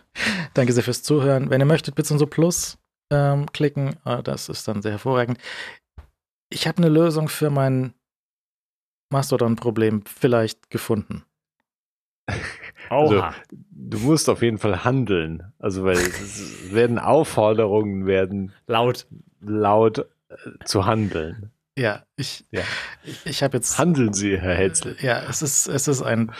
Danke 0.54 0.72
sehr 0.72 0.84
fürs 0.84 1.02
Zuhören. 1.02 1.50
Wenn 1.50 1.60
ihr 1.60 1.66
möchtet, 1.66 1.96
bitte 1.96 2.16
so 2.16 2.26
Plus 2.26 2.78
ähm, 3.10 3.50
klicken. 3.52 3.96
Äh, 4.04 4.22
das 4.22 4.48
ist 4.48 4.66
dann 4.68 4.80
sehr 4.80 4.92
hervorragend. 4.92 5.38
Ich 6.50 6.68
habe 6.68 6.78
eine 6.78 6.88
Lösung 6.88 7.28
für 7.28 7.50
mein 7.50 7.92
Mastodon-Problem 9.10 10.04
vielleicht 10.06 10.70
gefunden. 10.70 11.24
Oha. 12.90 13.34
Du 13.70 13.98
musst 13.98 14.28
auf 14.28 14.40
jeden 14.42 14.58
Fall 14.58 14.84
handeln. 14.84 15.52
Also, 15.58 15.84
weil 15.84 15.96
es 15.98 16.72
werden 16.72 16.98
Aufforderungen 16.98 18.06
werden, 18.06 18.52
Laut. 18.66 19.06
laut 19.40 19.98
äh, 20.28 20.36
zu 20.64 20.86
handeln. 20.86 21.50
Ja, 21.76 22.04
ich, 22.16 22.44
Ja. 22.50 22.62
ich, 23.02 23.26
ich 23.26 23.42
habe 23.42 23.56
jetzt. 23.56 23.78
Handeln 23.78 24.12
Sie, 24.12 24.38
Herr 24.38 24.54
Hetzel. 24.54 24.96
Ja, 25.00 25.22
es 25.24 25.42
ist, 25.42 25.66
es 25.66 25.88
ist 25.88 26.02
ein. 26.02 26.32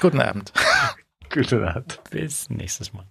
Guten 0.00 0.20
Abend. 0.20 0.52
Gute 1.32 1.56
Nacht. 1.56 2.00
Bis 2.10 2.48
nächstes 2.50 2.92
Mal. 2.92 3.06